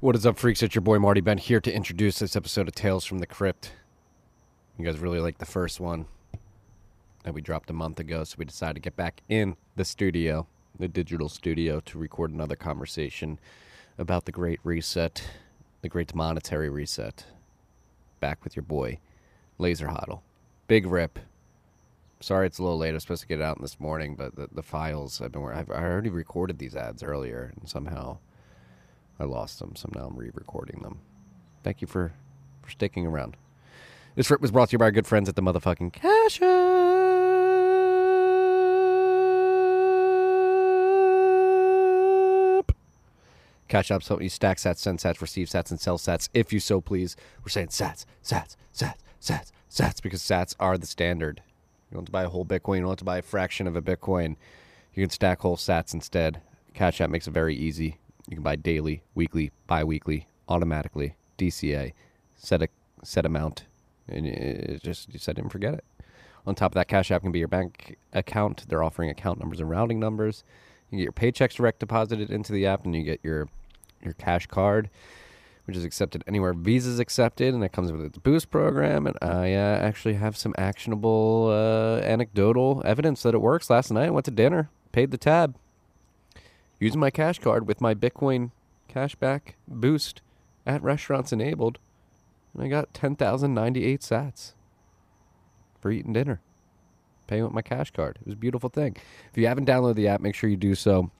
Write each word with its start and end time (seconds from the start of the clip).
What 0.00 0.14
is 0.14 0.24
up, 0.24 0.38
freaks? 0.38 0.62
It's 0.62 0.76
your 0.76 0.82
boy 0.82 1.00
Marty 1.00 1.20
Bent 1.20 1.40
here 1.40 1.60
to 1.60 1.72
introduce 1.72 2.20
this 2.20 2.36
episode 2.36 2.68
of 2.68 2.74
Tales 2.76 3.04
from 3.04 3.18
the 3.18 3.26
Crypt. 3.26 3.72
You 4.78 4.84
guys 4.84 5.00
really 5.00 5.18
liked 5.18 5.40
the 5.40 5.44
first 5.44 5.80
one 5.80 6.06
that 7.24 7.34
we 7.34 7.40
dropped 7.40 7.68
a 7.68 7.72
month 7.72 7.98
ago, 7.98 8.22
so 8.22 8.36
we 8.38 8.44
decided 8.44 8.74
to 8.74 8.80
get 8.80 8.94
back 8.94 9.22
in 9.28 9.56
the 9.74 9.84
studio, 9.84 10.46
the 10.78 10.86
digital 10.86 11.28
studio, 11.28 11.80
to 11.80 11.98
record 11.98 12.30
another 12.30 12.54
conversation 12.54 13.40
about 13.98 14.24
the 14.24 14.30
Great 14.30 14.60
Reset, 14.62 15.20
the 15.82 15.88
Great 15.88 16.14
Monetary 16.14 16.70
Reset. 16.70 17.24
Back 18.20 18.44
with 18.44 18.54
your 18.54 18.62
boy, 18.62 19.00
Laser 19.58 19.88
Hodl. 19.88 20.20
Big 20.68 20.86
rip. 20.86 21.18
Sorry 22.20 22.46
it's 22.46 22.60
a 22.60 22.62
little 22.62 22.78
late. 22.78 22.90
I 22.90 22.92
was 22.92 23.02
supposed 23.02 23.22
to 23.22 23.26
get 23.26 23.40
it 23.40 23.44
out 23.44 23.60
this 23.60 23.80
morning, 23.80 24.14
but 24.14 24.36
the, 24.36 24.48
the 24.52 24.62
files 24.62 25.20
I've 25.20 25.32
been 25.32 25.42
I 25.42 25.64
already 25.68 26.10
recorded 26.10 26.60
these 26.60 26.76
ads 26.76 27.02
earlier, 27.02 27.52
and 27.58 27.68
somehow 27.68 28.18
I 29.20 29.24
lost 29.24 29.58
them, 29.58 29.74
so 29.74 29.88
now 29.94 30.06
I'm 30.06 30.16
re-recording 30.16 30.82
them. 30.82 31.00
Thank 31.62 31.80
you 31.80 31.86
for 31.86 32.12
for 32.62 32.70
sticking 32.70 33.06
around. 33.06 33.36
This 34.14 34.30
rip 34.30 34.40
was 34.40 34.50
brought 34.50 34.68
to 34.70 34.72
you 34.72 34.78
by 34.78 34.86
our 34.86 34.90
good 34.90 35.06
friends 35.06 35.28
at 35.28 35.36
the 35.36 35.42
motherfucking 35.42 35.92
Cash 35.92 36.42
App. 36.42 36.78
Cash 43.68 43.90
App's 43.90 44.08
helping 44.08 44.24
you 44.24 44.30
stack 44.30 44.56
sats, 44.56 44.78
send 44.78 44.98
sats, 44.98 45.20
receive 45.20 45.48
sats, 45.48 45.70
and 45.70 45.78
sell 45.80 45.98
sats 45.98 46.28
if 46.32 46.52
you 46.52 46.60
so 46.60 46.80
please. 46.80 47.16
We're 47.42 47.50
saying 47.50 47.68
sats, 47.68 48.06
sats, 48.24 48.56
sats, 48.74 48.96
sats, 49.20 49.52
sats 49.70 50.02
because 50.02 50.22
sats 50.22 50.54
are 50.58 50.78
the 50.78 50.86
standard. 50.86 51.42
You 51.90 51.94
don't 51.94 52.02
have 52.02 52.06
to 52.06 52.12
buy 52.12 52.24
a 52.24 52.28
whole 52.28 52.44
Bitcoin. 52.44 52.76
You 52.76 52.82
don't 52.82 52.90
have 52.90 52.98
to 52.98 53.04
buy 53.04 53.18
a 53.18 53.22
fraction 53.22 53.66
of 53.66 53.76
a 53.76 53.82
Bitcoin. 53.82 54.36
You 54.94 55.02
can 55.02 55.10
stack 55.10 55.40
whole 55.40 55.56
sats 55.56 55.92
instead. 55.94 56.40
Cash 56.74 57.00
App 57.00 57.10
makes 57.10 57.26
it 57.26 57.32
very 57.32 57.54
easy. 57.54 57.98
You 58.28 58.36
can 58.36 58.42
buy 58.42 58.56
daily, 58.56 59.02
weekly, 59.14 59.50
bi-weekly, 59.66 60.28
automatically, 60.48 61.16
DCA, 61.38 61.92
set 62.36 62.62
a 62.62 62.68
set 63.02 63.24
amount, 63.24 63.64
and 64.06 64.26
it 64.26 64.82
just 64.82 65.12
you 65.12 65.18
set 65.18 65.38
it 65.38 65.42
and 65.42 65.52
forget 65.52 65.74
it. 65.74 65.84
On 66.46 66.54
top 66.54 66.72
of 66.72 66.74
that, 66.74 66.88
Cash 66.88 67.10
App 67.10 67.22
can 67.22 67.32
be 67.32 67.38
your 67.38 67.48
bank 67.48 67.96
account. 68.12 68.66
They're 68.68 68.82
offering 68.82 69.10
account 69.10 69.38
numbers 69.38 69.60
and 69.60 69.70
routing 69.70 69.98
numbers. 69.98 70.44
You 70.90 70.98
get 70.98 71.04
your 71.04 71.12
paychecks 71.12 71.54
direct 71.54 71.80
deposited 71.80 72.30
into 72.30 72.52
the 72.52 72.66
app, 72.66 72.84
and 72.84 72.94
you 72.94 73.02
get 73.02 73.20
your 73.22 73.48
your 74.04 74.12
cash 74.14 74.46
card, 74.46 74.90
which 75.64 75.76
is 75.76 75.84
accepted 75.84 76.22
anywhere 76.26 76.52
Visa's 76.52 76.98
accepted, 76.98 77.54
and 77.54 77.64
it 77.64 77.72
comes 77.72 77.90
with 77.90 78.12
the 78.12 78.20
Boost 78.20 78.50
program. 78.50 79.06
And 79.06 79.16
I 79.22 79.54
uh, 79.54 79.78
actually 79.78 80.14
have 80.14 80.36
some 80.36 80.54
actionable 80.58 81.48
uh, 81.50 82.04
anecdotal 82.04 82.82
evidence 82.84 83.22
that 83.22 83.34
it 83.34 83.40
works. 83.40 83.70
Last 83.70 83.90
night, 83.90 84.06
I 84.06 84.10
went 84.10 84.26
to 84.26 84.30
dinner, 84.30 84.68
paid 84.92 85.10
the 85.10 85.18
tab, 85.18 85.56
using 86.78 87.00
my 87.00 87.10
cash 87.10 87.38
card 87.38 87.66
with 87.66 87.80
my 87.80 87.94
Bitcoin 87.94 88.50
cashback 88.88 89.54
boost 89.66 90.22
at 90.66 90.82
restaurants 90.82 91.32
enabled, 91.32 91.78
and 92.54 92.62
I 92.62 92.68
got 92.68 92.94
10,098 92.94 94.00
sats 94.00 94.52
for 95.80 95.90
eating 95.90 96.12
dinner, 96.12 96.40
paying 97.26 97.44
with 97.44 97.52
my 97.52 97.62
cash 97.62 97.90
card. 97.90 98.18
It 98.20 98.26
was 98.26 98.34
a 98.34 98.38
beautiful 98.38 98.68
thing. 98.68 98.96
If 99.30 99.38
you 99.38 99.46
haven't 99.46 99.68
downloaded 99.68 99.96
the 99.96 100.08
app, 100.08 100.20
make 100.20 100.34
sure 100.34 100.50
you 100.50 100.56
do 100.56 100.74
so 100.74 101.10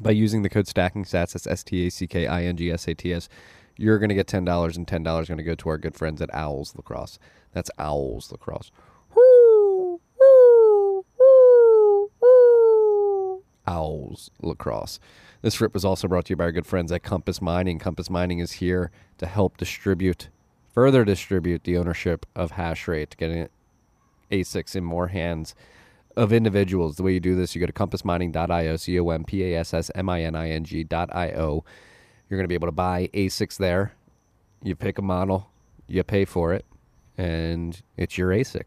by 0.00 0.10
using 0.10 0.42
the 0.42 0.48
code 0.48 0.66
stacking 0.66 1.04
sats. 1.04 1.32
That's 1.32 1.46
S 1.46 1.62
T 1.62 1.86
A 1.86 1.90
C 1.90 2.06
K 2.06 2.26
I 2.26 2.44
N 2.44 2.56
G 2.56 2.70
S 2.70 2.88
A 2.88 2.94
T 2.94 3.12
S. 3.12 3.28
You're 3.76 3.98
going 3.98 4.10
to 4.10 4.14
get 4.14 4.26
ten 4.26 4.44
dollars, 4.44 4.76
and 4.76 4.86
ten 4.86 5.02
dollars 5.02 5.24
is 5.24 5.28
going 5.28 5.38
to 5.38 5.44
go 5.44 5.54
to 5.54 5.68
our 5.68 5.78
good 5.78 5.94
friends 5.94 6.20
at 6.22 6.32
Owls 6.34 6.74
Lacrosse. 6.76 7.18
That's 7.52 7.70
Owls 7.78 8.30
Lacrosse. 8.30 8.70
Owls 13.66 14.30
Lacrosse. 14.40 14.98
This 15.42 15.60
rip 15.60 15.74
was 15.74 15.84
also 15.84 16.08
brought 16.08 16.26
to 16.26 16.30
you 16.30 16.36
by 16.36 16.44
our 16.44 16.52
good 16.52 16.66
friends 16.66 16.92
at 16.92 17.02
Compass 17.02 17.40
Mining. 17.40 17.78
Compass 17.78 18.08
Mining 18.10 18.38
is 18.38 18.52
here 18.52 18.90
to 19.18 19.26
help 19.26 19.56
distribute, 19.56 20.28
further 20.72 21.04
distribute 21.04 21.64
the 21.64 21.76
ownership 21.76 22.26
of 22.34 22.52
hash 22.52 22.86
rate, 22.86 23.16
getting 23.18 23.48
ASICs 24.30 24.76
in 24.76 24.84
more 24.84 25.08
hands 25.08 25.54
of 26.16 26.32
individuals. 26.32 26.96
The 26.96 27.02
way 27.02 27.14
you 27.14 27.20
do 27.20 27.34
this, 27.34 27.54
you 27.54 27.60
go 27.60 27.66
to 27.66 27.72
compassmining.io, 27.72 28.76
C 28.76 28.98
O 29.00 29.08
M 29.10 29.24
P 29.24 29.42
A 29.44 29.60
S 29.60 29.74
S 29.74 29.90
M 29.94 30.08
I 30.08 30.22
N 30.22 30.34
I 30.34 30.50
N 30.50 30.64
G.io. 30.64 31.64
You're 32.28 32.38
going 32.38 32.44
to 32.44 32.48
be 32.48 32.54
able 32.54 32.68
to 32.68 32.72
buy 32.72 33.10
ASICs 33.12 33.58
there. 33.58 33.92
You 34.62 34.76
pick 34.76 34.98
a 34.98 35.02
model, 35.02 35.50
you 35.86 36.02
pay 36.02 36.24
for 36.24 36.52
it, 36.52 36.64
and 37.18 37.82
it's 37.96 38.16
your 38.16 38.30
ASIC. 38.30 38.64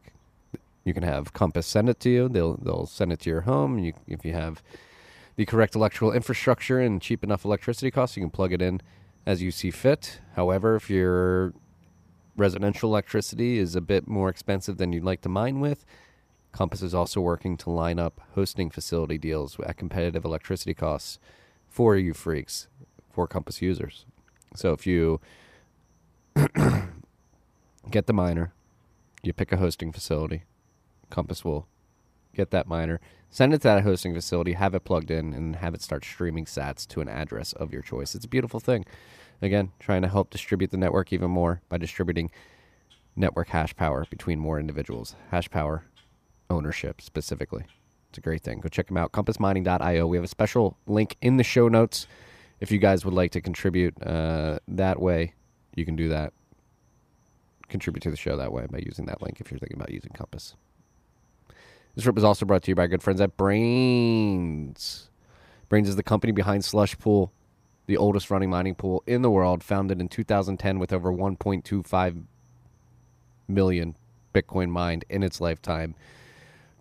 You 0.83 0.93
can 0.93 1.03
have 1.03 1.33
Compass 1.33 1.65
send 1.65 1.89
it 1.89 1.99
to 2.01 2.09
you. 2.09 2.29
They'll 2.29 2.57
they'll 2.57 2.85
send 2.85 3.11
it 3.11 3.19
to 3.21 3.29
your 3.29 3.41
home. 3.41 3.79
You, 3.79 3.93
if 4.07 4.23
you 4.23 4.33
have 4.33 4.61
the 5.35 5.45
correct 5.45 5.75
electrical 5.75 6.11
infrastructure 6.11 6.79
and 6.79 7.01
cheap 7.01 7.23
enough 7.23 7.45
electricity 7.45 7.91
costs, 7.91 8.15
you 8.15 8.23
can 8.23 8.29
plug 8.29 8.53
it 8.53 8.61
in 8.61 8.81
as 9.25 9.41
you 9.41 9.51
see 9.51 9.71
fit. 9.71 10.21
However, 10.35 10.75
if 10.75 10.89
your 10.89 11.53
residential 12.37 12.89
electricity 12.89 13.57
is 13.57 13.75
a 13.75 13.81
bit 13.81 14.07
more 14.07 14.29
expensive 14.29 14.77
than 14.77 14.93
you'd 14.93 15.03
like 15.03 15.21
to 15.21 15.29
mine 15.29 15.59
with, 15.59 15.85
Compass 16.51 16.81
is 16.81 16.93
also 16.93 17.19
working 17.19 17.57
to 17.57 17.69
line 17.69 17.99
up 17.99 18.21
hosting 18.33 18.69
facility 18.69 19.17
deals 19.17 19.59
at 19.59 19.75
competitive 19.77 20.23
electricity 20.23 20.73
costs 20.73 21.19
for 21.67 21.97
you 21.97 22.13
freaks, 22.13 22.67
for 23.11 23.27
Compass 23.27 23.61
users. 23.61 24.05
So 24.55 24.71
if 24.71 24.87
you 24.87 25.19
get 27.91 28.07
the 28.07 28.13
miner, 28.13 28.53
you 29.21 29.33
pick 29.33 29.51
a 29.51 29.57
hosting 29.57 29.91
facility, 29.91 30.43
Compass 31.09 31.43
will 31.43 31.67
get 32.33 32.51
that 32.51 32.67
miner, 32.67 33.01
send 33.35 33.53
it 33.53 33.57
to 33.57 33.67
that 33.67 33.83
hosting 33.83 34.13
facility, 34.13 34.53
have 34.53 34.73
it 34.73 34.85
plugged 34.85 35.11
in, 35.11 35.33
and 35.33 35.57
have 35.57 35.73
it 35.73 35.81
start 35.81 36.05
streaming 36.05 36.45
sats 36.45 36.87
to 36.87 37.01
an 37.01 37.09
address 37.09 37.51
of 37.51 37.73
your 37.73 37.81
choice. 37.81 38.15
It's 38.15 38.23
a 38.23 38.29
beautiful 38.29 38.61
thing. 38.61 38.85
Again, 39.41 39.73
trying 39.77 40.03
to 40.03 40.07
help 40.07 40.29
distribute 40.29 40.71
the 40.71 40.77
network 40.77 41.11
even 41.11 41.31
more 41.31 41.61
by 41.67 41.77
distributing 41.77 42.31
network 43.13 43.49
hash 43.49 43.75
power 43.75 44.05
between 44.09 44.39
more 44.39 44.57
individuals. 44.57 45.17
Hash 45.31 45.49
power 45.49 45.83
ownership 46.49 47.01
specifically. 47.01 47.65
It's 48.07 48.19
a 48.19 48.21
great 48.21 48.41
thing. 48.41 48.61
Go 48.61 48.69
check 48.69 48.87
them 48.87 48.95
out. 48.95 49.11
CompassMining.io. 49.11 50.07
We 50.07 50.15
have 50.15 50.23
a 50.23 50.29
special 50.29 50.77
link 50.87 51.17
in 51.21 51.35
the 51.35 51.43
show 51.43 51.67
notes. 51.67 52.07
If 52.61 52.71
you 52.71 52.77
guys 52.77 53.03
would 53.03 53.13
like 53.13 53.31
to 53.31 53.41
contribute 53.41 54.01
uh, 54.01 54.59
that 54.69 55.01
way, 55.01 55.33
you 55.75 55.83
can 55.83 55.97
do 55.97 56.07
that. 56.07 56.31
Contribute 57.67 58.03
to 58.03 58.11
the 58.11 58.15
show 58.15 58.37
that 58.37 58.53
way 58.53 58.65
by 58.71 58.77
using 58.77 59.07
that 59.07 59.21
link 59.21 59.41
if 59.41 59.51
you're 59.51 59.59
thinking 59.59 59.75
about 59.75 59.91
using 59.91 60.11
Compass. 60.11 60.55
This 61.95 62.05
rip 62.05 62.15
was 62.15 62.25
also 62.25 62.45
brought 62.45 62.63
to 62.63 62.71
you 62.71 62.75
by 62.75 62.87
good 62.87 63.01
friends 63.01 63.21
at 63.21 63.37
Braiins. 63.37 65.07
Braiins 65.69 65.87
is 65.87 65.95
the 65.95 66.03
company 66.03 66.33
behind 66.33 66.65
Slush 66.65 66.97
Pool, 66.99 67.31
the 67.87 67.95
oldest 67.95 68.29
running 68.29 68.49
mining 68.49 68.75
pool 68.75 69.01
in 69.07 69.21
the 69.21 69.31
world, 69.31 69.63
founded 69.63 70.01
in 70.01 70.09
2010 70.09 70.77
with 70.77 70.91
over 70.91 71.11
1.25 71.11 72.23
million 73.47 73.95
Bitcoin 74.33 74.69
mined 74.69 75.05
in 75.09 75.23
its 75.23 75.39
lifetime. 75.39 75.95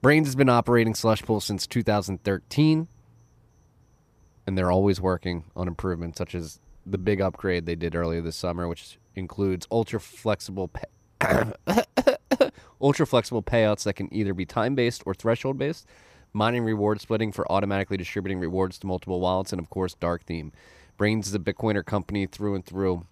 Braiins 0.03 0.25
has 0.25 0.35
been 0.35 0.49
operating 0.49 0.95
Slush 0.95 1.23
Pool 1.23 1.41
since 1.41 1.67
2013, 1.67 2.89
and 4.47 4.59
they're 4.59 4.73
always 4.73 5.01
working 5.01 5.45
on 5.55 5.69
improvements, 5.69 6.19
such 6.19 6.35
as 6.35 6.59
the 6.85 6.99
big 6.99 7.21
upgrade 7.21 7.67
they 7.67 7.77
did 7.77 7.95
earlier 7.95 8.21
this 8.21 8.37
summer, 8.37 8.67
which 8.67 8.99
includes 9.15 9.67
ultra 9.71 10.01
flexible 10.01 10.69
pay- 10.69 11.53
ultra 12.81 13.07
flexible 13.07 13.43
payouts 13.43 13.85
that 13.85 13.95
can 13.95 14.13
either 14.13 14.35
be 14.35 14.47
time 14.47 14.75
based 14.75 15.03
or 15.07 15.15
threshold 15.15 15.59
based, 15.59 15.87
mining 16.33 16.65
reward 16.65 17.01
splitting 17.01 17.33
for 17.33 17.51
automatically 17.51 17.97
distributing 17.97 18.39
rewards 18.41 18.79
to 18.79 18.87
multiple 18.87 19.21
wallets, 19.21 19.53
and 19.53 19.61
of 19.61 19.71
course, 19.71 19.95
dark 19.95 20.25
theme. 20.25 20.53
Braiins 20.99 21.27
is 21.27 21.35
a 21.35 21.39
Bitcoiner 21.39 21.85
company 21.85 22.27
through 22.27 22.55
and 22.55 22.65
through. 22.65 23.07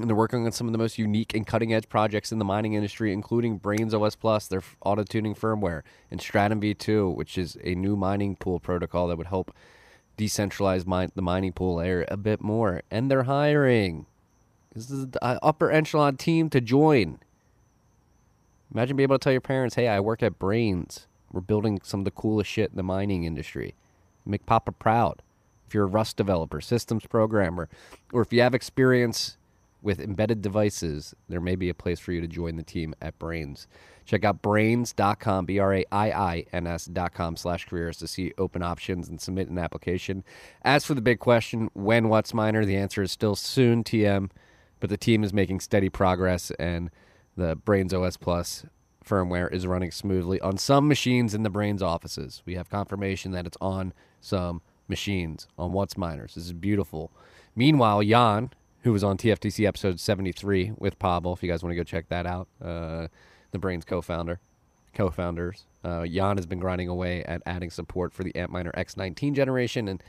And 0.00 0.08
they're 0.08 0.16
working 0.16 0.46
on 0.46 0.52
some 0.52 0.66
of 0.66 0.72
the 0.72 0.78
most 0.78 0.96
unique 0.96 1.34
and 1.34 1.46
cutting 1.46 1.74
edge 1.74 1.88
projects 1.88 2.32
in 2.32 2.38
the 2.38 2.46
mining 2.46 2.72
industry, 2.72 3.12
including 3.12 3.60
Braiins 3.60 3.92
OS 3.92 4.16
Plus, 4.16 4.46
their 4.46 4.62
auto 4.82 5.04
tuning 5.04 5.34
firmware, 5.34 5.82
and 6.10 6.18
Stratum 6.18 6.62
V2, 6.62 7.14
which 7.14 7.36
is 7.36 7.58
a 7.62 7.74
new 7.74 7.94
mining 7.94 8.36
pool 8.36 8.58
protocol 8.58 9.08
that 9.08 9.18
would 9.18 9.26
help 9.26 9.54
decentralize 10.16 10.84
the 11.14 11.22
mining 11.22 11.52
pool 11.52 11.76
layer 11.76 12.06
a 12.08 12.16
bit 12.16 12.40
more. 12.40 12.82
And 12.90 13.10
they're 13.10 13.24
hiring. 13.24 14.06
This 14.74 14.90
is 14.90 15.08
the 15.08 15.22
uh, 15.22 15.38
upper 15.42 15.70
echelon 15.70 16.16
team 16.16 16.48
to 16.50 16.60
join. 16.60 17.18
Imagine 18.74 18.96
being 18.96 19.04
able 19.04 19.18
to 19.18 19.22
tell 19.22 19.32
your 19.32 19.40
parents, 19.40 19.74
hey, 19.74 19.88
I 19.88 20.00
work 20.00 20.22
at 20.22 20.38
Braiins. 20.38 21.06
We're 21.30 21.40
building 21.40 21.80
some 21.82 22.00
of 22.00 22.04
the 22.04 22.10
coolest 22.10 22.50
shit 22.50 22.70
in 22.70 22.76
the 22.76 22.82
mining 22.82 23.24
industry. 23.24 23.74
Make 24.24 24.46
Papa 24.46 24.72
proud. 24.72 25.22
If 25.66 25.74
you're 25.74 25.84
a 25.84 25.88
Rust 25.88 26.16
developer, 26.16 26.60
systems 26.60 27.06
programmer, 27.06 27.68
or 28.12 28.22
if 28.22 28.32
you 28.32 28.40
have 28.40 28.54
experience 28.54 29.36
with 29.82 30.00
embedded 30.00 30.42
devices, 30.42 31.14
there 31.28 31.40
may 31.40 31.56
be 31.56 31.68
a 31.68 31.74
place 31.74 31.98
for 31.98 32.12
you 32.12 32.20
to 32.20 32.28
join 32.28 32.56
the 32.56 32.62
team 32.62 32.94
at 33.00 33.18
Braiins. 33.18 33.66
Check 34.04 34.24
out 34.24 34.42
braiins.com, 34.42 35.46
B 35.46 35.58
R 35.58 35.74
A 35.74 35.84
I 35.90 36.10
I 36.10 36.44
N 36.52 36.66
S.com 36.66 37.36
slash 37.36 37.66
careers 37.66 37.98
to 37.98 38.08
see 38.08 38.32
open 38.38 38.62
options 38.62 39.08
and 39.08 39.20
submit 39.20 39.48
an 39.48 39.58
application. 39.58 40.24
As 40.62 40.84
for 40.84 40.94
the 40.94 41.00
big 41.00 41.18
question, 41.18 41.70
when 41.74 42.06
WhatsMiner, 42.06 42.64
the 42.64 42.76
answer 42.76 43.02
is 43.02 43.12
still 43.12 43.36
soon, 43.36 43.84
TM, 43.84 44.30
but 44.80 44.90
the 44.90 44.96
team 44.96 45.24
is 45.24 45.32
making 45.32 45.60
steady 45.60 45.88
progress 45.88 46.50
and 46.58 46.90
the 47.36 47.56
Braiins 47.56 47.92
OS 47.92 48.16
Plus 48.16 48.64
firmware 49.04 49.52
is 49.52 49.66
running 49.66 49.90
smoothly 49.90 50.40
on 50.40 50.56
some 50.56 50.86
machines 50.88 51.34
in 51.34 51.42
the 51.42 51.50
Braiins 51.50 51.82
offices. 51.82 52.42
We 52.46 52.54
have 52.54 52.70
confirmation 52.70 53.32
that 53.32 53.46
it's 53.46 53.56
on 53.60 53.92
some 54.20 54.62
machines 54.88 55.48
on 55.58 55.72
WhatsMiners. 55.72 56.34
This 56.34 56.44
is 56.44 56.52
beautiful. 56.52 57.10
Meanwhile, 57.56 58.02
Jan, 58.02 58.50
who 58.82 58.92
was 58.92 59.04
on 59.04 59.16
TFTC 59.16 59.66
episode 59.66 60.00
73 60.00 60.72
with 60.76 60.98
Pavel. 60.98 61.32
If 61.32 61.42
you 61.42 61.48
guys 61.48 61.62
want 61.62 61.72
to 61.72 61.76
go 61.76 61.84
check 61.84 62.08
that 62.08 62.26
out, 62.26 62.48
uh, 62.60 63.08
the 63.50 63.58
Braiins 63.58 63.86
co-founder, 63.86 64.40
co-founders. 64.94 65.66
Uh, 65.84 66.06
Jan 66.06 66.36
has 66.36 66.46
been 66.46 66.60
grinding 66.60 66.88
away 66.88 67.24
at 67.24 67.42
adding 67.46 67.70
support 67.70 68.12
for 68.12 68.24
the 68.24 68.32
Antminer 68.32 68.72
S19 68.74 69.34
generation, 69.34 69.88
and 69.88 70.02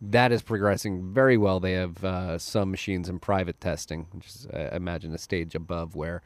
that 0.00 0.32
is 0.32 0.42
progressing 0.42 1.12
very 1.12 1.36
well. 1.36 1.60
They 1.60 1.72
have 1.72 2.02
uh, 2.04 2.38
some 2.38 2.70
machines 2.70 3.08
in 3.08 3.18
private 3.18 3.60
testing, 3.60 4.06
which 4.12 4.26
is, 4.26 4.46
I 4.52 4.76
imagine, 4.76 5.14
a 5.14 5.18
stage 5.18 5.54
above 5.54 5.94
where 5.94 6.22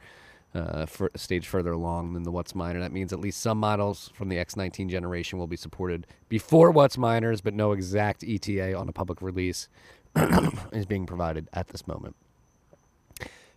uh, 0.57 0.85
for 0.85 1.11
a 1.13 1.17
stage 1.17 1.47
further 1.47 1.71
along 1.71 2.13
than 2.13 2.23
the 2.23 2.31
WhatsMiner. 2.31 2.79
That 2.79 2.91
means 2.91 3.13
at 3.13 3.19
least 3.19 3.39
some 3.39 3.59
models 3.59 4.11
from 4.13 4.29
the 4.29 4.37
S19 4.37 4.89
generation 4.89 5.37
will 5.39 5.47
be 5.47 5.57
supported 5.57 6.07
before 6.29 6.73
WhatsMiners, 6.73 7.41
but 7.43 7.53
no 7.53 7.71
exact 7.71 8.23
ETA 8.23 8.75
on 8.75 8.89
a 8.89 8.91
public 8.91 9.21
release 9.21 9.69
is 10.71 10.85
being 10.85 11.05
provided 11.05 11.47
at 11.53 11.67
this 11.69 11.87
moment. 11.87 12.15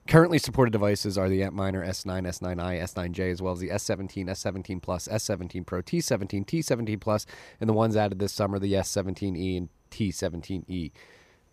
Currently 0.09 0.39
supported 0.39 0.73
devices 0.73 1.17
are 1.17 1.29
the 1.29 1.41
Antminer 1.41 1.87
S9, 1.87 2.27
S9i, 2.27 2.83
S9J, 2.83 3.31
as 3.31 3.41
well 3.41 3.53
as 3.53 3.61
the 3.61 3.69
S17, 3.69 4.27
S17 4.27 4.83
Plus, 4.83 5.07
S17 5.07 5.65
Pro, 5.65 5.83
T17, 5.83 6.45
T17 6.45 7.01
Plus, 7.01 7.27
and 7.61 7.69
the 7.69 7.75
ones 7.75 7.97
added 7.97 8.19
this 8.19 8.33
summer, 8.33 8.59
the 8.59 8.73
S17e 8.73 9.57
and 9.57 9.69
T17e. 9.91 10.91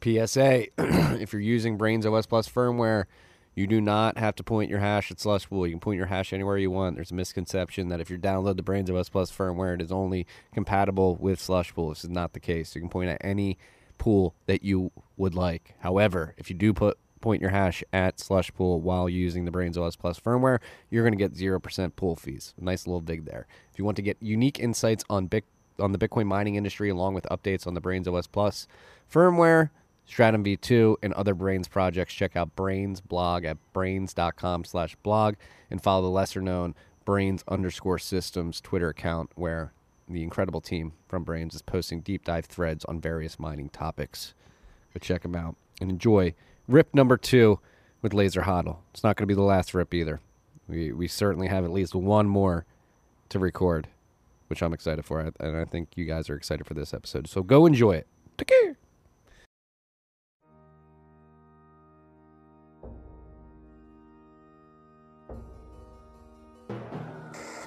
PSA: 0.02 0.68
If 1.22 1.34
you're 1.34 1.42
using 1.42 1.78
Braiins 1.78 2.12
OS 2.12 2.26
Plus 2.26 2.50
firmware, 2.50 3.06
you 3.58 3.66
do 3.66 3.82
not 3.82 4.20
have 4.20 4.36
to 4.36 4.44
point 4.44 4.70
your 4.70 4.78
hash 4.78 5.10
at 5.10 5.18
Slushpool. 5.18 5.66
You 5.66 5.72
can 5.72 5.80
point 5.80 5.98
your 5.98 6.06
hash 6.06 6.32
anywhere 6.32 6.60
you 6.60 6.70
want. 6.70 6.96
There's 6.96 7.10
a 7.10 7.16
misconception 7.16 7.88
that 7.88 8.00
if 8.00 8.08
you 8.08 8.20
download 8.20 8.56
the 8.56 8.62
Braiins 8.62 8.88
OS 8.88 9.10
Plus 9.10 9.32
firmware, 9.32 9.74
it 9.74 9.82
is 9.82 9.92
only 9.92 10.28
compatible 10.54 11.16
with 11.16 11.40
Slushpool. 11.40 11.90
This 11.90 12.04
is 12.04 12.12
not 12.12 12.34
the 12.34 12.40
case. 12.40 12.76
You 12.76 12.82
can 12.82 12.90
point 12.92 13.10
at 13.10 13.18
any 13.22 13.58
pool 13.98 14.36
that 14.46 14.62
you 14.62 14.92
would 15.18 15.34
like. 15.34 15.74
However, 15.80 16.36
if 16.38 16.52
you 16.52 16.56
do 16.56 16.72
put 16.72 17.00
point 17.20 17.42
your 17.42 17.50
hash 17.50 17.84
at 17.92 18.18
Slushpool 18.18 18.82
while 18.82 19.10
using 19.10 19.46
the 19.46 19.52
Braiins 19.52 19.76
OS 19.76 19.96
Plus 19.96 20.20
firmware, 20.20 20.60
you're 20.92 21.04
going 21.04 21.18
to 21.18 21.28
get 21.28 21.34
0% 21.34 21.96
pool 21.96 22.16
fees. 22.16 22.54
Nice 22.60 22.86
little 22.86 23.02
dig 23.02 23.26
there. 23.26 23.48
If 23.72 23.80
you 23.80 23.86
want 23.86 23.96
to 23.96 24.04
get 24.04 24.18
unique 24.22 24.60
insights 24.60 25.04
on 25.10 25.32
on 25.80 25.94
the 25.94 25.98
Bitcoin 25.98 26.28
mining 26.28 26.54
industry, 26.54 26.90
along 26.90 27.16
with 27.16 27.26
updates 27.32 27.66
on 27.66 27.74
the 27.74 27.82
Braiins 27.82 28.08
OS 28.08 28.28
Plus 28.28 28.68
firmware, 29.12 29.72
Stratum 30.08 30.44
V2, 30.44 30.96
and 31.04 31.14
other 31.14 31.36
Braiins 31.36 31.70
projects. 31.70 32.14
Check 32.14 32.36
out 32.36 32.56
Braiins 32.56 33.02
blog 33.06 33.46
at 33.46 33.58
braiins.com 33.74 34.64
slash 34.64 34.96
blog 35.04 35.36
and 35.70 35.84
follow 35.84 36.02
the 36.02 36.08
lesser 36.08 36.42
known 36.42 36.74
Braiins 37.06 37.44
underscore 37.48 38.00
systems 38.00 38.62
Twitter 38.62 38.90
account 38.90 39.32
where 39.36 39.74
the 40.10 40.24
incredible 40.24 40.62
team 40.62 40.94
from 41.08 41.26
Braiins 41.26 41.54
is 41.54 41.62
posting 41.62 42.02
deep 42.02 42.24
dive 42.24 42.46
threads 42.46 42.86
on 42.86 43.02
various 43.02 43.38
mining 43.38 43.70
topics. 43.70 44.34
Go 44.94 45.00
check 45.00 45.24
them 45.24 45.36
out 45.36 45.56
and 45.82 45.92
enjoy 45.92 46.34
rip 46.68 46.94
number 46.94 47.18
two 47.18 47.60
with 48.02 48.14
Laser 48.14 48.44
Hodl. 48.44 48.78
It's 48.94 49.04
not 49.04 49.18
going 49.18 49.24
to 49.24 49.28
be 49.28 49.34
the 49.34 49.42
last 49.42 49.74
rip 49.74 49.94
either. 49.94 50.22
We, 50.68 50.92
we 50.92 51.08
certainly 51.08 51.48
have 51.48 51.66
at 51.66 51.72
least 51.72 51.96
one 51.96 52.28
more 52.28 52.66
to 53.30 53.40
record, 53.40 53.88
which 54.48 54.62
I'm 54.62 54.74
excited 54.74 55.04
for. 55.06 55.32
And 55.40 55.58
I 55.58 55.66
think 55.66 55.90
you 55.96 56.06
guys 56.06 56.30
are 56.30 56.36
excited 56.36 56.66
for 56.66 56.74
this 56.74 56.94
episode. 56.94 57.28
So 57.28 57.44
go 57.44 57.66
enjoy 57.66 57.96
it. 57.96 58.08
Take 58.38 58.48
care. 58.48 58.78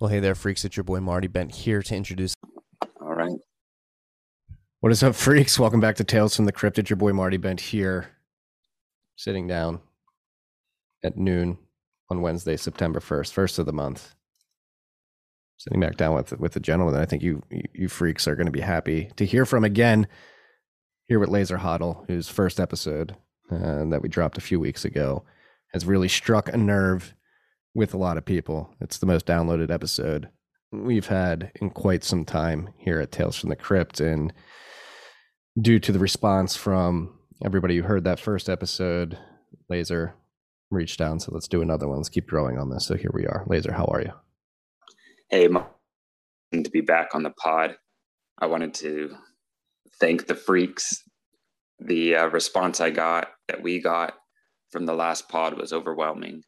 Well, 0.00 0.08
hey 0.08 0.20
there, 0.20 0.34
freaks. 0.34 0.64
It's 0.64 0.78
your 0.78 0.84
boy 0.84 1.00
Marty 1.00 1.28
Bent 1.28 1.54
here 1.54 1.82
to 1.82 1.94
introduce. 1.94 2.32
All 3.02 3.12
right. 3.12 3.36
What 4.78 4.92
is 4.92 5.02
up, 5.02 5.14
freaks? 5.14 5.58
Welcome 5.58 5.80
back 5.80 5.96
to 5.96 6.04
Tales 6.04 6.34
from 6.34 6.46
the 6.46 6.52
Crypt. 6.52 6.78
It's 6.78 6.88
your 6.88 6.96
boy 6.96 7.12
Marty 7.12 7.36
Bent 7.36 7.60
here, 7.60 8.08
sitting 9.16 9.46
down 9.46 9.80
at 11.04 11.18
noon 11.18 11.58
on 12.08 12.22
Wednesday, 12.22 12.56
September 12.56 12.98
first, 12.98 13.34
first 13.34 13.58
of 13.58 13.66
the 13.66 13.74
month. 13.74 14.14
Sitting 15.58 15.80
back 15.80 15.98
down 15.98 16.14
with 16.14 16.32
with 16.40 16.52
the 16.52 16.60
gentleman 16.60 16.94
that 16.94 17.02
I 17.02 17.06
think 17.06 17.22
you 17.22 17.42
you 17.50 17.88
freaks 17.90 18.26
are 18.26 18.36
going 18.36 18.46
to 18.46 18.52
be 18.52 18.60
happy 18.60 19.10
to 19.16 19.26
hear 19.26 19.44
from 19.44 19.64
again. 19.64 20.08
Here 21.08 21.18
with 21.18 21.28
Laser 21.28 21.58
Hodl, 21.58 22.06
whose 22.06 22.26
first 22.26 22.58
episode 22.58 23.16
uh, 23.52 23.84
that 23.90 24.00
we 24.00 24.08
dropped 24.08 24.38
a 24.38 24.40
few 24.40 24.58
weeks 24.58 24.86
ago 24.86 25.24
has 25.74 25.84
really 25.84 26.08
struck 26.08 26.48
a 26.48 26.56
nerve 26.56 27.14
with 27.74 27.94
a 27.94 27.98
lot 27.98 28.16
of 28.16 28.24
people. 28.24 28.74
It's 28.80 28.98
the 28.98 29.06
most 29.06 29.26
downloaded 29.26 29.70
episode 29.70 30.28
we've 30.72 31.06
had 31.06 31.52
in 31.60 31.70
quite 31.70 32.04
some 32.04 32.24
time 32.24 32.70
here 32.78 33.00
at 33.00 33.12
Tales 33.12 33.36
from 33.36 33.50
the 33.50 33.56
Crypt, 33.56 34.00
and 34.00 34.32
due 35.60 35.78
to 35.80 35.92
the 35.92 35.98
response 35.98 36.56
from 36.56 37.18
everybody 37.44 37.76
who 37.76 37.82
heard 37.82 38.04
that 38.04 38.20
first 38.20 38.48
episode, 38.48 39.18
Laser 39.68 40.14
reached 40.70 41.00
out 41.00 41.22
said, 41.22 41.34
"Let's 41.34 41.48
do 41.48 41.62
another 41.62 41.88
one. 41.88 41.98
Let's 41.98 42.08
keep 42.08 42.28
growing 42.28 42.58
on 42.58 42.70
this." 42.70 42.86
So 42.86 42.94
here 42.94 43.10
we 43.12 43.26
are. 43.26 43.44
Laser, 43.46 43.72
how 43.72 43.86
are 43.86 44.02
you? 44.02 44.12
Hey, 45.28 45.48
to 46.52 46.70
be 46.70 46.80
back 46.80 47.14
on 47.14 47.22
the 47.22 47.30
pod. 47.30 47.76
I 48.38 48.46
wanted 48.46 48.74
to 48.74 49.16
thank 50.00 50.26
the 50.26 50.34
freaks. 50.34 51.02
The 51.78 52.16
uh, 52.16 52.26
response 52.26 52.80
I 52.80 52.90
got 52.90 53.28
that 53.48 53.62
we 53.62 53.80
got 53.80 54.14
from 54.70 54.86
the 54.86 54.94
last 54.94 55.28
pod 55.28 55.56
was 55.56 55.72
overwhelming. 55.72 56.42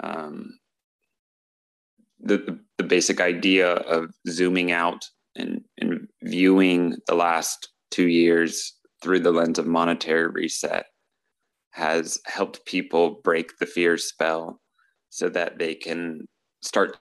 Um, 0.00 0.58
the, 2.20 2.58
the, 2.78 2.84
basic 2.84 3.20
idea 3.20 3.72
of 3.72 4.10
zooming 4.28 4.72
out 4.72 5.04
and, 5.36 5.60
and 5.78 6.08
viewing 6.22 6.96
the 7.06 7.14
last 7.14 7.70
two 7.90 8.08
years 8.08 8.76
through 9.02 9.20
the 9.20 9.30
lens 9.30 9.58
of 9.58 9.66
monetary 9.66 10.28
reset 10.28 10.86
has 11.70 12.18
helped 12.26 12.64
people 12.66 13.20
break 13.22 13.56
the 13.58 13.66
fear 13.66 13.96
spell 13.96 14.60
so 15.10 15.28
that 15.28 15.58
they 15.58 15.74
can 15.74 16.26
start 16.62 16.96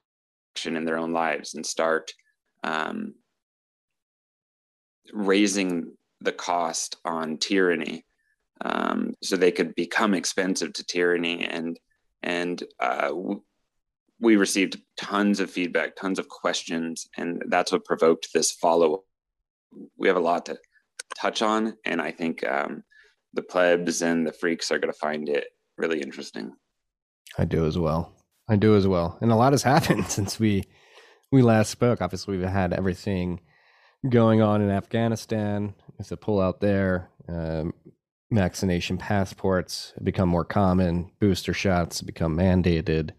action 0.56 0.76
in 0.76 0.86
their 0.86 0.98
own 0.98 1.14
lives 1.14 1.56
and 1.56 1.66
start 1.66 2.12
um, 2.64 3.14
raising 5.14 5.92
the 6.22 6.32
cost 6.32 6.98
on 7.06 7.38
tyranny 7.38 8.04
um, 8.62 9.14
so 9.22 9.36
they 9.36 9.52
could 9.52 9.76
become 9.76 10.14
expensive 10.14 10.74
to 10.74 10.84
tyranny 10.84 11.46
and 11.46 11.80
and 12.28 12.64
uh, 12.80 13.12
we 14.20 14.36
received 14.36 14.82
tons 14.98 15.40
of 15.40 15.50
feedback 15.50 15.96
tons 15.96 16.20
of 16.20 16.28
questions 16.28 17.08
and 17.18 17.42
that's 17.48 17.72
what 17.72 17.86
provoked 17.86 18.30
this 18.34 18.52
follow 18.52 18.96
up. 18.96 19.02
we 19.98 20.08
have 20.08 20.18
a 20.18 20.28
lot 20.32 20.46
to 20.46 20.58
touch 21.16 21.42
on 21.42 21.76
and 21.86 22.02
i 22.02 22.12
think 22.12 22.46
um, 22.48 22.84
the 23.34 23.42
plebs 23.42 24.02
and 24.02 24.26
the 24.26 24.34
freaks 24.34 24.72
are 24.72 24.80
going 24.80 24.92
to 24.92 25.00
find 25.00 25.30
it 25.30 25.46
really 25.78 26.02
interesting 26.02 26.52
I 27.38 27.46
do 27.46 27.66
as 27.66 27.78
well. 27.78 28.14
I 28.50 28.56
do 28.56 28.76
as 28.76 28.88
well. 28.88 29.18
And 29.22 29.32
a 29.32 29.36
lot 29.36 29.54
has 29.54 29.64
happened 29.76 30.08
since 30.08 30.40
we 30.40 30.64
we 31.32 31.42
last 31.42 31.70
spoke. 31.70 32.02
Obviously, 32.02 32.38
we've 32.38 32.48
had 32.48 32.74
everything 32.74 33.42
going 34.08 34.42
on 34.42 34.62
in 34.62 34.70
Afghanistan 34.70 35.74
with 35.98 36.10
the 36.10 36.18
pullout 36.18 36.60
there. 36.60 37.10
Um, 37.28 37.74
vaccination 38.32 38.98
passports 38.98 39.94
become 40.04 40.30
more 40.30 40.46
common. 40.46 41.12
Booster 41.20 41.54
shots 41.54 42.02
become 42.02 42.38
mandated. 42.38 43.12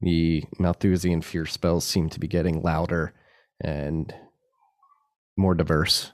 The 0.00 0.44
Malthusian 0.58 1.22
fear 1.22 1.46
spells 1.46 1.84
seem 1.84 2.08
to 2.10 2.20
be 2.20 2.26
getting 2.26 2.62
louder 2.62 3.12
and 3.60 4.14
more 5.36 5.54
diverse, 5.54 6.12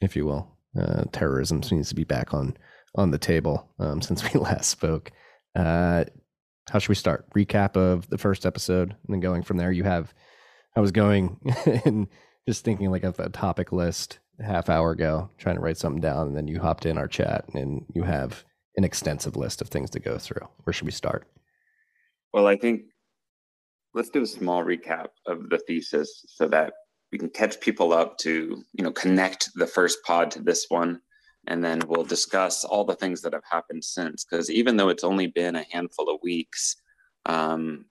if 0.00 0.16
you 0.16 0.24
will. 0.24 0.50
Uh, 0.78 1.04
terrorism 1.12 1.62
seems 1.62 1.88
to 1.88 1.94
be 1.94 2.04
back 2.04 2.34
on 2.34 2.56
on 2.96 3.10
the 3.10 3.18
table 3.18 3.68
um, 3.78 4.00
since 4.00 4.22
we 4.32 4.40
last 4.40 4.70
spoke. 4.70 5.10
Uh, 5.54 6.04
how 6.70 6.78
should 6.78 6.88
we 6.88 6.94
start? 6.94 7.28
Recap 7.34 7.76
of 7.76 8.08
the 8.08 8.18
first 8.18 8.46
episode, 8.46 8.90
and 8.90 8.98
then 9.08 9.20
going 9.20 9.42
from 9.42 9.56
there. 9.56 9.72
You 9.72 9.84
have, 9.84 10.14
I 10.76 10.80
was 10.80 10.92
going 10.92 11.40
and 11.84 12.08
just 12.48 12.64
thinking 12.64 12.90
like 12.90 13.04
a 13.04 13.12
topic 13.30 13.72
list 13.72 14.18
half 14.40 14.68
hour 14.68 14.90
ago, 14.90 15.30
trying 15.38 15.56
to 15.56 15.60
write 15.60 15.78
something 15.78 16.00
down, 16.00 16.28
and 16.28 16.36
then 16.36 16.48
you 16.48 16.60
hopped 16.60 16.86
in 16.86 16.98
our 16.98 17.08
chat, 17.08 17.44
and 17.54 17.84
you 17.94 18.02
have 18.02 18.44
an 18.76 18.84
extensive 18.84 19.36
list 19.36 19.60
of 19.60 19.68
things 19.68 19.90
to 19.90 20.00
go 20.00 20.18
through. 20.18 20.48
Where 20.64 20.72
should 20.72 20.86
we 20.86 20.92
start? 20.92 21.26
well 22.34 22.46
i 22.46 22.56
think 22.56 22.82
let's 23.94 24.10
do 24.10 24.22
a 24.22 24.26
small 24.26 24.62
recap 24.62 25.06
of 25.26 25.48
the 25.48 25.58
thesis 25.66 26.24
so 26.28 26.46
that 26.48 26.74
we 27.12 27.18
can 27.18 27.30
catch 27.30 27.60
people 27.60 27.94
up 27.94 28.18
to 28.18 28.62
you 28.74 28.84
know 28.84 28.90
connect 28.90 29.48
the 29.54 29.66
first 29.66 29.98
pod 30.04 30.30
to 30.32 30.42
this 30.42 30.66
one 30.68 31.00
and 31.46 31.62
then 31.62 31.80
we'll 31.86 32.04
discuss 32.04 32.64
all 32.64 32.84
the 32.84 32.94
things 32.94 33.20
that 33.20 33.34
have 33.34 33.42
happened 33.50 33.84
since. 33.84 34.24
Because 34.24 34.50
even 34.50 34.78
though 34.78 34.88
it's 34.88 35.04
only 35.04 35.26
been 35.26 35.56
a 35.56 35.66
handful 35.70 36.08
of 36.08 36.18
weeks, 36.22 36.76
um, 37.26 37.84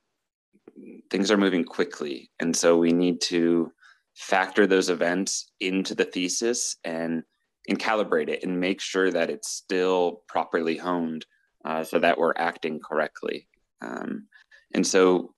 things 1.11 1.29
are 1.29 1.37
moving 1.37 1.63
quickly, 1.63 2.31
and 2.39 2.55
so 2.55 2.77
we 2.77 2.91
need 2.91 3.21
to 3.21 3.71
factor 4.15 4.67
those 4.67 4.89
events 4.89 5.51
into 5.59 5.95
the 5.95 6.05
thesis 6.05 6.77
and 6.83 7.23
and 7.67 7.79
calibrate 7.79 8.27
it 8.27 8.43
and 8.43 8.59
make 8.59 8.81
sure 8.81 9.09
that 9.09 9.29
it's 9.29 9.49
still 9.49 10.21
properly 10.27 10.75
honed 10.75 11.25
uh, 11.63 11.83
so 11.83 11.97
that 11.97 12.17
we're 12.17 12.33
acting 12.35 12.79
correctly. 12.79 13.47
Um, 13.81 14.27
and 14.73 14.85
so, 14.85 15.33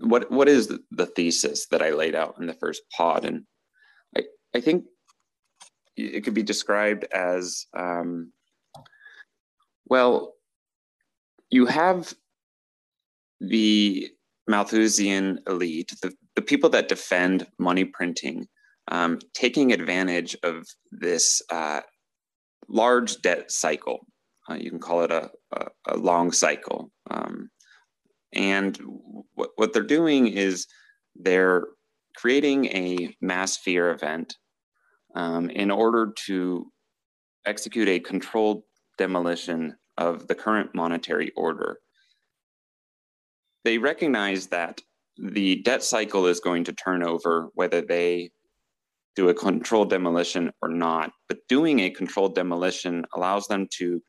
what 0.00 0.30
what 0.30 0.48
is 0.48 0.72
the 0.90 1.06
thesis 1.06 1.66
that 1.68 1.82
I 1.82 1.90
laid 1.90 2.14
out 2.14 2.36
in 2.38 2.46
the 2.46 2.54
first 2.54 2.82
pod? 2.94 3.24
And 3.24 3.44
I 4.16 4.22
I 4.54 4.60
think 4.60 4.84
it 5.96 6.24
could 6.24 6.34
be 6.34 6.42
described 6.42 7.04
as 7.12 7.66
um, 7.74 8.32
well. 9.86 10.34
You 11.48 11.66
have 11.66 12.12
the 13.40 14.10
Malthusian 14.48 15.40
elite, 15.48 15.92
the, 16.02 16.12
the 16.34 16.42
people 16.42 16.70
that 16.70 16.88
defend 16.88 17.46
money 17.58 17.84
printing, 17.84 18.46
um, 18.88 19.18
taking 19.34 19.72
advantage 19.72 20.36
of 20.42 20.64
this 20.92 21.42
uh, 21.50 21.80
large 22.68 23.20
debt 23.22 23.50
cycle. 23.50 24.06
Uh, 24.48 24.54
you 24.54 24.70
can 24.70 24.78
call 24.78 25.02
it 25.02 25.10
a, 25.10 25.30
a, 25.52 25.66
a 25.88 25.96
long 25.96 26.30
cycle. 26.30 26.90
Um, 27.10 27.48
and 28.32 28.78
what, 29.34 29.50
what 29.56 29.72
they're 29.72 29.82
doing 29.82 30.28
is 30.28 30.66
they're 31.16 31.64
creating 32.16 32.66
a 32.66 33.14
mass 33.20 33.56
fear 33.56 33.90
event 33.90 34.36
um, 35.14 35.50
in 35.50 35.70
order 35.70 36.12
to 36.26 36.70
execute 37.46 37.88
a 37.88 38.00
controlled 38.00 38.62
demolition 38.98 39.76
of 39.98 40.26
the 40.28 40.34
current 40.34 40.74
monetary 40.74 41.32
order. 41.36 41.78
They 43.66 43.78
recognize 43.78 44.46
that 44.50 44.80
the 45.16 45.56
debt 45.62 45.82
cycle 45.82 46.26
is 46.26 46.38
going 46.38 46.62
to 46.64 46.72
turn 46.72 47.02
over 47.02 47.48
whether 47.54 47.80
they 47.80 48.30
do 49.16 49.28
a 49.28 49.34
controlled 49.34 49.90
demolition 49.90 50.52
or 50.62 50.68
not. 50.68 51.10
But 51.26 51.38
doing 51.48 51.80
a 51.80 51.90
controlled 51.90 52.36
demolition 52.36 53.04
allows 53.12 53.48
them 53.48 53.66
to 53.78 54.00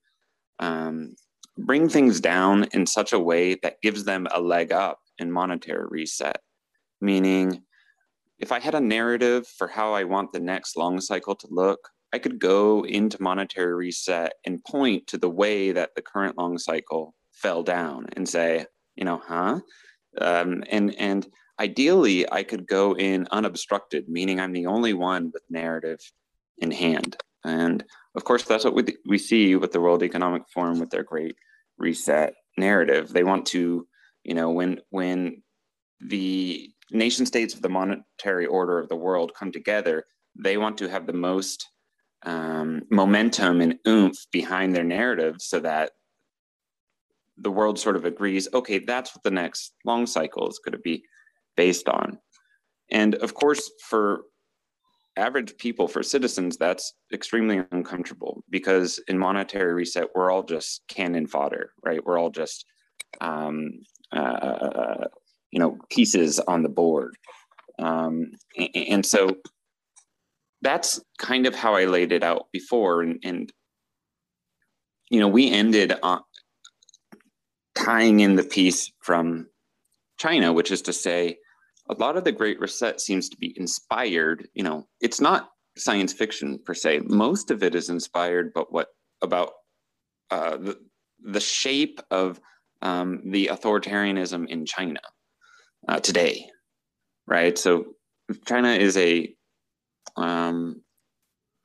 um, 0.60 1.16
bring 1.58 1.90
things 1.90 2.22
down 2.22 2.66
in 2.74 2.86
such 2.86 3.14
a 3.14 3.20
way 3.20 3.56
that 3.64 3.82
gives 3.82 4.04
them 4.04 4.28
a 4.30 4.40
leg 4.40 4.72
up 4.72 5.00
in 5.18 5.32
monetary 5.32 5.88
reset. 5.90 6.38
Meaning, 7.02 7.64
if 8.38 8.52
I 8.52 8.60
had 8.60 8.76
a 8.76 8.80
narrative 8.80 9.48
for 9.48 9.68
how 9.68 9.92
I 9.92 10.04
want 10.04 10.34
the 10.34 10.40
next 10.40 10.78
long 10.78 11.02
cycle 11.02 11.34
to 11.34 11.48
look, 11.50 11.80
I 12.14 12.20
could 12.20 12.38
go 12.38 12.86
into 12.86 13.20
monetary 13.24 13.74
reset 13.74 14.34
and 14.46 14.64
point 14.66 15.08
to 15.08 15.18
the 15.18 15.32
way 15.32 15.72
that 15.72 15.96
the 15.96 16.04
current 16.04 16.38
long 16.38 16.60
cycle 16.60 17.16
fell 17.32 17.64
down 17.64 18.06
and 18.16 18.30
say, 18.30 18.68
you 18.98 19.06
know, 19.06 19.22
huh? 19.26 19.60
Um, 20.20 20.64
and 20.70 20.96
and 21.00 21.28
ideally, 21.60 22.30
I 22.32 22.44
could 22.44 22.68
go 22.68 22.96
in 22.96 23.28
unobstructed, 23.32 24.10
meaning 24.10 24.40
I'm 24.40 24.54
the 24.54 24.66
only 24.66 24.94
one 24.94 25.32
with 25.34 25.44
narrative 25.50 26.00
in 26.58 26.72
hand. 26.72 27.18
And 27.44 27.84
of 28.16 28.24
course, 28.24 28.44
that's 28.44 28.66
what 28.66 28.74
we, 28.74 28.98
we 29.08 29.18
see 29.18 29.56
with 29.56 29.72
the 29.72 29.80
World 29.80 30.04
Economic 30.04 30.44
Forum 30.54 30.80
with 30.80 30.90
their 30.90 31.04
great 31.04 31.36
reset 31.78 32.34
narrative. 32.58 33.10
They 33.10 33.24
want 33.24 33.46
to, 33.48 33.88
you 34.24 34.34
know, 34.34 34.50
when 34.50 34.80
when 34.90 35.44
the 36.00 36.70
nation 36.92 37.26
states 37.26 37.54
of 37.54 37.62
the 37.62 37.70
monetary 37.70 38.46
order 38.46 38.80
of 38.80 38.90
the 38.90 38.96
world 38.96 39.34
come 39.38 39.52
together, 39.52 40.06
they 40.36 40.58
want 40.58 40.78
to 40.80 40.90
have 40.90 41.06
the 41.06 41.14
most 41.14 41.68
um, 42.24 42.82
momentum 42.90 43.62
and 43.62 43.76
oomph 43.88 44.18
behind 44.32 44.76
their 44.76 44.84
narrative 44.84 45.36
so 45.40 45.60
that 45.60 45.92
the 47.40 47.52
world 47.52 47.78
sort 47.80 47.96
of 47.96 48.06
agrees 48.06 48.48
okay 48.54 48.80
that's 48.80 49.16
what 49.16 49.24
the 49.24 49.32
next 49.32 49.74
long 49.86 50.06
cycle 50.06 50.48
is 50.50 50.60
going 50.60 50.74
to 50.74 50.80
be 50.80 51.04
based 51.56 51.88
on 51.88 52.18
and 52.92 53.16
of 53.16 53.34
course 53.34 53.70
for 53.90 54.24
average 55.18 55.58
people, 55.58 55.88
for 55.88 56.04
citizens, 56.04 56.58
that's 56.58 56.94
extremely 57.12 57.62
uncomfortable 57.72 58.44
because 58.50 59.00
in 59.08 59.18
monetary 59.18 59.74
reset, 59.74 60.08
we're 60.16 60.32
all 60.32 60.44
just 60.44 60.84
cannon 60.88 61.28
fodder, 61.28 61.72
right? 61.84 62.04
We're 62.06 62.20
all 62.20 62.30
just, 62.30 62.66
um, 63.20 63.82
uh, 64.12 65.06
you 65.52 65.60
know, 65.60 65.78
pieces 65.90 66.40
on 66.40 66.64
the 66.64 66.70
board. 66.70 67.16
Um, 67.80 68.32
and, 68.58 68.70
and, 68.76 69.06
so 69.06 69.38
that's 70.62 71.00
kind 71.20 71.46
of 71.46 71.54
how 71.54 71.76
I 71.76 71.86
laid 71.86 72.12
it 72.12 72.24
out 72.24 72.48
before. 72.52 73.02
And, 73.02 73.20
and 73.24 73.52
you 75.10 75.20
know, 75.20 75.28
we 75.28 75.52
ended 75.52 75.94
on 76.02 76.22
tying 77.78 78.20
in 78.22 78.36
the 78.36 78.44
piece 78.44 78.92
from 79.02 79.48
China, 80.18 80.52
which 80.52 80.72
is 80.72 80.82
to 80.84 80.94
say, 80.94 81.38
a 81.90 81.94
lot 81.94 82.18
of 82.18 82.24
the 82.24 82.32
Great 82.32 82.60
Reset 82.60 83.00
seems 83.00 83.30
to 83.30 83.38
be 83.38 83.54
inspired. 83.58 84.48
You 84.54 84.64
know, 84.64 84.88
it's 85.00 85.22
not 85.22 85.50
science 85.78 86.12
fiction 86.12 86.60
per 86.66 86.74
se. 86.74 87.02
Most 87.06 87.52
of 87.52 87.64
it 87.64 87.76
is 87.76 87.90
inspired, 87.90 88.52
but 88.54 88.74
what 88.74 88.88
about 89.22 89.52
uh, 90.32 90.58
the 90.58 90.78
the 91.24 91.40
shape 91.40 92.00
of 92.12 92.40
um, 92.82 93.22
the 93.32 93.48
authoritarianism 93.48 94.48
in 94.50 94.66
China 94.66 95.00
uh, 95.88 96.00
today, 96.00 96.46
right? 97.26 97.58
So 97.58 97.86
China 98.46 98.70
is 98.70 98.98
a 98.98 99.34
um, 100.18 100.82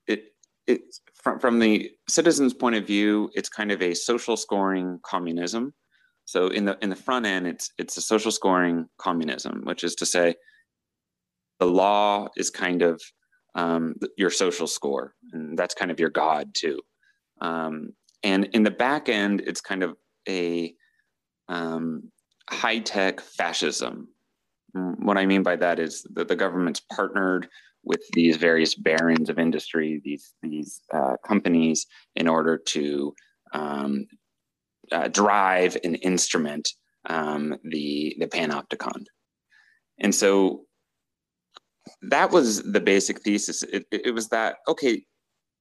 it 0.07 0.25
it 0.67 0.83
from 1.15 1.41
from 1.41 1.59
the 1.59 1.91
citizen's 2.09 2.55
point 2.55 2.77
of 2.77 2.87
view, 2.87 3.31
it's 3.35 3.49
kind 3.49 3.73
of 3.73 3.83
a 3.83 3.95
social 3.95 4.37
scoring 4.37 5.01
communism 5.05 5.75
so 6.25 6.49
in 6.49 6.65
the 6.65 6.79
in 6.83 6.91
the 6.91 6.97
front 6.97 7.27
end, 7.27 7.47
it's 7.47 7.71
it's 7.79 7.97
a 7.97 8.03
social 8.03 8.31
scoring 8.31 8.89
communism, 8.99 9.63
which 9.65 9.85
is 9.85 9.95
to 9.97 10.07
say, 10.07 10.35
the 11.59 11.67
law 11.67 12.29
is 12.37 12.51
kind 12.51 12.83
of 12.83 13.01
um, 13.55 13.95
your 14.17 14.31
social 14.31 14.67
score, 14.67 15.15
and 15.33 15.59
that's 15.59 15.75
kind 15.75 15.91
of 15.91 16.01
your 16.01 16.11
god 16.11 16.55
too. 16.55 16.81
Um, 17.41 17.93
and 18.23 18.47
in 18.53 18.63
the 18.63 18.71
back 18.71 19.09
end, 19.09 19.43
it's 19.47 19.61
kind 19.61 19.83
of 19.83 19.97
a 20.29 20.75
um, 21.49 22.11
high 22.51 22.79
tech 22.79 23.21
fascism. 23.21 24.09
Mm, 24.77 25.05
what 25.05 25.19
I 25.19 25.27
mean 25.27 25.43
by 25.43 25.57
that 25.57 25.79
is 25.79 26.07
that 26.15 26.29
the 26.29 26.37
government's 26.37 26.81
partnered 26.81 27.49
with 27.85 28.01
these 28.13 28.37
various 28.37 28.75
barons 28.75 29.29
of 29.29 29.39
industry, 29.39 30.01
these 30.05 30.35
these 30.43 30.83
uh, 30.95 31.17
companies, 31.27 31.87
in 32.15 32.29
order 32.29 32.57
to 32.57 33.13
um, 33.53 34.07
uh, 34.93 35.09
drive 35.09 35.77
and 35.85 35.99
instrument 36.03 36.69
um, 37.09 37.57
the 37.65 38.17
the 38.19 38.27
panopticon. 38.27 39.05
And 39.99 40.15
so 40.15 40.63
that 42.03 42.31
was 42.31 42.63
the 42.63 42.81
basic 42.81 43.23
thesis. 43.23 43.63
It, 43.63 43.87
it 43.91 44.15
was 44.15 44.29
that 44.29 44.57
okay, 44.69 45.05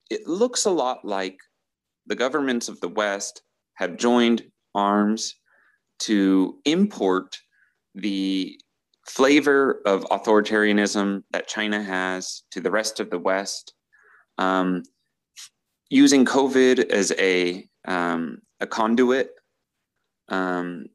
it 0.09 0.27
looks 0.27 0.65
a 0.65 0.71
lot 0.71 1.03
like 1.03 1.37
the 2.07 2.15
governments 2.15 2.69
of 2.69 2.79
the 2.81 2.89
West 2.89 3.43
have 3.75 3.97
joined 3.97 4.43
arms 4.75 5.35
to 5.99 6.59
import 6.65 7.37
the 7.95 8.59
flavor 9.07 9.81
of 9.85 10.03
authoritarianism 10.05 11.23
that 11.31 11.47
China 11.47 11.81
has 11.81 12.43
to 12.51 12.61
the 12.61 12.71
rest 12.71 12.99
of 12.99 13.09
the 13.09 13.19
West, 13.19 13.73
um, 14.37 14.83
using 15.89 16.25
COVID 16.25 16.89
as 16.89 17.11
a 17.17 17.67
um, 17.87 18.39
a 18.61 18.67
conduit, 18.67 19.31
um, 20.29 20.85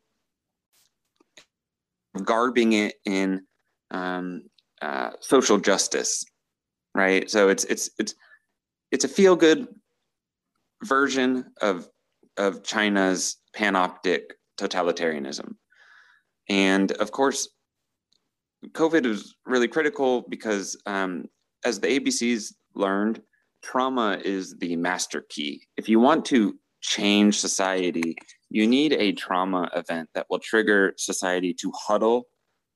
garbing 2.24 2.72
it 2.72 2.94
in 3.04 3.42
um, 3.90 4.42
uh, 4.80 5.10
social 5.20 5.58
justice, 5.58 6.24
right? 6.94 7.28
So 7.30 7.48
it's 7.48 7.64
it's 7.64 7.90
it's 7.98 8.14
it's 8.92 9.04
a 9.04 9.08
feel 9.08 9.36
good 9.36 9.66
version 10.84 11.44
of 11.60 11.88
of 12.38 12.62
China's 12.62 13.36
panoptic 13.54 14.22
totalitarianism, 14.58 15.56
and 16.48 16.92
of 16.92 17.10
course, 17.10 17.48
COVID 18.68 19.04
is 19.04 19.34
really 19.44 19.68
critical 19.68 20.24
because 20.28 20.80
um, 20.86 21.26
as 21.64 21.80
the 21.80 21.98
ABCs 21.98 22.52
learned, 22.74 23.20
trauma 23.62 24.20
is 24.24 24.54
the 24.58 24.76
master 24.76 25.24
key. 25.28 25.66
If 25.76 25.88
you 25.88 25.98
want 25.98 26.24
to 26.26 26.56
change 26.80 27.38
society, 27.38 28.16
you 28.50 28.66
need 28.66 28.92
a 28.92 29.12
trauma 29.12 29.68
event 29.74 30.08
that 30.14 30.26
will 30.30 30.38
trigger 30.38 30.94
society 30.96 31.52
to 31.54 31.72
huddle 31.72 32.26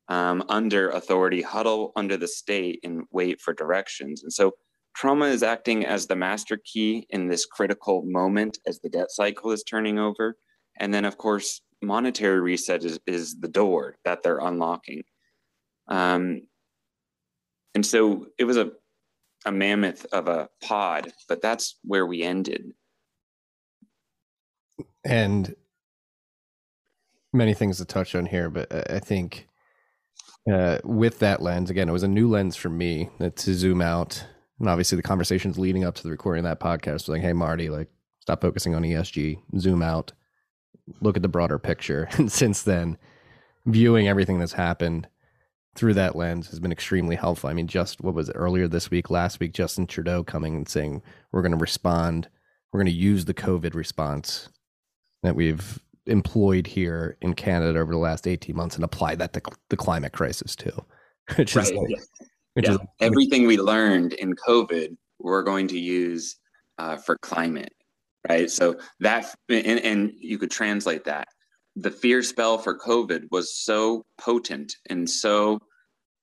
um, 0.09 0.42
under 0.49 0.90
authority, 0.90 1.40
huddle 1.40 1.92
under 1.97 2.16
the 2.16 2.26
state, 2.28 2.80
and 2.83 3.04
wait 3.12 3.40
for 3.40 3.54
directions. 3.54 4.23
And 4.23 4.33
so, 4.33 4.52
trauma 4.95 5.26
is 5.26 5.45
acting 5.45 5.87
as 5.87 6.07
the 6.07 6.16
master 6.16 6.59
key 6.64 7.07
in 7.11 7.28
this 7.28 7.47
critical 7.47 8.02
moment 8.04 8.59
as 8.66 8.80
the 8.80 8.88
debt 8.88 9.11
cycle 9.11 9.52
is 9.52 9.62
turning 9.62 10.00
over. 10.00 10.37
And 10.80 10.92
then, 10.92 11.04
of 11.04 11.16
course, 11.16 11.61
monetary 11.80 12.40
reset 12.40 12.85
is, 12.85 12.99
is 13.07 13.38
the 13.38 13.49
door 13.49 13.97
that 14.04 14.23
they're 14.23 14.38
unlocking. 14.38 15.04
Um, 15.87 16.42
and 17.75 17.87
so, 17.87 18.26
it 18.37 18.45
was 18.45 18.57
a 18.57 18.73
a 19.47 19.52
mammoth 19.52 20.07
of 20.12 20.28
a 20.28 20.49
pod, 20.62 21.12
but 21.28 21.40
that's 21.40 21.78
where 21.85 22.07
we 22.07 22.23
ended. 22.23 22.73
And 25.04 25.54
many 27.33 27.54
things 27.54 27.78
to 27.78 27.85
touch 27.85 28.14
on 28.14 28.26
here, 28.26 28.50
but 28.50 28.90
I 28.90 28.99
think 28.99 29.49
uh, 30.50 30.78
with 30.85 31.19
that 31.21 31.42
lens, 31.42 31.71
again, 31.71 31.88
it 31.88 31.92
was 31.92 32.02
a 32.02 32.09
new 32.09 32.28
lens 32.28 32.57
for 32.57 32.69
me 32.69 33.09
to 33.19 33.54
zoom 33.54 33.80
out. 33.80 34.25
And 34.59 34.69
obviously, 34.69 34.97
the 34.97 35.02
conversations 35.02 35.59
leading 35.59 35.85
up 35.85 35.95
to 35.97 36.02
the 36.02 36.11
recording 36.11 36.45
of 36.45 36.50
that 36.50 36.64
podcast 36.64 36.92
was 36.92 37.09
like, 37.09 37.23
hey, 37.23 37.33
Marty, 37.33 37.71
like, 37.71 37.88
stop 38.21 38.42
focusing 38.42 38.75
on 38.75 38.83
ESG, 38.83 39.38
zoom 39.59 39.83
out, 39.83 40.12
look 41.00 41.16
at 41.16 41.23
the 41.23 41.28
broader 41.28 41.59
picture. 41.59 42.09
And 42.19 42.30
since 42.30 42.62
then, 42.62 42.99
viewing 43.66 44.09
everything 44.09 44.38
that's 44.38 44.52
happened 44.52 45.09
through 45.75 45.95
that 45.95 46.16
lens 46.16 46.49
has 46.50 46.59
been 46.59 46.73
extremely 46.73 47.16
helpful. 47.16 47.49
I 47.49 47.52
mean, 47.52 47.69
just 47.69 48.00
what 48.00 48.14
was 48.14 48.28
it 48.28 48.37
earlier 48.37 48.69
this 48.69 48.90
week, 48.90 49.09
last 49.09 49.40
week, 49.40 49.52
Justin 49.52 49.87
Trudeau 49.87 50.25
coming 50.25 50.57
and 50.57 50.69
saying, 50.69 51.02
we're 51.33 51.42
going 51.42 51.52
to 51.52 51.59
respond, 51.59 52.28
we're 52.73 52.80
going 52.80 52.92
to 52.92 52.99
use 52.99 53.25
the 53.25 53.35
COVID 53.35 53.75
response 53.75 54.49
that 55.23 55.37
we've 55.37 55.79
employed 56.07 56.67
here 56.67 57.17
in 57.21 57.35
Canada 57.35 57.79
over 57.79 57.93
the 57.93 57.99
last 57.99 58.27
18 58.27 58.55
months 58.57 58.75
and 58.75 58.85
apply 58.85 59.15
that 59.17 59.33
to 59.33 59.43
the 59.69 59.77
climate 59.77 60.12
crisis 60.12 60.57
too. 60.57 60.85
Which 61.37 61.55
right. 61.55 61.67
is 61.67 61.73
like, 61.73 61.91
yeah. 61.91 62.27
Which 62.55 62.67
yeah. 62.67 62.75
Is, 62.75 62.79
everything 63.00 63.47
we 63.47 63.59
learned 63.59 64.15
in 64.15 64.35
COVID, 64.35 64.97
we're 65.19 65.43
going 65.43 65.69
to 65.69 65.79
use 65.79 66.37
uh, 66.79 66.97
for 66.97 67.17
climate, 67.19 67.73
right? 68.29 68.50
So 68.50 68.77
that, 69.00 69.35
and, 69.49 69.79
and 69.81 70.12
you 70.19 70.39
could 70.39 70.50
translate 70.50 71.05
that. 71.05 71.29
The 71.77 71.91
fear 71.91 72.23
spell 72.23 72.59
for 72.59 72.77
COVID 72.77 73.31
was 73.31 73.57
so 73.57 74.05
potent 74.19 74.75
and 74.89 75.09
so 75.09 75.61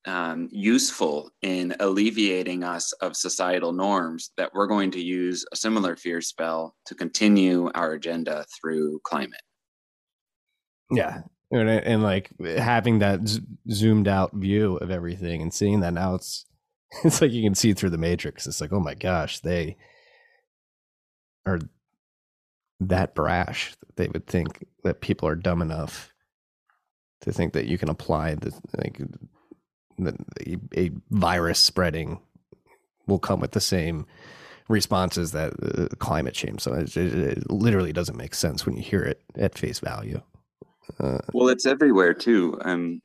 um, 0.07 0.47
useful 0.51 1.29
in 1.41 1.75
alleviating 1.79 2.63
us 2.63 2.93
of 2.93 3.15
societal 3.15 3.73
norms 3.73 4.31
that 4.37 4.53
we're 4.53 4.67
going 4.67 4.89
to 4.91 5.01
use 5.01 5.45
a 5.51 5.55
similar 5.55 5.95
fear 5.95 6.21
spell 6.21 6.75
to 6.85 6.95
continue 6.95 7.69
our 7.75 7.93
agenda 7.93 8.45
through 8.59 8.99
climate. 9.03 9.41
Yeah. 10.89 11.21
And, 11.51 11.69
and 11.69 12.03
like 12.03 12.31
having 12.57 12.99
that 12.99 13.27
z- 13.27 13.41
zoomed 13.69 14.07
out 14.07 14.33
view 14.33 14.77
of 14.77 14.91
everything 14.91 15.41
and 15.41 15.53
seeing 15.53 15.81
that 15.81 15.93
now 15.93 16.15
it's 16.15 16.45
it's 17.03 17.21
like 17.21 17.31
you 17.31 17.43
can 17.43 17.55
see 17.55 17.73
through 17.73 17.89
the 17.89 17.97
matrix. 17.97 18.47
It's 18.47 18.61
like, 18.61 18.71
oh 18.71 18.79
my 18.79 18.93
gosh, 18.93 19.39
they 19.39 19.75
are 21.45 21.59
that 22.79 23.13
brash 23.13 23.75
that 23.79 23.95
they 23.97 24.07
would 24.07 24.27
think 24.27 24.65
that 24.83 25.01
people 25.01 25.27
are 25.27 25.35
dumb 25.35 25.61
enough 25.61 26.13
to 27.21 27.33
think 27.33 27.53
that 27.53 27.65
you 27.65 27.77
can 27.77 27.89
apply 27.89 28.35
the 28.35 28.53
like 28.77 29.01
a, 30.75 30.92
virus 31.10 31.60
spreading 31.60 32.20
will 33.08 33.20
come 33.20 33.39
with 33.39 33.51
the 33.51 33.62
same 33.62 34.06
responses 34.68 35.32
that 35.32 35.54
uh, 35.63 35.88
climate 35.98 36.34
change. 36.34 36.62
So 36.62 36.74
it, 36.74 36.96
it, 36.98 37.13
it, 37.13 37.51
literally 37.51 37.94
doesn't 37.94 38.18
make 38.18 38.36
sense 38.36 38.66
when 38.66 38.75
you 38.75 38.84
hear 38.84 39.01
it 39.01 39.22
at 39.38 39.58
face 39.58 39.80
value. 39.80 40.22
Uh, 41.00 41.20
well, 41.34 41.48
it's 41.48 41.66
everywhere 41.66 42.13
too. 42.13 42.60
Um, 42.63 43.01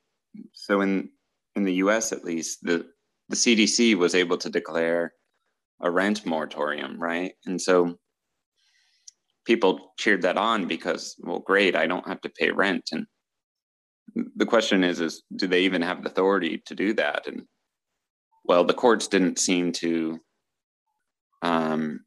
so 0.53 0.81
in 0.81 1.11
in 1.55 1.65
the 1.65 1.75
U.S. 1.75 2.13
at 2.13 2.25
least, 2.25 2.59
the 2.63 2.87
the 3.29 3.37
CDC 3.37 3.95
was 3.95 4.15
able 4.15 4.39
to 4.39 4.51
declare 4.51 5.13
a 5.81 5.91
rent 5.91 6.25
moratorium, 6.25 7.01
right? 7.01 7.33
And 7.47 7.61
so 7.61 7.97
people 9.45 9.93
cheered 9.99 10.23
that 10.23 10.37
on 10.37 10.69
because, 10.69 11.17
well, 11.21 11.41
great, 11.41 11.75
I 11.75 11.87
don't 11.87 12.07
have 12.07 12.21
to 12.23 12.31
pay 12.31 12.51
rent. 12.51 12.91
And 12.93 13.07
the 14.37 14.47
question 14.47 14.85
is, 14.85 15.01
is 15.01 15.23
do 15.35 15.47
they 15.47 15.63
even 15.63 15.83
have 15.83 16.03
the 16.03 16.11
authority 16.11 16.63
to 16.67 16.75
do 16.75 16.93
that? 16.95 17.27
And 17.27 17.43
well, 18.45 18.65
the 18.65 18.75
courts 18.75 19.09
didn't 19.09 19.39
seem 19.39 19.73
to. 19.73 20.21
Um, 21.43 22.01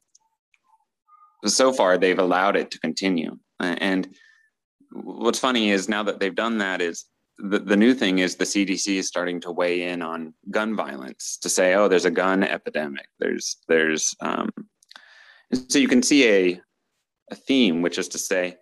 so 1.45 1.71
far, 1.73 1.97
they've 1.97 2.17
allowed 2.17 2.55
it 2.55 2.71
to 2.71 2.79
continue, 2.79 3.37
and 3.59 4.07
what's 4.91 5.39
funny 5.39 5.71
is 5.71 5.89
now 5.89 6.03
that 6.03 6.19
they've 6.19 6.33
done 6.33 6.57
that 6.59 6.81
is 6.81 7.05
the, 7.37 7.59
the 7.59 7.75
new 7.75 7.93
thing 7.93 8.19
is 8.19 8.35
the 8.35 8.45
CDC 8.45 8.95
is 8.95 9.07
starting 9.07 9.41
to 9.41 9.51
weigh 9.51 9.89
in 9.89 10.01
on 10.01 10.33
gun 10.51 10.75
violence 10.75 11.37
to 11.41 11.49
say, 11.49 11.75
oh, 11.75 11.87
there's 11.87 12.05
a 12.05 12.11
gun 12.11 12.43
epidemic. 12.43 13.07
There's 13.19 13.57
there's 13.67 14.15
um, 14.21 14.49
so 15.67 15.79
you 15.79 15.87
can 15.87 16.01
see 16.01 16.27
a 16.29 16.61
a 17.31 17.35
theme, 17.35 17.81
which 17.81 17.97
is 17.97 18.07
to 18.09 18.17
say, 18.17 18.55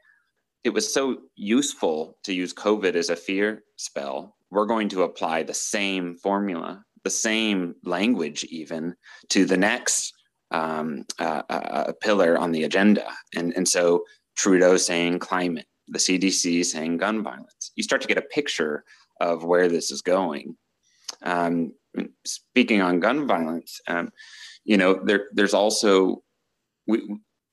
it 0.63 0.69
was 0.73 0.93
so 0.93 1.17
useful 1.35 2.17
to 2.23 2.33
use 2.33 2.53
COVID 2.53 2.95
as 2.95 3.09
a 3.09 3.15
fear 3.15 3.63
spell. 3.75 4.35
We're 4.49 4.65
going 4.65 4.89
to 4.89 5.03
apply 5.03 5.43
the 5.43 5.53
same 5.53 6.15
formula, 6.15 6.83
the 7.03 7.09
same 7.09 7.75
language, 7.83 8.43
even 8.45 8.95
to 9.29 9.45
the 9.45 9.57
next 9.57 10.13
um, 10.51 11.05
uh, 11.19 11.41
uh, 11.49 11.91
pillar 12.01 12.37
on 12.37 12.51
the 12.51 12.63
agenda. 12.63 13.07
And 13.35 13.53
and 13.55 13.67
so 13.67 14.03
Trudeau 14.35 14.77
saying 14.77 15.19
climate 15.19 15.65
the 15.87 15.99
CDC 15.99 16.65
saying 16.65 16.97
gun 16.97 17.23
violence. 17.23 17.71
You 17.75 17.83
start 17.83 18.01
to 18.01 18.07
get 18.07 18.17
a 18.17 18.21
picture 18.21 18.83
of 19.19 19.43
where 19.43 19.67
this 19.67 19.91
is 19.91 20.01
going. 20.01 20.55
Um, 21.21 21.73
speaking 22.25 22.81
on 22.81 22.99
gun 22.99 23.27
violence, 23.27 23.79
um, 23.87 24.11
you 24.65 24.77
know, 24.77 24.99
there, 25.03 25.27
there's 25.33 25.53
also 25.53 26.23
we 26.87 27.01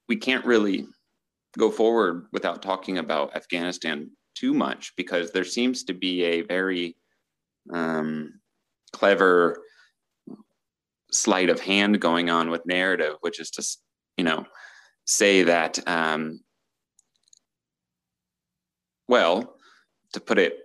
we 0.09 0.17
can't 0.17 0.45
really 0.45 0.87
go 1.59 1.71
forward 1.71 2.27
without 2.33 2.63
talking 2.63 2.99
about 2.99 3.35
Afghanistan 3.37 4.11
too 4.35 4.55
much 4.55 4.93
because 4.97 5.33
there 5.33 5.45
seems 5.45 5.85
to 5.85 5.95
be 5.95 6.23
a 6.25 6.43
very 6.43 6.97
um, 7.73 8.41
clever 8.93 9.63
sleight 11.11 11.51
of 11.51 11.61
hand 11.61 12.01
going 12.01 12.31
on 12.31 12.51
with 12.51 12.65
narrative, 12.67 13.17
which 13.21 13.41
is 13.41 13.51
to 13.51 13.65
you 14.17 14.25
know 14.25 14.45
say 15.05 15.43
that 15.43 15.79
um, 15.89 16.41
well, 19.11 19.57
to 20.13 20.21
put 20.21 20.39
it 20.39 20.57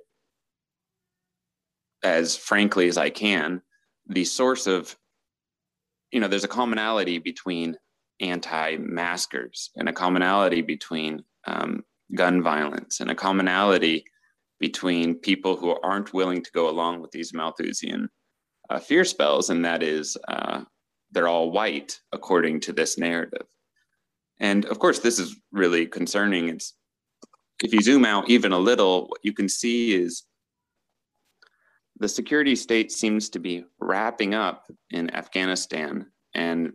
as 2.03 2.37
frankly 2.37 2.87
as 2.87 2.95
I 2.95 3.09
can, 3.09 3.63
the 4.07 4.23
source 4.23 4.67
of, 4.67 4.95
you 6.11 6.19
know, 6.19 6.27
there's 6.27 6.43
a 6.43 6.47
commonality 6.47 7.17
between 7.17 7.75
anti 8.19 8.77
maskers 8.77 9.71
and 9.75 9.89
a 9.89 9.93
commonality 9.93 10.61
between 10.61 11.23
um, 11.45 11.83
gun 12.13 12.41
violence 12.41 12.99
and 12.99 13.11
a 13.11 13.15
commonality 13.15 14.05
between 14.59 15.15
people 15.15 15.55
who 15.55 15.75
aren't 15.81 16.13
willing 16.13 16.41
to 16.41 16.51
go 16.51 16.69
along 16.69 17.01
with 17.01 17.11
these 17.11 17.33
Malthusian 17.33 18.09
uh, 18.69 18.79
fear 18.79 19.03
spells, 19.03 19.49
and 19.49 19.63
that 19.65 19.83
is 19.83 20.17
uh, 20.27 20.61
they're 21.11 21.27
all 21.27 21.51
white 21.51 21.99
according 22.11 22.59
to 22.61 22.73
this 22.73 22.97
narrative. 22.97 23.45
And 24.39 24.65
of 24.65 24.79
course, 24.79 24.99
this 24.99 25.19
is 25.19 25.35
really 25.51 25.85
concerning. 25.85 26.49
It's 26.49 26.73
if 27.63 27.73
you 27.73 27.81
zoom 27.81 28.05
out 28.05 28.29
even 28.29 28.51
a 28.51 28.59
little, 28.59 29.07
what 29.07 29.19
you 29.23 29.33
can 29.33 29.47
see 29.47 29.93
is 29.93 30.23
the 31.97 32.09
security 32.09 32.55
state 32.55 32.91
seems 32.91 33.29
to 33.29 33.39
be 33.39 33.65
wrapping 33.79 34.33
up 34.33 34.65
in 34.91 35.13
Afghanistan 35.15 36.07
and 36.33 36.73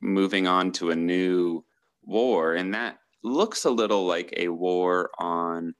moving 0.00 0.46
on 0.46 0.72
to 0.72 0.90
a 0.90 0.96
new 0.96 1.64
war. 2.02 2.54
And 2.54 2.74
that 2.74 2.98
looks 3.22 3.64
a 3.64 3.70
little 3.70 4.06
like 4.06 4.32
a 4.36 4.48
war 4.48 5.10
on 5.18 5.74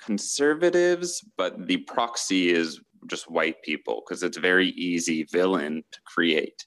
conservatives, 0.00 1.24
but 1.36 1.66
the 1.66 1.78
proxy 1.78 2.50
is 2.50 2.80
just 3.06 3.30
white 3.30 3.62
people 3.62 4.02
because 4.04 4.22
it's 4.22 4.38
very 4.38 4.68
easy 4.70 5.26
villain 5.30 5.82
to 5.92 6.00
create. 6.06 6.66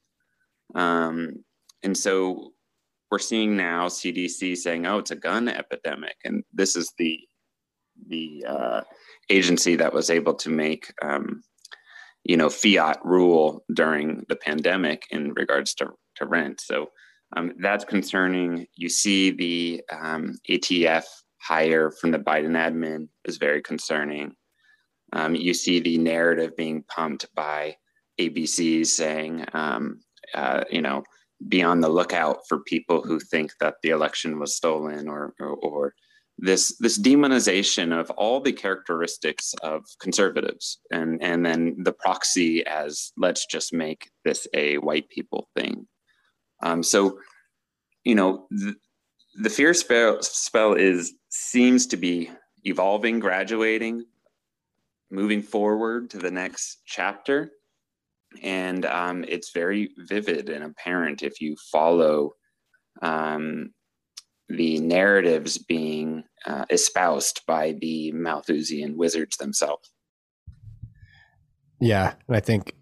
Um, 0.76 1.43
and 1.84 1.97
so 1.97 2.52
we're 3.10 3.19
seeing 3.19 3.56
now 3.56 3.88
CDC 3.88 4.58
saying, 4.58 4.86
"Oh, 4.86 4.97
it's 5.00 5.12
a 5.12 5.15
gun 5.15 5.47
epidemic," 5.47 6.15
and 6.26 6.43
this 6.54 6.76
is 6.76 6.91
the 6.97 7.19
the 8.08 8.45
uh, 8.47 8.82
agency 9.30 9.76
that 9.78 9.93
was 9.93 10.10
able 10.10 10.34
to 10.36 10.50
make 10.50 10.93
um, 11.02 11.41
you 12.23 12.38
know 12.38 12.50
fiat 12.50 13.00
rule 13.04 13.63
during 13.73 14.26
the 14.30 14.36
pandemic 14.36 15.04
in 15.12 15.34
regards 15.34 15.73
to, 15.76 15.88
to 16.17 16.25
rent. 16.25 16.62
So 16.62 16.89
um, 17.36 17.53
that's 17.60 17.86
concerning. 17.86 18.67
You 18.75 18.89
see 18.89 19.32
the 19.32 19.82
um, 19.91 20.36
ATF 20.49 21.03
hire 21.41 21.91
from 21.91 22.12
the 22.12 22.19
Biden 22.19 22.58
admin 22.58 23.08
is 23.25 23.38
very 23.38 23.62
concerning. 23.62 24.34
Um, 25.13 25.36
you 25.36 25.53
see 25.53 25.80
the 25.80 25.97
narrative 25.97 26.56
being 26.56 26.84
pumped 26.84 27.27
by 27.36 27.75
ABC 28.19 28.86
saying, 28.86 29.45
um, 29.53 30.01
uh, 30.34 30.63
you 30.69 30.82
know, 30.82 31.03
be 31.47 31.62
on 31.62 31.82
the 31.82 31.89
lookout 31.89 32.39
for 32.47 32.60
people 32.62 33.01
who 33.01 33.19
think 33.19 33.51
that 33.60 33.75
the 33.84 33.89
election 33.89 34.39
was 34.39 34.56
stolen 34.56 35.08
or, 35.08 35.34
or, 35.39 35.56
or 35.58 35.93
this 36.39 36.77
this 36.77 36.99
demonization 36.99 37.97
of 37.97 38.12
all 38.12 38.39
the 38.39 38.51
characteristics 38.51 39.56
of 39.63 39.84
conservatives 39.99 40.80
and 40.91 41.21
and 41.23 41.43
then 41.43 41.75
the 41.80 41.91
proxy 41.91 42.65
as 42.67 43.12
let's 43.17 43.47
just 43.47 43.73
make 43.73 44.12
this 44.23 44.47
a 44.53 44.77
white 44.77 45.10
people 45.10 45.49
thing 45.56 45.88
um, 46.61 46.83
so 46.83 47.19
you 48.03 48.15
know 48.15 48.47
the, 48.49 48.75
the 49.41 49.49
fear 49.49 49.73
spell, 49.73 50.21
spell 50.21 50.73
is 50.73 51.13
seems 51.29 51.87
to 51.87 51.97
be 51.97 52.29
evolving 52.63 53.19
graduating 53.19 54.05
moving 55.09 55.41
forward 55.41 56.09
to 56.09 56.17
the 56.17 56.31
next 56.31 56.79
chapter 56.85 57.51
and 58.43 58.85
um, 58.85 59.23
it's 59.27 59.51
very 59.51 59.89
vivid 59.97 60.49
and 60.49 60.63
apparent 60.63 61.23
if 61.23 61.39
you 61.41 61.55
follow 61.71 62.33
um, 63.01 63.73
the 64.49 64.79
narratives 64.79 65.57
being 65.57 66.23
uh, 66.45 66.65
espoused 66.69 67.41
by 67.47 67.73
the 67.73 68.11
Malthusian 68.11 68.97
wizards 68.97 69.37
themselves. 69.37 69.91
Yeah, 71.79 72.13
and 72.27 72.35
I 72.35 72.39
think 72.39 72.73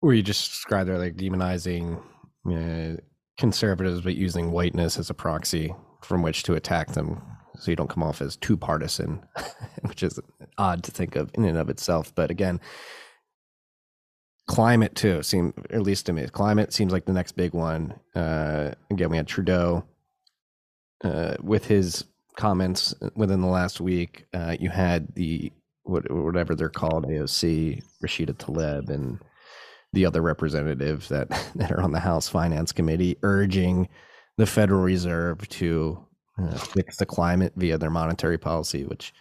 where 0.00 0.14
you 0.14 0.22
just 0.22 0.50
described 0.50 0.88
there, 0.88 0.98
like 0.98 1.16
demonizing 1.16 2.02
uh, 2.48 2.96
conservatives, 3.38 4.00
but 4.02 4.14
using 4.14 4.52
whiteness 4.52 4.98
as 4.98 5.10
a 5.10 5.14
proxy 5.14 5.74
from 6.02 6.22
which 6.22 6.42
to 6.44 6.54
attack 6.54 6.92
them, 6.92 7.20
so 7.58 7.70
you 7.70 7.76
don't 7.76 7.90
come 7.90 8.02
off 8.02 8.22
as 8.22 8.36
too 8.36 8.56
partisan, 8.56 9.22
which 9.82 10.02
is 10.02 10.18
odd 10.58 10.82
to 10.84 10.90
think 10.90 11.16
of 11.16 11.30
in 11.34 11.44
and 11.44 11.58
of 11.58 11.68
itself. 11.68 12.14
But 12.14 12.30
again, 12.30 12.60
climate 14.50 14.96
too 14.96 15.22
seem 15.22 15.54
at 15.70 15.82
least 15.82 16.06
to 16.06 16.12
me 16.12 16.26
climate 16.26 16.72
seems 16.72 16.90
like 16.90 17.04
the 17.04 17.12
next 17.12 17.36
big 17.36 17.54
one 17.54 17.94
uh, 18.16 18.72
again 18.90 19.08
we 19.08 19.16
had 19.16 19.28
trudeau 19.28 19.84
uh, 21.04 21.36
with 21.40 21.66
his 21.66 22.04
comments 22.36 22.92
within 23.14 23.40
the 23.40 23.46
last 23.46 23.80
week 23.80 24.26
uh, 24.34 24.56
you 24.58 24.68
had 24.68 25.14
the 25.14 25.52
what, 25.84 26.10
whatever 26.10 26.56
they're 26.56 26.68
called 26.68 27.06
aoc 27.06 27.80
rashida 28.02 28.34
tlaib 28.34 28.90
and 28.90 29.20
the 29.92 30.06
other 30.06 30.22
representatives 30.22 31.08
that 31.08 31.28
that 31.54 31.72
are 31.72 31.80
on 31.80 31.92
the 31.92 32.00
house 32.00 32.28
finance 32.28 32.72
committee 32.72 33.16
urging 33.22 33.88
the 34.36 34.46
federal 34.46 34.80
reserve 34.80 35.46
to 35.48 36.04
uh, 36.38 36.56
fix 36.56 36.96
the 36.96 37.06
climate 37.06 37.52
via 37.56 37.76
their 37.76 37.90
monetary 37.90 38.38
policy 38.38 38.84
which 38.84 39.12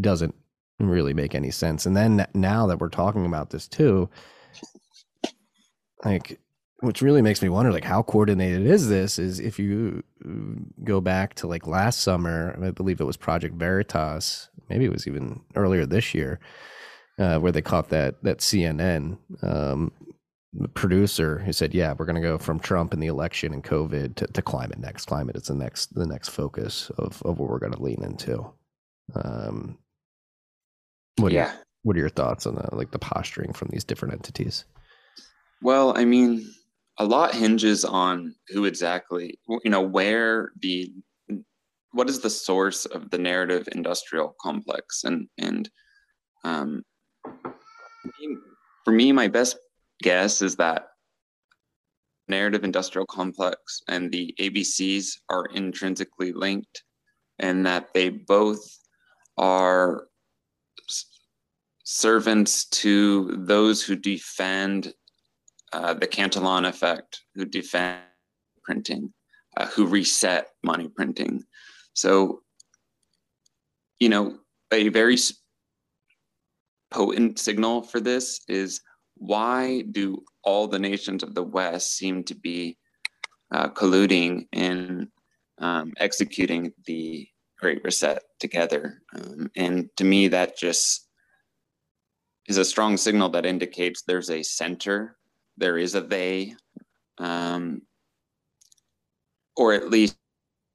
doesn't 0.00 0.34
really 0.78 1.14
make 1.14 1.34
any 1.34 1.50
sense. 1.50 1.86
And 1.86 1.96
then 1.96 2.26
now 2.34 2.66
that 2.66 2.80
we're 2.80 2.88
talking 2.88 3.26
about 3.26 3.50
this 3.50 3.68
too 3.68 4.08
like 6.04 6.40
which 6.80 7.00
really 7.00 7.22
makes 7.22 7.42
me 7.42 7.48
wonder 7.48 7.72
like 7.72 7.84
how 7.84 8.02
coordinated 8.02 8.66
is 8.66 8.88
this 8.88 9.18
is 9.18 9.38
if 9.38 9.58
you 9.58 10.02
go 10.84 11.00
back 11.00 11.34
to 11.34 11.46
like 11.46 11.66
last 11.66 12.00
summer 12.00 12.58
i 12.62 12.70
believe 12.70 13.00
it 13.00 13.04
was 13.04 13.16
project 13.16 13.54
veritas 13.54 14.48
maybe 14.68 14.84
it 14.84 14.92
was 14.92 15.06
even 15.06 15.40
earlier 15.54 15.86
this 15.86 16.14
year 16.14 16.40
uh, 17.18 17.38
where 17.38 17.52
they 17.52 17.62
caught 17.62 17.88
that 17.88 18.22
that 18.22 18.38
cnn 18.38 19.16
um, 19.42 19.92
producer 20.74 21.38
who 21.38 21.52
said 21.52 21.72
yeah 21.74 21.94
we're 21.96 22.04
going 22.04 22.16
to 22.16 22.22
go 22.22 22.36
from 22.38 22.58
trump 22.58 22.92
and 22.92 23.02
the 23.02 23.06
election 23.06 23.52
and 23.52 23.64
covid 23.64 24.14
to, 24.16 24.26
to 24.26 24.42
climate 24.42 24.78
next. 24.78 25.06
Climate 25.06 25.36
is 25.36 25.44
the 25.44 25.54
next 25.54 25.94
the 25.94 26.06
next 26.06 26.28
focus 26.28 26.90
of, 26.98 27.22
of 27.22 27.38
what 27.38 27.48
we're 27.48 27.58
going 27.58 27.72
to 27.72 27.82
lean 27.82 28.02
into. 28.02 28.46
Um, 29.14 29.78
what 31.16 31.32
yeah. 31.32 31.46
Are, 31.46 31.54
what 31.82 31.96
are 31.96 32.00
your 32.00 32.08
thoughts 32.08 32.46
on 32.46 32.56
that 32.56 32.76
like 32.76 32.90
the 32.90 32.98
posturing 32.98 33.52
from 33.52 33.68
these 33.70 33.84
different 33.84 34.14
entities? 34.14 34.64
Well, 35.62 35.96
I 35.96 36.04
mean, 36.04 36.48
a 36.98 37.04
lot 37.04 37.34
hinges 37.34 37.84
on 37.84 38.34
who 38.48 38.64
exactly, 38.64 39.38
you 39.64 39.70
know, 39.70 39.80
where 39.80 40.50
the 40.60 40.92
what 41.92 42.08
is 42.08 42.20
the 42.20 42.30
source 42.30 42.86
of 42.86 43.10
the 43.10 43.18
narrative 43.18 43.68
industrial 43.72 44.34
complex? 44.40 45.04
And 45.04 45.28
and 45.38 45.70
for 48.84 48.92
me 48.92 49.12
my 49.12 49.28
best 49.28 49.56
guess 50.02 50.42
is 50.42 50.56
that 50.56 50.88
narrative 52.28 52.64
industrial 52.64 53.06
complex 53.06 53.82
and 53.88 54.10
the 54.10 54.34
abcs 54.40 55.12
are 55.28 55.46
intrinsically 55.54 56.32
linked 56.32 56.82
and 57.38 57.66
that 57.66 57.92
they 57.94 58.08
both 58.08 58.62
are 59.36 60.06
servants 61.84 62.66
to 62.66 63.34
those 63.46 63.82
who 63.82 63.96
defend 63.96 64.94
uh, 65.72 65.94
the 65.94 66.06
Cantillon 66.06 66.64
effect, 66.64 67.22
who 67.34 67.44
defend 67.44 68.00
printing, 68.62 69.12
uh, 69.56 69.66
who 69.66 69.86
reset 69.86 70.48
money 70.62 70.88
printing. 70.88 71.42
So, 71.94 72.42
you 73.98 74.08
know, 74.08 74.38
a 74.72 74.88
very 74.88 75.16
potent 76.92 77.38
signal 77.38 77.82
for 77.82 78.00
this 78.00 78.40
is 78.48 78.80
why 79.16 79.82
do 79.92 80.22
all 80.44 80.66
the 80.66 80.78
nations 80.78 81.22
of 81.22 81.34
the 81.34 81.42
West 81.42 81.96
seem 81.96 82.24
to 82.24 82.34
be 82.34 82.76
uh, 83.52 83.68
colluding 83.70 84.46
in 84.52 85.08
um, 85.58 85.92
executing 85.98 86.72
the 86.86 87.26
Great 87.58 87.82
Reset 87.84 88.22
together? 88.40 89.02
Um, 89.14 89.50
and 89.56 89.88
to 89.96 90.04
me, 90.04 90.28
that 90.28 90.58
just 90.58 91.08
is 92.48 92.58
a 92.58 92.64
strong 92.64 92.96
signal 92.96 93.28
that 93.30 93.46
indicates 93.46 94.02
there's 94.02 94.30
a 94.30 94.42
center 94.42 95.16
there 95.56 95.78
is 95.78 95.94
a 95.94 96.00
they, 96.00 96.54
um, 97.18 97.82
or 99.56 99.74
at 99.74 99.90
least 99.90 100.16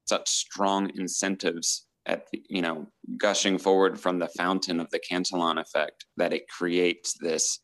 such 0.06 0.30
strong 0.30 0.92
incentives 0.96 1.87
at 2.08 2.28
the, 2.32 2.42
you 2.50 2.62
know 2.62 2.88
gushing 3.18 3.58
forward 3.58 4.00
from 4.00 4.18
the 4.18 4.30
fountain 4.30 4.80
of 4.80 4.90
the 4.90 5.00
Cantillon 5.00 5.58
effect 5.58 6.06
that 6.18 6.34
it 6.34 6.50
creates 6.50 7.14
this 7.20 7.60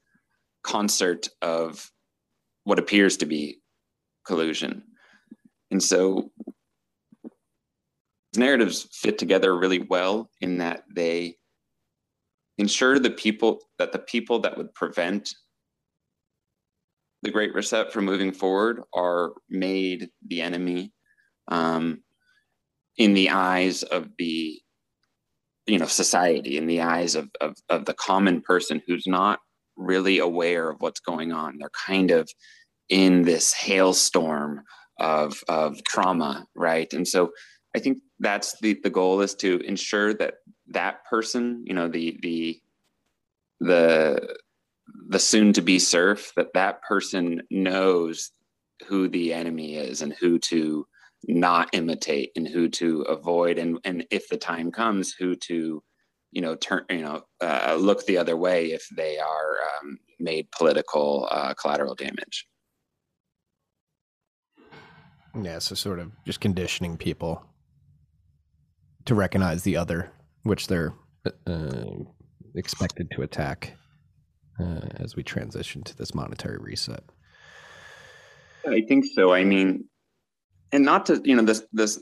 concert 0.64 1.28
of 1.42 1.90
what 2.66 2.80
appears 2.80 3.18
to 3.18 3.26
be 3.26 3.60
collusion, 4.26 4.84
and 5.72 5.82
so 5.82 6.32
narratives 8.36 8.88
fit 8.92 9.18
together 9.18 9.58
really 9.58 9.80
well 9.80 10.30
in 10.42 10.58
that 10.58 10.84
they 10.94 11.36
ensure 12.58 13.00
the 13.00 13.10
people 13.10 13.60
that 13.80 13.92
the 13.92 14.00
people 14.00 14.40
that 14.40 14.58
would 14.58 14.74
prevent 14.74 15.34
the 17.24 17.32
Great 17.32 17.54
Reset 17.54 17.92
from 17.92 18.06
moving 18.06 18.34
forward 18.34 18.82
are 18.94 19.32
made 19.50 20.10
the 20.28 20.42
enemy. 20.42 20.92
Um, 21.48 22.04
in 22.98 23.14
the 23.14 23.30
eyes 23.30 23.84
of 23.84 24.10
the 24.18 24.60
you 25.66 25.80
know 25.80 25.86
society 25.86 26.58
in 26.58 26.68
the 26.68 26.82
eyes 26.82 27.16
of, 27.16 27.30
of 27.42 27.56
of 27.70 27.86
the 27.86 27.94
common 27.94 28.42
person 28.42 28.82
who's 28.86 29.08
not 29.08 29.40
really 29.76 30.20
aware 30.20 30.70
of 30.70 30.78
what's 30.80 31.00
going 31.00 31.32
on. 31.32 31.58
They're 31.58 31.70
kind 31.86 32.12
of 32.12 32.30
in 32.90 33.24
this 33.24 33.54
hailstorm 33.54 34.62
of 35.00 35.42
of 35.48 35.84
trauma 35.84 36.46
right? 36.56 36.92
And 36.94 37.08
so 37.08 37.32
i 37.76 37.80
think 37.80 37.98
that's 38.20 38.60
the 38.60 38.80
the 38.84 38.90
goal 38.90 39.22
is 39.22 39.36
to 39.36 39.60
ensure 39.62 40.14
that 40.14 40.36
that 40.68 41.04
person 41.06 41.64
you 41.66 41.74
know 41.74 41.88
the 41.88 42.18
the 42.22 42.60
the 43.60 44.36
the 45.10 45.20
soon 45.20 45.54
to 45.54 45.62
be 45.62 45.80
serf 45.80 46.32
that 46.36 46.54
that 46.54 46.82
person 46.84 47.42
knows 47.50 48.32
who 48.88 49.08
the 49.08 49.34
enemy 49.34 49.76
is 49.76 50.02
and 50.02 50.14
who 50.14 50.38
to 50.38 50.86
not 51.28 51.70
imitate 51.74 52.32
and 52.36 52.48
who 52.48 52.68
to 52.70 53.02
avoid 53.04 53.58
and 53.58 53.80
and 53.86 54.06
if 54.12 54.28
the 54.30 54.38
time 54.38 54.72
comes 54.72 55.14
who 55.14 55.36
to 55.36 55.82
you 56.32 56.42
know 56.42 56.56
turn 56.56 56.84
you 56.90 57.02
know 57.02 57.22
uh, 57.42 57.78
look 57.80 58.06
the 58.06 58.18
other 58.18 58.36
way 58.36 58.72
if 58.72 58.88
they 58.96 59.18
are 59.18 59.56
um, 59.82 59.98
made 60.20 60.50
political 60.52 61.28
uh, 61.32 61.54
collateral 61.54 61.96
damage 61.96 62.48
yeah 65.42 65.60
so 65.60 65.76
sort 65.76 66.00
of 66.00 66.12
just 66.26 66.40
conditioning 66.40 66.98
people 66.98 67.44
to 69.06 69.16
recognize 69.16 69.64
the 69.64 69.78
other 69.78 70.12
which 70.44 70.68
they're 70.68 70.94
uh, 71.48 71.86
expected 72.56 73.10
to 73.12 73.22
attack 73.22 73.74
uh, 74.60 74.88
as 74.98 75.16
we 75.16 75.24
transition 75.24 75.84
to 75.84 75.98
this 75.98 76.14
monetary 76.14 76.58
reset? 76.60 77.04
I 78.68 78.82
think 78.88 79.06
so. 79.14 79.34
I 79.34 79.44
mean, 79.44 79.86
and 80.74 80.84
not 80.84 81.06
to 81.06 81.22
you 81.24 81.36
know 81.36 81.44
this 81.44 81.64
this 81.72 82.02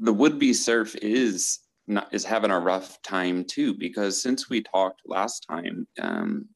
the 0.00 0.12
would 0.12 0.38
be 0.38 0.52
serf 0.52 0.96
is 0.96 1.60
not 1.86 2.12
is 2.12 2.24
having 2.24 2.50
a 2.50 2.58
rough 2.58 3.00
time 3.02 3.44
too 3.44 3.74
because 3.74 4.20
since 4.20 4.50
we 4.50 4.62
talked 4.62 5.02
last 5.06 5.46
time, 5.48 5.86
um, 6.00 6.48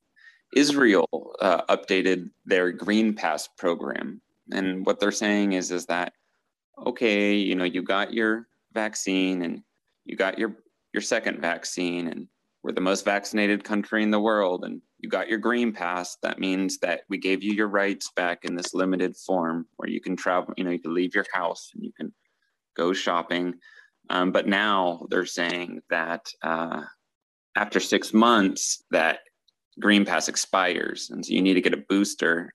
Israel 0.57 1.09
uh, 1.40 1.62
updated 1.66 2.31
their 2.44 2.72
Green 2.72 3.14
Pass 3.14 3.49
program, 3.59 4.20
and 4.51 4.85
what 4.85 4.99
they're 4.99 5.12
saying 5.12 5.53
is 5.53 5.70
is 5.70 5.87
that 5.87 6.12
okay, 6.87 7.35
you 7.35 7.55
know, 7.55 7.64
you 7.64 7.83
got 7.83 8.12
your 8.12 8.49
vaccine 8.72 9.42
and 9.42 9.62
you 10.05 10.16
got 10.16 10.38
your 10.38 10.57
your 10.92 11.03
second 11.03 11.40
vaccine 11.40 12.09
and 12.09 12.27
we're 12.62 12.72
the 12.72 12.81
most 12.81 13.05
vaccinated 13.05 13.62
country 13.62 14.03
in 14.03 14.11
the 14.11 14.20
world 14.20 14.64
and 14.64 14.81
you 14.99 15.09
got 15.09 15.29
your 15.29 15.39
green 15.39 15.73
pass 15.73 16.17
that 16.23 16.39
means 16.39 16.79
that 16.79 17.03
we 17.09 17.19
gave 17.19 17.43
you 17.43 17.53
your 17.53 17.69
rights 17.69 18.11
back 18.17 18.45
in 18.45 18.55
this 18.55 18.75
limited 18.75 19.17
form 19.17 19.67
where 19.77 19.89
you 19.89 20.01
can 20.01 20.17
travel 20.17 20.53
you 20.57 20.65
know 20.65 20.71
you 20.71 20.79
can 20.79 20.95
leave 20.95 21.15
your 21.15 21.27
house 21.33 21.71
and 21.75 21.85
you 21.85 21.93
can 21.97 22.13
go 22.77 22.93
shopping 22.93 23.55
um, 24.11 24.31
but 24.31 24.47
now 24.47 25.07
they're 25.11 25.27
saying 25.27 25.81
that 25.91 26.27
uh, 26.43 26.83
after 27.57 27.81
six 27.81 28.13
months 28.13 28.85
that 28.91 29.21
green 29.81 30.05
pass 30.05 30.29
expires 30.29 31.11
and 31.11 31.25
so 31.25 31.33
you 31.33 31.43
need 31.43 31.55
to 31.55 31.61
get 31.61 31.75
a 31.75 31.85
booster 31.89 32.53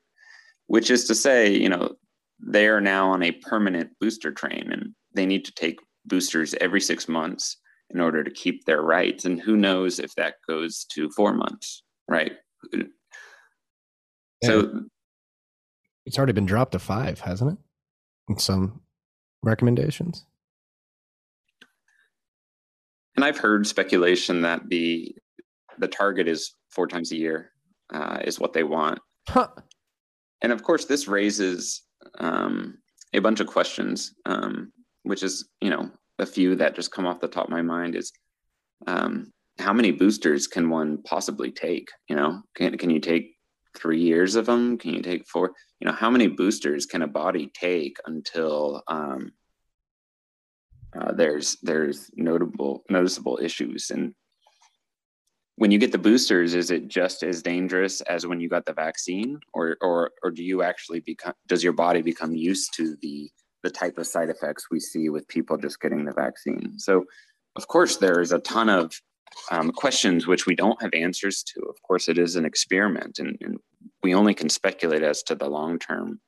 which 0.67 0.89
is 0.89 1.06
to 1.06 1.15
say 1.15 1.51
you 1.51 1.69
know 1.69 1.91
they 2.39 2.67
are 2.67 2.82
now 2.82 3.10
on 3.10 3.21
a 3.23 3.32
permanent 3.32 3.91
booster 3.99 4.32
train 4.32 4.69
and 4.71 4.93
they 5.13 5.25
need 5.25 5.45
to 5.45 5.54
take 5.54 5.80
boosters 6.06 6.56
every 6.60 6.82
six 6.82 7.08
months 7.08 7.58
in 7.91 7.99
order 7.99 8.23
to 8.23 8.32
keep 8.32 8.65
their 8.65 8.82
rights. 8.82 9.25
And 9.25 9.39
who 9.39 9.56
knows 9.56 9.99
if 9.99 10.15
that 10.15 10.36
goes 10.47 10.86
to 10.93 11.10
four 11.12 11.34
months, 11.34 11.84
right? 12.07 12.33
So 14.43 14.81
it's 16.05 16.17
already 16.17 16.33
been 16.33 16.45
dropped 16.45 16.71
to 16.73 16.79
five, 16.79 17.19
hasn't 17.19 17.53
it? 17.53 17.57
In 18.29 18.37
some 18.37 18.81
recommendations. 19.43 20.25
And 23.15 23.25
I've 23.25 23.37
heard 23.37 23.67
speculation 23.67 24.41
that 24.41 24.69
the 24.69 25.15
the 25.77 25.87
target 25.87 26.27
is 26.27 26.55
four 26.69 26.87
times 26.87 27.11
a 27.11 27.17
year 27.17 27.51
uh, 27.93 28.19
is 28.23 28.39
what 28.39 28.53
they 28.53 28.63
want. 28.63 28.99
Huh. 29.27 29.47
And 30.41 30.51
of 30.51 30.63
course, 30.63 30.85
this 30.85 31.07
raises 31.07 31.83
um, 32.19 32.77
a 33.13 33.19
bunch 33.19 33.39
of 33.39 33.47
questions, 33.47 34.13
um, 34.25 34.71
which 35.03 35.23
is 35.23 35.47
you 35.61 35.69
know 35.69 35.89
a 36.19 36.25
few 36.25 36.55
that 36.55 36.75
just 36.75 36.91
come 36.91 37.05
off 37.05 37.19
the 37.19 37.27
top 37.27 37.45
of 37.45 37.51
my 37.51 37.61
mind 37.61 37.95
is 37.95 38.11
um, 38.87 39.31
how 39.62 39.74
many 39.74 39.91
boosters 39.91 40.47
can 40.47 40.69
one 40.69 41.02
possibly 41.04 41.52
take? 41.52 41.89
You 42.10 42.15
know, 42.15 42.41
can 42.56 42.78
can 42.78 42.89
you 42.89 43.00
take 43.00 43.36
three 43.78 44.02
years 44.02 44.36
of 44.36 44.45
them? 44.45 44.78
Can 44.78 44.93
you 44.93 45.02
take 45.02 45.28
four? 45.28 45.52
You 45.80 45.88
know, 45.88 45.93
how 45.93 46.10
many 46.10 46.28
boosters 46.28 46.86
can 46.86 47.02
a 47.02 47.08
body 47.08 47.52
take 47.54 47.97
until 48.06 48.84
um, 48.88 49.32
uh, 50.95 51.13
there's 51.13 51.58
there's 51.62 52.12
notable 52.15 52.84
noticeable 52.89 53.39
issues? 53.41 53.91
And 53.91 54.13
when 55.56 55.71
you 55.71 55.78
get 55.78 55.91
the 55.91 55.97
boosters, 55.97 56.54
is 56.54 56.71
it 56.71 56.88
just 56.88 57.24
as 57.24 57.41
dangerous 57.41 58.02
as 58.02 58.26
when 58.26 58.39
you 58.39 58.50
got 58.50 58.65
the 58.65 58.74
vaccine, 58.74 59.39
or 59.54 59.78
or 59.82 60.12
or 60.24 60.32
do 60.32 60.43
you 60.43 60.63
actually 60.63 61.00
become 61.02 61.34
does 61.47 61.63
your 61.63 61.74
body 61.74 62.02
become 62.02 62.36
used 62.36 62.74
to 62.76 62.95
the 63.02 63.30
the 63.63 63.69
type 63.69 63.97
of 63.97 64.08
side 64.08 64.30
effects 64.30 64.71
we 64.71 64.80
see 64.80 65.10
with 65.10 65.28
people 65.28 65.58
just 65.58 65.80
getting 65.80 66.04
the 66.04 66.13
vaccine? 66.13 66.80
So, 66.80 67.06
of 67.56 67.67
course, 67.67 67.97
there 67.97 68.19
is 68.19 68.32
a 68.32 68.39
ton 68.39 68.69
of 68.69 68.91
um, 69.49 69.71
questions 69.71 70.27
which 70.27 70.45
we 70.45 70.55
don't 70.55 70.81
have 70.81 70.93
answers 70.93 71.43
to. 71.43 71.61
Of 71.61 71.81
course, 71.83 72.07
it 72.07 72.17
is 72.17 72.35
an 72.35 72.45
experiment, 72.45 73.19
and, 73.19 73.37
and 73.41 73.57
we 74.03 74.13
only 74.13 74.33
can 74.33 74.49
speculate 74.49 75.03
as 75.03 75.23
to 75.23 75.35
the 75.35 75.49
long 75.49 75.79
term 75.79 76.19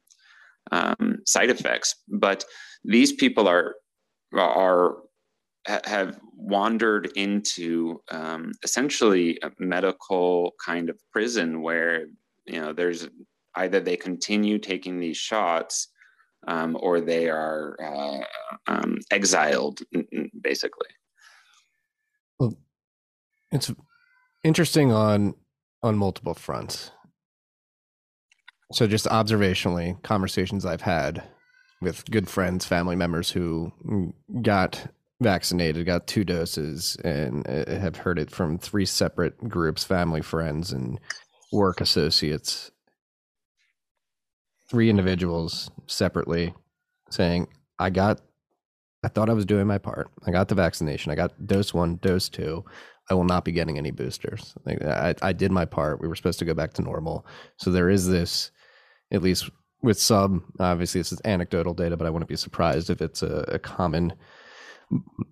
um, 0.72 1.20
side 1.26 1.50
effects. 1.50 1.96
But 2.08 2.46
these 2.84 3.14
people 3.14 3.48
are 3.48 3.76
are 4.34 4.98
have 5.86 6.20
wandered 6.36 7.12
into 7.16 8.02
um, 8.12 8.52
essentially 8.64 9.40
a 9.44 9.52
medical 9.60 10.54
kind 10.64 10.90
of 10.90 11.00
prison 11.12 11.62
where 11.62 12.08
you 12.46 12.60
know 12.60 12.74
there's 12.74 13.08
either 13.56 13.80
they 13.80 13.96
continue 13.96 14.58
taking 14.58 15.00
these 15.00 15.18
shots 15.18 15.90
um, 16.48 16.76
or 16.82 17.00
they 17.00 17.30
are 17.30 17.78
uh, 17.82 18.24
um, 18.68 18.98
exiled 19.12 19.80
basically 20.42 20.90
well, 22.40 22.58
it's 23.54 23.72
interesting 24.44 24.92
on 24.92 25.34
on 25.82 25.98
multiple 25.98 26.34
fronts 26.34 26.92
so 28.72 28.88
just 28.88 29.06
observationally 29.06 30.02
conversations 30.04 30.66
i've 30.66 30.82
had 30.82 31.24
with 31.82 32.10
good 32.12 32.30
friends 32.30 32.66
family 32.66 32.96
members 32.96 33.30
who 33.32 33.72
got 34.42 34.88
vaccinated, 35.24 35.86
got 35.86 36.06
two 36.06 36.24
doses, 36.24 36.98
and 37.04 37.48
uh, 37.48 37.80
have 37.80 37.96
heard 37.96 38.20
it 38.20 38.30
from 38.30 38.60
three 38.60 38.86
separate 38.86 39.38
groups 39.50 39.84
family, 39.84 40.22
friends, 40.22 40.72
and 40.72 41.00
work 41.52 41.82
associates. 41.82 42.70
Three 44.70 44.90
individuals 44.90 45.72
separately 45.88 46.54
saying, 47.10 47.48
I 47.80 47.90
got, 47.90 48.22
I 49.04 49.08
thought 49.08 49.30
I 49.30 49.34
was 49.34 49.46
doing 49.46 49.68
my 49.68 49.78
part. 49.78 50.10
I 50.26 50.32
got 50.32 50.48
the 50.48 50.56
vaccination. 50.56 51.12
I 51.12 51.16
got 51.16 51.48
dose 51.48 51.74
one, 51.74 51.98
dose 52.02 52.30
two. 52.30 52.64
I 53.10 53.14
will 53.14 53.26
not 53.26 53.46
be 53.46 53.52
getting 53.52 53.78
any 53.78 53.92
boosters. 53.92 54.56
I, 54.66 55.14
I 55.22 55.34
did 55.34 55.52
my 55.52 55.66
part. 55.66 56.02
We 56.02 56.08
were 56.08 56.16
supposed 56.16 56.40
to 56.40 56.46
go 56.46 56.54
back 56.54 56.74
to 56.74 56.82
normal. 56.82 57.26
So 57.58 57.70
there 57.72 57.90
is 57.90 58.08
this, 58.08 58.52
at 59.12 59.22
least 59.22 59.50
with 59.82 60.00
some, 60.00 60.46
obviously, 60.60 61.02
this 61.02 61.12
is 61.12 61.22
anecdotal 61.26 61.74
data, 61.74 61.98
but 61.98 62.08
I 62.08 62.10
wouldn't 62.10 62.30
be 62.30 62.38
surprised 62.38 62.90
if 62.90 63.02
it's 63.02 63.22
a, 63.22 63.46
a 63.50 63.60
common 63.60 64.14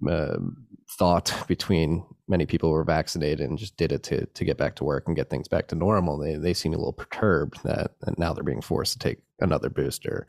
uh, 0.07 0.37
thought 0.97 1.33
between 1.47 2.03
many 2.27 2.45
people 2.45 2.69
who 2.69 2.73
were 2.73 2.83
vaccinated 2.83 3.47
and 3.47 3.57
just 3.57 3.77
did 3.77 3.91
it 3.91 4.03
to 4.03 4.25
to 4.25 4.45
get 4.45 4.57
back 4.57 4.75
to 4.75 4.83
work 4.83 5.05
and 5.07 5.15
get 5.15 5.29
things 5.29 5.47
back 5.47 5.67
to 5.67 5.75
normal. 5.75 6.17
They 6.17 6.35
they 6.35 6.53
seem 6.53 6.73
a 6.73 6.77
little 6.77 6.93
perturbed 6.93 7.63
that, 7.63 7.91
that 8.01 8.19
now 8.19 8.33
they're 8.33 8.43
being 8.43 8.61
forced 8.61 8.93
to 8.93 8.99
take 8.99 9.19
another 9.39 9.69
booster, 9.69 10.27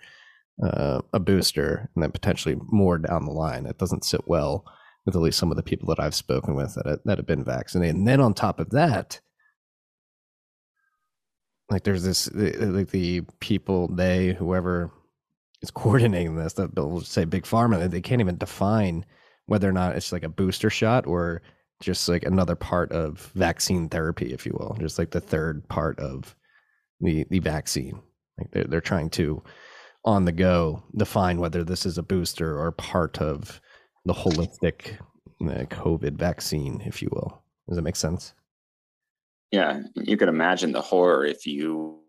uh, 0.63 1.01
a 1.13 1.19
booster, 1.19 1.91
and 1.95 2.03
then 2.03 2.13
potentially 2.13 2.57
more 2.69 2.99
down 2.99 3.25
the 3.25 3.33
line. 3.33 3.67
It 3.67 3.79
doesn't 3.79 4.05
sit 4.05 4.29
well 4.29 4.65
with 5.05 5.17
at 5.17 5.23
least 5.23 5.39
some 5.39 5.51
of 5.51 5.57
the 5.57 5.63
people 5.63 5.89
that 5.89 6.01
I've 6.01 6.15
spoken 6.15 6.55
with 6.55 6.75
that 6.75 7.01
that 7.05 7.19
have 7.19 7.27
been 7.27 7.45
vaccinated. 7.45 7.97
And 7.97 8.07
then 8.07 8.21
on 8.21 8.35
top 8.35 8.61
of 8.61 8.71
that, 8.71 9.21
like 11.71 11.85
there's 11.85 12.05
this 12.05 12.33
like 12.33 12.91
the 12.91 13.23
people 13.41 13.89
they 13.89 14.35
whoever 14.35 14.91
is 15.63 15.71
coordinating 15.75 16.37
this 16.37 16.55
that 16.55 16.75
will 16.77 17.01
say 17.01 17.25
big 17.25 17.45
pharma 17.45 17.89
they 17.91 18.01
can't 18.01 18.21
even 18.21 18.37
define 18.37 19.05
whether 19.47 19.69
or 19.69 19.73
not 19.73 19.97
it's 19.97 20.13
like 20.13 20.23
a 20.23 20.29
booster 20.29 20.71
shot 20.71 21.07
or 21.07 21.43
just 21.83 22.09
like 22.09 22.25
another 22.25 22.55
part 22.55 22.93
of 22.93 23.31
vaccine 23.35 23.89
therapy, 23.89 24.33
if 24.33 24.47
you 24.47 24.53
will, 24.53 24.77
just 24.81 24.99
like 24.99 25.11
the 25.11 25.21
third 25.21 25.69
part 25.69 25.99
of 25.99 26.35
the 27.01 27.27
the 27.29 27.41
vaccine. 27.41 28.01
Like 28.39 28.51
they're 28.53 28.65
they're 28.65 28.81
trying 28.81 29.11
to 29.11 29.43
on 30.05 30.25
the 30.25 30.33
go 30.33 30.83
define 30.97 31.39
whether 31.39 31.63
this 31.63 31.85
is 31.85 31.99
a 31.99 32.03
booster 32.03 32.59
or 32.59 32.73
part 32.73 33.19
of 33.19 33.61
the 34.05 34.13
holistic 34.13 34.99
uh, 35.41 35.65
COVID 35.67 36.15
vaccine, 36.15 36.83
if 36.85 37.03
you 37.03 37.09
will. 37.13 37.43
Does 37.69 37.77
that 37.77 37.83
make 37.83 37.97
sense? 37.97 38.35
Yeah, 39.51 39.81
you 39.95 40.17
could 40.17 40.29
imagine 40.29 40.73
the 40.73 40.81
horror 40.81 41.25
if 41.25 41.47
you 41.47 42.01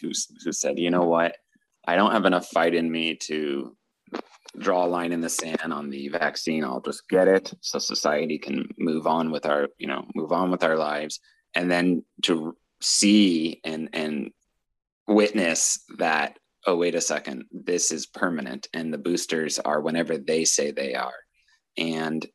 who, 0.00 0.12
who 0.44 0.52
said, 0.52 0.78
you 0.78 0.90
know 0.90 1.04
what, 1.04 1.36
I 1.86 1.96
don't 1.96 2.12
have 2.12 2.26
enough 2.26 2.48
fight 2.48 2.74
in 2.74 2.90
me 2.90 3.14
to 3.14 3.76
draw 4.58 4.84
a 4.84 4.88
line 4.88 5.12
in 5.12 5.20
the 5.20 5.28
sand 5.28 5.72
on 5.72 5.90
the 5.90 6.08
vaccine. 6.08 6.64
I'll 6.64 6.80
just 6.80 7.08
get 7.08 7.28
it 7.28 7.52
so 7.60 7.78
society 7.78 8.38
can 8.38 8.68
move 8.78 9.06
on 9.06 9.30
with 9.30 9.46
our, 9.46 9.68
you 9.78 9.86
know, 9.86 10.04
move 10.14 10.32
on 10.32 10.50
with 10.50 10.64
our 10.64 10.76
lives. 10.76 11.20
And 11.54 11.70
then 11.70 12.04
to 12.22 12.56
see 12.80 13.60
and 13.64 13.88
and 13.92 14.30
witness 15.08 15.80
that, 15.98 16.38
oh, 16.66 16.76
wait 16.76 16.94
a 16.94 17.00
second, 17.00 17.44
this 17.52 17.90
is 17.90 18.06
permanent 18.06 18.68
and 18.74 18.92
the 18.92 18.98
boosters 18.98 19.58
are 19.58 19.80
whenever 19.80 20.18
they 20.18 20.44
say 20.44 20.70
they 20.70 20.94
are. 20.94 21.14
And 21.78 22.26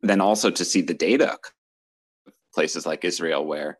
then 0.00 0.20
also 0.20 0.50
to 0.50 0.64
see 0.64 0.82
the 0.82 0.94
data 0.94 1.38
places 2.54 2.86
like 2.86 3.04
Israel 3.04 3.44
where 3.44 3.78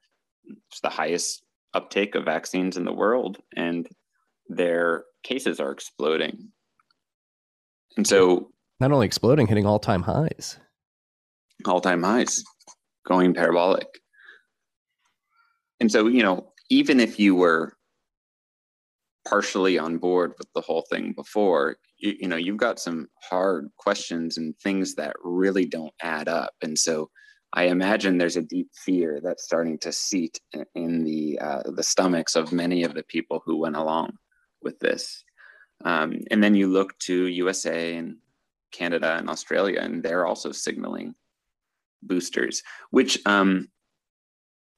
it's 0.70 0.80
the 0.80 0.88
highest 0.88 1.44
uptake 1.74 2.14
of 2.14 2.24
vaccines 2.24 2.76
in 2.76 2.84
the 2.84 2.92
world 2.92 3.38
and 3.56 3.88
their 4.48 5.04
cases 5.22 5.60
are 5.60 5.70
exploding 5.70 6.52
and 7.96 8.06
so, 8.06 8.50
not 8.80 8.92
only 8.92 9.06
exploding, 9.06 9.46
hitting 9.46 9.66
all 9.66 9.78
time 9.78 10.02
highs, 10.02 10.58
all 11.66 11.80
time 11.80 12.02
highs, 12.02 12.42
going 13.06 13.34
parabolic. 13.34 13.86
And 15.80 15.90
so, 15.90 16.06
you 16.06 16.22
know, 16.22 16.52
even 16.70 17.00
if 17.00 17.18
you 17.18 17.34
were 17.34 17.76
partially 19.26 19.78
on 19.78 19.98
board 19.98 20.32
with 20.38 20.48
the 20.54 20.60
whole 20.60 20.84
thing 20.90 21.12
before, 21.12 21.76
you, 21.98 22.14
you 22.20 22.28
know, 22.28 22.36
you've 22.36 22.56
got 22.56 22.80
some 22.80 23.08
hard 23.22 23.68
questions 23.76 24.36
and 24.38 24.56
things 24.58 24.94
that 24.96 25.14
really 25.22 25.64
don't 25.64 25.94
add 26.02 26.28
up. 26.28 26.54
And 26.62 26.78
so, 26.78 27.10
I 27.54 27.64
imagine 27.64 28.16
there's 28.16 28.38
a 28.38 28.42
deep 28.42 28.70
fear 28.74 29.20
that's 29.22 29.44
starting 29.44 29.78
to 29.80 29.92
seat 29.92 30.40
in 30.74 31.04
the 31.04 31.38
uh, 31.38 31.62
the 31.66 31.82
stomachs 31.82 32.34
of 32.34 32.50
many 32.50 32.82
of 32.82 32.94
the 32.94 33.02
people 33.02 33.42
who 33.44 33.58
went 33.58 33.76
along 33.76 34.16
with 34.62 34.78
this. 34.78 35.22
Um, 35.84 36.20
and 36.30 36.42
then 36.42 36.54
you 36.54 36.68
look 36.68 36.98
to 37.00 37.26
USA 37.26 37.96
and 37.96 38.16
Canada 38.70 39.16
and 39.18 39.28
Australia, 39.28 39.80
and 39.80 40.02
they're 40.02 40.26
also 40.26 40.50
signaling 40.50 41.14
boosters, 42.02 42.62
which 42.90 43.18
um, 43.26 43.68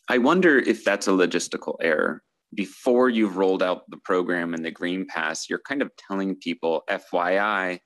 I 0.09 0.19
wonder 0.19 0.59
if 0.59 0.85
that's 0.85 1.07
a 1.07 1.13
logistical 1.13 1.77
error. 1.81 2.24
Before 2.55 3.09
you've 3.09 3.37
rolled 3.37 3.63
out 3.63 3.89
the 3.89 3.99
program 3.99 4.55
and 4.55 4.65
the 4.65 4.71
Green 4.71 5.07
Pass, 5.07 5.49
you're 5.49 5.63
kind 5.67 5.83
of 5.83 5.91
telling 5.97 6.37
people, 6.37 6.83
FYI, 6.89 7.79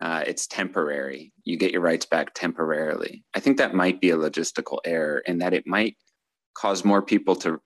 uh, 0.00 0.24
it's 0.26 0.46
temporary. 0.46 1.32
You 1.44 1.56
get 1.56 1.72
your 1.72 1.80
rights 1.80 2.06
back 2.06 2.34
temporarily. 2.34 3.24
I 3.34 3.40
think 3.40 3.56
that 3.58 3.74
might 3.74 4.00
be 4.00 4.10
a 4.10 4.16
logistical 4.16 4.78
error 4.84 5.22
and 5.26 5.40
that 5.40 5.54
it 5.54 5.66
might 5.66 5.96
cause 6.56 6.84
more 6.84 7.02
people 7.02 7.36
to 7.36 7.60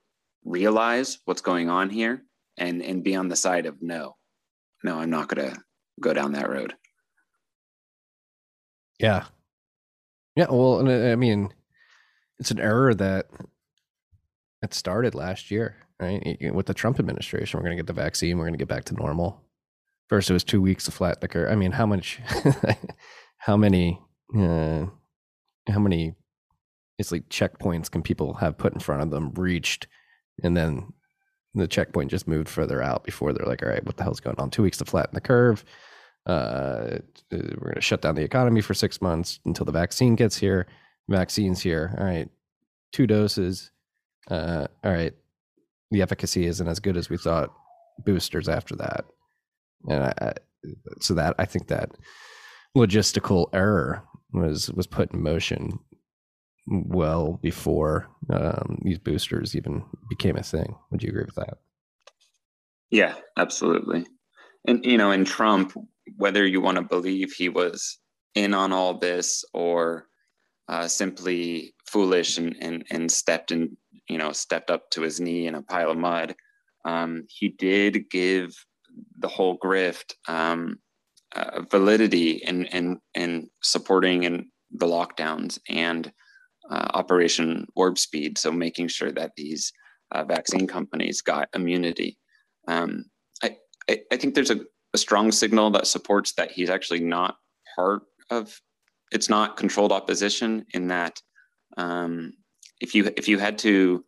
realize 0.44 1.18
what's 1.24 1.42
going 1.42 1.68
on 1.68 1.90
here 1.90 2.22
and, 2.56 2.82
and 2.82 3.04
be 3.04 3.14
on 3.14 3.28
the 3.28 3.36
side 3.36 3.66
of 3.66 3.76
no 3.80 4.14
no, 4.84 4.98
I'm 4.98 5.10
not 5.10 5.28
going 5.28 5.50
to 5.50 5.58
go 6.00 6.12
down 6.12 6.32
that 6.32 6.48
road. 6.48 6.74
Yeah. 8.98 9.24
Yeah. 10.36 10.46
Well, 10.50 10.88
I 10.88 11.16
mean, 11.16 11.52
it's 12.38 12.50
an 12.50 12.60
error 12.60 12.94
that 12.94 13.26
it 14.62 14.74
started 14.74 15.14
last 15.14 15.50
year, 15.50 15.76
right? 16.00 16.52
With 16.52 16.66
the 16.66 16.74
Trump 16.74 16.98
administration, 16.98 17.58
we're 17.58 17.64
going 17.64 17.76
to 17.76 17.82
get 17.82 17.86
the 17.86 18.00
vaccine. 18.00 18.38
We're 18.38 18.44
going 18.44 18.54
to 18.54 18.58
get 18.58 18.68
back 18.68 18.84
to 18.86 18.94
normal. 18.94 19.42
First, 20.08 20.30
it 20.30 20.32
was 20.32 20.44
two 20.44 20.62
weeks 20.62 20.88
of 20.88 20.94
flat 20.94 21.20
the 21.20 21.28
curve. 21.28 21.50
I 21.50 21.54
mean, 21.54 21.72
how 21.72 21.86
much, 21.86 22.20
how 23.38 23.56
many, 23.56 24.00
uh, 24.36 24.86
how 25.68 25.78
many, 25.78 26.14
it's 26.98 27.12
like 27.12 27.28
checkpoints 27.28 27.90
can 27.90 28.02
people 28.02 28.34
have 28.34 28.56
put 28.56 28.72
in 28.72 28.80
front 28.80 29.02
of 29.02 29.10
them 29.10 29.32
reached, 29.34 29.86
and 30.42 30.56
then 30.56 30.92
the 31.54 31.68
checkpoint 31.68 32.10
just 32.10 32.26
moved 32.28 32.48
further 32.48 32.82
out 32.82 33.04
before 33.04 33.32
they're 33.32 33.46
like, 33.46 33.62
all 33.62 33.68
right, 33.68 33.84
what 33.84 33.96
the 33.96 34.02
hell's 34.02 34.20
going 34.20 34.38
on? 34.38 34.50
Two 34.50 34.62
weeks 34.62 34.78
to 34.78 34.84
flatten 34.84 35.14
the 35.14 35.20
curve. 35.20 35.64
Uh, 36.26 36.98
we're 37.30 37.40
going 37.40 37.74
to 37.74 37.80
shut 37.80 38.02
down 38.02 38.14
the 38.14 38.22
economy 38.22 38.60
for 38.60 38.74
six 38.74 39.00
months 39.00 39.40
until 39.44 39.64
the 39.64 39.72
vaccine 39.72 40.14
gets 40.14 40.36
here. 40.36 40.66
Vaccine's 41.08 41.62
here. 41.62 41.94
All 41.98 42.04
right, 42.04 42.28
two 42.92 43.06
doses. 43.06 43.70
Uh, 44.30 44.66
all 44.84 44.92
right, 44.92 45.14
the 45.90 46.02
efficacy 46.02 46.46
isn't 46.46 46.68
as 46.68 46.80
good 46.80 46.96
as 46.96 47.08
we 47.08 47.16
thought. 47.16 47.50
Boosters 48.04 48.48
after 48.48 48.76
that, 48.76 49.06
and 49.88 50.04
I, 50.04 50.34
so 51.00 51.14
that 51.14 51.34
I 51.38 51.44
think 51.44 51.66
that 51.66 51.90
logistical 52.76 53.48
error 53.52 54.04
was 54.32 54.70
was 54.70 54.86
put 54.86 55.12
in 55.12 55.22
motion 55.22 55.80
well 56.66 57.38
before 57.42 58.08
um, 58.30 58.78
these 58.82 58.98
boosters 58.98 59.56
even 59.56 59.84
became 60.08 60.36
a 60.36 60.42
thing. 60.42 60.76
Would 60.90 61.02
you 61.02 61.08
agree 61.08 61.24
with 61.24 61.34
that? 61.36 61.58
Yeah, 62.90 63.14
absolutely. 63.36 64.06
And 64.66 64.84
you 64.84 64.98
know, 64.98 65.10
in 65.10 65.24
Trump, 65.24 65.72
whether 66.16 66.46
you 66.46 66.60
want 66.60 66.76
to 66.76 66.82
believe 66.82 67.32
he 67.32 67.48
was 67.48 67.98
in 68.34 68.54
on 68.54 68.72
all 68.72 68.98
this 68.98 69.44
or 69.52 70.06
uh, 70.68 70.86
simply 70.86 71.74
foolish 71.86 72.38
and, 72.38 72.54
and 72.60 72.84
and 72.90 73.10
stepped 73.10 73.50
in, 73.50 73.76
you 74.08 74.18
know, 74.18 74.32
stepped 74.32 74.70
up 74.70 74.90
to 74.90 75.02
his 75.02 75.20
knee 75.20 75.46
in 75.46 75.54
a 75.54 75.62
pile 75.62 75.90
of 75.90 75.98
mud, 75.98 76.34
um, 76.84 77.24
he 77.28 77.48
did 77.48 78.10
give 78.10 78.54
the 79.18 79.28
whole 79.28 79.58
grift 79.58 80.14
um, 80.28 80.78
uh, 81.34 81.62
validity 81.70 82.30
in 82.32 82.66
in 82.66 83.00
in 83.14 83.50
supporting 83.62 84.22
in 84.24 84.50
the 84.72 84.86
lockdowns 84.86 85.58
and 85.68 86.12
uh, 86.70 86.88
Operation 86.94 87.66
Warp 87.76 87.98
Speed, 87.98 88.38
so 88.38 88.52
making 88.52 88.88
sure 88.88 89.12
that 89.12 89.32
these 89.36 89.72
uh, 90.12 90.24
vaccine 90.24 90.66
companies 90.66 91.22
got 91.22 91.48
immunity. 91.54 92.18
Um, 92.66 93.06
I, 93.42 93.56
I, 93.88 94.00
I 94.12 94.16
think 94.16 94.34
there's 94.34 94.50
a, 94.50 94.60
a 94.94 94.98
strong 94.98 95.32
signal 95.32 95.70
that 95.70 95.86
supports 95.86 96.32
that 96.34 96.50
he's 96.50 96.70
actually 96.70 97.00
not 97.00 97.36
part 97.74 98.02
of. 98.30 98.60
It's 99.10 99.30
not 99.30 99.56
controlled 99.56 99.92
opposition 99.92 100.66
in 100.74 100.88
that 100.88 101.20
um, 101.78 102.34
if 102.80 102.94
you 102.94 103.10
if 103.16 103.28
you 103.28 103.38
had 103.38 103.58
to 103.58 104.04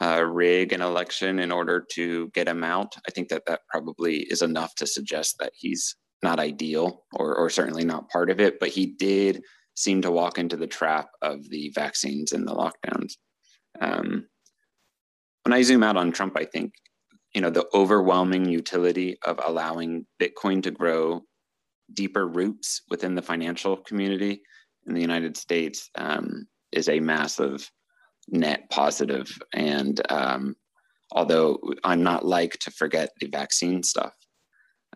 uh, 0.00 0.22
rig 0.22 0.72
an 0.72 0.82
election 0.82 1.38
in 1.38 1.50
order 1.50 1.84
to 1.92 2.28
get 2.30 2.48
him 2.48 2.62
out, 2.64 2.94
I 3.06 3.10
think 3.10 3.28
that 3.28 3.46
that 3.46 3.60
probably 3.68 4.18
is 4.30 4.42
enough 4.42 4.74
to 4.76 4.86
suggest 4.86 5.36
that 5.38 5.52
he's 5.54 5.96
not 6.22 6.40
ideal 6.40 7.04
or, 7.14 7.34
or 7.34 7.50
certainly 7.50 7.84
not 7.84 8.08
part 8.10 8.30
of 8.30 8.40
it. 8.40 8.58
But 8.58 8.70
he 8.70 8.86
did 8.86 9.42
seem 9.74 10.02
to 10.02 10.10
walk 10.10 10.38
into 10.38 10.56
the 10.56 10.66
trap 10.66 11.08
of 11.22 11.48
the 11.50 11.70
vaccines 11.74 12.32
and 12.32 12.46
the 12.46 12.54
lockdowns. 12.54 13.12
Um, 13.80 14.26
when 15.44 15.52
I 15.52 15.62
zoom 15.62 15.82
out 15.82 15.96
on 15.96 16.12
Trump, 16.12 16.36
I 16.36 16.44
think 16.44 16.72
you 17.34 17.40
know 17.40 17.50
the 17.50 17.66
overwhelming 17.74 18.46
utility 18.46 19.16
of 19.24 19.38
allowing 19.44 20.06
Bitcoin 20.20 20.62
to 20.62 20.70
grow 20.70 21.22
deeper 21.92 22.26
roots 22.26 22.82
within 22.90 23.14
the 23.14 23.22
financial 23.22 23.76
community 23.76 24.42
in 24.86 24.94
the 24.94 25.00
United 25.00 25.36
States 25.36 25.90
um, 25.96 26.46
is 26.72 26.88
a 26.88 27.00
massive 27.00 27.70
net 28.28 28.68
positive. 28.70 29.26
And 29.52 30.00
um, 30.10 30.56
although 31.12 31.58
I'm 31.84 32.02
not 32.02 32.24
like 32.24 32.58
to 32.60 32.70
forget 32.70 33.10
the 33.20 33.28
vaccine 33.28 33.82
stuff, 33.82 34.14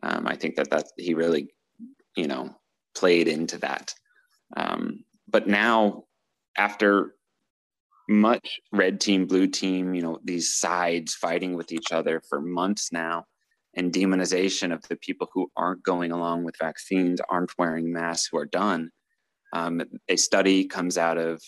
um, 0.02 0.26
I 0.26 0.36
think 0.36 0.56
that 0.56 0.70
that 0.70 0.86
he 0.96 1.14
really, 1.14 1.48
you 2.16 2.26
know, 2.26 2.54
played 2.94 3.28
into 3.28 3.58
that 3.58 3.94
um, 4.56 5.04
but 5.28 5.46
now, 5.46 6.04
after 6.56 7.14
much 8.08 8.60
red 8.72 9.00
team, 9.00 9.26
blue 9.26 9.46
team, 9.46 9.94
you 9.94 10.02
know, 10.02 10.18
these 10.24 10.54
sides 10.54 11.14
fighting 11.14 11.54
with 11.54 11.72
each 11.72 11.92
other 11.92 12.20
for 12.28 12.40
months 12.40 12.90
now, 12.92 13.24
and 13.76 13.92
demonization 13.92 14.72
of 14.72 14.82
the 14.88 14.96
people 14.96 15.28
who 15.32 15.48
aren't 15.56 15.84
going 15.84 16.10
along 16.10 16.42
with 16.42 16.56
vaccines, 16.58 17.20
aren't 17.28 17.56
wearing 17.56 17.92
masks, 17.92 18.28
who 18.30 18.38
are 18.38 18.46
done. 18.46 18.90
Um, 19.52 19.82
a 20.08 20.16
study 20.16 20.64
comes 20.66 20.98
out 20.98 21.18
of 21.18 21.40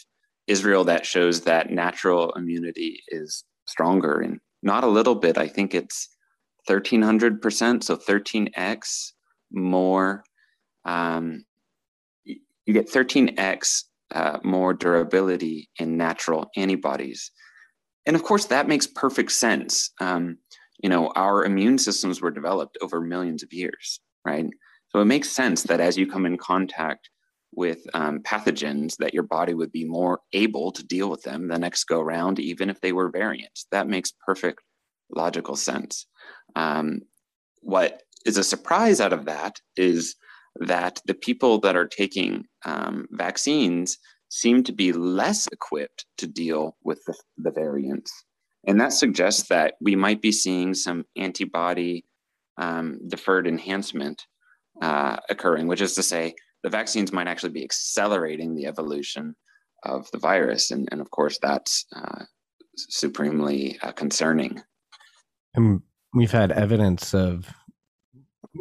Israel 0.46 0.84
that 0.84 1.06
shows 1.06 1.42
that 1.42 1.70
natural 1.70 2.32
immunity 2.32 3.02
is 3.08 3.44
stronger 3.66 4.20
and 4.20 4.40
not 4.62 4.84
a 4.84 4.88
little 4.88 5.14
bit. 5.14 5.38
I 5.38 5.48
think 5.48 5.74
it's 5.74 6.08
1300%, 6.68 7.82
so 7.82 7.96
13x 7.96 9.12
more 9.52 10.24
um, 10.84 11.44
you 12.24 12.74
get 12.74 12.90
13x 12.90 13.84
uh, 14.14 14.38
more 14.44 14.74
durability 14.74 15.70
in 15.78 15.96
natural 15.96 16.50
antibodies. 16.56 17.30
And 18.06 18.16
of 18.16 18.22
course, 18.22 18.46
that 18.46 18.68
makes 18.68 18.86
perfect 18.86 19.32
sense. 19.32 19.90
Um, 20.00 20.38
you 20.82 20.88
know, 20.88 21.08
our 21.14 21.44
immune 21.44 21.78
systems 21.78 22.20
were 22.20 22.30
developed 22.30 22.78
over 22.82 23.00
millions 23.00 23.42
of 23.42 23.52
years, 23.52 24.00
right? 24.24 24.46
So 24.88 25.00
it 25.00 25.06
makes 25.06 25.30
sense 25.30 25.62
that 25.64 25.80
as 25.80 25.96
you 25.96 26.10
come 26.10 26.26
in 26.26 26.36
contact 26.36 27.08
with 27.54 27.86
um, 27.94 28.20
pathogens, 28.20 28.96
that 28.96 29.14
your 29.14 29.22
body 29.22 29.54
would 29.54 29.72
be 29.72 29.84
more 29.84 30.20
able 30.32 30.72
to 30.72 30.84
deal 30.84 31.10
with 31.10 31.22
them 31.22 31.48
the 31.48 31.58
next 31.58 31.84
go 31.84 32.00
around, 32.00 32.38
even 32.38 32.70
if 32.70 32.80
they 32.80 32.92
were 32.92 33.10
variants. 33.10 33.66
That 33.70 33.88
makes 33.88 34.12
perfect 34.26 34.60
logical 35.14 35.56
sense. 35.56 36.06
Um, 36.56 37.02
what 37.60 38.02
is 38.24 38.36
a 38.36 38.44
surprise 38.44 39.00
out 39.00 39.12
of 39.12 39.26
that 39.26 39.60
is 39.76 40.16
that 40.56 41.00
the 41.06 41.14
people 41.14 41.58
that 41.60 41.76
are 41.76 41.86
taking 41.86 42.44
um, 42.64 43.06
vaccines 43.10 43.98
seem 44.28 44.62
to 44.64 44.72
be 44.72 44.92
less 44.92 45.46
equipped 45.48 46.06
to 46.18 46.26
deal 46.26 46.76
with 46.82 47.00
the, 47.06 47.14
the 47.36 47.50
variants. 47.50 48.12
And 48.66 48.80
that 48.80 48.92
suggests 48.92 49.48
that 49.48 49.74
we 49.80 49.96
might 49.96 50.22
be 50.22 50.32
seeing 50.32 50.74
some 50.74 51.04
antibody 51.16 52.06
um, 52.56 52.98
deferred 53.08 53.46
enhancement 53.46 54.26
uh, 54.80 55.16
occurring, 55.28 55.66
which 55.66 55.80
is 55.80 55.94
to 55.94 56.02
say, 56.02 56.34
the 56.62 56.70
vaccines 56.70 57.12
might 57.12 57.26
actually 57.26 57.52
be 57.52 57.64
accelerating 57.64 58.54
the 58.54 58.66
evolution 58.66 59.34
of 59.84 60.10
the 60.12 60.18
virus. 60.18 60.70
And, 60.70 60.88
and 60.92 61.00
of 61.00 61.10
course, 61.10 61.38
that's 61.42 61.86
uh, 61.94 62.24
supremely 62.76 63.78
uh, 63.82 63.92
concerning. 63.92 64.62
And 65.54 65.82
we've 66.14 66.30
had 66.30 66.52
evidence 66.52 67.14
of 67.14 67.52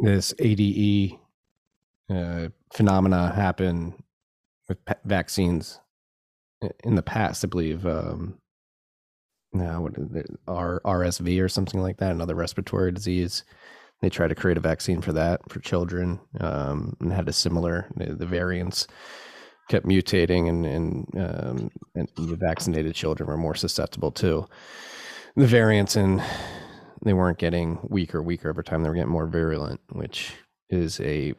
this 0.02 0.34
ADE 0.38 1.18
uh, 2.10 2.48
phenomena 2.72 3.32
happen 3.32 3.94
with 4.68 4.78
vaccines 5.04 5.78
in 6.84 6.94
the 6.94 7.02
past. 7.02 7.44
I 7.44 7.48
believe 7.48 7.86
um, 7.86 8.38
now 9.52 9.82
what 9.82 9.96
is 9.96 10.12
it, 10.14 10.26
R- 10.48 10.80
RSV 10.84 11.42
or 11.42 11.48
something 11.48 11.80
like 11.80 11.98
that, 11.98 12.12
another 12.12 12.34
respiratory 12.34 12.92
disease. 12.92 13.44
They 14.02 14.10
tried 14.10 14.28
to 14.28 14.34
create 14.34 14.56
a 14.56 14.60
vaccine 14.60 15.00
for 15.00 15.12
that 15.12 15.48
for 15.48 15.60
children 15.60 16.20
um, 16.40 16.96
and 17.00 17.12
had 17.12 17.28
a 17.28 17.32
similar. 17.32 17.88
The, 17.96 18.26
variants 18.26 18.88
kept 19.68 19.86
mutating, 19.86 20.48
and 20.48 20.66
and, 20.66 21.06
um, 21.16 21.70
and 21.94 22.08
the 22.16 22.36
vaccinated 22.36 22.96
children 22.96 23.28
were 23.28 23.36
more 23.36 23.54
susceptible 23.54 24.10
to 24.12 24.46
the 25.36 25.46
variants, 25.46 25.94
and 25.94 26.20
they 27.04 27.12
weren't 27.12 27.38
getting 27.38 27.78
weaker, 27.84 28.20
weaker 28.20 28.50
over 28.50 28.62
time. 28.62 28.82
They 28.82 28.88
were 28.88 28.96
getting 28.96 29.10
more 29.10 29.28
virulent, 29.28 29.80
which 29.92 30.34
is 30.68 30.98
a 31.00 31.34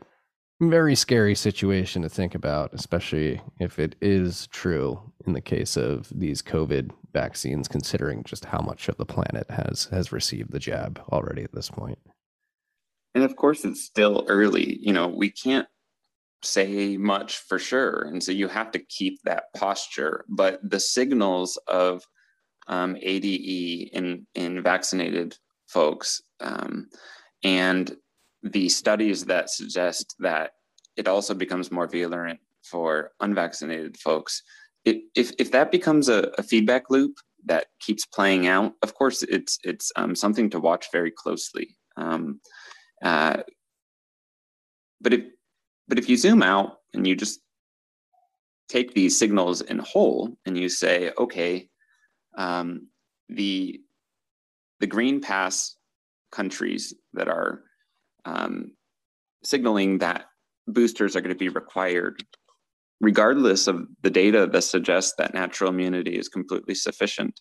very 0.62 0.96
scary 0.96 1.36
situation 1.36 2.02
to 2.04 2.10
think 2.10 2.34
about, 2.34 2.74
especially 2.74 3.42
if 3.60 3.78
it 3.78 3.96
is 4.02 4.48
true 4.48 5.02
in 5.28 5.34
the 5.34 5.42
case 5.42 5.76
of 5.76 6.08
these 6.16 6.42
COVID 6.42 6.92
vaccines, 7.12 7.68
considering 7.68 8.24
just 8.24 8.46
how 8.46 8.62
much 8.62 8.88
of 8.88 8.96
the 8.96 9.06
planet 9.06 9.50
has 9.50 9.86
has 9.92 10.14
received 10.14 10.54
the 10.54 10.60
jab 10.60 11.02
already 11.12 11.44
at 11.44 11.54
this 11.54 11.70
point. 11.70 12.00
And 13.16 13.24
of 13.24 13.36
course, 13.36 13.64
it's 13.66 13.84
still 13.84 14.26
early. 14.28 14.80
You 14.82 14.94
know, 14.94 15.08
we 15.08 15.30
can't 15.30 15.68
say 16.42 16.98
much 16.98 17.38
for 17.38 17.60
sure, 17.60 18.04
and 18.08 18.22
so 18.24 18.32
you 18.32 18.48
have 18.48 18.72
to 18.72 18.80
keep 18.80 19.20
that 19.24 19.46
posture. 19.56 20.26
But 20.28 20.60
the 20.68 20.80
signals 20.80 21.58
of 21.68 22.04
um, 22.68 22.98
ADE 23.02 23.90
in 23.94 24.26
in 24.36 24.64
vaccinated 24.64 25.38
folks 25.68 26.22
um, 26.40 26.88
and 27.44 27.96
the 28.44 28.70
studies 28.70 29.26
that 29.26 29.50
suggest 29.50 30.16
that 30.20 30.52
it 30.98 31.08
also 31.08 31.34
becomes 31.34 31.72
more 31.72 31.88
virulent 31.88 32.40
for 32.64 33.12
unvaccinated 33.22 33.98
folks. 33.98 34.44
It, 34.86 35.04
if, 35.16 35.32
if 35.40 35.52
that 35.52 35.72
becomes 35.72 36.10
a, 36.10 36.32
a, 36.38 36.44
feedback 36.44 36.90
loop 36.90 37.16
that 37.46 37.68
keeps 37.80 38.06
playing 38.06 38.48
out, 38.48 38.74
of 38.82 38.94
course, 38.94 39.24
it's 39.24 39.58
it's 39.64 39.92
um, 39.96 40.14
something 40.14 40.50
to 40.50 40.60
watch 40.60 40.88
very 40.92 41.12
closely. 41.12 41.78
Uh, 43.04 43.44
but 45.02 45.14
if 45.14 45.26
but 45.88 46.00
if 46.00 46.10
you 46.10 46.18
zoom 46.18 46.42
out 46.42 46.78
and 46.94 47.06
you 47.06 47.16
just 47.16 47.42
take 48.70 48.94
these 48.94 49.20
signals 49.20 49.62
in 49.62 49.78
whole 49.80 50.38
and 50.46 50.58
you 50.58 50.70
say, 50.70 51.12
okay, 51.20 51.68
um, 52.38 52.88
the 53.30 53.82
the 54.80 54.88
green 54.88 55.22
pass 55.22 55.76
countries 56.32 56.94
that 57.14 57.28
are 57.28 57.64
um, 58.26 58.72
signaling 59.44 60.00
that 60.00 60.26
boosters 60.68 61.16
are 61.16 61.22
going 61.22 61.30
to 61.30 61.36
be 61.36 61.50
required, 61.50 62.24
regardless 63.02 63.68
of 63.68 63.86
the 64.02 64.10
data 64.10 64.48
that 64.52 64.62
suggests 64.64 65.14
that 65.18 65.34
natural 65.34 65.70
immunity 65.70 66.18
is 66.18 66.30
completely 66.30 66.76
sufficient. 66.76 67.40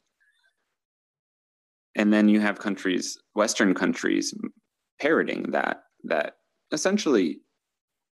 and 1.94 2.12
then 2.12 2.28
you 2.28 2.40
have 2.40 2.58
countries, 2.58 3.18
Western 3.34 3.74
countries, 3.74 4.34
parroting 5.02 5.50
that 5.50 5.82
that 6.04 6.36
essentially 6.70 7.40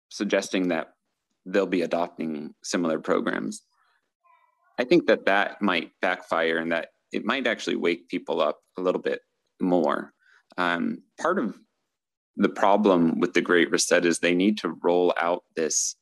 suggesting 0.08 0.68
that 0.68 0.88
they'll 1.44 1.66
be 1.66 1.82
adopting 1.82 2.54
similar 2.64 2.98
programs. 2.98 3.62
I 4.78 4.84
think 4.84 5.06
that 5.06 5.26
that 5.26 5.60
might 5.60 5.92
backfire 6.00 6.58
and 6.58 6.72
that 6.72 6.88
it 7.12 7.24
might 7.24 7.46
actually 7.46 7.76
wake 7.76 8.08
people 8.08 8.40
up 8.40 8.58
a 8.78 8.80
little 8.80 9.00
bit 9.00 9.20
more. 9.60 10.12
Um, 10.56 11.02
part 11.20 11.38
of 11.38 11.58
the 12.36 12.48
problem 12.48 13.20
with 13.20 13.34
the 13.34 13.42
Great 13.42 13.70
Reset 13.70 14.06
is 14.06 14.18
they 14.18 14.34
need 14.34 14.58
to 14.58 14.76
roll 14.82 15.12
out 15.20 15.44
this 15.56 15.96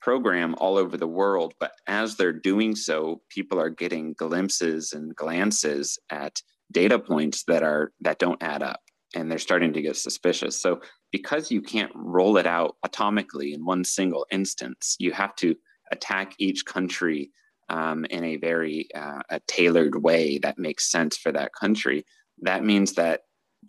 program 0.00 0.54
all 0.58 0.76
over 0.76 0.96
the 0.96 1.06
world, 1.06 1.54
but 1.60 1.72
as 1.86 2.16
they're 2.16 2.32
doing 2.32 2.74
so, 2.74 3.20
people 3.28 3.60
are 3.60 3.70
getting 3.70 4.14
glimpses 4.14 4.92
and 4.92 5.14
glances 5.14 5.98
at 6.10 6.40
data 6.72 6.98
points 6.98 7.44
that 7.44 7.62
are 7.62 7.92
that 8.00 8.18
don't 8.18 8.42
add 8.42 8.62
up 8.62 8.80
and 9.16 9.30
they're 9.30 9.38
starting 9.38 9.72
to 9.72 9.82
get 9.82 9.96
suspicious. 9.96 10.60
So 10.60 10.80
because 11.10 11.50
you 11.50 11.62
can't 11.62 11.90
roll 11.94 12.36
it 12.36 12.46
out 12.46 12.76
atomically 12.84 13.54
in 13.54 13.64
one 13.64 13.82
single 13.82 14.26
instance, 14.30 14.96
you 14.98 15.10
have 15.12 15.34
to 15.36 15.56
attack 15.90 16.34
each 16.38 16.66
country 16.66 17.30
um, 17.68 18.04
in 18.10 18.22
a 18.24 18.36
very 18.36 18.88
uh, 18.94 19.22
a 19.30 19.40
tailored 19.48 20.02
way 20.02 20.38
that 20.38 20.58
makes 20.58 20.90
sense 20.90 21.16
for 21.16 21.32
that 21.32 21.52
country. 21.54 22.04
That 22.42 22.62
means 22.62 22.92
that 22.94 23.22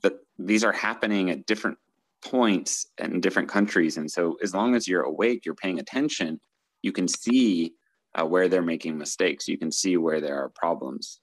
the, 0.03 0.19
these 0.37 0.63
are 0.65 0.73
happening 0.73 1.31
at 1.31 1.45
different 1.45 1.77
points 2.23 2.85
in 2.97 3.21
different 3.21 3.47
countries, 3.47 3.97
and 3.97 4.11
so 4.11 4.37
as 4.43 4.53
long 4.53 4.75
as 4.75 4.87
you're 4.87 5.03
awake, 5.03 5.45
you're 5.45 5.55
paying 5.55 5.79
attention, 5.79 6.39
you 6.81 6.91
can 6.91 7.07
see 7.07 7.73
uh, 8.19 8.25
where 8.25 8.49
they're 8.49 8.61
making 8.61 8.97
mistakes. 8.97 9.47
You 9.47 9.57
can 9.57 9.71
see 9.71 9.97
where 9.97 10.19
there 10.19 10.37
are 10.43 10.49
problems, 10.49 11.21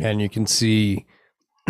and 0.00 0.20
you 0.20 0.28
can 0.28 0.46
see 0.46 1.06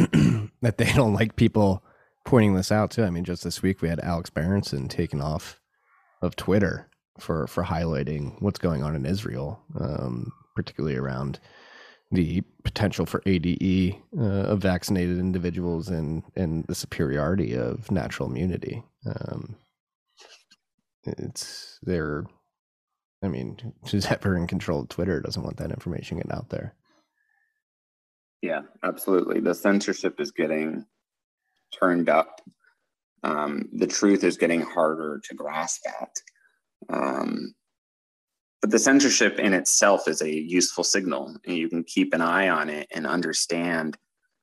that 0.63 0.79
they 0.79 0.93
don't 0.95 1.15
like 1.15 1.37
people 1.37 1.83
pointing 2.25 2.55
this 2.55 2.73
out 2.73 2.91
too. 2.91 3.05
I 3.05 3.11
mean, 3.11 3.25
just 3.25 3.45
this 3.45 3.63
week 3.63 3.83
we 3.83 3.89
had 3.89 4.01
Alex 4.01 4.31
Berenson 4.31 4.89
taken 4.89 5.21
off 5.21 5.61
of 6.23 6.37
Twitter 6.37 6.89
for 7.19 7.47
for 7.47 7.65
highlighting 7.65 8.41
what's 8.41 8.59
going 8.59 8.83
on 8.83 8.95
in 8.95 9.07
Israel, 9.07 9.63
um, 9.79 10.33
particularly 10.55 10.97
around 10.97 11.41
the 12.13 12.43
potential 12.65 13.07
for 13.07 13.23
ADE 13.25 13.97
uh, 14.19 14.23
of 14.23 14.61
vaccinated 14.61 15.19
individuals 15.19 15.89
and 15.89 16.23
and 16.37 16.65
the 16.67 16.75
superiority 16.75 17.55
of 17.55 17.91
natural 17.91 18.29
immunity. 18.29 18.83
Um, 19.07 19.57
it's 21.05 21.79
they're, 21.83 22.25
I 23.23 23.29
mean, 23.29 23.75
who's 23.91 24.07
ever 24.07 24.37
in 24.37 24.47
control 24.47 24.81
of 24.81 24.89
Twitter 24.89 25.21
doesn't 25.21 25.43
want 25.43 25.57
that 25.59 25.71
information 25.71 26.19
getting 26.19 26.33
out 26.33 26.51
there. 26.51 26.75
Yeah, 28.43 28.63
absolutely. 28.83 29.41
The 29.41 29.55
censorship 29.55 30.21
is 30.21 30.31
getting 30.31 30.87
turned 31.79 32.09
up. 32.09 32.41
Um, 33.23 33.69
the 33.73 33.87
truth 33.87 34.25
is 34.25 34.39
getting 34.39 34.63
harder 34.63 35.21
to 35.25 35.35
grasp 35.35 35.83
at. 36.01 36.17
Um, 36.89 37.55
but 38.63 38.71
the 38.71 38.79
censorship 38.79 39.39
in 39.39 39.53
itself 39.53 40.09
is 40.09 40.23
a 40.23 40.33
useful 40.33 40.85
signal, 40.85 41.37
and 41.47 41.57
you 41.57 41.69
can 41.69 41.85
keep 41.85 42.15
an 42.15 42.21
eye 42.21 42.49
on 42.49 42.69
it 42.69 42.89
and 42.95 43.07
understand 43.07 43.97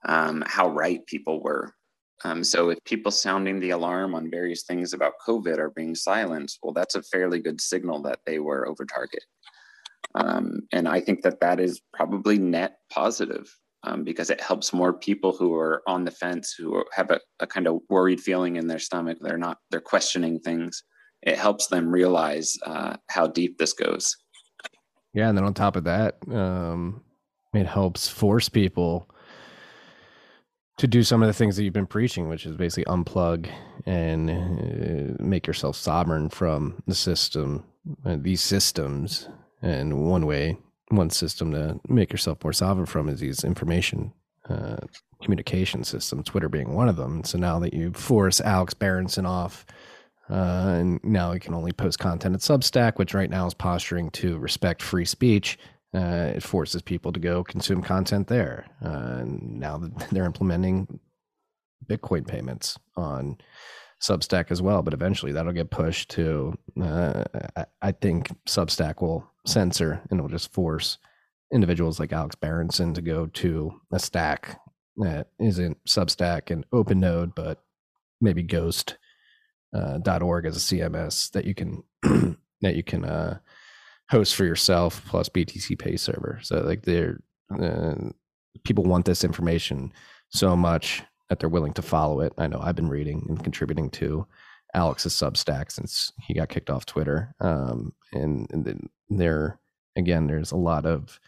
um, 0.06 0.43
how 0.45 0.70
right 0.70 1.06
people 1.06 1.41
were. 1.41 1.74
Um, 2.24 2.43
so, 2.43 2.70
if 2.70 2.84
people 2.84 3.12
sounding 3.12 3.60
the 3.60 3.72
alarm 3.72 4.16
on 4.16 4.32
various 4.32 4.64
things 4.64 4.93
about 4.93 5.14
COVID 5.28 5.60
are 5.60 5.70
being 5.70 5.93
silenced, 5.93 6.60
well, 6.64 6.74
that's 6.74 6.95
a 6.95 7.04
fairly 7.04 7.39
good 7.39 7.62
signal 7.62 8.02
that 8.04 8.20
they 8.26 8.39
were 8.39 8.68
over 8.68 8.86
target. 8.86 9.24
Um, 10.16 10.62
and 10.72 10.88
I 10.88 11.00
think 11.00 11.22
that 11.22 11.39
that 11.41 11.60
is 11.60 11.80
probably 11.93 12.39
net 12.39 12.80
positive 12.91 13.56
um, 13.88 14.03
because 14.03 14.29
it 14.29 14.41
helps 14.41 14.73
more 14.73 14.93
people 14.93 15.31
who 15.31 15.53
are 15.55 15.81
on 15.88 16.03
the 16.03 16.11
fence, 16.11 16.53
who 16.57 16.83
have 16.93 17.09
a, 17.09 17.19
a, 17.39 17.47
kind 17.47 17.67
of 17.67 17.79
worried 17.89 18.19
feeling 18.19 18.57
in 18.57 18.67
their 18.67 18.79
stomach. 18.79 19.17
They're 19.21 19.38
not, 19.38 19.57
they're 19.71 19.79
questioning 19.79 20.39
things. 20.39 20.83
It 21.21 21.38
helps 21.38 21.67
them 21.67 21.89
realize 21.89 22.57
uh, 22.65 22.97
how 23.09 23.27
deep 23.27 23.57
this 23.57 23.73
goes. 23.73 24.15
Yeah. 25.13 25.29
And 25.29 25.38
then 25.38 25.45
on 25.45 25.53
top 25.53 25.75
of 25.75 25.85
that, 25.85 26.17
um, 26.31 27.01
it 27.53 27.65
helps 27.65 28.07
force 28.07 28.49
people 28.49 29.09
to 30.77 30.88
do 30.88 31.01
some 31.01 31.23
of 31.23 31.27
the 31.27 31.33
things 31.33 31.55
that 31.55 31.63
you've 31.63 31.73
been 31.73 31.88
preaching, 31.88 32.29
which 32.29 32.45
is 32.45 32.55
basically 32.55 32.85
unplug 32.85 33.49
and 33.85 34.29
uh, 34.29 35.23
make 35.23 35.47
yourself 35.47 35.75
sovereign 35.75 36.29
from 36.29 36.83
the 36.85 36.93
system, 36.93 37.63
uh, 38.05 38.17
these 38.19 38.41
systems. 38.41 39.29
And 39.61 40.05
one 40.05 40.27
way 40.27 40.57
one 40.89 41.09
system 41.09 41.51
to 41.51 41.79
make 41.88 42.11
yourself 42.11 42.43
more 42.43 42.53
sovereign 42.53 42.85
from 42.85 43.09
is 43.09 43.19
these 43.19 43.43
information 43.43 44.13
uh, 44.49 44.77
communication 45.21 45.83
systems, 45.83 46.25
Twitter 46.25 46.49
being 46.49 46.73
one 46.73 46.88
of 46.88 46.95
them. 46.95 47.23
So 47.23 47.38
now 47.38 47.59
that 47.59 47.73
you 47.73 47.91
force 47.93 48.39
Alex 48.39 48.73
Berenson 48.73 49.25
off, 49.25 49.65
uh, 50.29 50.75
and 50.79 50.99
now 51.03 51.31
he 51.31 51.39
can 51.39 51.53
only 51.53 51.71
post 51.71 51.99
content 51.99 52.35
at 52.35 52.41
Substack, 52.41 52.97
which 52.97 53.13
right 53.13 53.29
now 53.29 53.47
is 53.47 53.53
posturing 53.53 54.09
to 54.11 54.38
respect 54.38 54.81
free 54.81 55.05
speech. 55.05 55.57
Uh, 55.93 56.31
it 56.35 56.43
forces 56.43 56.81
people 56.81 57.11
to 57.13 57.19
go 57.19 57.43
consume 57.43 57.81
content 57.81 58.27
there. 58.27 58.65
Uh, 58.83 59.19
and 59.21 59.59
now 59.59 59.77
that 59.77 60.09
they're 60.11 60.25
implementing 60.25 60.99
Bitcoin 61.85 62.27
payments 62.27 62.77
on 62.95 63.38
Substack 64.01 64.51
as 64.51 64.61
well, 64.61 64.83
but 64.83 64.93
eventually 64.93 65.31
that'll 65.31 65.53
get 65.53 65.71
pushed 65.71 66.09
to. 66.11 66.53
Uh, 66.79 67.23
I 67.81 67.91
think 67.93 68.29
Substack 68.45 69.01
will 69.01 69.27
censor 69.48 70.02
and 70.10 70.20
it'll 70.20 70.30
just 70.30 70.54
force 70.54 70.98
individuals 71.54 72.00
like 72.00 72.12
Alex 72.12 72.36
Berenson 72.36 72.93
to 72.93 73.02
go 73.02 73.28
to 73.28 73.80
a 73.91 74.00
stack 74.00 74.60
that 74.98 75.30
isn't 75.39 75.84
Substack 75.86 76.50
and 76.50 76.70
OpenNode, 76.72 77.36
but 77.36 77.64
maybe 78.20 78.43
Ghost 78.43 78.98
uh, 79.74 80.00
.org 80.22 80.45
as 80.45 80.58
a 80.58 80.60
CMS 80.60 81.32
that 81.32 81.45
you 81.45 81.54
can 81.54 81.84
that 82.62 82.76
you 82.76 82.84
can 82.84 83.06
uh, 83.06 83.38
host 84.10 84.36
for 84.36 84.45
yourself 84.45 85.04
plus 85.08 85.30
BTC 85.30 85.78
Pay 85.78 85.98
server. 85.98 86.39
So 86.41 86.62
like 86.62 86.84
they're 86.84 87.20
uh, 87.54 87.95
people 88.64 88.84
want 88.84 89.06
this 89.06 89.24
information 89.24 89.93
so 90.30 90.56
much 90.56 91.04
that 91.30 91.39
they're 91.39 91.50
willing 91.50 91.74
to 91.74 91.82
follow 91.82 92.22
it. 92.22 92.34
I 92.38 92.48
know 92.48 92.60
I've 92.62 92.76
been 92.76 92.89
reading 92.89 93.26
and 93.30 93.43
contributing 93.43 93.89
to 93.91 94.26
Alex's 94.74 95.14
Substack 95.14 95.72
since 95.72 96.12
he 96.22 96.34
got 96.34 96.50
kicked 96.50 96.70
off 96.70 96.86
Twitter. 96.86 97.34
Um, 97.39 97.93
and, 98.14 98.48
and 98.52 98.66
then 98.66 98.89
there, 99.10 99.60
again, 99.95 100.28
there's 100.28 100.51
a 100.51 100.58
lot 100.58 100.86
of 100.86 101.20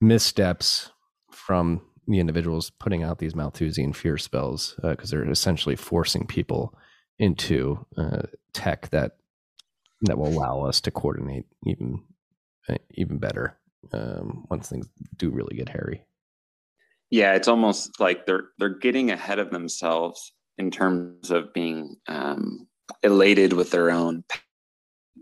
missteps 0.00 0.90
from 1.30 1.80
the 2.06 2.20
individuals 2.20 2.70
putting 2.70 3.02
out 3.02 3.18
these 3.18 3.34
Malthusian 3.34 3.92
fear 3.92 4.16
spells 4.16 4.74
because 4.82 5.12
uh, 5.12 5.16
they're 5.16 5.30
essentially 5.30 5.76
forcing 5.76 6.26
people 6.26 6.74
into 7.18 7.84
uh, 7.96 8.22
tech 8.52 8.88
that 8.90 9.16
that 10.02 10.16
will 10.16 10.28
allow 10.28 10.62
us 10.62 10.80
to 10.80 10.90
coordinate 10.90 11.44
even 11.66 12.02
uh, 12.68 12.76
even 12.94 13.18
better 13.18 13.58
um, 13.92 14.46
once 14.50 14.68
things 14.68 14.88
do 15.16 15.30
really 15.30 15.56
get 15.56 15.68
hairy. 15.68 16.04
Yeah, 17.10 17.34
it's 17.34 17.48
almost 17.48 18.00
like 18.00 18.26
they're 18.26 18.48
they're 18.58 18.68
getting 18.78 19.10
ahead 19.10 19.38
of 19.38 19.50
themselves 19.50 20.32
in 20.56 20.70
terms 20.70 21.30
of 21.30 21.52
being 21.52 21.96
um, 22.06 22.68
elated 23.02 23.52
with 23.52 23.70
their 23.70 23.90
own 23.90 24.24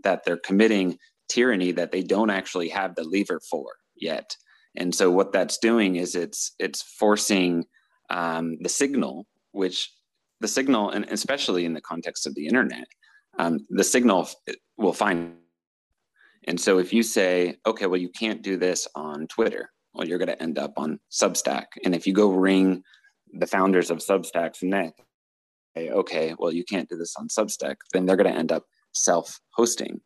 that 0.03 0.23
they're 0.23 0.37
committing 0.37 0.97
tyranny 1.29 1.71
that 1.73 1.91
they 1.91 2.03
don't 2.03 2.29
actually 2.29 2.69
have 2.69 2.95
the 2.95 3.03
lever 3.03 3.39
for 3.49 3.75
yet. 3.95 4.35
And 4.75 4.93
so 4.93 5.11
what 5.11 5.31
that's 5.31 5.57
doing 5.57 5.95
is 5.95 6.15
it's 6.15 6.53
it's 6.59 6.81
forcing 6.81 7.65
um, 8.09 8.57
the 8.61 8.69
signal, 8.69 9.25
which 9.51 9.91
the 10.39 10.47
signal, 10.47 10.91
and 10.91 11.05
especially 11.05 11.65
in 11.65 11.73
the 11.73 11.81
context 11.81 12.27
of 12.27 12.35
the 12.35 12.47
internet, 12.47 12.87
um, 13.39 13.59
the 13.69 13.83
signal 13.83 14.29
will 14.77 14.93
find. 14.93 15.33
And 16.47 16.61
so 16.61 16.77
if 16.77 16.93
you 16.93 17.03
say, 17.03 17.57
okay, 17.65 17.87
well, 17.87 17.99
you 17.99 18.09
can't 18.09 18.41
do 18.41 18.55
this 18.55 18.87
on 18.95 19.27
Twitter, 19.27 19.71
well, 19.93 20.07
you're 20.07 20.19
going 20.19 20.29
to 20.29 20.41
end 20.41 20.57
up 20.57 20.73
on 20.77 20.99
Substack. 21.11 21.65
And 21.83 21.95
if 21.95 22.05
you 22.07 22.13
go 22.13 22.29
wring 22.29 22.83
the 23.33 23.47
founders 23.47 23.89
of 23.89 23.97
Substack's 23.97 24.63
neck, 24.63 24.93
okay, 25.75 26.35
well, 26.37 26.51
you 26.51 26.63
can't 26.63 26.87
do 26.87 26.95
this 26.95 27.15
on 27.17 27.27
Substack, 27.27 27.75
then 27.91 28.05
they're 28.05 28.15
going 28.15 28.31
to 28.31 28.39
end 28.39 28.51
up 28.51 28.63
self-hosting. 28.93 29.99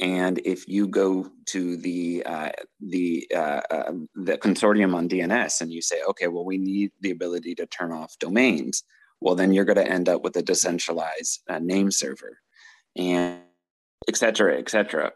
And 0.00 0.40
if 0.44 0.66
you 0.66 0.88
go 0.88 1.30
to 1.46 1.76
the 1.76 2.24
uh, 2.26 2.50
the 2.80 3.28
uh, 3.34 3.60
uh, 3.70 3.92
the 4.16 4.38
consortium 4.38 4.94
on 4.94 5.08
DNS 5.08 5.60
and 5.60 5.72
you 5.72 5.80
say, 5.82 6.02
okay, 6.08 6.26
well, 6.26 6.44
we 6.44 6.58
need 6.58 6.90
the 7.00 7.12
ability 7.12 7.54
to 7.56 7.66
turn 7.66 7.92
off 7.92 8.18
domains, 8.18 8.82
well, 9.20 9.36
then 9.36 9.52
you're 9.52 9.64
going 9.64 9.76
to 9.76 9.88
end 9.88 10.08
up 10.08 10.22
with 10.22 10.36
a 10.36 10.42
decentralized 10.42 11.42
uh, 11.48 11.60
name 11.60 11.92
server, 11.92 12.38
and 12.96 13.40
et 14.08 14.16
cetera, 14.16 14.58
et 14.58 14.68
cetera. 14.68 15.12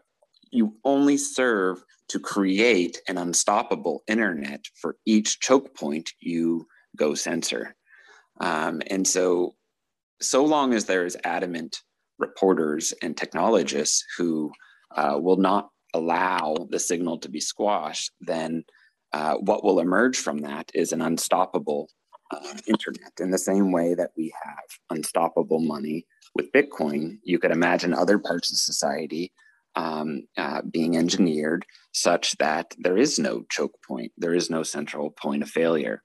You 0.51 0.75
only 0.85 1.17
serve 1.17 1.83
to 2.07 2.19
create 2.19 3.01
an 3.07 3.17
unstoppable 3.17 4.03
internet 4.07 4.65
for 4.75 4.95
each 5.05 5.39
choke 5.39 5.75
point 5.75 6.11
you 6.19 6.65
go 6.95 7.13
censor. 7.15 7.75
Um, 8.41 8.81
and 8.87 9.07
so, 9.07 9.55
so 10.21 10.43
long 10.43 10.73
as 10.73 10.85
there 10.85 11.05
is 11.05 11.17
adamant 11.23 11.81
reporters 12.17 12.93
and 13.01 13.15
technologists 13.15 14.03
who 14.17 14.51
uh, 14.95 15.17
will 15.19 15.37
not 15.37 15.69
allow 15.93 16.55
the 16.69 16.79
signal 16.79 17.17
to 17.19 17.29
be 17.29 17.39
squashed, 17.39 18.11
then 18.21 18.63
uh, 19.13 19.35
what 19.35 19.63
will 19.63 19.79
emerge 19.79 20.17
from 20.17 20.39
that 20.39 20.69
is 20.73 20.91
an 20.91 21.01
unstoppable 21.01 21.89
uh, 22.31 22.53
internet. 22.67 23.11
In 23.19 23.31
the 23.31 23.37
same 23.37 23.71
way 23.71 23.95
that 23.95 24.11
we 24.15 24.31
have 24.43 24.97
unstoppable 24.97 25.59
money 25.59 26.05
with 26.35 26.51
Bitcoin, 26.51 27.17
you 27.23 27.39
could 27.39 27.51
imagine 27.51 27.93
other 27.93 28.19
parts 28.19 28.51
of 28.51 28.57
society 28.57 29.31
um, 29.75 30.23
uh, 30.37 30.61
being 30.69 30.97
engineered 30.97 31.65
such 31.91 32.37
that 32.37 32.73
there 32.77 32.97
is 32.97 33.17
no 33.17 33.43
choke 33.49 33.75
point, 33.87 34.11
there 34.17 34.35
is 34.35 34.49
no 34.49 34.63
central 34.63 35.11
point 35.11 35.43
of 35.43 35.49
failure. 35.49 36.03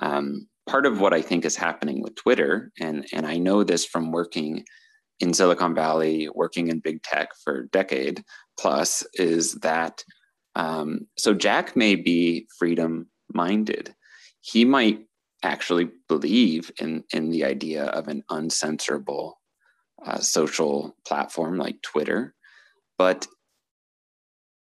Um, 0.00 0.48
part 0.66 0.86
of 0.86 1.00
what 1.00 1.12
I 1.12 1.22
think 1.22 1.44
is 1.44 1.56
happening 1.56 2.02
with 2.02 2.14
Twitter, 2.14 2.72
and, 2.80 3.06
and 3.12 3.26
I 3.26 3.38
know 3.38 3.64
this 3.64 3.84
from 3.84 4.12
working 4.12 4.64
in 5.20 5.34
Silicon 5.34 5.74
Valley, 5.74 6.28
working 6.34 6.68
in 6.68 6.80
big 6.80 7.02
tech 7.02 7.30
for 7.44 7.60
a 7.60 7.68
decade 7.68 8.22
plus, 8.58 9.04
is 9.14 9.54
that 9.56 10.02
um, 10.56 11.06
so 11.16 11.32
Jack 11.34 11.76
may 11.76 11.94
be 11.94 12.46
freedom 12.58 13.08
minded. 13.32 13.94
He 14.40 14.64
might 14.64 15.06
actually 15.42 15.90
believe 16.08 16.70
in, 16.80 17.04
in 17.12 17.30
the 17.30 17.44
idea 17.44 17.84
of 17.84 18.08
an 18.08 18.24
uncensorable 18.30 19.34
uh, 20.04 20.18
social 20.18 20.96
platform 21.06 21.56
like 21.56 21.80
Twitter. 21.82 22.34
But 22.98 23.26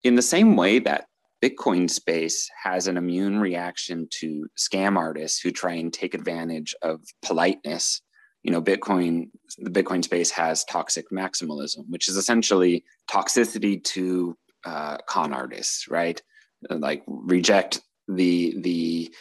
in 0.03 0.15
the 0.15 0.21
same 0.21 0.55
way 0.55 0.79
that 0.79 1.05
Bitcoin 1.41 1.89
space 1.89 2.49
has 2.63 2.87
an 2.87 2.97
immune 2.97 3.39
reaction 3.39 4.07
to 4.11 4.47
scam 4.57 4.97
artists 4.97 5.39
who 5.39 5.51
try 5.51 5.73
and 5.73 5.93
take 5.93 6.13
advantage 6.13 6.75
of 6.81 7.01
politeness. 7.21 8.01
You 8.43 8.51
know, 8.51 8.61
Bitcoin, 8.61 9.29
the 9.57 9.69
Bitcoin 9.69 10.03
space 10.03 10.31
has 10.31 10.63
toxic 10.65 11.09
maximalism, 11.11 11.83
which 11.89 12.07
is 12.07 12.15
essentially 12.15 12.83
toxicity 13.09 13.83
to 13.83 14.37
uh, 14.65 14.97
con 15.07 15.33
artists, 15.33 15.87
right? 15.89 16.21
Like 16.69 17.03
reject 17.07 17.81
the 18.07 18.55
the 18.59 19.13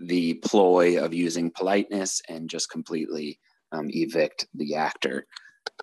the 0.00 0.34
ploy 0.34 1.02
of 1.02 1.14
using 1.14 1.50
politeness 1.50 2.20
and 2.28 2.50
just 2.50 2.70
completely 2.70 3.38
um, 3.72 3.86
evict 3.90 4.46
the 4.54 4.74
actor. 4.74 5.26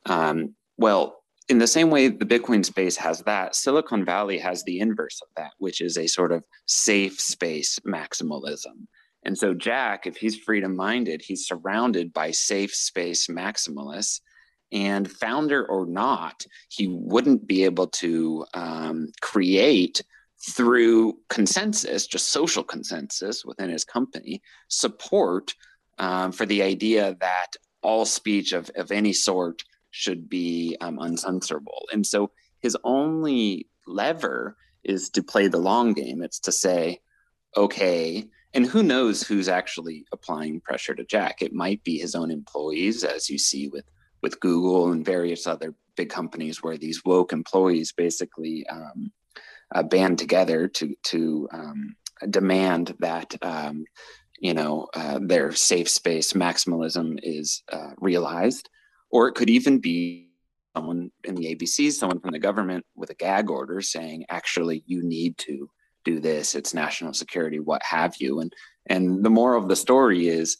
Um, 0.06 0.56
well, 0.78 1.24
in 1.48 1.60
the 1.60 1.68
same 1.68 1.90
way 1.90 2.08
the 2.08 2.26
Bitcoin 2.26 2.66
space 2.66 2.98
has 2.98 3.22
that, 3.22 3.56
Silicon 3.56 4.04
Valley 4.04 4.38
has 4.40 4.64
the 4.64 4.80
inverse 4.80 5.22
of 5.22 5.28
that, 5.38 5.52
which 5.60 5.82
is 5.82 5.98
a 5.98 6.08
sort 6.08 6.32
of 6.32 6.44
safe 6.66 7.20
space 7.20 7.80
maximalism. 7.88 8.88
And 9.26 9.38
so, 9.38 9.54
Jack, 9.54 10.06
if 10.06 10.18
he's 10.18 10.38
freedom 10.38 10.76
minded, 10.76 11.22
he's 11.22 11.48
surrounded 11.48 12.14
by 12.14 12.32
safe 12.32 12.74
space 12.74 13.28
maximalists. 13.28 14.22
And 14.72 15.10
founder 15.10 15.66
or 15.66 15.86
not, 15.86 16.46
he 16.70 16.88
wouldn't 16.88 17.48
be 17.48 17.64
able 17.64 17.88
to 17.88 18.46
um, 18.54 19.12
create 19.22 20.02
through 20.52 21.18
consensus, 21.30 22.08
just 22.08 22.32
social 22.32 22.64
consensus 22.64 23.44
within 23.44 23.70
his 23.70 23.84
company, 23.84 24.42
support 24.68 25.54
um, 25.98 26.32
for 26.32 26.46
the 26.46 26.62
idea 26.62 27.16
that 27.20 27.48
all 27.82 28.06
speech 28.06 28.54
of, 28.54 28.70
of 28.76 28.92
any 28.92 29.14
sort 29.14 29.64
should 29.92 30.30
be 30.30 30.76
um, 30.82 30.98
uncensorable. 30.98 31.84
And 31.92 32.06
so 32.06 32.32
his 32.60 32.78
only 32.84 33.68
lever 33.88 34.58
is 34.84 35.10
to 35.12 35.24
play 35.24 35.48
the 35.48 35.58
long 35.58 35.94
game. 35.94 36.22
It's 36.22 36.40
to 36.42 36.52
say, 36.52 37.00
okay, 37.56 38.26
and 38.56 38.66
who 38.66 38.82
knows 38.82 39.22
who's 39.22 39.47
actually 39.47 40.06
applying 40.12 40.62
pressure 40.62 40.95
to 40.95 41.03
Jack? 41.03 41.41
It 41.41 41.53
might 41.53 41.84
be 41.84 41.97
his 41.97 42.16
own 42.16 42.32
employees, 42.32 43.03
as 43.03 43.30
you 43.30 43.38
see 43.38 43.68
with 43.68 43.86
with 44.22 44.39
Google 44.39 44.91
and 44.91 45.06
various 45.06 45.45
other 45.45 45.76
big 45.95 46.10
companies, 46.10 46.64
where 46.64 46.78
these 46.78 47.06
woke 47.06 47.32
employees 47.34 47.91
basically 47.91 48.66
um, 48.68 49.12
uh, 49.74 49.84
band 49.84 50.18
together 50.18 50.68
to 50.70 50.95
to 51.03 51.47
um, 51.51 51.95
demand 52.30 52.95
that 52.99 53.36
um, 53.43 53.86
you 54.39 54.53
know 54.53 54.88
uh, 54.95 55.20
their 55.22 55.51
safe 55.51 55.89
space 55.89 56.34
maximalism 56.34 57.20
is 57.22 57.62
uh, 57.72 57.91
realized 57.97 58.70
or 59.12 59.28
it 59.28 59.34
could 59.34 59.49
even 59.49 59.80
be 59.80 60.30
someone 60.76 61.12
in 61.24 61.36
the 61.36 61.56
ABC, 61.56 61.91
someone 61.91 62.20
from 62.20 62.32
the 62.32 62.39
government 62.39 62.86
with 62.95 63.10
a 63.10 63.14
gag 63.14 63.49
order 63.49 63.82
saying, 63.82 64.26
actually, 64.30 64.84
you 64.86 65.01
need 65.03 65.38
to 65.38 65.70
do 66.06 66.20
this. 66.20 66.56
It's 66.56 66.74
national 66.74 67.14
security, 67.14 67.60
what 67.60 67.84
have 67.84 68.16
you. 68.20 68.39
And 68.39 68.53
and 68.88 69.24
the 69.24 69.30
moral 69.30 69.62
of 69.62 69.68
the 69.68 69.76
story 69.76 70.28
is 70.28 70.58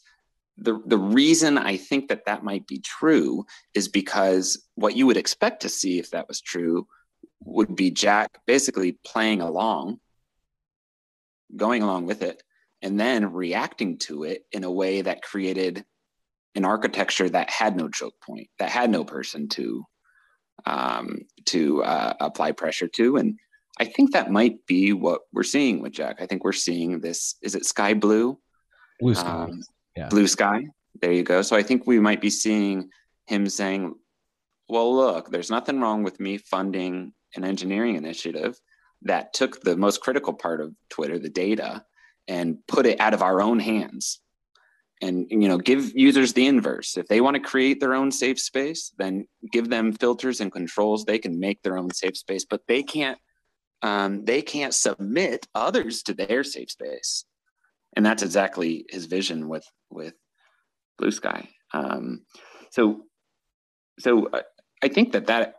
the 0.58 0.80
the 0.86 0.98
reason 0.98 1.56
I 1.56 1.76
think 1.76 2.08
that 2.08 2.26
that 2.26 2.44
might 2.44 2.66
be 2.66 2.80
true 2.80 3.46
is 3.74 3.88
because 3.88 4.66
what 4.74 4.96
you 4.96 5.06
would 5.06 5.16
expect 5.16 5.62
to 5.62 5.68
see 5.68 5.98
if 5.98 6.10
that 6.10 6.28
was 6.28 6.40
true 6.40 6.86
would 7.44 7.74
be 7.76 7.90
Jack 7.90 8.38
basically 8.46 8.98
playing 9.04 9.40
along, 9.40 10.00
going 11.54 11.82
along 11.82 12.06
with 12.06 12.22
it, 12.22 12.42
and 12.82 12.98
then 12.98 13.32
reacting 13.32 13.98
to 13.98 14.24
it 14.24 14.44
in 14.52 14.64
a 14.64 14.70
way 14.70 15.02
that 15.02 15.22
created 15.22 15.84
an 16.54 16.64
architecture 16.64 17.28
that 17.28 17.50
had 17.50 17.76
no 17.76 17.88
choke 17.88 18.18
point, 18.20 18.48
that 18.58 18.70
had 18.70 18.90
no 18.90 19.04
person 19.04 19.48
to 19.48 19.84
um, 20.64 21.20
to 21.44 21.82
uh, 21.84 22.14
apply 22.18 22.52
pressure 22.52 22.88
to, 22.88 23.16
and 23.16 23.38
I 23.78 23.84
think 23.84 24.12
that 24.12 24.30
might 24.30 24.66
be 24.66 24.92
what 24.92 25.22
we're 25.32 25.42
seeing 25.42 25.82
with 25.82 25.92
Jack. 25.92 26.16
I 26.20 26.26
think 26.26 26.44
we're 26.44 26.52
seeing 26.52 27.00
this. 27.00 27.36
Is 27.42 27.54
it 27.54 27.66
sky 27.66 27.94
blue? 27.94 28.38
Blue 29.00 29.14
sky. 29.14 29.28
Um, 29.28 29.62
yeah. 29.96 30.08
Blue 30.08 30.26
sky. 30.26 30.66
There 31.00 31.12
you 31.12 31.22
go. 31.22 31.42
So 31.42 31.56
I 31.56 31.62
think 31.62 31.86
we 31.86 32.00
might 32.00 32.20
be 32.20 32.30
seeing 32.30 32.88
him 33.26 33.48
saying, 33.48 33.94
"Well, 34.68 34.94
look, 34.94 35.30
there's 35.30 35.50
nothing 35.50 35.80
wrong 35.80 36.02
with 36.02 36.18
me 36.20 36.38
funding 36.38 37.12
an 37.34 37.44
engineering 37.44 37.96
initiative 37.96 38.58
that 39.02 39.34
took 39.34 39.60
the 39.60 39.76
most 39.76 40.00
critical 40.00 40.32
part 40.32 40.60
of 40.60 40.74
Twitter, 40.88 41.18
the 41.18 41.28
data, 41.28 41.84
and 42.28 42.58
put 42.66 42.86
it 42.86 42.98
out 42.98 43.12
of 43.12 43.22
our 43.22 43.42
own 43.42 43.58
hands 43.58 44.20
and 45.02 45.26
you 45.30 45.48
know 45.48 45.58
give 45.58 45.92
users 45.94 46.32
the 46.32 46.46
inverse 46.46 46.96
if 46.96 47.06
they 47.06 47.20
want 47.20 47.34
to 47.34 47.40
create 47.40 47.80
their 47.80 47.94
own 47.94 48.10
safe 48.10 48.40
space 48.40 48.92
then 48.98 49.26
give 49.52 49.68
them 49.68 49.92
filters 49.92 50.40
and 50.40 50.52
controls 50.52 51.04
they 51.04 51.18
can 51.18 51.38
make 51.38 51.60
their 51.62 51.76
own 51.76 51.92
safe 51.92 52.16
space 52.16 52.44
but 52.44 52.62
they 52.66 52.82
can't 52.82 53.18
um, 53.82 54.24
they 54.24 54.42
can't 54.42 54.74
submit 54.74 55.46
others 55.54 56.02
to 56.02 56.14
their 56.14 56.44
safe 56.44 56.70
space 56.70 57.24
and 57.96 58.04
that's 58.04 58.22
exactly 58.22 58.86
his 58.88 59.06
vision 59.06 59.48
with 59.48 59.66
with 59.90 60.14
blue 60.98 61.10
sky 61.10 61.48
um, 61.72 62.24
so 62.70 63.02
so 63.98 64.26
uh, 64.28 64.42
i 64.82 64.88
think 64.88 65.12
that 65.12 65.26
that 65.26 65.56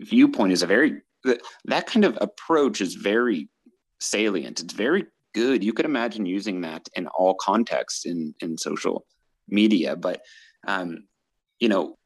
viewpoint 0.00 0.52
is 0.52 0.62
a 0.62 0.66
very 0.66 1.02
that, 1.24 1.40
that 1.64 1.86
kind 1.86 2.04
of 2.04 2.18
approach 2.20 2.80
is 2.80 2.94
very 2.94 3.48
salient 4.00 4.60
it's 4.60 4.74
very 4.74 5.06
good. 5.36 5.62
You 5.62 5.74
could 5.74 5.84
imagine 5.84 6.24
using 6.24 6.62
that 6.62 6.88
in 6.96 7.06
all 7.08 7.34
contexts 7.34 8.06
in 8.06 8.34
in 8.40 8.56
social 8.56 9.06
media. 9.46 9.94
But 9.94 10.22
um, 10.66 11.06
you 11.60 11.68
know, 11.68 11.98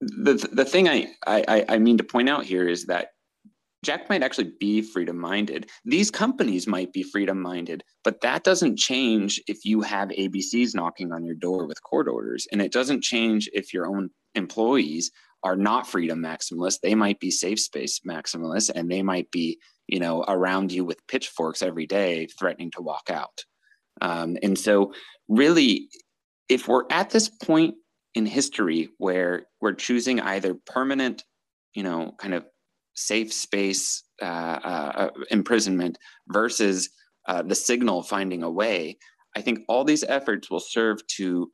the 0.00 0.34
the 0.52 0.66
thing 0.66 0.88
I, 0.88 1.14
I 1.26 1.64
I 1.68 1.78
mean 1.78 1.96
to 1.98 2.04
point 2.04 2.28
out 2.28 2.44
here 2.44 2.68
is 2.68 2.86
that 2.86 3.08
Jack 3.86 4.08
might 4.10 4.22
actually 4.22 4.52
be 4.60 4.82
freedom 4.82 5.18
minded. 5.18 5.70
These 5.84 6.10
companies 6.10 6.66
might 6.66 6.92
be 6.92 7.02
freedom 7.02 7.40
minded, 7.40 7.82
but 8.04 8.20
that 8.20 8.44
doesn't 8.44 8.76
change 8.76 9.40
if 9.46 9.64
you 9.64 9.80
have 9.80 10.08
ABCs 10.08 10.74
knocking 10.74 11.12
on 11.12 11.24
your 11.24 11.36
door 11.36 11.66
with 11.66 11.82
court 11.82 12.08
orders. 12.08 12.46
And 12.52 12.60
it 12.60 12.72
doesn't 12.72 13.02
change 13.02 13.48
if 13.52 13.72
your 13.72 13.86
own 13.86 14.10
employees 14.34 15.10
are 15.42 15.56
not 15.56 15.86
freedom 15.86 16.20
maximalists. 16.20 16.80
They 16.82 16.94
might 16.94 17.20
be 17.20 17.30
safe 17.30 17.60
space 17.60 18.00
maximalists 18.06 18.70
and 18.74 18.90
they 18.90 19.02
might 19.02 19.30
be 19.30 19.58
you 19.88 20.00
know, 20.00 20.24
around 20.26 20.72
you 20.72 20.84
with 20.84 21.06
pitchforks 21.06 21.62
every 21.62 21.86
day, 21.86 22.26
threatening 22.26 22.70
to 22.72 22.82
walk 22.82 23.08
out. 23.10 23.44
Um, 24.00 24.36
and 24.42 24.58
so, 24.58 24.92
really, 25.28 25.88
if 26.48 26.68
we're 26.68 26.84
at 26.90 27.10
this 27.10 27.28
point 27.28 27.74
in 28.14 28.26
history 28.26 28.88
where 28.98 29.46
we're 29.60 29.74
choosing 29.74 30.20
either 30.20 30.54
permanent, 30.54 31.24
you 31.74 31.82
know, 31.82 32.14
kind 32.18 32.34
of 32.34 32.44
safe 32.96 33.32
space 33.32 34.02
uh, 34.22 34.24
uh, 34.24 34.92
uh 34.96 35.10
imprisonment 35.30 35.98
versus 36.28 36.90
uh, 37.26 37.42
the 37.42 37.54
signal 37.54 38.02
finding 38.02 38.42
a 38.42 38.50
way, 38.50 38.96
I 39.36 39.42
think 39.42 39.60
all 39.68 39.84
these 39.84 40.04
efforts 40.04 40.50
will 40.50 40.60
serve 40.60 41.06
to 41.18 41.50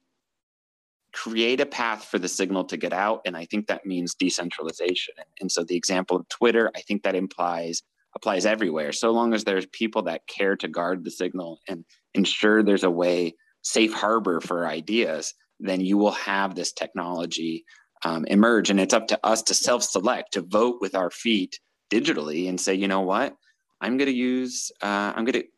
create 1.13 1.61
a 1.61 1.67
path 1.67 2.05
for 2.05 2.19
the 2.19 2.29
signal 2.29 2.65
to 2.65 2.77
get 2.77 2.93
out. 2.93 3.21
And 3.27 3.37
I 3.37 3.45
think 3.45 3.67
that 3.67 3.85
means 3.85 4.15
decentralization. 4.15 5.15
And 5.41 5.51
so 5.51 5.63
the 5.63 5.77
example 5.77 6.17
of 6.17 6.29
Twitter, 6.29 6.71
I 6.75 6.81
think 6.81 7.03
that 7.03 7.15
implies 7.15 7.83
applies 8.15 8.45
everywhere. 8.45 8.93
So 8.93 9.11
long 9.11 9.33
as 9.33 9.45
there's 9.45 9.67
people 9.67 10.03
that 10.03 10.27
care 10.27 10.55
to 10.57 10.69
guard 10.69 11.03
the 11.03 11.11
signal 11.11 11.61
and 11.67 11.85
ensure 12.15 12.63
there's 12.63 12.85
a 12.85 12.91
way, 12.91 13.35
safe 13.63 13.95
harbor 13.95 14.41
for 14.41 14.67
ideas, 14.67 15.33
then 15.59 15.81
you 15.81 15.97
will 15.97 16.13
have 16.13 16.55
this 16.55 16.73
technology 16.73 17.65
um, 18.05 18.25
emerge. 18.27 18.71
And 18.71 18.81
it's 18.81 18.95
up 18.95 19.09
to 19.09 19.27
us 19.27 19.43
to 19.45 19.55
self 19.55 19.83
select, 19.83 20.33
to 20.35 20.43
vote 20.43 20.79
with 20.81 20.95
our 20.95 21.11
feet 21.11 21.59
digitally 21.91 22.49
and 22.49 22.61
say, 22.61 22.75
you 22.75 22.89
know 22.89 23.01
what? 23.01 23.35
I'm 23.81 23.97
going 23.97 24.11
to 24.11 24.17
use, 24.17 24.71
uh, 24.83 25.13
I'm 25.15 25.25
going 25.25 25.43
to 25.43 25.49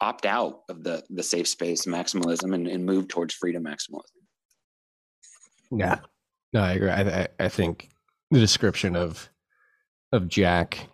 opt 0.00 0.26
out 0.26 0.60
of 0.68 0.82
the, 0.82 1.04
the 1.10 1.22
safe 1.22 1.48
space 1.48 1.86
maximalism 1.86 2.54
and, 2.54 2.66
and 2.66 2.84
move 2.84 3.08
towards 3.08 3.34
freedom 3.34 3.64
maximalism. 3.64 4.22
Yeah. 5.70 6.00
No, 6.52 6.60
I 6.60 6.72
agree. 6.72 6.90
I, 6.90 7.28
I, 7.40 7.48
think 7.48 7.88
the 8.30 8.38
description 8.38 8.94
of 8.94 9.30
of 10.12 10.28
Jack 10.28 10.88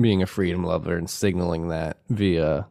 being 0.00 0.22
a 0.22 0.26
freedom 0.26 0.62
lover 0.62 0.96
and 0.96 1.10
signaling 1.10 1.68
that 1.68 1.98
via 2.08 2.68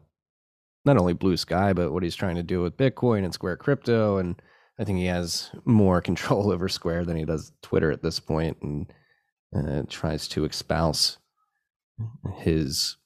not 0.84 0.96
only 0.96 1.12
Blue 1.12 1.36
Sky, 1.36 1.72
but 1.72 1.92
what 1.92 2.02
he's 2.02 2.16
trying 2.16 2.36
to 2.36 2.42
do 2.42 2.62
with 2.62 2.76
Bitcoin 2.76 3.24
and 3.24 3.32
Square 3.32 3.58
Crypto. 3.58 4.18
And 4.18 4.40
I 4.78 4.84
think 4.84 4.98
he 4.98 5.06
has 5.06 5.50
more 5.64 6.00
control 6.02 6.50
over 6.50 6.68
Square 6.68 7.06
than 7.06 7.16
he 7.16 7.24
does 7.24 7.52
Twitter 7.62 7.90
at 7.90 8.02
this 8.02 8.20
point, 8.20 8.58
and 8.62 8.92
uh, 9.56 9.82
tries 9.88 10.28
to 10.28 10.44
espouse 10.44 11.18
his 12.36 12.96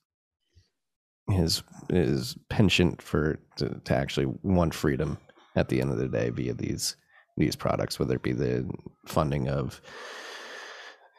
his 1.31 1.63
his 1.91 2.37
penchant 2.49 3.03
for 3.03 3.39
to, 3.57 3.81
to 3.85 3.95
actually 3.95 4.27
want 4.43 4.73
freedom 4.75 5.19
at 5.57 5.69
the 5.69 5.81
end 5.81 5.91
of 5.91 5.99
the 5.99 6.09
day 6.09 6.31
via 6.31 6.55
these 6.55 6.97
these 7.37 7.55
products, 7.57 7.99
whether 7.99 8.17
it 8.17 8.23
be 8.23 8.33
the 8.33 8.69
funding 9.07 9.49
of 9.49 9.81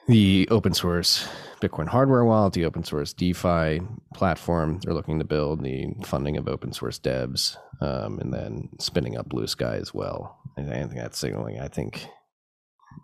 the 0.08 0.48
open 0.50 0.74
source 0.74 1.28
Bitcoin 1.62 1.88
hardware 1.88 2.26
wallet, 2.26 2.54
the 2.54 2.66
open 2.66 2.84
source 2.84 3.14
DeFi 3.14 3.82
platform 4.14 4.80
they're 4.80 4.94
looking 4.94 5.20
to 5.20 5.26
build, 5.26 5.64
the 5.64 5.94
funding 6.04 6.38
of 6.38 6.48
open 6.48 6.74
source 6.74 6.98
devs, 6.98 7.58
um, 7.82 8.20
and 8.20 8.34
then 8.34 8.70
spinning 8.80 9.18
up 9.18 9.30
Blue 9.30 9.46
Sky 9.46 9.76
as 9.76 9.94
well. 9.94 10.39
Think 10.68 10.96
that's 10.96 11.18
signaling. 11.18 11.60
I 11.60 11.68
think 11.68 12.08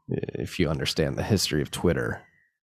if 0.07 0.59
you 0.59 0.69
understand 0.69 1.17
the 1.17 1.23
history 1.23 1.61
of 1.61 1.71
Twitter, 1.71 2.21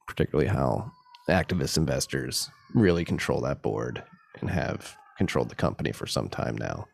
particularly 0.06 0.48
how 0.48 0.90
activist 1.28 1.76
investors 1.76 2.50
really 2.74 3.04
control 3.04 3.40
that 3.42 3.62
board 3.62 4.02
and 4.40 4.50
have 4.50 4.96
controlled 5.16 5.48
the 5.48 5.54
company 5.54 5.92
for 5.92 6.06
some 6.06 6.28
time 6.28 6.56
now, 6.56 6.86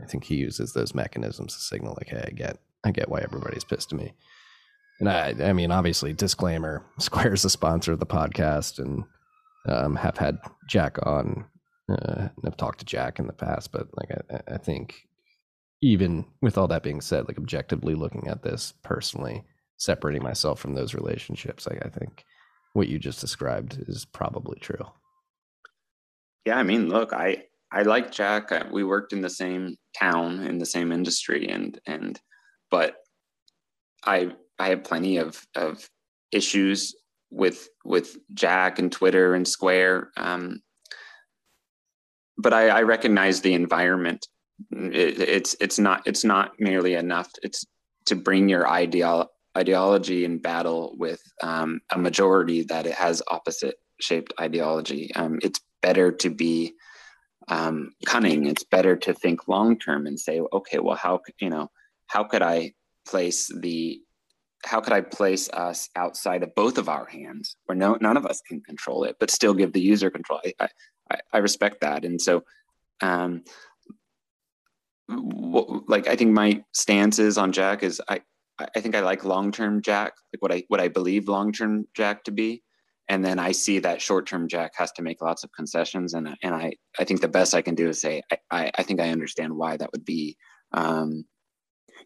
I 0.00 0.06
think 0.06 0.24
he 0.24 0.36
uses 0.36 0.72
those 0.72 0.94
mechanisms 0.94 1.54
to 1.54 1.60
signal 1.60 1.96
like, 1.98 2.08
"Hey, 2.08 2.24
I 2.26 2.30
get, 2.30 2.58
I 2.84 2.90
get 2.90 3.08
why 3.08 3.20
everybody's 3.20 3.64
pissed 3.64 3.92
at 3.92 3.98
me." 3.98 4.12
And 5.00 5.08
I, 5.08 5.34
I 5.48 5.52
mean, 5.52 5.70
obviously, 5.70 6.12
disclaimer: 6.12 6.84
Square's 6.98 7.44
a 7.44 7.50
sponsor 7.50 7.92
of 7.92 8.00
the 8.00 8.06
podcast, 8.06 8.78
and 8.78 9.04
um, 9.68 9.96
have 9.96 10.18
had 10.18 10.38
Jack 10.68 10.98
on. 11.06 11.46
Uh, 11.88 12.28
I've 12.46 12.56
talked 12.56 12.78
to 12.78 12.84
Jack 12.84 13.18
in 13.18 13.26
the 13.26 13.32
past, 13.32 13.72
but 13.72 13.88
like 13.96 14.10
I, 14.30 14.54
I 14.54 14.58
think, 14.58 15.06
even 15.82 16.24
with 16.40 16.56
all 16.56 16.68
that 16.68 16.84
being 16.84 17.00
said, 17.00 17.26
like 17.28 17.36
objectively 17.36 17.94
looking 17.94 18.28
at 18.28 18.42
this 18.42 18.72
personally, 18.82 19.44
separating 19.76 20.22
myself 20.22 20.60
from 20.60 20.74
those 20.74 20.94
relationships, 20.94 21.66
like 21.66 21.84
I 21.84 21.88
think 21.88 22.24
what 22.72 22.88
you 22.88 22.98
just 22.98 23.20
described 23.20 23.84
is 23.88 24.04
probably 24.04 24.58
true. 24.60 24.86
Yeah, 26.46 26.56
I 26.56 26.62
mean, 26.62 26.88
look, 26.88 27.12
I 27.12 27.44
I 27.70 27.82
like 27.82 28.12
Jack. 28.12 28.50
We 28.70 28.84
worked 28.84 29.12
in 29.12 29.20
the 29.20 29.30
same 29.30 29.76
town 29.98 30.46
in 30.46 30.58
the 30.58 30.66
same 30.66 30.92
industry, 30.92 31.48
and 31.48 31.78
and 31.86 32.18
but 32.70 32.96
I 34.04 34.32
I 34.58 34.68
have 34.68 34.84
plenty 34.84 35.16
of 35.16 35.44
of 35.56 35.88
issues 36.30 36.94
with 37.30 37.68
with 37.84 38.16
Jack 38.34 38.78
and 38.78 38.92
Twitter 38.92 39.34
and 39.34 39.46
Square. 39.46 40.12
Um, 40.16 40.60
but 42.38 42.52
I, 42.52 42.68
I 42.68 42.82
recognize 42.82 43.40
the 43.40 43.54
environment. 43.54 44.26
It, 44.70 45.20
it's 45.20 45.56
it's 45.60 45.78
not 45.78 46.02
it's 46.06 46.24
not 46.24 46.52
merely 46.58 46.94
enough. 46.94 47.30
It's 47.42 47.64
to 48.06 48.16
bring 48.16 48.48
your 48.48 48.68
ideal 48.68 49.30
ideology 49.56 50.24
in 50.24 50.38
battle 50.38 50.94
with 50.96 51.22
um, 51.42 51.80
a 51.90 51.98
majority 51.98 52.62
that 52.64 52.86
it 52.86 52.94
has 52.94 53.22
opposite 53.28 53.76
shaped 54.00 54.32
ideology. 54.40 55.14
Um, 55.14 55.38
it's 55.42 55.60
better 55.82 56.10
to 56.12 56.30
be 56.30 56.74
um, 57.48 57.92
cunning. 58.06 58.46
It's 58.46 58.64
better 58.64 58.96
to 58.96 59.12
think 59.12 59.48
long 59.48 59.78
term 59.78 60.06
and 60.06 60.18
say, 60.18 60.40
okay, 60.52 60.78
well, 60.78 60.96
how 60.96 61.20
you 61.38 61.50
know 61.50 61.70
how 62.06 62.24
could 62.24 62.42
I 62.42 62.72
place 63.06 63.50
the 63.54 64.00
how 64.64 64.80
could 64.80 64.92
I 64.92 65.00
place 65.00 65.48
us 65.50 65.88
outside 65.96 66.44
of 66.44 66.54
both 66.54 66.78
of 66.78 66.88
our 66.88 67.04
hands, 67.06 67.56
where 67.66 67.76
no 67.76 67.96
none 68.00 68.16
of 68.16 68.26
us 68.26 68.40
can 68.46 68.60
control 68.60 69.04
it, 69.04 69.16
but 69.18 69.30
still 69.30 69.54
give 69.54 69.72
the 69.72 69.80
user 69.80 70.10
control? 70.10 70.40
I 70.60 70.68
I, 71.10 71.18
I 71.32 71.38
respect 71.38 71.80
that, 71.80 72.04
and 72.04 72.20
so. 72.20 72.44
Um, 73.00 73.42
like 75.88 76.06
I 76.06 76.16
think 76.16 76.32
my 76.32 76.62
stance 76.72 77.18
is 77.18 77.38
on 77.38 77.52
Jack 77.52 77.82
is 77.82 78.00
I 78.08 78.20
I 78.58 78.80
think 78.80 78.94
I 78.94 79.00
like 79.00 79.24
long 79.24 79.52
term 79.52 79.82
Jack, 79.82 80.12
like 80.32 80.42
what 80.42 80.52
I 80.52 80.64
what 80.68 80.80
I 80.80 80.88
believe 80.88 81.28
long 81.28 81.52
term 81.52 81.86
Jack 81.94 82.24
to 82.24 82.30
be, 82.30 82.62
and 83.08 83.24
then 83.24 83.38
I 83.38 83.52
see 83.52 83.78
that 83.80 84.02
short 84.02 84.26
term 84.26 84.48
Jack 84.48 84.72
has 84.76 84.92
to 84.92 85.02
make 85.02 85.22
lots 85.22 85.44
of 85.44 85.52
concessions, 85.52 86.14
and 86.14 86.36
and 86.42 86.54
I 86.54 86.72
I 86.98 87.04
think 87.04 87.20
the 87.20 87.28
best 87.28 87.54
I 87.54 87.62
can 87.62 87.74
do 87.74 87.88
is 87.88 88.00
say 88.00 88.22
I 88.30 88.38
I, 88.50 88.70
I 88.78 88.82
think 88.82 89.00
I 89.00 89.10
understand 89.10 89.56
why 89.56 89.76
that 89.76 89.90
would 89.92 90.04
be. 90.04 90.36
Um, 90.72 91.24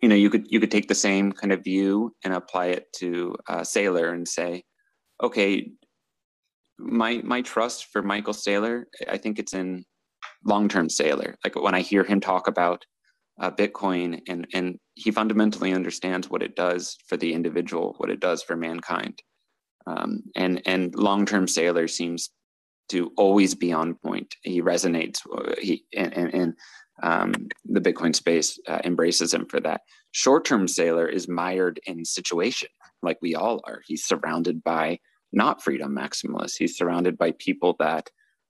you 0.03 0.09
know, 0.09 0.15
you 0.15 0.31
could 0.31 0.45
you 0.49 0.61
could 0.61 0.71
take 0.71 0.89
the 0.89 0.95
same 0.95 1.33
kind 1.33 1.53
of 1.53 1.65
view 1.65 2.15
and 2.25 2.35
apply 2.35 2.67
it 2.67 2.87
to 2.97 3.35
uh, 3.49 3.61
Saylor 3.61 4.13
and 4.13 4.27
say, 4.27 4.63
okay, 5.23 5.71
my 6.79 7.21
my 7.25 7.43
trust 7.43 7.87
for 7.93 8.03
Michael 8.03 8.35
Saylor, 8.35 8.85
I 9.09 9.17
think 9.17 9.39
it's 9.39 9.55
in 9.55 9.85
long 10.45 10.69
term 10.69 10.89
Sailor. 10.89 11.37
Like 11.45 11.57
when 11.57 11.75
I 11.75 11.81
hear 11.81 12.05
him 12.05 12.21
talk 12.21 12.49
about 12.49 12.85
uh, 13.41 13.51
Bitcoin, 13.51 14.20
and 14.28 14.47
and 14.55 14.78
he 14.95 15.11
fundamentally 15.11 15.72
understands 15.72 16.30
what 16.30 16.43
it 16.43 16.57
does 16.57 16.97
for 17.07 17.16
the 17.16 17.32
individual, 17.32 17.95
what 17.99 18.11
it 18.11 18.20
does 18.20 18.43
for 18.43 18.57
mankind, 18.57 19.20
um, 19.87 20.22
and 20.34 20.62
and 20.66 20.95
long 20.95 21.26
term 21.26 21.47
Saylor 21.47 21.89
seems 21.89 22.30
to 22.89 23.12
always 23.16 23.55
be 23.55 23.72
on 23.72 23.95
point. 23.95 24.34
He 24.43 24.62
resonates. 24.62 25.20
Uh, 25.30 25.55
he 25.61 25.84
and 25.95 26.12
and, 26.14 26.34
and 26.34 26.55
um, 27.03 27.34
the 27.64 27.80
Bitcoin 27.80 28.14
space 28.14 28.59
uh, 28.68 28.80
embraces 28.84 29.34
him 29.34 29.47
for 29.47 29.61
that. 29.61 29.82
Short 30.12 30.45
term 30.45 30.66
Saylor 30.66 31.11
is 31.11 31.28
mired 31.28 31.78
in 31.87 32.05
situation, 32.05 32.70
like 33.03 33.18
we 33.20 33.34
all 33.34 33.61
are. 33.66 33.82
He's 33.87 34.05
surrounded 34.05 34.62
by 34.64 34.99
not 35.32 35.62
freedom 35.62 35.95
maximalists. 35.95 36.57
He's 36.57 36.76
surrounded 36.76 37.18
by 37.18 37.32
people 37.32 37.76
that 37.78 38.09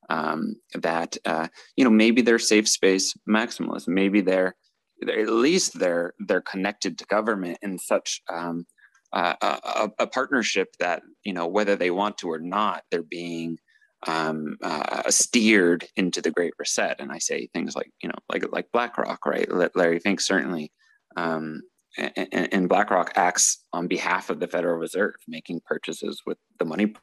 um, 0.08 0.54
that 0.74 1.16
uh, 1.24 1.48
you 1.76 1.84
know 1.84 1.90
maybe 1.90 2.22
they're 2.22 2.38
safe 2.38 2.68
space 2.68 3.14
maximalists. 3.28 3.88
Maybe 3.88 4.20
they're 4.20 4.54
at 5.02 5.28
least 5.28 5.78
they're 5.78 6.14
they're 6.20 6.40
connected 6.40 6.98
to 6.98 7.06
government 7.06 7.58
in 7.62 7.78
such 7.78 8.22
um, 8.32 8.66
uh, 9.12 9.34
a, 9.42 9.90
a, 10.00 10.06
partnership 10.06 10.68
that 10.80 11.02
you 11.24 11.32
know 11.32 11.46
whether 11.46 11.76
they 11.76 11.90
want 11.90 12.18
to 12.18 12.30
or 12.30 12.38
not, 12.38 12.82
they're 12.90 13.02
being 13.02 13.58
um, 14.06 14.56
uh, 14.62 15.02
steered 15.08 15.86
into 15.96 16.20
the 16.20 16.30
Great 16.30 16.54
Reset. 16.58 17.00
And 17.00 17.12
I 17.12 17.18
say 17.18 17.48
things 17.54 17.74
like 17.76 17.90
you 18.02 18.08
know 18.08 18.18
like 18.28 18.44
like 18.52 18.66
BlackRock, 18.72 19.24
right? 19.26 19.48
Larry 19.74 20.00
Fink 20.00 20.20
certainly. 20.20 20.72
Um, 21.16 21.62
and, 21.98 22.52
and 22.52 22.68
BlackRock 22.68 23.12
acts 23.16 23.64
on 23.72 23.88
behalf 23.88 24.28
of 24.28 24.38
the 24.38 24.46
Federal 24.46 24.76
Reserve, 24.76 25.14
making 25.26 25.62
purchases 25.64 26.20
with 26.26 26.36
the 26.58 26.66
money 26.66 26.94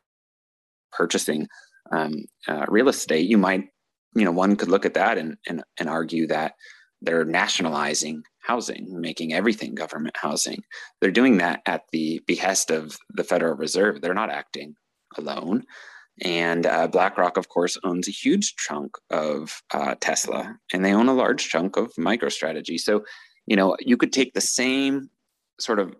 purchasing 0.91 1.47
um, 1.91 2.25
uh, 2.47 2.65
real 2.67 2.89
estate. 2.89 3.27
You 3.27 3.39
might, 3.39 3.69
you 4.15 4.23
know, 4.23 4.31
one 4.31 4.55
could 4.55 4.69
look 4.69 4.85
at 4.85 4.93
that 4.93 5.17
and 5.17 5.37
and, 5.47 5.63
and 5.79 5.89
argue 5.89 6.27
that 6.27 6.53
they're 7.03 7.25
nationalizing 7.25 8.23
housing, 8.39 8.99
making 8.99 9.33
everything 9.33 9.75
government 9.75 10.15
housing. 10.17 10.63
They're 10.99 11.11
doing 11.11 11.37
that 11.37 11.61
at 11.65 11.83
the 11.91 12.21
behest 12.27 12.71
of 12.71 12.97
the 13.09 13.23
Federal 13.23 13.55
Reserve. 13.55 14.01
They're 14.01 14.13
not 14.13 14.29
acting 14.29 14.75
alone. 15.17 15.63
And 16.21 16.65
uh, 16.65 16.87
BlackRock, 16.87 17.37
of 17.37 17.49
course, 17.49 17.77
owns 17.83 18.07
a 18.07 18.11
huge 18.11 18.55
chunk 18.55 18.91
of 19.09 19.61
uh, 19.73 19.95
Tesla, 19.99 20.57
and 20.71 20.85
they 20.85 20.93
own 20.93 21.07
a 21.07 21.13
large 21.13 21.49
chunk 21.49 21.75
of 21.75 21.91
MicroStrategy. 21.97 22.79
So, 22.79 23.03
you 23.47 23.55
know, 23.55 23.75
you 23.79 23.97
could 23.97 24.13
take 24.13 24.33
the 24.33 24.41
same 24.41 25.09
sort 25.59 25.79
of 25.79 25.95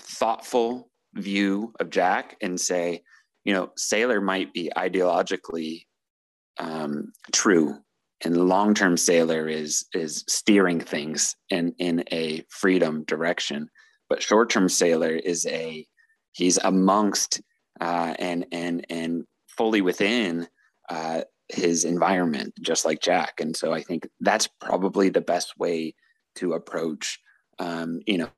thoughtful 0.00 0.90
view 1.14 1.72
of 1.80 1.90
Jack 1.90 2.36
and 2.40 2.60
say, 2.60 3.02
you 3.44 3.52
know, 3.52 3.72
Saylor 3.78 4.22
might 4.22 4.52
be 4.52 4.70
ideologically 4.76 5.86
um, 6.58 7.12
true 7.32 7.78
and 8.24 8.48
long-term 8.48 8.96
Saylor 8.96 9.50
is 9.50 9.86
is 9.92 10.24
steering 10.28 10.80
things 10.80 11.36
in 11.50 11.74
in 11.78 12.04
a 12.12 12.42
freedom 12.48 13.04
direction 13.04 13.68
but 14.08 14.22
short-term 14.22 14.68
Saylor 14.68 15.20
is 15.20 15.46
a 15.46 15.86
he's 16.32 16.58
amongst 16.58 17.40
uh, 17.80 18.14
and 18.18 18.46
and 18.52 18.86
and 18.88 19.24
fully 19.48 19.80
within 19.80 20.46
uh, 20.88 21.22
his 21.48 21.84
environment 21.84 22.52
just 22.60 22.84
like 22.84 23.00
jack. 23.00 23.40
And 23.40 23.56
so 23.56 23.72
i 23.72 23.82
think 23.82 24.08
that's 24.20 24.48
probably 24.60 25.08
the 25.08 25.20
best 25.20 25.58
way 25.58 25.94
to 26.36 26.52
approach 26.54 27.18
um, 27.58 28.00
you 28.06 28.18
know 28.18 28.28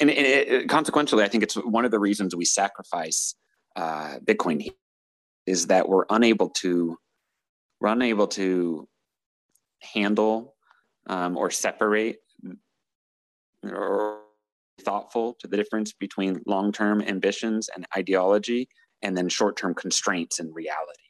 and, 0.00 0.10
and 0.10 0.26
it, 0.26 0.68
consequentially 0.68 1.24
i 1.24 1.28
think 1.28 1.42
it's 1.42 1.54
one 1.54 1.84
of 1.84 1.90
the 1.90 1.98
reasons 1.98 2.34
we 2.34 2.44
sacrifice 2.44 3.34
uh, 3.76 4.18
bitcoin 4.24 4.68
is 5.46 5.66
that 5.68 5.88
we're 5.88 6.04
unable 6.10 6.50
to 6.50 6.96
we're 7.80 7.88
unable 7.88 8.26
to 8.28 8.88
handle 9.80 10.54
um, 11.08 11.36
or 11.36 11.50
separate 11.50 12.18
or 13.62 14.20
thoughtful 14.82 15.36
to 15.40 15.48
the 15.48 15.56
difference 15.56 15.92
between 15.92 16.40
long-term 16.46 17.02
ambitions 17.02 17.68
and 17.74 17.86
ideology 17.96 18.68
and 19.02 19.16
then 19.16 19.28
short-term 19.28 19.74
constraints 19.74 20.38
and 20.38 20.54
reality 20.54 21.02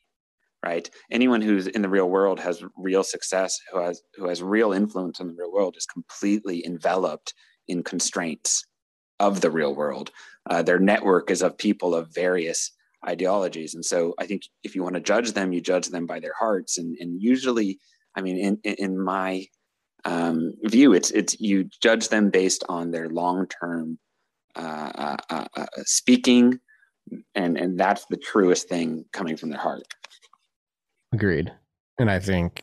right? 0.64 0.91
Anyone 1.11 1.41
who's 1.41 1.66
in 1.66 1.83
the 1.83 1.89
real 1.89 2.09
world 2.09 2.41
has 2.41 2.64
real 2.77 3.05
success 3.05 3.59
who 3.73 3.81
has 3.81 4.03
who 4.14 4.29
has 4.29 4.43
real 4.43 4.73
influence 4.73 5.21
in 5.21 5.29
the 5.29 5.35
real 5.35 5.53
world 5.53 5.77
is 5.77 5.87
completely 5.87 6.64
enveloped 6.66 7.35
in 7.69 7.83
constraints 7.83 8.64
of 9.21 9.41
the 9.41 9.51
real 9.51 9.75
world. 9.75 10.11
Uh, 10.49 10.62
their 10.62 10.79
network 10.79 11.31
is 11.31 11.43
of 11.43 11.59
people 11.59 11.95
of 11.95 12.12
various 12.14 12.73
ideologies. 13.07 13.74
And 13.74 13.84
so 13.84 14.14
I 14.18 14.26
think 14.26 14.42
if 14.62 14.74
you 14.74 14.82
want 14.82 14.94
to 14.96 15.01
judge 15.01 15.32
them, 15.32 15.53
you 15.53 15.61
judge 15.61 15.88
them 15.88 16.07
by 16.07 16.20
their 16.20 16.34
hearts. 16.38 16.78
And, 16.78 16.96
and 17.01 17.20
usually, 17.20 17.78
I 18.14 18.22
mean, 18.22 18.36
in, 18.36 18.74
in 18.74 19.03
my 19.03 19.46
um, 20.05 20.55
view, 20.64 20.92
it's, 20.92 21.11
it's 21.12 21.38
you 21.40 21.68
judge 21.82 22.09
them 22.09 22.30
based 22.30 22.64
on 22.68 22.90
their 22.90 23.09
long-term 23.09 23.99
uh, 24.57 24.90
uh, 24.94 25.16
uh, 25.30 25.44
uh, 25.57 25.66
speaking, 25.84 26.59
and, 27.34 27.57
and 27.57 27.78
that's 27.78 28.07
the 28.07 28.16
truest 28.16 28.68
thing 28.68 29.05
coming 29.12 29.36
from 29.36 29.51
their 29.51 29.61
heart. 29.61 29.82
Agreed. 31.12 31.53
And 31.99 32.11
I 32.11 32.18
think 32.18 32.62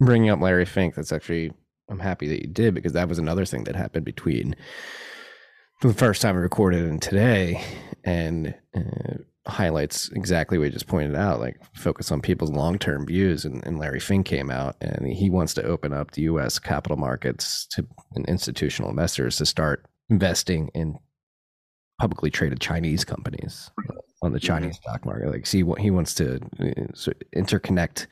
bringing 0.00 0.30
up 0.30 0.40
Larry 0.40 0.64
Fink, 0.64 0.94
that's 0.94 1.12
actually, 1.12 1.52
I'm 1.88 2.00
happy 2.00 2.26
that 2.28 2.42
you 2.42 2.48
did 2.48 2.74
because 2.74 2.92
that 2.92 3.08
was 3.08 3.18
another 3.18 3.44
thing 3.44 3.64
that 3.64 3.76
happened 3.76 4.04
between 4.04 4.56
the 5.88 5.94
first 5.94 6.22
time 6.22 6.34
we 6.34 6.40
recorded 6.40 6.84
and 6.84 7.02
today 7.02 7.62
and 8.04 8.54
uh, 8.74 9.18
highlights 9.46 10.08
exactly 10.10 10.56
what 10.56 10.64
you 10.64 10.70
just 10.70 10.86
pointed 10.86 11.14
out 11.14 11.40
like 11.40 11.60
focus 11.74 12.10
on 12.10 12.22
people's 12.22 12.50
long-term 12.50 13.06
views 13.06 13.44
and, 13.44 13.62
and, 13.66 13.78
larry 13.78 14.00
fink 14.00 14.24
came 14.24 14.50
out 14.50 14.76
and 14.80 15.06
he 15.06 15.28
wants 15.28 15.52
to 15.52 15.62
open 15.62 15.92
up 15.92 16.12
the 16.12 16.22
us 16.22 16.58
capital 16.58 16.96
markets 16.96 17.66
to 17.66 17.86
institutional 18.26 18.88
investors 18.88 19.36
to 19.36 19.44
start 19.44 19.84
investing 20.08 20.68
in 20.68 20.98
publicly 22.00 22.30
traded 22.30 22.60
chinese 22.60 23.04
companies 23.04 23.70
on 24.22 24.32
the 24.32 24.40
chinese 24.40 24.76
mm-hmm. 24.76 24.90
stock 24.90 25.04
market 25.04 25.30
like 25.30 25.46
see 25.46 25.62
what 25.62 25.80
he 25.80 25.90
wants 25.90 26.14
to 26.14 26.36
uh, 26.60 27.12
interconnect 27.36 28.06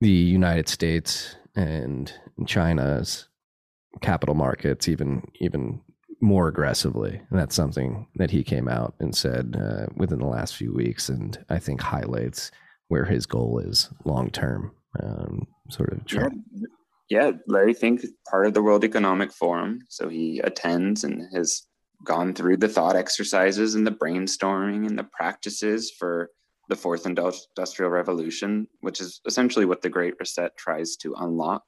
the 0.00 0.10
united 0.10 0.68
states 0.68 1.36
and 1.54 2.12
china's 2.46 3.28
capital 4.02 4.34
markets 4.34 4.88
even 4.88 5.22
even 5.40 5.80
more 6.24 6.48
aggressively. 6.48 7.20
And 7.30 7.38
that's 7.38 7.54
something 7.54 8.06
that 8.16 8.30
he 8.30 8.42
came 8.42 8.66
out 8.66 8.94
and 8.98 9.14
said 9.14 9.56
uh, 9.60 9.92
within 9.94 10.18
the 10.18 10.26
last 10.26 10.56
few 10.56 10.72
weeks, 10.72 11.08
and 11.10 11.38
I 11.50 11.58
think 11.58 11.80
highlights 11.80 12.50
where 12.88 13.04
his 13.04 13.26
goal 13.26 13.58
is 13.58 13.90
long 14.04 14.30
term. 14.30 14.72
Um, 15.02 15.46
sort 15.70 15.92
of. 15.92 16.04
Try- 16.06 16.28
yeah. 16.52 16.66
yeah, 17.10 17.30
Larry 17.46 17.74
Fink 17.74 18.02
part 18.28 18.46
of 18.46 18.54
the 18.54 18.62
World 18.62 18.84
Economic 18.84 19.32
Forum, 19.32 19.80
so 19.88 20.08
he 20.08 20.40
attends 20.40 21.04
and 21.04 21.22
has 21.34 21.66
gone 22.04 22.32
through 22.32 22.56
the 22.56 22.68
thought 22.68 22.96
exercises 22.96 23.74
and 23.74 23.86
the 23.86 23.90
brainstorming 23.90 24.86
and 24.86 24.98
the 24.98 25.08
practices 25.12 25.92
for 25.98 26.30
the 26.68 26.76
fourth 26.76 27.06
industrial 27.06 27.90
revolution, 27.90 28.66
which 28.80 29.00
is 29.00 29.20
essentially 29.26 29.66
what 29.66 29.82
the 29.82 29.90
Great 29.90 30.14
Reset 30.18 30.56
tries 30.56 30.96
to 30.96 31.14
unlock 31.18 31.64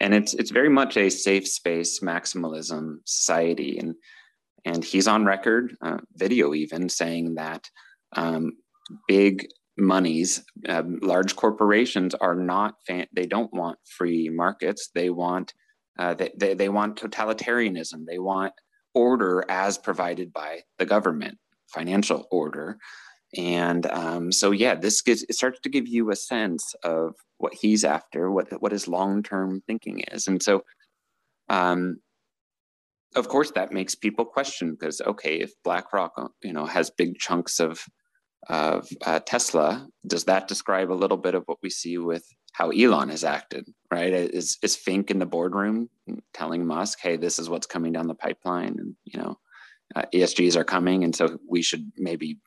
and 0.00 0.14
it's 0.14 0.34
it's 0.34 0.50
very 0.50 0.68
much 0.68 0.96
a 0.96 1.10
safe 1.10 1.46
space 1.46 2.00
maximalism 2.00 2.96
society. 3.04 3.78
And 3.78 3.94
and 4.64 4.84
he's 4.84 5.08
on 5.08 5.24
record 5.24 5.74
uh, 5.82 5.98
video 6.14 6.54
even 6.54 6.88
saying 6.88 7.34
that 7.36 7.68
um, 8.16 8.52
big 9.08 9.46
monies 9.78 10.42
uh, 10.68 10.82
large 11.00 11.36
corporations 11.36 12.14
are 12.14 12.34
not 12.34 12.74
fan- 12.86 13.06
they 13.14 13.26
don't 13.26 13.52
want 13.54 13.78
free 13.84 14.28
markets. 14.28 14.90
They 14.94 15.10
want 15.10 15.54
uh, 15.98 16.14
they, 16.14 16.30
they, 16.38 16.54
they 16.54 16.68
want 16.68 16.96
totalitarianism. 16.96 18.06
They 18.06 18.18
want 18.18 18.52
order 18.94 19.44
as 19.48 19.78
provided 19.78 20.32
by 20.32 20.60
the 20.78 20.86
government 20.86 21.38
financial 21.68 22.26
order 22.30 22.78
and 23.36 23.86
um, 23.86 24.32
so 24.32 24.50
yeah 24.50 24.74
this 24.74 25.02
it 25.06 25.34
starts 25.34 25.60
to 25.60 25.68
give 25.68 25.86
you 25.86 26.10
a 26.10 26.16
sense 26.16 26.74
of 26.82 27.14
what 27.38 27.54
he's 27.54 27.84
after 27.84 28.30
what 28.30 28.48
what 28.60 28.72
his 28.72 28.86
long-term 28.86 29.62
thinking 29.66 30.04
is. 30.12 30.26
And 30.26 30.42
so 30.42 30.62
um, 31.48 32.00
of 33.16 33.28
course 33.28 33.50
that 33.52 33.72
makes 33.72 33.94
people 33.94 34.24
question 34.24 34.72
because 34.72 35.00
okay 35.00 35.40
if 35.40 35.52
blackrock 35.64 36.12
uh, 36.16 36.28
you 36.42 36.52
know 36.52 36.66
has 36.66 36.90
big 36.90 37.18
chunks 37.18 37.58
of 37.58 37.84
of 38.48 38.88
uh, 39.04 39.20
tesla 39.20 39.86
does 40.06 40.24
that 40.24 40.48
describe 40.48 40.90
a 40.90 40.94
little 40.94 41.16
bit 41.16 41.34
of 41.34 41.42
what 41.46 41.58
we 41.62 41.70
see 41.70 41.98
with 41.98 42.24
how 42.52 42.70
elon 42.70 43.08
has 43.08 43.24
acted 43.24 43.66
right? 43.90 44.12
Is 44.12 44.58
is 44.62 44.76
fink 44.76 45.10
in 45.10 45.18
the 45.18 45.26
boardroom 45.26 45.88
telling 46.32 46.66
musk 46.66 46.98
hey 47.00 47.16
this 47.16 47.38
is 47.38 47.48
what's 47.48 47.66
coming 47.66 47.92
down 47.92 48.06
the 48.06 48.14
pipeline 48.14 48.76
and 48.78 48.94
you 49.04 49.18
know 49.20 49.38
uh, 49.96 50.04
esgs 50.14 50.56
are 50.56 50.64
coming 50.64 51.02
and 51.02 51.16
so 51.16 51.38
we 51.48 51.62
should 51.62 51.90
maybe 51.96 52.38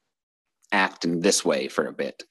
act 0.74 1.06
in 1.06 1.22
this 1.22 1.46
way 1.46 1.70
for 1.70 1.86
a 1.86 1.94
bit. 1.94 2.24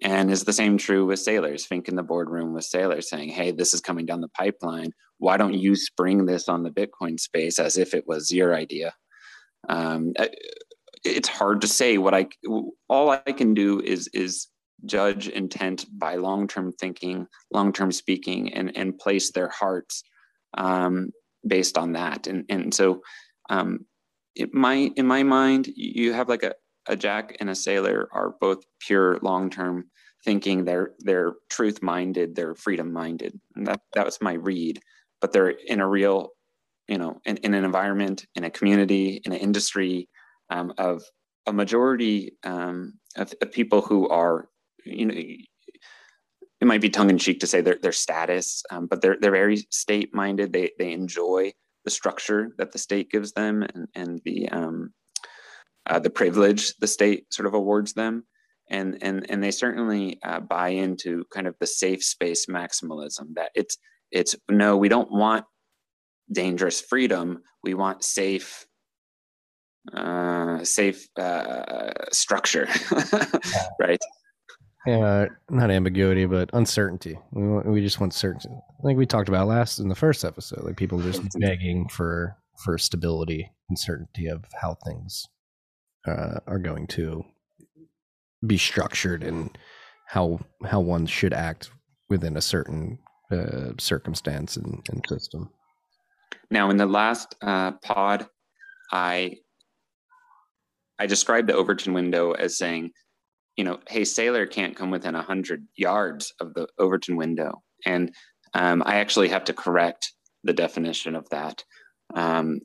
And 0.00 0.30
is 0.30 0.44
the 0.44 0.52
same 0.52 0.78
true 0.78 1.04
with 1.06 1.18
sailors? 1.18 1.66
Fink 1.66 1.88
in 1.88 1.96
the 1.96 2.04
boardroom 2.04 2.54
with 2.54 2.64
sailors 2.64 3.10
saying, 3.10 3.30
hey, 3.30 3.50
this 3.50 3.74
is 3.74 3.80
coming 3.80 4.06
down 4.06 4.20
the 4.20 4.28
pipeline. 4.28 4.92
Why 5.18 5.36
don't 5.36 5.54
you 5.54 5.74
spring 5.74 6.24
this 6.24 6.48
on 6.48 6.62
the 6.62 6.70
Bitcoin 6.70 7.18
space 7.18 7.58
as 7.58 7.76
if 7.76 7.94
it 7.94 8.06
was 8.06 8.30
your 8.30 8.54
idea? 8.54 8.94
Um, 9.68 10.12
it's 11.04 11.28
hard 11.28 11.60
to 11.62 11.66
say 11.66 11.98
what 11.98 12.14
I, 12.14 12.28
all 12.88 13.10
I 13.10 13.32
can 13.32 13.54
do 13.54 13.80
is, 13.80 14.08
is 14.14 14.46
judge 14.86 15.26
intent 15.26 15.86
by 15.98 16.14
long-term 16.14 16.74
thinking, 16.80 17.26
long-term 17.50 17.90
speaking, 17.90 18.54
and, 18.54 18.76
and 18.76 18.96
place 18.96 19.32
their 19.32 19.48
hearts 19.48 20.04
um, 20.56 21.10
based 21.44 21.76
on 21.76 21.94
that. 21.94 22.28
And, 22.28 22.44
and 22.48 22.72
so 22.72 23.02
um, 23.50 23.80
it 24.36 24.54
might, 24.54 24.92
in 24.96 25.06
my 25.08 25.24
mind, 25.24 25.66
you 25.74 26.12
have 26.12 26.28
like 26.28 26.44
a, 26.44 26.54
a 26.88 26.96
jack 26.96 27.36
and 27.40 27.48
a 27.50 27.52
Saylor 27.52 28.06
are 28.12 28.34
both 28.40 28.64
pure 28.80 29.18
long-term 29.22 29.90
thinking. 30.24 30.64
They're 30.64 30.92
they're 30.98 31.34
truth 31.48 31.82
minded 31.82 32.34
they're 32.34 32.54
freedom 32.54 32.92
minded 32.92 33.38
and 33.54 33.66
that 33.66 33.80
that 33.94 34.06
was 34.06 34.20
my 34.20 34.34
read. 34.34 34.80
But 35.20 35.32
they're 35.32 35.50
in 35.50 35.80
a 35.80 35.88
real 35.88 36.30
you 36.88 36.98
know 36.98 37.20
in, 37.24 37.36
in 37.38 37.54
an 37.54 37.64
environment 37.64 38.26
in 38.34 38.44
a 38.44 38.50
community 38.50 39.20
in 39.24 39.32
an 39.32 39.38
industry 39.38 40.08
um, 40.50 40.72
of 40.78 41.02
a 41.46 41.52
majority 41.52 42.32
um, 42.44 42.94
of, 43.16 43.32
of, 43.40 43.52
people 43.52 43.80
who 43.82 44.08
are 44.08 44.48
you 44.84 45.06
know 45.06 45.14
it 45.14 46.66
might 46.66 46.80
be 46.80 46.90
tongue 46.90 47.10
in 47.10 47.18
cheek 47.18 47.40
to 47.40 47.46
say 47.46 47.60
their 47.60 47.78
their 47.80 47.92
status 47.92 48.62
um, 48.70 48.86
but 48.86 49.00
they're 49.00 49.16
they're 49.20 49.30
very 49.30 49.58
state 49.70 50.14
minded 50.14 50.52
they 50.52 50.70
they 50.78 50.92
enjoy 50.92 51.52
the 51.84 51.90
structure 51.90 52.50
that 52.58 52.72
the 52.72 52.78
state 52.78 53.10
gives 53.10 53.32
them 53.32 53.62
and 53.62 53.88
and 53.94 54.20
the 54.24 54.48
um, 54.48 54.92
uh, 55.88 55.98
the 55.98 56.10
privilege 56.10 56.74
the 56.76 56.86
state 56.86 57.32
sort 57.32 57.46
of 57.46 57.54
awards 57.54 57.94
them. 57.94 58.24
And 58.70 58.98
and 59.02 59.28
and 59.30 59.42
they 59.42 59.50
certainly 59.50 60.18
uh, 60.22 60.40
buy 60.40 60.68
into 60.68 61.24
kind 61.32 61.46
of 61.46 61.56
the 61.58 61.66
safe 61.66 62.04
space 62.04 62.46
maximalism 62.46 63.34
that 63.34 63.50
it's 63.54 63.78
it's 64.10 64.36
no 64.50 64.76
we 64.76 64.90
don't 64.90 65.10
want 65.10 65.46
dangerous 66.30 66.80
freedom. 66.80 67.42
We 67.62 67.72
want 67.72 68.04
safe 68.04 68.66
uh, 69.94 70.62
safe 70.64 71.08
uh, 71.18 71.92
structure 72.12 72.68
right? 73.80 74.00
Yeah 74.86 75.26
not 75.50 75.70
ambiguity 75.70 76.26
but 76.26 76.50
uncertainty. 76.52 77.18
We, 77.32 77.48
want, 77.48 77.66
we 77.66 77.80
just 77.80 78.00
want 78.00 78.12
certainty. 78.12 78.50
I 78.50 78.82
think 78.82 78.98
we 78.98 79.06
talked 79.06 79.30
about 79.30 79.48
last 79.48 79.78
in 79.78 79.88
the 79.88 79.94
first 79.94 80.24
episode 80.26 80.62
like 80.62 80.76
people 80.76 81.00
just 81.00 81.22
begging 81.40 81.88
for 81.88 82.36
for 82.64 82.76
stability 82.76 83.50
and 83.70 83.78
certainty 83.78 84.26
of 84.26 84.44
how 84.60 84.76
things 84.84 85.26
uh, 86.08 86.40
are 86.46 86.58
going 86.58 86.86
to 86.88 87.24
be 88.46 88.58
structured 88.58 89.22
and 89.22 89.56
how 90.06 90.40
how 90.64 90.80
one 90.80 91.06
should 91.06 91.34
act 91.34 91.70
within 92.08 92.36
a 92.36 92.40
certain 92.40 92.98
uh, 93.30 93.72
circumstance 93.78 94.56
and, 94.56 94.82
and, 94.90 95.04
system. 95.06 95.50
Now, 96.50 96.70
in 96.70 96.78
the 96.78 96.86
last 96.86 97.34
uh, 97.42 97.72
pod, 97.72 98.26
I 98.90 99.36
I 100.98 101.06
described 101.06 101.48
the 101.48 101.54
Overton 101.54 101.92
window 101.92 102.32
as 102.32 102.56
saying, 102.56 102.90
you 103.56 103.64
know, 103.64 103.80
hey, 103.88 104.02
Saylor 104.02 104.50
can't 104.50 104.76
come 104.76 104.90
within 104.90 105.14
hundred 105.14 105.66
yards 105.76 106.32
of 106.40 106.54
the 106.54 106.68
Overton 106.78 107.16
window, 107.16 107.62
and 107.84 108.14
um, 108.54 108.82
I 108.86 108.96
actually 108.96 109.28
have 109.28 109.44
to 109.44 109.52
correct 109.52 110.12
the 110.44 110.54
definition 110.54 111.14
of 111.14 111.28
that. 111.30 111.64
Um, 112.14 112.60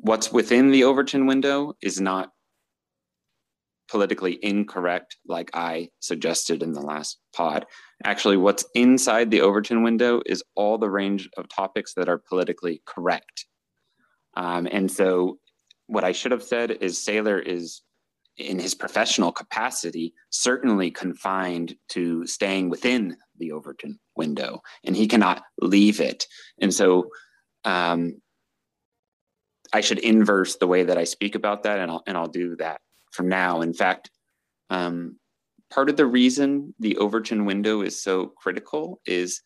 what's 0.00 0.32
within 0.32 0.70
the 0.70 0.84
Overton 0.84 1.26
window 1.26 1.74
is 1.82 2.00
not 2.00 2.30
politically 3.92 4.38
incorrect, 4.42 5.16
like 5.28 5.50
I 5.52 5.90
suggested 6.00 6.62
in 6.62 6.72
the 6.72 6.80
last 6.80 7.18
pod. 7.34 7.66
Actually, 8.04 8.38
what's 8.38 8.64
inside 8.74 9.30
the 9.30 9.42
Overton 9.42 9.82
window 9.82 10.22
is 10.24 10.42
all 10.54 10.78
the 10.78 10.88
range 10.88 11.28
of 11.36 11.46
topics 11.48 11.92
that 11.94 12.08
are 12.08 12.22
politically 12.26 12.80
correct. 12.86 13.46
Um, 14.34 14.66
and 14.70 14.90
so, 14.90 15.38
what 15.88 16.04
I 16.04 16.12
should 16.12 16.32
have 16.32 16.42
said 16.42 16.70
is 16.70 17.04
Saylor 17.04 17.44
is, 17.44 17.82
in 18.38 18.58
his 18.58 18.74
professional 18.74 19.30
capacity, 19.30 20.14
certainly 20.30 20.90
confined 20.90 21.74
to 21.90 22.26
staying 22.26 22.70
within 22.70 23.14
the 23.38 23.52
Overton 23.52 23.98
window, 24.16 24.62
and 24.84 24.96
he 24.96 25.06
cannot 25.06 25.42
leave 25.60 26.00
it. 26.00 26.24
And 26.62 26.72
so, 26.72 27.08
um, 27.66 28.21
I 29.72 29.80
should 29.80 29.98
inverse 30.00 30.56
the 30.56 30.66
way 30.66 30.84
that 30.84 30.98
I 30.98 31.04
speak 31.04 31.34
about 31.34 31.62
that, 31.62 31.78
and 31.78 31.90
I'll 31.90 32.02
and 32.06 32.16
I'll 32.16 32.28
do 32.28 32.56
that 32.56 32.80
from 33.12 33.28
now. 33.28 33.60
In 33.60 33.72
fact, 33.72 34.10
um, 34.70 35.16
part 35.70 35.88
of 35.88 35.96
the 35.96 36.06
reason 36.06 36.74
the 36.78 36.96
Overton 36.96 37.44
window 37.44 37.82
is 37.82 38.02
so 38.02 38.26
critical 38.36 39.00
is 39.06 39.40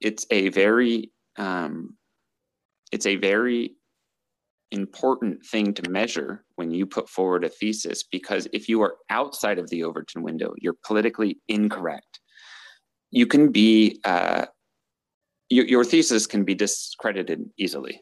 it's 0.00 0.26
a 0.30 0.48
very 0.50 1.10
um, 1.36 1.96
it's 2.92 3.06
a 3.06 3.16
very 3.16 3.74
important 4.72 5.44
thing 5.44 5.74
to 5.74 5.90
measure 5.90 6.44
when 6.56 6.70
you 6.70 6.86
put 6.86 7.08
forward 7.08 7.44
a 7.44 7.48
thesis 7.48 8.04
because 8.04 8.46
if 8.52 8.68
you 8.68 8.82
are 8.82 8.96
outside 9.08 9.58
of 9.58 9.68
the 9.70 9.82
Overton 9.82 10.22
window, 10.22 10.54
you're 10.58 10.76
politically 10.86 11.38
incorrect. 11.48 12.20
You 13.10 13.26
can 13.26 13.50
be, 13.50 14.00
uh, 14.04 14.46
your, 15.48 15.66
your 15.66 15.84
thesis 15.84 16.26
can 16.26 16.44
be 16.44 16.54
discredited 16.54 17.50
easily. 17.58 18.00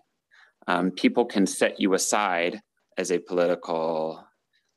Um, 0.69 0.91
people 0.91 1.25
can 1.25 1.47
set 1.47 1.81
you 1.81 1.95
aside 1.95 2.61
as 2.99 3.11
a 3.11 3.19
political, 3.19 4.23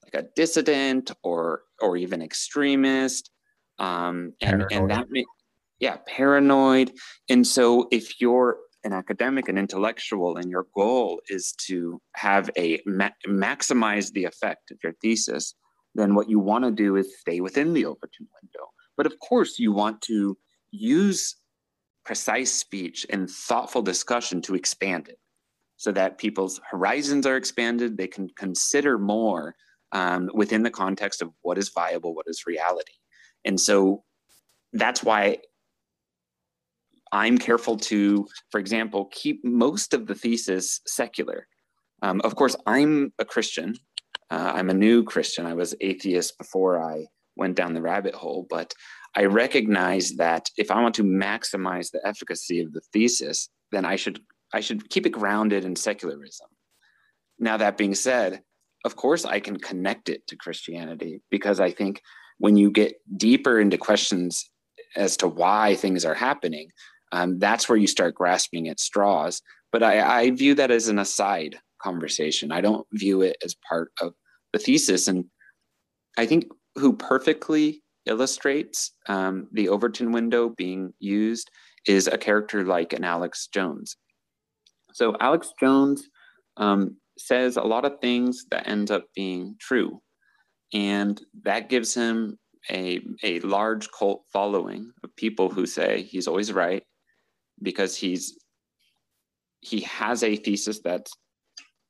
like 0.03 0.23
a 0.23 0.27
dissident 0.37 1.11
or 1.21 1.63
or 1.81 1.97
even 1.97 2.21
extremist, 2.21 3.29
um, 3.77 4.33
and 4.41 4.65
and 4.71 4.89
that 4.89 5.07
may, 5.09 5.25
yeah, 5.79 5.97
paranoid. 6.07 6.93
And 7.29 7.45
so 7.45 7.89
if 7.91 8.21
you're 8.21 8.57
an 8.85 8.93
academic, 8.93 9.49
an 9.49 9.57
intellectual, 9.57 10.37
and 10.37 10.49
your 10.49 10.65
goal 10.73 11.19
is 11.27 11.53
to 11.67 12.01
have 12.13 12.49
a 12.57 12.79
ma- 12.85 13.09
maximize 13.27 14.13
the 14.13 14.23
effect 14.23 14.71
of 14.71 14.77
your 14.81 14.93
thesis, 15.01 15.55
then 15.93 16.15
what 16.15 16.29
you 16.29 16.39
want 16.39 16.63
to 16.63 16.71
do 16.71 16.95
is 16.95 17.19
stay 17.19 17.41
within 17.41 17.73
the 17.73 17.85
Overton 17.85 18.27
window. 18.41 18.67
But 18.95 19.07
of 19.07 19.19
course, 19.19 19.59
you 19.59 19.73
want 19.73 20.01
to 20.03 20.37
use 20.71 21.35
precise 22.05 22.53
speech 22.53 23.05
and 23.09 23.29
thoughtful 23.29 23.81
discussion 23.81 24.41
to 24.43 24.55
expand 24.55 25.09
it 25.09 25.19
so 25.81 25.91
that 25.91 26.19
people's 26.19 26.61
horizons 26.69 27.25
are 27.25 27.37
expanded. 27.37 27.97
They 27.97 28.07
can 28.07 28.29
consider 28.37 28.99
more 28.99 29.55
um, 29.91 30.29
within 30.31 30.61
the 30.61 30.69
context 30.69 31.23
of 31.23 31.31
what 31.41 31.57
is 31.57 31.69
viable, 31.69 32.13
what 32.13 32.27
is 32.27 32.45
reality. 32.45 32.93
And 33.45 33.59
so 33.59 34.03
that's 34.73 35.03
why 35.03 35.39
I'm 37.11 37.39
careful 37.39 37.77
to, 37.77 38.27
for 38.51 38.59
example, 38.59 39.05
keep 39.05 39.43
most 39.43 39.95
of 39.95 40.05
the 40.05 40.13
thesis 40.13 40.81
secular. 40.85 41.47
Um, 42.03 42.21
of 42.23 42.35
course, 42.35 42.55
I'm 42.67 43.11
a 43.17 43.25
Christian. 43.25 43.73
Uh, 44.29 44.51
I'm 44.53 44.69
a 44.69 44.75
new 44.75 45.03
Christian. 45.03 45.47
I 45.47 45.55
was 45.55 45.73
atheist 45.81 46.37
before 46.37 46.79
I 46.79 47.07
went 47.37 47.55
down 47.55 47.73
the 47.73 47.81
rabbit 47.81 48.13
hole, 48.13 48.45
but 48.51 48.71
I 49.15 49.25
recognize 49.25 50.11
that 50.17 50.47
if 50.57 50.69
I 50.69 50.79
want 50.79 50.93
to 50.95 51.03
maximize 51.03 51.89
the 51.89 52.05
efficacy 52.05 52.61
of 52.61 52.71
the 52.71 52.81
thesis, 52.93 53.49
then 53.71 53.83
I 53.83 53.95
should 53.95 54.19
I 54.53 54.59
should 54.59 54.89
keep 54.89 55.05
it 55.05 55.11
grounded 55.11 55.65
in 55.65 55.75
secularism. 55.75 56.47
Now 57.39 57.57
that 57.57 57.77
being 57.77 57.95
said, 57.95 58.41
of 58.85 58.95
course 58.95 59.25
I 59.25 59.39
can 59.39 59.57
connect 59.57 60.09
it 60.09 60.25
to 60.27 60.35
Christianity 60.35 61.21
because 61.29 61.59
I 61.59 61.71
think 61.71 62.01
when 62.37 62.57
you 62.57 62.71
get 62.71 62.95
deeper 63.17 63.59
into 63.59 63.77
questions 63.77 64.49
as 64.95 65.15
to 65.17 65.27
why 65.27 65.75
things 65.75 66.05
are 66.05 66.13
happening, 66.13 66.69
um, 67.11 67.39
that's 67.39 67.69
where 67.69 67.77
you 67.77 67.87
start 67.87 68.15
grasping 68.15 68.67
at 68.67 68.79
straws. 68.79 69.41
But 69.71 69.83
I, 69.83 70.21
I 70.21 70.31
view 70.31 70.55
that 70.55 70.71
as 70.71 70.87
an 70.87 70.99
aside 70.99 71.57
conversation. 71.81 72.51
I 72.51 72.61
don't 72.61 72.87
view 72.93 73.21
it 73.21 73.37
as 73.43 73.55
part 73.67 73.91
of 74.01 74.13
the 74.53 74.59
thesis. 74.59 75.07
And 75.07 75.25
I 76.17 76.25
think 76.25 76.45
who 76.75 76.93
perfectly 76.93 77.83
illustrates 78.05 78.91
um, 79.07 79.47
the 79.51 79.69
Overton 79.69 80.11
window 80.11 80.49
being 80.49 80.93
used 80.99 81.49
is 81.87 82.07
a 82.07 82.17
character 82.17 82.63
like 82.63 82.93
an 82.93 83.03
Alex 83.03 83.47
Jones. 83.47 83.97
So 84.93 85.15
Alex 85.19 85.53
Jones 85.59 86.09
um, 86.57 86.97
says 87.17 87.57
a 87.57 87.61
lot 87.61 87.85
of 87.85 87.99
things 88.01 88.45
that 88.51 88.67
end 88.67 88.91
up 88.91 89.05
being 89.15 89.55
true. 89.59 90.01
And 90.73 91.21
that 91.43 91.69
gives 91.69 91.93
him 91.93 92.37
a, 92.69 93.01
a 93.23 93.39
large 93.41 93.89
cult 93.91 94.23
following 94.31 94.91
of 95.03 95.15
people 95.15 95.49
who 95.49 95.65
say 95.65 96.03
he's 96.03 96.27
always 96.27 96.53
right 96.53 96.83
because 97.61 97.95
he's 97.95 98.37
he 99.61 99.81
has 99.81 100.23
a 100.23 100.35
thesis 100.35 100.79
that 100.81 101.07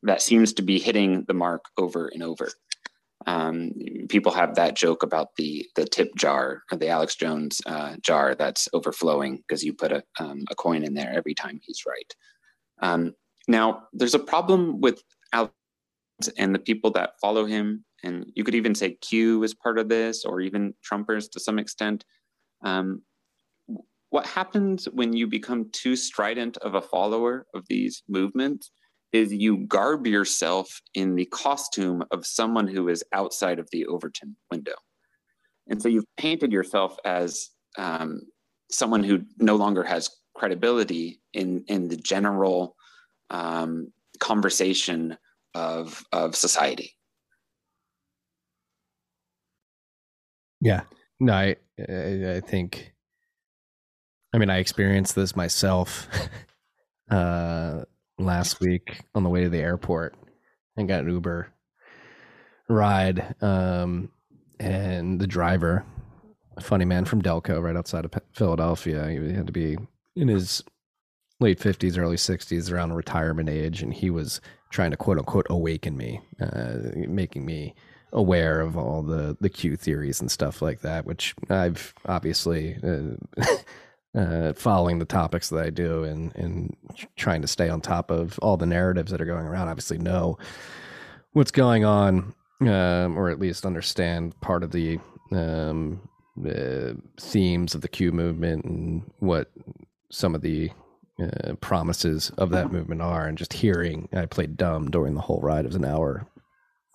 that 0.04 0.22
seems 0.22 0.54
to 0.54 0.62
be 0.62 0.80
hitting 0.80 1.24
the 1.28 1.34
mark 1.34 1.64
over 1.78 2.08
and 2.08 2.24
over. 2.24 2.50
Um, 3.28 3.72
people 4.10 4.32
have 4.32 4.56
that 4.56 4.76
joke 4.76 5.04
about 5.04 5.36
the 5.38 5.66
the 5.76 5.86
tip 5.86 6.10
jar 6.18 6.64
or 6.72 6.78
the 6.78 6.90
Alex 6.90 7.16
Jones 7.16 7.62
uh, 7.66 7.96
jar 8.02 8.36
that's 8.36 8.68
overflowing 8.74 9.38
because 9.38 9.64
you 9.64 9.74
put 9.74 9.92
a, 9.92 10.04
um, 10.20 10.44
a 10.50 10.56
coin 10.56 10.84
in 10.84 10.96
there 10.96 11.14
every 11.14 11.36
time 11.36 11.60
he's 11.62 11.84
right. 11.86 12.16
Um, 12.82 13.14
now, 13.48 13.84
there's 13.94 14.16
a 14.16 14.20
problem 14.20 14.82
with 14.82 15.02
Alex 15.34 15.54
and 16.38 16.54
the 16.54 16.60
people 16.60 16.92
that 16.92 17.20
follow 17.22 17.46
him, 17.46 17.86
and 18.04 18.26
you 18.36 18.44
could 18.44 18.56
even 18.56 18.76
say 18.76 18.98
Q 19.02 19.44
is 19.44 19.54
part 19.54 19.80
of 19.80 19.90
this, 19.90 20.26
or 20.26 20.42
even 20.42 20.74
Trumpers 20.84 21.30
to 21.32 21.40
some 21.40 21.60
extent. 21.60 22.06
Um, 22.64 23.02
what 24.10 24.26
happens 24.26 24.86
when 24.86 25.14
you 25.14 25.26
become 25.26 25.70
too 25.72 25.96
strident 25.96 26.58
of 26.58 26.76
a 26.76 26.82
follower 26.82 27.48
of 27.56 27.66
these 27.70 28.04
movements 28.10 28.72
is 29.14 29.34
you 29.34 29.66
garb 29.68 30.08
yourself 30.08 30.82
in 30.94 31.16
the 31.16 31.26
costume 31.26 32.04
of 32.12 32.26
someone 32.26 32.68
who 32.68 32.88
is 32.88 33.04
outside 33.14 33.60
of 33.60 33.68
the 33.72 33.86
Overton 33.86 34.36
window. 34.50 34.76
And 35.70 35.82
so 35.82 35.90
you've 35.90 36.06
painted 36.18 36.52
yourself 36.52 36.98
as 37.06 37.50
um, 37.78 38.22
someone 38.70 39.04
who 39.04 39.22
no 39.38 39.56
longer 39.56 39.84
has 39.84 40.10
credibility 40.36 41.22
in, 41.34 41.64
in 41.68 41.88
the 41.88 41.98
general 41.98 42.76
um, 43.30 43.92
conversation 44.20 45.18
of, 45.54 46.04
of 46.12 46.36
society. 46.36 46.94
Yeah, 50.60 50.82
no, 51.20 51.34
I, 51.34 51.56
I 51.80 52.42
think 52.42 52.94
I 54.34 54.38
mean, 54.38 54.50
I 54.50 54.60
experienced 54.60 55.16
this 55.16 55.36
myself 55.36 56.08
uh, 57.12 57.84
last 58.18 58.60
week 58.62 59.02
on 59.14 59.24
the 59.24 59.30
way 59.30 59.44
to 59.44 59.50
the 59.50 59.60
airport 59.60 60.16
and 60.78 60.88
got 60.88 61.02
an 61.02 61.10
Uber 61.10 61.52
ride. 62.70 63.36
Um, 63.42 64.10
and 64.60 65.20
the 65.20 65.28
driver, 65.28 65.86
a 66.56 66.62
funny 66.62 66.86
man 66.86 67.06
from 67.06 67.22
Delco, 67.22 67.62
right 67.62 67.76
outside 67.76 68.06
of 68.06 68.14
Philadelphia, 68.34 69.10
he 69.10 69.34
had 69.34 69.48
to 69.48 69.54
be 69.54 69.78
in 70.16 70.28
his 70.28 70.64
late 71.40 71.60
50s, 71.60 71.98
early 71.98 72.18
60s, 72.18 72.72
around 72.72 72.94
retirement 72.94 73.50
age. 73.50 73.82
And 73.82 73.94
he 73.94 74.10
was 74.10 74.42
trying 74.70 74.92
to 74.92 74.98
quote 74.98 75.18
unquote 75.18 75.48
awaken 75.50 75.98
me, 75.98 76.22
uh, 76.40 76.78
making 76.96 77.46
me 77.46 77.76
aware 78.14 78.62
of 78.62 78.78
all 78.78 79.02
the, 79.02 79.38
the 79.40 79.50
Q 79.50 79.76
theories 79.76 80.20
and 80.20 80.30
stuff 80.30 80.62
like 80.62 80.82
that, 80.82 81.06
which 81.06 81.36
I've 81.50 81.94
obviously. 82.06 82.78
Uh, 82.84 83.46
uh, 84.14 84.54
following 84.54 85.00
the 85.00 85.06
topics 85.06 85.50
that 85.50 85.64
I 85.64 85.70
do 85.70 86.04
and 86.04 86.36
and 86.36 86.76
trying 87.16 87.42
to 87.42 87.48
stay 87.48 87.70
on 87.70 87.82
top 87.82 88.12
of 88.12 88.38
all 88.40 88.58
the 88.58 88.66
narratives 88.66 89.12
that 89.12 89.22
are 89.22 89.26
going 89.26 89.46
around. 89.46 89.70
Obviously, 89.70 89.98
know 89.98 90.38
what's 91.34 91.52
going 91.52 91.86
on, 91.86 92.34
um, 92.62 93.18
or 93.18 93.30
at 93.30 93.40
least 93.40 93.66
understand 93.66 94.40
part 94.42 94.64
of 94.64 94.72
the 94.72 95.00
um, 95.32 96.02
uh, 96.46 96.94
themes 97.20 97.74
of 97.74 97.82
the 97.82 97.88
Q 97.88 98.12
movement 98.12 98.66
and 98.66 99.10
what 99.20 99.50
some 100.12 100.36
of 100.36 100.42
the 100.42 100.72
uh, 101.22 101.54
promises 101.62 102.32
of 102.38 102.52
that 102.52 102.72
movement 102.72 103.02
are. 103.02 103.28
And 103.28 103.38
just 103.38 103.54
hearing, 103.54 104.10
I 104.14 104.26
played 104.26 104.58
dumb 104.58 104.92
during 104.92 105.16
the 105.16 105.22
whole 105.22 105.40
ride. 105.42 105.66
It 105.66 105.70
was 105.70 105.76
an 105.76 105.86
hour. 105.86 106.28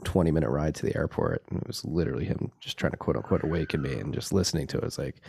20 0.05 0.31
minute 0.31 0.51
ride 0.51 0.75
to 0.75 0.85
the 0.85 0.95
airport 0.95 1.43
and 1.49 1.59
it 1.59 1.67
was 1.67 1.83
literally 1.87 2.27
him 2.27 2.53
just 2.61 2.77
trying 2.77 2.91
to 2.91 2.99
quote 2.99 3.17
unquote 3.17 3.43
awaken 3.43 3.81
me 3.81 3.95
and 3.95 4.13
just 4.13 4.31
listening 4.31 4.67
to 4.67 4.77
it 4.77 4.85
was 4.85 4.99
like 4.99 5.23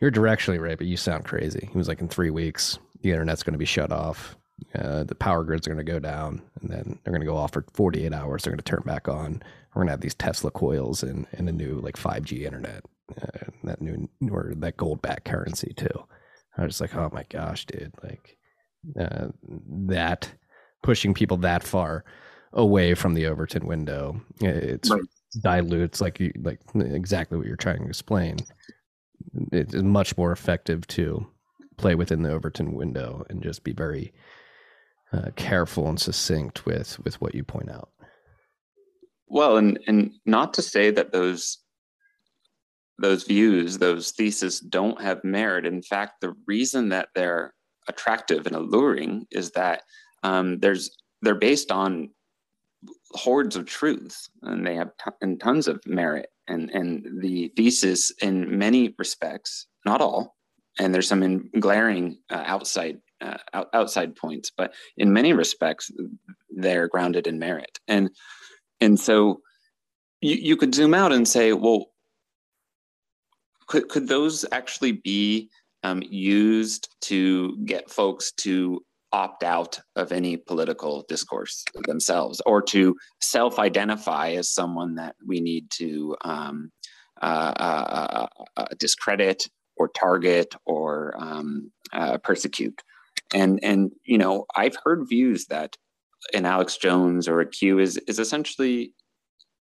you're 0.00 0.10
directionally 0.10 0.60
right, 0.60 0.78
but 0.78 0.86
you 0.86 0.96
sound 0.96 1.24
crazy. 1.24 1.68
He 1.70 1.76
was 1.76 1.88
like, 1.88 2.00
in 2.00 2.08
three 2.08 2.30
weeks, 2.30 2.78
the 3.02 3.10
internet's 3.10 3.42
going 3.42 3.54
to 3.54 3.58
be 3.58 3.64
shut 3.64 3.92
off. 3.92 4.36
Uh, 4.74 5.04
the 5.04 5.14
power 5.14 5.44
grids 5.44 5.66
are 5.66 5.74
going 5.74 5.84
to 5.84 5.92
go 5.92 5.98
down, 5.98 6.42
and 6.60 6.70
then 6.70 6.98
they're 7.02 7.12
going 7.12 7.20
to 7.20 7.26
go 7.26 7.36
off 7.36 7.52
for 7.52 7.64
48 7.74 8.12
hours. 8.12 8.42
They're 8.42 8.52
going 8.52 8.58
to 8.58 8.64
turn 8.64 8.82
back 8.84 9.08
on. 9.08 9.42
We're 9.74 9.80
going 9.80 9.86
to 9.88 9.92
have 9.92 10.00
these 10.00 10.14
Tesla 10.14 10.50
coils 10.50 11.02
and, 11.02 11.26
and 11.32 11.48
a 11.48 11.52
new 11.52 11.80
like 11.80 11.96
5G 11.96 12.42
internet, 12.42 12.84
uh, 13.20 13.50
that 13.64 13.80
new 13.80 14.08
or 14.30 14.52
that 14.56 14.76
gold 14.76 15.02
back 15.02 15.24
currency 15.24 15.72
too. 15.76 16.04
I 16.58 16.64
was 16.64 16.80
like, 16.80 16.94
oh 16.94 17.10
my 17.12 17.24
gosh, 17.28 17.66
dude, 17.66 17.92
like 18.02 18.36
uh, 18.98 19.28
that 19.88 20.30
pushing 20.82 21.14
people 21.14 21.36
that 21.38 21.62
far 21.62 22.04
away 22.52 22.94
from 22.94 23.14
the 23.14 23.26
Overton 23.26 23.66
window, 23.66 24.20
it's 24.40 24.90
right. 24.90 25.02
dilutes 25.42 26.00
like 26.00 26.18
you 26.20 26.32
like 26.42 26.60
exactly 26.74 27.38
what 27.38 27.46
you're 27.46 27.56
trying 27.56 27.82
to 27.82 27.88
explain 27.88 28.38
it 29.52 29.74
is 29.74 29.82
much 29.82 30.16
more 30.16 30.32
effective 30.32 30.86
to 30.88 31.26
play 31.76 31.94
within 31.94 32.22
the 32.22 32.32
Overton 32.32 32.74
window 32.74 33.24
and 33.28 33.42
just 33.42 33.64
be 33.64 33.72
very 33.72 34.12
uh, 35.12 35.30
careful 35.36 35.88
and 35.88 36.00
succinct 36.00 36.66
with 36.66 36.98
with 37.04 37.20
what 37.20 37.34
you 37.34 37.44
point 37.44 37.70
out. 37.70 37.90
Well, 39.28 39.56
and 39.56 39.78
and 39.86 40.12
not 40.26 40.54
to 40.54 40.62
say 40.62 40.90
that 40.90 41.12
those 41.12 41.58
those 42.98 43.24
views, 43.24 43.78
those 43.78 44.10
theses 44.12 44.60
don't 44.60 45.00
have 45.00 45.22
merit. 45.24 45.66
In 45.66 45.82
fact, 45.82 46.20
the 46.20 46.34
reason 46.46 46.88
that 46.90 47.08
they're 47.14 47.54
attractive 47.88 48.46
and 48.46 48.56
alluring 48.56 49.26
is 49.30 49.50
that 49.52 49.82
um, 50.22 50.58
there's 50.58 50.96
they're 51.22 51.34
based 51.34 51.70
on 51.70 52.10
hordes 53.12 53.56
of 53.56 53.66
truth 53.66 54.28
and 54.42 54.66
they 54.66 54.74
have 54.74 54.90
t- 55.02 55.10
and 55.22 55.40
tons 55.40 55.66
of 55.68 55.80
merit 55.86 56.28
and 56.48 56.70
and 56.70 57.22
the 57.22 57.50
thesis 57.56 58.12
in 58.20 58.58
many 58.58 58.94
respects 58.98 59.66
not 59.86 60.00
all 60.02 60.36
and 60.78 60.92
there's 60.92 61.08
some 61.08 61.22
in 61.22 61.48
glaring 61.58 62.18
uh, 62.30 62.44
outside 62.46 62.98
uh, 63.22 63.38
out, 63.54 63.68
outside 63.72 64.14
points 64.14 64.52
but 64.54 64.74
in 64.98 65.12
many 65.12 65.32
respects 65.32 65.90
they're 66.50 66.88
grounded 66.88 67.26
in 67.26 67.38
merit 67.38 67.78
and 67.88 68.10
and 68.80 69.00
so 69.00 69.40
you, 70.20 70.36
you 70.36 70.56
could 70.56 70.74
zoom 70.74 70.94
out 70.94 71.12
and 71.12 71.26
say, 71.26 71.52
well, 71.52 71.86
could, 73.68 73.88
could 73.88 74.08
those 74.08 74.44
actually 74.52 74.92
be 74.92 75.50
um, 75.84 76.02
used 76.08 76.88
to 77.02 77.56
get 77.64 77.90
folks 77.90 78.32
to 78.32 78.82
opt 79.12 79.42
out 79.42 79.80
of 79.96 80.12
any 80.12 80.36
political 80.36 81.04
discourse 81.08 81.64
themselves 81.86 82.42
or 82.44 82.60
to 82.60 82.94
self 83.20 83.58
identify 83.58 84.30
as 84.30 84.50
someone 84.50 84.94
that 84.96 85.16
we 85.26 85.40
need 85.40 85.70
to 85.70 86.16
um, 86.22 86.70
uh, 87.22 87.52
uh, 87.56 88.26
uh, 88.56 88.64
discredit 88.78 89.48
or 89.76 89.88
target 89.88 90.54
or 90.66 91.14
um, 91.18 91.70
uh, 91.92 92.18
persecute. 92.18 92.82
And, 93.34 93.60
and, 93.62 93.92
you 94.04 94.18
know, 94.18 94.46
I've 94.56 94.76
heard 94.84 95.08
views 95.08 95.46
that 95.46 95.76
an 96.34 96.46
Alex 96.46 96.76
Jones 96.76 97.28
or 97.28 97.40
a 97.40 97.48
Q 97.48 97.78
is, 97.78 97.96
is 98.08 98.18
essentially 98.18 98.92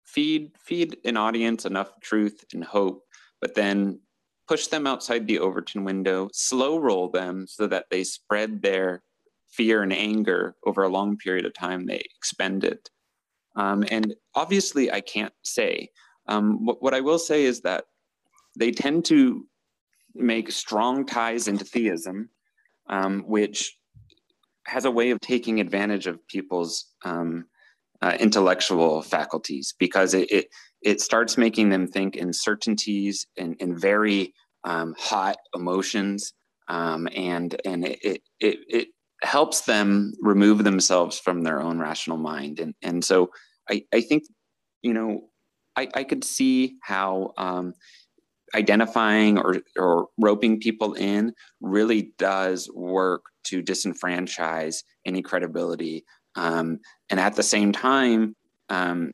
feed, 0.05 0.51
feed 0.57 0.97
an 1.05 1.17
audience 1.17 1.65
enough 1.65 1.91
truth 2.01 2.43
and 2.53 2.63
hope, 2.63 3.03
but 3.41 3.55
then 3.55 3.99
push 4.47 4.67
them 4.67 4.87
outside 4.87 5.27
the 5.27 5.39
Overton 5.39 5.83
window, 5.83 6.29
slow 6.33 6.77
roll 6.77 7.09
them 7.09 7.45
so 7.47 7.67
that 7.67 7.85
they 7.91 8.03
spread 8.03 8.61
their 8.61 9.03
fear 9.49 9.83
and 9.83 9.93
anger 9.93 10.55
over 10.65 10.83
a 10.83 10.89
long 10.89 11.17
period 11.17 11.45
of 11.45 11.53
time, 11.53 11.85
they 11.85 12.01
expend 12.15 12.63
it. 12.63 12.89
Um, 13.55 13.83
and 13.91 14.15
obviously, 14.35 14.91
I 14.91 15.01
can't 15.01 15.33
say. 15.43 15.89
Um, 16.27 16.65
what, 16.65 16.81
what 16.81 16.93
I 16.93 17.01
will 17.01 17.19
say 17.19 17.43
is 17.45 17.61
that 17.61 17.85
they 18.57 18.71
tend 18.71 19.05
to 19.05 19.45
make 20.15 20.51
strong 20.51 21.05
ties 21.05 21.47
into 21.47 21.65
theism, 21.65 22.29
um, 22.87 23.21
which 23.27 23.77
has 24.65 24.85
a 24.85 24.91
way 24.91 25.09
of 25.11 25.19
taking 25.19 25.59
advantage 25.59 26.07
of 26.07 26.25
people's 26.27 26.85
um, 27.03 27.45
uh, 28.01 28.15
intellectual 28.19 29.01
faculties 29.01 29.73
because 29.77 30.13
it, 30.13 30.31
it, 30.31 30.47
it 30.81 31.01
starts 31.01 31.37
making 31.37 31.69
them 31.69 31.87
think 31.87 32.15
in 32.15 32.31
certainties 32.33 33.27
and 33.37 33.55
in 33.59 33.77
very 33.77 34.33
um, 34.63 34.95
hot 34.97 35.37
emotions, 35.55 36.33
um, 36.67 37.07
and 37.15 37.59
and 37.65 37.85
it, 37.85 38.21
it 38.39 38.59
it 38.67 38.87
helps 39.21 39.61
them 39.61 40.13
remove 40.21 40.63
themselves 40.63 41.19
from 41.19 41.41
their 41.43 41.61
own 41.61 41.79
rational 41.79 42.17
mind, 42.17 42.59
and 42.59 42.73
and 42.81 43.03
so 43.03 43.29
I 43.69 43.83
I 43.93 44.01
think 44.01 44.23
you 44.81 44.93
know 44.93 45.29
I 45.75 45.87
I 45.95 46.03
could 46.03 46.23
see 46.23 46.75
how. 46.83 47.33
Um, 47.37 47.73
identifying 48.55 49.37
or, 49.37 49.57
or 49.77 50.07
roping 50.17 50.59
people 50.59 50.95
in 50.95 51.31
really 51.61 52.13
does 52.17 52.67
work 52.73 53.21
to 53.43 53.61
disenfranchise 53.61 54.77
any 55.05 55.21
credibility 55.21 56.03
um, 56.35 56.79
and 57.11 57.19
at 57.19 57.35
the 57.35 57.43
same 57.43 57.71
time 57.71 58.35
um, 58.69 59.11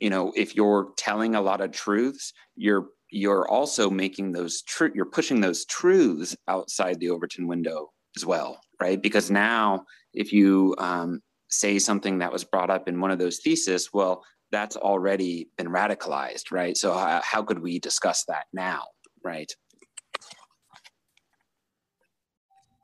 you 0.00 0.10
know 0.10 0.32
if 0.36 0.54
you're 0.54 0.90
telling 0.96 1.34
a 1.34 1.40
lot 1.40 1.60
of 1.60 1.72
truths 1.72 2.32
you're 2.56 2.88
you're 3.10 3.48
also 3.48 3.88
making 3.88 4.32
those 4.32 4.62
true 4.62 4.90
you're 4.94 5.06
pushing 5.06 5.40
those 5.40 5.64
truths 5.66 6.36
outside 6.48 6.98
the 7.00 7.10
overton 7.10 7.46
window 7.46 7.90
as 8.16 8.26
well 8.26 8.60
right? 8.80 9.02
Because 9.02 9.30
now 9.30 9.84
if 10.12 10.32
you 10.32 10.74
um, 10.78 11.20
say 11.48 11.78
something 11.78 12.18
that 12.18 12.32
was 12.32 12.44
brought 12.44 12.70
up 12.70 12.88
in 12.88 13.00
one 13.00 13.10
of 13.10 13.18
those 13.18 13.38
theses 13.38 13.90
well 13.92 14.24
that's 14.52 14.76
already 14.76 15.48
been 15.56 15.68
radicalized 15.68 16.50
right? 16.50 16.76
So 16.76 16.92
uh, 16.92 17.20
how 17.22 17.42
could 17.42 17.60
we 17.60 17.78
discuss 17.78 18.24
that 18.28 18.46
now 18.52 18.84
right? 19.24 19.50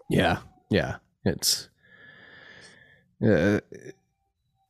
Yeah 0.08 0.38
yeah 0.70 0.96
it's 1.24 1.68
uh, 3.24 3.60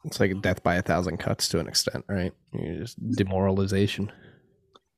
it's 0.05 0.21
like 0.21 0.41
death 0.41 0.63
by 0.63 0.77
a 0.77 0.83
thousand 0.83 1.19
cuts 1.19 1.49
to 1.49 1.61
an 1.61 1.69
extent, 1.69 2.05
right? 2.09 2.33
You 2.53 2.79
just 2.79 2.99
demoralization. 3.17 4.11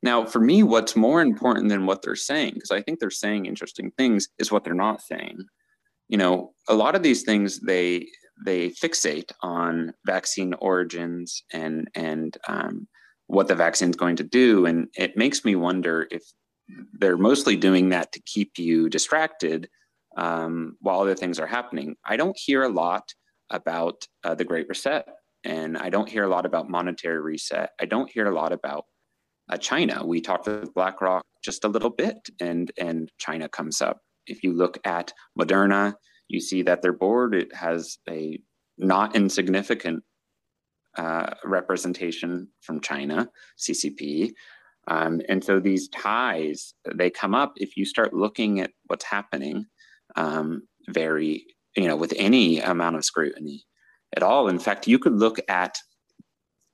Now, 0.03 0.27
for 0.27 0.41
me, 0.41 0.63
what's 0.63 0.97
more 0.97 1.23
important 1.23 1.69
than 1.69 1.87
what 1.87 2.03
they're 2.03 2.17
saying, 2.17 2.55
because 2.55 2.71
I 2.71 2.83
think 2.83 3.01
they're 3.01 3.11
saying 3.11 3.47
interesting 3.47 3.91
things, 3.97 4.29
is 4.39 4.53
what 4.53 4.65
they're 4.65 4.75
not 4.75 5.01
saying. 5.01 5.39
You 6.09 6.19
know, 6.19 6.53
a 6.69 6.75
lot 6.75 6.95
of 6.95 7.03
these 7.03 7.23
things 7.23 7.61
they 7.61 8.09
they 8.45 8.71
fixate 8.71 9.31
on 9.43 9.95
vaccine 10.05 10.55
origins 10.55 11.43
and 11.53 11.89
and 11.95 12.37
um, 12.49 12.87
what 13.27 13.49
the 13.49 13.55
vaccine 13.55 13.91
is 13.91 13.97
going 13.97 14.17
to 14.17 14.25
do, 14.25 14.67
and 14.67 14.89
it 14.95 15.17
makes 15.17 15.45
me 15.45 15.57
wonder 15.57 16.07
if 16.11 16.23
they're 16.93 17.17
mostly 17.17 17.57
doing 17.57 17.91
that 17.91 18.13
to 18.13 18.21
keep 18.23 18.59
you 18.59 18.89
distracted 18.89 19.69
um, 20.17 20.77
while 20.81 21.01
other 21.01 21.15
things 21.15 21.39
are 21.39 21.47
happening. 21.47 21.97
I 22.05 22.17
don't 22.17 22.39
hear 22.39 22.63
a 22.63 22.69
lot 22.69 23.15
about 23.51 24.07
uh, 24.25 24.35
the 24.35 24.45
Great 24.45 24.69
Reset, 24.69 25.07
and 25.45 25.77
I 25.77 25.91
don't 25.91 26.09
hear 26.09 26.25
a 26.25 26.29
lot 26.29 26.47
about 26.47 26.71
monetary 26.71 27.21
reset. 27.21 27.71
I 27.81 27.85
don't 27.85 28.11
hear 28.11 28.27
a 28.27 28.35
lot 28.35 28.53
about 28.53 28.85
uh, 29.51 29.57
China. 29.57 30.05
We 30.05 30.21
talked 30.21 30.47
with 30.47 30.75
BlackRock 30.75 31.25
just 31.45 31.65
a 31.65 31.69
little 31.69 31.91
bit, 31.91 32.17
and 32.41 32.71
and 32.79 33.11
China 33.19 33.49
comes 33.49 33.81
up. 33.83 34.01
If 34.27 34.43
you 34.43 34.53
look 34.53 34.79
at 34.85 35.13
Moderna, 35.39 35.95
you 36.29 36.41
see 36.41 36.63
that 36.63 36.83
their 36.83 36.95
board 36.95 37.35
it 37.35 37.55
has 37.55 37.99
a 38.09 38.39
not 38.79 39.15
insignificant 39.15 40.03
uh, 40.97 41.35
representation 41.45 42.49
from 42.61 42.81
China, 42.81 43.29
CCP. 43.59 44.33
Um, 44.87 45.21
and 45.29 45.43
so 45.43 45.61
these 45.61 45.89
ties 45.89 46.75
they 46.95 47.09
come 47.09 47.35
up 47.35 47.55
if 47.57 47.77
you 47.77 47.87
start 47.87 48.13
looking 48.13 48.61
at 48.61 48.71
what's 48.87 49.05
happening 49.05 49.65
um, 50.17 50.69
very 50.89 51.47
you 51.77 51.89
know, 51.89 51.97
with 51.97 52.15
any 52.17 52.61
amount 52.61 52.97
of 52.97 53.05
scrutiny 53.05 53.65
at 54.17 54.23
all. 54.23 54.49
In 54.49 54.59
fact, 54.59 54.87
you 54.87 54.99
could 54.99 55.15
look 55.15 55.39
at 55.49 55.77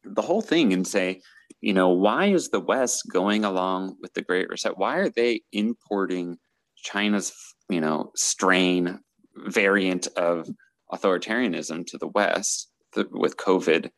the 0.05 0.22
whole 0.22 0.42
thing 0.42 0.72
and 0.72 0.86
say, 0.86 1.20
you 1.61 1.72
know, 1.72 1.90
why 1.90 2.26
is 2.26 2.48
the 2.48 2.61
West 2.61 3.05
going 3.12 3.44
along 3.44 3.96
with 4.01 4.14
the 4.14 4.22
Great 4.22 4.48
Reset? 4.48 4.78
Why 4.78 4.96
are 4.96 5.11
they 5.11 5.42
importing 5.53 6.38
China's, 6.76 7.32
you 7.68 7.80
know, 7.80 8.12
strain 8.16 9.01
variant 9.46 10.07
of 10.16 10.48
authoritarianism 10.92 11.86
to 11.86 11.98
the 11.98 12.09
West 12.09 12.70
with 13.12 13.36
COVID 13.36 13.90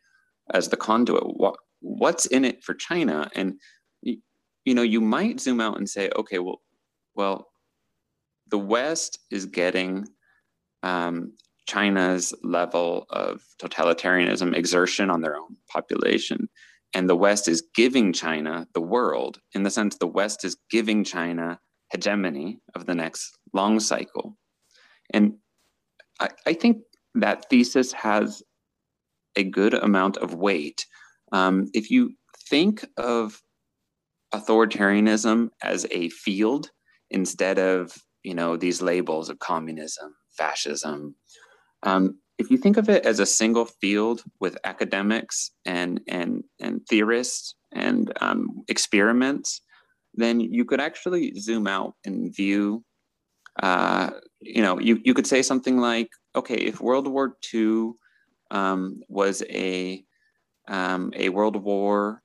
as 0.52 0.68
the 0.68 0.76
conduit? 0.76 1.24
What, 1.24 1.56
what's 1.80 2.26
in 2.26 2.44
it 2.44 2.64
for 2.64 2.74
China? 2.74 3.30
And 3.34 3.54
you 4.64 4.74
know, 4.74 4.82
you 4.82 5.00
might 5.00 5.40
zoom 5.40 5.60
out 5.60 5.76
and 5.76 5.88
say, 5.88 6.10
okay, 6.16 6.38
well, 6.38 6.60
well, 7.14 7.48
the 8.48 8.58
West 8.58 9.18
is 9.30 9.46
getting 9.46 10.06
um, 10.82 11.32
China's 11.66 12.34
level 12.42 13.06
of 13.10 13.42
totalitarianism 13.60 14.54
exertion 14.54 15.10
on 15.10 15.20
their 15.20 15.36
own 15.36 15.56
population. 15.70 16.48
And 16.94 17.08
the 17.08 17.16
West 17.16 17.48
is 17.48 17.62
giving 17.74 18.12
China 18.12 18.66
the 18.74 18.80
world, 18.80 19.40
in 19.54 19.62
the 19.62 19.70
sense 19.70 19.96
the 19.96 20.06
West 20.06 20.44
is 20.44 20.56
giving 20.70 21.04
China 21.04 21.58
hegemony 21.90 22.58
of 22.74 22.86
the 22.86 22.94
next 22.94 23.38
long 23.52 23.80
cycle. 23.80 24.36
And 25.14 25.34
I, 26.20 26.30
I 26.46 26.52
think 26.54 26.78
that 27.14 27.48
thesis 27.48 27.92
has 27.92 28.42
a 29.36 29.44
good 29.44 29.74
amount 29.74 30.18
of 30.18 30.34
weight. 30.34 30.86
Um, 31.32 31.70
if 31.72 31.90
you 31.90 32.14
think 32.48 32.84
of 32.96 33.40
authoritarianism 34.34 35.48
as 35.62 35.86
a 35.90 36.08
field 36.10 36.70
instead 37.10 37.58
of 37.58 37.94
you 38.22 38.34
know 38.34 38.56
these 38.56 38.80
labels 38.80 39.28
of 39.28 39.38
communism 39.38 40.14
fascism. 40.36 41.14
Um, 41.82 42.18
if 42.38 42.50
you 42.50 42.56
think 42.56 42.76
of 42.76 42.88
it 42.88 43.04
as 43.06 43.20
a 43.20 43.26
single 43.26 43.66
field 43.66 44.22
with 44.40 44.58
academics 44.64 45.52
and 45.64 46.00
and 46.08 46.44
and 46.60 46.80
theorists 46.88 47.54
and 47.72 48.12
um, 48.20 48.64
experiments, 48.68 49.60
then 50.14 50.40
you 50.40 50.64
could 50.64 50.80
actually 50.80 51.34
zoom 51.38 51.66
out 51.66 51.94
and 52.04 52.34
view. 52.34 52.84
Uh, 53.62 54.10
you 54.40 54.62
know, 54.62 54.78
you 54.78 55.00
you 55.04 55.14
could 55.14 55.26
say 55.26 55.42
something 55.42 55.78
like, 55.78 56.10
okay, 56.34 56.56
if 56.56 56.80
World 56.80 57.06
War 57.06 57.36
II 57.52 57.92
um, 58.50 59.02
was 59.08 59.42
a 59.50 60.04
um, 60.68 61.12
a 61.16 61.28
world 61.28 61.56
war 61.56 62.22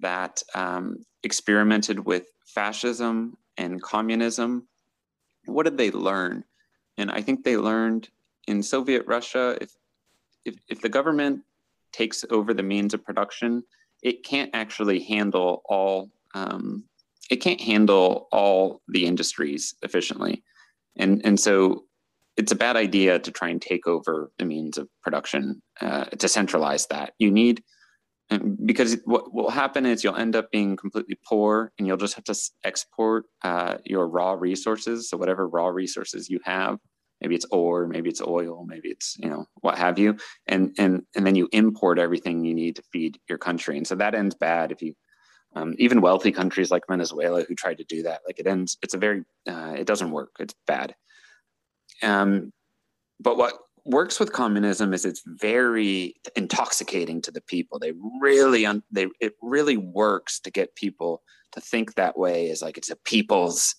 that 0.00 0.42
um, 0.54 1.04
experimented 1.22 2.04
with 2.04 2.26
fascism 2.46 3.36
and 3.56 3.82
communism, 3.82 4.68
what 5.46 5.64
did 5.64 5.78
they 5.78 5.90
learn? 5.90 6.44
And 6.98 7.10
I 7.10 7.20
think 7.20 7.44
they 7.44 7.56
learned 7.56 8.08
in 8.46 8.62
Soviet 8.62 9.04
Russia, 9.06 9.58
if, 9.60 9.70
if, 10.44 10.54
if 10.68 10.80
the 10.80 10.88
government 10.88 11.42
takes 11.92 12.24
over 12.30 12.54
the 12.54 12.62
means 12.62 12.94
of 12.94 13.04
production, 13.04 13.62
it 14.02 14.24
can't 14.24 14.50
actually 14.54 15.00
handle 15.00 15.62
all 15.64 16.10
um, 16.34 16.84
it 17.30 17.36
can't 17.36 17.60
handle 17.60 18.28
all 18.30 18.82
the 18.88 19.06
industries 19.06 19.74
efficiently, 19.82 20.44
and 20.96 21.22
and 21.24 21.40
so 21.40 21.84
it's 22.36 22.52
a 22.52 22.56
bad 22.56 22.76
idea 22.76 23.18
to 23.18 23.30
try 23.30 23.48
and 23.48 23.60
take 23.60 23.86
over 23.86 24.30
the 24.38 24.44
means 24.44 24.76
of 24.76 24.88
production 25.02 25.62
uh, 25.80 26.04
to 26.04 26.28
centralize 26.28 26.86
that. 26.88 27.14
You 27.18 27.30
need 27.30 27.64
because 28.64 28.96
what 29.04 29.32
will 29.32 29.50
happen 29.50 29.86
is 29.86 30.02
you'll 30.02 30.16
end 30.16 30.34
up 30.34 30.50
being 30.50 30.76
completely 30.76 31.16
poor 31.24 31.72
and 31.78 31.86
you'll 31.86 31.96
just 31.96 32.14
have 32.14 32.24
to 32.24 32.34
export 32.64 33.26
uh, 33.42 33.76
your 33.84 34.08
raw 34.08 34.32
resources 34.32 35.08
so 35.08 35.16
whatever 35.16 35.46
raw 35.48 35.68
resources 35.68 36.28
you 36.28 36.40
have 36.44 36.78
maybe 37.20 37.34
it's 37.34 37.46
ore, 37.50 37.86
maybe 37.86 38.08
it's 38.08 38.20
oil, 38.20 38.64
maybe 38.66 38.88
it's 38.88 39.16
you 39.18 39.28
know 39.28 39.46
what 39.56 39.78
have 39.78 39.98
you, 39.98 40.16
and 40.46 40.74
and 40.78 41.02
and 41.14 41.26
then 41.26 41.34
you 41.34 41.48
import 41.52 41.98
everything 41.98 42.44
you 42.44 42.54
need 42.54 42.76
to 42.76 42.82
feed 42.92 43.18
your 43.28 43.38
country, 43.38 43.76
and 43.76 43.86
so 43.86 43.94
that 43.96 44.14
ends 44.14 44.34
bad 44.34 44.72
if 44.72 44.82
you. 44.82 44.94
Um, 45.54 45.74
even 45.78 46.02
wealthy 46.02 46.32
countries 46.32 46.70
like 46.70 46.82
Venezuela 46.86 47.42
who 47.42 47.54
tried 47.54 47.78
to 47.78 47.84
do 47.84 48.02
that, 48.02 48.20
like 48.26 48.38
it 48.38 48.46
ends, 48.46 48.76
it's 48.82 48.92
a 48.92 48.98
very, 48.98 49.24
uh, 49.48 49.72
it 49.74 49.86
doesn't 49.86 50.10
work. 50.10 50.32
It's 50.38 50.54
bad. 50.66 50.94
Um, 52.02 52.52
but 53.20 53.38
what 53.38 53.54
works 53.86 54.18
with 54.18 54.32
communism 54.32 54.92
is 54.92 55.04
it's 55.04 55.22
very 55.24 56.16
intoxicating 56.34 57.22
to 57.22 57.30
the 57.30 57.40
people. 57.40 57.78
They 57.78 57.92
really, 58.20 58.66
un- 58.66 58.82
they 58.90 59.06
it 59.20 59.34
really 59.40 59.76
works 59.76 60.40
to 60.40 60.50
get 60.50 60.74
people 60.74 61.22
to 61.52 61.60
think 61.60 61.94
that 61.94 62.18
way. 62.18 62.50
Is 62.50 62.62
like 62.62 62.76
it's 62.76 62.90
a 62.90 62.96
people's 62.96 63.76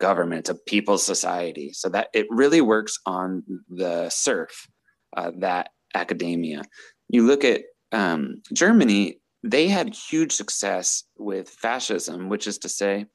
government, 0.00 0.48
it's 0.48 0.50
a 0.50 0.54
people's 0.54 1.04
society. 1.04 1.72
So 1.72 1.88
that 1.90 2.08
it 2.14 2.26
really 2.30 2.60
works 2.60 2.98
on 3.04 3.42
the 3.68 4.08
serf, 4.10 4.68
uh, 5.16 5.32
that 5.38 5.70
academia. 5.94 6.62
You 7.08 7.26
look 7.26 7.44
at 7.44 7.62
um, 7.92 8.42
Germany, 8.52 9.20
they 9.42 9.68
had 9.68 9.94
huge 9.94 10.32
success 10.32 11.04
with 11.16 11.48
fascism, 11.48 12.28
which 12.28 12.46
is 12.46 12.58
to 12.58 12.68
say, 12.68 13.06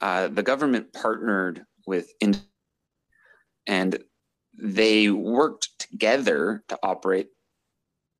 uh, 0.00 0.28
the 0.28 0.42
government 0.42 0.92
partnered 0.92 1.64
with, 1.86 2.10
and 3.66 3.98
they 4.60 5.08
worked 5.10 5.68
together 5.78 6.64
to 6.68 6.78
operate 6.82 7.28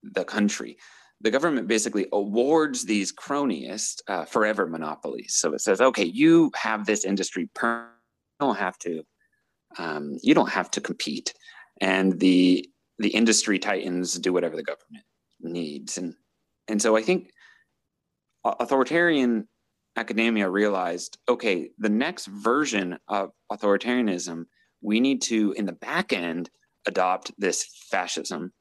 the 0.02 0.24
country. 0.24 0.76
The 1.20 1.30
government 1.30 1.66
basically 1.66 2.06
awards 2.12 2.84
these 2.84 3.12
cronyist 3.12 4.02
uh, 4.06 4.24
forever 4.24 4.66
monopolies. 4.66 5.34
So 5.34 5.52
it 5.52 5.60
says, 5.60 5.80
okay, 5.80 6.04
you 6.04 6.52
have 6.54 6.86
this 6.86 7.04
industry, 7.04 7.50
per- 7.54 7.90
you 8.40 8.46
don't 8.46 8.58
have 8.58 8.78
to, 8.78 9.02
um, 9.78 10.18
you 10.22 10.34
don't 10.34 10.50
have 10.50 10.70
to 10.72 10.80
compete, 10.80 11.34
and 11.80 12.18
the 12.20 12.68
the 13.00 13.08
industry 13.10 13.58
titans 13.58 14.14
do 14.14 14.32
whatever 14.32 14.56
the 14.56 14.62
government 14.62 15.04
needs, 15.40 15.98
and 15.98 16.14
and 16.68 16.80
so 16.80 16.96
I 16.96 17.02
think 17.02 17.30
authoritarian 18.44 19.48
academia 19.96 20.48
realized, 20.48 21.18
okay, 21.28 21.70
the 21.78 21.88
next 21.88 22.26
version 22.26 22.98
of 23.08 23.32
authoritarianism, 23.52 24.44
we 24.80 25.00
need 25.00 25.22
to 25.22 25.52
in 25.52 25.66
the 25.66 25.72
back 25.72 26.12
end 26.12 26.50
adopt 26.86 27.32
this 27.38 27.64
fascism 27.90 28.52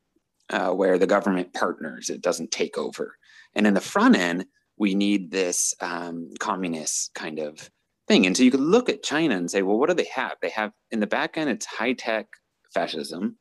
uh, 0.49 0.69
where 0.69 0.97
the 0.97 1.07
government 1.07 1.53
partners, 1.53 2.09
it 2.09 2.21
doesn't 2.21 2.51
take 2.51 2.77
over. 2.77 3.17
And 3.55 3.67
in 3.67 3.73
the 3.73 3.81
front 3.81 4.15
end, 4.15 4.45
we 4.77 4.95
need 4.95 5.31
this 5.31 5.73
um, 5.81 6.31
communist 6.39 7.13
kind 7.13 7.39
of 7.39 7.69
thing. 8.07 8.25
And 8.25 8.35
so 8.35 8.43
you 8.43 8.51
could 8.51 8.59
look 8.59 8.89
at 8.89 9.03
China 9.03 9.35
and 9.35 9.49
say, 9.49 9.61
well, 9.61 9.77
what 9.77 9.89
do 9.89 9.95
they 9.95 10.09
have? 10.13 10.33
They 10.41 10.49
have 10.49 10.71
in 10.91 10.99
the 10.99 11.07
back 11.07 11.37
end, 11.37 11.49
it's 11.49 11.65
high 11.65 11.93
tech 11.93 12.27
fascism. 12.73 13.37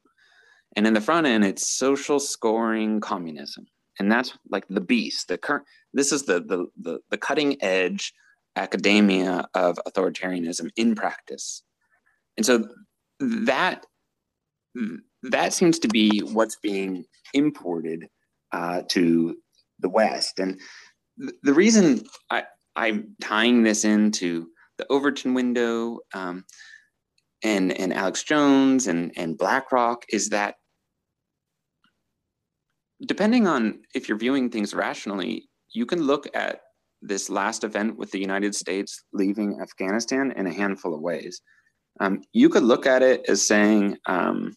And 0.74 0.86
in 0.86 0.94
the 0.94 1.00
front 1.00 1.26
end, 1.26 1.44
it's 1.44 1.70
social 1.70 2.18
scoring 2.18 3.00
communism. 3.00 3.66
And 3.98 4.10
that's 4.10 4.36
like 4.50 4.66
the 4.68 4.80
beast. 4.80 5.28
The 5.28 5.38
current 5.38 5.64
this 5.92 6.12
is 6.12 6.24
the 6.24 6.40
the 6.40 6.66
the, 6.78 6.98
the 7.10 7.16
cutting 7.16 7.56
edge 7.62 8.12
academia 8.56 9.48
of 9.54 9.78
authoritarianism 9.86 10.70
in 10.76 10.94
practice. 10.94 11.62
And 12.36 12.44
so 12.44 12.68
that 13.20 13.84
that 15.22 15.52
seems 15.52 15.78
to 15.80 15.88
be 15.88 16.20
what's 16.20 16.56
being 16.56 17.04
imported 17.34 18.08
uh, 18.52 18.82
to 18.88 19.36
the 19.80 19.88
West. 19.88 20.38
And 20.38 20.60
th- 21.20 21.34
the 21.42 21.54
reason 21.54 22.04
I, 22.30 22.44
I'm 22.76 23.16
tying 23.20 23.62
this 23.62 23.84
into 23.84 24.48
the 24.78 24.86
Overton 24.90 25.34
window 25.34 26.00
um, 26.14 26.44
and, 27.42 27.72
and 27.72 27.92
Alex 27.92 28.22
Jones 28.22 28.86
and, 28.86 29.12
and 29.16 29.38
BlackRock 29.38 30.04
is 30.10 30.28
that 30.30 30.56
depending 33.06 33.46
on 33.46 33.80
if 33.94 34.08
you're 34.08 34.18
viewing 34.18 34.50
things 34.50 34.74
rationally, 34.74 35.48
you 35.72 35.86
can 35.86 36.02
look 36.02 36.28
at 36.34 36.60
this 37.02 37.28
last 37.28 37.64
event 37.64 37.96
with 37.96 38.10
the 38.10 38.18
United 38.18 38.54
States 38.54 39.02
leaving 39.12 39.60
Afghanistan 39.60 40.32
in 40.36 40.46
a 40.46 40.52
handful 40.52 40.94
of 40.94 41.00
ways. 41.00 41.40
Um, 42.00 42.22
you 42.32 42.48
could 42.48 42.62
look 42.62 42.86
at 42.86 43.02
it 43.02 43.24
as 43.28 43.46
saying, 43.46 43.96
um, 44.06 44.54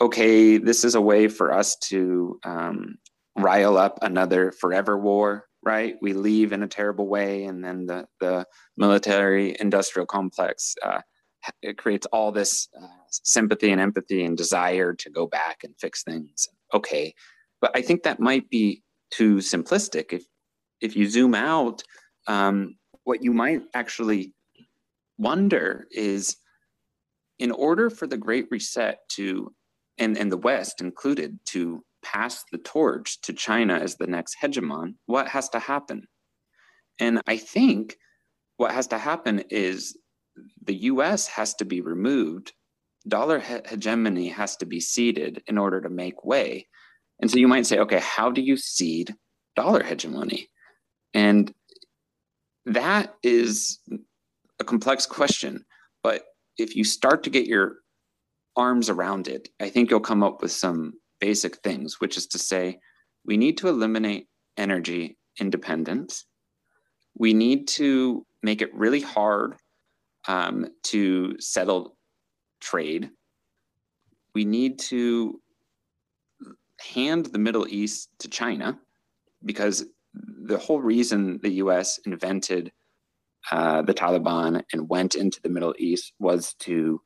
okay, 0.00 0.58
this 0.58 0.84
is 0.84 0.94
a 0.94 1.00
way 1.00 1.28
for 1.28 1.52
us 1.52 1.76
to 1.76 2.38
um, 2.44 2.96
rile 3.36 3.76
up 3.76 3.98
another 4.02 4.52
forever 4.52 4.98
war, 4.98 5.46
right? 5.64 5.96
We 6.00 6.12
leave 6.12 6.52
in 6.52 6.62
a 6.62 6.68
terrible 6.68 7.08
way, 7.08 7.44
and 7.44 7.64
then 7.64 7.86
the, 7.86 8.06
the 8.20 8.46
military 8.76 9.56
industrial 9.58 10.06
complex 10.06 10.74
uh, 10.84 11.00
it 11.62 11.78
creates 11.78 12.06
all 12.06 12.32
this 12.32 12.68
uh, 12.80 12.86
sympathy 13.10 13.70
and 13.70 13.80
empathy 13.80 14.24
and 14.24 14.36
desire 14.36 14.94
to 14.94 15.10
go 15.10 15.26
back 15.26 15.64
and 15.64 15.74
fix 15.78 16.02
things. 16.02 16.48
Okay, 16.74 17.14
but 17.60 17.70
I 17.74 17.82
think 17.82 18.02
that 18.02 18.20
might 18.20 18.48
be 18.50 18.82
too 19.10 19.36
simplistic. 19.36 20.12
If 20.12 20.24
if 20.80 20.94
you 20.96 21.08
zoom 21.08 21.34
out, 21.34 21.82
um, 22.26 22.76
what 23.04 23.22
you 23.22 23.32
might 23.32 23.62
actually 23.74 24.32
wonder 25.16 25.86
is 25.90 26.36
in 27.38 27.50
order 27.50 27.90
for 27.90 28.06
the 28.06 28.16
Great 28.16 28.46
Reset 28.50 28.98
to 29.10 29.54
and, 29.98 30.16
and 30.16 30.30
the 30.30 30.36
West 30.36 30.80
included, 30.80 31.38
to 31.46 31.84
pass 32.02 32.44
the 32.52 32.58
torch 32.58 33.20
to 33.22 33.32
China 33.32 33.74
as 33.74 33.96
the 33.96 34.06
next 34.06 34.36
hegemon, 34.42 34.94
what 35.06 35.28
has 35.28 35.48
to 35.50 35.58
happen? 35.58 36.06
And 37.00 37.20
I 37.26 37.36
think 37.36 37.96
what 38.56 38.72
has 38.72 38.86
to 38.88 38.98
happen 38.98 39.40
is 39.50 39.96
the 40.64 40.74
US 40.74 41.26
has 41.26 41.54
to 41.54 41.64
be 41.64 41.80
removed, 41.80 42.52
dollar 43.06 43.40
he- 43.40 43.60
hegemony 43.66 44.28
has 44.28 44.56
to 44.56 44.66
be 44.66 44.80
ceded 44.80 45.42
in 45.46 45.58
order 45.58 45.80
to 45.80 45.88
make 45.88 46.24
way. 46.24 46.66
And 47.20 47.30
so 47.30 47.38
you 47.38 47.48
might 47.48 47.66
say, 47.66 47.78
okay, 47.78 48.00
how 48.00 48.30
do 48.30 48.40
you 48.40 48.56
cede 48.56 49.14
dollar 49.56 49.82
hegemony? 49.82 50.48
And 51.14 51.52
that 52.66 53.14
is 53.22 53.80
a 54.60 54.64
complex 54.64 55.06
question. 55.06 55.64
But 56.02 56.24
if 56.58 56.74
you 56.76 56.84
start 56.84 57.22
to 57.22 57.30
get 57.30 57.46
your 57.46 57.76
arms 58.56 58.90
around 58.90 59.28
it, 59.28 59.48
I 59.60 59.70
think 59.70 59.90
you'll 59.90 60.00
come 60.00 60.22
up 60.22 60.42
with 60.42 60.52
some 60.52 60.94
basic 61.20 61.56
things, 61.58 62.00
which 62.00 62.16
is 62.16 62.26
to 62.28 62.38
say, 62.38 62.78
we 63.24 63.36
need 63.36 63.56
to 63.58 63.68
eliminate 63.68 64.28
energy 64.56 65.16
independence. 65.40 66.26
We 67.16 67.32
need 67.32 67.68
to 67.68 68.26
make 68.42 68.62
it 68.62 68.74
really 68.74 69.00
hard 69.00 69.54
um, 70.26 70.66
to 70.84 71.38
settle 71.40 71.96
trade. 72.60 73.10
We 74.34 74.44
need 74.44 74.78
to 74.80 75.40
hand 76.80 77.26
the 77.26 77.38
Middle 77.38 77.66
East 77.68 78.10
to 78.20 78.28
China 78.28 78.78
because 79.44 79.84
the 80.14 80.58
whole 80.58 80.80
reason 80.80 81.38
the 81.42 81.54
US 81.64 81.98
invented 82.06 82.72
uh, 83.50 83.82
the 83.82 83.94
Taliban 83.94 84.62
and 84.72 84.88
went 84.88 85.14
into 85.14 85.40
the 85.42 85.48
Middle 85.48 85.74
East 85.78 86.12
was 86.18 86.54
to 86.60 87.00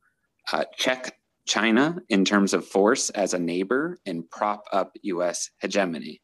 uh, 0.53 0.65
check 0.77 1.17
China 1.47 1.99
in 2.09 2.25
terms 2.25 2.55
of 2.55 2.67
force 2.67 3.11
as 3.11 3.35
a 3.35 3.39
neighbor 3.39 3.99
and 4.07 4.29
prop 4.31 4.65
up 4.73 4.93
US 5.03 5.51
hegemony. 5.61 6.21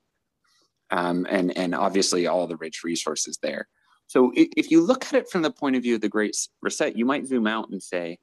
Um, 0.91 1.27
and, 1.29 1.57
and 1.57 1.75
obviously 1.75 2.27
all 2.27 2.47
the 2.47 2.57
rich 2.57 2.83
resources 2.83 3.39
there. 3.43 3.69
So 4.07 4.33
if 4.35 4.71
you 4.71 4.81
look 4.81 5.05
at 5.05 5.13
it 5.13 5.29
from 5.29 5.43
the 5.43 5.51
point 5.51 5.77
of 5.77 5.83
view 5.83 5.97
of 5.97 6.01
the 6.01 6.09
Great 6.09 6.35
Reset, 6.63 6.97
you 6.97 7.05
might 7.05 7.27
zoom 7.27 7.47
out 7.47 7.69
and 7.71 7.83
say, 7.83 8.17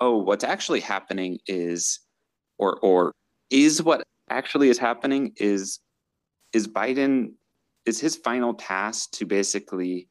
oh, 0.00 0.16
what's 0.16 0.44
actually 0.44 0.80
happening 0.80 1.38
is, 1.46 2.00
or, 2.58 2.78
or 2.80 3.12
is 3.50 3.82
what 3.82 4.02
actually 4.30 4.70
is 4.70 4.78
happening 4.78 5.32
is, 5.36 5.78
is 6.54 6.66
Biden, 6.66 7.32
is 7.84 8.00
his 8.00 8.16
final 8.16 8.54
task 8.54 9.10
to 9.12 9.26
basically 9.26 10.08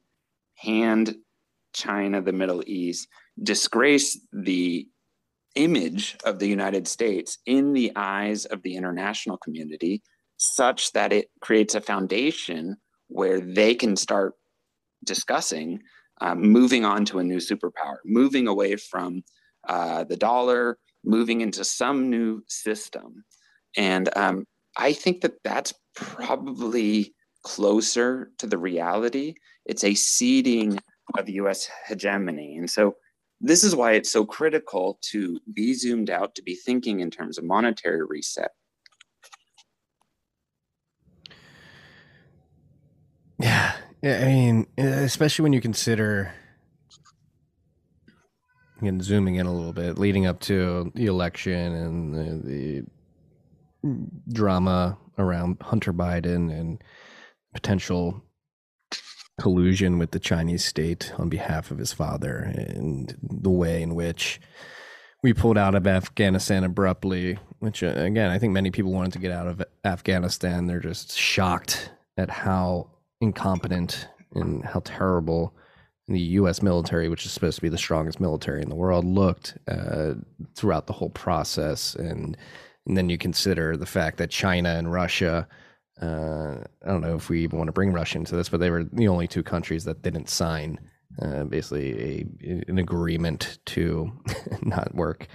hand 0.56 1.14
China 1.72 2.20
the 2.22 2.32
Middle 2.32 2.62
East, 2.66 3.08
disgrace 3.42 4.18
the 4.32 4.88
image 5.54 6.16
of 6.24 6.38
the 6.38 6.48
United 6.48 6.86
States 6.88 7.38
in 7.46 7.72
the 7.72 7.92
eyes 7.96 8.44
of 8.46 8.62
the 8.62 8.76
international 8.76 9.38
community 9.38 10.02
such 10.36 10.92
that 10.92 11.12
it 11.12 11.30
creates 11.40 11.74
a 11.74 11.80
foundation 11.80 12.76
where 13.08 13.40
they 13.40 13.74
can 13.74 13.96
start 13.96 14.34
discussing 15.04 15.80
um, 16.20 16.40
moving 16.40 16.84
on 16.84 17.04
to 17.06 17.18
a 17.18 17.24
new 17.24 17.38
superpower, 17.38 17.96
moving 18.04 18.48
away 18.48 18.76
from 18.76 19.22
uh, 19.68 20.04
the 20.04 20.16
dollar, 20.16 20.78
moving 21.04 21.40
into 21.40 21.64
some 21.64 22.10
new 22.10 22.42
system. 22.48 23.24
And 23.76 24.08
um, 24.16 24.46
I 24.76 24.92
think 24.92 25.20
that 25.22 25.34
that's 25.44 25.74
probably 25.94 27.14
closer 27.46 28.32
to 28.38 28.46
the 28.48 28.58
reality. 28.58 29.34
It's 29.66 29.84
a 29.84 29.94
ceding 29.94 30.80
of 31.16 31.28
US 31.28 31.68
hegemony. 31.86 32.56
And 32.56 32.68
so 32.68 32.96
this 33.40 33.62
is 33.62 33.76
why 33.76 33.92
it's 33.92 34.10
so 34.10 34.26
critical 34.26 34.98
to 35.12 35.38
be 35.54 35.72
zoomed 35.72 36.10
out, 36.10 36.34
to 36.34 36.42
be 36.42 36.56
thinking 36.56 36.98
in 36.98 37.08
terms 37.08 37.38
of 37.38 37.44
monetary 37.44 38.04
reset. 38.04 38.50
Yeah. 43.38 43.76
I 44.02 44.24
mean, 44.24 44.66
especially 44.76 45.44
when 45.44 45.52
you 45.52 45.60
consider, 45.60 46.32
again, 48.80 49.00
zooming 49.00 49.36
in 49.36 49.46
a 49.46 49.54
little 49.54 49.72
bit, 49.72 49.98
leading 49.98 50.26
up 50.26 50.40
to 50.40 50.90
the 50.96 51.06
election 51.06 51.74
and 51.74 52.12
the, 52.12 52.82
the 53.84 53.96
drama 54.32 54.98
around 55.16 55.58
Hunter 55.60 55.92
Biden 55.92 56.50
and 56.50 56.82
potential 57.56 58.22
collusion 59.40 59.98
with 59.98 60.10
the 60.10 60.20
Chinese 60.20 60.62
state 60.62 61.10
on 61.16 61.30
behalf 61.30 61.70
of 61.70 61.78
his 61.78 61.90
father, 61.90 62.36
and 62.36 63.16
the 63.22 63.50
way 63.50 63.82
in 63.82 63.94
which 63.94 64.38
we 65.22 65.32
pulled 65.32 65.56
out 65.56 65.74
of 65.74 65.86
Afghanistan 65.86 66.64
abruptly, 66.64 67.38
which 67.60 67.82
uh, 67.82 67.94
again, 67.96 68.30
I 68.30 68.38
think 68.38 68.52
many 68.52 68.70
people 68.70 68.92
wanted 68.92 69.14
to 69.14 69.18
get 69.18 69.32
out 69.32 69.46
of 69.46 69.62
Afghanistan. 69.86 70.66
They're 70.66 70.80
just 70.80 71.16
shocked 71.16 71.90
at 72.18 72.28
how 72.28 72.90
incompetent 73.22 74.06
and 74.34 74.62
how 74.62 74.82
terrible 74.84 75.54
the 76.08 76.20
U.S. 76.20 76.60
military, 76.60 77.08
which 77.08 77.24
is 77.24 77.32
supposed 77.32 77.56
to 77.56 77.62
be 77.62 77.70
the 77.70 77.78
strongest 77.78 78.20
military 78.20 78.60
in 78.60 78.68
the 78.68 78.76
world, 78.76 79.06
looked 79.06 79.56
uh, 79.66 80.12
throughout 80.54 80.86
the 80.86 80.92
whole 80.92 81.10
process. 81.10 81.94
And 81.94 82.36
and 82.86 82.98
then 82.98 83.08
you 83.08 83.16
consider 83.16 83.78
the 83.78 83.86
fact 83.86 84.18
that 84.18 84.30
China 84.30 84.68
and 84.68 84.92
Russia. 84.92 85.48
Uh, 86.00 86.58
I 86.84 86.88
don't 86.88 87.00
know 87.00 87.16
if 87.16 87.28
we 87.28 87.42
even 87.42 87.58
want 87.58 87.68
to 87.68 87.72
bring 87.72 87.92
Russia 87.92 88.18
into 88.18 88.36
this, 88.36 88.48
but 88.48 88.60
they 88.60 88.70
were 88.70 88.84
the 88.84 89.08
only 89.08 89.26
two 89.26 89.42
countries 89.42 89.84
that 89.84 90.02
didn't 90.02 90.28
sign 90.28 90.78
uh, 91.22 91.44
basically 91.44 92.26
a 92.42 92.62
an 92.68 92.78
agreement 92.78 93.58
to 93.66 94.12
not 94.62 94.94
work 94.94 95.28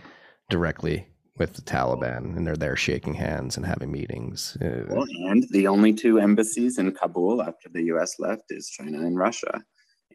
directly 0.50 1.08
with 1.38 1.54
the 1.54 1.62
Taliban, 1.62 2.38
and 2.38 2.46
they're 2.46 2.56
there 2.56 2.76
shaking 2.76 3.16
hands 3.16 3.58
and 3.58 3.66
having 3.66 3.92
meetings. 3.92 4.58
Uh, 4.62 4.84
well, 4.90 5.08
and 5.30 5.48
the 5.50 5.68
only 5.68 5.94
two 5.94 6.20
embassies 6.20 6.78
in 6.78 6.92
Kabul 6.92 7.42
after 7.42 7.70
the 7.70 7.84
U.S. 7.86 8.20
left 8.20 8.44
is 8.50 8.70
China 8.70 9.00
and 9.00 9.18
Russia, 9.18 9.64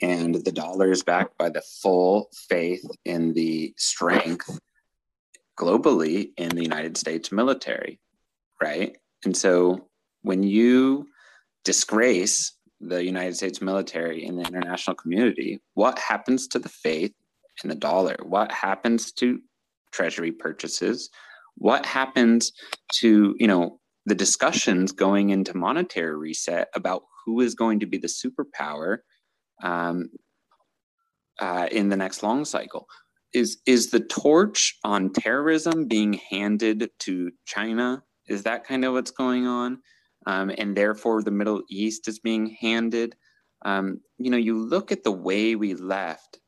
and 0.02 0.36
the 0.36 0.52
dollar 0.52 0.93
is 0.93 1.02
backed 1.02 1.36
by 1.39 1.48
the 1.48 1.62
full 1.82 2.28
faith 2.48 2.85
in 3.05 3.32
the 3.32 3.74
strength 3.77 4.60
globally 5.59 6.31
in 6.36 6.51
the 6.51 6.62
United 6.62 6.97
States 6.97 7.32
military, 7.32 7.98
right? 8.62 8.97
And 9.24 9.36
so 9.36 9.89
when 10.27 10.43
you 10.43 11.07
disgrace 11.65 12.53
the 12.81 13.05
United 13.05 13.36
States 13.36 13.62
military 13.62 14.24
in 14.24 14.35
the 14.36 14.43
international 14.43 14.97
community, 14.97 15.61
what 15.74 16.01
happens 16.01 16.48
to 16.48 16.59
the 16.59 16.69
faith 16.69 17.12
in 17.62 17.69
the 17.69 17.77
dollar? 17.77 18.16
What 18.23 18.51
happens 18.51 19.12
to 19.12 19.39
treasury 19.93 20.32
purchases? 20.32 21.11
What 21.55 21.86
happens 21.86 22.51
to, 22.94 23.36
you 23.39 23.47
know, 23.47 23.78
the 24.07 24.16
discussions 24.16 24.90
going 24.90 25.31
into 25.31 25.57
monetary 25.57 26.16
reset 26.16 26.69
about 26.74 27.03
who 27.24 27.40
is 27.40 27.55
going 27.55 27.78
to 27.81 27.86
be 27.86 27.97
the 27.97 28.09
superpower 28.09 28.98
um, 29.62 30.11
uh, 31.40 31.69
in 31.70 31.89
the 31.89 31.97
next 31.97 32.24
long 32.24 32.44
cycle? 32.44 32.89
Is 33.32 33.59
is 33.65 33.90
the 33.90 34.01
torch 34.01 34.77
on 34.82 35.12
terrorism 35.12 35.86
being 35.86 36.15
handed 36.15 36.90
to 37.01 37.31
China? 37.44 38.03
Is 38.27 38.43
that 38.43 38.65
kind 38.65 38.85
of 38.85 38.93
what's 38.93 39.12
going 39.12 39.47
on? 39.47 39.78
Um, 40.27 40.51
and 40.59 40.77
therefore 40.77 41.23
the 41.23 41.31
Middle 41.31 41.62
East 41.70 42.09
is 42.09 42.19
being 42.19 42.57
handed. 42.61 43.15
Um, 43.65 44.01
you 44.19 44.31
know, 44.31 44.36
you 44.36 44.59
look 44.59 44.93
at 44.93 45.05
the 45.05 45.12
way 45.12 45.55
we 45.55 45.74
left. 45.74 46.40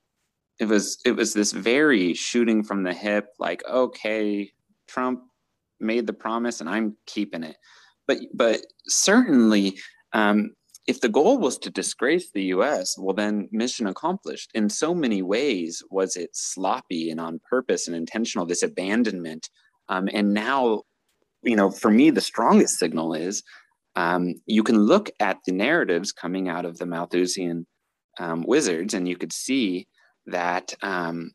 It 0.61 0.67
was 0.67 0.99
it 1.05 1.13
was 1.13 1.33
this 1.33 1.53
very 1.53 2.15
shooting 2.15 2.65
from 2.65 2.83
the 2.83 2.93
hip, 2.93 3.29
like 3.39 3.63
okay, 3.69 4.53
Trump 4.89 5.23
made 5.81 6.07
the 6.07 6.13
promise 6.13 6.61
and 6.61 6.69
I'm 6.69 6.97
keeping 7.07 7.45
it. 7.45 7.57
But 8.07 8.19
but 8.35 8.61
certainly, 8.89 9.79
um, 10.13 10.55
if 10.89 11.01
the 11.01 11.09
goal 11.09 11.39
was 11.39 11.59
to 11.59 11.71
disgrace 11.71 12.31
the 12.31 12.45
U.S., 12.45 12.97
well 12.99 13.15
then 13.15 13.49
mission 13.53 13.87
accomplished. 13.87 14.51
In 14.55 14.69
so 14.69 14.95
many 14.95 15.23
ways, 15.23 15.83
was 15.91 16.17
it 16.17 16.31
sloppy 16.33 17.11
and 17.11 17.21
on 17.21 17.41
purpose 17.49 17.87
and 17.87 17.97
intentional? 17.97 18.47
This 18.47 18.65
abandonment, 18.65 19.49
um, 19.89 20.09
and 20.13 20.35
now, 20.35 20.83
you 21.43 21.55
know, 21.55 21.71
for 21.71 21.91
me, 21.91 22.11
the 22.11 22.21
strongest 22.21 22.79
signal 22.79 23.15
is 23.15 23.45
um, 23.99 24.35
you 24.47 24.63
can 24.63 24.79
look 24.79 25.11
at 25.19 25.39
the 25.45 25.51
narratives 25.51 26.13
coming 26.13 26.49
out 26.49 26.65
of 26.65 26.79
the 26.79 26.87
Malthusian 26.87 27.67
um, 28.21 28.45
wizards, 28.47 28.95
and 28.95 29.09
you 29.09 29.17
could 29.17 29.33
see 29.33 29.89
that 30.27 30.73
um, 30.83 31.33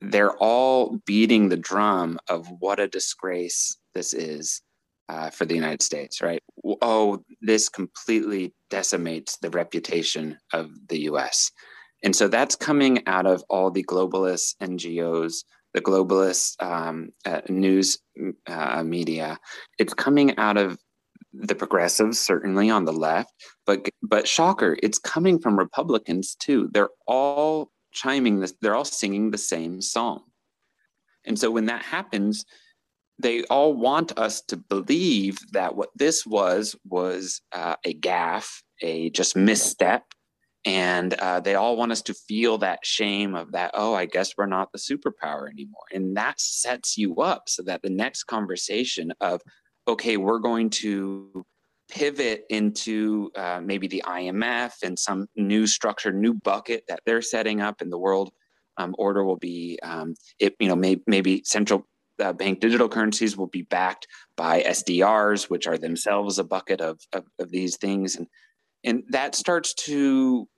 they're 0.00 0.36
all 0.38 0.98
beating 1.06 1.48
the 1.48 1.56
drum 1.56 2.18
of 2.28 2.48
what 2.58 2.80
a 2.80 2.88
disgrace 2.88 3.76
this 3.94 4.12
is 4.12 4.60
uh, 5.08 5.30
for 5.30 5.44
the 5.44 5.54
United 5.54 5.82
States, 5.82 6.20
right? 6.20 6.42
Oh, 6.82 7.22
this 7.42 7.68
completely 7.68 8.54
decimates 8.70 9.36
the 9.36 9.50
reputation 9.50 10.36
of 10.52 10.68
the 10.88 11.02
US. 11.02 11.52
And 12.02 12.16
so 12.16 12.26
that's 12.26 12.56
coming 12.56 13.06
out 13.06 13.26
of 13.26 13.44
all 13.48 13.70
the 13.70 13.84
globalist 13.84 14.56
NGOs, 14.60 15.44
the 15.74 15.80
globalist 15.80 16.60
um, 16.60 17.10
uh, 17.24 17.42
news 17.48 17.98
uh, 18.48 18.82
media. 18.82 19.38
It's 19.78 19.94
coming 19.94 20.36
out 20.38 20.56
of 20.56 20.76
the 21.32 21.54
progressives 21.54 22.18
certainly 22.18 22.70
on 22.70 22.84
the 22.84 22.92
left 22.92 23.32
but 23.66 23.88
but 24.02 24.26
shocker 24.26 24.76
it's 24.82 24.98
coming 24.98 25.38
from 25.38 25.58
republicans 25.58 26.34
too. 26.34 26.68
They're 26.72 26.90
all 27.06 27.70
chiming 27.92 28.40
this 28.40 28.54
they're 28.60 28.74
all 28.74 28.84
singing 28.84 29.30
the 29.30 29.38
same 29.38 29.80
song. 29.80 30.22
And 31.24 31.38
so 31.38 31.50
when 31.50 31.66
that 31.66 31.82
happens 31.82 32.44
they 33.18 33.44
all 33.44 33.74
want 33.74 34.18
us 34.18 34.40
to 34.40 34.56
believe 34.56 35.38
that 35.52 35.76
what 35.76 35.90
this 35.94 36.24
was 36.24 36.74
was 36.84 37.42
uh, 37.52 37.76
a 37.84 37.94
gaffe 37.94 38.62
a 38.82 39.10
just 39.10 39.36
misstep 39.36 40.04
and 40.64 41.14
uh, 41.14 41.40
they 41.40 41.54
all 41.54 41.76
want 41.76 41.92
us 41.92 42.02
to 42.02 42.14
feel 42.14 42.58
that 42.58 42.84
shame 42.84 43.34
of 43.34 43.52
that 43.52 43.70
oh 43.74 43.94
i 43.94 44.04
guess 44.04 44.34
we're 44.36 44.46
not 44.46 44.72
the 44.72 44.78
superpower 44.78 45.48
anymore. 45.48 45.84
And 45.92 46.16
that 46.16 46.40
sets 46.40 46.98
you 46.98 47.16
up 47.16 47.48
so 47.48 47.62
that 47.62 47.82
the 47.82 47.90
next 47.90 48.24
conversation 48.24 49.12
of 49.20 49.42
okay, 49.88 50.16
we're 50.16 50.38
going 50.38 50.70
to 50.70 51.44
pivot 51.90 52.44
into 52.50 53.30
uh, 53.36 53.60
maybe 53.62 53.88
the 53.88 54.02
IMF 54.06 54.72
and 54.82 54.98
some 54.98 55.26
new 55.36 55.66
structure, 55.66 56.12
new 56.12 56.34
bucket 56.34 56.84
that 56.88 57.00
they're 57.04 57.22
setting 57.22 57.60
up, 57.60 57.82
in 57.82 57.90
the 57.90 57.98
world 57.98 58.30
um, 58.76 58.94
order 58.98 59.24
will 59.24 59.36
be, 59.36 59.78
um, 59.82 60.14
it, 60.38 60.54
you 60.58 60.68
know, 60.68 60.76
may, 60.76 61.00
maybe 61.06 61.42
central 61.44 61.86
uh, 62.20 62.32
bank 62.32 62.60
digital 62.60 62.88
currencies 62.88 63.36
will 63.36 63.46
be 63.46 63.62
backed 63.62 64.06
by 64.36 64.62
SDRs, 64.62 65.50
which 65.50 65.66
are 65.66 65.78
themselves 65.78 66.38
a 66.38 66.44
bucket 66.44 66.80
of, 66.80 67.00
of, 67.12 67.24
of 67.38 67.50
these 67.50 67.76
things, 67.76 68.16
and 68.16 68.26
and 68.82 69.02
that 69.10 69.34
starts 69.34 69.74
to 69.74 70.48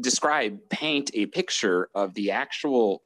describe, 0.00 0.56
paint 0.70 1.10
a 1.14 1.26
picture 1.26 1.88
of 1.94 2.14
the 2.14 2.30
actual 2.30 3.02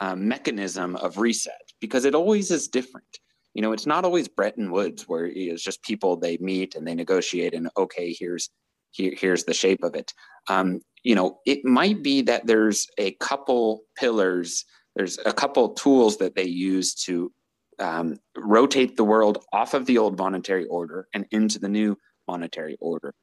um, 0.00 0.26
mechanism 0.26 0.96
of 0.96 1.18
reset 1.18 1.60
because 1.78 2.06
it 2.06 2.14
always 2.14 2.50
is 2.50 2.68
different 2.68 3.18
you 3.54 3.62
know, 3.62 3.72
it's 3.72 3.86
not 3.86 4.04
always 4.04 4.28
Bretton 4.28 4.70
Woods 4.70 5.08
where 5.08 5.26
it's 5.26 5.62
just 5.62 5.82
people 5.82 6.16
they 6.16 6.36
meet 6.38 6.74
and 6.74 6.86
they 6.86 6.94
negotiate 6.94 7.54
and 7.54 7.68
okay, 7.76 8.14
here's 8.18 8.50
here, 8.92 9.12
here's 9.16 9.44
the 9.44 9.54
shape 9.54 9.82
of 9.82 9.94
it. 9.94 10.12
Um, 10.48 10.80
you 11.02 11.14
know, 11.14 11.38
it 11.46 11.64
might 11.64 12.02
be 12.02 12.22
that 12.22 12.46
there's 12.46 12.86
a 12.98 13.12
couple 13.12 13.82
pillars, 13.96 14.64
there's 14.96 15.18
a 15.24 15.32
couple 15.32 15.70
tools 15.70 16.18
that 16.18 16.34
they 16.34 16.44
use 16.44 16.94
to 17.06 17.32
um, 17.78 18.18
rotate 18.36 18.96
the 18.96 19.04
world 19.04 19.44
off 19.52 19.74
of 19.74 19.86
the 19.86 19.98
old 19.98 20.18
monetary 20.18 20.66
order 20.66 21.08
and 21.14 21.26
into 21.30 21.58
the 21.58 21.68
new 21.68 21.96
monetary 22.28 22.76
order. 22.80 23.14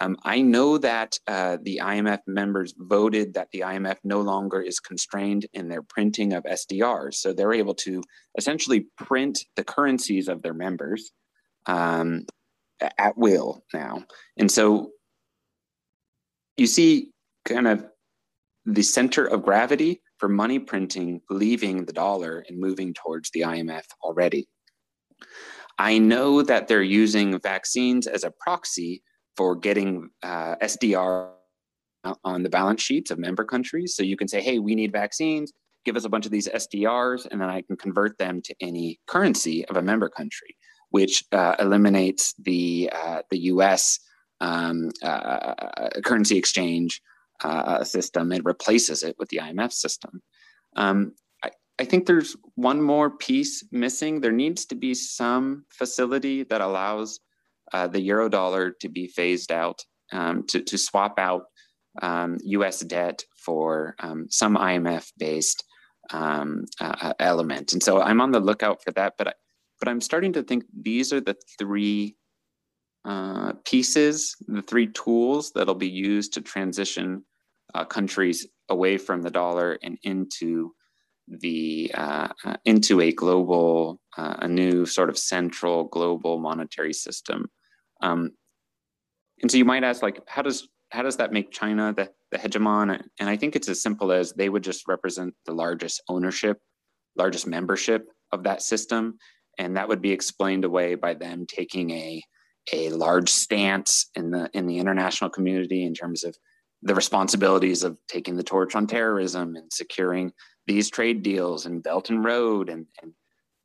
Um, 0.00 0.16
I 0.24 0.42
know 0.42 0.76
that 0.78 1.18
uh, 1.26 1.56
the 1.62 1.80
IMF 1.82 2.20
members 2.26 2.74
voted 2.76 3.34
that 3.34 3.48
the 3.52 3.60
IMF 3.60 3.96
no 4.04 4.20
longer 4.20 4.60
is 4.60 4.78
constrained 4.78 5.46
in 5.54 5.68
their 5.68 5.82
printing 5.82 6.34
of 6.34 6.44
SDRs. 6.44 7.14
So 7.14 7.32
they're 7.32 7.54
able 7.54 7.74
to 7.76 8.02
essentially 8.36 8.86
print 8.98 9.38
the 9.56 9.64
currencies 9.64 10.28
of 10.28 10.42
their 10.42 10.52
members 10.52 11.12
um, 11.64 12.26
at 12.98 13.16
will 13.16 13.64
now. 13.72 14.04
And 14.36 14.50
so 14.50 14.90
you 16.58 16.66
see 16.66 17.12
kind 17.46 17.66
of 17.66 17.86
the 18.66 18.82
center 18.82 19.24
of 19.24 19.42
gravity 19.42 20.02
for 20.18 20.28
money 20.28 20.58
printing 20.58 21.20
leaving 21.30 21.84
the 21.84 21.92
dollar 21.92 22.44
and 22.48 22.58
moving 22.58 22.92
towards 22.92 23.30
the 23.30 23.42
IMF 23.42 23.84
already. 24.02 24.48
I 25.78 25.98
know 25.98 26.42
that 26.42 26.68
they're 26.68 26.82
using 26.82 27.38
vaccines 27.40 28.06
as 28.06 28.24
a 28.24 28.32
proxy 28.40 29.02
for 29.36 29.54
getting 29.54 30.10
uh, 30.22 30.56
SDR 30.56 31.30
on 32.24 32.42
the 32.42 32.48
balance 32.48 32.82
sheets 32.82 33.10
of 33.10 33.18
member 33.18 33.44
countries. 33.44 33.94
So 33.96 34.02
you 34.02 34.16
can 34.16 34.28
say, 34.28 34.40
hey, 34.40 34.58
we 34.58 34.74
need 34.74 34.92
vaccines, 34.92 35.52
give 35.84 35.96
us 35.96 36.04
a 36.04 36.08
bunch 36.08 36.26
of 36.26 36.32
these 36.32 36.48
SDRs, 36.48 37.26
and 37.30 37.40
then 37.40 37.48
I 37.48 37.62
can 37.62 37.76
convert 37.76 38.18
them 38.18 38.40
to 38.42 38.54
any 38.60 39.00
currency 39.06 39.64
of 39.66 39.76
a 39.76 39.82
member 39.82 40.08
country, 40.08 40.56
which 40.90 41.24
uh, 41.32 41.56
eliminates 41.58 42.34
the, 42.38 42.90
uh, 42.94 43.22
the 43.30 43.38
US 43.38 43.98
um, 44.40 44.90
uh, 45.02 45.54
currency 46.04 46.36
exchange 46.36 47.02
uh, 47.42 47.84
system 47.84 48.32
and 48.32 48.44
replaces 48.44 49.02
it 49.02 49.16
with 49.18 49.28
the 49.28 49.38
IMF 49.38 49.72
system. 49.72 50.22
Um, 50.76 51.12
I 51.78 51.84
think 51.84 52.06
there's 52.06 52.36
one 52.54 52.80
more 52.80 53.10
piece 53.10 53.62
missing. 53.70 54.20
There 54.20 54.32
needs 54.32 54.64
to 54.66 54.74
be 54.74 54.94
some 54.94 55.66
facility 55.68 56.42
that 56.44 56.62
allows 56.62 57.20
uh, 57.72 57.86
the 57.86 58.00
euro 58.00 58.28
dollar 58.28 58.72
to 58.80 58.88
be 58.88 59.06
phased 59.08 59.52
out, 59.52 59.82
um, 60.12 60.46
to, 60.48 60.62
to 60.62 60.78
swap 60.78 61.18
out 61.18 61.44
um, 62.02 62.38
US 62.42 62.80
debt 62.80 63.24
for 63.36 63.94
um, 64.00 64.26
some 64.30 64.56
IMF 64.56 65.10
based 65.18 65.64
um, 66.10 66.64
uh, 66.80 67.12
element. 67.18 67.72
And 67.72 67.82
so 67.82 68.00
I'm 68.00 68.20
on 68.20 68.30
the 68.30 68.40
lookout 68.40 68.82
for 68.82 68.92
that. 68.92 69.14
But 69.18 69.28
I, 69.28 69.32
but 69.80 69.88
I'm 69.88 70.00
starting 70.00 70.32
to 70.34 70.42
think 70.42 70.64
these 70.80 71.12
are 71.12 71.20
the 71.20 71.36
three 71.58 72.16
uh, 73.04 73.52
pieces, 73.64 74.34
the 74.46 74.62
three 74.62 74.88
tools 74.88 75.52
that'll 75.52 75.74
be 75.74 75.88
used 75.88 76.32
to 76.34 76.40
transition 76.40 77.24
uh, 77.74 77.84
countries 77.84 78.46
away 78.68 78.98
from 78.98 79.22
the 79.22 79.30
dollar 79.30 79.78
and 79.82 79.98
into 80.02 80.72
the 81.28 81.90
uh, 81.94 82.28
uh 82.44 82.56
into 82.64 83.00
a 83.00 83.12
global, 83.12 84.00
uh, 84.16 84.36
a 84.40 84.48
new 84.48 84.86
sort 84.86 85.08
of 85.08 85.18
central 85.18 85.84
global 85.84 86.38
monetary 86.38 86.92
system. 86.92 87.50
Um, 88.00 88.32
and 89.42 89.50
so 89.50 89.58
you 89.58 89.64
might 89.64 89.84
ask, 89.84 90.02
like, 90.02 90.20
how 90.26 90.42
does 90.42 90.68
how 90.90 91.02
does 91.02 91.16
that 91.16 91.32
make 91.32 91.50
China 91.50 91.92
the, 91.92 92.10
the 92.30 92.38
hegemon? 92.38 93.02
And 93.18 93.28
I 93.28 93.36
think 93.36 93.56
it's 93.56 93.68
as 93.68 93.82
simple 93.82 94.12
as 94.12 94.32
they 94.32 94.48
would 94.48 94.62
just 94.62 94.86
represent 94.86 95.34
the 95.44 95.52
largest 95.52 96.02
ownership, 96.08 96.58
largest 97.16 97.46
membership 97.46 98.08
of 98.32 98.44
that 98.44 98.62
system, 98.62 99.18
and 99.58 99.76
that 99.76 99.88
would 99.88 100.00
be 100.00 100.12
explained 100.12 100.64
away 100.64 100.94
by 100.94 101.14
them 101.14 101.46
taking 101.48 101.90
a 101.90 102.22
a 102.72 102.90
large 102.90 103.28
stance 103.28 104.10
in 104.14 104.30
the 104.30 104.50
in 104.52 104.66
the 104.66 104.78
international 104.78 105.30
community 105.30 105.84
in 105.84 105.94
terms 105.94 106.24
of 106.24 106.36
the 106.82 106.94
responsibilities 106.94 107.82
of 107.82 107.98
taking 108.08 108.36
the 108.36 108.42
torch 108.42 108.74
on 108.74 108.86
terrorism 108.86 109.56
and 109.56 109.72
securing 109.72 110.32
these 110.66 110.90
trade 110.90 111.22
deals 111.22 111.66
and 111.66 111.82
Belt 111.82 112.10
and 112.10 112.24
Road 112.24 112.68
and 112.68 112.86
and 113.02 113.12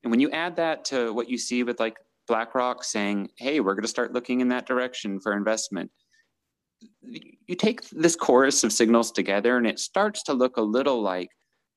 and 0.03 0.11
when 0.11 0.19
you 0.19 0.31
add 0.31 0.55
that 0.55 0.85
to 0.85 1.13
what 1.13 1.29
you 1.29 1.37
see 1.37 1.63
with 1.63 1.79
like 1.79 1.97
BlackRock 2.27 2.83
saying, 2.83 3.29
"Hey, 3.37 3.59
we're 3.59 3.75
going 3.75 3.83
to 3.83 3.87
start 3.87 4.13
looking 4.13 4.41
in 4.41 4.47
that 4.49 4.65
direction 4.65 5.19
for 5.19 5.33
investment," 5.33 5.91
you 7.01 7.55
take 7.55 7.87
this 7.89 8.15
chorus 8.15 8.63
of 8.63 8.73
signals 8.73 9.11
together, 9.11 9.57
and 9.57 9.67
it 9.67 9.79
starts 9.79 10.23
to 10.23 10.33
look 10.33 10.57
a 10.57 10.61
little 10.61 11.01
like 11.01 11.29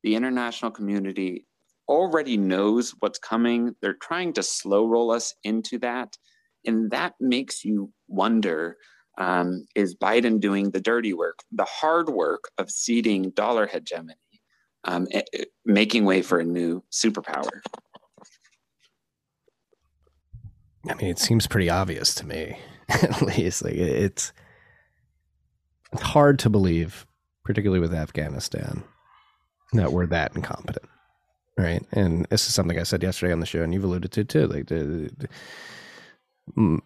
the 0.03 0.15
international 0.15 0.71
community 0.71 1.47
already 1.89 2.37
knows 2.37 2.95
what's 3.01 3.19
coming. 3.19 3.75
They're 3.83 3.95
trying 3.95 4.33
to 4.35 4.43
slow 4.43 4.87
roll 4.87 5.11
us 5.11 5.35
into 5.45 5.79
that, 5.81 6.17
and 6.67 6.91
that 6.91 7.15
makes 7.21 7.65
you 7.65 7.93
wonder 8.09 8.77
um, 9.19 9.67
is 9.75 9.95
Biden 9.95 10.41
doing 10.41 10.71
the 10.71 10.81
dirty 10.81 11.13
work, 11.13 11.41
the 11.53 11.65
hard 11.65 12.09
work 12.09 12.51
of 12.59 12.71
ceding 12.71 13.31
dollar 13.31 13.67
hegemony, 13.67 14.15
um, 14.85 15.07
eh, 15.11 15.23
eh, 15.33 15.45
making 15.65 16.05
way 16.05 16.23
for 16.23 16.39
a 16.39 16.45
new 16.45 16.83
superpower? 16.91 17.61
I 20.89 20.95
mean, 20.95 21.11
it 21.11 21.19
seems 21.19 21.47
pretty 21.47 21.71
obvious 21.71 22.15
to 22.17 22.27
me, 22.27 22.59
at 22.89 23.23
least. 23.23 23.65
Like 23.65 23.75
it's 23.75 24.33
hard 25.95 26.39
to 26.41 26.51
believe, 26.51 27.07
particularly 27.45 27.81
with 27.81 27.95
Afghanistan, 27.95 28.85
that 29.73 29.93
we're 29.93 30.07
that 30.07 30.37
incompetent, 30.37 30.89
right? 31.57 31.85
And 31.93 32.27
this 32.31 32.47
is 32.47 32.55
something 32.55 32.79
I 32.79 32.83
said 32.83 33.03
yesterday 33.03 33.33
on 33.33 33.41
the 33.41 33.47
show, 33.47 33.63
and 33.63 33.73
you've 33.73 33.85
alluded 33.85 34.13
to 34.13 34.25
too. 34.25 34.47
Like 34.47 34.67
the, 34.67 35.11
the 36.57 36.81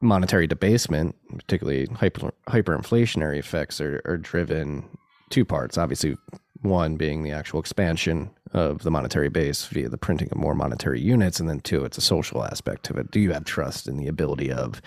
monetary 0.00 0.46
debasement, 0.46 1.14
particularly 1.36 1.86
hyper 1.86 2.32
hyperinflationary 2.48 3.38
effects, 3.38 3.80
are, 3.80 4.02
are 4.04 4.16
driven 4.16 4.84
two 5.30 5.44
parts. 5.44 5.78
Obviously, 5.78 6.16
one 6.62 6.96
being 6.96 7.22
the 7.22 7.32
actual 7.32 7.60
expansion 7.60 8.30
of 8.52 8.82
the 8.82 8.90
monetary 8.90 9.28
base 9.28 9.66
via 9.66 9.88
the 9.88 9.98
printing 9.98 10.28
of 10.30 10.38
more 10.38 10.54
monetary 10.54 11.00
units, 11.00 11.38
and 11.38 11.48
then 11.48 11.60
two, 11.60 11.84
it's 11.84 11.98
a 11.98 12.02
social 12.02 12.44
aspect 12.44 12.84
to 12.84 12.94
it. 12.94 13.10
Do 13.10 13.20
you 13.20 13.32
have 13.32 13.44
trust 13.44 13.86
in 13.86 13.96
the 13.96 14.08
ability 14.08 14.50
of 14.50 14.80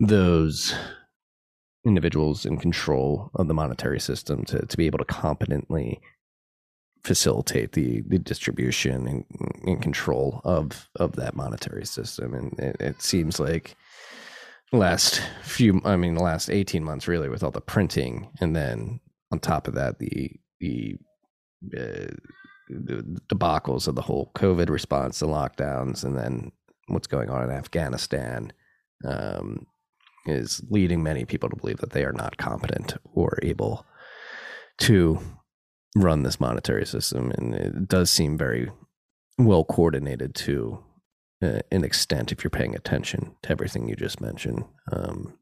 those 0.00 0.74
individuals 1.84 2.46
in 2.46 2.58
control 2.58 3.30
of 3.34 3.48
the 3.48 3.54
monetary 3.54 4.00
system 4.00 4.44
to, 4.44 4.64
to 4.66 4.76
be 4.76 4.86
able 4.86 4.98
to 4.98 5.04
competently 5.04 6.00
facilitate 7.02 7.72
the 7.72 8.00
the 8.08 8.18
distribution 8.18 9.06
and, 9.06 9.24
and 9.66 9.82
control 9.82 10.40
of 10.44 10.88
of 10.96 11.16
that 11.16 11.36
monetary 11.36 11.84
system 11.84 12.32
and 12.32 12.58
it, 12.58 12.76
it, 12.80 13.02
seems 13.02 13.38
like 13.38 13.76
last 14.72 15.20
few 15.42 15.82
i 15.84 15.96
mean 15.96 16.14
the 16.14 16.22
last 16.22 16.48
18 16.48 16.82
months 16.82 17.06
really 17.06 17.28
with 17.28 17.42
all 17.42 17.50
the 17.50 17.60
printing 17.60 18.30
and 18.40 18.56
then 18.56 19.00
on 19.30 19.38
top 19.38 19.68
of 19.68 19.74
that 19.74 19.98
the 19.98 20.30
the 20.64 20.96
uh, 21.78 22.12
the 22.68 23.20
debacles 23.28 23.86
of 23.86 23.94
the 23.94 24.02
whole 24.02 24.30
covid 24.34 24.68
response 24.70 25.18
the 25.18 25.26
lockdowns 25.26 26.04
and 26.04 26.16
then 26.16 26.50
what's 26.88 27.06
going 27.06 27.30
on 27.30 27.42
in 27.42 27.50
afghanistan 27.50 28.52
um, 29.04 29.66
is 30.26 30.62
leading 30.70 31.02
many 31.02 31.24
people 31.24 31.48
to 31.48 31.56
believe 31.56 31.78
that 31.78 31.90
they 31.90 32.04
are 32.04 32.12
not 32.12 32.36
competent 32.36 32.94
or 33.12 33.38
able 33.42 33.86
to 34.78 35.18
run 35.96 36.22
this 36.22 36.40
monetary 36.40 36.86
system. 36.86 37.30
And 37.32 37.54
it 37.54 37.88
does 37.88 38.10
seem 38.10 38.38
very 38.38 38.70
well 39.38 39.64
coordinated 39.64 40.34
to 40.36 40.82
uh, 41.42 41.60
an 41.70 41.84
extent 41.84 42.32
if 42.32 42.42
you're 42.42 42.50
paying 42.50 42.74
attention 42.74 43.34
to 43.42 43.50
everything 43.50 43.88
you 43.88 43.96
just 43.96 44.20
mentioned. 44.20 44.64
Um, 44.92 45.38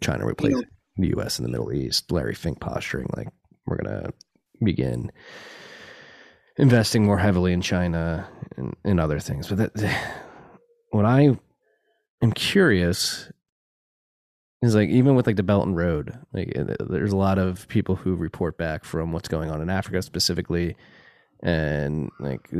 China 0.00 0.26
replaced 0.26 0.56
yeah. 0.56 0.62
the 0.96 1.20
US 1.20 1.38
in 1.38 1.44
the 1.44 1.50
Middle 1.50 1.72
East, 1.72 2.10
Larry 2.10 2.34
Fink 2.34 2.60
posturing 2.60 3.08
like 3.16 3.28
we're 3.66 3.76
going 3.76 4.02
to 4.02 4.12
begin 4.62 5.10
investing 6.56 7.04
more 7.04 7.18
heavily 7.18 7.52
in 7.52 7.60
China 7.60 8.28
and, 8.56 8.76
and 8.84 9.00
other 9.00 9.18
things. 9.18 9.48
But 9.48 9.74
that, 9.74 10.20
what 10.90 11.04
I 11.04 11.36
am 12.22 12.32
curious 12.32 13.30
is 14.62 14.74
like 14.74 14.90
even 14.90 15.14
with 15.14 15.26
like 15.26 15.36
the 15.36 15.42
Belt 15.42 15.66
and 15.66 15.76
Road, 15.76 16.18
like 16.32 16.56
uh, 16.56 16.74
there's 16.88 17.12
a 17.12 17.16
lot 17.16 17.38
of 17.38 17.66
people 17.68 17.96
who 17.96 18.14
report 18.14 18.58
back 18.58 18.84
from 18.84 19.12
what's 19.12 19.28
going 19.28 19.50
on 19.50 19.62
in 19.62 19.70
Africa 19.70 20.02
specifically, 20.02 20.76
and 21.42 22.10
like 22.20 22.50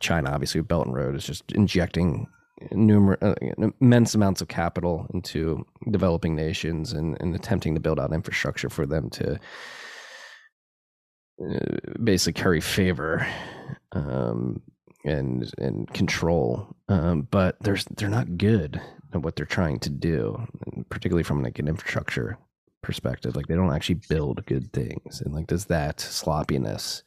China, 0.00 0.30
obviously, 0.30 0.62
Belt 0.62 0.86
and 0.86 0.94
Road 0.94 1.14
is 1.14 1.24
just 1.24 1.52
injecting 1.52 2.28
numerous 2.72 3.22
uh, 3.22 3.34
immense 3.80 4.14
amounts 4.14 4.40
of 4.40 4.48
capital 4.48 5.06
into 5.12 5.64
developing 5.90 6.34
nations 6.34 6.92
and, 6.92 7.16
and 7.20 7.34
attempting 7.34 7.74
to 7.74 7.80
build 7.80 8.00
out 8.00 8.12
infrastructure 8.12 8.68
for 8.68 8.86
them 8.86 9.10
to 9.10 9.34
uh, 9.34 9.38
basically 12.02 12.40
carry 12.40 12.60
favor 12.60 13.26
um, 13.92 14.60
and 15.04 15.52
and 15.58 15.92
control. 15.92 16.74
Um, 16.88 17.28
but 17.30 17.56
there's 17.60 17.84
they're 17.96 18.08
not 18.08 18.36
good 18.38 18.80
at 19.12 19.22
what 19.22 19.36
they're 19.36 19.46
trying 19.46 19.78
to 19.80 19.90
do, 19.90 20.46
particularly 20.90 21.22
from 21.22 21.42
like 21.42 21.58
an 21.58 21.68
infrastructure 21.68 22.38
perspective. 22.82 23.36
Like 23.36 23.46
they 23.46 23.54
don't 23.54 23.74
actually 23.74 24.00
build 24.08 24.44
good 24.46 24.72
things, 24.72 25.20
and 25.20 25.34
like 25.34 25.46
does 25.46 25.66
that 25.66 26.00
sloppiness 26.00 27.02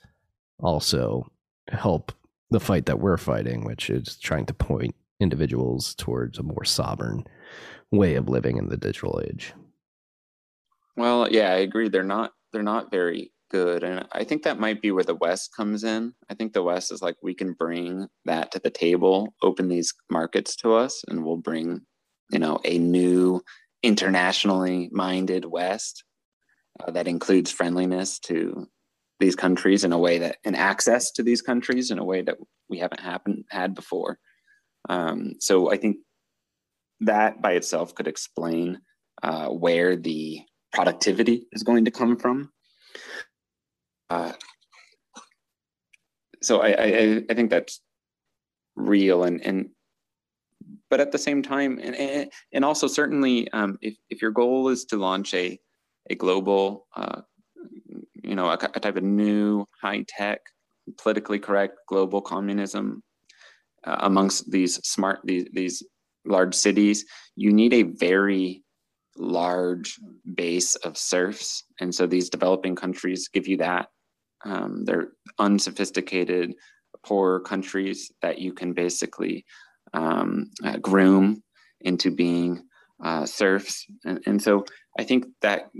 also 0.60 1.26
help 1.70 2.12
the 2.50 2.60
fight 2.60 2.86
that 2.86 3.00
we're 3.00 3.18
fighting, 3.18 3.64
which 3.66 3.90
is 3.90 4.18
trying 4.18 4.46
to 4.46 4.54
point 4.54 4.96
individuals 5.20 5.96
towards 5.96 6.38
a 6.38 6.44
more 6.44 6.66
sovereign 6.66 7.26
way 7.92 8.16
of 8.16 8.30
living 8.30 8.58
in 8.58 8.70
the 8.70 8.78
digital 8.78 9.22
age? 9.26 9.54
Well, 10.98 11.28
yeah, 11.32 11.52
I 11.52 11.58
agree. 11.58 11.90
They're 11.90 12.04
not 12.04 12.34
they're 12.52 12.64
not 12.64 12.92
very 12.92 13.32
good. 13.52 13.84
And 13.84 14.08
I 14.12 14.24
think 14.24 14.44
that 14.44 14.60
might 14.60 14.82
be 14.82 14.92
where 14.92 15.04
the 15.04 15.16
West 15.16 15.52
comes 15.56 15.84
in. 15.84 16.14
I 16.30 16.34
think 16.34 16.54
the 16.54 16.64
West 16.64 16.92
is 16.92 17.02
like, 17.02 17.18
we 17.22 17.34
can 17.34 17.54
bring 17.54 18.08
that 18.26 18.52
to 18.52 18.60
the 18.60 18.70
table, 18.70 19.36
open 19.44 19.68
these 19.68 19.94
markets 20.10 20.56
to 20.58 20.74
us, 20.74 21.04
and 21.08 21.24
we'll 21.24 21.38
bring, 21.38 21.82
you 22.32 22.40
know, 22.40 22.60
a 22.66 22.78
new 22.78 23.42
internationally 23.84 24.90
minded 24.92 25.44
West 25.46 26.04
uh, 26.80 26.92
that 26.92 27.08
includes 27.08 27.52
friendliness 27.52 28.20
to 28.20 28.68
these 29.20 29.36
countries 29.36 29.84
in 29.84 29.92
a 29.92 30.00
way 30.00 30.18
that, 30.18 30.38
and 30.46 30.56
access 30.56 31.12
to 31.12 31.24
these 31.24 31.42
countries 31.42 31.92
in 31.92 32.00
a 32.00 32.06
way 32.06 32.22
that 32.22 32.38
we 32.70 32.80
haven't 32.80 33.02
happen, 33.02 33.44
had 33.50 33.76
before. 33.76 34.18
Um, 34.90 35.34
so 35.40 35.72
I 35.72 35.78
think 35.78 35.98
that 37.02 37.42
by 37.42 37.52
itself 37.54 37.94
could 37.94 38.08
explain 38.08 38.80
uh, 39.22 39.50
where 39.50 39.96
the 39.96 40.42
productivity 40.74 41.48
is 41.52 41.64
going 41.64 41.86
to 41.86 41.92
come 41.92 42.18
from. 42.18 42.50
Uh, 44.12 44.34
so 46.42 46.62
I, 46.62 46.68
I, 46.68 47.24
I 47.30 47.34
think 47.34 47.50
that's 47.50 47.80
real 48.76 49.24
and 49.24 49.40
and 49.46 49.70
but 50.90 51.00
at 51.00 51.14
the 51.14 51.18
same 51.18 51.42
time 51.42 51.80
and 51.82 52.30
and 52.52 52.66
also 52.66 52.88
certainly 52.88 53.50
um, 53.54 53.78
if 53.82 53.96
if 54.10 54.22
your 54.22 54.32
goal 54.32 54.68
is 54.68 54.84
to 54.86 54.98
launch 54.98 55.34
a 55.34 55.58
a 56.10 56.16
global 56.16 56.88
uh, 56.98 57.22
you 58.22 58.36
know 58.36 58.50
a, 58.50 58.56
a, 58.76 58.80
type 58.82 58.98
of 58.98 59.04
new 59.04 59.66
high 59.82 60.04
tech 60.10 60.42
politically 60.98 61.40
correct 61.40 61.78
global 61.88 62.22
communism 62.22 63.02
uh, 63.86 63.96
amongst 64.00 64.52
these 64.52 64.76
smart 64.86 65.22
these 65.24 65.48
these 65.54 65.84
large 66.26 66.54
cities 66.54 67.06
you 67.38 67.54
need 67.54 67.74
a 67.74 67.84
very 67.84 68.62
large 69.18 70.00
base 70.36 70.76
of 70.76 70.98
serfs. 70.98 71.64
And 71.80 71.94
so 71.94 72.08
these 72.08 72.30
developing 72.30 72.76
countries 72.76 73.30
give 73.30 73.48
you 73.48 73.58
that 73.58 73.88
um, 74.46 74.86
they're 74.86 75.10
unsophisticated, 75.40 76.54
poor 77.04 77.40
countries 77.40 78.12
that 78.22 78.40
you 78.40 78.54
can 78.54 78.74
basically 78.74 79.46
um, 79.94 80.50
uh, 80.64 80.78
groom 80.78 81.44
into 81.82 82.12
being 82.12 82.64
uh, 83.04 83.26
serfs, 83.26 83.86
and, 84.06 84.22
and 84.26 84.42
so 84.42 84.66
I 85.00 85.04
think 85.04 85.26
that 85.42 85.72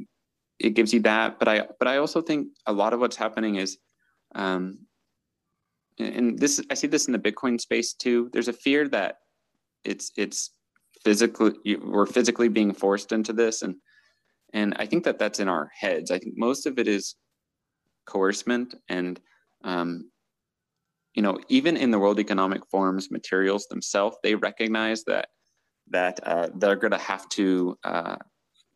it 0.60 0.72
gives 0.72 0.94
you 0.94 1.00
that. 1.02 1.40
But 1.40 1.48
I 1.48 1.68
but 1.80 1.88
I 1.88 1.98
also 1.98 2.22
think 2.22 2.48
a 2.66 2.74
lot 2.74 2.94
of 2.94 3.00
what's 3.00 3.16
happening 3.16 3.56
is 3.56 3.78
um, 4.36 4.80
and 6.00 6.38
this 6.40 6.62
I 6.70 6.74
see 6.74 6.88
this 6.88 7.08
in 7.08 7.14
the 7.14 7.20
Bitcoin 7.20 7.60
space 7.60 7.94
too. 7.94 8.30
There's 8.34 8.48
a 8.48 8.54
fear 8.54 8.88
that 8.90 9.18
it's 9.84 10.12
it's 10.18 10.52
physically 11.04 11.54
we're 11.84 12.06
physically 12.06 12.48
being 12.48 12.74
forced 12.74 13.12
into 13.12 13.34
this, 13.34 13.62
and 13.62 13.76
and 14.54 14.74
I 14.78 14.86
think 14.86 15.04
that 15.04 15.20
that's 15.20 15.40
in 15.40 15.48
our 15.48 15.70
heads. 15.78 16.12
I 16.12 16.20
think 16.20 16.36
most 16.38 16.66
of 16.66 16.80
it 16.80 16.88
is 16.88 17.16
coercement, 18.06 18.76
and 18.90 19.20
um, 19.64 20.10
you 21.14 21.22
know, 21.22 21.40
even 21.50 21.78
in 21.78 21.92
the 21.92 22.00
World 22.00 22.20
Economic 22.20 22.62
Forum's 22.72 23.12
materials 23.12 23.68
themselves, 23.68 24.18
they 24.24 24.36
recognize 24.36 25.04
that 25.06 25.28
that 25.90 26.20
uh, 26.24 26.50
they're 26.56 26.76
going 26.76 26.92
to 26.92 26.98
have 26.98 27.28
to 27.30 27.78
uh, 27.84 28.16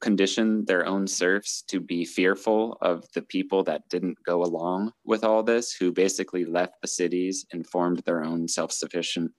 condition 0.02 0.66
their 0.66 0.86
own 0.86 1.08
serfs 1.08 1.64
to 1.68 1.80
be 1.80 2.04
fearful 2.04 2.78
of 2.82 3.06
the 3.16 3.22
people 3.22 3.64
that 3.64 3.88
didn't 3.90 4.18
go 4.26 4.44
along 4.44 4.92
with 5.06 5.24
all 5.24 5.42
this, 5.42 5.74
who 5.74 5.92
basically 5.92 6.44
left 6.44 6.74
the 6.82 6.88
cities 6.88 7.46
and 7.54 7.66
formed 7.68 8.00
their 8.00 8.24
own 8.24 8.48
self-sufficient 8.48 9.32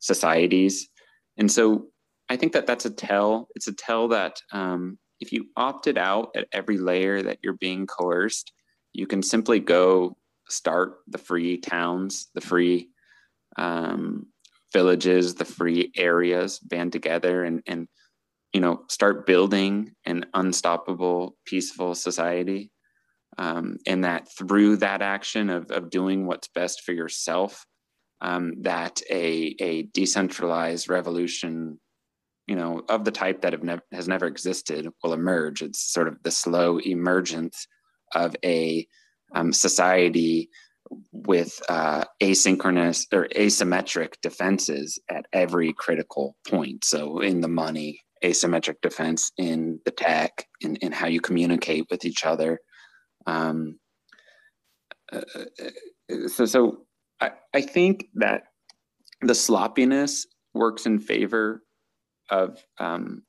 societies. 0.00 0.88
And 1.38 1.50
so 1.50 1.86
I 2.28 2.36
think 2.36 2.52
that 2.52 2.66
that's 2.66 2.86
a 2.86 2.90
tell. 2.90 3.48
It's 3.54 3.68
a 3.68 3.74
tell 3.74 4.08
that 4.08 4.40
um, 4.52 4.98
if 5.20 5.32
you 5.32 5.46
opted 5.56 5.96
out 5.96 6.30
at 6.34 6.48
every 6.52 6.78
layer 6.78 7.22
that 7.22 7.38
you're 7.42 7.54
being 7.54 7.86
coerced, 7.86 8.52
you 8.92 9.06
can 9.06 9.22
simply 9.22 9.58
go 9.60 10.16
start 10.48 10.98
the 11.08 11.18
free 11.18 11.58
towns, 11.58 12.28
the 12.34 12.40
free 12.40 12.88
um, 13.56 14.26
villages, 14.72 15.34
the 15.34 15.44
free 15.44 15.90
areas, 15.96 16.58
band 16.58 16.92
together 16.92 17.44
and, 17.44 17.62
and 17.66 17.88
you 18.52 18.60
know 18.60 18.82
start 18.88 19.26
building 19.26 19.92
an 20.04 20.26
unstoppable, 20.34 21.36
peaceful 21.46 21.94
society. 21.94 22.70
Um, 23.38 23.78
and 23.86 24.04
that 24.04 24.28
through 24.36 24.76
that 24.78 25.00
action 25.00 25.48
of, 25.48 25.70
of 25.70 25.88
doing 25.88 26.26
what's 26.26 26.48
best 26.48 26.82
for 26.82 26.92
yourself, 26.92 27.64
um, 28.20 28.60
that 28.60 29.00
a, 29.10 29.56
a 29.58 29.82
decentralized 29.84 30.90
revolution 30.90 31.80
you 32.46 32.56
know, 32.56 32.82
of 32.88 33.04
the 33.04 33.10
type 33.10 33.42
that 33.42 33.52
have 33.52 33.62
nev- 33.62 33.82
has 33.92 34.08
never 34.08 34.26
existed 34.26 34.88
will 35.02 35.12
emerge. 35.12 35.62
It's 35.62 35.80
sort 35.80 36.08
of 36.08 36.22
the 36.22 36.30
slow 36.30 36.78
emergence 36.78 37.66
of 38.14 38.36
a 38.44 38.86
um, 39.34 39.52
society 39.52 40.50
with 41.12 41.60
uh, 41.68 42.04
asynchronous 42.22 43.06
or 43.12 43.28
asymmetric 43.28 44.14
defenses 44.22 44.98
at 45.10 45.26
every 45.32 45.72
critical 45.72 46.36
point. 46.46 46.84
So, 46.84 47.20
in 47.20 47.40
the 47.40 47.48
money, 47.48 48.00
asymmetric 48.22 48.76
defense 48.82 49.32
in 49.36 49.80
the 49.84 49.90
tech, 49.90 50.46
in, 50.60 50.76
in 50.76 50.92
how 50.92 51.06
you 51.06 51.20
communicate 51.20 51.86
with 51.90 52.04
each 52.04 52.24
other. 52.24 52.60
Um, 53.26 53.78
uh, 55.12 55.22
uh 55.38 56.28
so, 56.28 56.44
so 56.44 56.84
I, 57.20 57.30
I 57.54 57.60
think 57.62 58.06
that 58.14 58.44
the 59.22 59.34
sloppiness 59.34 60.26
works 60.52 60.84
in 60.86 60.98
favor 60.98 61.62
of 62.30 62.58
um, 62.78 63.22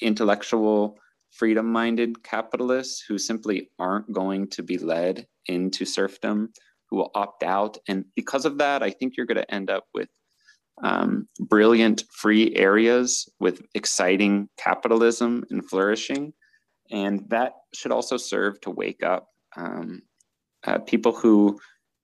intellectual 0.00 0.98
freedom 1.32 1.70
minded 1.72 2.22
capitalists 2.22 3.02
who 3.06 3.18
simply 3.18 3.70
aren't 3.78 4.12
going 4.12 4.48
to 4.48 4.62
be 4.62 4.78
led 4.78 5.26
into 5.46 5.84
serfdom, 5.84 6.52
who 6.88 6.96
will 6.96 7.10
opt 7.14 7.42
out. 7.42 7.78
And 7.88 8.04
because 8.14 8.44
of 8.44 8.58
that, 8.58 8.82
I 8.82 8.90
think 8.90 9.16
you're 9.16 9.26
going 9.26 9.36
to 9.36 9.54
end 9.54 9.70
up 9.70 9.86
with 9.94 10.08
um, 10.82 11.28
brilliant 11.40 12.04
free 12.12 12.54
areas 12.54 13.28
with 13.40 13.62
exciting 13.74 14.48
capitalism 14.58 15.44
and 15.50 15.68
flourishing. 15.68 16.32
And 16.90 17.28
that 17.30 17.54
should 17.74 17.92
also 17.92 18.16
serve 18.16 18.60
to 18.62 18.70
wake 18.70 19.02
up 19.02 19.28
um, 19.56 20.02
uh, 20.64 20.78
people 20.78 21.12
who 21.12 21.58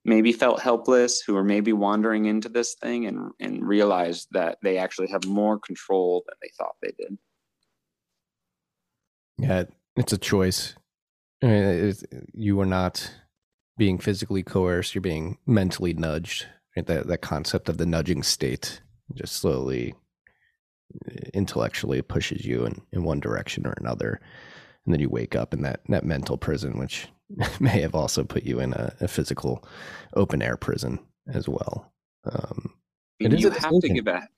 maybe 0.04 0.32
felt 0.32 0.60
helpless, 0.60 1.20
who 1.20 1.36
are 1.36 1.44
maybe 1.44 1.72
wandering 1.72 2.24
into 2.24 2.48
this 2.48 2.76
thing 2.80 3.06
and, 3.06 3.30
and 3.40 3.66
realized 3.66 4.28
that 4.32 4.56
they 4.62 4.78
actually 4.78 5.08
have 5.08 5.26
more 5.26 5.58
control 5.58 6.24
than 6.26 6.36
they 6.40 6.50
thought 6.56 6.76
they 6.80 6.92
did. 6.98 7.18
Yeah, 9.38 9.64
it's 9.96 10.12
a 10.12 10.18
choice. 10.18 10.74
I 11.42 11.46
mean, 11.46 11.94
you 12.34 12.60
are 12.60 12.66
not 12.66 13.10
being 13.76 13.98
physically 13.98 14.42
coerced; 14.42 14.94
you're 14.94 15.02
being 15.02 15.38
mentally 15.46 15.94
nudged. 15.94 16.46
Right? 16.76 16.86
That 16.86 17.06
that 17.06 17.22
concept 17.22 17.68
of 17.68 17.78
the 17.78 17.86
nudging 17.86 18.22
state 18.22 18.80
just 19.14 19.36
slowly, 19.36 19.94
intellectually 21.32 22.02
pushes 22.02 22.44
you 22.44 22.66
in, 22.66 22.82
in 22.92 23.04
one 23.04 23.20
direction 23.20 23.66
or 23.66 23.74
another, 23.78 24.20
and 24.84 24.92
then 24.92 25.00
you 25.00 25.08
wake 25.08 25.36
up 25.36 25.54
in 25.54 25.62
that 25.62 25.80
that 25.88 26.04
mental 26.04 26.36
prison, 26.36 26.78
which 26.78 27.08
may 27.60 27.80
have 27.80 27.94
also 27.94 28.24
put 28.24 28.42
you 28.44 28.60
in 28.60 28.72
a, 28.72 28.94
a 29.00 29.08
physical 29.08 29.64
open 30.14 30.42
air 30.42 30.56
prison 30.56 30.98
as 31.32 31.48
well. 31.48 31.92
Um, 32.30 32.74
you 33.20 33.50
have 33.50 33.80
to 33.80 33.88
give 33.88 34.06
a 34.06 34.28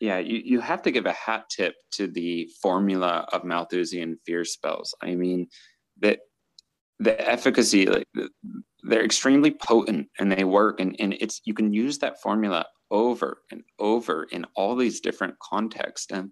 yeah, 0.00 0.18
you, 0.18 0.40
you 0.44 0.60
have 0.60 0.82
to 0.82 0.90
give 0.90 1.06
a 1.06 1.12
hat 1.12 1.44
tip 1.48 1.74
to 1.92 2.06
the 2.06 2.48
formula 2.60 3.26
of 3.32 3.44
Malthusian 3.44 4.18
fear 4.26 4.44
spells. 4.44 4.94
I 5.00 5.14
mean, 5.14 5.48
that 6.00 6.20
the 6.98 7.20
efficacy, 7.28 7.86
like 7.86 8.06
they're 8.82 9.04
extremely 9.04 9.52
potent 9.52 10.08
and 10.18 10.30
they 10.30 10.44
work, 10.44 10.80
and, 10.80 10.96
and 10.98 11.14
it's 11.14 11.40
you 11.44 11.54
can 11.54 11.72
use 11.72 11.98
that 11.98 12.20
formula 12.20 12.66
over 12.90 13.42
and 13.50 13.62
over 13.78 14.24
in 14.24 14.44
all 14.54 14.76
these 14.76 15.00
different 15.00 15.38
contexts. 15.38 16.12
And 16.12 16.30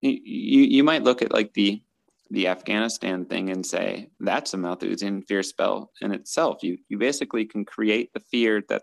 you 0.00 0.62
you 0.62 0.84
might 0.84 1.04
look 1.04 1.22
at 1.22 1.32
like 1.32 1.54
the 1.54 1.82
the 2.30 2.48
Afghanistan 2.48 3.24
thing 3.24 3.48
and 3.50 3.64
say 3.64 4.10
that's 4.20 4.52
a 4.52 4.58
Malthusian 4.58 5.22
fear 5.22 5.42
spell 5.42 5.90
in 6.00 6.12
itself. 6.12 6.62
You 6.62 6.78
you 6.88 6.98
basically 6.98 7.44
can 7.44 7.64
create 7.64 8.12
the 8.12 8.20
fear 8.20 8.62
that 8.68 8.82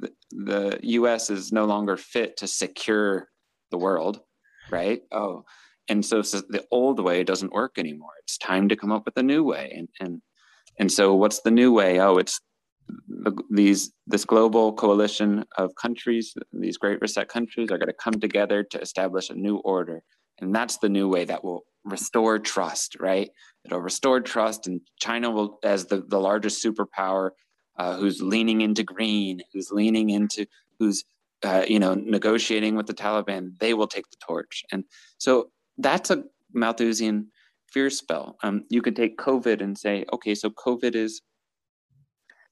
the, 0.00 0.12
the 0.30 0.80
U.S. 0.82 1.30
is 1.30 1.52
no 1.52 1.64
longer 1.64 1.96
fit 1.96 2.36
to 2.38 2.48
secure 2.48 3.28
the 3.70 3.78
world, 3.78 4.20
right? 4.70 5.02
Oh, 5.12 5.44
and 5.88 6.04
so, 6.04 6.22
so 6.22 6.42
the 6.48 6.64
old 6.70 7.00
way 7.00 7.22
doesn't 7.22 7.52
work 7.52 7.78
anymore. 7.78 8.10
It's 8.22 8.38
time 8.38 8.68
to 8.68 8.76
come 8.76 8.92
up 8.92 9.04
with 9.04 9.16
a 9.16 9.22
new 9.22 9.44
way. 9.44 9.72
And 9.76 9.88
and 10.00 10.22
and 10.78 10.92
so, 10.92 11.14
what's 11.14 11.40
the 11.40 11.50
new 11.50 11.72
way? 11.72 12.00
Oh, 12.00 12.16
it's 12.16 12.40
these 13.50 13.92
this 14.06 14.24
global 14.24 14.72
coalition 14.72 15.44
of 15.58 15.74
countries, 15.74 16.34
these 16.52 16.76
Great 16.76 17.00
Reset 17.00 17.28
countries, 17.28 17.70
are 17.70 17.78
going 17.78 17.88
to 17.88 17.94
come 17.94 18.14
together 18.14 18.62
to 18.64 18.80
establish 18.80 19.30
a 19.30 19.34
new 19.34 19.56
order, 19.58 20.02
and 20.40 20.54
that's 20.54 20.78
the 20.78 20.88
new 20.88 21.08
way 21.08 21.24
that 21.24 21.44
will 21.44 21.64
restore 21.84 22.38
trust. 22.38 22.96
Right? 23.00 23.30
It'll 23.64 23.80
restore 23.80 24.20
trust, 24.20 24.66
and 24.66 24.80
China 24.98 25.30
will, 25.30 25.58
as 25.62 25.86
the 25.86 26.04
the 26.06 26.20
largest 26.20 26.64
superpower, 26.64 27.30
uh, 27.78 27.96
who's 27.96 28.20
leaning 28.22 28.60
into 28.60 28.82
green, 28.82 29.40
who's 29.52 29.70
leaning 29.70 30.10
into 30.10 30.46
who's 30.78 31.04
uh, 31.44 31.64
you 31.66 31.78
know, 31.78 31.94
negotiating 31.94 32.76
with 32.76 32.86
the 32.86 32.94
Taliban, 32.94 33.58
they 33.58 33.74
will 33.74 33.86
take 33.86 34.08
the 34.10 34.16
torch. 34.26 34.64
And 34.72 34.84
so 35.18 35.50
that's 35.78 36.10
a 36.10 36.24
Malthusian 36.54 37.30
fear 37.70 37.90
spell. 37.90 38.36
Um, 38.42 38.64
you 38.70 38.82
could 38.82 38.96
take 38.96 39.18
COVID 39.18 39.60
and 39.60 39.76
say, 39.76 40.04
okay, 40.12 40.34
so 40.34 40.50
COVID 40.50 40.94
is 40.94 41.22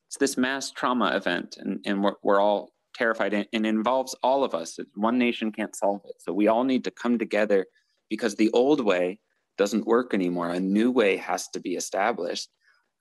it's 0.08 0.18
this 0.18 0.36
mass 0.36 0.70
trauma 0.70 1.16
event, 1.16 1.56
and, 1.58 1.80
and 1.84 2.04
we're, 2.04 2.12
we're 2.22 2.40
all 2.40 2.70
terrified, 2.94 3.34
and, 3.34 3.48
and 3.52 3.66
involves 3.66 4.14
all 4.22 4.44
of 4.44 4.54
us. 4.54 4.78
One 4.94 5.18
nation 5.18 5.50
can't 5.50 5.74
solve 5.74 6.02
it. 6.04 6.14
So 6.20 6.32
we 6.32 6.46
all 6.46 6.62
need 6.62 6.84
to 6.84 6.90
come 6.90 7.18
together 7.18 7.66
because 8.08 8.36
the 8.36 8.50
old 8.52 8.84
way 8.84 9.18
doesn't 9.58 9.86
work 9.86 10.14
anymore. 10.14 10.50
A 10.50 10.60
new 10.60 10.90
way 10.90 11.16
has 11.16 11.48
to 11.48 11.60
be 11.60 11.74
established. 11.74 12.48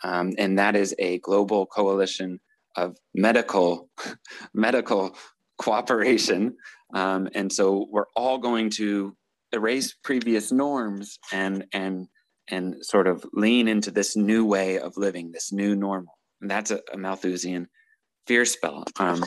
Um, 0.04 0.34
and 0.38 0.58
that 0.58 0.76
is 0.76 0.96
a 0.98 1.20
global 1.20 1.66
coalition 1.66 2.40
of 2.76 2.98
medical 3.14 3.90
medical 4.54 5.16
cooperation. 5.58 6.56
Um, 6.94 7.30
and 7.34 7.52
so 7.52 7.88
we're 7.90 8.12
all 8.16 8.38
going 8.38 8.70
to 8.72 9.16
erase 9.52 9.96
previous 10.04 10.52
norms 10.52 11.20
and 11.32 11.66
and 11.74 12.08
and 12.50 12.76
sort 12.82 13.08
of 13.08 13.26
lean 13.34 13.68
into 13.68 13.90
this 13.90 14.18
new 14.18 14.46
way 14.46 14.78
of 14.78 14.98
living, 14.98 15.32
this 15.32 15.52
new 15.52 15.76
normal. 15.76 16.18
And 16.42 16.52
that's 16.52 16.72
a, 16.72 16.82
a 16.92 16.98
Malthusian 16.98 17.68
fear 18.28 18.44
spell. 18.44 18.84
Um, 19.00 19.24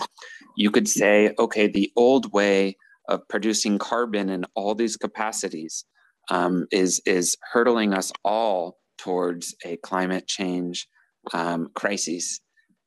you 0.56 0.70
could 0.70 0.88
say, 0.88 1.34
okay, 1.38 1.66
the 1.66 1.90
old 1.96 2.32
way 2.32 2.76
of 3.08 3.26
producing 3.28 3.78
carbon 3.78 4.28
in 4.28 4.44
all 4.54 4.74
these 4.74 4.96
capacities 4.96 5.84
um, 6.30 6.66
is 6.72 7.00
is 7.06 7.36
hurtling 7.52 7.94
us 7.94 8.12
all 8.24 8.78
towards 8.98 9.54
a 9.64 9.76
climate 9.78 10.26
change 10.26 10.88
um, 11.32 11.68
crisis 11.74 12.40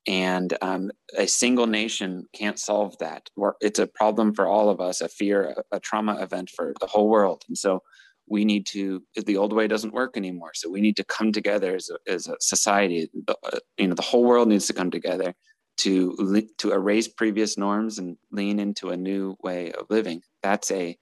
and 0.09 0.57
um, 0.63 0.89
a 1.15 1.27
single 1.27 1.67
nation 1.67 2.25
can't 2.33 2.57
solve 2.57 2.97
that. 2.97 3.29
It's 3.61 3.77
a 3.77 3.85
problem 3.85 4.33
for 4.33 4.47
all 4.47 4.71
of 4.71 4.81
us, 4.81 5.01
a 5.01 5.07
fear, 5.07 5.55
a 5.71 5.79
trauma 5.79 6.15
event 6.19 6.49
for 6.49 6.73
the 6.81 6.87
whole 6.87 7.09
world. 7.09 7.43
And 7.47 7.55
so 7.55 7.83
we 8.27 8.43
need 8.43 8.65
to, 8.67 9.03
the 9.15 9.37
old 9.37 9.53
way 9.53 9.67
doesn't 9.67 9.93
work 9.93 10.17
anymore. 10.17 10.53
So 10.55 10.67
we 10.67 10.81
need 10.81 10.97
to 10.97 11.03
come 11.03 11.31
together 11.31 11.75
as 11.75 11.91
a, 11.91 12.11
as 12.11 12.27
a 12.27 12.35
society. 12.39 13.07
Uh, 13.27 13.59
you 13.77 13.87
know, 13.87 13.93
the 13.93 14.01
whole 14.01 14.23
world 14.23 14.47
needs 14.47 14.65
to 14.67 14.73
come 14.73 14.89
together 14.89 15.35
to 15.77 16.43
to 16.57 16.71
erase 16.71 17.07
previous 17.07 17.57
norms 17.57 17.99
and 17.99 18.17
lean 18.31 18.59
into 18.59 18.89
a 18.89 18.97
new 18.97 19.37
way 19.43 19.71
of 19.73 19.85
living. 19.91 20.21
That's 20.41 20.71
a 20.71 20.97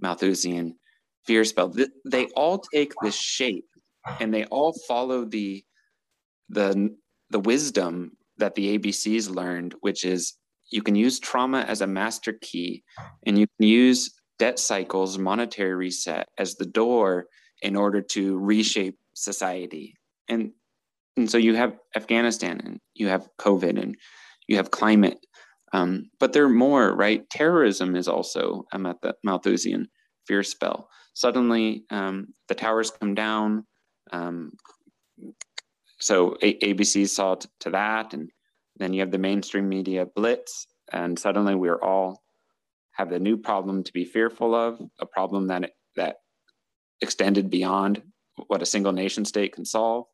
Malthusian 0.00 0.76
fear 1.24 1.44
spell. 1.44 1.72
They 2.04 2.26
all 2.36 2.58
take 2.58 2.92
this 3.00 3.14
shape, 3.14 3.68
and 4.18 4.34
they 4.34 4.44
all 4.46 4.74
follow 4.88 5.24
the 5.24 5.64
the 6.48 6.94
the 7.30 7.40
wisdom 7.40 8.16
that 8.40 8.54
the 8.54 8.78
ABCs 8.78 9.34
learned, 9.34 9.74
which 9.80 10.04
is 10.04 10.34
you 10.70 10.82
can 10.82 10.94
use 10.94 11.18
trauma 11.18 11.60
as 11.60 11.80
a 11.80 11.86
master 11.86 12.34
key, 12.40 12.82
and 13.26 13.38
you 13.38 13.46
can 13.58 13.68
use 13.68 14.14
debt 14.38 14.58
cycles, 14.58 15.18
monetary 15.18 15.74
reset 15.74 16.28
as 16.38 16.54
the 16.54 16.66
door 16.66 17.26
in 17.62 17.76
order 17.76 18.00
to 18.00 18.38
reshape 18.38 18.98
society. 19.14 19.94
And 20.28 20.52
and 21.16 21.30
so 21.30 21.38
you 21.38 21.54
have 21.56 21.76
Afghanistan, 21.96 22.60
and 22.64 22.80
you 22.94 23.08
have 23.08 23.28
COVID, 23.38 23.80
and 23.80 23.96
you 24.46 24.56
have 24.56 24.70
climate. 24.70 25.18
Um, 25.72 26.10
but 26.18 26.32
there 26.32 26.44
are 26.44 26.48
more, 26.48 26.94
right? 26.94 27.28
Terrorism 27.30 27.94
is 27.96 28.08
also 28.08 28.64
a 28.72 28.94
Malthusian 29.24 29.88
fear 30.26 30.42
spell. 30.42 30.88
Suddenly, 31.14 31.84
um, 31.90 32.28
the 32.48 32.54
towers 32.54 32.90
come 32.90 33.14
down. 33.14 33.66
Um, 34.12 34.52
so 36.00 36.36
a- 36.42 36.58
ABC 36.58 37.08
saw 37.08 37.34
t- 37.36 37.48
to 37.60 37.70
that, 37.70 38.14
and 38.14 38.30
then 38.76 38.92
you 38.92 39.00
have 39.00 39.10
the 39.10 39.18
mainstream 39.18 39.68
media 39.68 40.06
blitz, 40.06 40.66
and 40.92 41.18
suddenly 41.18 41.54
we're 41.54 41.82
all 41.82 42.22
have 42.92 43.12
a 43.12 43.18
new 43.18 43.36
problem 43.36 43.82
to 43.84 43.92
be 43.92 44.04
fearful 44.04 44.54
of, 44.54 44.80
a 44.98 45.06
problem 45.06 45.46
that 45.48 45.72
that 45.96 46.16
extended 47.00 47.50
beyond 47.50 48.02
what 48.48 48.62
a 48.62 48.66
single 48.66 48.92
nation 48.92 49.24
state 49.24 49.54
can 49.54 49.64
solve. 49.64 50.06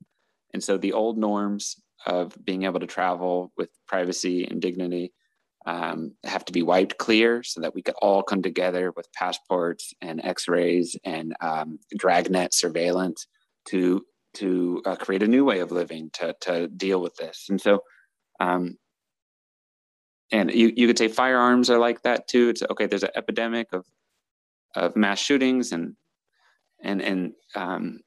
And 0.53 0.63
so 0.63 0.77
the 0.77 0.93
old 0.93 1.19
norms 1.19 1.77
of 2.07 2.37
being 2.45 2.65
able 2.65 2.81
to 2.81 2.87
travel 2.87 3.53
with 3.57 3.71
privacy 3.87 4.45
and 4.45 4.61
dignity 4.61 5.13
um, 5.67 6.13
have 6.25 6.45
to 6.45 6.53
be 6.53 6.63
wiped 6.63 6.97
clear 6.99 7.43
so 7.43 7.61
that 7.61 7.75
we 7.75 7.83
could 7.83 7.97
all 8.01 8.23
come 8.23 8.41
together 8.41 8.93
with 8.97 9.13
passports 9.13 9.93
and 10.01 10.25
x-rays 10.25 10.97
and 11.05 11.35
um, 11.41 11.79
dragnet 11.97 12.55
surveillance 12.55 13.27
to 13.69 14.05
to 14.37 14.83
uh, 14.87 14.97
create 14.97 15.23
a 15.23 15.29
new 15.29 15.45
way 15.45 15.61
of 15.61 15.73
living 15.73 16.11
to, 16.15 16.35
to 16.41 16.69
deal 16.69 17.01
with 17.01 17.15
this. 17.17 17.47
And 17.49 17.61
so 17.61 17.83
um, 18.41 18.77
and 20.33 20.53
you, 20.53 20.73
you 20.75 20.87
could 20.87 20.99
say 20.99 21.09
firearms 21.09 21.71
are 21.71 21.79
like 21.79 22.03
that 22.03 22.29
too. 22.29 22.49
It's 22.49 22.63
okay 22.71 22.87
there's 22.87 23.03
an 23.03 23.11
epidemic 23.15 23.69
of 23.73 23.87
of 24.75 24.97
mass 24.97 25.19
shootings 25.19 25.73
and 25.73 25.95
and 26.83 27.01
and 27.01 27.33
um, 27.55 28.01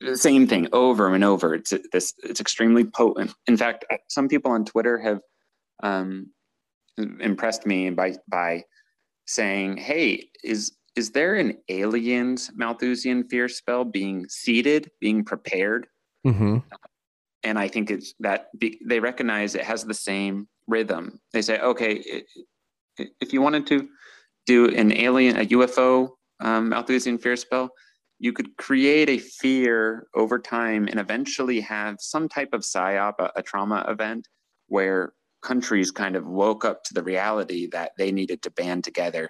the 0.00 0.16
same 0.16 0.46
thing 0.46 0.68
over 0.72 1.14
and 1.14 1.24
over. 1.24 1.54
It's 1.54 1.72
this 1.92 2.14
it's 2.22 2.40
extremely 2.40 2.84
potent. 2.84 3.34
In 3.46 3.56
fact 3.56 3.84
some 4.08 4.28
people 4.28 4.52
on 4.52 4.64
twitter 4.64 4.98
have 4.98 5.20
um, 5.82 6.30
impressed 6.96 7.66
me 7.66 7.90
by 7.90 8.16
by 8.28 8.64
saying, 9.26 9.78
"Hey, 9.78 10.28
is 10.44 10.72
is 10.96 11.10
there 11.10 11.34
an 11.34 11.58
aliens 11.68 12.50
Malthusian 12.54 13.28
fear 13.28 13.48
spell 13.48 13.84
being 13.84 14.26
seeded, 14.28 14.90
being 15.00 15.24
prepared?" 15.24 15.86
Mm-hmm. 16.26 16.58
And 17.42 17.58
I 17.58 17.68
think 17.68 17.90
it's 17.90 18.14
that 18.20 18.48
be, 18.58 18.80
they 18.86 19.00
recognize 19.00 19.54
it 19.54 19.64
has 19.64 19.84
the 19.84 19.94
same 19.94 20.48
rhythm. 20.66 21.20
They 21.32 21.42
say, 21.42 21.58
"Okay, 21.58 21.94
it, 21.94 23.10
if 23.20 23.32
you 23.32 23.42
wanted 23.42 23.66
to 23.68 23.88
do 24.46 24.68
an 24.74 24.92
alien, 24.92 25.38
a 25.38 25.46
UFO 25.46 26.10
um, 26.40 26.70
Malthusian 26.70 27.18
fear 27.18 27.36
spell." 27.36 27.70
You 28.20 28.32
could 28.32 28.56
create 28.56 29.10
a 29.10 29.18
fear 29.18 30.06
over 30.14 30.38
time 30.38 30.86
and 30.86 31.00
eventually 31.00 31.60
have 31.60 31.96
some 31.98 32.28
type 32.28 32.50
of 32.52 32.62
psyop, 32.62 33.14
a, 33.18 33.30
a 33.36 33.42
trauma 33.42 33.84
event, 33.88 34.28
where 34.68 35.12
countries 35.42 35.90
kind 35.90 36.16
of 36.16 36.26
woke 36.26 36.64
up 36.64 36.82
to 36.84 36.94
the 36.94 37.02
reality 37.02 37.68
that 37.70 37.92
they 37.98 38.10
needed 38.10 38.42
to 38.42 38.50
band 38.50 38.82
together, 38.82 39.28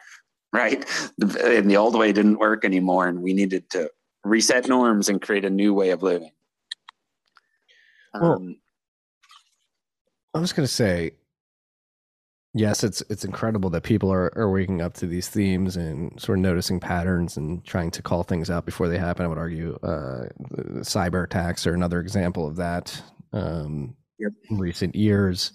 right? 0.54 0.84
And 1.20 1.70
the 1.70 1.76
old 1.76 1.98
way 1.98 2.12
didn't 2.12 2.38
work 2.38 2.64
anymore, 2.64 3.08
and 3.08 3.20
we 3.20 3.34
needed 3.34 3.68
to 3.70 3.90
reset 4.22 4.68
norms 4.68 5.08
and 5.08 5.20
create 5.20 5.44
a 5.44 5.50
new 5.50 5.74
way 5.74 5.90
of 5.90 6.02
living. 6.02 6.30
Well, 8.14 8.34
um, 8.34 8.56
I 10.32 10.38
was 10.38 10.52
going 10.52 10.66
to 10.66 10.72
say, 10.72 11.12
yes, 12.54 12.84
it's 12.84 13.02
it's 13.10 13.24
incredible 13.24 13.68
that 13.70 13.82
people 13.82 14.12
are, 14.12 14.32
are 14.36 14.50
waking 14.50 14.80
up 14.80 14.94
to 14.94 15.06
these 15.06 15.28
themes 15.28 15.76
and 15.76 16.18
sort 16.20 16.38
of 16.38 16.42
noticing 16.42 16.78
patterns 16.78 17.36
and 17.36 17.64
trying 17.64 17.90
to 17.90 18.02
call 18.02 18.22
things 18.22 18.50
out 18.50 18.64
before 18.64 18.88
they 18.88 18.98
happen. 18.98 19.24
I 19.24 19.28
would 19.28 19.38
argue 19.38 19.76
uh, 19.82 20.28
cyber 20.80 21.24
attacks 21.24 21.66
are 21.66 21.74
another 21.74 21.98
example 22.00 22.46
of 22.46 22.56
that. 22.56 23.02
Um, 23.32 23.96
yep. 24.20 24.30
In 24.48 24.58
recent 24.58 24.94
years, 24.94 25.52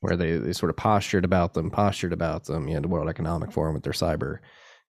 where 0.00 0.16
they, 0.16 0.36
they 0.36 0.52
sort 0.52 0.70
of 0.70 0.76
postured 0.76 1.24
about 1.24 1.54
them, 1.54 1.70
postured 1.70 2.12
about 2.12 2.44
them. 2.44 2.68
You 2.68 2.74
had 2.74 2.84
the 2.84 2.88
World 2.88 3.08
Economic 3.08 3.52
Forum 3.52 3.74
with 3.74 3.84
their 3.84 3.92
cyber 3.92 4.38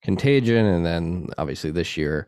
contagion. 0.02 0.66
And 0.66 0.86
then 0.86 1.28
obviously 1.38 1.72
this 1.72 1.98
year, 1.98 2.28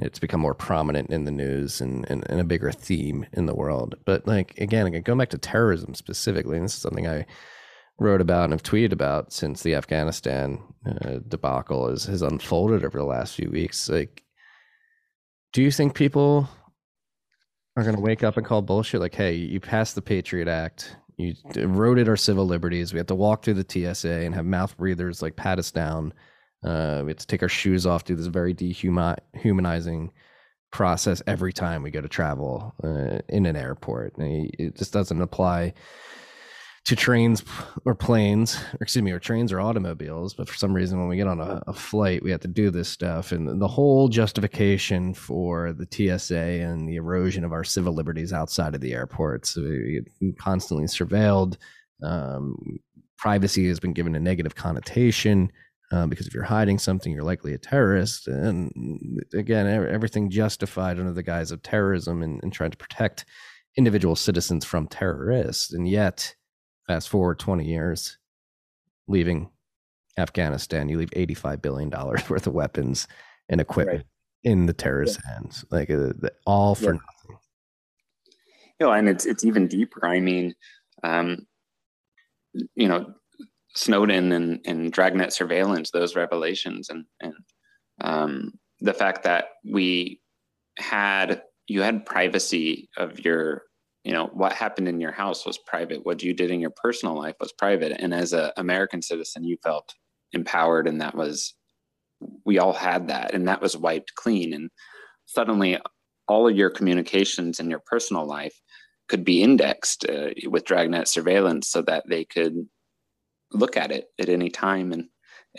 it's 0.00 0.18
become 0.18 0.40
more 0.40 0.54
prominent 0.54 1.10
in 1.10 1.24
the 1.24 1.30
news 1.30 1.80
and, 1.80 2.04
and, 2.10 2.28
and, 2.28 2.40
a 2.40 2.44
bigger 2.44 2.72
theme 2.72 3.26
in 3.32 3.46
the 3.46 3.54
world. 3.54 3.94
But 4.04 4.26
like, 4.26 4.58
again, 4.58 4.86
again, 4.86 5.02
going 5.02 5.18
back 5.18 5.30
to 5.30 5.38
terrorism 5.38 5.94
specifically, 5.94 6.56
and 6.56 6.64
this 6.64 6.74
is 6.74 6.82
something 6.82 7.06
I 7.06 7.26
wrote 8.00 8.20
about 8.20 8.44
and 8.44 8.52
have 8.52 8.64
tweeted 8.64 8.90
about 8.92 9.32
since 9.32 9.62
the 9.62 9.76
Afghanistan 9.76 10.60
uh, 10.84 11.20
debacle 11.28 11.88
is, 11.88 12.06
has 12.06 12.22
unfolded 12.22 12.84
over 12.84 12.98
the 12.98 13.04
last 13.04 13.36
few 13.36 13.48
weeks. 13.50 13.88
Like, 13.88 14.24
do 15.52 15.62
you 15.62 15.70
think 15.70 15.94
people 15.94 16.48
are 17.76 17.84
going 17.84 17.94
to 17.94 18.02
wake 18.02 18.24
up 18.24 18.36
and 18.36 18.44
call 18.44 18.62
bullshit? 18.62 19.00
Like, 19.00 19.14
hey, 19.14 19.34
you 19.34 19.60
passed 19.60 19.94
the 19.94 20.02
Patriot 20.02 20.48
Act 20.48 20.96
you 21.16 21.34
eroded 21.54 22.08
our 22.08 22.16
civil 22.16 22.46
liberties. 22.46 22.92
We 22.92 22.98
have 22.98 23.06
to 23.08 23.14
walk 23.14 23.42
through 23.42 23.62
the 23.62 23.94
TSA 23.94 24.08
and 24.08 24.34
have 24.34 24.44
mouth 24.44 24.76
breathers 24.76 25.22
like 25.22 25.36
pat 25.36 25.58
us 25.58 25.70
down. 25.70 26.12
Uh, 26.64 27.02
we 27.04 27.10
have 27.10 27.18
to 27.18 27.26
take 27.26 27.42
our 27.42 27.48
shoes 27.48 27.86
off, 27.86 28.04
do 28.04 28.16
this 28.16 28.26
very 28.26 28.54
dehumanizing 28.54 30.12
process 30.70 31.22
every 31.26 31.52
time 31.52 31.82
we 31.82 31.90
go 31.90 32.00
to 32.00 32.08
travel 32.08 32.74
uh, 32.82 33.20
in 33.28 33.46
an 33.46 33.54
airport. 33.54 34.14
It 34.18 34.76
just 34.76 34.92
doesn't 34.92 35.20
apply 35.20 35.74
to 36.84 36.94
trains 36.94 37.42
or 37.86 37.94
planes, 37.94 38.56
or 38.56 38.82
excuse 38.82 39.02
me, 39.02 39.10
or 39.10 39.18
trains 39.18 39.52
or 39.52 39.60
automobiles. 39.60 40.34
But 40.34 40.48
for 40.48 40.54
some 40.54 40.74
reason, 40.74 40.98
when 40.98 41.08
we 41.08 41.16
get 41.16 41.26
on 41.26 41.40
a, 41.40 41.62
a, 41.66 41.72
flight, 41.72 42.22
we 42.22 42.30
have 42.30 42.42
to 42.42 42.48
do 42.48 42.70
this 42.70 42.90
stuff. 42.90 43.32
And 43.32 43.60
the 43.60 43.68
whole 43.68 44.08
justification 44.08 45.14
for 45.14 45.72
the 45.72 45.88
TSA 45.90 46.36
and 46.36 46.86
the 46.86 46.96
erosion 46.96 47.42
of 47.42 47.52
our 47.52 47.64
civil 47.64 47.94
liberties 47.94 48.34
outside 48.34 48.74
of 48.74 48.82
the 48.82 48.92
airports, 48.92 49.56
we 49.56 50.02
constantly 50.38 50.86
surveilled. 50.86 51.56
Um, 52.02 52.78
privacy 53.16 53.66
has 53.68 53.80
been 53.80 53.94
given 53.94 54.14
a 54.14 54.20
negative 54.20 54.54
connotation. 54.54 55.50
Uh, 55.92 56.06
because 56.06 56.26
if 56.26 56.34
you're 56.34 56.42
hiding 56.42 56.78
something, 56.78 57.12
you're 57.12 57.22
likely 57.22 57.54
a 57.54 57.58
terrorist. 57.58 58.26
And 58.26 59.22
again, 59.32 59.66
everything 59.66 60.28
justified 60.28 60.98
under 60.98 61.12
the 61.12 61.22
guise 61.22 61.52
of 61.52 61.62
terrorism 61.62 62.22
and, 62.22 62.42
and 62.42 62.52
trying 62.52 62.72
to 62.72 62.76
protect 62.76 63.26
individual 63.76 64.16
citizens 64.16 64.64
from 64.64 64.88
terrorists. 64.88 65.72
And 65.72 65.86
yet, 65.86 66.34
Fast 66.86 67.08
forward 67.08 67.38
20 67.38 67.64
years, 67.64 68.18
leaving 69.08 69.50
Afghanistan, 70.18 70.88
you 70.88 70.98
leave 70.98 71.10
$85 71.10 71.62
billion 71.62 71.90
worth 72.28 72.46
of 72.46 72.52
weapons 72.52 73.06
and 73.48 73.60
equipment 73.60 73.98
right. 73.98 74.06
in 74.50 74.66
the 74.66 74.72
terrorist 74.72 75.20
yeah. 75.24 75.34
hands, 75.34 75.64
like 75.70 75.90
uh, 75.90 76.12
all 76.46 76.74
for 76.74 76.94
yeah. 76.94 77.00
nothing. 77.26 77.38
You 78.80 78.86
know, 78.86 78.92
and 78.92 79.08
it's, 79.08 79.24
it's 79.24 79.44
even 79.44 79.68
deeper. 79.68 80.06
I 80.06 80.20
mean, 80.20 80.54
um, 81.02 81.46
you 82.74 82.88
know, 82.88 83.14
Snowden 83.76 84.32
and, 84.32 84.60
and 84.66 84.92
Dragnet 84.92 85.32
surveillance, 85.32 85.90
those 85.90 86.16
revelations, 86.16 86.90
and, 86.90 87.04
and 87.20 87.34
um, 88.00 88.52
the 88.80 88.94
fact 88.94 89.24
that 89.24 89.46
we 89.64 90.20
had 90.78 91.42
you 91.66 91.82
had 91.82 92.06
privacy 92.06 92.88
of 92.96 93.20
your 93.24 93.62
you 94.04 94.12
know 94.12 94.26
what 94.34 94.52
happened 94.52 94.86
in 94.86 95.00
your 95.00 95.12
house 95.12 95.46
was 95.46 95.58
private. 95.58 96.04
What 96.04 96.22
you 96.22 96.34
did 96.34 96.50
in 96.50 96.60
your 96.60 96.74
personal 96.76 97.16
life 97.16 97.34
was 97.40 97.52
private. 97.52 97.92
And 97.98 98.14
as 98.14 98.32
an 98.32 98.52
american 98.56 99.02
citizen 99.02 99.44
you 99.44 99.56
felt 99.62 99.94
empowered 100.32 100.86
and 100.86 101.00
that 101.00 101.14
was 101.14 101.54
we 102.44 102.58
all 102.58 102.72
had 102.72 103.08
that 103.08 103.34
and 103.34 103.48
that 103.48 103.60
was 103.60 103.76
wiped 103.76 104.14
clean. 104.14 104.52
And 104.52 104.70
suddenly 105.26 105.78
all 106.28 106.48
of 106.48 106.56
your 106.56 106.70
communications 106.70 107.60
in 107.60 107.70
your 107.70 107.82
personal 107.86 108.26
life 108.26 108.54
could 109.08 109.24
be 109.24 109.42
indexed 109.42 110.08
uh, 110.08 110.30
with 110.46 110.64
dragnet 110.64 111.08
surveillance 111.08 111.68
so 111.68 111.82
that 111.82 112.04
they 112.08 112.24
could 112.24 112.54
look 113.52 113.76
at 113.76 113.90
it 113.90 114.06
at 114.18 114.28
any 114.28 114.48
time. 114.48 114.92
And 114.92 115.08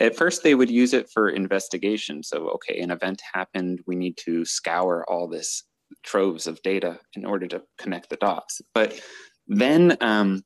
at 0.00 0.16
first 0.16 0.42
they 0.42 0.54
would 0.54 0.70
use 0.70 0.92
it 0.92 1.08
for 1.10 1.28
investigation. 1.28 2.22
So 2.22 2.48
okay 2.50 2.80
an 2.80 2.90
event 2.90 3.22
happened. 3.32 3.80
We 3.86 3.96
need 3.96 4.16
to 4.24 4.44
scour 4.44 5.04
all 5.08 5.28
this 5.28 5.64
troves 6.02 6.46
of 6.46 6.60
data 6.62 6.98
in 7.14 7.24
order 7.24 7.46
to 7.46 7.62
connect 7.78 8.10
the 8.10 8.16
dots. 8.16 8.60
But 8.74 9.00
then, 9.46 9.96
um, 10.00 10.42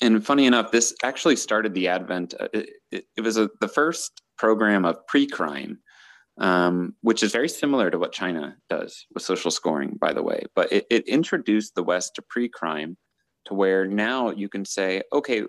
and 0.00 0.24
funny 0.24 0.46
enough, 0.46 0.70
this 0.70 0.94
actually 1.02 1.36
started 1.36 1.74
the 1.74 1.88
advent. 1.88 2.34
Uh, 2.38 2.48
it, 2.52 2.70
it, 2.90 3.04
it, 3.16 3.20
was 3.20 3.36
a, 3.36 3.48
the 3.60 3.68
first 3.68 4.22
program 4.36 4.84
of 4.84 5.06
pre-crime, 5.06 5.78
um, 6.38 6.94
which 7.02 7.22
is 7.22 7.32
very 7.32 7.48
similar 7.48 7.90
to 7.90 7.98
what 7.98 8.12
China 8.12 8.56
does 8.68 9.06
with 9.14 9.22
social 9.22 9.50
scoring, 9.50 9.96
by 10.00 10.12
the 10.12 10.22
way. 10.22 10.44
But 10.54 10.72
it, 10.72 10.86
it 10.90 11.06
introduced 11.08 11.74
the 11.74 11.84
West 11.84 12.14
to 12.16 12.22
pre-crime, 12.22 12.96
to 13.46 13.54
where 13.54 13.86
now 13.86 14.30
you 14.30 14.48
can 14.48 14.64
say, 14.64 15.02
okay, 15.12 15.42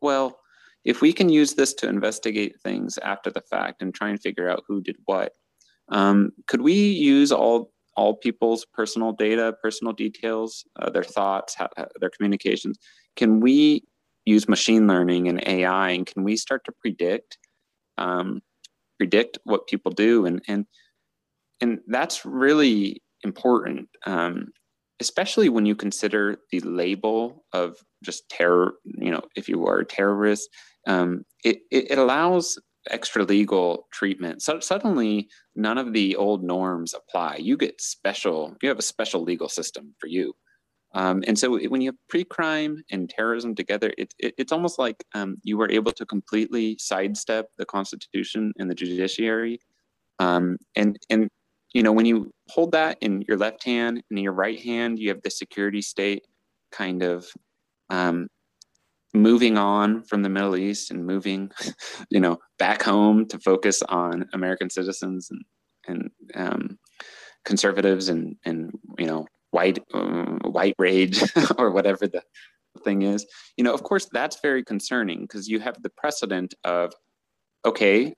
well, 0.00 0.38
if 0.84 1.00
we 1.00 1.12
can 1.12 1.28
use 1.28 1.54
this 1.54 1.74
to 1.74 1.88
investigate 1.88 2.60
things 2.62 2.98
after 2.98 3.30
the 3.30 3.40
fact 3.40 3.82
and 3.82 3.94
try 3.94 4.08
and 4.10 4.20
figure 4.20 4.48
out 4.48 4.62
who 4.68 4.80
did 4.80 4.96
what, 5.06 5.32
um, 5.88 6.32
could 6.46 6.60
we 6.60 6.74
use 6.74 7.32
all 7.32 7.72
all 7.96 8.14
people's 8.14 8.66
personal 8.74 9.12
data, 9.12 9.54
personal 9.62 9.92
details, 9.92 10.64
uh, 10.80 10.90
their 10.90 11.02
thoughts, 11.02 11.56
their 12.00 12.10
communications. 12.10 12.78
Can 13.16 13.40
we 13.40 13.84
use 14.24 14.48
machine 14.48 14.86
learning 14.86 15.28
and 15.28 15.42
AI, 15.46 15.90
and 15.90 16.06
can 16.06 16.24
we 16.24 16.36
start 16.36 16.64
to 16.64 16.72
predict 16.80 17.38
um, 17.98 18.42
predict 18.98 19.38
what 19.44 19.66
people 19.66 19.92
do? 19.92 20.26
And 20.26 20.42
and 20.48 20.66
and 21.60 21.80
that's 21.86 22.26
really 22.26 23.02
important, 23.24 23.88
um, 24.04 24.48
especially 25.00 25.48
when 25.48 25.64
you 25.64 25.74
consider 25.74 26.38
the 26.50 26.60
label 26.60 27.44
of 27.52 27.76
just 28.04 28.28
terror. 28.28 28.74
You 28.84 29.12
know, 29.12 29.22
if 29.36 29.48
you 29.48 29.66
are 29.66 29.78
a 29.78 29.86
terrorist, 29.86 30.48
um, 30.86 31.24
it, 31.44 31.58
it, 31.70 31.92
it 31.92 31.98
allows 31.98 32.58
extra 32.90 33.24
legal 33.24 33.86
treatment. 33.92 34.42
So 34.42 34.60
suddenly, 34.60 35.28
none 35.54 35.78
of 35.78 35.92
the 35.92 36.16
old 36.16 36.42
norms 36.42 36.94
apply. 36.94 37.36
You 37.36 37.56
get 37.56 37.80
special. 37.80 38.56
You 38.62 38.68
have 38.68 38.78
a 38.78 38.82
special 38.82 39.22
legal 39.22 39.48
system 39.48 39.94
for 39.98 40.06
you. 40.06 40.34
Um, 40.94 41.22
and 41.26 41.38
so 41.38 41.58
when 41.68 41.82
you 41.82 41.90
have 41.90 42.08
pre-crime 42.08 42.82
and 42.90 43.10
terrorism 43.10 43.54
together, 43.54 43.92
it, 43.98 44.14
it, 44.18 44.34
it's 44.38 44.52
almost 44.52 44.78
like 44.78 45.04
um, 45.14 45.36
you 45.42 45.58
were 45.58 45.70
able 45.70 45.92
to 45.92 46.06
completely 46.06 46.76
sidestep 46.78 47.50
the 47.58 47.66
Constitution 47.66 48.52
and 48.58 48.70
the 48.70 48.74
judiciary. 48.74 49.60
Um, 50.18 50.56
and 50.74 50.98
and 51.10 51.28
you 51.74 51.82
know 51.82 51.92
when 51.92 52.06
you 52.06 52.32
hold 52.48 52.72
that 52.72 52.96
in 53.02 53.22
your 53.28 53.36
left 53.36 53.64
hand 53.64 54.02
and 54.08 54.18
in 54.18 54.24
your 54.24 54.32
right 54.32 54.58
hand, 54.58 54.98
you 54.98 55.10
have 55.10 55.20
the 55.22 55.30
security 55.30 55.82
state 55.82 56.24
kind 56.72 57.02
of 57.02 57.26
um, 57.90 58.28
moving 59.16 59.58
on 59.58 60.02
from 60.02 60.22
the 60.22 60.28
Middle 60.28 60.56
East 60.56 60.90
and 60.90 61.06
moving, 61.06 61.50
you 62.10 62.20
know, 62.20 62.38
back 62.58 62.82
home 62.82 63.26
to 63.28 63.38
focus 63.38 63.82
on 63.82 64.28
American 64.32 64.70
citizens 64.70 65.30
and 65.30 65.44
and 65.88 66.10
um, 66.34 66.78
conservatives 67.44 68.08
and 68.08 68.36
and 68.44 68.72
you 68.98 69.06
know 69.06 69.26
white 69.50 69.78
uh, 69.94 70.38
white 70.44 70.74
rage 70.78 71.22
or 71.58 71.70
whatever 71.70 72.06
the 72.06 72.22
thing 72.84 73.02
is. 73.02 73.26
You 73.56 73.64
know, 73.64 73.74
of 73.74 73.82
course, 73.82 74.08
that's 74.12 74.40
very 74.40 74.64
concerning 74.64 75.22
because 75.22 75.48
you 75.48 75.60
have 75.60 75.82
the 75.82 75.90
precedent 75.90 76.54
of 76.64 76.92
okay. 77.64 78.14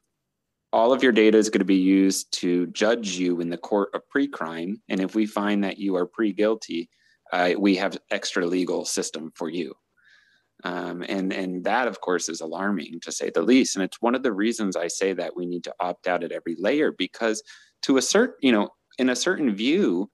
All 0.71 0.93
of 0.93 1.03
your 1.03 1.13
data 1.13 1.39
is 1.39 1.49
going 1.49 1.61
to 1.61 1.65
be 1.65 1.77
used 1.77 2.31
to 2.41 2.67
judge 2.67 3.13
you 3.13 3.41
in 3.41 3.49
the 3.49 3.57
court 3.57 3.89
of 3.95 4.07
pre-crime, 4.11 4.83
and 4.91 5.01
if 5.01 5.15
we 5.15 5.25
find 5.25 5.65
that 5.65 5.79
you 5.79 5.97
are 5.97 6.05
pre-guilty, 6.05 6.91
uh, 7.33 7.53
we 7.57 7.75
have 7.77 7.97
extra 8.11 8.45
legal 8.45 8.85
system 8.85 9.33
for 9.35 9.49
you 9.49 9.75
um, 10.65 11.05
and 11.09 11.33
and 11.33 11.65
that 11.65 11.87
of 11.87 12.01
course 12.01 12.29
is 12.29 12.41
alarming 12.41 13.01
to 13.03 13.13
say 13.13 13.31
the 13.31 13.43
least. 13.43 13.77
And 13.77 13.85
it's 13.85 14.01
one 14.01 14.15
of 14.15 14.23
the 14.23 14.33
reasons 14.33 14.77
i 14.77 14.89
say 14.89 15.13
that 15.13 15.37
we 15.37 15.47
need 15.47 15.65
to 15.65 15.75
opt 15.81 16.07
out 16.07 16.25
at 16.25 16.33
every 16.33 16.57
layer 16.59 16.93
because 16.93 17.43
to 17.83 17.97
assert 17.97 18.35
you 18.43 18.53
know 18.53 18.69
in 18.99 19.11
a 19.11 19.17
certain 19.17 19.55
view 19.55 20.11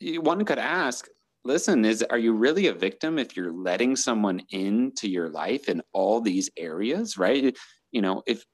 one 0.00 0.44
could 0.44 0.58
ask 0.58 1.08
listen 1.44 1.84
is 1.84 2.04
are 2.10 2.18
you 2.18 2.32
really 2.32 2.68
a 2.68 2.72
victim 2.72 3.18
if 3.18 3.36
you're 3.36 3.52
letting 3.52 3.96
someone 3.96 4.40
into 4.50 5.08
your 5.08 5.28
life 5.28 5.68
in 5.68 5.82
all 5.92 6.20
these 6.20 6.50
areas 6.56 7.16
right? 7.18 7.56
You 7.90 8.02
know 8.02 8.22
if 8.26 8.44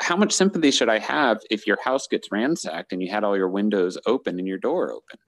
how 0.00 0.16
much 0.16 0.32
sympathy 0.32 0.70
should 0.72 0.88
i 0.88 0.98
have 0.98 1.38
if 1.50 1.66
your 1.66 1.78
house 1.84 2.08
gets 2.08 2.32
ransacked 2.32 2.92
and 2.92 3.02
you 3.02 3.10
had 3.10 3.22
all 3.22 3.36
your 3.36 3.48
windows 3.48 3.96
open 4.06 4.38
and 4.38 4.48
your 4.48 4.58
door 4.58 4.90
open 4.90 5.18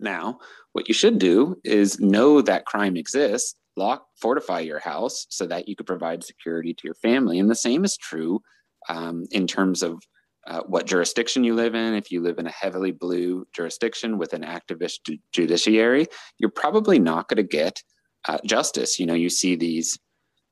now, 0.00 0.38
what 0.72 0.88
you 0.88 0.94
should 0.94 1.18
do 1.18 1.56
is 1.64 2.00
know 2.00 2.40
that 2.42 2.66
crime 2.66 2.96
exists, 2.96 3.54
lock, 3.76 4.06
fortify 4.20 4.60
your 4.60 4.80
house 4.80 5.26
so 5.28 5.46
that 5.46 5.68
you 5.68 5.76
could 5.76 5.86
provide 5.86 6.24
security 6.24 6.74
to 6.74 6.82
your 6.84 6.94
family. 6.94 7.38
And 7.38 7.50
the 7.50 7.54
same 7.54 7.84
is 7.84 7.96
true 7.96 8.40
um, 8.88 9.24
in 9.30 9.46
terms 9.46 9.82
of 9.82 10.02
uh, 10.46 10.60
what 10.66 10.86
jurisdiction 10.86 11.44
you 11.44 11.54
live 11.54 11.74
in. 11.74 11.94
If 11.94 12.10
you 12.10 12.22
live 12.22 12.38
in 12.38 12.46
a 12.46 12.50
heavily 12.50 12.90
blue 12.90 13.46
jurisdiction 13.54 14.18
with 14.18 14.32
an 14.32 14.42
activist 14.42 15.00
ju- 15.04 15.18
judiciary, 15.32 16.06
you're 16.38 16.50
probably 16.50 16.98
not 16.98 17.28
going 17.28 17.36
to 17.36 17.42
get 17.42 17.82
uh, 18.26 18.38
justice. 18.44 18.98
You 18.98 19.06
know, 19.06 19.14
you 19.14 19.28
see 19.28 19.56
these 19.56 19.98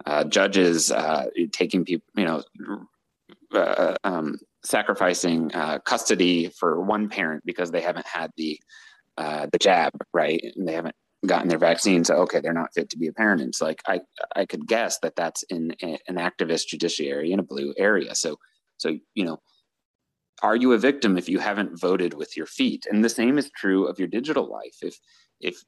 uh, 0.04 0.24
judges 0.24 0.90
uh, 0.92 1.26
taking 1.52 1.84
people, 1.84 2.06
you 2.16 2.24
know, 2.24 2.42
uh, 3.54 3.94
um, 4.04 4.38
sacrificing 4.64 5.54
uh, 5.54 5.78
custody 5.78 6.48
for 6.58 6.82
one 6.82 7.08
parent 7.08 7.42
because 7.46 7.70
they 7.70 7.80
haven't 7.80 8.06
had 8.06 8.30
the 8.36 8.60
uh, 9.16 9.46
the 9.52 9.58
jab, 9.58 9.92
right? 10.12 10.40
And 10.56 10.68
they 10.68 10.72
haven't 10.72 10.96
gotten 11.26 11.48
their 11.48 11.58
vaccine, 11.58 12.04
so 12.04 12.16
okay, 12.16 12.40
they're 12.40 12.52
not 12.52 12.74
fit 12.74 12.90
to 12.90 12.98
be 12.98 13.08
a 13.08 13.12
parent. 13.12 13.42
It's 13.42 13.60
like 13.60 13.82
I 13.86 14.00
I 14.34 14.46
could 14.46 14.66
guess 14.66 14.98
that 15.00 15.16
that's 15.16 15.42
in 15.44 15.74
a, 15.82 15.98
an 16.08 16.16
activist 16.16 16.68
judiciary 16.68 17.32
in 17.32 17.40
a 17.40 17.44
blue 17.44 17.74
area. 17.78 18.14
So 18.14 18.38
so 18.78 18.98
you 19.14 19.24
know, 19.24 19.38
are 20.42 20.56
you 20.56 20.72
a 20.72 20.78
victim 20.78 21.16
if 21.16 21.28
you 21.28 21.38
haven't 21.38 21.80
voted 21.80 22.14
with 22.14 22.36
your 22.36 22.46
feet? 22.46 22.86
And 22.90 23.04
the 23.04 23.08
same 23.08 23.38
is 23.38 23.50
true 23.56 23.86
of 23.86 23.98
your 23.98 24.08
digital 24.08 24.50
life. 24.50 24.76
If 24.82 24.98
if 25.40 25.62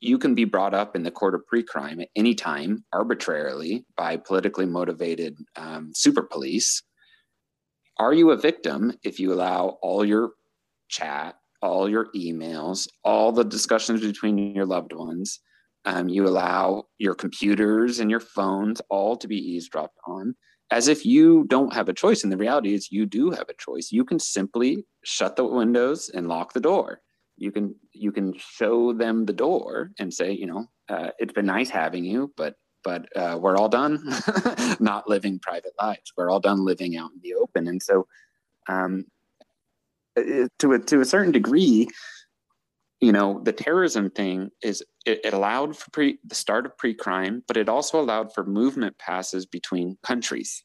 you 0.00 0.18
can 0.18 0.34
be 0.34 0.44
brought 0.44 0.74
up 0.74 0.94
in 0.94 1.02
the 1.02 1.10
court 1.10 1.34
of 1.34 1.46
pre-crime 1.46 2.00
at 2.00 2.08
any 2.14 2.34
time 2.34 2.84
arbitrarily 2.92 3.86
by 3.96 4.16
politically 4.16 4.66
motivated 4.66 5.36
um, 5.56 5.92
super 5.94 6.22
police 6.22 6.82
are 7.98 8.12
you 8.12 8.30
a 8.30 8.36
victim 8.36 8.92
if 9.02 9.18
you 9.18 9.32
allow 9.32 9.78
all 9.80 10.04
your 10.04 10.32
chat 10.88 11.36
all 11.64 11.88
your 11.88 12.08
emails, 12.14 12.86
all 13.04 13.32
the 13.32 13.42
discussions 13.42 14.02
between 14.02 14.54
your 14.54 14.66
loved 14.66 14.92
ones. 14.92 15.40
Um, 15.86 16.08
you 16.08 16.26
allow 16.26 16.84
your 16.98 17.14
computers 17.14 18.00
and 18.00 18.10
your 18.10 18.20
phones 18.20 18.80
all 18.90 19.16
to 19.16 19.26
be 19.26 19.36
eavesdropped 19.36 19.98
on 20.06 20.34
as 20.70 20.88
if 20.88 21.06
you 21.06 21.44
don't 21.48 21.72
have 21.72 21.88
a 21.88 21.94
choice. 21.94 22.22
And 22.22 22.32
the 22.32 22.36
reality 22.36 22.74
is, 22.74 22.92
you 22.92 23.06
do 23.06 23.30
have 23.30 23.48
a 23.48 23.54
choice. 23.58 23.92
You 23.92 24.04
can 24.04 24.18
simply 24.18 24.84
shut 25.04 25.36
the 25.36 25.44
windows 25.44 26.10
and 26.10 26.28
lock 26.28 26.52
the 26.52 26.60
door. 26.60 27.00
You 27.36 27.50
can 27.50 27.74
you 27.92 28.12
can 28.12 28.34
show 28.36 28.92
them 28.92 29.24
the 29.24 29.32
door 29.32 29.90
and 29.98 30.12
say, 30.12 30.32
you 30.32 30.46
know, 30.46 30.66
uh, 30.88 31.10
it's 31.18 31.32
been 31.32 31.46
nice 31.46 31.70
having 31.70 32.04
you, 32.04 32.32
but 32.36 32.54
but 32.82 33.06
uh, 33.16 33.38
we're 33.40 33.56
all 33.56 33.70
done 33.70 34.02
not 34.80 35.08
living 35.08 35.38
private 35.38 35.72
lives. 35.80 36.12
We're 36.16 36.30
all 36.30 36.40
done 36.40 36.64
living 36.64 36.96
out 36.96 37.10
in 37.14 37.20
the 37.22 37.34
open. 37.34 37.66
And 37.68 37.82
so, 37.82 38.06
um, 38.68 39.06
to 40.16 40.72
a 40.72 40.78
to 40.78 41.00
a 41.00 41.04
certain 41.04 41.32
degree, 41.32 41.88
you 43.00 43.12
know, 43.12 43.40
the 43.44 43.52
terrorism 43.52 44.10
thing 44.10 44.50
is 44.62 44.82
it, 45.04 45.20
it 45.24 45.34
allowed 45.34 45.76
for 45.76 45.90
pre, 45.90 46.18
the 46.24 46.34
start 46.34 46.66
of 46.66 46.76
pre-crime, 46.78 47.42
but 47.46 47.56
it 47.56 47.68
also 47.68 48.00
allowed 48.00 48.32
for 48.32 48.44
movement 48.44 48.98
passes 48.98 49.46
between 49.46 49.96
countries. 50.02 50.64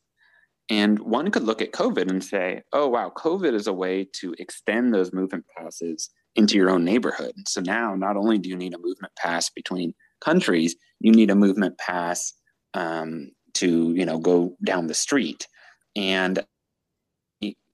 And 0.70 1.00
one 1.00 1.32
could 1.32 1.44
look 1.44 1.62
at 1.62 1.72
COVID 1.72 2.10
and 2.10 2.24
say, 2.24 2.62
oh, 2.74 2.88
wow, 2.88 3.12
COVID 3.16 3.54
is 3.54 3.68
a 3.68 3.74
way 3.74 4.08
to 4.22 4.36
extend 4.38 4.94
those 4.94 5.12
movement 5.12 5.46
passes 5.58 6.12
into 6.36 6.56
your 6.56 6.70
own 6.70 6.86
neighborhood. 6.86 7.34
So 7.48 7.60
now 7.60 7.96
not 7.96 8.16
only 8.16 8.38
do 8.38 8.50
you 8.50 8.56
need 8.56 8.76
a 8.76 8.80
movement 8.80 9.14
pass 9.18 9.50
between 9.50 9.94
countries, 10.22 10.76
you 11.00 11.12
need 11.12 11.32
a 11.32 11.36
movement 11.36 11.78
pass 11.80 12.34
um, 12.76 13.32
to, 13.56 13.94
you 13.94 14.06
know, 14.06 14.20
go 14.20 14.56
down 14.64 14.88
the 14.88 14.94
street. 14.94 15.48
And 15.96 16.46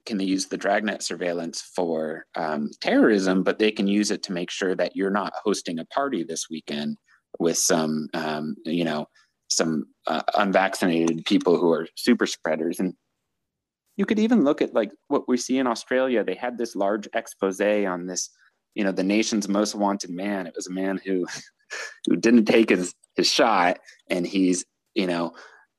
can 0.05 0.17
they 0.17 0.25
use 0.25 0.45
the 0.45 0.57
dragnet 0.57 1.03
surveillance 1.03 1.61
for 1.61 2.25
um, 2.35 2.69
terrorism, 2.81 3.43
but 3.43 3.59
they 3.59 3.71
can 3.71 3.87
use 3.87 4.11
it 4.11 4.23
to 4.23 4.33
make 4.33 4.49
sure 4.49 4.75
that 4.75 4.95
you're 4.95 5.11
not 5.11 5.33
hosting 5.43 5.79
a 5.79 5.85
party 5.85 6.23
this 6.23 6.49
weekend 6.49 6.97
with 7.39 7.57
some, 7.57 8.07
um, 8.13 8.55
you 8.65 8.83
know, 8.83 9.07
some 9.49 9.85
uh, 10.07 10.21
unvaccinated 10.35 11.25
people 11.25 11.57
who 11.57 11.71
are 11.71 11.87
super 11.95 12.25
spreaders. 12.25 12.79
And 12.79 12.93
you 13.97 14.05
could 14.05 14.19
even 14.19 14.43
look 14.43 14.61
at 14.61 14.73
like 14.73 14.91
what 15.07 15.27
we 15.27 15.37
see 15.37 15.57
in 15.57 15.67
Australia. 15.67 16.23
They 16.23 16.35
had 16.35 16.57
this 16.57 16.75
large 16.75 17.07
expose 17.13 17.61
on 17.61 18.07
this, 18.07 18.29
you 18.73 18.83
know, 18.83 18.91
the 18.91 19.03
nation's 19.03 19.47
most 19.47 19.75
wanted 19.75 20.09
man. 20.09 20.47
It 20.47 20.53
was 20.55 20.67
a 20.67 20.73
man 20.73 20.99
who, 21.03 21.25
who 22.07 22.15
didn't 22.15 22.45
take 22.45 22.69
his 22.69 22.93
his 23.15 23.31
shot, 23.31 23.79
and 24.09 24.27
he's, 24.27 24.65
you 24.93 25.07
know, 25.07 25.33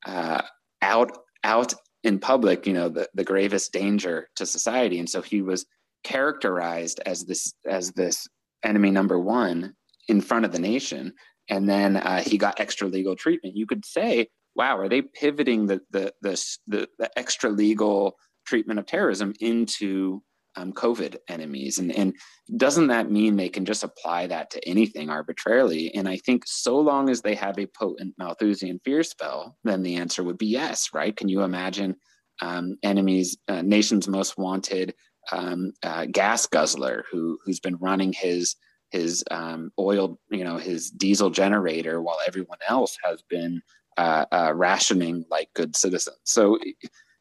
uh, 0.07 0.43
out 0.81 1.19
out 1.45 1.75
in 2.07 2.21
public, 2.21 2.67
you 2.67 2.73
know, 2.73 2.89
the, 2.89 3.09
the 3.15 3.25
gravest 3.25 3.73
danger 3.73 4.29
to 4.37 4.47
society. 4.47 5.01
And 5.01 5.11
so 5.11 5.21
he 5.21 5.43
was 5.43 5.67
characterized 6.05 7.01
as 7.05 7.25
this 7.25 7.53
as 7.69 7.91
this 7.93 8.29
enemy 8.65 8.93
number 8.93 9.19
one 9.19 9.75
in 10.09 10.21
front 10.21 10.45
of 10.45 10.53
the 10.53 10.61
nation. 10.61 11.13
And 11.51 11.69
then 11.69 11.97
uh, 11.97 12.23
he 12.23 12.39
got 12.39 12.61
extra 12.61 12.87
legal 12.87 13.17
treatment. 13.17 13.57
You 13.57 13.67
could 13.67 13.85
say, 13.85 14.29
wow, 14.55 14.79
are 14.79 14.89
they 14.89 15.03
pivoting 15.03 15.67
the 15.67 15.81
the 15.91 16.13
the, 16.23 16.41
the, 16.69 16.89
the 17.01 17.19
extra 17.19 17.51
legal 17.51 18.15
treatment 18.47 18.79
of 18.79 18.87
terrorism 18.87 19.35
into 19.41 20.23
um, 20.57 20.73
COVID 20.73 21.17
enemies. 21.29 21.79
And, 21.79 21.93
and 21.93 22.15
doesn't 22.57 22.89
that 22.89 23.11
mean 23.11 23.37
they 23.37 23.49
can 23.49 23.65
just 23.65 23.85
apply 23.85 24.27
that 24.29 24.51
to 24.51 24.69
anything 24.69 25.11
arbitrarily? 25.11 25.95
And 25.95 26.09
I 26.09 26.17
think 26.19 26.45
so 26.47 26.79
long 26.79 27.09
as 27.11 27.23
they 27.23 27.35
have 27.35 27.59
a 27.59 27.67
potent 27.67 28.15
Malthusian 28.19 28.81
fear 28.85 29.03
spell, 29.03 29.57
then 29.65 29.83
the 29.83 29.97
answer 29.97 30.23
would 30.23 30.39
be 30.39 30.47
yes, 30.47 30.91
right? 30.93 31.17
Can 31.17 31.29
you 31.29 31.43
imagine 31.43 31.97
um, 32.41 32.77
enemies, 32.83 33.37
uh, 33.49 33.63
nation's 33.63 34.09
most 34.09 34.37
wanted 34.37 34.95
um, 35.33 35.73
uh, 35.83 36.07
gas 36.11 36.47
guzzler 36.47 37.05
who, 37.11 37.39
who's 37.45 37.61
been 37.61 37.77
running 37.77 38.13
his 38.13 38.57
his 38.91 39.25
um, 39.33 39.71
oil, 39.79 40.19
you 40.31 40.45
know, 40.45 40.59
his 40.59 40.91
diesel 40.91 41.29
generator 41.29 42.01
while 42.01 42.19
everyone 42.27 42.59
else 42.69 42.97
has 43.03 43.21
been 43.29 43.61
uh, 43.97 44.25
uh, 44.31 44.53
rationing 44.55 45.25
like 45.31 45.49
good 45.55 45.75
citizens. 45.75 46.19
So 46.25 46.59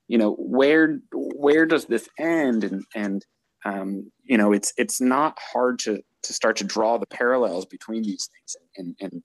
you 0.08 0.18
know 0.18 0.34
where 0.34 1.00
where 1.14 1.66
does 1.66 1.86
this 1.86 2.08
end? 2.20 2.64
And 2.64 2.84
and 2.96 3.26
um, 3.66 4.12
you 4.24 4.38
know, 4.38 4.54
it's 4.54 4.74
it's 4.78 5.02
not 5.02 5.38
hard 5.40 5.80
to 5.80 6.02
to 6.24 6.34
start 6.34 6.56
to 6.58 6.64
draw 6.64 6.98
the 6.98 7.08
parallels 7.08 7.66
between 7.66 8.04
these 8.04 8.30
things 8.32 8.56
and 8.78 8.96
and 9.02 9.24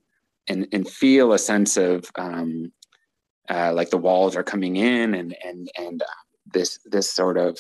and 0.49 0.69
and 0.73 0.89
feel 0.89 1.33
a 1.33 1.39
sense 1.39 1.77
of 1.77 2.05
um, 2.17 2.73
uh, 3.49 3.73
like 3.75 3.91
the 3.91 3.99
walls 3.99 4.37
are 4.37 4.43
coming 4.43 4.77
in 4.77 5.15
and 5.15 5.37
and 5.45 5.71
and 5.77 6.03
uh, 6.03 6.07
this 6.53 6.79
this 6.87 7.11
sort 7.11 7.37
of 7.37 7.59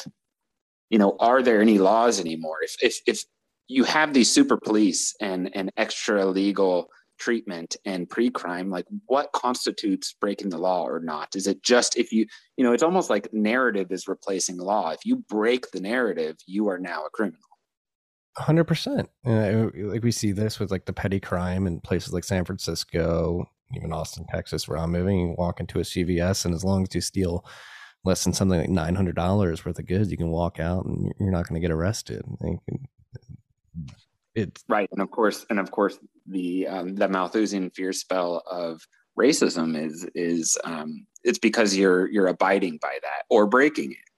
you 0.89 0.99
know 0.99 1.17
are 1.21 1.43
there 1.43 1.61
any 1.61 1.79
laws 1.79 2.19
anymore? 2.19 2.59
If 2.63 2.77
if 2.83 3.01
if 3.07 3.25
you 3.69 3.85
have 3.85 4.15
these 4.15 4.33
super 4.33 4.57
police 4.57 5.15
and 5.21 5.51
and 5.55 5.71
extra 5.77 6.25
legal 6.27 6.89
treatment 7.21 7.77
and 7.85 8.09
pre-crime 8.09 8.71
like 8.71 8.87
what 9.07 9.31
constitutes 9.33 10.15
breaking 10.21 10.49
the 10.49 10.59
law 10.59 10.85
or 10.85 11.01
not? 11.01 11.37
Is 11.37 11.47
it 11.47 11.63
just 11.63 11.97
if 11.97 12.13
you 12.13 12.27
you 12.57 12.65
know 12.65 12.73
it's 12.73 12.83
almost 12.83 13.11
like 13.11 13.33
narrative 13.33 13.93
is 13.93 14.09
replacing 14.09 14.57
law. 14.57 14.91
If 14.91 15.05
you 15.05 15.17
break 15.29 15.71
the 15.71 15.81
narrative 15.81 16.37
you 16.47 16.69
are 16.69 16.79
now 16.79 17.05
a 17.05 17.11
criminal. 17.11 17.41
100% 18.39 19.07
uh, 19.27 19.91
like 19.91 20.03
we 20.03 20.13
see 20.13 20.33
this 20.33 20.59
with 20.59 20.71
like 20.71 20.87
the 20.87 20.93
petty 20.93 21.21
crime 21.21 21.67
in 21.67 21.81
places 21.81 22.13
like 22.13 22.23
san 22.23 22.45
francisco 22.45 23.45
even 23.75 23.93
austin 23.93 24.25
texas 24.31 24.69
where 24.69 24.79
i'm 24.79 24.93
moving 24.93 25.19
you 25.19 25.35
walk 25.37 25.59
into 25.59 25.81
a 25.81 25.83
cvs 25.83 26.45
and 26.45 26.55
as 26.55 26.65
long 26.65 26.83
as 26.83 26.95
you 26.95 27.01
steal 27.01 27.45
less 28.05 28.25
than 28.25 28.33
something 28.33 28.59
like 28.59 28.71
$900 28.71 29.67
worth 29.67 29.79
of 29.79 29.87
goods 29.87 30.11
you 30.11 30.17
can 30.17 30.31
walk 30.31 30.61
out 30.61 30.85
and 30.85 31.13
you're 31.19 31.33
not 31.33 31.49
going 31.49 31.61
to 31.61 31.67
get 31.67 31.75
arrested 31.75 32.23
it's 34.35 34.62
right 34.69 34.89
and 34.93 35.02
of 35.02 35.11
course 35.11 35.44
and 35.51 35.59
of 35.59 35.70
course 35.70 35.98
the 36.27 36.66
um, 36.66 36.94
the 36.94 37.09
malthusian 37.09 37.70
fear 37.70 37.93
spell 37.93 38.43
of 38.51 38.81
racism 39.19 39.77
is 39.77 40.07
is 40.15 40.57
um, 40.65 41.07
it's 41.24 41.39
because 41.39 41.77
you're 41.77 42.11
you're 42.11 42.28
abiding 42.28 42.78
by 42.81 42.97
that 43.02 43.24
or 43.28 43.47
breaking 43.47 43.93
it 43.93 44.11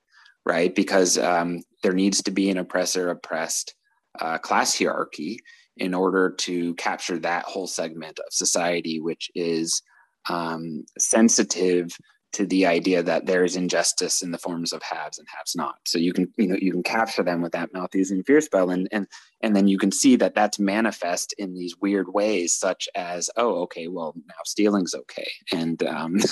right? 0.45 0.75
Because 0.75 1.19
um, 1.19 1.63
there 1.83 1.93
needs 1.93 2.23
to 2.23 2.31
be 2.31 2.51
an 2.51 2.59
oppressor 2.59 3.11
oppressed 3.11 3.75
uh, 4.21 4.39
class 4.39 4.77
hierarchy 4.79 5.39
in 5.77 5.95
order 5.95 6.31
to 6.31 6.75
capture 6.75 7.19
that 7.19 7.45
whole 7.45 7.67
segment 7.67 8.19
of 8.19 8.27
society 8.31 9.01
which 9.01 9.31
is 9.35 9.83
um, 10.29 10.85
sensitive 10.99 11.97
to 12.33 12.47
the 12.47 12.67
idea 12.67 13.03
that 13.03 13.27
there 13.27 13.45
is 13.45 13.57
injustice 13.57 14.23
in 14.23 14.31
the 14.31 14.39
forms 14.39 14.73
of 14.73 14.83
haves 14.83 15.19
and 15.19 15.29
haves 15.37 15.55
not. 15.55 15.77
So 15.85 15.99
you 15.99 16.13
can 16.13 16.33
you 16.37 16.49
know 16.49 16.57
you 16.61 16.73
can 16.73 16.83
capture 16.83 17.23
them 17.23 17.43
with 17.43 17.53
that 17.53 17.73
Malthusian 17.73 18.23
fear 18.25 18.41
spell, 18.41 18.71
and 18.71 18.89
and 18.91 19.07
and 19.41 19.55
then 19.55 19.69
you 19.69 19.79
can 19.79 19.93
see 19.93 20.17
that 20.17 20.35
that's 20.35 20.59
manifest 20.59 21.35
in 21.39 21.55
these 21.55 21.77
weird 21.81 22.13
ways, 22.13 22.55
such 22.55 22.89
as 22.95 23.31
oh 23.37 23.63
okay, 23.63 23.89
well 23.89 24.15
now 24.27 24.35
stealing's 24.45 24.95
okay, 24.95 25.31
and 25.53 25.83
um, 25.85 26.17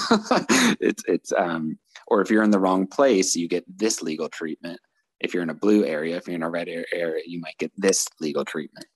it's 0.80 1.02
it's 1.06 1.32
um, 1.32 1.78
or 2.06 2.20
if 2.20 2.30
you're 2.30 2.44
in 2.44 2.50
the 2.50 2.60
wrong 2.60 2.86
place, 2.86 3.36
you 3.36 3.48
get 3.48 3.64
this 3.68 4.02
legal 4.02 4.28
treatment. 4.28 4.80
If 5.20 5.34
you're 5.34 5.42
in 5.42 5.50
a 5.50 5.54
blue 5.54 5.84
area, 5.84 6.16
if 6.16 6.26
you're 6.26 6.36
in 6.36 6.42
a 6.42 6.50
red 6.50 6.68
area, 6.68 7.22
you 7.26 7.40
might 7.40 7.58
get 7.58 7.72
this 7.76 8.08
legal 8.20 8.44
treatment. 8.44 8.86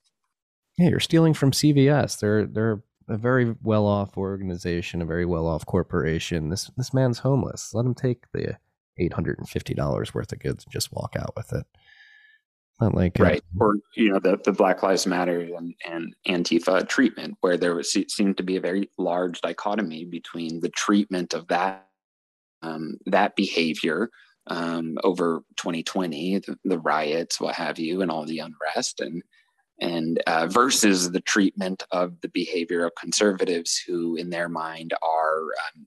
Yeah, 0.79 0.89
you're 0.89 1.01
stealing 1.01 1.35
from 1.35 1.53
CVS. 1.53 2.19
They're 2.19 2.47
they're 2.47 2.83
a 3.09 3.17
very 3.17 3.55
well 3.63 3.87
off 3.87 4.17
organization, 4.17 5.03
a 5.03 5.07
very 5.07 5.25
well 5.25 5.47
off 5.47 5.67
corporation. 5.67 6.49
This 6.49 6.71
this 6.77 6.95
man's 6.95 7.19
homeless. 7.19 7.75
Let 7.75 7.87
him 7.87 7.95
take 7.95 8.31
the 8.33 8.57
eight 8.99 9.13
hundred 9.13 9.39
and 9.39 9.49
fifty 9.49 9.75
dollars 9.75 10.15
worth 10.15 10.33
of 10.33 10.41
goods 10.41 10.65
and 10.65 10.73
just 10.73 10.93
walk 10.93 11.17
out 11.19 11.35
with 11.37 11.53
it. 11.53 11.67
Not 12.81 12.95
like 12.95 13.21
uh, 13.21 13.25
right, 13.25 13.45
or 13.61 13.77
you 13.97 14.11
know 14.11 14.19
the 14.19 14.39
the 14.45 14.53
Black 14.53 14.83
Lives 14.83 15.07
Matter 15.07 15.41
and 15.41 15.75
and 15.89 16.15
Antifa 16.27 16.89
treatment, 16.89 17.37
where 17.41 17.57
there 17.57 17.75
was, 17.75 17.97
seemed 18.09 18.37
to 18.37 18.43
be 18.43 18.57
a 18.57 18.61
very 18.61 18.91
large 18.99 19.41
dichotomy 19.41 20.05
between 20.05 20.61
the 20.61 20.71
treatment 20.71 21.35
of 21.35 21.47
that 21.49 21.87
um, 22.63 22.99
that 23.07 23.37
behavior 23.37 24.11
um, 24.49 24.99
over 25.05 25.43
2020, 25.57 26.41
the, 26.41 26.59
the 26.65 26.79
riots, 26.79 27.41
what 27.41 27.55
have 27.55 27.79
you, 27.79 28.03
and 28.03 28.11
all 28.11 28.27
the 28.27 28.41
unrest, 28.41 29.01
and 29.01 29.23
and 29.81 30.23
uh, 30.27 30.47
versus 30.47 31.11
the 31.11 31.21
treatment 31.21 31.83
of 31.91 32.21
the 32.21 32.29
behavior 32.29 32.85
of 32.85 32.93
conservatives 32.95 33.77
who 33.77 34.17
in 34.17 34.31
their 34.31 34.49
mind 34.49 34.95
are 35.03 35.43
um, 35.43 35.87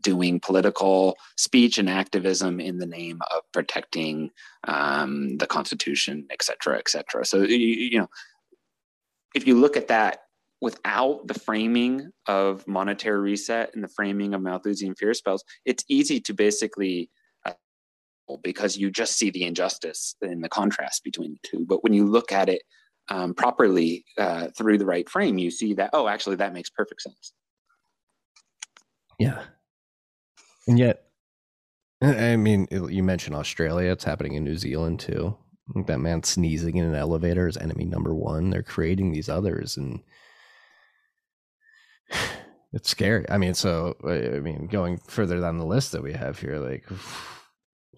doing 0.00 0.40
political 0.40 1.16
speech 1.36 1.78
and 1.78 1.88
activism 1.88 2.60
in 2.60 2.78
the 2.78 2.86
name 2.86 3.20
of 3.34 3.42
protecting 3.52 4.30
um, 4.64 5.36
the 5.38 5.46
constitution 5.46 6.26
et 6.30 6.42
cetera 6.42 6.78
et 6.78 6.88
cetera. 6.88 7.24
So 7.24 7.42
you, 7.42 7.56
you 7.56 7.98
know 7.98 8.08
if 9.34 9.46
you 9.46 9.58
look 9.58 9.76
at 9.76 9.88
that 9.88 10.20
without 10.60 11.26
the 11.26 11.34
framing 11.34 12.10
of 12.26 12.66
monetary 12.66 13.20
reset 13.20 13.74
and 13.74 13.82
the 13.82 13.88
framing 13.88 14.34
of 14.34 14.42
malthusian 14.42 14.94
fear 14.94 15.14
spells 15.14 15.44
it's 15.64 15.84
easy 15.88 16.20
to 16.20 16.34
basically 16.34 17.10
because 18.38 18.76
you 18.76 18.90
just 18.90 19.16
see 19.16 19.30
the 19.30 19.44
injustice 19.44 20.14
in 20.22 20.40
the 20.40 20.48
contrast 20.48 21.04
between 21.04 21.32
the 21.32 21.48
two. 21.48 21.66
But 21.66 21.82
when 21.82 21.92
you 21.92 22.06
look 22.06 22.32
at 22.32 22.48
it 22.48 22.62
um, 23.08 23.34
properly 23.34 24.04
uh, 24.18 24.48
through 24.56 24.78
the 24.78 24.86
right 24.86 25.08
frame, 25.08 25.38
you 25.38 25.50
see 25.50 25.74
that, 25.74 25.90
oh, 25.92 26.08
actually, 26.08 26.36
that 26.36 26.52
makes 26.52 26.70
perfect 26.70 27.02
sense. 27.02 27.32
Yeah. 29.18 29.42
And 30.66 30.78
yet, 30.78 31.04
I 32.02 32.36
mean, 32.36 32.66
you 32.70 33.02
mentioned 33.02 33.36
Australia, 33.36 33.92
it's 33.92 34.04
happening 34.04 34.34
in 34.34 34.44
New 34.44 34.56
Zealand 34.56 35.00
too. 35.00 35.36
That 35.86 35.98
man 35.98 36.22
sneezing 36.22 36.76
in 36.76 36.86
an 36.86 36.94
elevator 36.94 37.46
is 37.46 37.56
enemy 37.56 37.84
number 37.84 38.14
one. 38.14 38.50
They're 38.50 38.62
creating 38.62 39.12
these 39.12 39.28
others, 39.28 39.76
and 39.76 40.00
it's 42.72 42.88
scary. 42.88 43.26
I 43.28 43.36
mean, 43.36 43.54
so 43.54 43.96
I 44.04 44.40
mean, 44.40 44.66
going 44.66 44.98
further 44.98 45.40
down 45.40 45.58
the 45.58 45.66
list 45.66 45.92
that 45.92 46.02
we 46.02 46.14
have 46.14 46.38
here, 46.40 46.58
like, 46.58 46.86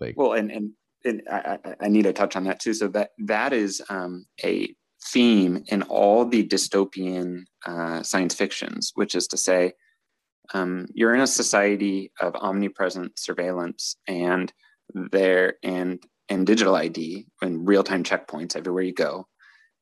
like, 0.02 0.16
well, 0.16 0.32
and 0.32 0.50
and, 0.50 0.70
and 1.04 1.22
I, 1.30 1.58
I 1.80 1.88
need 1.88 2.02
to 2.02 2.12
touch 2.12 2.36
on 2.36 2.44
that 2.44 2.60
too. 2.60 2.74
So 2.74 2.88
that 2.88 3.10
that 3.18 3.52
is 3.52 3.82
um, 3.88 4.26
a 4.44 4.74
theme 5.06 5.64
in 5.66 5.82
all 5.82 6.24
the 6.24 6.46
dystopian 6.46 7.42
uh, 7.66 8.02
science 8.02 8.34
fictions, 8.34 8.92
which 8.94 9.14
is 9.14 9.26
to 9.28 9.36
say, 9.36 9.72
um, 10.54 10.86
you're 10.94 11.14
in 11.14 11.20
a 11.20 11.26
society 11.26 12.12
of 12.20 12.36
omnipresent 12.36 13.18
surveillance 13.18 13.96
and 14.06 14.52
there 14.94 15.54
and 15.62 16.02
and 16.28 16.46
digital 16.46 16.76
ID 16.76 17.26
and 17.42 17.66
real-time 17.66 18.04
checkpoints 18.04 18.56
everywhere 18.56 18.84
you 18.84 18.94
go, 18.94 19.26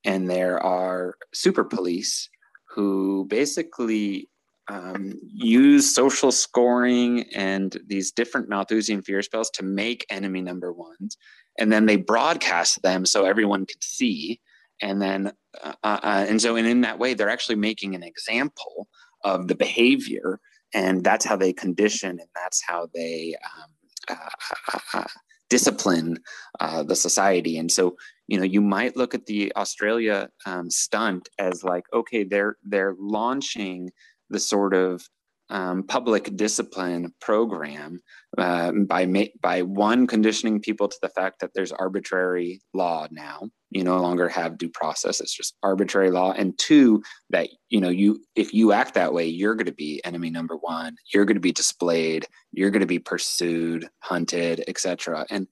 and 0.04 0.28
there 0.28 0.58
are 0.64 1.16
super 1.34 1.64
police 1.64 2.28
who 2.74 3.26
basically 3.28 4.29
um, 4.70 5.14
use 5.34 5.92
social 5.92 6.30
scoring 6.30 7.24
and 7.34 7.76
these 7.86 8.12
different 8.12 8.48
Malthusian 8.48 9.02
fear 9.02 9.20
spells 9.20 9.50
to 9.50 9.64
make 9.64 10.06
enemy 10.10 10.40
number 10.40 10.72
ones, 10.72 11.16
and 11.58 11.72
then 11.72 11.86
they 11.86 11.96
broadcast 11.96 12.80
them 12.82 13.04
so 13.04 13.24
everyone 13.24 13.66
could 13.66 13.82
see. 13.82 14.40
And 14.80 15.02
then 15.02 15.32
uh, 15.62 15.72
uh, 15.82 16.00
uh, 16.02 16.26
and 16.28 16.40
so 16.40 16.56
and 16.56 16.66
in 16.66 16.82
that 16.82 16.98
way 16.98 17.14
they're 17.14 17.28
actually 17.28 17.56
making 17.56 17.94
an 17.94 18.04
example 18.04 18.88
of 19.24 19.48
the 19.48 19.56
behavior. 19.56 20.38
And 20.72 21.02
that's 21.02 21.24
how 21.24 21.36
they 21.36 21.52
condition 21.52 22.10
and 22.10 22.28
that's 22.34 22.62
how 22.64 22.88
they 22.94 23.34
um, 23.44 24.16
uh, 24.16 24.72
uh, 24.72 24.98
uh 25.00 25.08
discipline 25.48 26.16
the 26.60 26.94
society. 26.94 27.58
And 27.58 27.72
so 27.72 27.96
you 28.30 28.38
know 28.38 28.44
you 28.44 28.60
might 28.60 28.96
look 28.96 29.12
at 29.12 29.26
the 29.26 29.52
australia 29.56 30.30
um, 30.46 30.70
stunt 30.70 31.28
as 31.38 31.64
like 31.64 31.84
okay 31.92 32.22
they're 32.22 32.56
they're 32.64 32.94
launching 32.98 33.90
the 34.30 34.40
sort 34.40 34.74
of 34.74 35.02
um, 35.50 35.82
public 35.82 36.36
discipline 36.36 37.12
program 37.20 38.00
uh, 38.38 38.70
by 38.86 39.04
ma- 39.04 39.24
by 39.42 39.62
one 39.62 40.06
conditioning 40.06 40.60
people 40.60 40.88
to 40.88 40.96
the 41.02 41.08
fact 41.08 41.40
that 41.40 41.50
there's 41.54 41.72
arbitrary 41.72 42.62
law 42.72 43.08
now. 43.10 43.50
You 43.70 43.84
no 43.84 44.00
longer 44.00 44.28
have 44.28 44.58
due 44.58 44.68
process; 44.68 45.20
it's 45.20 45.34
just 45.34 45.56
arbitrary 45.62 46.12
law. 46.12 46.32
And 46.32 46.56
two, 46.58 47.02
that 47.30 47.48
you 47.68 47.80
know 47.80 47.88
you 47.88 48.22
if 48.36 48.54
you 48.54 48.72
act 48.72 48.94
that 48.94 49.12
way, 49.12 49.26
you're 49.26 49.56
going 49.56 49.66
to 49.66 49.72
be 49.72 50.00
enemy 50.04 50.30
number 50.30 50.56
one. 50.56 50.94
You're 51.12 51.24
going 51.24 51.36
to 51.36 51.40
be 51.40 51.52
displayed. 51.52 52.26
You're 52.52 52.70
going 52.70 52.80
to 52.80 52.86
be 52.86 53.00
pursued, 53.00 53.88
hunted, 53.98 54.62
etc. 54.68 55.26
And 55.30 55.48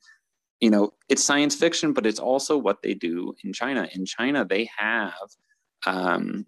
you 0.61 0.71
know 0.71 0.93
it's 1.09 1.25
science 1.25 1.57
fiction, 1.57 1.93
but 1.93 2.07
it's 2.07 2.21
also 2.21 2.57
what 2.57 2.83
they 2.83 2.95
do 2.95 3.35
in 3.43 3.53
China. 3.53 3.89
In 3.93 4.07
China, 4.07 4.45
they 4.45 4.71
have 4.77 5.13
um, 5.87 6.47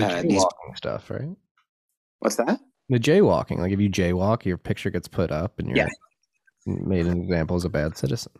uh, 0.00 0.22
these 0.22 0.44
stuff, 0.74 1.10
right? 1.10 1.30
What's 2.20 2.36
that? 2.36 2.60
The 2.88 2.98
jaywalking, 2.98 3.58
like 3.58 3.72
if 3.72 3.80
you 3.80 3.90
jaywalk, 3.90 4.44
your 4.44 4.56
picture 4.56 4.90
gets 4.90 5.08
put 5.08 5.30
up 5.30 5.58
and 5.58 5.68
you're 5.68 5.76
yeah. 5.76 5.88
made 6.66 7.06
an 7.06 7.22
example 7.22 7.56
as 7.56 7.64
a 7.64 7.68
bad 7.68 7.96
citizen. 7.96 8.32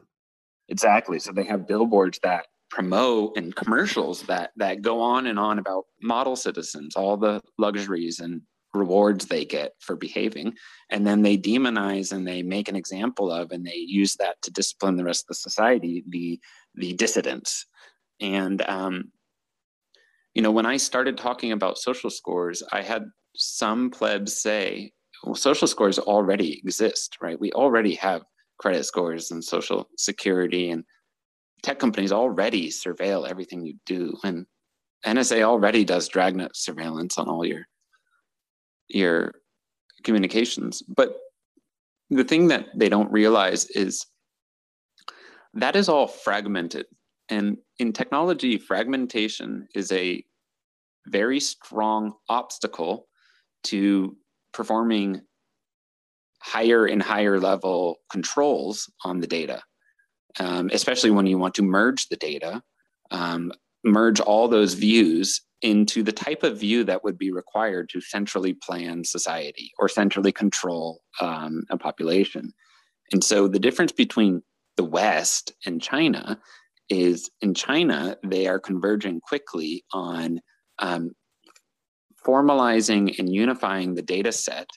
Exactly. 0.69 1.19
So 1.19 1.33
they 1.33 1.45
have 1.45 1.67
billboards 1.67 2.19
that 2.23 2.47
promote 2.71 3.37
and 3.37 3.55
commercials 3.55 4.23
that 4.23 4.51
that 4.57 4.83
go 4.83 5.01
on 5.01 5.27
and 5.27 5.39
on 5.39 5.59
about 5.59 5.85
model 6.03 6.37
citizens, 6.37 6.97
all 6.97 7.17
the 7.17 7.41
luxuries 7.59 8.21
and 8.21 8.43
rewards 8.75 9.27
they 9.27 9.45
get 9.45 9.73
for 9.81 9.97
behaving 9.97 10.55
and 10.91 11.07
then 11.07 11.23
they 11.23 11.39
demonize 11.39 12.13
and 12.13 12.27
they 12.27 12.43
make 12.43 12.69
an 12.69 12.77
example 12.77 13.31
of 13.31 13.51
and 13.51 13.67
they 13.67 13.75
use 13.75 14.17
that 14.17 14.41
to 14.43 14.51
discipline 14.51 14.97
the 14.97 15.05
rest 15.05 15.25
of 15.25 15.29
the 15.29 15.35
society 15.35 16.05
the 16.09 16.39
the 16.75 16.93
dissidents 16.95 17.67
and 18.21 18.63
um, 18.69 19.11
you 20.35 20.43
know 20.43 20.51
when 20.51 20.67
i 20.67 20.77
started 20.77 21.17
talking 21.17 21.53
about 21.53 21.79
social 21.79 22.11
scores 22.11 22.63
i 22.71 22.83
had 22.83 23.05
some 23.35 23.91
plebs 23.91 24.41
say, 24.41 24.93
well, 25.25 25.35
social 25.35 25.67
scores 25.67 25.99
already 25.99 26.59
exist, 26.59 27.19
right? 27.21 27.39
We 27.39 27.53
already 27.53 27.95
have 27.97 28.23
credit 28.59 28.85
scores 28.85 29.31
and 29.31 29.43
social 29.43 29.89
security 29.97 30.71
and 30.71 30.85
tech 31.63 31.79
companies 31.79 32.13
already 32.13 32.69
surveil 32.69 33.29
everything 33.29 33.65
you 33.65 33.75
do, 33.87 34.17
and 34.25 34.47
NSA 35.05 35.43
already 35.43 35.85
does 35.85 36.09
dragnet 36.09 36.57
surveillance 36.57 37.19
on 37.19 37.29
all 37.29 37.45
your 37.45 37.67
your 38.89 39.35
communications. 40.05 40.83
But 40.83 41.17
the 42.11 42.25
thing 42.25 42.49
that 42.49 42.67
they 42.75 42.89
don't 42.89 43.11
realize 43.11 43.67
is 43.67 44.07
that 45.55 45.77
is 45.77 45.89
all 45.89 46.07
fragmented. 46.07 46.87
And 47.29 47.59
in 47.79 47.93
technology, 47.93 48.57
fragmentation 48.57 49.69
is 49.75 49.93
a 49.93 50.25
very 51.07 51.41
strong 51.41 52.15
obstacle 52.29 53.08
to 53.65 54.17
performing 54.53 55.23
higher 56.41 56.87
and 56.87 57.03
higher 57.03 57.41
level 57.41 57.99
controls 58.11 58.91
on 59.05 59.21
the 59.21 59.27
data, 59.27 59.63
um, 60.39 60.71
especially 60.73 61.11
when 61.11 61.27
you 61.27 61.39
want 61.39 61.55
to 61.55 61.63
merge 61.63 62.09
the 62.09 62.17
data, 62.17 62.63
um, 63.11 63.53
merge 63.85 64.21
all 64.21 64.49
those 64.49 64.75
views 64.75 65.41
into 65.63 66.03
the 66.03 66.13
type 66.13 66.43
of 66.45 66.59
view 66.59 66.85
that 66.85 67.03
would 67.03 67.19
be 67.19 67.33
required 67.33 67.89
to 67.89 68.01
centrally 68.01 68.55
plan 68.55 69.05
society 69.05 69.73
or 69.79 69.89
centrally 69.89 70.31
control 70.31 71.01
um, 71.21 71.65
a 71.71 71.77
population. 71.77 72.53
And 73.13 73.25
so 73.25 73.49
the 73.49 73.59
difference 73.59 73.93
between 73.93 74.43
the 74.77 74.85
West 74.85 75.53
and 75.67 75.83
China 75.83 76.41
is 76.89 77.31
in 77.41 77.55
China, 77.55 78.17
they 78.25 78.47
are 78.47 78.61
converging 78.61 79.21
quickly 79.21 79.85
on 79.93 80.41
um, 80.79 81.11
formalizing 82.29 83.19
and 83.19 83.35
unifying 83.35 83.95
the 83.95 84.03
data 84.03 84.31
set 84.31 84.69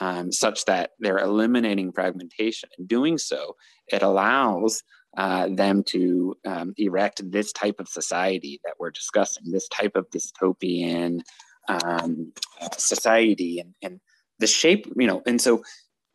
um, 0.00 0.32
such 0.32 0.64
that 0.64 0.90
they're 0.98 1.18
eliminating 1.18 1.92
fragmentation. 1.92 2.68
In 2.78 2.86
doing 2.86 3.16
so, 3.16 3.56
it 3.88 4.02
allows 4.02 4.82
uh, 5.16 5.48
them 5.48 5.82
to 5.84 6.36
um, 6.44 6.74
erect 6.76 7.22
this 7.30 7.52
type 7.52 7.76
of 7.78 7.88
society 7.88 8.60
that 8.64 8.74
we're 8.78 8.90
discussing, 8.90 9.44
this 9.50 9.68
type 9.68 9.94
of 9.94 10.10
dystopian 10.10 11.20
um, 11.68 12.32
society, 12.76 13.60
and, 13.60 13.74
and 13.82 14.00
the 14.40 14.46
shape, 14.46 14.86
you 14.96 15.06
know, 15.06 15.22
and 15.26 15.40
so 15.40 15.62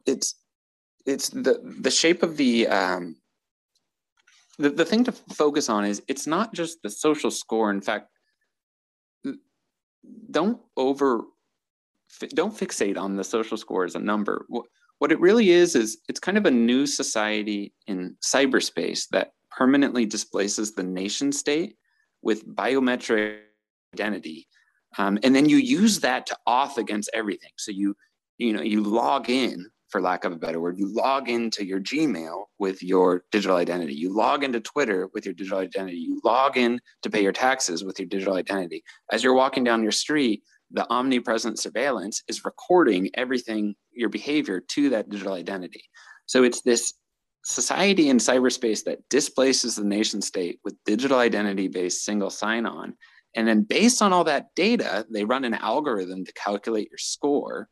it's 0.05 0.35
it's 1.05 1.29
the 1.29 1.59
the 1.79 1.89
shape 1.89 2.21
of 2.21 2.37
the 2.37 2.67
um, 2.67 3.15
the, 4.59 4.69
the 4.69 4.85
thing 4.85 5.03
to 5.05 5.11
focus 5.11 5.69
on 5.69 5.85
is 5.85 6.03
it's 6.07 6.27
not 6.27 6.53
just 6.53 6.83
the 6.83 6.89
social 6.89 7.31
score. 7.31 7.71
In 7.71 7.81
fact, 7.81 8.10
don't 10.31 10.59
over 10.77 11.23
don't 12.33 12.55
fixate 12.55 12.97
on 12.97 13.15
the 13.15 13.23
social 13.23 13.57
score 13.57 13.85
as 13.85 13.95
a 13.95 13.99
number. 13.99 14.45
What, 14.49 14.65
what 14.99 15.11
it 15.11 15.19
really 15.19 15.51
is 15.51 15.75
is 15.75 15.99
it's 16.09 16.19
kind 16.19 16.37
of 16.37 16.45
a 16.45 16.51
new 16.51 16.85
society 16.85 17.73
in 17.87 18.15
cyberspace 18.21 19.07
that 19.09 19.31
permanently 19.49 20.05
displaces 20.05 20.73
the 20.73 20.83
nation 20.83 21.31
state 21.31 21.75
with 22.21 22.45
biometric 22.45 23.39
identity, 23.95 24.47
um, 24.97 25.17
and 25.23 25.33
then 25.35 25.47
you 25.47 25.57
use 25.57 25.99
that 26.01 26.25
to 26.27 26.37
auth 26.47 26.77
against 26.77 27.09
everything. 27.13 27.51
So 27.57 27.71
you 27.71 27.95
you 28.37 28.53
know 28.53 28.61
you 28.61 28.81
log 28.81 29.29
in 29.29 29.70
for 29.91 30.01
lack 30.01 30.23
of 30.23 30.31
a 30.31 30.37
better 30.37 30.59
word, 30.59 30.79
you 30.79 30.91
log 30.93 31.29
into 31.29 31.65
your 31.65 31.79
Gmail 31.79 32.45
with 32.59 32.81
your 32.81 33.23
digital 33.31 33.57
identity. 33.57 33.93
You 33.93 34.15
log 34.15 34.43
into 34.43 34.61
Twitter 34.61 35.09
with 35.13 35.25
your 35.25 35.33
digital 35.33 35.59
identity. 35.59 35.97
You 35.97 36.21
log 36.23 36.57
in 36.57 36.79
to 37.01 37.09
pay 37.09 37.21
your 37.21 37.33
taxes 37.33 37.83
with 37.83 37.99
your 37.99 38.07
digital 38.07 38.35
identity. 38.35 38.83
As 39.11 39.23
you're 39.23 39.33
walking 39.33 39.63
down 39.63 39.83
your 39.83 39.91
street, 39.91 40.43
the 40.71 40.89
omnipresent 40.89 41.59
surveillance 41.59 42.23
is 42.29 42.45
recording 42.45 43.09
everything, 43.15 43.75
your 43.91 44.09
behavior 44.09 44.61
to 44.61 44.89
that 44.89 45.09
digital 45.09 45.33
identity. 45.33 45.83
So 46.25 46.43
it's 46.43 46.61
this 46.61 46.93
society 47.43 48.09
in 48.09 48.17
cyberspace 48.17 48.83
that 48.85 48.99
displaces 49.09 49.75
the 49.75 49.83
nation 49.83 50.21
state 50.21 50.59
with 50.63 50.75
digital 50.85 51.19
identity 51.19 51.67
based 51.67 52.05
single 52.05 52.29
sign 52.29 52.65
on. 52.65 52.95
And 53.35 53.47
then 53.47 53.63
based 53.63 54.01
on 54.01 54.13
all 54.13 54.23
that 54.25 54.47
data, 54.55 55.05
they 55.09 55.25
run 55.25 55.43
an 55.43 55.53
algorithm 55.55 56.23
to 56.25 56.33
calculate 56.33 56.89
your 56.89 56.97
score 56.97 57.67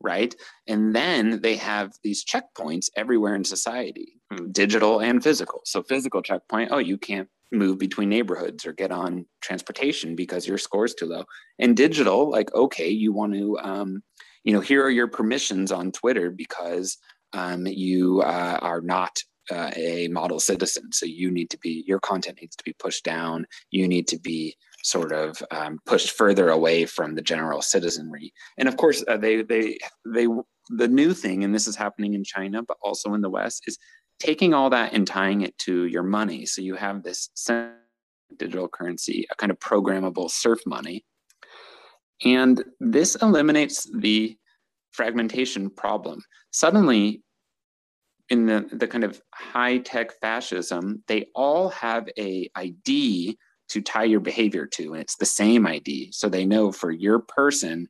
right? 0.00 0.34
And 0.66 0.94
then 0.94 1.40
they 1.42 1.56
have 1.56 1.92
these 2.02 2.24
checkpoints 2.24 2.88
everywhere 2.96 3.34
in 3.34 3.44
society, 3.44 4.20
digital 4.52 5.00
and 5.00 5.22
physical. 5.22 5.60
So, 5.64 5.82
physical 5.82 6.22
checkpoint, 6.22 6.70
oh, 6.72 6.78
you 6.78 6.98
can't 6.98 7.28
move 7.52 7.78
between 7.78 8.08
neighborhoods 8.08 8.66
or 8.66 8.72
get 8.72 8.90
on 8.90 9.26
transportation 9.40 10.16
because 10.16 10.46
your 10.46 10.58
score 10.58 10.84
is 10.84 10.94
too 10.94 11.06
low. 11.06 11.24
And 11.58 11.76
digital, 11.76 12.30
like, 12.30 12.52
okay, 12.54 12.88
you 12.88 13.12
want 13.12 13.34
to, 13.34 13.58
um, 13.58 14.02
you 14.44 14.52
know, 14.52 14.60
here 14.60 14.84
are 14.84 14.90
your 14.90 15.08
permissions 15.08 15.72
on 15.72 15.92
Twitter 15.92 16.30
because 16.30 16.98
um, 17.32 17.66
you 17.66 18.22
uh, 18.22 18.58
are 18.62 18.80
not 18.80 19.18
uh, 19.50 19.70
a 19.76 20.08
model 20.08 20.40
citizen. 20.40 20.92
So 20.92 21.06
you 21.06 21.30
need 21.30 21.50
to 21.50 21.58
be, 21.58 21.84
your 21.86 22.00
content 22.00 22.38
needs 22.40 22.56
to 22.56 22.64
be 22.64 22.74
pushed 22.78 23.04
down. 23.04 23.46
You 23.70 23.86
need 23.86 24.08
to 24.08 24.18
be 24.18 24.56
sort 24.86 25.12
of 25.12 25.42
um, 25.50 25.80
pushed 25.84 26.12
further 26.12 26.48
away 26.48 26.86
from 26.86 27.14
the 27.14 27.22
general 27.22 27.60
citizenry. 27.60 28.32
And 28.56 28.68
of 28.68 28.76
course, 28.76 29.04
uh, 29.08 29.16
they 29.16 29.42
they 29.42 29.78
they 30.06 30.28
the 30.68 30.88
new 30.88 31.12
thing, 31.12 31.44
and 31.44 31.54
this 31.54 31.66
is 31.66 31.76
happening 31.76 32.14
in 32.14 32.24
China, 32.24 32.62
but 32.62 32.78
also 32.82 33.14
in 33.14 33.20
the 33.20 33.30
West, 33.30 33.64
is 33.66 33.78
taking 34.20 34.54
all 34.54 34.70
that 34.70 34.92
and 34.92 35.06
tying 35.06 35.42
it 35.42 35.58
to 35.58 35.84
your 35.86 36.02
money. 36.02 36.46
So 36.46 36.62
you 36.62 36.76
have 36.76 37.02
this 37.02 37.30
digital 38.38 38.68
currency, 38.68 39.26
a 39.30 39.34
kind 39.34 39.50
of 39.50 39.58
programmable 39.58 40.30
serf 40.30 40.60
money, 40.66 41.04
and 42.24 42.62
this 42.80 43.16
eliminates 43.16 43.90
the 43.92 44.36
fragmentation 44.92 45.68
problem. 45.68 46.22
Suddenly, 46.52 47.22
in 48.30 48.46
the, 48.46 48.68
the 48.72 48.88
kind 48.88 49.04
of 49.04 49.20
high 49.34 49.78
tech 49.78 50.12
fascism, 50.20 51.02
they 51.06 51.26
all 51.34 51.68
have 51.70 52.08
a 52.18 52.48
ID 52.54 53.36
to 53.68 53.80
tie 53.80 54.04
your 54.04 54.20
behavior 54.20 54.66
to. 54.66 54.92
And 54.92 55.02
it's 55.02 55.16
the 55.16 55.26
same 55.26 55.66
ID. 55.66 56.12
So 56.12 56.28
they 56.28 56.44
know 56.44 56.72
for 56.72 56.90
your 56.90 57.18
person, 57.18 57.88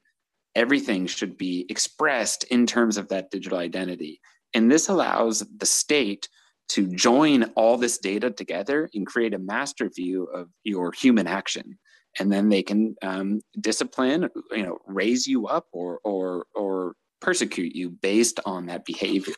everything 0.55 1.07
should 1.07 1.36
be 1.36 1.66
expressed 1.69 2.44
in 2.44 2.66
terms 2.66 2.97
of 2.97 3.09
that 3.09 3.31
digital 3.31 3.59
identity. 3.59 4.20
And 4.55 4.70
this 4.70 4.89
allows 4.89 5.44
the 5.59 5.66
state 5.66 6.28
to 6.69 6.89
join 6.89 7.44
all 7.55 7.77
this 7.77 7.98
data 7.98 8.31
together 8.31 8.89
and 8.94 9.07
create 9.07 9.35
a 9.35 9.39
master 9.39 9.89
view 9.89 10.24
of 10.24 10.48
your 10.65 10.93
human 10.93 11.27
action. 11.27 11.78
And 12.19 12.32
then 12.32 12.48
they 12.48 12.62
can 12.62 12.97
um, 13.03 13.40
discipline, 13.61 14.31
you 14.51 14.62
know, 14.62 14.78
raise 14.86 15.27
you 15.27 15.47
up 15.47 15.66
or 15.73 16.01
or 16.03 16.47
or 16.55 16.94
persecute 17.20 17.77
you 17.77 17.90
based 17.90 18.40
on 18.47 18.66
that 18.66 18.86
behavior. 18.86 19.35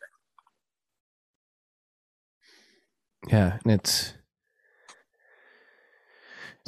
Yeah, 3.27 3.59
and 3.65 3.73
it's 3.73 4.15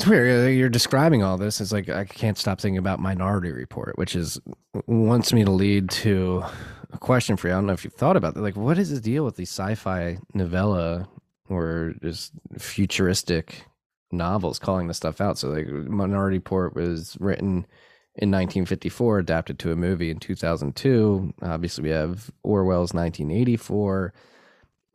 it's 0.01 0.09
weird. 0.09 0.55
You're 0.55 0.71
describing 0.71 1.23
all 1.23 1.37
this. 1.37 1.61
It's 1.61 1.73
like 1.73 1.91
I 1.91 2.07
can't 2.07 2.39
stop 2.39 2.59
thinking 2.59 2.79
about 2.79 3.01
Minority 3.01 3.53
Report, 3.53 3.99
which 3.99 4.17
is 4.17 4.41
wants 4.87 5.31
me 5.35 5.45
to 5.45 5.51
lead 5.51 5.91
to 5.91 6.43
a 6.91 6.97
question 6.97 7.37
for 7.37 7.49
you. 7.49 7.53
I 7.53 7.59
don't 7.59 7.67
know 7.67 7.75
if 7.75 7.85
you've 7.85 7.93
thought 7.93 8.17
about 8.17 8.33
that. 8.33 8.41
Like, 8.41 8.57
what 8.57 8.79
is 8.79 8.91
the 8.91 9.01
deal 9.01 9.27
with 9.27 9.37
these 9.37 9.51
sci-fi 9.51 10.17
novella 10.33 11.07
or 11.51 11.93
just 12.03 12.33
futuristic 12.59 13.67
novels 14.11 14.59
calling 14.59 14.89
this 14.89 14.97
stuff 14.97 15.21
out? 15.21 15.37
So, 15.37 15.51
like, 15.51 15.67
Minority 15.69 16.39
Report 16.39 16.75
was 16.75 17.19
written 17.21 17.67
in 18.15 18.31
1954, 18.31 19.19
adapted 19.19 19.59
to 19.59 19.71
a 19.71 19.77
movie 19.77 20.11
in 20.11 20.19
2002. 20.19 21.35
Obviously, 21.43 21.85
we 21.85 21.91
have 21.91 22.31
Orwell's 22.43 22.95
1984. 22.95 24.15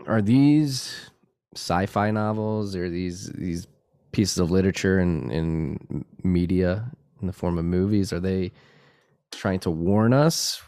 Are 0.07 0.21
these 0.23 1.11
sci-fi 1.53 2.09
novels 2.09 2.75
or 2.75 2.89
these 2.89 3.29
these 3.29 3.67
pieces 4.15 4.37
of 4.37 4.49
literature 4.49 4.99
and, 4.99 5.29
and 5.29 6.05
media 6.23 6.89
in 7.19 7.27
the 7.27 7.33
form 7.33 7.57
of 7.57 7.65
movies? 7.65 8.13
Are 8.13 8.21
they 8.21 8.53
trying 9.33 9.59
to 9.59 9.69
warn 9.69 10.13
us 10.13 10.61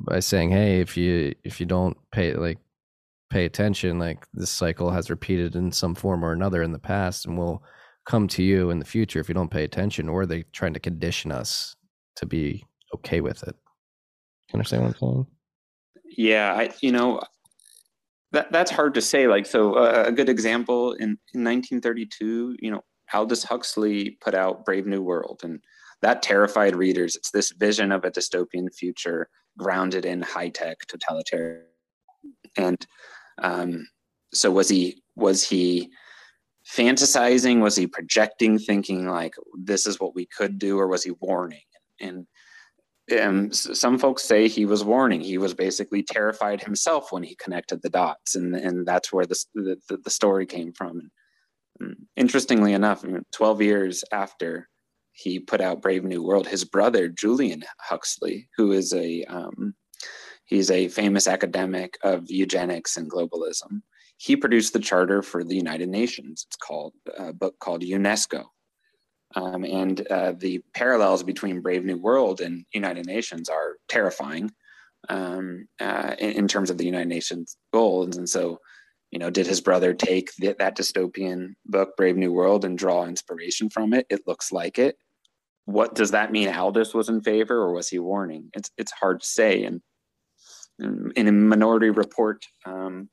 by 0.00 0.20
saying 0.20 0.50
hey 0.50 0.80
if 0.80 0.96
you 0.96 1.34
if 1.44 1.60
you 1.60 1.66
don't 1.66 1.96
pay 2.10 2.32
like 2.34 2.58
pay 3.30 3.44
attention 3.44 3.98
like 3.98 4.26
this 4.32 4.50
cycle 4.50 4.90
has 4.90 5.10
repeated 5.10 5.56
in 5.56 5.70
some 5.72 5.94
form 5.94 6.24
or 6.24 6.32
another 6.32 6.62
in 6.62 6.72
the 6.72 6.78
past 6.78 7.26
and 7.26 7.36
will 7.36 7.62
come 8.06 8.26
to 8.28 8.42
you 8.42 8.70
in 8.70 8.78
the 8.78 8.84
future 8.84 9.20
if 9.20 9.28
you 9.28 9.34
don't 9.34 9.50
pay 9.50 9.64
attention 9.64 10.08
or 10.08 10.22
are 10.22 10.26
they 10.26 10.44
trying 10.52 10.72
to 10.72 10.80
condition 10.80 11.30
us 11.32 11.74
to 12.14 12.24
be 12.24 12.64
okay 12.94 13.20
with 13.20 13.42
it? 13.42 13.54
You 14.48 14.54
understand 14.54 14.84
what 14.84 14.88
i'm 14.88 15.00
saying? 15.00 15.26
Yeah 16.16 16.54
i 16.54 16.70
you 16.80 16.92
know 16.92 17.20
that, 18.36 18.52
that's 18.52 18.70
hard 18.70 18.92
to 18.94 19.00
say. 19.00 19.26
Like, 19.26 19.46
so 19.46 19.74
uh, 19.74 20.04
a 20.06 20.12
good 20.12 20.28
example 20.28 20.92
in, 20.92 21.18
in 21.32 21.42
1932, 21.42 22.56
you 22.60 22.70
know, 22.70 22.82
Aldous 23.12 23.42
Huxley 23.42 24.18
put 24.20 24.34
out 24.34 24.64
Brave 24.66 24.86
New 24.86 25.00
World, 25.00 25.40
and 25.42 25.58
that 26.02 26.22
terrified 26.22 26.76
readers. 26.76 27.16
It's 27.16 27.30
this 27.30 27.52
vision 27.52 27.92
of 27.92 28.04
a 28.04 28.10
dystopian 28.10 28.72
future 28.74 29.28
grounded 29.56 30.04
in 30.04 30.20
high 30.20 30.50
tech 30.50 30.86
totalitarian. 30.86 31.64
And 32.58 32.86
um, 33.38 33.86
so, 34.34 34.50
was 34.50 34.68
he 34.68 35.02
was 35.14 35.42
he 35.42 35.90
fantasizing? 36.68 37.60
Was 37.60 37.76
he 37.76 37.86
projecting, 37.86 38.58
thinking 38.58 39.06
like 39.08 39.34
this 39.56 39.86
is 39.86 39.98
what 39.98 40.14
we 40.14 40.26
could 40.26 40.58
do, 40.58 40.78
or 40.78 40.88
was 40.88 41.04
he 41.04 41.12
warning? 41.20 41.60
And 42.00 42.26
um, 43.20 43.52
some 43.52 43.98
folks 43.98 44.24
say 44.24 44.48
he 44.48 44.64
was 44.64 44.84
warning. 44.84 45.20
He 45.20 45.38
was 45.38 45.54
basically 45.54 46.02
terrified 46.02 46.62
himself 46.62 47.12
when 47.12 47.22
he 47.22 47.36
connected 47.36 47.82
the 47.82 47.90
dots, 47.90 48.34
and 48.34 48.54
and 48.54 48.86
that's 48.86 49.12
where 49.12 49.26
the 49.26 49.38
the, 49.54 49.98
the 50.04 50.10
story 50.10 50.46
came 50.46 50.72
from. 50.72 51.10
interestingly 52.16 52.72
enough, 52.72 53.04
12 53.32 53.62
years 53.62 54.04
after 54.10 54.68
he 55.12 55.38
put 55.38 55.60
out 55.60 55.82
Brave 55.82 56.04
New 56.04 56.22
World, 56.22 56.46
his 56.46 56.64
brother 56.64 57.08
Julian 57.08 57.62
Huxley, 57.80 58.48
who 58.56 58.72
is 58.72 58.92
a 58.92 59.24
um, 59.24 59.74
he's 60.46 60.70
a 60.70 60.88
famous 60.88 61.26
academic 61.28 61.98
of 62.02 62.30
eugenics 62.30 62.96
and 62.96 63.10
globalism, 63.10 63.82
he 64.16 64.36
produced 64.36 64.72
the 64.72 64.80
charter 64.80 65.22
for 65.22 65.44
the 65.44 65.56
United 65.56 65.88
Nations. 65.88 66.46
It's 66.48 66.56
called 66.56 66.94
a 67.16 67.32
book 67.32 67.58
called 67.60 67.82
UNESCO. 67.82 68.46
Um, 69.34 69.64
and 69.64 70.06
uh, 70.08 70.32
the 70.38 70.62
parallels 70.72 71.22
between 71.22 71.60
Brave 71.60 71.84
New 71.84 71.98
World 71.98 72.40
and 72.40 72.64
United 72.72 73.06
Nations 73.06 73.48
are 73.48 73.76
terrifying 73.88 74.52
um, 75.08 75.66
uh, 75.80 76.14
in, 76.18 76.32
in, 76.32 76.48
terms 76.48 76.70
of 76.70 76.78
the 76.78 76.86
United 76.86 77.08
Nations 77.08 77.56
goals. 77.72 78.16
And 78.16 78.28
so, 78.28 78.60
you 79.10 79.18
know, 79.18 79.30
did 79.30 79.46
his 79.46 79.60
brother 79.60 79.94
take 79.94 80.30
the, 80.36 80.54
that 80.58 80.76
dystopian 80.76 81.54
book, 81.66 81.96
Brave 81.96 82.16
New 82.16 82.32
World, 82.32 82.64
and 82.64 82.78
draw 82.78 83.04
inspiration 83.04 83.68
from 83.68 83.92
it? 83.92 84.06
It 84.10 84.26
looks 84.26 84.52
like 84.52 84.78
it. 84.78 84.96
What 85.64 85.94
does 85.94 86.12
that 86.12 86.32
mean? 86.32 86.48
Aldous 86.48 86.94
was 86.94 87.08
in 87.08 87.20
favor, 87.20 87.56
or 87.56 87.72
was 87.72 87.88
he 87.88 87.98
warning? 87.98 88.50
It's 88.54 88.70
it's 88.78 88.92
hard 88.92 89.20
to 89.20 89.26
say. 89.26 89.64
And 89.64 89.80
in 91.16 91.26
a 91.26 91.32
Minority 91.32 91.90
Report, 91.90 92.44
um, 92.64 93.08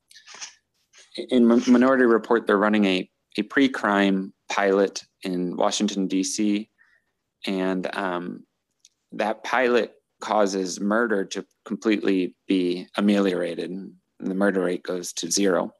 in 1.29 1.47
Minority 1.47 2.05
Report, 2.05 2.45
they're 2.45 2.57
running 2.57 2.85
a 2.85 3.09
a 3.39 3.43
pre-crime 3.43 4.33
pilot 4.53 5.03
in 5.23 5.55
Washington 5.57 6.05
D.C. 6.05 6.69
and 7.47 7.95
um, 7.95 8.43
that 9.11 9.43
pilot 9.43 9.93
causes 10.21 10.79
murder 10.79 11.25
to 11.25 11.43
completely 11.65 12.35
be 12.47 12.87
ameliorated. 12.95 13.71
The 14.19 14.35
murder 14.35 14.61
rate 14.61 14.83
goes 14.83 15.11
to 15.13 15.31
zero. 15.31 15.71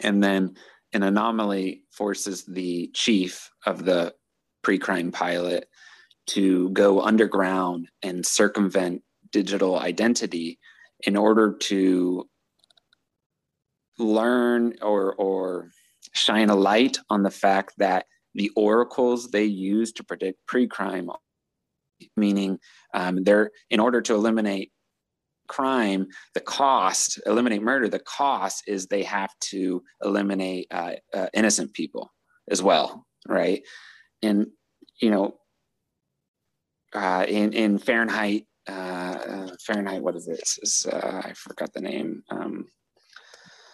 And 0.00 0.22
then 0.22 0.56
an 0.94 1.04
anomaly 1.04 1.84
forces 1.92 2.44
the 2.44 2.90
chief 2.92 3.50
of 3.66 3.84
the 3.84 4.14
pre 4.62 4.78
crime 4.78 5.12
pilot 5.12 5.68
to 6.28 6.70
go 6.70 7.02
underground 7.02 7.88
and 8.02 8.26
circumvent 8.26 9.02
digital 9.30 9.78
identity 9.78 10.58
in 11.06 11.16
order 11.16 11.52
to 11.52 12.28
learn 13.96 14.74
or, 14.82 15.14
or 15.14 15.70
shine 16.16 16.50
a 16.50 16.56
light 16.56 16.98
on 17.10 17.22
the 17.22 17.30
fact 17.30 17.74
that 17.78 18.06
the 18.34 18.50
oracles 18.56 19.30
they 19.30 19.44
use 19.44 19.92
to 19.92 20.04
predict 20.04 20.38
pre 20.46 20.66
crime 20.66 21.10
meaning 22.16 22.58
um, 22.94 23.22
they're 23.24 23.50
in 23.70 23.80
order 23.80 24.00
to 24.02 24.14
eliminate 24.14 24.70
crime 25.48 26.06
the 26.34 26.40
cost 26.40 27.20
eliminate 27.26 27.62
murder 27.62 27.88
the 27.88 28.00
cost 28.00 28.64
is 28.66 28.86
they 28.86 29.02
have 29.02 29.30
to 29.40 29.82
eliminate 30.04 30.66
uh, 30.70 30.92
uh, 31.14 31.28
innocent 31.32 31.72
people 31.72 32.10
as 32.50 32.62
well 32.62 33.06
right? 33.28 33.62
And 34.22 34.46
you 35.00 35.10
know 35.10 35.34
uh, 36.94 37.26
in 37.28 37.52
in 37.52 37.78
fahrenheit 37.78 38.46
uh, 38.66 39.48
fahrenheit 39.64 40.02
what 40.02 40.16
is 40.16 40.26
this 40.26 40.58
is 40.62 40.86
uh, 40.90 41.22
i 41.24 41.32
forgot 41.34 41.72
the 41.72 41.80
name 41.80 42.22
um, 42.30 42.64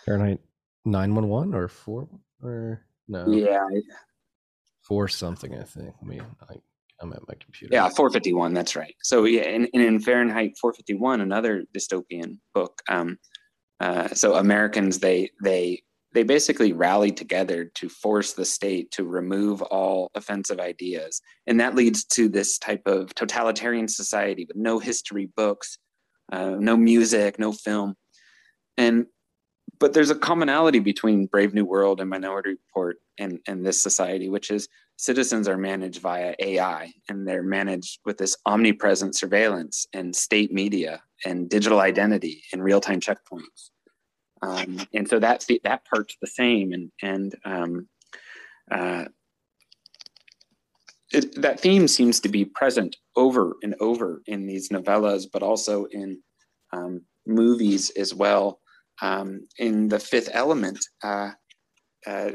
fahrenheit 0.04 0.40
911 0.84 1.54
or 1.54 1.68
4 1.68 2.08
or 2.42 2.84
no 3.08 3.28
yeah 3.28 3.66
four 4.82 5.08
something 5.08 5.54
i 5.54 5.62
think 5.62 5.94
i 6.00 6.04
mean 6.04 6.22
I, 6.48 6.54
I'm 7.02 7.12
at 7.12 7.26
my 7.28 7.34
computer. 7.34 7.74
Yeah, 7.74 7.88
451. 7.88 8.54
That's 8.54 8.76
right. 8.76 8.94
So 9.02 9.24
yeah, 9.24 9.42
and, 9.42 9.68
and 9.74 9.82
in 9.82 10.00
Fahrenheit 10.00 10.56
451, 10.60 11.20
another 11.20 11.64
dystopian 11.76 12.38
book. 12.54 12.80
Um, 12.88 13.18
uh, 13.80 14.08
so 14.08 14.36
Americans 14.36 15.00
they 15.00 15.30
they 15.42 15.82
they 16.14 16.22
basically 16.22 16.72
rallied 16.72 17.16
together 17.16 17.64
to 17.74 17.88
force 17.88 18.34
the 18.34 18.44
state 18.44 18.90
to 18.92 19.04
remove 19.04 19.62
all 19.62 20.10
offensive 20.14 20.60
ideas, 20.60 21.20
and 21.46 21.58
that 21.58 21.74
leads 21.74 22.04
to 22.04 22.28
this 22.28 22.58
type 22.58 22.82
of 22.86 23.14
totalitarian 23.14 23.88
society 23.88 24.44
with 24.46 24.56
no 24.56 24.78
history 24.78 25.28
books, 25.36 25.78
uh, 26.30 26.50
no 26.50 26.76
music, 26.76 27.38
no 27.38 27.50
film, 27.50 27.94
and 28.76 29.06
but 29.82 29.94
there's 29.94 30.10
a 30.10 30.14
commonality 30.14 30.78
between 30.78 31.26
Brave 31.26 31.54
New 31.54 31.64
World 31.64 32.00
and 32.00 32.08
Minority 32.08 32.50
Report 32.50 32.98
and, 33.18 33.40
and 33.48 33.66
this 33.66 33.82
society, 33.82 34.28
which 34.28 34.48
is 34.48 34.68
citizens 34.96 35.48
are 35.48 35.58
managed 35.58 36.00
via 36.00 36.36
AI 36.38 36.92
and 37.08 37.26
they're 37.26 37.42
managed 37.42 37.98
with 38.04 38.16
this 38.16 38.36
omnipresent 38.46 39.16
surveillance 39.16 39.88
and 39.92 40.14
state 40.14 40.52
media 40.52 41.02
and 41.24 41.50
digital 41.50 41.80
identity 41.80 42.44
and 42.52 42.62
real 42.62 42.80
time 42.80 43.00
checkpoints. 43.00 43.70
Um, 44.40 44.86
and 44.94 45.08
so 45.08 45.18
that 45.18 45.44
that 45.64 45.84
part's 45.84 46.16
the 46.20 46.28
same, 46.28 46.72
and 46.72 46.92
and 47.02 47.34
um, 47.44 47.88
uh, 48.70 49.06
it, 51.12 51.42
that 51.42 51.58
theme 51.58 51.88
seems 51.88 52.20
to 52.20 52.28
be 52.28 52.44
present 52.44 52.94
over 53.16 53.54
and 53.64 53.74
over 53.80 54.22
in 54.26 54.46
these 54.46 54.68
novellas, 54.68 55.26
but 55.32 55.42
also 55.42 55.86
in 55.86 56.22
um, 56.72 57.02
movies 57.26 57.90
as 57.90 58.14
well. 58.14 58.60
Um, 59.00 59.48
in 59.58 59.88
the 59.88 59.98
Fifth 59.98 60.28
Element, 60.32 60.78
uh, 61.02 61.30
uh, 62.06 62.30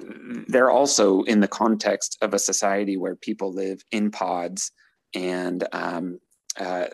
they're 0.48 0.72
also 0.72 1.24
in 1.24 1.40
the 1.40 1.48
context 1.48 2.18
of 2.22 2.34
a 2.34 2.40
society 2.40 2.98
where 2.98 3.16
people 3.16 3.54
live 3.54 3.82
in 3.92 4.12
pods 4.12 4.72
and 5.14 5.68
um, 5.74 6.20
uh, 6.60 6.86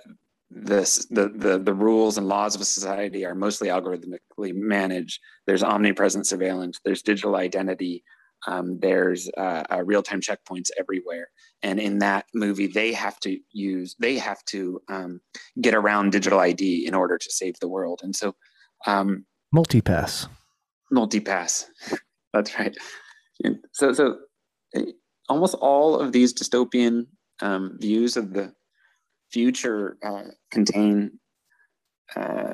this, 0.50 1.06
the, 1.10 1.30
the, 1.30 1.58
the 1.60 1.74
rules 1.74 2.18
and 2.18 2.28
laws 2.28 2.56
of 2.56 2.62
a 2.62 2.66
society 2.66 3.26
are 3.26 3.36
mostly 3.36 3.70
algorithmically 3.70 4.54
managed. 4.54 5.20
There's 5.48 5.64
omnipresent 5.64 6.28
surveillance, 6.28 6.80
there's 6.84 7.02
digital 7.02 7.36
identity, 7.36 8.04
um, 8.48 8.80
there's 8.80 9.30
uh, 9.38 9.64
uh, 9.72 9.84
real-time 9.84 10.22
checkpoints 10.22 10.70
everywhere. 10.78 11.30
And 11.62 11.80
in 11.80 12.00
that 12.00 12.26
movie, 12.34 12.68
they 12.68 12.94
have 12.94 13.20
to 13.22 13.40
use, 13.52 13.96
they 14.00 14.18
have 14.18 14.44
to 14.46 14.82
um, 14.90 15.22
get 15.62 15.74
around 15.74 16.12
digital 16.12 16.40
ID 16.40 16.86
in 16.86 16.94
order 16.94 17.18
to 17.18 17.32
save 17.32 17.56
the 17.60 17.70
world. 17.70 18.02
And 18.04 18.16
so, 18.16 18.36
um, 18.86 19.26
multipass. 19.54 20.28
Multipass. 20.94 21.66
That's 22.34 22.58
right. 22.58 22.76
So, 23.74 23.94
so 23.94 24.18
eh, 24.76 24.92
almost 25.30 25.56
all 25.56 26.00
of 26.00 26.12
these 26.12 26.34
dystopian 26.34 27.08
um, 27.42 27.78
views 27.80 28.18
of 28.18 28.34
the 28.34 28.54
future 29.32 29.98
uh, 30.04 30.24
contain 30.52 31.20
uh, 32.16 32.54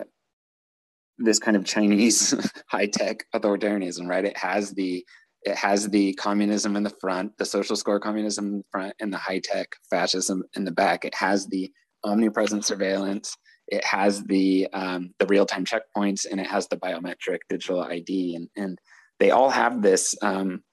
this 1.18 1.40
kind 1.40 1.58
of 1.58 1.66
Chinese 1.66 2.34
high 2.68 2.88
tech 2.88 3.26
authoritarianism, 3.36 4.08
right? 4.08 4.26
It 4.26 4.38
has 4.38 4.72
the 4.72 5.06
it 5.44 5.56
has 5.56 5.88
the 5.88 6.14
communism 6.16 6.76
in 6.76 6.84
the 6.84 6.94
front, 7.00 7.38
the 7.38 7.46
social 7.46 7.78
score 7.78 8.00
communism 8.00 8.46
in 8.48 8.58
the 8.58 8.66
front, 8.72 8.94
and 9.00 9.14
the 9.14 9.18
high 9.18 9.40
tech 9.40 9.70
fascism 9.90 10.44
in 10.56 10.66
the 10.66 10.72
back. 10.72 11.06
It 11.06 11.16
has 11.16 11.48
the 11.48 11.72
omnipresent 12.04 12.66
surveillance. 12.66 13.36
It 13.72 13.86
has 13.86 14.24
the 14.24 14.68
um, 14.74 15.14
the 15.20 15.26
real 15.28 15.46
time 15.46 15.66
checkpoints, 15.66 16.26
and 16.30 16.40
it 16.40 16.48
has 16.48 16.68
the 16.68 16.78
biometric 16.78 17.40
digital 17.50 17.82
ID, 17.82 18.36
and 18.36 18.50
and 18.56 18.80
they 19.20 19.32
all 19.32 19.50
have 19.50 19.82
this 19.82 20.16
um, 20.22 20.64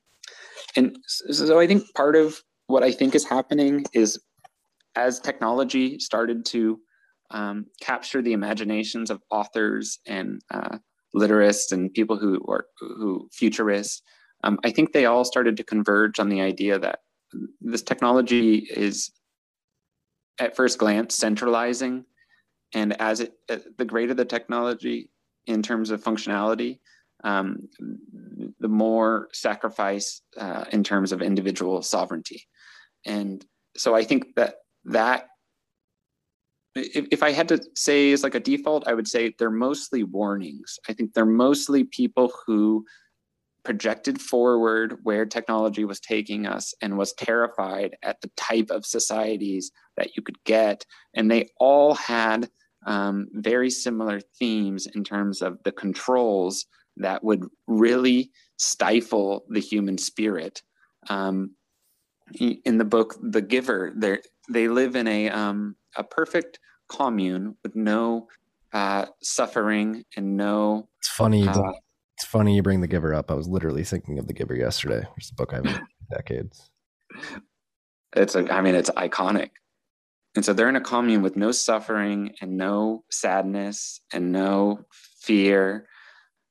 and 0.77 0.99
so 1.07 1.59
i 1.59 1.67
think 1.67 1.83
part 1.95 2.17
of 2.17 2.41
what 2.67 2.83
i 2.83 2.93
think 2.93 3.15
is 3.15 3.29
happening 3.29 3.85
is 3.93 4.19
as 4.95 5.21
technology 5.21 5.99
started 5.99 6.45
to 6.45 6.79
um, 7.33 7.67
capture 7.81 8.23
the 8.23 8.33
imaginations 8.33 9.11
of 9.11 9.21
authors 9.31 9.99
and 10.07 10.41
uh, 10.53 10.79
literates 11.13 11.73
and 11.73 11.93
people 11.93 12.17
who 12.17 12.41
are 12.49 12.67
who 12.79 13.29
futurists 13.33 14.03
um, 14.45 14.59
i 14.65 14.71
think 14.71 14.93
they 14.93 15.07
all 15.07 15.25
started 15.25 15.57
to 15.57 15.65
converge 15.65 16.19
on 16.19 16.29
the 16.29 16.41
idea 16.41 16.79
that 16.79 17.01
this 17.61 17.83
technology 17.83 18.67
is 18.71 19.11
at 20.39 20.55
first 20.55 20.79
glance 20.79 21.15
centralizing 21.15 22.05
and 22.75 23.01
as 23.01 23.21
it 23.21 23.35
uh, 23.49 23.59
the 23.79 23.85
greater 23.85 24.15
the 24.15 24.25
technology 24.25 25.11
in 25.47 25.63
terms 25.63 25.91
of 25.91 26.03
functionality 26.03 26.79
um, 27.25 27.69
the 28.61 28.69
more 28.69 29.29
sacrifice 29.33 30.23
uh, 30.37 30.65
in 30.73 30.85
terms 30.85 31.13
of 31.13 31.23
individual 31.23 31.83
sovereignty. 31.83 32.43
And 33.05 33.45
so 33.77 33.95
I 33.95 34.05
think 34.05 34.35
that 34.37 34.57
that 34.85 35.29
if, 36.75 37.07
if 37.11 37.23
I 37.23 37.33
had 37.33 37.49
to 37.49 37.61
say 37.75 38.11
is 38.11 38.23
like 38.23 38.35
a 38.35 38.41
default, 38.41 38.87
I 38.87 38.95
would 38.95 39.09
say 39.09 39.35
they're 39.39 39.51
mostly 39.51 40.03
warnings. 40.03 40.79
I 40.89 40.93
think 40.93 41.15
they're 41.15 41.25
mostly 41.25 41.85
people 41.85 42.33
who 42.47 42.85
projected 43.67 44.21
forward 44.21 44.95
where 45.03 45.27
technology 45.27 45.85
was 45.85 45.99
taking 45.99 46.47
us 46.47 46.73
and 46.81 46.97
was 46.97 47.13
terrified 47.15 47.97
at 48.05 48.21
the 48.21 48.31
type 48.37 48.71
of 48.71 48.87
societies 48.87 49.73
that 49.97 50.17
you 50.17 50.23
could 50.23 50.39
get. 50.45 50.87
And 51.17 51.29
they 51.29 51.49
all 51.59 51.95
had 51.95 52.49
um, 52.87 53.27
very 53.33 53.69
similar 53.69 54.21
themes 54.39 54.87
in 54.95 55.03
terms 55.03 55.43
of 55.43 55.59
the 55.65 55.73
controls 55.73 56.65
that 56.99 57.25
would 57.25 57.45
really 57.67 58.31
stifle 58.57 59.45
the 59.49 59.59
human 59.61 59.99
spirit. 59.99 60.63
Um, 61.09 61.57
in 62.65 62.79
the 62.79 62.85
book 62.85 63.17
The 63.21 63.43
Giver, 63.43 63.93
they 63.97 64.19
they 64.49 64.69
live 64.69 64.95
in 64.95 65.09
a 65.09 65.29
um, 65.31 65.75
a 65.97 66.05
perfect 66.05 66.61
commune 66.89 67.57
with 67.65 67.75
no 67.75 68.29
uh, 68.73 69.07
suffering 69.23 70.05
and 70.17 70.37
no. 70.37 70.89
It's 71.01 71.09
funny. 71.09 71.49
Uh, 71.49 71.73
It's 72.17 72.25
funny 72.25 72.57
you 72.57 72.63
bring 72.63 72.81
The 72.81 72.87
Giver 72.87 73.15
up. 73.15 73.31
I 73.31 73.35
was 73.35 73.47
literally 73.47 73.85
thinking 73.85 74.19
of 74.19 74.27
The 74.27 74.33
Giver 74.33 74.57
yesterday. 74.57 75.07
It's 75.19 75.31
a 75.31 75.35
book 75.35 75.53
I've 75.53 75.65
read 75.65 75.81
decades. 76.11 76.71
It's 78.15 78.35
a, 78.35 78.51
I 78.51 78.63
mean, 78.63 78.75
it's 78.75 78.89
iconic. 78.91 79.51
And 80.35 80.43
so 80.43 80.55
they're 80.55 80.71
in 80.71 80.77
a 80.77 80.81
commune 80.81 81.21
with 81.21 81.37
no 81.37 81.53
suffering 81.53 82.35
and 82.41 82.57
no 82.57 83.05
sadness 83.11 84.01
and 84.15 84.33
no 84.33 84.87
fear. 85.21 85.89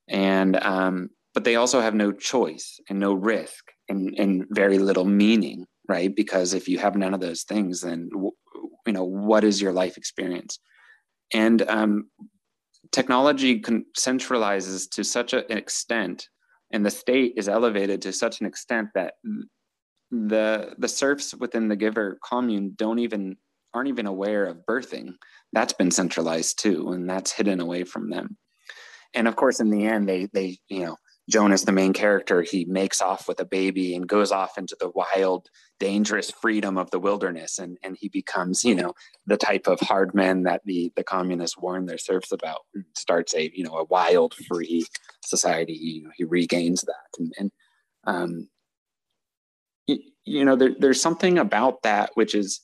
And, 0.08 0.56
um, 0.62 1.10
but 1.34 1.42
they 1.42 1.56
also 1.56 1.80
have 1.80 1.94
no 1.94 2.12
choice 2.12 2.78
and 2.88 3.00
no 3.00 3.12
risk 3.12 3.72
and, 3.88 4.14
and 4.18 4.44
very 4.50 4.78
little 4.78 5.04
meaning, 5.04 5.66
right? 5.88 6.14
Because 6.14 6.54
if 6.54 6.68
you 6.68 6.78
have 6.78 6.94
none 6.94 7.12
of 7.12 7.20
those 7.20 7.42
things, 7.42 7.80
then, 7.80 8.08
you 8.12 8.92
know, 8.92 9.04
what 9.04 9.42
is 9.42 9.60
your 9.60 9.72
life 9.72 9.96
experience? 9.96 10.60
And 11.32 11.62
um, 11.68 12.08
technology 12.92 13.60
con- 13.60 13.84
centralizes 13.98 14.88
to 14.90 15.04
such 15.04 15.32
an 15.32 15.44
extent 15.50 16.28
and 16.72 16.84
the 16.84 16.90
state 16.90 17.34
is 17.36 17.48
elevated 17.48 18.02
to 18.02 18.12
such 18.12 18.40
an 18.40 18.46
extent 18.46 18.88
that 18.94 19.14
the 20.10 20.74
the 20.78 20.88
serfs 20.88 21.34
within 21.34 21.68
the 21.68 21.76
giver 21.76 22.18
commune 22.24 22.74
don't 22.76 22.98
even 22.98 23.36
aren't 23.74 23.88
even 23.88 24.06
aware 24.06 24.44
of 24.46 24.64
birthing. 24.68 25.14
That's 25.52 25.72
been 25.72 25.90
centralized 25.90 26.58
too 26.60 26.92
and 26.92 27.08
that's 27.08 27.32
hidden 27.32 27.60
away 27.60 27.84
from 27.84 28.10
them. 28.10 28.36
And 29.14 29.28
of 29.28 29.36
course 29.36 29.60
in 29.60 29.70
the 29.70 29.86
end 29.86 30.08
they 30.08 30.28
they 30.32 30.58
you 30.68 30.86
know 30.86 30.96
Jonas, 31.28 31.64
the 31.64 31.72
main 31.72 31.92
character, 31.92 32.42
he 32.42 32.64
makes 32.66 33.02
off 33.02 33.26
with 33.26 33.40
a 33.40 33.44
baby 33.44 33.96
and 33.96 34.06
goes 34.06 34.30
off 34.30 34.56
into 34.56 34.76
the 34.78 34.90
wild, 34.90 35.48
dangerous 35.80 36.30
freedom 36.30 36.78
of 36.78 36.90
the 36.92 37.00
wilderness, 37.00 37.58
and 37.58 37.78
and 37.82 37.96
he 37.98 38.08
becomes, 38.08 38.64
you 38.64 38.74
know, 38.74 38.94
the 39.26 39.36
type 39.36 39.66
of 39.66 39.80
hard 39.80 40.14
man 40.14 40.44
that 40.44 40.62
the 40.64 40.92
the 40.94 41.02
communists 41.02 41.58
warn 41.58 41.86
their 41.86 41.98
serfs 41.98 42.30
about. 42.30 42.60
And 42.74 42.84
starts 42.94 43.34
a 43.34 43.50
you 43.54 43.64
know 43.64 43.76
a 43.76 43.84
wild, 43.84 44.34
free 44.48 44.86
society. 45.24 45.72
You 45.72 46.04
know, 46.04 46.10
he 46.14 46.24
regains 46.24 46.82
that, 46.82 47.18
and, 47.18 47.32
and 47.38 47.50
um, 48.04 48.48
you, 49.88 49.98
you 50.24 50.44
know, 50.44 50.54
there, 50.54 50.74
there's 50.78 51.00
something 51.00 51.38
about 51.38 51.82
that 51.82 52.10
which 52.14 52.36
is 52.36 52.60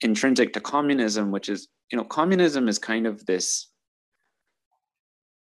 intrinsic 0.00 0.52
to 0.52 0.60
communism, 0.60 1.32
which 1.32 1.48
is 1.48 1.66
you 1.90 1.98
know, 1.98 2.04
communism 2.04 2.68
is 2.68 2.78
kind 2.78 3.06
of 3.06 3.24
this 3.26 3.68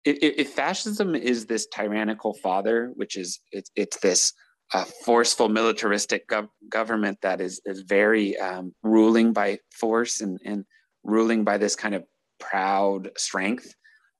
if, 0.04 0.50
fascism 0.50 1.14
is 1.14 1.46
this 1.46 1.66
tyrannical 1.66 2.34
father, 2.34 2.92
which 2.94 3.16
is 3.16 3.40
it's, 3.52 3.70
it's 3.76 3.98
this 4.00 4.32
uh, 4.72 4.84
forceful 5.04 5.48
militaristic 5.48 6.28
gov- 6.28 6.48
government 6.68 7.18
that 7.22 7.40
is 7.40 7.60
is 7.64 7.80
very 7.82 8.38
um, 8.38 8.72
ruling 8.82 9.32
by 9.32 9.58
force 9.72 10.20
and, 10.20 10.38
and 10.44 10.64
ruling 11.02 11.44
by 11.44 11.58
this 11.58 11.74
kind 11.74 11.94
of 11.94 12.04
proud 12.38 13.10
strength, 13.16 13.74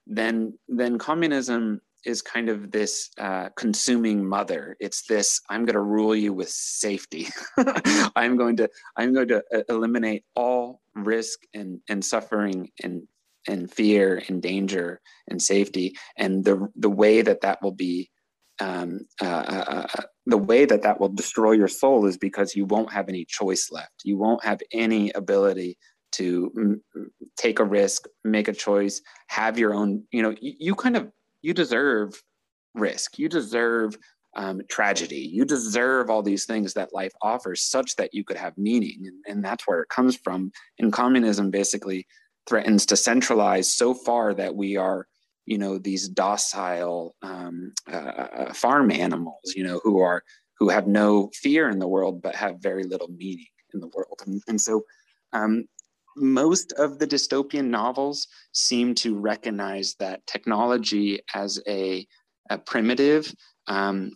then 0.06 0.52
then 0.68 0.98
communism 0.98 1.80
is 2.04 2.22
kind 2.22 2.48
of 2.48 2.70
this 2.70 3.10
uh, 3.18 3.50
consuming 3.56 4.26
mother. 4.26 4.76
It's 4.80 5.06
this 5.06 5.40
I'm 5.50 5.64
going 5.64 5.74
to 5.74 5.80
rule 5.80 6.16
you 6.16 6.32
with 6.32 6.48
safety. 6.48 7.28
I'm 8.16 8.36
going 8.36 8.56
to 8.56 8.68
I'm 8.96 9.12
going 9.12 9.28
to 9.28 9.42
uh, 9.54 9.62
eliminate 9.68 10.24
all 10.34 10.80
risk 10.94 11.40
and 11.54 11.80
and 11.88 12.04
suffering 12.04 12.70
and 12.82 13.02
and 13.48 13.70
fear 13.70 14.22
and 14.28 14.42
danger 14.42 15.00
and 15.28 15.40
safety. 15.40 15.94
And 16.16 16.44
the 16.44 16.68
the 16.76 16.90
way 16.90 17.22
that 17.22 17.40
that 17.42 17.62
will 17.62 17.72
be 17.72 18.10
um, 18.60 19.00
uh, 19.22 19.26
uh, 19.26 19.86
uh, 19.94 20.02
the 20.26 20.36
way 20.36 20.66
that 20.66 20.82
that 20.82 21.00
will 21.00 21.08
destroy 21.08 21.52
your 21.52 21.68
soul 21.68 22.06
is 22.06 22.18
because 22.18 22.54
you 22.54 22.66
won't 22.66 22.92
have 22.92 23.08
any 23.08 23.24
choice 23.24 23.70
left. 23.70 24.02
You 24.04 24.18
won't 24.18 24.44
have 24.44 24.60
any 24.72 25.10
ability 25.12 25.78
to 26.12 26.52
m- 26.56 26.82
take 27.36 27.60
a 27.60 27.64
risk 27.64 28.08
make 28.24 28.48
a 28.48 28.52
choice 28.52 29.00
have 29.28 29.56
your 29.56 29.72
own 29.72 30.02
you 30.10 30.20
know 30.20 30.34
you, 30.40 30.54
you 30.58 30.74
kind 30.74 30.96
of 30.96 31.08
you 31.40 31.54
deserve 31.54 32.20
risk. 32.74 33.18
You 33.18 33.28
deserve 33.28 33.96
um, 34.36 34.60
tragedy. 34.70 35.28
You 35.32 35.44
deserve 35.44 36.08
all 36.08 36.22
these 36.22 36.44
things 36.44 36.74
that 36.74 36.94
life 36.94 37.12
offers 37.22 37.62
such 37.62 37.96
that 37.96 38.14
you 38.14 38.24
could 38.24 38.36
have 38.36 38.56
meaning. 38.56 39.02
And, 39.06 39.24
and 39.26 39.44
that's 39.44 39.66
where 39.66 39.80
it 39.80 39.88
comes 39.88 40.16
from. 40.16 40.52
In 40.78 40.90
communism 40.90 41.50
basically 41.50 42.06
threatens 42.48 42.86
to 42.86 42.96
centralize 42.96 43.72
so 43.72 43.94
far 43.94 44.34
that 44.34 44.54
we 44.54 44.76
are 44.76 45.06
you 45.46 45.58
know 45.58 45.78
these 45.78 46.08
docile 46.08 47.14
um, 47.22 47.72
uh, 47.90 47.96
uh, 47.96 48.52
farm 48.52 48.90
animals 48.90 49.52
you 49.56 49.64
know 49.64 49.80
who 49.82 50.00
are 50.00 50.22
who 50.58 50.68
have 50.68 50.86
no 50.86 51.30
fear 51.34 51.70
in 51.70 51.78
the 51.78 51.88
world 51.88 52.20
but 52.22 52.34
have 52.34 52.60
very 52.60 52.84
little 52.84 53.08
meaning 53.08 53.46
in 53.74 53.80
the 53.80 53.88
world. 53.88 54.20
And, 54.26 54.42
and 54.48 54.60
so 54.60 54.84
um, 55.32 55.64
most 56.16 56.72
of 56.72 56.98
the 56.98 57.06
dystopian 57.06 57.66
novels 57.66 58.28
seem 58.52 58.94
to 58.96 59.18
recognize 59.18 59.94
that 59.98 60.26
technology 60.26 61.20
as 61.34 61.60
a, 61.66 62.06
a 62.50 62.58
primitive 62.58 63.32
um, 63.66 64.12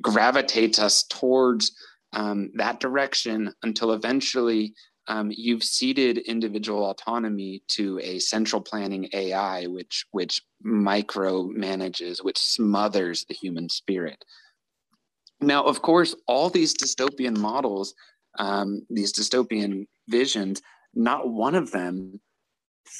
gravitates 0.00 0.78
us 0.78 1.04
towards 1.04 1.72
um, 2.14 2.50
that 2.54 2.80
direction 2.80 3.52
until 3.62 3.92
eventually 3.92 4.74
um, 5.08 5.32
you've 5.34 5.64
ceded 5.64 6.18
individual 6.18 6.90
autonomy 6.90 7.62
to 7.68 7.98
a 8.02 8.18
central 8.18 8.60
planning 8.62 9.08
AI, 9.12 9.66
which 9.66 10.06
which 10.12 10.40
micro 10.62 11.44
manages, 11.44 12.22
which 12.22 12.38
smothers 12.38 13.24
the 13.28 13.34
human 13.34 13.68
spirit. 13.68 14.24
Now, 15.40 15.64
of 15.64 15.82
course, 15.82 16.14
all 16.28 16.50
these 16.50 16.74
dystopian 16.74 17.36
models, 17.36 17.94
um, 18.38 18.86
these 18.88 19.12
dystopian 19.12 19.86
visions, 20.08 20.62
not 20.94 21.28
one 21.28 21.56
of 21.56 21.72
them 21.72 22.20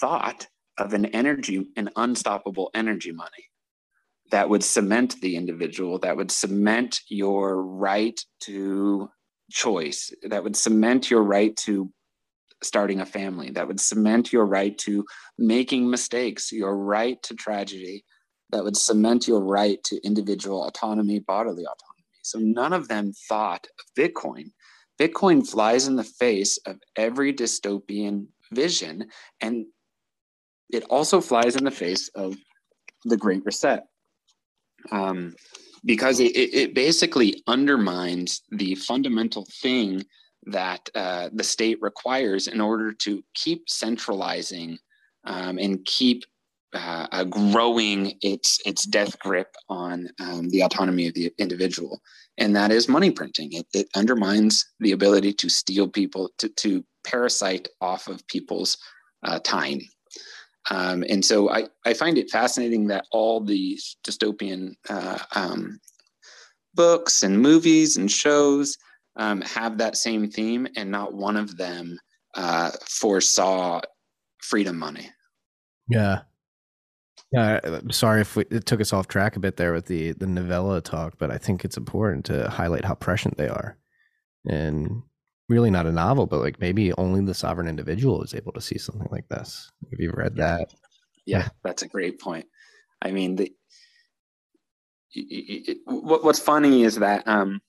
thought 0.01 0.49
of 0.79 0.95
an 0.95 1.07
energy, 1.07 1.69
an 1.77 1.91
unstoppable 1.95 2.71
energy 2.75 3.13
money 3.13 3.49
that 4.33 4.49
would 4.49 4.65
cement 4.65 5.21
the 5.21 5.37
individual, 5.37 5.99
that 6.01 6.17
would 6.17 6.31
cement 6.31 7.01
your 7.09 7.63
right 7.63 8.19
to 8.41 9.09
choice 9.53 10.13
that 10.23 10.43
would 10.43 10.57
cement 10.57 11.11
your 11.11 11.23
right 11.23 11.57
to 11.59 11.91
starting 12.63 13.01
a 13.01 13.07
family, 13.07 13.51
that 13.51 13.67
would 13.67 13.81
cement 13.81 14.33
your 14.33 14.47
right 14.47 14.77
to 14.79 15.05
making 15.39 15.89
mistakes, 15.89 16.53
your 16.53 16.77
right 16.77 17.23
to 17.23 17.35
tragedy, 17.35 18.05
that 18.51 18.63
would 18.63 18.77
cement 18.77 19.27
your 19.27 19.41
right 19.41 19.83
to 19.85 20.01
individual 20.05 20.67
autonomy, 20.67 21.19
bodily 21.19 21.65
autonomy. 21.65 22.05
So 22.23 22.39
none 22.39 22.73
of 22.73 22.89
them 22.89 23.13
thought 23.29 23.67
of 23.79 23.85
Bitcoin. 23.99 24.53
Bitcoin 25.01 25.47
flies 25.47 25.89
in 25.89 25.97
the 25.97 26.05
face 26.05 26.59
of 26.67 26.77
every 26.97 27.33
dystopian 27.33 28.27
vision, 28.53 29.09
and 29.41 29.67
it 30.71 30.85
also 30.85 31.21
flies 31.21 31.57
in 31.57 31.65
the 31.65 31.71
face 31.71 32.09
of 32.15 32.37
the 33.05 33.17
Great 33.17 33.45
Reset. 33.45 33.85
Um, 34.91 35.35
because 35.85 36.21
it, 36.21 36.35
it 36.35 36.75
basically 36.75 37.43
undermines 37.47 38.43
the 38.51 38.75
fundamental 38.77 39.47
thing 39.61 40.03
that 40.47 40.89
uh, 40.95 41.29
the 41.33 41.45
state 41.45 41.79
requires 41.81 42.49
in 42.49 42.61
order 42.61 42.93
to 42.93 43.23
keep 43.35 43.69
centralizing 43.69 44.79
um, 45.25 45.59
and 45.59 45.85
keep 45.85 46.25
uh, 46.75 47.07
uh, 47.13 47.25
growing 47.25 48.15
its 48.23 48.59
its 48.65 48.87
death 48.87 49.19
grip 49.19 49.55
on 49.69 50.09
um, 50.21 50.49
the 50.49 50.63
autonomy 50.63 51.07
of 51.07 51.15
the 51.15 51.31
individual, 51.39 52.01
and 52.39 52.57
that 52.57 52.73
is 52.73 52.89
money 52.89 53.11
printing. 53.11 53.53
It, 53.53 53.67
it 53.75 53.89
undermines 53.95 54.65
the 54.81 54.93
ability 54.93 55.35
to 55.35 55.51
steal 55.51 55.87
people 55.87 56.31
to, 56.39 56.49
to 56.49 56.83
parasite 57.05 57.69
off 57.83 58.09
of 58.09 58.27
people's 58.27 58.79
uh, 59.23 59.39
time. 59.41 59.81
Um, 60.71 61.05
and 61.09 61.25
so 61.25 61.51
I, 61.51 61.65
I 61.85 61.95
find 61.95 62.19
it 62.19 62.31
fascinating 62.31 62.87
that 62.89 63.07
all 63.11 63.41
these 63.41 63.97
dystopian 64.05 64.75
uh, 64.89 65.19
um, 65.35 65.81
books 66.75 67.23
and 67.23 67.41
movies 67.41 67.97
and 67.97 68.11
shows 68.11 68.77
um, 69.17 69.41
have 69.43 69.79
that 69.79 69.97
same 69.97 70.31
theme, 70.31 70.67
and 70.77 70.91
not 70.91 71.15
one 71.15 71.37
of 71.37 71.57
them 71.57 71.99
uh, 72.35 72.71
foresaw 72.89 73.81
freedom 74.39 74.79
money. 74.79 75.11
Yeah. 75.89 76.21
Yeah, 77.33 77.61
I'm 77.65 77.91
sorry 77.91 78.21
if 78.21 78.37
we, 78.37 78.45
it 78.51 78.67
took 78.67 78.81
us 78.81 78.93
off 78.93 79.09
track 79.09 79.37
a 79.37 79.41
bit 79.41 79.57
there 79.57 79.73
with 79.73 79.87
the 79.87 80.13
the 80.13 80.27
novella 80.27 80.83
talk, 80.83 81.15
but 81.19 81.31
I 81.31 81.39
think 81.39 81.65
it's 81.65 81.79
important 81.79 82.27
to 82.27 82.51
highlight 82.51 82.85
how 82.85 82.95
prescient 82.95 83.39
they 83.39 83.49
are, 83.49 83.79
and 84.47 85.03
really 85.49 85.71
not 85.71 85.87
a 85.87 85.93
novel, 85.93 86.27
but 86.27 86.41
like 86.41 86.61
maybe 86.61 86.93
only 86.95 87.21
the 87.21 87.35
sovereign 87.35 87.69
individual 87.69 88.23
is 88.23 88.35
able 88.35 88.53
to 88.53 88.61
see 88.61 88.79
something 88.79 89.09
like 89.11 89.29
this. 89.29 89.71
Have 89.91 90.01
you 90.01 90.13
read 90.15 90.37
that? 90.37 90.73
Yeah, 91.27 91.49
that's 91.63 91.83
a 91.83 91.89
great 91.89 92.21
point. 92.21 92.47
I 93.01 93.11
mean, 93.11 93.37
the, 93.37 93.53
it, 95.15 95.69
it, 95.69 95.79
what's 95.85 96.39
funny 96.39 96.83
is 96.83 96.97
that 96.97 97.27
um, 97.29 97.61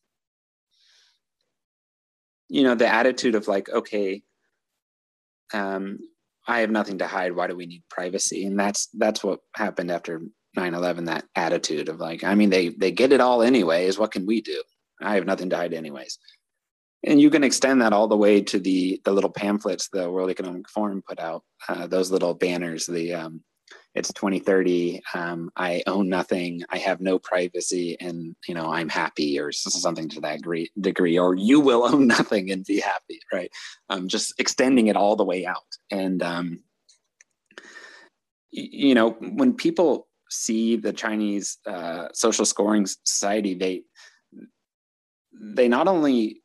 you 2.48 2.64
know 2.64 2.76
the 2.76 2.88
attitude 2.88 3.36
of 3.36 3.48
like, 3.48 3.70
okay, 3.70 4.24
um, 5.54 6.00
I 6.48 6.60
have 6.60 6.72
nothing 6.72 7.00
to 7.00 7.08
hide. 7.08 7.36
Why 7.36 7.48
do 7.48 7.56
we 7.56 7.66
need 7.66 7.84
privacy? 7.90 8.46
And 8.46 8.60
that's 8.60 8.88
that's 8.94 9.24
what 9.24 9.40
happened 9.56 9.92
after 9.92 10.22
9-11, 10.58 11.06
That 11.08 11.26
attitude 11.36 11.90
of 11.90 12.00
like, 12.00 12.24
I 12.24 12.36
mean, 12.36 12.50
they 12.50 12.70
they 12.70 12.92
get 12.92 13.12
it 13.12 13.22
all 13.22 13.42
anyways. 13.42 14.00
What 14.00 14.12
can 14.12 14.26
we 14.26 14.42
do? 14.42 14.62
I 15.02 15.16
have 15.16 15.26
nothing 15.26 15.50
to 15.50 15.58
hide 15.58 15.74
anyways 15.74 16.18
and 17.04 17.20
you 17.20 17.30
can 17.30 17.44
extend 17.44 17.82
that 17.82 17.94
all 17.94 18.08
the 18.08 18.18
way 18.18 18.42
to 18.42 18.60
the 18.60 19.02
the 19.04 19.12
little 19.12 19.32
pamphlets 19.32 19.90
the 19.90 20.10
World 20.10 20.30
Economic 20.30 20.70
Forum 20.70 21.04
put 21.08 21.20
out, 21.20 21.44
uh, 21.68 21.88
those 21.88 22.12
little 22.12 22.34
banners, 22.34 22.86
the 22.86 23.14
um, 23.14 23.44
it's 23.96 24.12
2030 24.14 25.02
um, 25.14 25.52
i 25.56 25.82
own 25.88 26.10
nothing 26.10 26.64
i 26.70 26.78
have 26.78 27.00
no 27.00 27.20
privacy 27.20 27.96
and 28.00 28.36
you 28.48 28.56
know 28.56 28.72
i'm 28.72 28.90
happy 28.90 29.40
or 29.40 29.52
something 29.52 30.10
to 30.10 30.20
that 30.22 30.38
degree, 30.38 30.72
degree 30.80 31.18
or 31.18 31.36
you 31.36 31.60
will 31.60 31.84
own 31.94 32.08
nothing 32.08 32.52
and 32.52 32.66
be 32.66 32.80
happy 32.80 33.20
right? 33.32 33.52
Um, 33.90 34.08
just 34.08 34.34
extending 34.40 34.88
it 34.88 34.96
all 34.96 35.16
the 35.16 35.24
way 35.24 35.46
out. 35.46 35.78
And 35.92 36.22
um, 36.22 36.64
you 38.52 38.94
know 38.94 39.12
when 39.12 39.54
people 39.54 40.08
see 40.30 40.76
the 40.76 40.94
chinese 40.94 41.58
uh, 41.66 42.08
social 42.14 42.46
scoring 42.46 42.86
society 42.86 43.54
they 43.56 43.84
they 45.34 45.68
not 45.68 45.88
only 45.88 46.43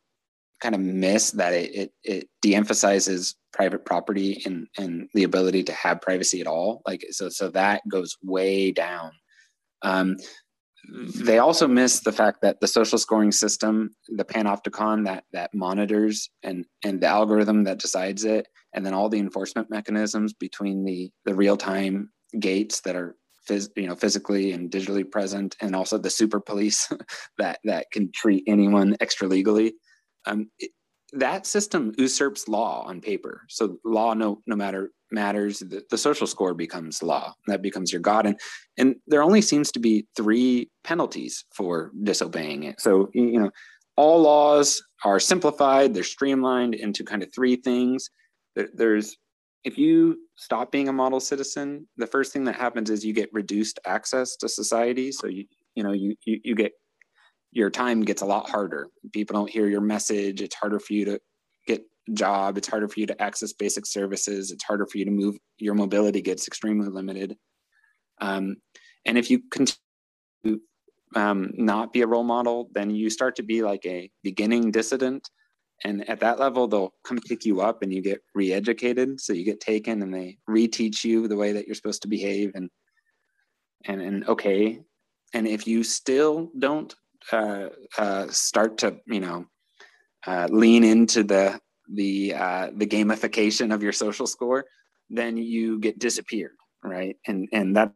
kind 0.60 0.74
of 0.74 0.80
miss 0.80 1.30
that 1.32 1.52
it, 1.52 1.74
it, 1.74 1.92
it 2.02 2.28
de-emphasizes 2.42 3.36
private 3.52 3.84
property 3.84 4.42
and, 4.44 4.66
and 4.76 5.08
the 5.14 5.24
ability 5.24 5.62
to 5.64 5.72
have 5.72 6.00
privacy 6.00 6.40
at 6.40 6.46
all. 6.46 6.82
Like, 6.86 7.04
so, 7.10 7.28
so 7.28 7.48
that 7.50 7.82
goes 7.90 8.16
way 8.22 8.72
down. 8.72 9.12
Um, 9.82 10.16
they 11.16 11.38
also 11.38 11.68
miss 11.68 12.00
the 12.00 12.12
fact 12.12 12.40
that 12.42 12.60
the 12.60 12.66
social 12.66 12.98
scoring 12.98 13.32
system, 13.32 13.90
the 14.08 14.24
panopticon 14.24 15.04
that 15.04 15.24
that 15.32 15.52
monitors 15.52 16.30
and 16.42 16.64
and 16.84 17.00
the 17.00 17.06
algorithm 17.06 17.64
that 17.64 17.78
decides 17.78 18.24
it, 18.24 18.46
and 18.72 18.86
then 18.86 18.94
all 18.94 19.08
the 19.08 19.18
enforcement 19.18 19.68
mechanisms 19.70 20.32
between 20.32 20.84
the 20.84 21.10
the 21.24 21.34
real 21.34 21.56
time 21.56 22.10
gates 22.38 22.80
that 22.82 22.96
are 22.96 23.16
phys- 23.48 23.68
you 23.76 23.86
know 23.86 23.96
physically 23.96 24.52
and 24.52 24.70
digitally 24.70 25.08
present, 25.08 25.56
and 25.60 25.76
also 25.76 25.98
the 25.98 26.10
super 26.10 26.40
police 26.40 26.88
that 27.38 27.58
that 27.64 27.90
can 27.92 28.10
treat 28.14 28.44
anyone 28.46 28.96
extra 29.00 29.28
legally 29.28 29.74
um, 30.26 30.50
it, 30.58 30.70
that 31.12 31.46
system 31.46 31.92
usurps 31.96 32.48
law 32.48 32.84
on 32.86 33.00
paper. 33.00 33.42
So 33.48 33.78
law 33.84 34.14
no 34.14 34.42
no 34.46 34.56
matter 34.56 34.90
matters. 35.10 35.60
The, 35.60 35.82
the, 35.90 35.96
social 35.96 36.26
score 36.26 36.52
becomes 36.52 37.02
law. 37.02 37.32
That 37.46 37.62
becomes 37.62 37.92
your 37.92 38.02
god. 38.02 38.26
And 38.26 38.38
and 38.76 38.96
there 39.06 39.22
only 39.22 39.40
seems 39.40 39.72
to 39.72 39.80
be 39.80 40.06
three 40.16 40.70
penalties 40.84 41.44
for 41.54 41.92
disobeying 42.02 42.64
it. 42.64 42.80
So 42.80 43.08
you 43.14 43.40
know, 43.40 43.50
all 43.96 44.20
laws 44.20 44.82
are 45.04 45.20
simplified. 45.20 45.94
They're 45.94 46.02
streamlined 46.02 46.74
into 46.74 47.04
kind 47.04 47.22
of 47.22 47.32
three 47.34 47.56
things. 47.56 48.10
There, 48.54 48.68
there's 48.74 49.16
if 49.64 49.78
you 49.78 50.18
stop 50.36 50.70
being 50.70 50.88
a 50.88 50.92
model 50.92 51.20
citizen, 51.20 51.88
the 51.96 52.06
first 52.06 52.32
thing 52.32 52.44
that 52.44 52.54
happens 52.54 52.90
is 52.90 53.04
you 53.04 53.12
get 53.12 53.28
reduced 53.32 53.78
access 53.86 54.36
to 54.36 54.48
society. 54.48 55.10
So 55.10 55.26
you 55.26 55.46
you 55.74 55.82
know 55.82 55.92
you 55.92 56.16
you, 56.26 56.40
you 56.44 56.54
get 56.54 56.72
your 57.52 57.70
time 57.70 58.02
gets 58.02 58.22
a 58.22 58.26
lot 58.26 58.48
harder. 58.48 58.88
People 59.12 59.34
don't 59.34 59.50
hear 59.50 59.68
your 59.68 59.80
message. 59.80 60.42
It's 60.42 60.54
harder 60.54 60.78
for 60.78 60.92
you 60.92 61.04
to 61.06 61.20
get 61.66 61.82
a 62.08 62.12
job. 62.12 62.58
It's 62.58 62.68
harder 62.68 62.88
for 62.88 63.00
you 63.00 63.06
to 63.06 63.22
access 63.22 63.52
basic 63.52 63.86
services. 63.86 64.50
It's 64.50 64.64
harder 64.64 64.86
for 64.86 64.98
you 64.98 65.04
to 65.06 65.10
move. 65.10 65.36
Your 65.58 65.74
mobility 65.74 66.20
gets 66.20 66.46
extremely 66.46 66.88
limited. 66.88 67.36
Um, 68.20 68.56
and 69.06 69.16
if 69.16 69.30
you 69.30 69.40
continue 69.50 69.78
um, 71.14 71.50
not 71.54 71.92
be 71.92 72.02
a 72.02 72.06
role 72.06 72.24
model, 72.24 72.68
then 72.72 72.90
you 72.90 73.10
start 73.10 73.36
to 73.36 73.42
be 73.42 73.62
like 73.62 73.84
a 73.86 74.10
beginning 74.22 74.70
dissident. 74.70 75.28
And 75.84 76.08
at 76.10 76.20
that 76.20 76.38
level, 76.38 76.66
they'll 76.66 76.92
come 77.04 77.18
pick 77.18 77.44
you 77.44 77.60
up 77.60 77.82
and 77.82 77.92
you 77.92 78.02
get 78.02 78.20
re-educated. 78.34 79.20
So 79.20 79.32
you 79.32 79.44
get 79.44 79.60
taken 79.60 80.02
and 80.02 80.12
they 80.12 80.38
reteach 80.48 81.04
you 81.04 81.28
the 81.28 81.36
way 81.36 81.52
that 81.52 81.66
you're 81.66 81.76
supposed 81.76 82.02
to 82.02 82.08
behave 82.08 82.52
and 82.54 82.68
and 83.84 84.02
and 84.02 84.28
okay. 84.28 84.80
And 85.34 85.46
if 85.46 85.66
you 85.66 85.84
still 85.84 86.50
don't 86.58 86.92
uh, 87.32 87.68
uh, 87.96 88.26
start 88.28 88.78
to 88.78 88.96
you 89.06 89.20
know 89.20 89.46
uh, 90.26 90.48
lean 90.50 90.84
into 90.84 91.22
the 91.22 91.60
the 91.92 92.34
uh, 92.34 92.70
the 92.74 92.86
gamification 92.86 93.72
of 93.72 93.82
your 93.82 93.92
social 93.92 94.26
score, 94.26 94.64
then 95.10 95.36
you 95.36 95.78
get 95.80 95.98
disappeared, 95.98 96.56
right? 96.82 97.16
And 97.26 97.48
and 97.52 97.76
that 97.76 97.92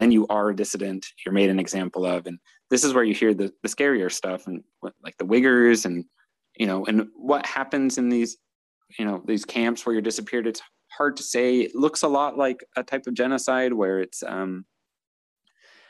then 0.00 0.12
you 0.12 0.26
are 0.28 0.50
a 0.50 0.56
dissident. 0.56 1.06
You're 1.24 1.32
made 1.32 1.50
an 1.50 1.58
example 1.58 2.04
of, 2.04 2.26
and 2.26 2.38
this 2.70 2.84
is 2.84 2.92
where 2.94 3.04
you 3.04 3.14
hear 3.14 3.34
the 3.34 3.52
the 3.62 3.68
scarier 3.68 4.12
stuff 4.12 4.46
and 4.46 4.62
like 5.02 5.16
the 5.18 5.26
Uyghurs 5.26 5.84
and 5.84 6.04
you 6.56 6.66
know 6.66 6.84
and 6.86 7.08
what 7.16 7.46
happens 7.46 7.98
in 7.98 8.08
these 8.08 8.36
you 8.98 9.04
know 9.04 9.22
these 9.26 9.44
camps 9.44 9.84
where 9.84 9.92
you're 9.92 10.02
disappeared. 10.02 10.46
It's 10.46 10.62
hard 10.88 11.16
to 11.16 11.22
say. 11.22 11.60
It 11.60 11.74
looks 11.74 12.02
a 12.02 12.08
lot 12.08 12.38
like 12.38 12.64
a 12.76 12.82
type 12.82 13.06
of 13.06 13.14
genocide 13.14 13.72
where 13.72 14.00
it's 14.00 14.22
um, 14.22 14.64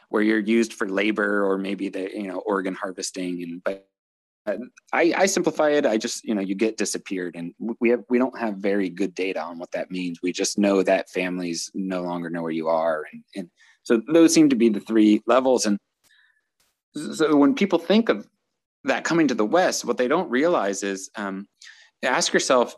where 0.09 0.23
you're 0.23 0.39
used 0.39 0.73
for 0.73 0.89
labor 0.89 1.45
or 1.45 1.59
maybe 1.59 1.89
the 1.89 2.11
you 2.15 2.29
know 2.29 2.39
organ 2.39 2.75
harvesting 2.75 3.43
and 3.43 3.63
but 3.65 3.89
I, 4.93 5.13
I 5.17 5.27
simplify 5.27 5.71
it. 5.71 5.85
I 5.85 5.97
just, 5.97 6.25
you 6.25 6.33
know, 6.35 6.41
you 6.41 6.55
get 6.55 6.77
disappeared, 6.77 7.35
and 7.35 7.53
we 7.81 7.91
have 7.91 8.05
we 8.09 8.19
don't 8.19 8.39
have 8.39 8.59
very 8.59 8.89
good 8.89 9.15
data 9.15 9.43
on 9.43 9.59
what 9.59 9.73
that 9.73 9.91
means. 9.91 10.21
We 10.23 10.33
just 10.33 10.57
know 10.57 10.83
that 10.85 11.11
families 11.11 11.71
no 11.75 12.03
longer 12.03 12.31
know 12.31 12.43
where 12.43 12.53
you 12.53 12.69
are, 12.69 13.05
and, 13.13 13.25
and 13.35 13.51
so 13.83 14.01
those 14.13 14.33
seem 14.33 14.49
to 14.51 14.57
be 14.57 14.69
the 14.69 14.81
three 14.81 15.23
levels. 15.27 15.67
And 15.67 15.79
so 17.13 17.37
when 17.37 17.55
people 17.55 17.79
think 17.79 18.09
of 18.09 18.29
that 18.85 19.05
coming 19.05 19.29
to 19.29 19.35
the 19.35 19.45
West, 19.45 19.85
what 19.85 19.97
they 19.97 20.09
don't 20.09 20.31
realize 20.31 20.83
is 20.83 21.11
um, 21.17 21.49
ask 22.03 22.33
yourself, 22.33 22.75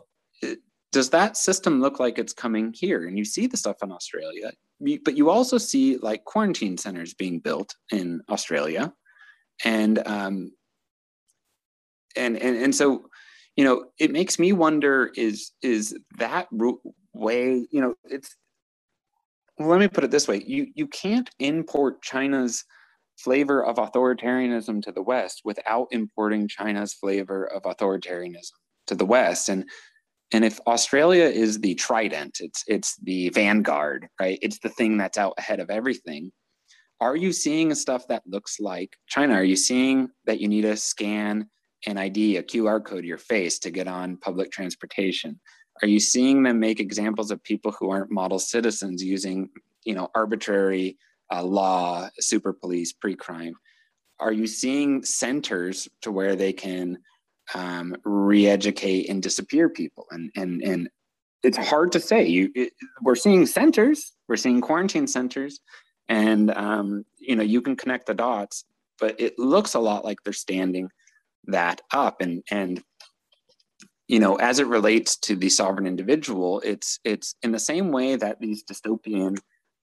does 0.91 1.09
that 1.11 1.37
system 1.37 1.81
look 1.81 1.99
like 1.99 2.17
it's 2.17 2.33
coming 2.33 2.73
here? 2.75 3.07
And 3.07 3.17
you 3.17 3.25
see 3.25 3.47
the 3.47 3.57
stuff 3.57 3.77
in 3.83 3.91
Australia, 3.91 4.51
but 5.03 5.15
you 5.15 5.29
also 5.29 5.57
see 5.57 5.97
like 5.97 6.25
quarantine 6.25 6.77
centers 6.77 7.13
being 7.13 7.39
built 7.39 7.75
in 7.91 8.21
Australia, 8.29 8.93
and 9.63 10.05
um, 10.07 10.51
and 12.15 12.37
and 12.37 12.57
and 12.57 12.73
so 12.73 13.05
you 13.55 13.63
know 13.63 13.85
it 13.99 14.11
makes 14.11 14.39
me 14.39 14.53
wonder 14.53 15.11
is 15.15 15.51
is 15.61 15.97
that 16.17 16.47
way 17.13 17.67
you 17.71 17.81
know 17.81 17.93
it's 18.05 18.35
well, 19.59 19.67
let 19.67 19.79
me 19.79 19.89
put 19.89 20.05
it 20.05 20.11
this 20.11 20.27
way. 20.27 20.41
You 20.45 20.67
you 20.73 20.87
can't 20.87 21.29
import 21.39 22.01
China's 22.01 22.63
flavor 23.17 23.63
of 23.63 23.75
authoritarianism 23.75 24.81
to 24.83 24.91
the 24.93 25.01
West 25.01 25.41
without 25.43 25.87
importing 25.91 26.47
China's 26.47 26.93
flavor 26.93 27.45
of 27.45 27.63
authoritarianism 27.63 28.53
to 28.87 28.95
the 28.95 29.05
West. 29.05 29.49
And 29.49 29.65
and 30.31 30.45
if 30.45 30.59
Australia 30.67 31.25
is 31.25 31.59
the 31.59 31.75
trident, 31.75 32.37
it's 32.39 32.63
it's 32.67 32.95
the 32.97 33.29
vanguard, 33.29 34.07
right? 34.19 34.39
It's 34.41 34.59
the 34.59 34.69
thing 34.69 34.97
that's 34.97 35.17
out 35.17 35.33
ahead 35.37 35.59
of 35.59 35.69
everything. 35.69 36.31
Are 37.01 37.15
you 37.15 37.31
seeing 37.31 37.73
stuff 37.75 38.07
that 38.09 38.23
looks 38.27 38.59
like 38.59 38.97
China? 39.07 39.35
Are 39.35 39.43
you 39.43 39.55
seeing 39.55 40.09
that 40.25 40.39
you 40.39 40.47
need 40.47 40.65
a 40.65 40.75
scan 40.75 41.49
an 41.87 41.97
ID, 41.97 42.37
a 42.37 42.43
QR 42.43 42.83
code, 42.83 43.05
your 43.05 43.17
face 43.17 43.59
to 43.59 43.71
get 43.71 43.87
on 43.87 44.17
public 44.17 44.51
transportation? 44.51 45.39
Are 45.81 45.87
you 45.87 45.99
seeing 45.99 46.43
them 46.43 46.59
make 46.59 46.79
examples 46.79 47.31
of 47.31 47.43
people 47.43 47.71
who 47.71 47.89
aren't 47.89 48.11
model 48.11 48.39
citizens 48.39 49.03
using, 49.03 49.49
you 49.85 49.95
know, 49.95 50.09
arbitrary 50.13 50.97
uh, 51.33 51.43
law, 51.43 52.09
super 52.19 52.51
police, 52.51 52.91
pre-crime? 52.91 53.53
Are 54.19 54.33
you 54.33 54.47
seeing 54.47 55.03
centers 55.03 55.87
to 56.01 56.11
where 56.11 56.35
they 56.35 56.51
can 56.51 56.97
um, 57.53 57.95
re-educate 58.03 59.09
and 59.09 59.21
disappear 59.21 59.69
people. 59.69 60.05
And 60.11 60.31
and 60.35 60.61
and 60.61 60.89
it's 61.43 61.57
hard 61.57 61.91
to 61.93 61.99
say. 61.99 62.27
You 62.27 62.51
it, 62.55 62.73
we're 63.01 63.15
seeing 63.15 63.45
centers 63.45 64.13
we're 64.27 64.37
seeing 64.37 64.61
quarantine 64.61 65.07
centers 65.07 65.59
and 66.07 66.51
um, 66.51 67.05
you 67.17 67.35
know 67.35 67.43
you 67.43 67.61
can 67.61 67.75
connect 67.75 68.05
the 68.05 68.13
dots 68.13 68.63
but 68.99 69.19
it 69.19 69.39
looks 69.39 69.73
a 69.73 69.79
lot 69.79 70.05
like 70.05 70.17
they're 70.23 70.33
standing 70.33 70.89
that 71.45 71.81
up. 71.91 72.21
And 72.21 72.43
and 72.51 72.81
you 74.07 74.19
know 74.19 74.35
as 74.35 74.59
it 74.59 74.67
relates 74.67 75.17
to 75.17 75.35
the 75.35 75.49
sovereign 75.49 75.87
individual 75.87 76.61
it's 76.61 76.99
it's 77.03 77.35
in 77.43 77.51
the 77.51 77.59
same 77.59 77.91
way 77.91 78.15
that 78.15 78.39
these 78.39 78.63
dystopian 78.63 79.37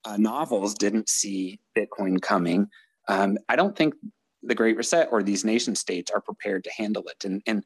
uh, 0.05 0.16
novels 0.16 0.74
didn't 0.74 1.09
see 1.09 1.59
bitcoin 1.76 2.20
coming. 2.20 2.68
Um, 3.09 3.38
i 3.48 3.55
don't 3.56 3.76
think 3.76 3.94
the 4.47 4.55
Great 4.55 4.77
Reset 4.77 5.09
or 5.10 5.23
these 5.23 5.44
nation 5.44 5.74
states 5.74 6.10
are 6.10 6.20
prepared 6.20 6.64
to 6.64 6.70
handle 6.77 7.05
it. 7.09 7.24
And, 7.24 7.43
and 7.47 7.64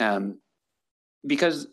um, 0.00 0.40
because, 1.26 1.68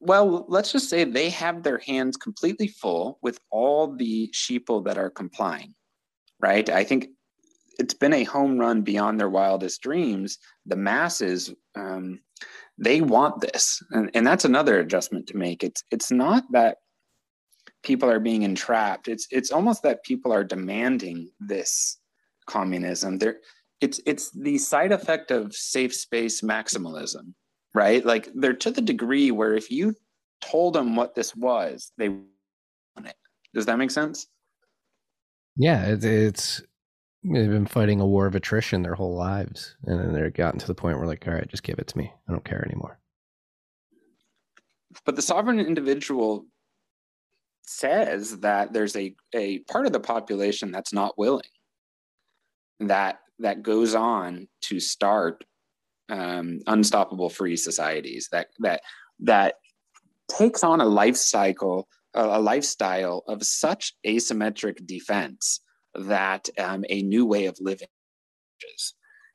well, 0.00 0.46
let's 0.48 0.72
just 0.72 0.88
say 0.88 1.04
they 1.04 1.30
have 1.30 1.62
their 1.62 1.78
hands 1.78 2.16
completely 2.16 2.68
full 2.68 3.18
with 3.22 3.38
all 3.50 3.94
the 3.94 4.30
sheeple 4.34 4.84
that 4.84 4.98
are 4.98 5.10
complying, 5.10 5.74
right? 6.40 6.68
I 6.68 6.84
think 6.84 7.08
it's 7.78 7.94
been 7.94 8.12
a 8.12 8.24
home 8.24 8.58
run 8.58 8.82
beyond 8.82 9.18
their 9.18 9.30
wildest 9.30 9.82
dreams. 9.82 10.38
The 10.66 10.76
masses, 10.76 11.54
um, 11.74 12.20
they 12.78 13.00
want 13.00 13.40
this, 13.40 13.82
and, 13.90 14.10
and 14.14 14.26
that's 14.26 14.44
another 14.44 14.80
adjustment 14.80 15.26
to 15.28 15.36
make. 15.36 15.62
It's 15.62 15.84
it's 15.90 16.10
not 16.10 16.44
that 16.52 16.78
people 17.82 18.10
are 18.10 18.20
being 18.20 18.42
entrapped. 18.42 19.08
It's 19.08 19.26
it's 19.30 19.50
almost 19.50 19.82
that 19.82 20.04
people 20.04 20.32
are 20.32 20.44
demanding 20.44 21.30
this 21.40 21.98
communism. 22.46 23.18
They're 23.18 23.38
it's 23.82 24.00
it's 24.06 24.30
the 24.30 24.56
side 24.58 24.92
effect 24.92 25.30
of 25.30 25.54
safe 25.54 25.94
space 25.94 26.40
maximalism 26.40 27.34
right? 27.74 28.04
Like 28.04 28.28
they're 28.34 28.52
to 28.54 28.70
the 28.70 28.80
degree 28.80 29.30
where 29.30 29.54
if 29.54 29.70
you 29.70 29.94
told 30.40 30.74
them 30.74 30.96
what 30.96 31.14
this 31.14 31.34
was 31.36 31.92
they 31.96 32.08
want 32.08 33.06
it. 33.06 33.14
Does 33.54 33.66
that 33.66 33.78
make 33.78 33.90
sense? 33.90 34.26
Yeah 35.56 35.86
it, 35.86 36.04
it's 36.04 36.62
they've 37.22 37.50
been 37.50 37.66
fighting 37.66 38.00
a 38.00 38.06
war 38.06 38.26
of 38.26 38.34
attrition 38.34 38.82
their 38.82 38.94
whole 38.94 39.14
lives 39.14 39.76
and 39.84 40.00
then 40.00 40.12
they're 40.12 40.30
gotten 40.30 40.58
to 40.58 40.66
the 40.66 40.74
point 40.74 40.98
where 40.98 41.06
like 41.06 41.26
all 41.26 41.34
right 41.34 41.48
just 41.48 41.62
give 41.62 41.78
it 41.78 41.86
to 41.88 41.98
me. 41.98 42.12
I 42.28 42.32
don't 42.32 42.44
care 42.44 42.64
anymore. 42.64 42.98
But 45.04 45.16
the 45.16 45.22
sovereign 45.22 45.60
individual 45.60 46.46
says 47.64 48.40
that 48.40 48.72
there's 48.72 48.96
a, 48.96 49.14
a 49.34 49.60
part 49.60 49.86
of 49.86 49.92
the 49.92 50.00
population 50.00 50.70
that's 50.70 50.92
not 50.92 51.16
willing 51.16 51.42
that 52.80 53.20
that 53.42 53.62
goes 53.62 53.94
on 53.94 54.48
to 54.62 54.80
start 54.80 55.44
um, 56.08 56.60
unstoppable 56.66 57.30
free 57.30 57.56
societies 57.56 58.28
that 58.32 58.48
that 58.60 58.82
that 59.20 59.54
takes 60.28 60.64
on 60.64 60.80
a 60.80 60.86
life 60.86 61.16
cycle 61.16 61.88
a 62.14 62.40
lifestyle 62.40 63.22
of 63.26 63.42
such 63.42 63.94
asymmetric 64.06 64.86
defense 64.86 65.60
that 65.94 66.48
um, 66.58 66.84
a 66.88 67.02
new 67.02 67.24
way 67.24 67.46
of 67.46 67.56
living 67.60 67.88
is. 68.74 68.94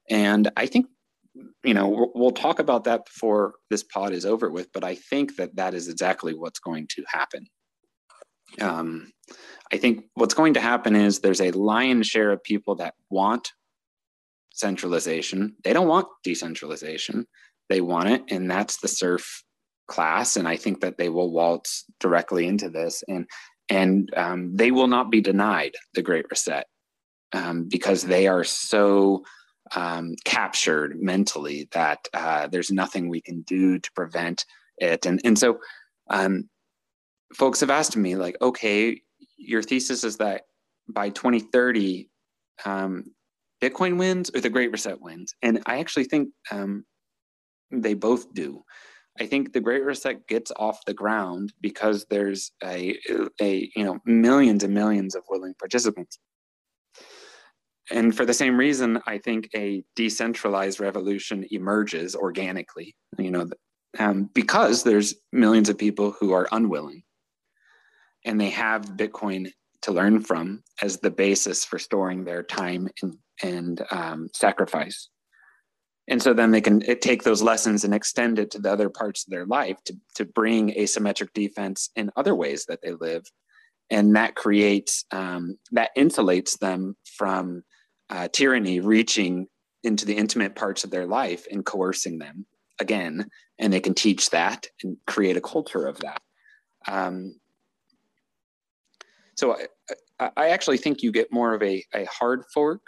And 0.09 0.51
I 0.55 0.67
think, 0.67 0.87
you 1.63 1.73
know, 1.73 2.11
we'll 2.13 2.31
talk 2.31 2.59
about 2.59 2.83
that 2.85 3.05
before 3.05 3.55
this 3.69 3.83
pod 3.83 4.13
is 4.13 4.25
over 4.25 4.49
with, 4.51 4.71
but 4.73 4.83
I 4.83 4.95
think 4.95 5.35
that 5.37 5.55
that 5.55 5.73
is 5.73 5.87
exactly 5.87 6.33
what's 6.33 6.59
going 6.59 6.87
to 6.89 7.03
happen. 7.07 7.47
Um, 8.61 9.11
I 9.71 9.77
think 9.77 10.05
what's 10.13 10.33
going 10.33 10.53
to 10.53 10.61
happen 10.61 10.95
is 10.95 11.19
there's 11.19 11.41
a 11.41 11.51
lion's 11.51 12.07
share 12.07 12.31
of 12.31 12.43
people 12.43 12.75
that 12.75 12.93
want 13.09 13.51
centralization. 14.57 15.55
They 15.63 15.71
don't 15.71 15.87
want 15.87 16.07
decentralization. 16.23 17.25
They 17.69 17.81
want 17.81 18.09
it, 18.09 18.23
and 18.29 18.49
that's 18.49 18.77
the 18.77 18.87
serf 18.87 19.43
class. 19.87 20.35
And 20.35 20.47
I 20.47 20.57
think 20.57 20.81
that 20.81 20.97
they 20.97 21.09
will 21.09 21.31
waltz 21.31 21.85
directly 21.99 22.47
into 22.47 22.69
this, 22.69 23.03
and 23.07 23.27
and 23.69 24.09
um, 24.17 24.55
they 24.55 24.71
will 24.71 24.87
not 24.87 25.11
be 25.11 25.21
denied 25.21 25.73
the 25.93 26.01
Great 26.01 26.25
Reset 26.29 26.65
um, 27.33 27.67
because 27.69 28.03
they 28.03 28.27
are 28.27 28.43
so 28.43 29.23
um, 29.75 30.15
captured 30.25 30.97
mentally 30.99 31.67
that 31.73 32.07
uh, 32.13 32.47
there's 32.47 32.71
nothing 32.71 33.09
we 33.09 33.21
can 33.21 33.41
do 33.41 33.79
to 33.79 33.91
prevent 33.93 34.45
it. 34.77 35.05
And 35.05 35.21
and 35.23 35.37
so, 35.37 35.59
um, 36.09 36.49
folks 37.35 37.59
have 37.59 37.69
asked 37.69 37.97
me 37.97 38.15
like, 38.15 38.37
okay, 38.41 39.01
your 39.37 39.61
thesis 39.61 40.03
is 40.03 40.17
that 40.17 40.43
by 40.89 41.09
2030, 41.09 42.09
um, 42.65 43.03
Bitcoin 43.61 43.97
wins 43.97 44.29
or 44.33 44.41
the 44.41 44.49
Great 44.49 44.71
Reset 44.71 45.01
wins, 45.01 45.33
and 45.41 45.61
I 45.65 45.79
actually 45.79 46.05
think 46.05 46.29
um, 46.51 46.85
they 47.71 47.93
both 47.93 48.33
do. 48.33 48.63
I 49.19 49.25
think 49.25 49.51
the 49.51 49.61
Great 49.61 49.83
Reset 49.83 50.27
gets 50.27 50.51
off 50.57 50.85
the 50.85 50.93
ground 50.93 51.53
because 51.59 52.05
there's 52.09 52.51
a, 52.63 52.97
a 53.41 53.69
you 53.75 53.83
know 53.83 53.99
millions 54.05 54.63
and 54.63 54.73
millions 54.73 55.15
of 55.15 55.23
willing 55.29 55.55
participants. 55.59 56.19
And 57.89 58.15
for 58.15 58.25
the 58.25 58.33
same 58.33 58.57
reason, 58.57 58.99
I 59.07 59.17
think 59.17 59.49
a 59.55 59.83
decentralized 59.95 60.79
revolution 60.79 61.45
emerges 61.51 62.15
organically. 62.15 62.95
You 63.17 63.31
know, 63.31 63.49
um, 63.97 64.29
because 64.33 64.83
there's 64.83 65.15
millions 65.31 65.69
of 65.69 65.77
people 65.77 66.11
who 66.11 66.33
are 66.33 66.47
unwilling, 66.51 67.03
and 68.25 68.39
they 68.39 68.51
have 68.51 68.97
Bitcoin 68.97 69.51
to 69.83 69.91
learn 69.91 70.21
from 70.21 70.63
as 70.81 70.97
the 70.97 71.11
basis 71.11 71.63
for 71.63 71.79
storing 71.79 72.23
their 72.23 72.43
time 72.43 72.89
and 73.01 73.17
and 73.43 73.81
um, 73.91 74.29
sacrifice. 74.33 75.09
And 76.07 76.21
so 76.21 76.33
then 76.33 76.51
they 76.51 76.61
can 76.61 76.79
take 76.99 77.23
those 77.23 77.41
lessons 77.41 77.83
and 77.83 77.93
extend 77.93 78.39
it 78.39 78.51
to 78.51 78.59
the 78.59 78.71
other 78.71 78.89
parts 78.89 79.25
of 79.25 79.31
their 79.31 79.45
life 79.45 79.77
to, 79.85 79.97
to 80.15 80.25
bring 80.25 80.69
asymmetric 80.69 81.33
defense 81.33 81.89
in 81.95 82.11
other 82.15 82.33
ways 82.33 82.65
that 82.65 82.79
they 82.81 82.93
live. 82.93 83.25
And 83.89 84.15
that 84.15 84.35
creates 84.35 85.05
um, 85.11 85.57
that 85.71 85.91
insulates 85.97 86.57
them 86.59 86.95
from 87.17 87.63
uh, 88.09 88.29
tyranny 88.31 88.79
reaching 88.79 89.47
into 89.83 90.05
the 90.05 90.15
intimate 90.15 90.55
parts 90.55 90.83
of 90.83 90.91
their 90.91 91.05
life 91.05 91.45
and 91.51 91.65
coercing 91.65 92.19
them 92.19 92.45
again. 92.79 93.29
And 93.59 93.71
they 93.71 93.79
can 93.79 93.93
teach 93.93 94.29
that 94.29 94.67
and 94.83 94.97
create 95.07 95.37
a 95.37 95.41
culture 95.41 95.85
of 95.85 95.99
that. 95.99 96.21
Um, 96.87 97.39
so 99.35 99.57
I, 100.19 100.29
I 100.35 100.49
actually 100.49 100.77
think 100.77 101.03
you 101.03 101.11
get 101.11 101.31
more 101.31 101.53
of 101.53 101.61
a, 101.63 101.83
a 101.93 102.05
hard 102.05 102.43
fork 102.53 102.81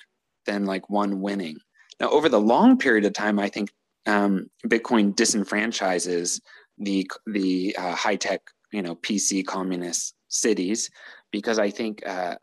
than 0.50 0.66
like 0.66 0.90
one 0.90 1.22
winning. 1.22 1.58
Now, 2.00 2.10
over 2.10 2.28
the 2.28 2.42
long 2.42 2.78
period 2.78 3.06
of 3.06 3.14
time, 3.14 3.40
I 3.40 3.50
think 3.50 3.70
um, 4.08 4.50
Bitcoin 4.66 5.14
disenfranchises 5.14 6.42
the 6.80 7.10
the 7.28 7.76
uh, 7.78 7.94
high 7.94 8.16
tech, 8.16 8.42
you 8.72 8.82
know, 8.82 8.96
PC 8.96 9.46
communist 9.46 10.16
cities 10.30 10.90
because 11.32 11.60
I 11.60 11.70
think 11.70 12.02
uh, 12.08 12.36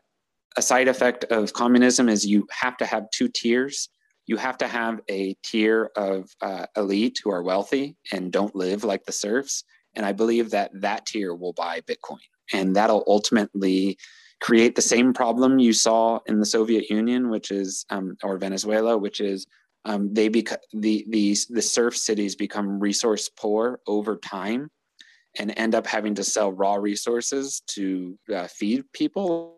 a 0.55 0.61
side 0.61 0.87
effect 0.87 1.25
of 1.25 1.53
communism 1.53 2.07
is 2.07 2.25
you 2.25 2.47
have 2.51 2.77
to 2.77 2.85
have 2.85 3.09
two 3.11 3.27
tiers. 3.27 3.89
You 4.25 4.37
have 4.37 4.57
to 4.59 4.67
have 4.67 5.01
a 5.09 5.35
tier 5.43 5.89
of 5.95 6.29
uh, 6.41 6.65
elite 6.75 7.19
who 7.23 7.31
are 7.31 7.43
wealthy 7.43 7.95
and 8.11 8.31
don't 8.31 8.55
live 8.55 8.83
like 8.83 9.05
the 9.05 9.11
serfs, 9.11 9.63
and 9.95 10.05
I 10.05 10.13
believe 10.13 10.51
that 10.51 10.71
that 10.81 11.05
tier 11.07 11.33
will 11.33 11.53
buy 11.53 11.81
Bitcoin, 11.81 12.27
and 12.53 12.75
that'll 12.75 13.03
ultimately 13.07 13.97
create 14.39 14.75
the 14.75 14.81
same 14.81 15.13
problem 15.13 15.59
you 15.59 15.73
saw 15.73 16.19
in 16.27 16.39
the 16.39 16.45
Soviet 16.45 16.89
Union, 16.89 17.29
which 17.29 17.51
is 17.51 17.85
um, 17.89 18.17
or 18.23 18.37
Venezuela, 18.37 18.97
which 18.97 19.19
is 19.19 19.45
um, 19.85 20.13
they 20.13 20.27
become 20.27 20.59
the 20.73 21.05
these 21.09 21.47
the 21.47 21.61
serf 21.61 21.95
cities 21.95 22.35
become 22.35 22.79
resource 22.79 23.29
poor 23.29 23.79
over 23.87 24.17
time, 24.17 24.69
and 25.39 25.53
end 25.57 25.75
up 25.75 25.87
having 25.87 26.15
to 26.15 26.23
sell 26.23 26.51
raw 26.51 26.75
resources 26.75 27.61
to 27.67 28.17
uh, 28.33 28.47
feed 28.47 28.83
people 28.93 29.57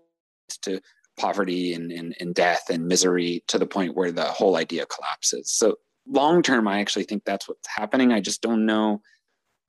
to 0.61 0.79
poverty 1.17 1.73
and, 1.73 1.91
and, 1.91 2.15
and 2.19 2.33
death 2.33 2.69
and 2.69 2.87
misery 2.87 3.43
to 3.47 3.59
the 3.59 3.67
point 3.67 3.95
where 3.95 4.11
the 4.11 4.23
whole 4.23 4.55
idea 4.55 4.85
collapses. 4.85 5.51
So 5.51 5.75
long 6.07 6.41
term, 6.41 6.67
I 6.67 6.79
actually 6.79 7.03
think 7.03 7.23
that's 7.25 7.47
what's 7.47 7.67
happening. 7.67 8.11
I 8.11 8.21
just 8.21 8.41
don't 8.41 8.65
know 8.65 9.01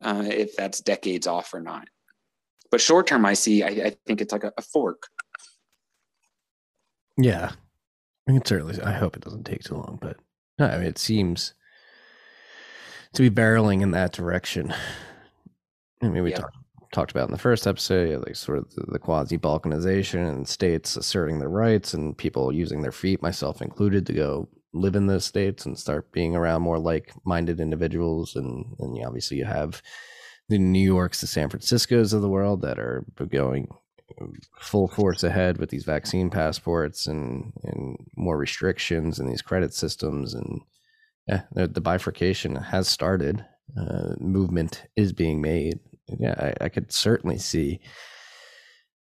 uh, 0.02 0.24
if 0.26 0.56
that's 0.56 0.80
decades 0.80 1.26
off 1.26 1.52
or 1.52 1.60
not. 1.60 1.88
But 2.70 2.80
short 2.80 3.06
term, 3.06 3.26
I 3.26 3.34
see. 3.34 3.62
I, 3.62 3.68
I 3.68 3.96
think 4.06 4.20
it's 4.20 4.32
like 4.32 4.44
a, 4.44 4.52
a, 4.56 4.62
fork. 4.62 5.08
Yeah, 7.18 7.52
I 8.28 8.32
can 8.32 8.44
certainly. 8.44 8.80
I 8.82 8.92
hope 8.92 9.16
it 9.16 9.24
doesn't 9.24 9.44
take 9.44 9.64
too 9.64 9.74
long, 9.74 9.98
but 10.00 10.16
no, 10.58 10.66
I 10.66 10.78
mean 10.78 10.86
it 10.86 10.98
seems 10.98 11.54
to 13.14 13.22
be 13.22 13.30
barreling 13.30 13.82
in 13.82 13.90
that 13.90 14.12
direction. 14.12 14.72
I 16.02 16.08
mean, 16.08 16.22
we 16.22 16.32
talked 16.32 16.56
talked 16.92 17.10
about 17.12 17.28
in 17.28 17.32
the 17.32 17.38
first 17.38 17.66
episode, 17.66 18.24
like 18.26 18.36
sort 18.36 18.58
of 18.58 18.74
the, 18.74 18.84
the 18.92 18.98
quasi 18.98 19.38
balkanization 19.38 20.28
and 20.28 20.48
states 20.48 20.96
asserting 20.96 21.38
their 21.38 21.48
rights 21.48 21.94
and 21.94 22.16
people 22.18 22.52
using 22.52 22.82
their 22.82 22.92
feet, 22.92 23.22
myself 23.22 23.62
included, 23.62 24.06
to 24.06 24.12
go 24.12 24.48
live 24.72 24.96
in 24.96 25.06
those 25.06 25.24
states 25.24 25.66
and 25.66 25.78
start 25.78 26.10
being 26.12 26.34
around 26.34 26.62
more 26.62 26.78
like 26.78 27.12
minded 27.24 27.60
individuals. 27.60 28.36
And, 28.36 28.64
and 28.78 29.04
obviously, 29.04 29.36
you 29.36 29.44
have 29.44 29.82
the 30.50 30.58
New 30.58 30.84
Yorks, 30.84 31.20
the 31.20 31.28
San 31.28 31.48
Franciscos 31.48 32.12
of 32.12 32.22
the 32.22 32.28
world 32.28 32.60
that 32.62 32.78
are 32.78 33.04
going 33.28 33.68
full 34.58 34.88
force 34.88 35.22
ahead 35.22 35.58
with 35.58 35.70
these 35.70 35.84
vaccine 35.84 36.28
passports 36.28 37.06
and 37.06 37.52
and 37.62 37.96
more 38.16 38.36
restrictions 38.36 39.18
and 39.18 39.30
these 39.30 39.42
credit 39.42 39.72
systems 39.72 40.34
and 40.34 40.60
yeah, 41.28 41.42
the, 41.52 41.80
bifurcation 41.80 42.56
has 42.56 42.88
started. 42.88 43.44
Uh, 43.78 44.14
movement 44.18 44.82
is 44.96 45.12
being 45.12 45.40
made. 45.40 45.78
Yeah, 46.18 46.34
I, 46.36 46.64
I 46.64 46.68
could 46.68 46.90
certainly 46.90 47.38
see 47.38 47.80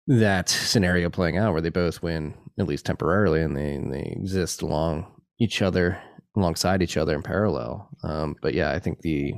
that 0.07 0.49
scenario 0.49 1.09
playing 1.09 1.37
out 1.37 1.53
where 1.53 1.61
they 1.61 1.69
both 1.69 2.01
win 2.01 2.33
at 2.59 2.67
least 2.67 2.85
temporarily 2.85 3.41
and 3.41 3.55
they 3.55 3.79
they 3.89 4.13
exist 4.19 4.61
along 4.61 5.05
each 5.39 5.61
other 5.61 6.01
alongside 6.35 6.81
each 6.81 6.97
other 6.97 7.15
in 7.15 7.21
parallel. 7.21 7.89
Um, 8.03 8.35
but 8.41 8.53
yeah, 8.53 8.71
I 8.71 8.79
think 8.79 8.99
the 8.99 9.33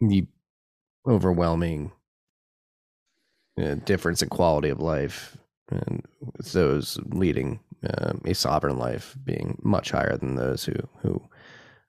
the 0.00 0.26
overwhelming 1.06 1.92
uh, 3.60 3.74
difference 3.84 4.22
in 4.22 4.28
quality 4.28 4.68
of 4.68 4.80
life, 4.80 5.36
and 5.70 6.02
those 6.52 6.98
leading 7.06 7.60
um, 7.98 8.20
a 8.24 8.34
sovereign 8.34 8.78
life 8.78 9.16
being 9.24 9.58
much 9.62 9.90
higher 9.90 10.16
than 10.16 10.36
those 10.36 10.64
who 10.64 10.74
who 11.02 11.22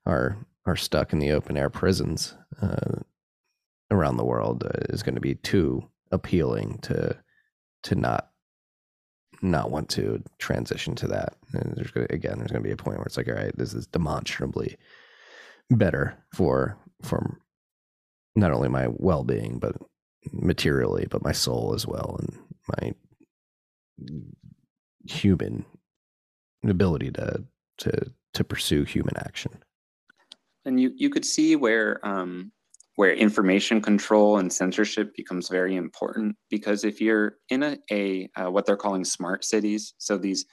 are 0.05 0.37
are 0.65 0.75
stuck 0.75 1.13
in 1.13 1.19
the 1.19 1.31
open 1.31 1.57
air 1.57 1.69
prisons 1.69 2.35
uh, 2.61 2.99
around 3.91 4.17
the 4.17 4.25
world 4.25 4.63
uh, 4.63 4.79
is 4.89 5.03
going 5.03 5.15
to 5.15 5.21
be 5.21 5.35
too 5.35 5.87
appealing 6.11 6.79
to 6.81 7.17
to 7.83 7.95
not 7.95 8.29
not 9.41 9.69
want 9.69 9.89
to 9.89 10.23
transition 10.39 10.95
to 10.95 11.07
that. 11.07 11.35
And 11.53 11.73
there's 11.75 11.91
gonna, 11.91 12.07
again, 12.09 12.37
there's 12.37 12.51
going 12.51 12.63
to 12.63 12.67
be 12.67 12.71
a 12.71 12.77
point 12.77 12.97
where 12.97 13.05
it's 13.05 13.17
like, 13.17 13.27
all 13.27 13.35
right, 13.35 13.55
this 13.55 13.73
is 13.73 13.87
demonstrably 13.87 14.77
better 15.69 16.17
for 16.33 16.77
for 17.01 17.39
not 18.35 18.51
only 18.51 18.69
my 18.69 18.87
well 18.89 19.23
being, 19.23 19.59
but 19.59 19.75
materially, 20.31 21.07
but 21.09 21.23
my 21.23 21.31
soul 21.31 21.73
as 21.73 21.85
well, 21.87 22.19
and 22.19 22.37
my 22.81 22.93
human 25.07 25.65
ability 26.63 27.11
to 27.11 27.43
to 27.77 28.11
to 28.33 28.43
pursue 28.43 28.83
human 28.83 29.15
action. 29.17 29.51
And 30.65 30.79
you 30.79 30.91
you 30.95 31.09
could 31.09 31.25
see 31.25 31.55
where 31.55 32.05
um, 32.05 32.51
where 32.95 33.13
information 33.13 33.81
control 33.81 34.37
and 34.37 34.51
censorship 34.51 35.15
becomes 35.15 35.49
very 35.49 35.75
important 35.75 36.35
because 36.49 36.83
if 36.83 37.01
you're 37.01 37.37
in 37.49 37.63
a, 37.63 37.77
a 37.91 38.29
uh, 38.35 38.49
what 38.49 38.65
they're 38.65 38.77
calling 38.77 39.05
smart 39.05 39.43
cities, 39.43 39.93
so 39.97 40.17
these 40.17 40.45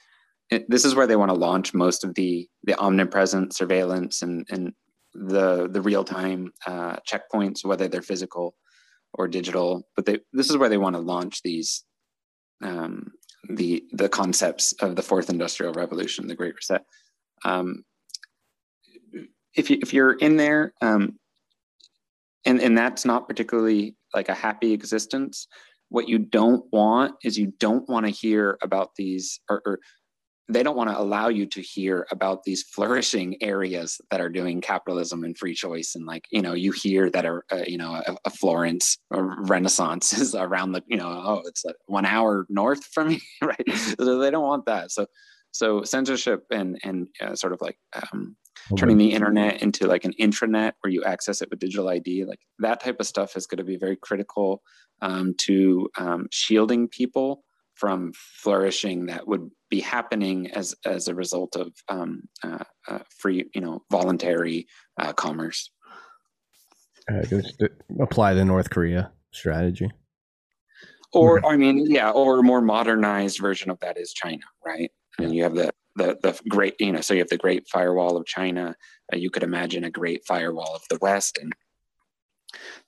this 0.67 0.85
is 0.85 0.93
where 0.93 1.07
they 1.07 1.15
want 1.15 1.29
to 1.29 1.37
launch 1.37 1.73
most 1.73 2.03
of 2.03 2.13
the 2.15 2.47
the 2.63 2.77
omnipresent 2.77 3.53
surveillance 3.53 4.21
and 4.21 4.45
and 4.49 4.73
the 5.13 5.67
the 5.69 5.81
real 5.81 6.03
time 6.03 6.51
uh, 6.65 6.97
checkpoints, 7.09 7.63
whether 7.63 7.87
they're 7.87 8.01
physical 8.01 8.55
or 9.13 9.27
digital. 9.27 9.87
But 9.95 10.05
they, 10.05 10.19
this 10.31 10.49
is 10.49 10.57
where 10.57 10.69
they 10.69 10.77
want 10.77 10.95
to 10.95 11.01
launch 11.01 11.41
these 11.43 11.83
um, 12.63 13.11
the 13.49 13.83
the 13.91 14.09
concepts 14.09 14.73
of 14.73 14.95
the 14.95 15.01
fourth 15.01 15.29
industrial 15.29 15.73
revolution, 15.73 16.27
the 16.27 16.35
Great 16.35 16.55
Reset. 16.55 16.83
Um, 17.45 17.83
if 19.55 19.69
you 19.69 19.77
if 19.81 19.93
you're 19.93 20.13
in 20.13 20.37
there, 20.37 20.73
um, 20.81 21.19
and 22.45 22.61
and 22.61 22.77
that's 22.77 23.05
not 23.05 23.27
particularly 23.27 23.95
like 24.15 24.29
a 24.29 24.33
happy 24.33 24.73
existence. 24.73 25.47
What 25.89 26.09
you 26.09 26.17
don't 26.17 26.65
want 26.71 27.15
is 27.23 27.37
you 27.37 27.53
don't 27.59 27.87
want 27.87 28.07
to 28.07 28.11
hear 28.11 28.57
about 28.63 28.95
these 28.97 29.39
or, 29.47 29.61
or 29.63 29.79
they 30.49 30.61
don't 30.61 30.75
want 30.75 30.89
to 30.89 30.99
allow 30.99 31.29
you 31.29 31.45
to 31.45 31.61
hear 31.61 32.05
about 32.11 32.43
these 32.43 32.63
flourishing 32.63 33.41
areas 33.41 34.01
that 34.11 34.19
are 34.19 34.29
doing 34.29 34.59
capitalism 34.59 35.23
and 35.23 35.37
free 35.37 35.53
choice 35.53 35.95
and 35.95 36.05
like 36.05 36.25
you 36.31 36.41
know 36.41 36.53
you 36.53 36.71
hear 36.71 37.09
that 37.09 37.25
are 37.25 37.45
uh, 37.51 37.63
you 37.65 37.77
know 37.77 38.01
a, 38.05 38.15
a 38.25 38.29
florence 38.29 38.97
or 39.09 39.41
renaissance 39.43 40.13
is 40.19 40.35
around 40.35 40.73
the 40.73 40.83
you 40.87 40.97
know 40.97 41.07
oh 41.07 41.41
it's 41.45 41.63
like 41.63 41.75
one 41.85 42.05
hour 42.05 42.45
north 42.49 42.83
from 42.85 43.07
me 43.09 43.21
right? 43.41 43.69
So 43.97 44.19
they 44.19 44.31
don't 44.31 44.43
want 44.43 44.65
that. 44.65 44.91
So 44.91 45.05
so 45.51 45.83
censorship 45.83 46.43
and 46.51 46.79
and 46.83 47.07
uh, 47.21 47.35
sort 47.35 47.53
of 47.53 47.61
like 47.61 47.77
um, 47.95 48.35
turning 48.77 48.97
the 48.97 49.13
internet 49.13 49.61
into 49.61 49.87
like 49.87 50.03
an 50.03 50.13
intranet 50.19 50.73
where 50.81 50.91
you 50.91 51.03
access 51.03 51.41
it 51.41 51.49
with 51.49 51.59
digital 51.59 51.89
id 51.89 52.25
like 52.25 52.39
that 52.59 52.79
type 52.83 52.97
of 52.99 53.07
stuff 53.07 53.35
is 53.35 53.47
going 53.47 53.57
to 53.57 53.63
be 53.63 53.77
very 53.77 53.95
critical 53.95 54.61
um, 55.01 55.33
to 55.37 55.89
um, 55.97 56.27
shielding 56.31 56.87
people 56.87 57.43
from 57.75 58.13
flourishing 58.15 59.07
that 59.07 59.27
would 59.27 59.49
be 59.69 59.79
happening 59.79 60.51
as 60.51 60.75
as 60.85 61.07
a 61.07 61.15
result 61.15 61.55
of 61.55 61.73
um, 61.89 62.23
uh, 62.43 62.63
uh, 62.87 62.99
free, 63.17 63.49
you 63.53 63.61
know, 63.61 63.83
voluntary 63.89 64.67
uh, 64.99 65.13
commerce. 65.13 65.71
Uh, 67.11 67.21
apply 67.99 68.33
the 68.33 68.45
North 68.45 68.69
Korea 68.69 69.11
strategy. 69.31 69.89
Or 71.11 71.45
I 71.45 71.57
mean, 71.57 71.91
yeah, 71.91 72.09
or 72.09 72.39
a 72.39 72.43
more 72.43 72.61
modernized 72.61 73.39
version 73.39 73.69
of 73.69 73.79
that 73.81 73.99
is 73.99 74.13
China, 74.13 74.43
right? 74.65 74.91
And 75.19 75.33
you 75.35 75.43
have 75.43 75.53
the 75.53 75.71
the 75.95 76.17
the 76.23 76.39
great, 76.49 76.75
you 76.79 76.91
know, 76.91 77.01
so 77.01 77.13
you 77.13 77.19
have 77.19 77.29
the 77.29 77.37
Great 77.37 77.67
Firewall 77.67 78.17
of 78.17 78.25
China. 78.25 78.75
Uh, 79.11 79.17
you 79.17 79.29
could 79.29 79.43
imagine 79.43 79.83
a 79.83 79.91
Great 79.91 80.25
Firewall 80.25 80.75
of 80.75 80.81
the 80.89 80.97
West, 81.01 81.37
and 81.39 81.53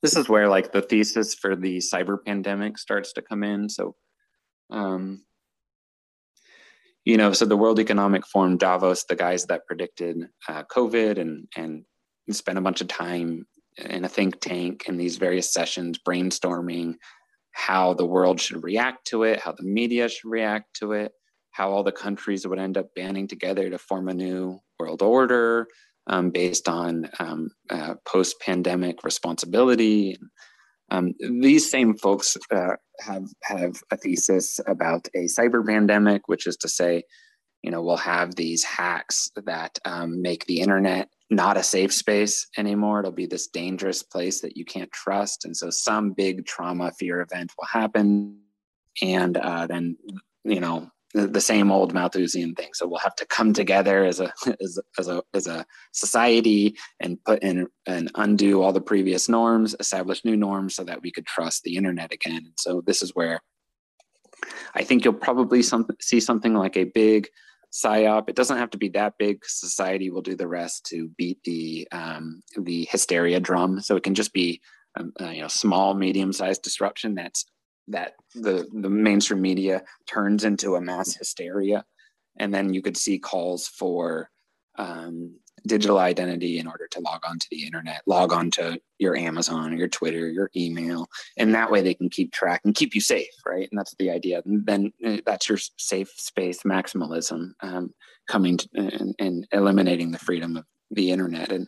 this 0.01 0.15
is 0.15 0.27
where 0.27 0.49
like 0.49 0.71
the 0.71 0.81
thesis 0.81 1.35
for 1.35 1.55
the 1.55 1.77
cyber 1.77 2.17
pandemic 2.23 2.77
starts 2.77 3.13
to 3.13 3.21
come 3.21 3.43
in. 3.43 3.69
So 3.69 3.95
um, 4.69 5.23
you 7.03 7.17
know, 7.17 7.33
so 7.33 7.45
the 7.45 7.57
World 7.57 7.79
Economic 7.79 8.25
Forum, 8.25 8.57
Davos, 8.57 9.03
the 9.03 9.15
guys 9.15 9.45
that 9.45 9.67
predicted 9.67 10.27
uh, 10.47 10.63
COVID 10.63 11.19
and 11.19 11.47
and 11.55 11.85
spent 12.31 12.57
a 12.57 12.61
bunch 12.61 12.81
of 12.81 12.87
time 12.87 13.45
in 13.77 14.05
a 14.05 14.09
think 14.09 14.39
tank 14.39 14.85
in 14.87 14.97
these 14.97 15.17
various 15.17 15.53
sessions 15.53 15.99
brainstorming 15.99 16.95
how 17.51 17.93
the 17.93 18.05
world 18.05 18.39
should 18.39 18.63
react 18.63 19.05
to 19.07 19.23
it, 19.23 19.39
how 19.39 19.51
the 19.51 19.63
media 19.63 20.09
should 20.09 20.29
react 20.29 20.75
to 20.77 20.93
it, 20.93 21.11
how 21.51 21.71
all 21.71 21.83
the 21.83 21.91
countries 21.91 22.45
would 22.45 22.59
end 22.59 22.77
up 22.77 22.87
banding 22.95 23.27
together 23.27 23.69
to 23.69 23.77
form 23.77 24.09
a 24.09 24.13
new 24.13 24.59
world 24.79 25.01
order 25.01 25.67
um, 26.07 26.31
based 26.31 26.67
on 26.67 27.09
um, 27.19 27.49
uh, 27.69 27.95
post-pandemic 28.05 29.03
responsibility. 29.03 30.17
Um, 30.91 31.13
these 31.19 31.69
same 31.69 31.97
folks 31.97 32.37
uh, 32.51 32.75
have 32.99 33.25
have 33.43 33.75
a 33.91 33.97
thesis 33.97 34.59
about 34.67 35.07
a 35.15 35.25
cyber 35.25 35.65
pandemic, 35.65 36.27
which 36.27 36.45
is 36.45 36.57
to 36.57 36.69
say, 36.69 37.03
you 37.63 37.71
know, 37.71 37.81
we'll 37.81 37.97
have 37.97 38.35
these 38.35 38.63
hacks 38.63 39.29
that 39.45 39.79
um, 39.85 40.21
make 40.21 40.45
the 40.45 40.61
internet 40.61 41.09
not 41.31 41.57
a 41.57 41.63
safe 41.63 41.91
space 41.91 42.45
anymore. 42.55 42.99
It'll 42.99 43.11
be 43.11 43.25
this 43.25 43.47
dangerous 43.47 44.03
place 44.03 44.41
that 44.41 44.55
you 44.55 44.63
can't 44.63 44.91
trust, 44.91 45.45
and 45.45 45.57
so 45.57 45.69
some 45.69 46.13
big 46.13 46.45
trauma 46.45 46.91
fear 46.99 47.21
event 47.21 47.51
will 47.57 47.67
happen, 47.67 48.39
and 49.01 49.37
uh, 49.37 49.65
then 49.67 49.97
you 50.43 50.59
know 50.59 50.89
the, 51.15 51.41
same 51.41 51.71
old 51.71 51.93
Malthusian 51.93 52.53
thing. 52.55 52.69
So 52.73 52.87
we'll 52.87 52.99
have 52.99 53.15
to 53.15 53.25
come 53.25 53.53
together 53.53 54.03
as 54.03 54.19
a 54.19 54.33
as, 54.61 54.79
as 54.99 55.07
a 55.07 55.23
as 55.33 55.47
a 55.47 55.65
society 55.93 56.75
and 56.99 57.23
put 57.23 57.41
in 57.41 57.67
and 57.87 58.11
undo 58.15 58.61
all 58.61 58.73
the 58.73 58.81
previous 58.81 59.29
norms, 59.29 59.75
establish 59.79 60.25
new 60.25 60.35
norms, 60.35 60.75
so 60.75 60.83
that 60.83 61.01
we 61.01 61.11
could 61.11 61.25
trust 61.25 61.63
the 61.63 61.75
internet 61.75 62.13
again. 62.13 62.51
So 62.57 62.81
this 62.85 63.01
is 63.01 63.11
where 63.15 63.41
I 64.73 64.83
think 64.83 65.05
you'll 65.05 65.13
probably 65.13 65.61
some, 65.63 65.87
see 66.01 66.19
something 66.19 66.53
like 66.53 66.77
a 66.77 66.83
big 66.83 67.29
psyop. 67.71 68.29
It 68.29 68.35
doesn't 68.35 68.57
have 68.57 68.71
to 68.71 68.77
be 68.77 68.89
that 68.89 69.13
big. 69.17 69.45
Society 69.45 70.09
will 70.09 70.21
do 70.21 70.35
the 70.35 70.47
rest 70.47 70.85
to 70.87 71.09
beat 71.17 71.39
the 71.43 71.87
um, 71.91 72.41
the 72.57 72.87
hysteria 72.91 73.39
drum. 73.39 73.81
So 73.81 73.95
it 73.95 74.03
can 74.03 74.15
just 74.15 74.33
be 74.33 74.61
um, 74.97 75.13
uh, 75.19 75.29
you 75.29 75.41
know 75.41 75.47
small, 75.47 75.93
medium 75.93 76.33
sized 76.33 76.61
disruption 76.61 77.15
that's 77.15 77.45
that 77.87 78.13
the 78.33 78.67
the 78.73 78.89
mainstream 78.89 79.41
media 79.41 79.83
turns 80.07 80.43
into 80.43 80.75
a 80.75 80.81
mass 80.81 81.15
hysteria, 81.15 81.85
and 82.37 82.53
then 82.53 82.73
you 82.73 82.81
could 82.81 82.97
see 82.97 83.19
calls 83.19 83.67
for 83.67 84.29
um, 84.77 85.35
digital 85.67 85.97
identity 85.97 86.59
in 86.59 86.67
order 86.67 86.87
to 86.91 86.99
log 86.99 87.21
onto 87.27 87.47
the 87.49 87.65
internet, 87.65 88.01
log 88.05 88.31
onto 88.33 88.77
your 88.99 89.15
Amazon 89.15 89.77
your 89.77 89.87
Twitter, 89.87 90.29
your 90.29 90.49
email, 90.55 91.07
and 91.37 91.53
that 91.53 91.71
way 91.71 91.81
they 91.81 91.93
can 91.93 92.09
keep 92.09 92.31
track 92.31 92.61
and 92.63 92.75
keep 92.75 92.95
you 92.95 93.01
safe, 93.01 93.33
right? 93.45 93.67
And 93.71 93.77
that's 93.79 93.95
the 93.99 94.09
idea. 94.09 94.41
Then 94.45 94.91
uh, 95.05 95.17
that's 95.25 95.49
your 95.49 95.57
safe 95.77 96.09
space 96.17 96.63
maximalism 96.63 97.51
um, 97.61 97.93
coming 98.27 98.57
to, 98.57 98.69
and, 98.75 99.15
and 99.19 99.47
eliminating 99.51 100.11
the 100.11 100.19
freedom 100.19 100.57
of 100.57 100.65
the 100.91 101.11
internet. 101.11 101.51
And 101.51 101.67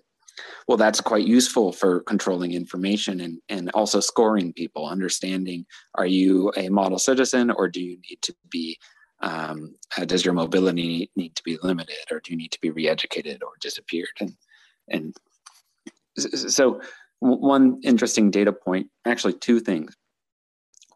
well, 0.67 0.77
that's 0.77 1.01
quite 1.01 1.25
useful 1.25 1.71
for 1.71 2.01
controlling 2.01 2.53
information 2.53 3.21
and, 3.21 3.39
and 3.49 3.69
also 3.71 3.99
scoring 3.99 4.53
people, 4.53 4.87
understanding 4.87 5.65
are 5.95 6.05
you 6.05 6.51
a 6.57 6.69
model 6.69 6.99
citizen 6.99 7.51
or 7.51 7.67
do 7.67 7.81
you 7.81 7.97
need 8.09 8.21
to 8.21 8.35
be, 8.49 8.77
um, 9.21 9.75
uh, 9.97 10.05
does 10.05 10.23
your 10.23 10.33
mobility 10.33 11.09
need 11.15 11.35
to 11.35 11.43
be 11.43 11.57
limited 11.63 12.05
or 12.11 12.19
do 12.19 12.31
you 12.31 12.37
need 12.37 12.51
to 12.51 12.61
be 12.61 12.69
re-educated 12.69 13.41
or 13.43 13.51
disappeared? 13.59 14.09
And, 14.19 14.35
and 14.89 15.15
so 16.17 16.81
one 17.19 17.79
interesting 17.83 18.31
data 18.31 18.51
point, 18.51 18.89
actually 19.05 19.33
two 19.33 19.59
things. 19.59 19.95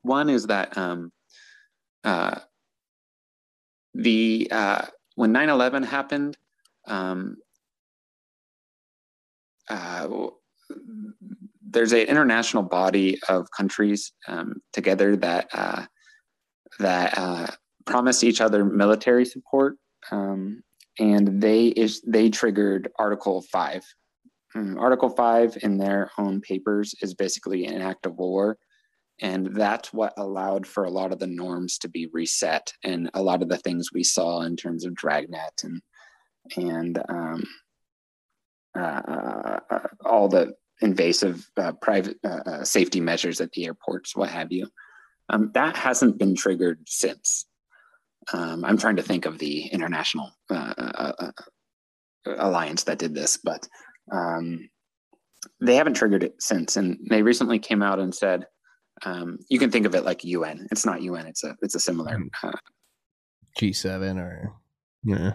One 0.03 0.29
is 0.29 0.47
that 0.47 0.77
um, 0.77 1.11
uh, 2.03 2.39
the 3.93 4.47
uh, 4.51 4.85
when 5.15 5.33
9-11 5.33 5.85
happened, 5.85 6.37
um, 6.87 7.37
uh, 9.71 10.07
there's 11.69 11.93
an 11.93 12.07
international 12.07 12.63
body 12.63 13.17
of 13.29 13.49
countries 13.51 14.11
um, 14.27 14.61
together 14.73 15.15
that 15.15 15.47
uh, 15.53 15.85
that 16.79 17.17
uh, 17.17 17.47
promise 17.85 18.23
each 18.23 18.41
other 18.41 18.65
military 18.65 19.25
support, 19.25 19.77
um, 20.11 20.61
and 20.99 21.41
they 21.41 21.67
is 21.67 22.01
they 22.05 22.29
triggered 22.29 22.89
Article 22.99 23.43
Five. 23.51 23.83
Um, 24.53 24.77
Article 24.77 25.09
Five 25.09 25.57
in 25.61 25.77
their 25.77 26.11
own 26.17 26.41
papers 26.41 26.93
is 27.01 27.13
basically 27.13 27.65
an 27.65 27.81
act 27.81 28.05
of 28.05 28.17
war, 28.17 28.57
and 29.21 29.55
that's 29.55 29.93
what 29.93 30.13
allowed 30.17 30.67
for 30.67 30.83
a 30.83 30.89
lot 30.91 31.13
of 31.13 31.19
the 31.19 31.27
norms 31.27 31.77
to 31.79 31.89
be 31.89 32.09
reset, 32.11 32.73
and 32.83 33.09
a 33.13 33.21
lot 33.21 33.41
of 33.41 33.47
the 33.47 33.57
things 33.57 33.93
we 33.93 34.03
saw 34.03 34.41
in 34.41 34.57
terms 34.57 34.85
of 34.85 34.93
Dragnet 34.93 35.63
and 35.63 35.81
and 36.57 37.01
um, 37.07 37.43
uh, 38.77 39.59
uh, 39.69 39.79
all 40.05 40.27
the 40.27 40.53
invasive 40.81 41.49
uh, 41.57 41.73
private 41.73 42.17
uh, 42.23 42.63
safety 42.63 42.99
measures 42.99 43.41
at 43.41 43.51
the 43.51 43.65
airports, 43.65 44.15
what 44.15 44.29
have 44.29 44.51
you. 44.51 44.67
Um, 45.29 45.51
that 45.53 45.75
hasn't 45.75 46.17
been 46.17 46.35
triggered 46.35 46.79
since. 46.87 47.45
Um, 48.33 48.65
I'm 48.65 48.77
trying 48.77 48.97
to 48.97 49.03
think 49.03 49.25
of 49.25 49.37
the 49.39 49.67
international 49.67 50.31
alliance 52.25 52.83
that 52.83 52.99
did 52.99 53.15
this, 53.15 53.37
but 53.37 53.67
um, 54.11 54.69
they 55.59 55.75
haven't 55.75 55.95
triggered 55.95 56.23
it 56.23 56.35
since. 56.39 56.77
And 56.77 56.99
they 57.09 57.21
recently 57.21 57.59
came 57.59 57.81
out 57.81 57.99
and 57.99 58.13
said, 58.13 58.45
um, 59.03 59.39
you 59.49 59.59
can 59.59 59.71
think 59.71 59.85
of 59.85 59.95
it 59.95 60.05
like 60.05 60.23
UN. 60.23 60.67
It's 60.71 60.85
not 60.85 61.01
UN. 61.01 61.25
It's 61.25 61.43
a 61.43 61.55
it's 61.61 61.75
a 61.75 61.79
similar 61.79 62.19
uh, 62.43 62.51
G7 63.59 64.17
or 64.17 64.53
yeah, 65.03 65.33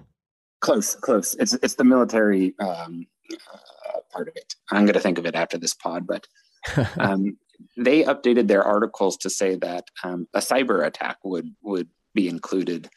close, 0.61 0.95
close. 0.95 1.35
It's 1.35 1.55
it's 1.55 1.75
the 1.75 1.85
military 1.85 2.55
um, 2.61 3.07
uh, 3.53 4.01
part 4.13 4.29
of 4.29 4.37
it. 4.37 4.55
I'm 4.71 4.85
going 4.85 4.95
to 4.95 5.01
think 5.01 5.19
of 5.19 5.27
it 5.27 5.35
after 5.35 5.59
this 5.59 5.75
pod, 5.75 6.07
but 6.07 6.27
um, 6.99 7.37
they 7.77 8.05
updated 8.05 8.49
their 8.49 8.65
articles 8.65 9.17
to 9.19 9.31
say 9.31 9.57
that 9.57 9.85
um, 10.05 10.27
a 10.35 10.41
cyber 10.41 10.87
attack 10.87 11.19
would 11.25 11.55
would 11.63 11.89
be 12.15 12.29
included, 12.29 12.89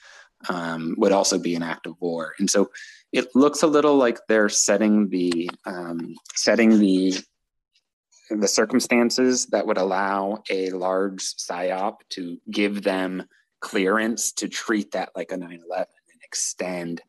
um, 0.49 0.95
would 0.97 1.11
also 1.11 1.37
be 1.37 1.55
an 1.55 1.63
act 1.63 1.85
of 1.85 1.95
war, 1.99 2.33
and 2.39 2.49
so 2.49 2.69
it 3.11 3.27
looks 3.35 3.63
a 3.63 3.67
little 3.67 3.95
like 3.95 4.19
they're 4.27 4.49
setting 4.49 5.09
the 5.09 5.49
um, 5.65 6.15
setting 6.35 6.79
the 6.79 7.13
the 8.29 8.47
circumstances 8.47 9.47
that 9.47 9.65
would 9.65 9.77
allow 9.77 10.43
a 10.49 10.69
large 10.69 11.23
psyop 11.23 11.95
to 12.09 12.37
give 12.51 12.83
them 12.83 13.25
clearance 13.59 14.31
to 14.31 14.47
treat 14.47 14.91
that 14.91 15.09
like 15.15 15.31
a 15.31 15.35
9-11 15.35 15.49
and 15.49 16.21
extend 16.23 17.01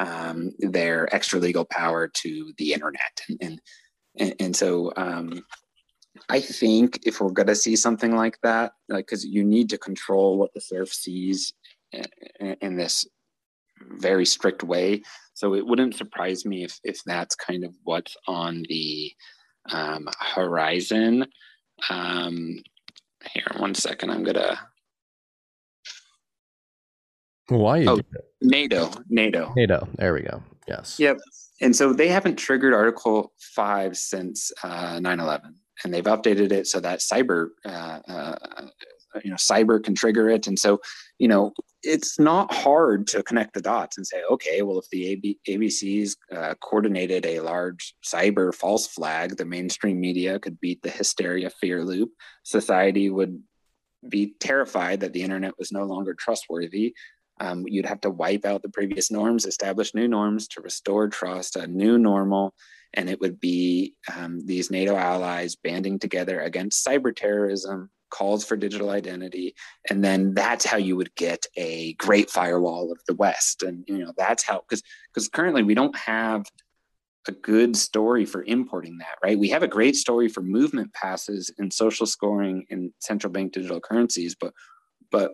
um, 0.00 0.52
their 0.58 1.12
extra 1.14 1.38
legal 1.38 1.64
power 1.64 2.08
to 2.08 2.52
the 2.58 2.72
internet. 2.72 3.20
And, 3.40 3.60
and, 4.18 4.34
and 4.40 4.56
so 4.56 4.92
um, 4.96 5.42
I 6.28 6.40
think 6.40 7.00
if 7.04 7.20
we're 7.20 7.30
going 7.30 7.48
to 7.48 7.54
see 7.54 7.76
something 7.76 8.14
like 8.16 8.38
that, 8.42 8.72
like 8.88 9.06
because 9.06 9.24
you 9.24 9.44
need 9.44 9.70
to 9.70 9.78
control 9.78 10.38
what 10.38 10.52
the 10.54 10.60
serf 10.60 10.92
sees 10.92 11.52
in, 11.92 12.56
in 12.60 12.76
this 12.76 13.06
very 13.98 14.26
strict 14.26 14.62
way. 14.62 15.02
So 15.34 15.54
it 15.54 15.66
wouldn't 15.66 15.94
surprise 15.94 16.44
me 16.44 16.64
if 16.64 16.78
if 16.82 17.00
that's 17.04 17.34
kind 17.36 17.64
of 17.64 17.74
what's 17.84 18.16
on 18.26 18.64
the 18.68 19.12
um, 19.70 20.08
horizon. 20.20 21.26
Um, 21.90 22.62
here, 23.32 23.46
one 23.56 23.74
second. 23.74 24.10
I'm 24.10 24.24
gonna. 24.24 24.58
Why? 27.48 27.84
Oh, 27.86 28.00
NATO. 28.40 28.90
NATO. 29.08 29.52
NATO. 29.56 29.88
There 29.96 30.14
we 30.14 30.22
go. 30.22 30.42
Yes. 30.66 30.98
Yep. 30.98 31.18
And 31.60 31.74
so 31.74 31.92
they 31.92 32.08
haven't 32.08 32.36
triggered 32.36 32.74
Article 32.74 33.32
Five 33.54 33.96
since 33.96 34.52
uh, 34.62 34.98
9/11, 34.98 35.54
and 35.84 35.92
they've 35.92 36.04
updated 36.04 36.52
it 36.52 36.66
so 36.66 36.78
that 36.80 37.00
cyber, 37.00 37.48
uh, 37.64 38.00
uh, 38.08 38.36
you 39.24 39.30
know, 39.30 39.36
cyber 39.36 39.82
can 39.82 39.94
trigger 39.94 40.28
it. 40.28 40.46
And 40.46 40.58
so, 40.58 40.80
you 41.18 41.26
know, 41.26 41.52
it's 41.82 42.18
not 42.18 42.52
hard 42.52 43.06
to 43.08 43.22
connect 43.22 43.54
the 43.54 43.62
dots 43.62 43.96
and 43.96 44.06
say, 44.06 44.22
okay, 44.30 44.62
well, 44.62 44.78
if 44.78 44.88
the 44.90 45.08
AB, 45.08 45.38
ABCs 45.48 46.16
uh, 46.34 46.54
coordinated 46.62 47.24
a 47.24 47.40
large 47.40 47.94
cyber 48.04 48.54
false 48.54 48.86
flag, 48.86 49.36
the 49.36 49.44
mainstream 49.44 50.00
media 50.00 50.38
could 50.38 50.60
beat 50.60 50.82
the 50.82 50.90
hysteria 50.90 51.50
fear 51.50 51.84
loop. 51.84 52.10
Society 52.44 53.10
would 53.10 53.42
be 54.08 54.34
terrified 54.38 55.00
that 55.00 55.12
the 55.12 55.22
internet 55.22 55.58
was 55.58 55.72
no 55.72 55.84
longer 55.84 56.14
trustworthy. 56.14 56.94
Um, 57.40 57.64
you'd 57.66 57.86
have 57.86 58.00
to 58.02 58.10
wipe 58.10 58.44
out 58.44 58.62
the 58.62 58.68
previous 58.68 59.10
norms, 59.10 59.46
establish 59.46 59.94
new 59.94 60.08
norms 60.08 60.48
to 60.48 60.60
restore 60.60 61.08
trust, 61.08 61.56
a 61.56 61.66
new 61.66 61.98
normal. 61.98 62.54
And 62.94 63.08
it 63.08 63.20
would 63.20 63.38
be 63.38 63.94
um, 64.16 64.40
these 64.44 64.70
NATO 64.70 64.96
allies 64.96 65.56
banding 65.56 65.98
together 65.98 66.40
against 66.40 66.86
cyber 66.86 67.14
terrorism, 67.14 67.90
calls 68.10 68.44
for 68.44 68.56
digital 68.56 68.90
identity 68.90 69.54
and 69.90 70.02
then 70.02 70.34
that's 70.34 70.64
how 70.64 70.76
you 70.76 70.96
would 70.96 71.14
get 71.14 71.46
a 71.56 71.92
great 71.94 72.30
firewall 72.30 72.90
of 72.90 72.98
the 73.06 73.14
west 73.14 73.62
and 73.62 73.84
you 73.86 73.98
know 73.98 74.12
that's 74.16 74.42
how 74.42 74.60
because 74.60 74.82
because 75.12 75.28
currently 75.28 75.62
we 75.62 75.74
don't 75.74 75.96
have 75.96 76.44
a 77.26 77.32
good 77.32 77.76
story 77.76 78.24
for 78.24 78.42
importing 78.44 78.98
that 78.98 79.16
right 79.22 79.38
we 79.38 79.48
have 79.48 79.62
a 79.62 79.68
great 79.68 79.96
story 79.96 80.28
for 80.28 80.42
movement 80.42 80.92
passes 80.94 81.50
and 81.58 81.72
social 81.72 82.06
scoring 82.06 82.64
and 82.70 82.90
central 83.00 83.32
bank 83.32 83.52
digital 83.52 83.80
currencies 83.80 84.34
but 84.34 84.52
but 85.10 85.32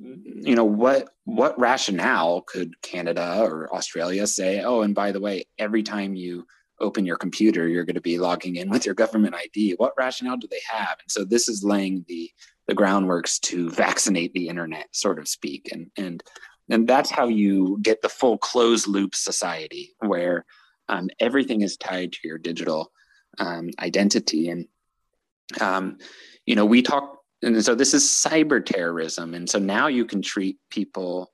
you 0.00 0.54
know 0.54 0.64
what 0.64 1.08
what 1.24 1.58
rationale 1.58 2.42
could 2.42 2.80
canada 2.82 3.40
or 3.40 3.72
australia 3.74 4.26
say 4.26 4.62
oh 4.62 4.82
and 4.82 4.94
by 4.94 5.10
the 5.10 5.20
way 5.20 5.44
every 5.58 5.82
time 5.82 6.14
you 6.14 6.46
open 6.80 7.04
your 7.04 7.16
computer, 7.16 7.68
you're 7.68 7.84
going 7.84 7.94
to 7.94 8.00
be 8.00 8.18
logging 8.18 8.56
in 8.56 8.70
with 8.70 8.86
your 8.86 8.94
government 8.94 9.34
ID. 9.34 9.74
What 9.76 9.94
rationale 9.96 10.36
do 10.36 10.46
they 10.48 10.60
have? 10.70 10.98
And 11.00 11.10
so 11.10 11.24
this 11.24 11.48
is 11.48 11.64
laying 11.64 12.04
the 12.08 12.30
the 12.66 12.74
groundworks 12.74 13.40
to 13.40 13.70
vaccinate 13.70 14.32
the 14.34 14.48
internet, 14.48 14.94
sort 14.94 15.18
of 15.18 15.28
speak, 15.28 15.70
and 15.72 15.90
and 15.96 16.22
and 16.68 16.86
that's 16.86 17.10
how 17.10 17.28
you 17.28 17.78
get 17.80 18.02
the 18.02 18.08
full 18.08 18.38
closed 18.38 18.86
loop 18.86 19.14
society 19.14 19.94
where 20.00 20.44
um, 20.88 21.08
everything 21.18 21.62
is 21.62 21.76
tied 21.76 22.12
to 22.12 22.18
your 22.24 22.38
digital 22.38 22.92
um, 23.38 23.70
identity. 23.78 24.50
And 24.50 24.66
um, 25.60 25.98
you 26.44 26.56
know, 26.56 26.66
we 26.66 26.82
talk, 26.82 27.17
and 27.42 27.64
so 27.64 27.74
this 27.74 27.94
is 27.94 28.04
cyber 28.04 28.64
terrorism, 28.64 29.34
and 29.34 29.48
so 29.48 29.58
now 29.58 29.86
you 29.86 30.04
can 30.04 30.22
treat 30.22 30.58
people 30.70 31.32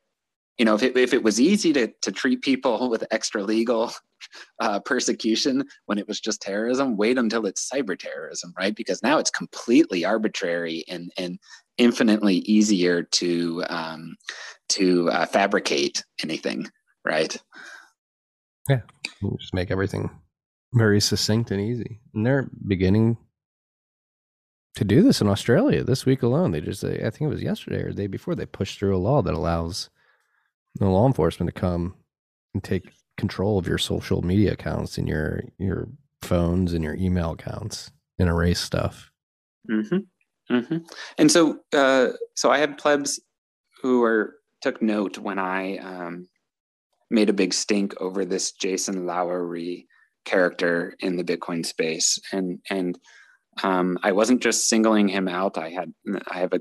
you 0.59 0.65
know, 0.65 0.75
if 0.75 0.83
it, 0.83 0.97
if 0.97 1.13
it 1.13 1.23
was 1.23 1.41
easy 1.41 1.73
to, 1.73 1.93
to 2.03 2.13
treat 2.13 2.43
people 2.43 2.89
with 2.91 3.05
extra 3.11 3.43
legal 3.43 3.93
uh, 4.61 4.81
persecution 4.81 5.65
when 5.87 5.99
it 5.99 6.07
was 6.09 6.21
just 6.21 6.41
terrorism, 6.41 6.97
wait 6.97 7.19
until 7.19 7.47
it's 7.47 7.69
cyber 7.69 7.99
terrorism, 7.99 8.55
right? 8.59 8.75
Because 8.75 9.03
now 9.03 9.19
it's 9.19 9.31
completely 9.31 10.05
arbitrary 10.05 10.85
and, 10.89 11.13
and 11.19 11.39
infinitely 11.77 12.37
easier 12.37 13.03
to 13.03 13.65
um, 13.69 14.17
to 14.69 15.11
uh, 15.11 15.27
fabricate 15.27 16.05
anything, 16.23 16.67
right? 17.05 17.37
Yeah, 18.69 18.81
just 19.41 19.53
make 19.53 19.71
everything 19.71 20.11
very 20.73 21.01
succinct 21.01 21.51
and 21.51 21.61
easy. 21.61 22.01
And 22.15 22.25
they're 22.25 22.49
beginning 22.67 23.19
to 24.77 24.85
do 24.85 25.03
this 25.03 25.21
in 25.21 25.29
Australia 25.29 25.85
this 25.85 26.05
week 26.05 26.23
alone. 26.23 26.51
They 26.51 26.61
just, 26.61 26.85
I 26.85 27.11
think 27.11 27.23
it 27.23 27.29
was 27.29 27.43
yesterday 27.43 27.83
or 27.83 27.89
the 27.89 28.03
day 28.03 28.07
before, 28.07 28.35
they 28.35 28.47
pushed 28.47 28.79
through 28.79 28.97
a 28.97 28.99
law 28.99 29.23
that 29.23 29.35
allows 29.35 29.91
the 30.77 30.87
law 30.87 31.07
enforcement 31.07 31.55
to 31.55 31.61
come 31.61 31.95
and 32.53 32.63
take 32.63 32.91
control 33.17 33.59
of 33.59 33.69
your 33.69 33.79
social 33.79 34.23
media 34.23 34.53
accounts 34.53 34.99
and 34.99 35.09
your 35.09 35.45
your 35.59 35.89
phones 36.23 36.73
and 36.73 36.83
your 36.83 36.95
email 36.95 37.33
accounts 37.33 37.93
and 38.19 38.29
erase 38.29 38.61
stuff. 38.61 39.11
Mm-hmm. 39.71 40.55
Mm-hmm. 40.55 40.79
And 41.19 41.31
so, 41.31 41.61
uh, 41.73 42.09
so 42.35 42.51
I 42.51 42.59
had 42.59 42.79
plebs 42.79 43.21
who 43.83 44.01
were 44.01 44.37
took 44.61 44.83
note 44.83 45.19
when 45.19 45.39
I 45.39 45.79
um, 45.79 46.29
made 47.11 47.29
a 47.29 47.35
big 47.35 47.55
stink 47.55 47.95
over 48.01 48.25
this 48.25 48.53
Jason 48.53 49.07
Lowery 49.07 49.87
character 50.25 50.97
in 51.01 51.17
the 51.17 51.25
Bitcoin 51.25 51.65
space, 51.65 52.19
and 52.33 52.59
and 52.71 52.99
um, 53.63 53.99
I 54.03 54.13
wasn't 54.13 54.43
just 54.43 54.69
singling 54.69 55.09
him 55.09 55.29
out. 55.29 55.59
I 55.59 55.71
had 55.71 55.93
I 56.31 56.39
have 56.39 56.53
a 56.53 56.61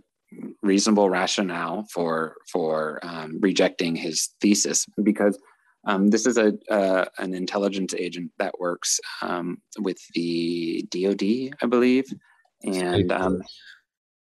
reasonable 0.61 1.09
rationale 1.09 1.85
for 1.91 2.35
for 2.51 2.99
um, 3.03 3.39
rejecting 3.41 3.95
his 3.95 4.29
thesis 4.41 4.85
because 5.03 5.37
um, 5.85 6.09
this 6.09 6.25
is 6.25 6.37
a 6.37 6.53
uh, 6.69 7.05
an 7.17 7.33
intelligence 7.33 7.93
agent 7.93 8.31
that 8.39 8.59
works 8.59 8.99
um, 9.21 9.57
with 9.79 9.97
the 10.13 10.85
DoD, 10.89 11.55
I 11.61 11.65
believe, 11.67 12.05
and 12.63 13.11
um, 13.11 13.41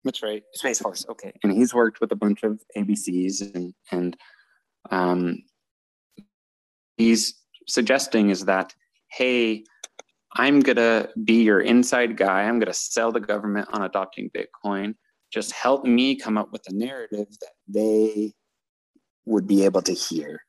that's 0.04 0.22
right, 0.22 0.42
Space 0.54 0.80
Force. 0.80 1.04
Okay, 1.08 1.32
and 1.42 1.52
he's 1.52 1.74
worked 1.74 2.00
with 2.00 2.12
a 2.12 2.16
bunch 2.16 2.42
of 2.42 2.60
ABCs, 2.76 3.54
and 3.54 3.74
and 3.90 4.16
um, 4.90 5.42
he's 6.96 7.34
suggesting 7.66 8.30
is 8.30 8.44
that 8.44 8.74
hey, 9.10 9.64
I'm 10.34 10.60
gonna 10.60 11.08
be 11.24 11.42
your 11.42 11.60
inside 11.60 12.16
guy. 12.16 12.42
I'm 12.42 12.58
gonna 12.58 12.72
sell 12.72 13.12
the 13.12 13.20
government 13.20 13.68
on 13.72 13.82
adopting 13.82 14.30
Bitcoin 14.30 14.94
just 15.32 15.52
help 15.52 15.84
me 15.84 16.16
come 16.16 16.36
up 16.36 16.52
with 16.52 16.62
a 16.68 16.74
narrative 16.74 17.28
that 17.40 17.52
they 17.68 18.32
would 19.26 19.46
be 19.46 19.64
able 19.64 19.82
to 19.82 19.92
hear. 19.92 20.40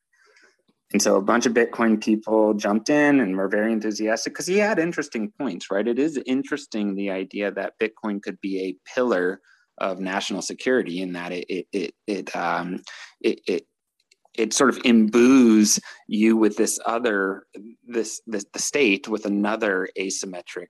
And 0.93 1.01
so 1.01 1.15
a 1.15 1.21
bunch 1.21 1.45
of 1.45 1.53
Bitcoin 1.53 2.03
people 2.03 2.53
jumped 2.53 2.89
in 2.89 3.21
and 3.21 3.37
were 3.37 3.47
very 3.47 3.71
enthusiastic 3.71 4.33
because 4.33 4.47
he 4.47 4.57
had 4.57 4.77
interesting 4.77 5.31
points, 5.39 5.71
right? 5.71 5.87
It 5.87 5.99
is 5.99 6.19
interesting 6.25 6.95
the 6.95 7.11
idea 7.11 7.51
that 7.51 7.79
Bitcoin 7.79 8.21
could 8.21 8.41
be 8.41 8.59
a 8.61 8.93
pillar 8.93 9.39
of 9.77 9.99
national 9.99 10.41
security 10.41 11.01
in 11.01 11.13
that 11.13 11.31
it 11.31 11.45
it 11.47 11.67
it 11.71 11.93
it 12.07 12.35
um, 12.35 12.81
it, 13.21 13.39
it 13.47 13.63
it 14.37 14.53
sort 14.53 14.69
of 14.69 14.79
imbues 14.85 15.79
you 16.07 16.37
with 16.37 16.57
this 16.57 16.79
other 16.85 17.45
this, 17.87 18.21
this 18.27 18.45
the 18.53 18.59
state 18.59 19.07
with 19.07 19.25
another 19.25 19.89
asymmetric 19.99 20.67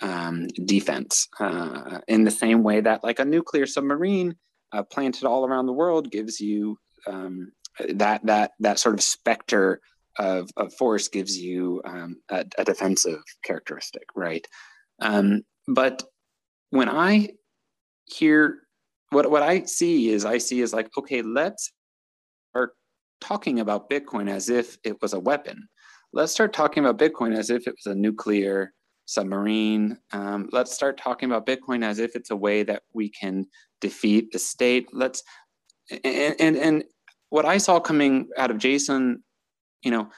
um, 0.00 0.46
defense 0.64 1.28
uh, 1.40 2.00
in 2.08 2.24
the 2.24 2.30
same 2.30 2.62
way 2.62 2.80
that 2.80 3.04
like 3.04 3.18
a 3.18 3.24
nuclear 3.24 3.66
submarine 3.66 4.34
uh, 4.72 4.82
planted 4.82 5.24
all 5.24 5.44
around 5.44 5.66
the 5.66 5.72
world 5.72 6.10
gives 6.10 6.40
you 6.40 6.78
um, 7.06 7.52
that 7.88 8.24
that 8.24 8.52
that 8.60 8.78
sort 8.78 8.94
of 8.94 9.02
specter 9.02 9.80
of, 10.18 10.50
of 10.56 10.72
force 10.74 11.08
gives 11.08 11.38
you 11.38 11.80
um, 11.86 12.16
a, 12.30 12.44
a, 12.58 12.64
defensive 12.64 13.22
characteristic 13.42 14.04
right? 14.14 14.46
Um, 15.00 15.42
but 15.66 16.02
when 16.72 16.88
i 16.88 17.28
hear 18.06 18.58
what 19.10 19.30
what 19.30 19.42
i 19.42 19.62
see 19.62 20.10
is 20.10 20.24
i 20.24 20.38
see 20.38 20.60
is 20.60 20.72
like 20.72 20.88
okay 20.98 21.22
let's 21.22 21.70
start 22.50 22.72
talking 23.22 23.60
about 23.60 23.88
bitcoin 23.88 24.28
as 24.28 24.48
if 24.48 24.76
it 24.84 25.00
was 25.00 25.12
a 25.12 25.20
weapon 25.20 25.68
let's 26.12 26.32
start 26.32 26.52
talking 26.52 26.84
about 26.84 26.98
bitcoin 26.98 27.36
as 27.36 27.48
if 27.50 27.66
it 27.66 27.74
was 27.74 27.90
a 27.90 27.94
nuclear 27.94 28.72
submarine. 29.06 29.98
Um, 30.12 30.48
let's 30.52 30.72
start 30.72 30.98
talking 30.98 31.30
about 31.30 31.46
Bitcoin 31.46 31.84
as 31.84 31.98
if 31.98 32.16
it's 32.16 32.30
a 32.30 32.36
way 32.36 32.62
that 32.64 32.82
we 32.92 33.08
can 33.08 33.46
defeat 33.80 34.32
the 34.32 34.38
state. 34.38 34.88
Let's 34.92 35.22
and 35.90 36.36
and, 36.38 36.56
and 36.56 36.84
what 37.30 37.44
I 37.44 37.58
saw 37.58 37.80
coming 37.80 38.28
out 38.36 38.50
of 38.50 38.58
Jason, 38.58 39.22
you 39.82 39.90
know, 39.90 40.10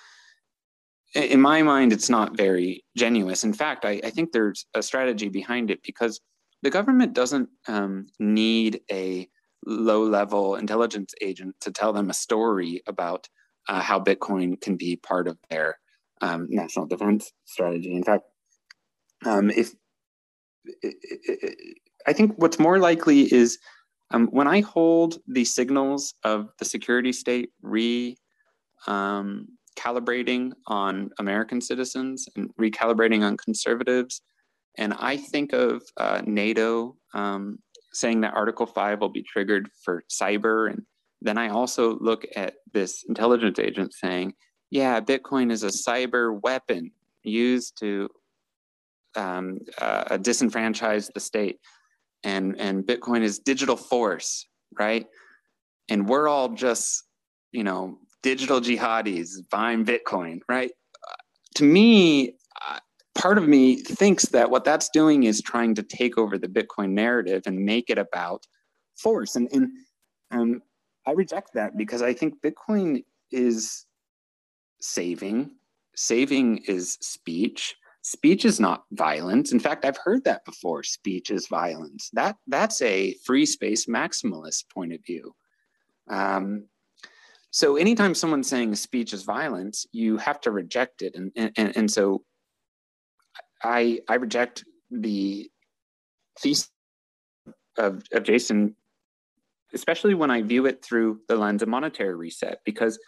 in 1.15 1.41
my 1.41 1.63
mind, 1.63 1.93
it's 1.93 2.11
not 2.11 2.37
very 2.37 2.85
genuine. 2.97 3.37
In 3.43 3.53
fact, 3.53 3.85
I, 3.85 4.01
I 4.05 4.11
think 4.11 4.33
there's 4.33 4.67
a 4.75 4.83
strategy 4.83 5.29
behind 5.29 5.71
it 5.71 5.81
because 5.83 6.21
the 6.63 6.71
government 6.71 7.13
doesn't 7.13 7.49
um, 7.69 8.07
need 8.19 8.81
a 8.91 9.29
low 9.67 10.05
level 10.05 10.57
intelligence 10.57 11.15
agent 11.21 11.55
to 11.61 11.71
tell 11.71 11.93
them 11.93 12.11
a 12.11 12.15
story 12.15 12.83
about 12.87 13.29
uh, 13.69 13.81
how 13.81 13.99
Bitcoin 14.01 14.61
can 14.61 14.77
be 14.77 14.97
part 14.97 15.27
of 15.29 15.39
their 15.51 15.79
um, 16.21 16.47
national 16.51 16.87
defense 16.87 17.33
strategy. 17.45 17.95
In 17.95 18.05
fact, 18.05 18.25
um, 19.25 19.51
if 19.51 19.75
I 22.07 22.13
think 22.13 22.35
what's 22.37 22.59
more 22.59 22.79
likely 22.79 23.33
is 23.33 23.59
um, 24.11 24.29
when 24.29 24.47
I 24.47 24.61
hold 24.61 25.19
the 25.27 25.45
signals 25.45 26.15
of 26.25 26.51
the 26.59 26.65
security 26.65 27.13
state 27.13 27.51
re 27.63 28.17
um, 28.87 29.49
calibrating 29.77 30.53
on 30.67 31.11
American 31.19 31.61
citizens 31.61 32.29
and 32.37 32.51
recalibrating 32.57 33.23
on 33.23 33.37
conservatives, 33.37 34.23
And 34.77 34.95
I 34.95 35.17
think 35.17 35.53
of 35.53 35.83
uh, 35.97 36.23
NATO 36.27 36.97
um, 37.13 37.59
saying 37.95 38.21
that 38.23 38.35
Article 38.35 38.67
5 38.67 39.01
will 39.01 39.09
be 39.09 39.23
triggered 39.23 39.69
for 39.85 40.05
cyber. 40.11 40.71
And 40.71 40.83
then 41.21 41.39
I 41.39 41.49
also 41.49 41.99
look 41.99 42.27
at 42.37 42.55
this 42.73 43.05
intelligence 43.09 43.59
agent 43.59 43.95
saying, 43.95 44.35
yeah, 44.71 45.01
Bitcoin 45.01 45.51
is 45.53 45.63
a 45.63 45.69
cyber 45.69 46.41
weapon 46.43 46.91
used 47.23 47.79
to 47.81 48.09
um, 49.17 49.59
uh, 49.81 50.19
disenfranchise 50.19 51.13
the 51.13 51.21
state. 51.21 51.59
And, 52.25 52.59
and 52.59 52.85
Bitcoin 52.85 53.23
is 53.23 53.39
digital 53.39 53.77
force, 53.77 54.47
right? 54.79 55.07
And 55.89 56.09
we're 56.09 56.29
all 56.29 56.49
just, 56.49 57.05
you 57.53 57.63
know, 57.63 57.99
digital 58.23 58.61
jihadis 58.61 59.37
buying 59.51 59.85
Bitcoin, 59.85 60.41
right? 60.49 60.73
To 61.57 61.65
me, 61.65 62.35
part 63.25 63.39
of 63.39 63.49
me 63.49 63.77
thinks 63.77 64.27
that 64.27 64.51
what 64.51 64.65
that's 64.65 64.91
doing 64.91 65.23
is 65.23 65.41
trying 65.41 65.75
to 65.75 65.83
take 65.83 66.19
over 66.19 66.37
the 66.37 66.47
Bitcoin 66.47 66.91
narrative 66.91 67.45
and 67.47 67.59
make 67.59 67.89
it 67.89 67.97
about 67.97 68.47
force. 68.99 69.35
And, 69.35 69.49
and 69.51 69.71
um, 70.31 70.63
I 71.07 71.13
reject 71.13 71.55
that 71.55 71.75
because 71.75 72.03
I 72.03 72.13
think 72.13 72.43
Bitcoin 72.43 73.03
is 73.33 73.87
saving. 74.83 75.53
Saving 75.97 76.59
is 76.69 76.99
speech. 77.01 77.75
Speech 78.03 78.45
is 78.45 78.61
not 78.61 78.85
violence. 78.93 79.53
In 79.53 79.59
fact, 79.59 79.87
I've 79.87 79.97
heard 80.05 80.23
that 80.25 80.45
before. 80.45 80.83
Speech 80.83 81.31
is 81.31 81.49
violence. 81.49 82.11
That 82.13 82.37
that's 82.47 82.83
a 82.83 83.15
free 83.25 83.47
space 83.47 83.87
maximalist 83.87 84.69
point 84.69 84.93
of 84.93 85.01
view. 85.07 85.35
Um, 86.11 86.67
so 87.51 87.77
anytime 87.77 88.15
someone's 88.15 88.51
saying 88.51 88.75
speech 88.75 89.15
is 89.15 89.23
violence, 89.23 89.87
you 89.93 90.19
have 90.19 90.43
to 90.43 90.51
reject 90.51 91.01
it. 91.01 91.15
And 91.15 91.33
and, 91.57 91.75
and 91.75 91.91
so 91.91 92.23
I 93.65 94.01
I 94.09 94.17
reject 94.17 94.65
the 94.91 95.51
thesis 96.39 96.71
of, 97.79 98.03
of 98.13 98.23
Jason, 98.23 98.77
especially 99.73 100.15
when 100.15 100.31
I 100.31 100.43
view 100.43 100.67
it 100.67 100.85
through 100.85 101.21
the 101.29 101.37
lens 101.37 101.63
of 101.63 101.69
monetary 101.69 102.15
reset, 102.15 102.61
because 102.65 102.99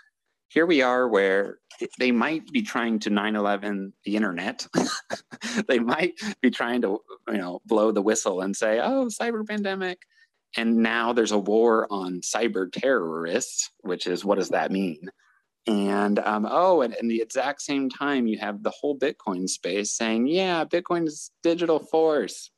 here 0.49 0.67
we 0.67 0.81
are 0.83 1.09
where 1.09 1.59
they 1.99 2.13
might 2.13 2.47
be 2.53 2.63
trying 2.63 2.99
to 3.01 3.11
9-11 3.11 3.93
the 4.05 4.17
internet. 4.17 4.67
they 5.69 5.79
might 5.79 6.15
be 6.41 6.51
trying 6.51 6.83
to, 6.83 6.99
you 7.29 7.39
know, 7.39 7.61
blow 7.67 7.91
the 7.91 8.03
whistle 8.03 8.41
and 8.41 8.57
say, 8.57 8.81
oh, 8.81 9.07
cyber 9.07 9.47
pandemic. 9.47 9.99
And 10.57 10.79
now 10.79 11.13
there's 11.13 11.33
a 11.33 11.39
war 11.39 11.87
on 11.91 12.21
cyber 12.21 12.73
terrorists, 12.73 13.71
which 13.81 14.07
is 14.07 14.25
what 14.25 14.39
does 14.39 14.51
that 14.51 14.71
mean? 14.71 15.11
And 15.67 16.21
um, 16.21 16.47
oh, 16.49 16.83
and 16.83 16.95
in 16.95 17.09
the 17.09 17.21
exact 17.21 17.61
same 17.61 17.91
time, 17.91 18.27
you 18.27 18.39
have 18.39 18.63
the 18.63 18.71
whole 18.71 18.97
Bitcoin 18.97 19.49
space 19.49 19.93
saying, 19.93 20.29
yeah, 20.29 20.65
Bitcoin 20.65 21.07
is 21.07 21.31
digital 21.43 21.81
force, 21.81 22.51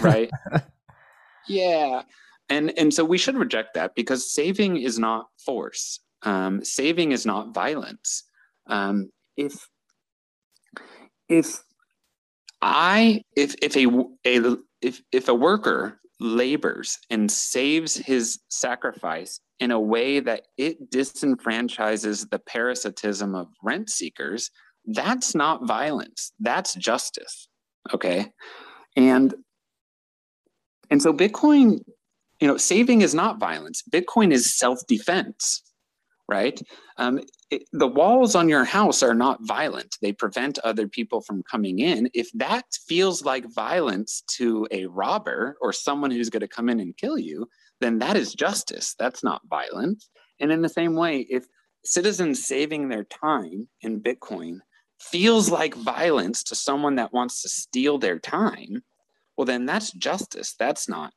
right? 0.00 0.30
yeah. 1.48 2.02
And, 2.48 2.76
and 2.76 2.92
so 2.92 3.04
we 3.04 3.18
should 3.18 3.36
reject 3.36 3.74
that 3.74 3.94
because 3.94 4.32
saving 4.32 4.78
is 4.78 4.98
not 4.98 5.28
force. 5.44 6.00
Um, 6.22 6.64
saving 6.64 7.12
is 7.12 7.24
not 7.24 7.54
violence. 7.54 8.24
Um, 8.66 9.10
if 9.36 9.68
if 11.28 11.60
I 12.62 13.22
if 13.36 13.54
if 13.62 13.76
a, 13.76 13.86
a 14.26 14.56
if 14.80 15.02
if 15.12 15.28
a 15.28 15.34
worker 15.34 16.00
labors 16.18 16.98
and 17.10 17.30
saves 17.30 17.96
his 17.96 18.40
sacrifice 18.48 19.40
in 19.60 19.70
a 19.70 19.80
way 19.80 20.20
that 20.20 20.42
it 20.56 20.90
disenfranchises 20.90 22.28
the 22.30 22.38
parasitism 22.38 23.34
of 23.34 23.48
rent 23.62 23.90
seekers, 23.90 24.50
that's 24.86 25.34
not 25.34 25.66
violence. 25.66 26.32
That's 26.40 26.74
justice. 26.74 27.48
Okay. 27.92 28.32
And 28.96 29.34
and 30.90 31.02
so 31.02 31.12
Bitcoin, 31.12 31.80
you 32.40 32.46
know, 32.46 32.56
saving 32.56 33.00
is 33.02 33.14
not 33.14 33.40
violence. 33.40 33.82
Bitcoin 33.90 34.32
is 34.32 34.56
self-defense, 34.56 35.62
right? 36.28 36.60
Um, 36.96 37.20
it, 37.50 37.64
the 37.72 37.88
walls 37.88 38.36
on 38.36 38.48
your 38.48 38.64
house 38.64 39.02
are 39.02 39.14
not 39.14 39.38
violent. 39.42 39.96
They 40.00 40.12
prevent 40.12 40.58
other 40.60 40.86
people 40.86 41.22
from 41.22 41.42
coming 41.50 41.80
in. 41.80 42.08
If 42.14 42.30
that 42.34 42.64
feels 42.86 43.24
like 43.24 43.52
violence 43.52 44.22
to 44.36 44.68
a 44.70 44.86
robber 44.86 45.56
or 45.60 45.72
someone 45.72 46.10
who's 46.10 46.30
going 46.30 46.40
to 46.40 46.48
come 46.48 46.68
in 46.68 46.78
and 46.78 46.96
kill 46.96 47.18
you, 47.18 47.48
then 47.80 47.98
that 47.98 48.16
is 48.16 48.34
justice. 48.34 48.94
That's 48.98 49.22
not 49.22 49.42
violence. 49.48 50.08
And 50.40 50.52
in 50.52 50.62
the 50.62 50.68
same 50.68 50.94
way, 50.94 51.26
if 51.28 51.46
citizens 51.84 52.44
saving 52.46 52.88
their 52.88 53.04
time 53.04 53.68
in 53.80 54.00
Bitcoin 54.00 54.58
feels 55.00 55.50
like 55.50 55.74
violence 55.74 56.42
to 56.44 56.54
someone 56.54 56.96
that 56.96 57.12
wants 57.12 57.42
to 57.42 57.48
steal 57.48 57.98
their 57.98 58.18
time, 58.18 58.82
well, 59.36 59.44
then 59.44 59.66
that's 59.66 59.92
justice. 59.92 60.54
That's 60.58 60.88
not, 60.88 61.12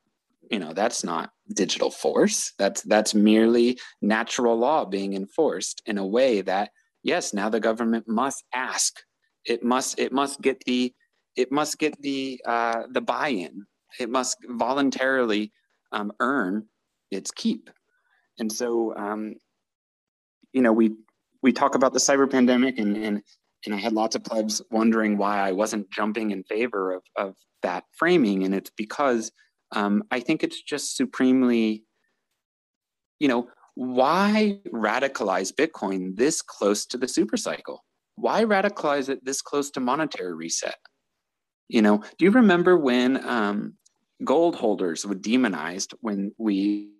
you 0.51 0.59
know, 0.59 0.73
that's 0.73 1.03
not 1.03 1.31
digital 1.53 1.89
force. 1.89 2.53
That's 2.57 2.81
that's 2.83 3.13
merely 3.13 3.79
natural 4.01 4.57
law 4.57 4.85
being 4.85 5.13
enforced 5.13 5.81
in 5.85 5.97
a 5.97 6.05
way 6.05 6.41
that, 6.41 6.71
yes, 7.03 7.33
now 7.33 7.49
the 7.49 7.59
government 7.59 8.07
must 8.07 8.43
ask. 8.53 8.99
It 9.45 9.63
must 9.63 9.97
it 9.99 10.11
must 10.11 10.41
get 10.41 10.61
the 10.65 10.93
it 11.35 11.51
must 11.51 11.79
get 11.79 11.99
the 12.01 12.41
uh, 12.45 12.83
the 12.91 13.01
buy-in. 13.01 13.65
It 13.99 14.09
must 14.09 14.37
voluntarily 14.49 15.51
um, 15.91 16.11
earn 16.19 16.65
its 17.11 17.31
keep. 17.31 17.69
And 18.37 18.51
so, 18.51 18.95
um, 18.95 19.35
you 20.53 20.61
know, 20.61 20.73
we 20.73 20.91
we 21.41 21.51
talk 21.53 21.75
about 21.75 21.93
the 21.93 21.99
cyber 21.99 22.29
pandemic, 22.29 22.79
and 22.79 22.97
and 22.97 23.21
and 23.65 23.75
I 23.75 23.77
had 23.77 23.93
lots 23.93 24.15
of 24.15 24.23
plebs 24.23 24.61
wondering 24.71 25.17
why 25.17 25.39
I 25.39 25.51
wasn't 25.51 25.91
jumping 25.91 26.31
in 26.31 26.43
favor 26.43 26.93
of 26.93 27.03
of 27.15 27.35
that 27.61 27.83
framing, 27.97 28.43
and 28.43 28.55
it's 28.55 28.71
because 28.75 29.31
um, 29.75 30.03
I 30.11 30.19
think 30.19 30.43
it's 30.43 30.61
just 30.61 30.95
supremely, 30.95 31.83
you 33.19 33.27
know, 33.27 33.49
why 33.75 34.59
radicalize 34.73 35.53
Bitcoin 35.53 36.15
this 36.15 36.41
close 36.41 36.85
to 36.87 36.97
the 36.97 37.07
super 37.07 37.37
cycle? 37.37 37.83
Why 38.15 38.43
radicalize 38.43 39.09
it 39.09 39.23
this 39.23 39.41
close 39.41 39.69
to 39.71 39.79
monetary 39.79 40.33
reset? 40.33 40.75
You 41.69 41.81
know, 41.81 42.03
do 42.17 42.25
you 42.25 42.31
remember 42.31 42.77
when 42.77 43.23
um, 43.25 43.75
gold 44.23 44.55
holders 44.55 45.05
were 45.05 45.15
demonized 45.15 45.93
when 46.01 46.33
we 46.37 46.91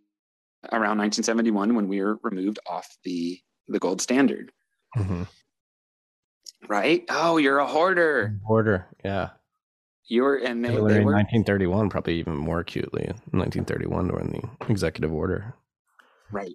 around 0.72 0.98
1971 0.98 1.76
when 1.76 1.88
we 1.88 2.02
were 2.02 2.20
removed 2.24 2.60
off 2.68 2.88
the 3.04 3.40
the 3.68 3.80
gold 3.80 4.02
standard. 4.02 4.52
Mm-hmm. 4.98 5.24
right? 6.68 7.04
Oh 7.10 7.38
you're 7.38 7.60
a 7.60 7.68
hoarder. 7.68 8.40
Hoarder 8.46 8.88
yeah. 9.04 9.30
You 10.08 10.24
were 10.24 10.38
and 10.38 10.66
they, 10.66 10.70
they, 10.70 10.76
they 10.76 10.80
were 10.80 11.14
1931 11.14 11.90
probably 11.90 12.16
even 12.20 12.36
more 12.36 12.62
acutely 12.62 13.04
in 13.04 13.38
1931 13.38 14.08
during 14.08 14.30
the 14.32 14.72
executive 14.72 15.14
order. 15.14 15.54
Right 16.32 16.54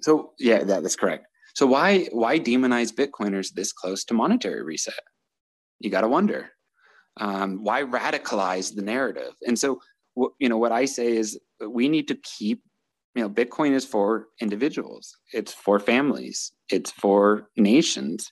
so 0.00 0.32
yeah 0.38 0.62
that, 0.64 0.82
that's 0.82 0.96
correct. 0.96 1.26
So 1.54 1.66
why 1.66 2.06
why 2.12 2.38
demonize 2.38 2.92
bitcoiners 2.92 3.52
this 3.52 3.72
close 3.72 4.04
to 4.04 4.14
monetary 4.14 4.62
reset? 4.62 4.94
You 5.80 5.90
got 5.90 6.02
to 6.02 6.08
wonder. 6.08 6.50
Um, 7.16 7.62
why 7.62 7.82
radicalize 7.82 8.74
the 8.74 8.82
narrative? 8.82 9.34
And 9.46 9.58
so 9.58 9.80
you 10.16 10.48
know 10.48 10.58
what 10.58 10.72
i 10.72 10.84
say 10.84 11.16
is 11.16 11.38
we 11.68 11.88
need 11.88 12.08
to 12.08 12.16
keep 12.16 12.62
you 13.14 13.22
know 13.22 13.30
bitcoin 13.30 13.72
is 13.72 13.84
for 13.84 14.28
individuals. 14.40 15.16
It's 15.32 15.52
for 15.52 15.78
families. 15.78 16.52
It's 16.68 16.90
for 16.90 17.48
nations. 17.56 18.30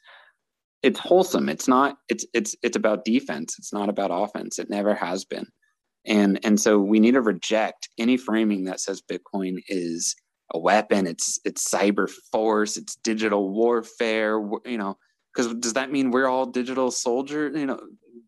It's 0.82 0.98
wholesome. 0.98 1.48
It's 1.48 1.68
not 1.68 1.96
it's 2.08 2.26
it's 2.34 2.56
it's 2.62 2.76
about 2.76 3.04
defense. 3.04 3.56
It's 3.58 3.72
not 3.72 3.88
about 3.88 4.10
offense. 4.12 4.58
It 4.58 4.70
never 4.70 4.94
has 4.94 5.24
been. 5.24 5.46
And 6.04 6.40
and 6.44 6.60
so 6.60 6.78
we 6.78 6.98
need 6.98 7.14
to 7.14 7.20
reject 7.20 7.88
any 7.98 8.16
framing 8.16 8.64
that 8.64 8.80
says 8.80 9.02
bitcoin 9.02 9.62
is 9.68 10.16
a 10.52 10.58
weapon. 10.58 11.06
It's 11.06 11.38
it's 11.44 11.70
cyber 11.70 12.10
force. 12.32 12.76
It's 12.76 12.96
digital 12.96 13.50
warfare. 13.50 14.40
You 14.64 14.78
know 14.78 14.96
because 15.32 15.54
does 15.54 15.74
that 15.74 15.92
mean 15.92 16.10
we're 16.10 16.26
all 16.26 16.44
digital 16.44 16.90
soldiers 16.90 17.56
you 17.56 17.64
know 17.64 17.80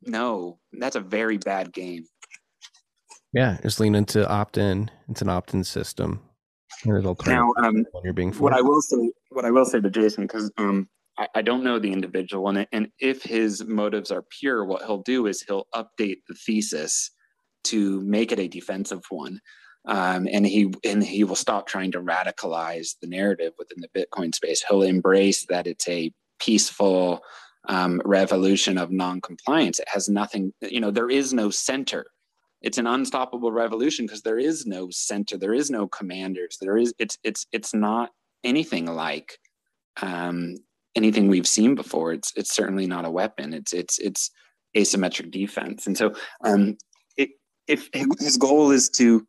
no 0.07 0.59
that's 0.79 0.97
a 0.97 1.01
very 1.01 1.37
bad 1.37 1.73
game 1.73 2.05
yeah, 3.35 3.59
just 3.63 3.81
lean 3.81 3.95
into 3.95 4.29
opt 4.29 4.57
in. 4.57 4.91
It's 5.09 5.21
an 5.21 5.29
opt 5.29 5.55
in 5.55 5.65
system. 5.65 6.23
Now, 7.33 7.53
um, 7.59 7.85
you're 8.05 8.13
being 8.13 8.31
forced. 8.31 8.43
what 8.43 8.53
I 8.53 8.61
will 8.61 8.81
say, 8.81 9.13
what 9.31 9.45
I 9.45 9.51
will 9.51 9.65
say 9.65 9.81
to 9.81 9.91
Jason, 9.91 10.25
because 10.25 10.51
um, 10.57 10.89
I, 11.19 11.29
I, 11.37 11.43
don't 11.43 11.65
know 11.65 11.79
the 11.79 11.93
individual, 11.93 12.49
and 12.49 12.67
and 12.73 12.89
if 12.99 13.23
his 13.23 13.65
motives 13.65 14.11
are 14.11 14.25
pure, 14.41 14.65
what 14.65 14.83
he'll 14.83 15.03
do 15.03 15.27
is 15.27 15.43
he'll 15.43 15.67
update 15.75 16.19
the 16.29 16.35
thesis 16.47 17.11
to 17.65 18.01
make 18.03 18.33
it 18.33 18.39
a 18.39 18.49
defensive 18.49 19.03
one, 19.11 19.41
um, 19.87 20.29
and 20.31 20.47
he 20.47 20.73
and 20.85 21.03
he 21.03 21.25
will 21.25 21.37
stop 21.37 21.67
trying 21.67 21.93
to 21.93 22.01
radicalize 22.01 22.97
the 23.01 23.09
narrative 23.09 23.53
within 23.59 23.79
the 23.81 24.01
Bitcoin 24.01 24.35
space. 24.35 24.65
He'll 24.69 24.83
embrace 24.83 25.47
that 25.47 25.67
it's 25.67 25.89
a 25.89 26.13
peaceful 26.39 27.21
um, 27.69 28.01
revolution 28.05 28.79
of 28.79 28.91
non-compliance. 28.91 29.81
It 29.81 29.89
has 29.89 30.09
nothing, 30.09 30.53
you 30.61 30.81
know, 30.81 30.91
there 30.91 31.09
is 31.09 31.33
no 31.33 31.51
center 31.51 32.05
it's 32.65 32.79
an 32.79 32.87
unstoppable 32.87 33.53
revolution 33.53 34.07
because 34.07 34.23
there 34.23 34.39
is 34.39 34.67
no 34.67 34.89
center 34.91 35.37
there 35.37 35.55
is 35.55 35.71
no 35.71 35.87
commanders 35.87 36.57
there 36.61 36.77
is 36.77 36.93
it's 36.99 37.19
it's 37.23 37.47
it's 37.53 37.75
not 37.75 38.11
anything 38.45 38.87
like 38.87 39.39
um, 40.03 40.57
anything 40.95 41.29
we've 41.29 41.47
seen 41.47 41.75
before. 41.75 42.13
It's 42.13 42.33
it's 42.37 42.55
certainly 42.55 42.87
not 42.87 43.05
a 43.05 43.11
weapon. 43.11 43.53
It's 43.53 43.73
it's 43.73 43.99
it's 43.99 44.31
asymmetric 44.77 45.31
defense. 45.31 45.87
And 45.87 45.97
so, 45.97 46.15
um, 46.43 46.77
if 47.67 47.89
his 48.19 48.37
goal 48.37 48.71
is 48.71 48.91
to 48.91 49.27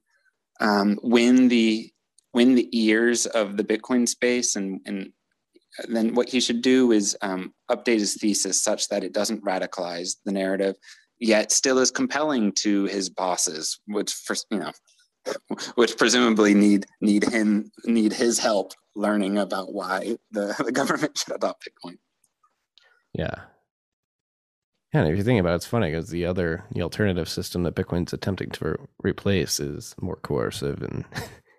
um, 0.60 1.00
win 1.02 1.48
the 1.48 1.90
win 2.34 2.56
the 2.56 2.70
ears 2.78 3.26
of 3.26 3.58
the 3.58 3.64
Bitcoin 3.64 4.08
space, 4.08 4.56
and 4.56 4.82
and 4.86 5.12
then 5.88 6.14
what 6.14 6.30
he 6.30 6.40
should 6.40 6.62
do 6.62 6.92
is 6.92 7.18
um, 7.22 7.54
update 7.72 8.00
his 8.00 8.16
thesis 8.16 8.62
such 8.62 8.88
that 8.90 9.04
it 9.04 9.14
doesn't 9.14 9.44
radicalize 9.44 10.18
the 10.26 10.32
narrative, 10.32 10.76
yet 11.20 11.52
still 11.52 11.80
is 11.80 11.92
compelling 11.92 12.52
to 12.54 12.86
his 12.86 13.10
bosses, 13.10 13.80
which 13.88 14.12
for 14.12 14.36
you 14.52 14.60
know, 14.60 14.72
which 15.76 15.98
presumably 15.98 16.54
need 16.54 16.86
need 17.02 17.24
him 17.24 17.72
need 17.86 18.14
his 18.14 18.40
help 18.40 18.74
learning 18.96 19.38
about 19.38 19.74
why 19.74 20.18
the, 20.32 20.56
the 20.66 20.72
government 20.72 21.18
should 21.18 21.36
adopt 21.36 21.68
Bitcoin. 21.68 21.98
Yeah. 23.14 23.36
Yeah, 24.94 25.02
and 25.02 25.12
if 25.12 25.18
you 25.18 25.24
think 25.24 25.42
about 25.42 25.52
it, 25.52 25.56
it's 25.56 25.66
funny 25.66 25.92
because 25.92 26.10
the 26.10 26.26
other, 26.26 26.64
the 26.72 26.82
alternative 26.82 27.28
system 27.28 27.64
that 27.64 27.76
Bitcoin's 27.76 28.14
attempting 28.14 28.50
to 28.52 28.78
replace 29.00 29.60
is 29.60 29.94
more 30.00 30.16
coercive 30.16 30.82
and 30.82 31.04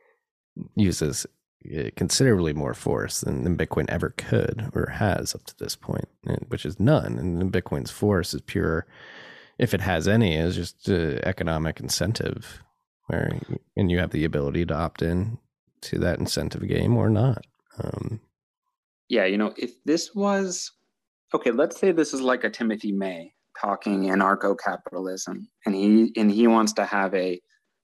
uses 0.74 1.26
uh, 1.76 1.90
considerably 1.96 2.54
more 2.54 2.72
force 2.72 3.20
than, 3.20 3.44
than 3.44 3.56
Bitcoin 3.56 3.90
ever 3.90 4.14
could 4.16 4.70
or 4.74 4.86
has 4.86 5.34
up 5.34 5.44
to 5.44 5.54
this 5.58 5.76
point, 5.76 6.08
which 6.48 6.64
is 6.64 6.80
none. 6.80 7.18
And 7.18 7.52
Bitcoin's 7.52 7.90
force 7.90 8.32
is 8.32 8.40
pure, 8.40 8.86
if 9.58 9.74
it 9.74 9.80
has 9.80 10.06
any, 10.06 10.36
is 10.36 10.56
just 10.56 10.88
uh, 10.88 11.18
economic 11.24 11.80
incentive, 11.80 12.62
where 13.06 13.38
and 13.76 13.90
you 13.90 13.98
have 13.98 14.10
the 14.10 14.24
ability 14.24 14.66
to 14.66 14.74
opt 14.74 15.02
in 15.02 15.38
to 15.82 15.98
that 15.98 16.18
incentive 16.18 16.66
game 16.66 16.96
or 16.96 17.08
not. 17.08 17.44
Um, 17.78 18.20
yeah, 19.08 19.24
you 19.24 19.38
know, 19.38 19.54
if 19.56 19.82
this 19.84 20.14
was 20.14 20.72
okay, 21.34 21.50
let's 21.50 21.78
say 21.78 21.92
this 21.92 22.12
is 22.12 22.20
like 22.20 22.44
a 22.44 22.50
Timothy 22.50 22.92
May 22.92 23.32
talking 23.60 24.04
anarcho-capitalism, 24.04 25.48
and 25.64 25.74
he 25.74 26.12
and 26.16 26.30
he 26.30 26.46
wants 26.46 26.72
to 26.74 26.84
have 26.84 27.14
a 27.14 27.40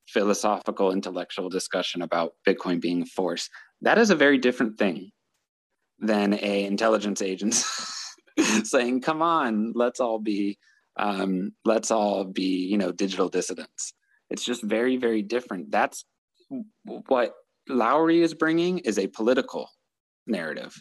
philosophical, 0.08 0.92
intellectual 0.92 1.48
discussion 1.48 2.02
about 2.02 2.32
Bitcoin 2.46 2.80
being 2.80 3.02
a 3.02 3.06
force. 3.06 3.48
That 3.80 3.98
is 3.98 4.10
a 4.10 4.16
very 4.16 4.38
different 4.38 4.78
thing 4.78 5.10
than 5.98 6.34
a 6.34 6.64
intelligence 6.64 7.22
agent 7.22 7.54
saying, 8.64 9.02
"Come 9.02 9.22
on, 9.22 9.72
let's 9.74 10.00
all 10.00 10.18
be, 10.18 10.58
um, 10.96 11.52
let's 11.64 11.90
all 11.90 12.24
be, 12.24 12.66
you 12.66 12.78
know, 12.78 12.92
digital 12.92 13.28
dissidents." 13.28 13.94
It's 14.30 14.44
just 14.44 14.62
very, 14.62 14.96
very 14.96 15.22
different. 15.22 15.70
That's 15.70 16.04
what 16.84 17.34
Lowery 17.68 18.22
is 18.22 18.34
bringing 18.34 18.78
is 18.78 18.98
a 18.98 19.06
political 19.08 19.68
narrative, 20.26 20.80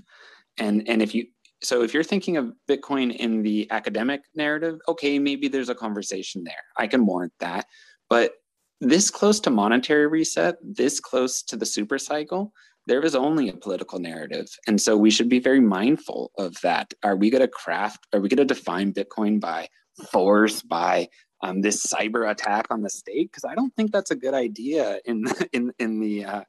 and 0.58 0.88
and 0.88 1.02
if 1.02 1.14
you 1.14 1.28
so 1.64 1.84
if 1.84 1.94
you're 1.94 2.04
thinking 2.04 2.38
of 2.38 2.54
Bitcoin 2.70 3.16
in 3.16 3.44
the 3.44 3.70
academic 3.72 4.22
narrative, 4.36 4.80
okay, 4.88 5.20
maybe 5.20 5.48
there's 5.48 5.70
a 5.70 5.76
conversation 5.76 6.44
there. 6.44 6.64
I 6.78 6.88
can 6.88 7.06
warrant 7.06 7.34
that. 7.40 7.68
But 8.10 8.34
this 8.80 9.12
close 9.12 9.40
to 9.42 9.52
monetary 9.52 10.08
reset, 10.08 10.56
this 10.64 11.00
close 11.00 11.44
to 11.44 11.56
the 11.56 11.68
super 11.68 12.00
cycle, 12.00 12.52
there 12.88 13.02
is 13.02 13.14
only 13.14 13.50
a 13.50 13.54
political 13.54 14.00
narrative. 14.00 14.48
And 14.68 14.82
so 14.82 14.98
we 14.98 15.12
should 15.12 15.30
be 15.30 15.40
very 15.40 15.60
mindful 15.60 16.32
of 16.38 16.60
that. 16.62 16.94
Are 17.04 17.16
we 17.16 17.30
going 17.30 17.42
to 17.42 17.48
craft, 17.48 18.08
are 18.12 18.20
we 18.20 18.28
going 18.28 18.46
to 18.46 18.54
define 18.54 18.92
Bitcoin 18.92 19.40
by 19.40 19.68
force, 20.12 20.62
by 20.62 21.10
um, 21.42 21.62
this 21.62 21.86
cyber 21.86 22.30
attack 22.30 22.68
on 22.70 22.82
the 22.82 22.90
state? 22.90 23.32
Because 23.32 23.46
I 23.46 23.56
don't 23.56 23.74
think 23.76 23.92
that's 23.92 24.12
a 24.12 24.16
good 24.16 24.34
idea 24.34 25.00
in, 25.06 25.26
in, 25.54 25.72
in 25.80 26.00
the, 26.00 26.26
uh, 26.26 26.44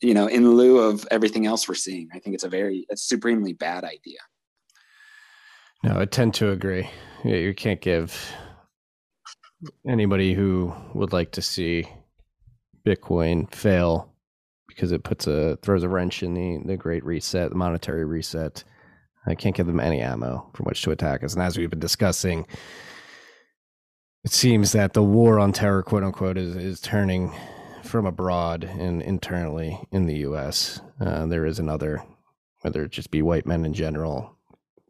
you 0.00 0.14
know, 0.14 0.26
in 0.26 0.50
lieu 0.52 0.78
of 0.78 1.06
everything 1.10 1.46
else 1.46 1.68
we're 1.68 1.74
seeing. 1.74 2.08
I 2.12 2.18
think 2.18 2.34
it's 2.34 2.44
a 2.44 2.48
very, 2.48 2.86
a 2.90 2.96
supremely 2.96 3.52
bad 3.52 3.84
idea. 3.84 4.18
No, 5.82 6.00
I 6.00 6.04
tend 6.04 6.34
to 6.34 6.50
agree. 6.50 6.88
Yeah, 7.24 7.36
you 7.36 7.54
can't 7.54 7.80
give 7.80 8.32
anybody 9.86 10.34
who 10.34 10.72
would 10.94 11.12
like 11.12 11.32
to 11.32 11.42
see 11.42 11.86
Bitcoin 12.84 13.52
fail 13.54 14.12
because 14.68 14.92
it 14.92 15.04
puts 15.04 15.26
a 15.26 15.56
throws 15.62 15.82
a 15.82 15.88
wrench 15.88 16.22
in 16.22 16.34
the 16.34 16.60
the 16.64 16.76
great 16.76 17.04
reset, 17.04 17.50
the 17.50 17.56
monetary 17.56 18.04
reset. 18.04 18.64
I 19.26 19.34
can't 19.34 19.56
give 19.56 19.66
them 19.66 19.80
any 19.80 20.00
ammo 20.00 20.48
from 20.54 20.64
which 20.66 20.82
to 20.82 20.90
attack 20.90 21.24
us. 21.24 21.34
And 21.34 21.42
as 21.42 21.58
we've 21.58 21.70
been 21.70 21.78
discussing, 21.78 22.46
it 24.24 24.32
seems 24.32 24.72
that 24.72 24.92
the 24.92 25.02
war 25.02 25.38
on 25.38 25.52
terror, 25.52 25.82
quote 25.82 26.02
unquote, 26.02 26.38
is 26.38 26.56
is 26.56 26.80
turning 26.80 27.34
from 27.82 28.06
abroad 28.06 28.64
and 28.64 29.00
internally 29.00 29.80
in 29.92 30.06
the 30.06 30.16
U.S. 30.18 30.80
Uh, 31.00 31.26
there 31.26 31.46
is 31.46 31.58
another, 31.58 32.02
whether 32.62 32.84
it 32.84 32.90
just 32.90 33.10
be 33.10 33.22
white 33.22 33.46
men 33.46 33.64
in 33.64 33.72
general, 33.72 34.36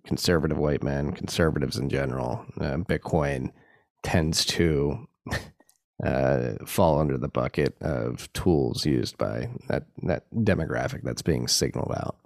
conservative 0.06 0.56
white 0.56 0.82
men, 0.82 1.12
conservatives 1.12 1.76
in 1.76 1.90
general, 1.90 2.46
uh, 2.60 2.76
Bitcoin 2.76 3.52
tends 4.02 4.44
to 4.44 5.06
uh, 6.04 6.52
fall 6.64 6.98
under 6.98 7.18
the 7.18 7.28
bucket 7.28 7.76
of 7.82 8.32
tools 8.32 8.86
used 8.86 9.18
by 9.18 9.50
that 9.68 9.84
that 10.02 10.24
demographic 10.32 11.02
that's 11.02 11.22
being 11.22 11.48
signaled 11.48 11.92
out. 11.96 12.16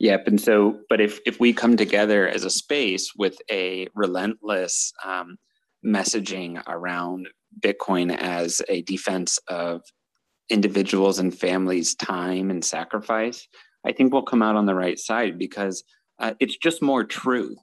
Yep, 0.00 0.28
and 0.28 0.40
so, 0.40 0.80
but 0.88 1.00
if 1.00 1.20
if 1.26 1.40
we 1.40 1.52
come 1.52 1.76
together 1.76 2.26
as 2.26 2.44
a 2.44 2.50
space 2.50 3.12
with 3.16 3.38
a 3.50 3.86
relentless 3.94 4.92
um, 5.04 5.36
messaging 5.86 6.62
around 6.66 7.28
Bitcoin 7.60 8.16
as 8.16 8.62
a 8.70 8.82
defense 8.82 9.38
of 9.48 9.82
individuals 10.50 11.18
and 11.18 11.38
families' 11.38 11.94
time 11.94 12.50
and 12.50 12.64
sacrifice, 12.64 13.46
I 13.86 13.92
think 13.92 14.12
we'll 14.12 14.22
come 14.22 14.42
out 14.42 14.56
on 14.56 14.66
the 14.66 14.74
right 14.74 14.98
side 14.98 15.38
because 15.38 15.84
uh, 16.18 16.34
it's 16.40 16.56
just 16.56 16.82
more 16.82 17.04
true. 17.04 17.56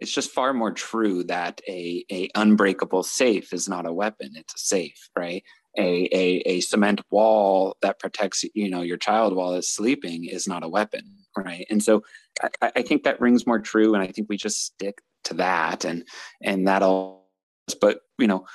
It's 0.00 0.12
just 0.12 0.32
far 0.32 0.52
more 0.54 0.72
true 0.72 1.24
that 1.24 1.60
a, 1.68 2.04
a 2.10 2.28
unbreakable 2.34 3.04
safe 3.04 3.52
is 3.52 3.68
not 3.68 3.86
a 3.86 3.92
weapon 3.92 4.32
it's 4.34 4.54
a 4.56 4.58
safe 4.58 5.10
right? 5.16 5.44
A, 5.78 6.08
a, 6.12 6.42
a 6.46 6.60
cement 6.60 7.02
wall 7.10 7.76
that 7.82 8.00
protects 8.00 8.44
you 8.54 8.68
know 8.70 8.82
your 8.82 8.98
child 8.98 9.36
while 9.36 9.54
it's 9.54 9.70
sleeping 9.74 10.24
is 10.24 10.48
not 10.48 10.64
a 10.64 10.68
weapon 10.68 11.23
right 11.36 11.66
and 11.70 11.82
so 11.82 12.02
I, 12.60 12.72
I 12.76 12.82
think 12.82 13.04
that 13.04 13.20
rings 13.20 13.46
more 13.46 13.58
true 13.58 13.94
and 13.94 14.02
i 14.02 14.06
think 14.06 14.28
we 14.28 14.36
just 14.36 14.64
stick 14.64 15.00
to 15.24 15.34
that 15.34 15.84
and 15.84 16.04
and 16.42 16.66
that'll 16.66 17.24
but 17.80 18.00
you 18.18 18.26
know 18.26 18.46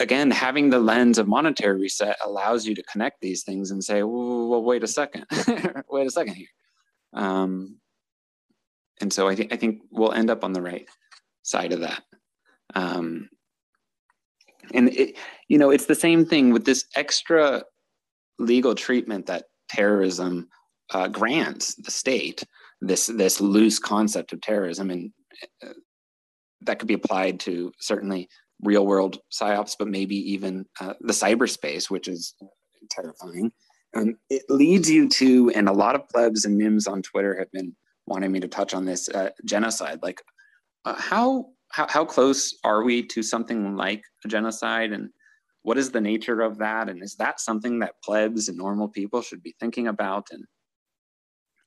again 0.00 0.30
having 0.30 0.70
the 0.70 0.78
lens 0.78 1.18
of 1.18 1.28
monetary 1.28 1.80
reset 1.80 2.16
allows 2.24 2.66
you 2.66 2.74
to 2.74 2.82
connect 2.84 3.20
these 3.20 3.42
things 3.42 3.70
and 3.70 3.82
say 3.84 4.02
well, 4.02 4.62
wait 4.62 4.82
a 4.82 4.88
second 4.88 5.26
wait 5.90 6.06
a 6.06 6.10
second 6.10 6.34
here 6.34 6.48
um, 7.12 7.76
and 9.00 9.12
so 9.12 9.28
I 9.28 9.34
think 9.34 9.52
I 9.52 9.56
think 9.56 9.82
we'll 9.90 10.12
end 10.12 10.30
up 10.30 10.44
on 10.44 10.52
the 10.52 10.62
right 10.62 10.88
side 11.42 11.72
of 11.72 11.80
that. 11.80 12.02
Um, 12.74 13.28
and 14.72 14.90
it, 14.90 15.16
you 15.48 15.58
know, 15.58 15.70
it's 15.70 15.86
the 15.86 15.94
same 15.94 16.24
thing 16.24 16.52
with 16.52 16.64
this 16.64 16.84
extra 16.94 17.64
legal 18.38 18.74
treatment 18.74 19.26
that 19.26 19.44
terrorism 19.68 20.48
uh, 20.92 21.08
grants 21.08 21.74
the 21.74 21.90
state. 21.90 22.44
This 22.80 23.06
this 23.06 23.40
loose 23.40 23.78
concept 23.78 24.32
of 24.32 24.40
terrorism, 24.40 24.90
and 24.90 25.12
uh, 25.62 25.74
that 26.62 26.78
could 26.78 26.88
be 26.88 26.94
applied 26.94 27.40
to 27.40 27.72
certainly 27.78 28.28
real 28.62 28.86
world 28.86 29.18
psyops, 29.32 29.74
but 29.78 29.88
maybe 29.88 30.16
even 30.32 30.66
uh, 30.80 30.94
the 31.00 31.12
cyberspace, 31.12 31.90
which 31.90 32.08
is 32.08 32.34
terrifying. 32.90 33.52
Um, 33.94 34.16
it 34.28 34.42
leads 34.48 34.88
you 34.90 35.08
to, 35.10 35.50
and 35.50 35.68
a 35.68 35.72
lot 35.72 35.94
of 35.94 36.08
plebs 36.08 36.44
and 36.44 36.56
mims 36.56 36.86
on 36.86 37.02
Twitter 37.02 37.36
have 37.38 37.50
been 37.52 37.74
wanting 38.06 38.32
me 38.32 38.40
to 38.40 38.48
touch 38.48 38.72
on 38.74 38.84
this 38.84 39.08
uh, 39.08 39.30
genocide. 39.44 40.00
Like, 40.02 40.22
uh, 40.84 40.94
how, 40.94 41.46
how 41.70 41.86
how 41.88 42.04
close 42.04 42.56
are 42.64 42.82
we 42.82 43.02
to 43.08 43.22
something 43.22 43.76
like 43.76 44.02
a 44.24 44.28
genocide, 44.28 44.92
and 44.92 45.10
what 45.62 45.78
is 45.78 45.90
the 45.90 46.00
nature 46.00 46.40
of 46.40 46.58
that? 46.58 46.88
And 46.88 47.02
is 47.02 47.16
that 47.16 47.40
something 47.40 47.80
that 47.80 48.02
plebs 48.04 48.48
and 48.48 48.56
normal 48.56 48.88
people 48.88 49.22
should 49.22 49.42
be 49.42 49.54
thinking 49.60 49.88
about? 49.88 50.28
And 50.30 50.44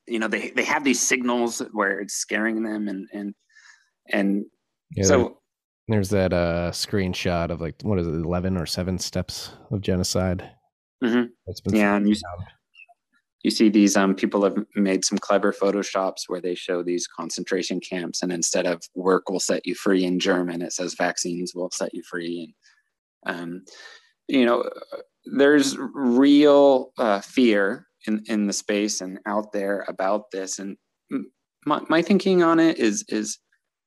you 0.07 0.19
know, 0.19 0.27
they 0.27 0.49
they 0.51 0.63
have 0.63 0.83
these 0.83 1.01
signals 1.01 1.61
where 1.71 1.99
it's 1.99 2.15
scaring 2.15 2.63
them, 2.63 2.87
and 2.87 3.07
and 3.13 3.33
and 4.09 4.45
yeah, 4.95 5.05
so. 5.05 5.37
There's 5.89 6.09
that 6.11 6.31
uh, 6.31 6.71
screenshot 6.71 7.49
of 7.49 7.59
like 7.59 7.75
what 7.81 7.99
is 7.99 8.07
it, 8.07 8.13
eleven 8.13 8.55
or 8.55 8.65
seven 8.65 8.97
steps 8.97 9.51
of 9.69 9.81
genocide. 9.81 10.49
Mm-hmm. 11.03 11.75
yeah, 11.75 11.97
and 11.97 12.07
you, 12.07 12.15
you 13.43 13.51
see 13.51 13.69
these 13.69 13.95
um, 13.95 14.15
people 14.15 14.43
have 14.43 14.57
made 14.75 15.03
some 15.05 15.17
clever 15.17 15.51
photoshops 15.51 16.23
where 16.27 16.41
they 16.41 16.55
show 16.55 16.81
these 16.81 17.07
concentration 17.07 17.79
camps 17.79 18.23
and 18.23 18.31
instead 18.31 18.65
of 18.65 18.81
work 18.95 19.29
will 19.29 19.39
set 19.39 19.65
you 19.65 19.75
free 19.75 20.03
in 20.03 20.19
german 20.19 20.61
it 20.61 20.73
says 20.73 20.95
vaccines 20.95 21.53
will 21.53 21.69
set 21.71 21.93
you 21.93 22.01
free 22.03 22.55
and 23.25 23.39
um, 23.39 23.65
you 24.27 24.45
know 24.45 24.67
there's 25.25 25.77
real 25.93 26.91
uh, 26.97 27.21
fear 27.21 27.87
in, 28.07 28.23
in 28.27 28.47
the 28.47 28.53
space 28.53 29.01
and 29.01 29.19
out 29.25 29.51
there 29.51 29.85
about 29.87 30.31
this. 30.31 30.59
And 30.59 30.77
my, 31.65 31.81
my 31.89 32.01
thinking 32.01 32.43
on 32.43 32.59
it 32.59 32.77
is 32.77 33.05
is 33.07 33.39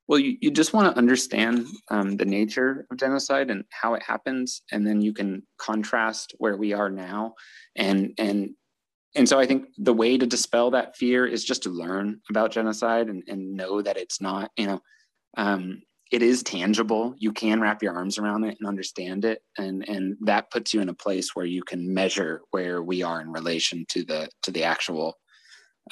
well 0.08 0.18
you, 0.18 0.36
you 0.40 0.50
just 0.50 0.72
want 0.72 0.90
to 0.90 0.98
understand 0.98 1.66
um, 1.90 2.16
the 2.16 2.24
nature 2.24 2.86
of 2.90 2.96
genocide 2.96 3.50
and 3.50 3.64
how 3.70 3.94
it 3.94 4.02
happens. 4.02 4.62
And 4.72 4.86
then 4.86 5.00
you 5.00 5.12
can 5.12 5.42
contrast 5.58 6.34
where 6.38 6.56
we 6.56 6.72
are 6.72 6.90
now. 6.90 7.34
And 7.76 8.12
and 8.18 8.50
and 9.14 9.28
so 9.28 9.38
I 9.38 9.46
think 9.46 9.68
the 9.78 9.94
way 9.94 10.18
to 10.18 10.26
dispel 10.26 10.70
that 10.72 10.96
fear 10.96 11.26
is 11.26 11.42
just 11.44 11.62
to 11.62 11.70
learn 11.70 12.20
about 12.28 12.52
genocide 12.52 13.08
and, 13.08 13.22
and 13.26 13.56
know 13.56 13.80
that 13.80 13.96
it's 13.96 14.20
not, 14.20 14.50
you 14.58 14.66
know, 14.66 14.80
um, 15.38 15.80
it 16.12 16.23
is 16.23 16.43
tangible. 16.43 17.15
You 17.18 17.33
can 17.33 17.60
wrap 17.60 17.83
your 17.83 17.94
arms 17.94 18.18
around 18.18 18.44
it 18.44 18.57
and 18.59 18.68
understand 18.68 19.25
it, 19.25 19.43
and 19.59 19.86
and 19.89 20.17
that 20.23 20.51
puts 20.51 20.73
you 20.73 20.81
in 20.81 20.89
a 20.89 20.94
place 20.94 21.35
where 21.35 21.47
you 21.47 21.62
can 21.62 21.93
measure 21.93 22.43
where 22.52 22.83
we 22.83 23.02
are 23.02 23.20
in 23.20 23.33
relation 23.33 23.85
to 23.91 24.05
the 24.05 24.28
to 24.43 24.51
the 24.51 24.62
actual 24.62 25.18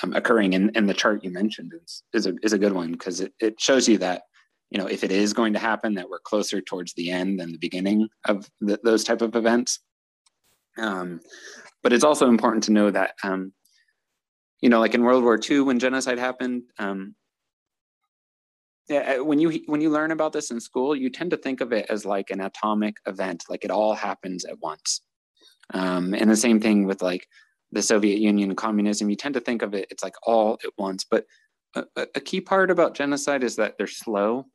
um, 0.03 0.13
occurring. 0.15 0.55
And, 0.55 0.71
and 0.77 0.89
the 0.89 0.95
chart 0.95 1.25
you 1.25 1.31
mentioned 1.31 1.73
is 1.83 2.03
is 2.13 2.27
a 2.27 2.35
is 2.43 2.53
a 2.53 2.59
good 2.59 2.73
one 2.73 2.93
because 2.93 3.21
it, 3.21 3.33
it 3.41 3.61
shows 3.61 3.89
you 3.89 3.99
that 3.99 4.23
you 4.71 4.79
know 4.79 4.87
if 4.87 5.03
it 5.03 5.11
is 5.11 5.33
going 5.33 5.53
to 5.55 5.59
happen 5.59 5.95
that 5.95 6.09
we're 6.09 6.21
closer 6.21 6.61
towards 6.61 6.95
the 6.95 7.11
end 7.11 7.41
than 7.41 7.51
the 7.51 7.59
beginning 7.59 8.09
of 8.27 8.49
the, 8.61 8.79
those 8.85 9.03
type 9.03 9.23
of 9.23 9.35
events. 9.35 9.81
Um, 10.79 11.21
but 11.83 11.93
it's 11.93 12.05
also 12.05 12.29
important 12.29 12.65
to 12.65 12.73
know 12.73 12.91
that 12.91 13.15
um, 13.25 13.53
you 14.61 14.69
know 14.69 14.79
like 14.79 14.95
in 14.95 15.03
World 15.03 15.25
War 15.25 15.41
II 15.51 15.63
when 15.63 15.81
genocide 15.81 16.21
happened. 16.21 16.63
Um, 16.79 17.17
when 18.89 19.39
you 19.39 19.63
when 19.67 19.81
you 19.81 19.91
learn 19.91 20.11
about 20.11 20.33
this 20.33 20.51
in 20.51 20.61
school, 20.61 20.95
you 20.95 21.11
tend 21.11 21.31
to 21.31 21.37
think 21.37 21.61
of 21.61 21.73
it 21.73 21.87
as 21.89 22.05
like 22.05 22.31
an 22.31 22.41
atomic 22.41 22.97
event, 23.07 23.45
like 23.49 23.65
it 23.65 23.71
all 23.71 23.95
happens 23.95 24.45
at 24.45 24.61
once. 24.61 25.01
Um, 25.73 26.15
and 26.15 26.31
the 26.31 26.37
same 26.37 26.61
thing 26.61 26.85
with 26.87 27.01
like 27.03 27.27
the 27.73 27.83
Soviet 27.83 28.19
Union, 28.19 28.55
communism. 28.55 29.09
You 29.09 29.17
tend 29.17 29.35
to 29.35 29.41
think 29.41 29.63
of 29.63 29.75
it, 29.75 29.87
it's 29.91 30.03
like 30.03 30.15
all 30.23 30.59
at 30.65 30.71
once. 30.77 31.05
But 31.11 31.25
a, 31.75 31.85
a 31.97 32.21
key 32.21 32.41
part 32.41 32.71
about 32.71 32.95
genocide 32.95 33.43
is 33.43 33.57
that 33.57 33.77
they're 33.79 33.87
slow. 33.87 34.47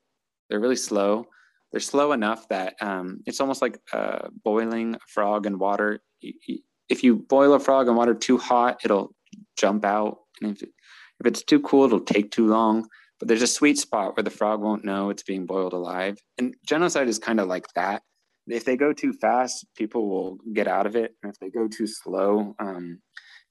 They're 0.49 0.59
really 0.59 0.75
slow. 0.75 1.25
They're 1.71 1.81
slow 1.81 2.11
enough 2.11 2.47
that 2.49 2.75
um, 2.81 3.21
it's 3.25 3.41
almost 3.41 3.61
like 3.61 3.79
uh, 3.93 4.29
boiling 4.43 4.95
a 4.95 4.99
frog 5.07 5.45
in 5.45 5.59
water. 5.59 6.01
If 6.21 7.03
you 7.03 7.17
boil 7.17 7.53
a 7.53 7.59
frog 7.59 7.87
in 7.87 7.95
water 7.95 8.13
too 8.13 8.37
hot, 8.37 8.79
it'll 8.83 9.13
jump 9.57 9.85
out. 9.85 10.19
And 10.41 10.55
if, 10.55 10.63
if 10.63 11.25
it's 11.25 11.43
too 11.43 11.59
cool, 11.59 11.85
it'll 11.85 11.99
take 11.99 12.31
too 12.31 12.47
long 12.47 12.87
but 13.19 13.27
there's 13.27 13.41
a 13.41 13.47
sweet 13.47 13.77
spot 13.77 14.15
where 14.15 14.23
the 14.23 14.29
frog 14.29 14.61
won't 14.61 14.85
know 14.85 15.09
it's 15.09 15.23
being 15.23 15.45
boiled 15.45 15.73
alive. 15.73 16.17
And 16.37 16.55
genocide 16.65 17.07
is 17.07 17.19
kind 17.19 17.39
of 17.39 17.47
like 17.47 17.67
that. 17.75 18.01
If 18.47 18.65
they 18.65 18.77
go 18.77 18.93
too 18.93 19.13
fast, 19.13 19.65
people 19.75 20.09
will 20.09 20.37
get 20.53 20.67
out 20.67 20.87
of 20.87 20.95
it. 20.95 21.13
And 21.21 21.31
if 21.31 21.39
they 21.39 21.49
go 21.49 21.67
too 21.67 21.85
slow, 21.85 22.55
um, 22.59 23.01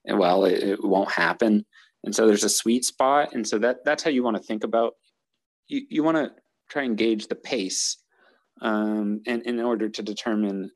well, 0.05 0.45
it, 0.45 0.63
it 0.63 0.83
won't 0.83 1.11
happen. 1.11 1.65
And 2.03 2.15
so 2.15 2.27
there's 2.27 2.43
a 2.43 2.49
sweet 2.49 2.83
spot. 2.83 3.33
And 3.33 3.47
so 3.47 3.59
that 3.59 3.85
that's 3.85 4.03
how 4.03 4.09
you 4.09 4.23
want 4.23 4.37
to 4.37 4.43
think 4.43 4.63
about. 4.63 4.93
You 5.67 5.81
you 5.89 6.03
want 6.03 6.17
to 6.17 6.31
try 6.69 6.83
and 6.83 6.97
gauge 6.97 7.27
the 7.27 7.35
pace, 7.35 7.97
um, 8.61 9.21
and 9.27 9.43
in 9.43 9.59
order 9.59 9.89
to 9.89 10.01
determine 10.01 10.71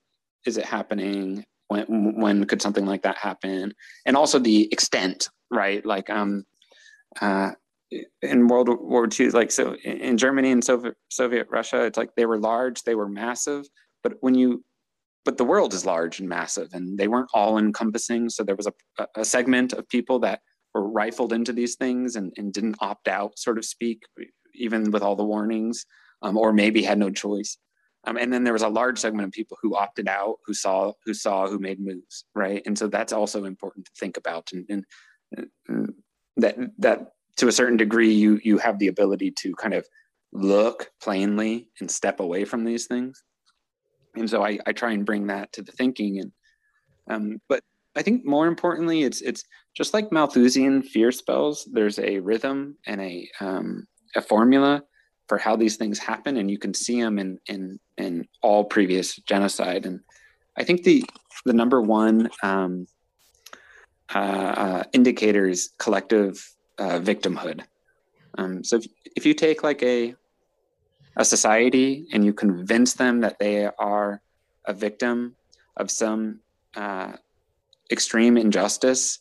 is 0.45 0.57
it 0.57 0.65
happening 0.65 1.43
when 1.67 2.19
when 2.19 2.45
could 2.45 2.61
something 2.61 2.85
like 2.85 3.03
that 3.03 3.17
happen, 3.17 3.73
and 4.05 4.17
also 4.17 4.37
the 4.37 4.71
extent, 4.71 5.29
right? 5.49 5.83
Like 5.85 6.09
um, 6.09 6.45
uh, 7.21 7.51
in 8.21 8.47
World 8.47 8.69
War 8.69 9.07
II, 9.07 9.31
like 9.31 9.51
so 9.51 9.75
in 9.75 10.17
Germany 10.17 10.51
and 10.51 10.63
Soviet, 10.63 10.95
Soviet 11.09 11.47
Russia, 11.49 11.83
it's 11.83 11.97
like 11.97 12.15
they 12.15 12.25
were 12.25 12.39
large, 12.39 12.83
they 12.83 12.95
were 12.95 13.09
massive, 13.09 13.65
but 14.03 14.13
when 14.21 14.35
you, 14.35 14.63
but 15.25 15.37
the 15.37 15.45
world 15.45 15.73
is 15.73 15.85
large 15.85 16.19
and 16.19 16.27
massive, 16.27 16.69
and 16.73 16.97
they 16.97 17.07
weren't 17.07 17.29
all 17.33 17.57
encompassing. 17.57 18.29
So 18.29 18.43
there 18.43 18.55
was 18.55 18.67
a, 18.67 19.07
a 19.15 19.25
segment 19.25 19.73
of 19.73 19.87
people 19.87 20.19
that 20.19 20.41
were 20.73 20.89
rifled 20.89 21.33
into 21.33 21.53
these 21.53 21.75
things 21.75 22.15
and, 22.15 22.33
and 22.37 22.51
didn't 22.51 22.75
opt 22.79 23.07
out, 23.07 23.33
so 23.37 23.53
to 23.53 23.63
speak, 23.63 24.03
even 24.55 24.91
with 24.91 25.03
all 25.03 25.15
the 25.15 25.23
warnings, 25.23 25.85
um, 26.21 26.37
or 26.37 26.51
maybe 26.51 26.83
had 26.83 26.99
no 26.99 27.09
choice. 27.09 27.57
Um, 28.05 28.17
and 28.17 28.33
then 28.33 28.43
there 28.43 28.53
was 28.53 28.63
a 28.63 28.67
large 28.67 28.99
segment 28.99 29.27
of 29.27 29.31
people 29.31 29.57
who 29.61 29.77
opted 29.77 30.09
out, 30.09 30.35
who 30.45 30.53
saw, 30.53 30.91
who 31.05 31.13
saw, 31.13 31.47
who 31.47 31.57
made 31.59 31.79
moves, 31.79 32.25
right? 32.35 32.61
And 32.65 32.77
so 32.77 32.87
that's 32.87 33.13
also 33.13 33.45
important 33.45 33.85
to 33.85 33.91
think 33.97 34.17
about, 34.17 34.49
and, 34.51 34.65
and, 34.69 34.85
and 35.69 35.93
that 36.37 36.57
that 36.79 37.11
to 37.37 37.47
a 37.47 37.51
certain 37.51 37.77
degree 37.77 38.11
you 38.11 38.39
you 38.43 38.57
have 38.57 38.79
the 38.79 38.87
ability 38.87 39.31
to 39.31 39.53
kind 39.55 39.73
of 39.73 39.85
look 40.31 40.89
plainly 41.01 41.69
and 41.79 41.89
step 41.89 42.19
away 42.19 42.45
from 42.45 42.63
these 42.63 42.87
things. 42.87 43.23
And 44.15 44.29
so 44.29 44.43
i, 44.43 44.59
I 44.65 44.73
try 44.73 44.91
and 44.91 45.05
bring 45.05 45.27
that 45.27 45.51
to 45.53 45.61
the 45.61 45.71
thinking. 45.71 46.19
And 46.19 46.31
um, 47.09 47.41
but 47.49 47.63
i 47.95 48.01
think 48.01 48.25
more 48.25 48.47
importantly 48.47 49.03
it's 49.03 49.21
it's 49.21 49.43
just 49.75 49.93
like 49.93 50.11
malthusian 50.11 50.81
fear 50.81 51.11
spells 51.11 51.67
there's 51.71 51.99
a 51.99 52.19
rhythm 52.19 52.75
and 52.87 52.99
a 53.01 53.29
um, 53.39 53.87
a 54.15 54.21
formula 54.21 54.83
for 55.27 55.37
how 55.37 55.55
these 55.55 55.77
things 55.77 55.99
happen. 55.99 56.37
And 56.37 56.49
you 56.49 56.57
can 56.57 56.73
see 56.73 57.01
them 57.01 57.19
in 57.19 57.39
in 57.47 57.79
in 57.97 58.27
all 58.41 58.63
previous 58.65 59.15
genocide. 59.15 59.85
And 59.85 59.99
i 60.57 60.63
think 60.63 60.83
the 60.83 61.03
the 61.45 61.53
number 61.53 61.81
one 61.81 62.29
um, 62.43 62.87
uh, 64.13 64.53
uh, 64.63 64.83
indicator 64.93 65.47
is 65.47 65.71
collective 65.79 66.45
uh, 66.77 66.99
victimhood. 66.99 67.61
Um, 68.37 68.63
so 68.63 68.77
if, 68.77 68.87
if 69.15 69.25
you 69.25 69.33
take 69.33 69.63
like 69.63 69.83
a 69.83 70.15
a 71.15 71.25
society 71.25 72.07
and 72.11 72.25
you 72.25 72.33
convince 72.33 72.93
them 72.93 73.21
that 73.21 73.37
they 73.39 73.65
are 73.65 74.21
a 74.65 74.73
victim 74.73 75.35
of 75.77 75.91
some 75.91 76.39
uh, 76.75 77.13
extreme 77.91 78.37
injustice 78.37 79.19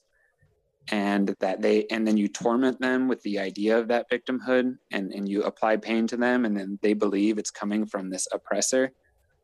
and 0.89 1.37
that 1.41 1.61
they 1.61 1.87
and 1.91 2.07
then 2.07 2.17
you 2.17 2.29
torment 2.29 2.81
them 2.81 3.09
with 3.09 3.23
the 3.23 3.39
idea 3.39 3.79
of 3.79 3.89
that 3.89 4.11
victimhood 4.11 4.77
and, 4.91 5.13
and 5.13 5.29
you 5.29 5.43
apply 5.43 5.77
pain 5.77 6.07
to 6.07 6.17
them 6.17 6.45
and 6.45 6.57
then 6.57 6.79
they 6.83 6.93
believe 6.93 7.39
it's 7.39 7.51
coming 7.51 7.87
from 7.87 8.11
this 8.11 8.27
oppressor 8.33 8.91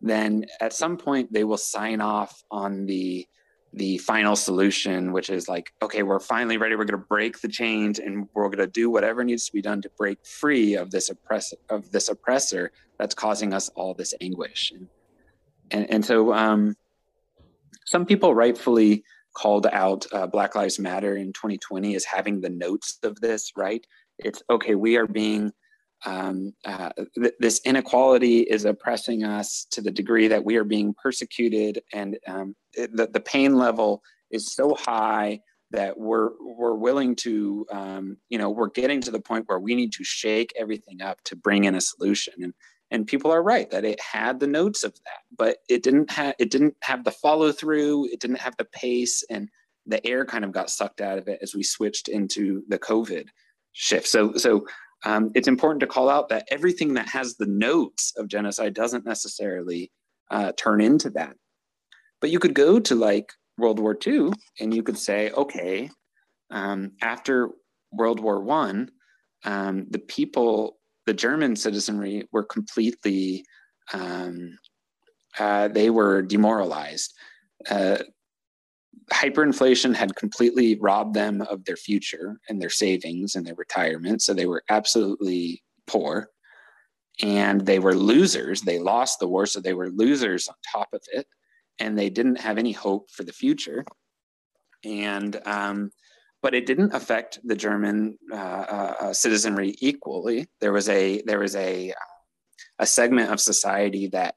then 0.01 0.45
at 0.61 0.73
some 0.73 0.97
point 0.97 1.33
they 1.33 1.45
will 1.45 1.59
sign 1.59 2.01
off 2.01 2.43
on 2.51 2.87
the 2.87 3.27
the 3.73 3.99
final 3.99 4.35
solution, 4.35 5.13
which 5.13 5.31
is 5.31 5.49
like, 5.49 5.73
okay, 5.83 6.03
we're 6.03 6.21
finally 6.21 6.57
ready. 6.57 6.75
We're 6.75 6.85
going 6.85 7.01
to 7.01 7.07
break 7.07 7.41
the 7.41 7.49
chains, 7.49 7.99
and 7.99 8.29
we're 8.35 8.47
going 8.47 8.59
to 8.59 8.67
do 8.67 8.91
whatever 8.91 9.23
needs 9.25 9.47
to 9.47 9.53
be 9.53 9.63
done 9.63 9.83
to 9.83 9.91
break 9.99 10.25
free 10.27 10.75
of 10.75 10.91
this 10.91 11.11
oppress 11.11 11.53
of 11.69 11.91
this 11.91 12.09
oppressor 12.09 12.73
that's 12.99 13.15
causing 13.15 13.53
us 13.53 13.69
all 13.71 13.95
this 13.95 14.15
anguish. 14.21 14.73
And 14.75 14.89
and, 15.71 15.91
and 15.91 16.05
so, 16.05 16.33
um, 16.33 16.77
some 17.85 18.07
people 18.07 18.35
rightfully 18.35 19.05
called 19.35 19.67
out 19.67 20.07
uh, 20.13 20.27
Black 20.27 20.55
Lives 20.55 20.79
Matter 20.79 21.17
in 21.17 21.33
2020 21.33 21.95
as 21.95 22.05
having 22.05 22.41
the 22.41 22.51
notes 22.51 22.99
of 23.03 23.21
this. 23.21 23.53
Right? 23.57 23.87
It's 24.19 24.43
okay. 24.51 24.75
We 24.75 24.97
are 24.97 25.07
being 25.07 25.53
um, 26.05 26.52
uh, 26.65 26.91
th- 27.15 27.35
this 27.39 27.60
inequality 27.65 28.41
is 28.41 28.65
oppressing 28.65 29.25
us 29.25 29.67
to 29.70 29.81
the 29.81 29.91
degree 29.91 30.28
that 30.28 30.44
we 30.44 30.57
are 30.57 30.65
being 30.65 30.94
persecuted, 30.94 31.81
and 31.93 32.18
um, 32.27 32.55
it, 32.75 32.94
the, 32.97 33.07
the 33.07 33.20
pain 33.20 33.57
level 33.57 34.02
is 34.31 34.55
so 34.55 34.75
high 34.75 35.41
that 35.70 35.99
we're 35.99 36.31
we're 36.41 36.75
willing 36.75 37.15
to 37.17 37.67
um, 37.70 38.17
you 38.28 38.39
know 38.39 38.51
we're 38.51 38.70
getting 38.70 39.01
to 39.02 39.10
the 39.10 39.20
point 39.20 39.44
where 39.49 39.59
we 39.59 39.75
need 39.75 39.93
to 39.93 40.05
shake 40.05 40.52
everything 40.57 41.02
up 41.02 41.23
to 41.25 41.36
bring 41.36 41.65
in 41.65 41.75
a 41.75 41.81
solution. 41.81 42.35
And 42.43 42.55
and 42.91 43.07
people 43.07 43.31
are 43.31 43.43
right 43.43 43.70
that 43.70 43.85
it 43.85 44.01
had 44.01 44.41
the 44.41 44.47
notes 44.47 44.83
of 44.83 44.94
that 44.94 45.20
but 45.36 45.59
it 45.68 45.83
didn't 45.83 46.10
have 46.10 46.35
it 46.39 46.51
didn't 46.51 46.75
have 46.81 47.05
the 47.05 47.10
follow 47.10 47.52
through 47.52 48.07
it 48.07 48.18
didn't 48.18 48.41
have 48.41 48.57
the 48.57 48.65
pace 48.65 49.23
and 49.28 49.51
the 49.85 50.05
air 50.07 50.25
kind 50.25 50.43
of 50.43 50.52
got 50.52 50.70
sucked 50.70 51.02
out 51.02 51.18
of 51.18 51.28
it 51.28 51.39
as 51.43 51.55
we 51.55 51.62
switched 51.62 52.09
into 52.09 52.62
the 52.68 52.78
covid 52.78 53.27
shift. 53.78 54.09
So 54.09 54.35
so 54.35 54.67
um, 55.05 55.31
it's 55.35 55.49
important 55.49 55.81
to 55.81 55.86
call 55.86 56.09
out 56.09 56.28
that 56.28 56.49
everything 56.51 56.94
that 56.94 57.09
has 57.09 57.36
the 57.36 57.47
notes 57.47 58.12
of 58.17 58.28
genocide 58.28 58.75
doesn't 58.75 59.07
necessarily 59.07 59.93
uh, 60.31 60.52
turn 60.57 60.81
into 60.81 61.10
that. 61.10 61.36
But 62.20 62.31
you 62.31 62.39
could 62.39 62.55
go 62.55 62.81
to 62.81 62.94
like 62.94 63.33
World 63.59 63.78
War 63.78 63.97
II 64.05 64.31
and 64.60 64.75
you 64.75 64.83
could 64.83 64.99
say, 64.99 65.31
okay, 65.31 65.91
um, 66.51 66.93
after 67.02 67.51
World 67.93 68.20
War 68.20 68.41
One, 68.41 68.91
um, 69.44 69.86
the 69.91 70.01
people, 70.01 70.78
the 71.07 71.15
German 71.15 71.55
citizenry, 71.55 72.28
were 72.33 72.44
completely, 72.44 73.44
um, 73.93 74.59
uh, 75.39 75.68
they 75.68 75.91
were 75.91 76.23
demoralized. 76.23 77.15
Uh, 77.70 77.99
hyperinflation 79.12 79.94
had 79.94 80.17
completely 80.17 80.78
robbed 80.81 81.15
them 81.15 81.43
of 81.43 81.65
their 81.65 81.77
future 81.77 82.41
and 82.49 82.60
their 82.60 82.70
savings 82.70 83.35
and 83.35 83.47
their 83.47 83.55
retirement. 83.55 84.23
So 84.23 84.35
they 84.35 84.47
were 84.47 84.62
absolutely 84.68 85.62
poor 85.86 86.28
and 87.23 87.60
they 87.67 87.78
were 87.78 87.94
losers. 87.94 88.62
They 88.62 88.78
lost 88.78 89.18
the 89.18 89.28
war, 89.28 89.47
so 89.47 89.60
they 89.60 89.75
were 89.75 89.91
losers 89.91 90.49
on 90.49 90.55
top 90.73 90.89
of 90.93 91.02
it. 91.12 91.27
And 91.81 91.99
they 91.99 92.10
didn't 92.10 92.41
have 92.41 92.59
any 92.59 92.73
hope 92.73 93.10
for 93.10 93.25
the 93.25 93.33
future. 93.33 93.85
And, 94.85 95.41
um, 95.44 95.91
but 96.43 96.55
it 96.55 96.67
didn't 96.67 96.94
affect 96.94 97.41
the 97.44 97.57
German 97.57 98.17
uh, 98.33 98.36
uh, 98.36 98.94
uh 99.01 99.12
citizenry 99.12 99.75
equally. 99.81 100.47
There 100.60 100.73
was 100.73 100.89
a 100.89 101.20
there 101.27 101.41
was 101.41 101.57
a 101.57 101.93
a 102.78 102.86
segment 102.86 103.33
of 103.33 103.41
society 103.41 104.07
that 104.09 104.36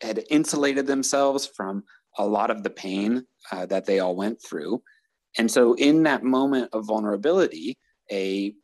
had 0.00 0.24
insulated 0.30 0.88
themselves 0.88 1.46
from 1.46 1.84
a 2.18 2.26
lot 2.26 2.50
of 2.50 2.64
the 2.64 2.70
pain 2.70 3.24
uh, 3.52 3.66
that 3.66 3.86
they 3.86 4.00
all 4.00 4.16
went 4.16 4.42
through. 4.42 4.82
And 5.38 5.50
so, 5.50 5.74
in 5.74 6.02
that 6.04 6.24
moment 6.24 6.70
of 6.72 6.86
vulnerability, 6.86 7.78
a 8.10 8.54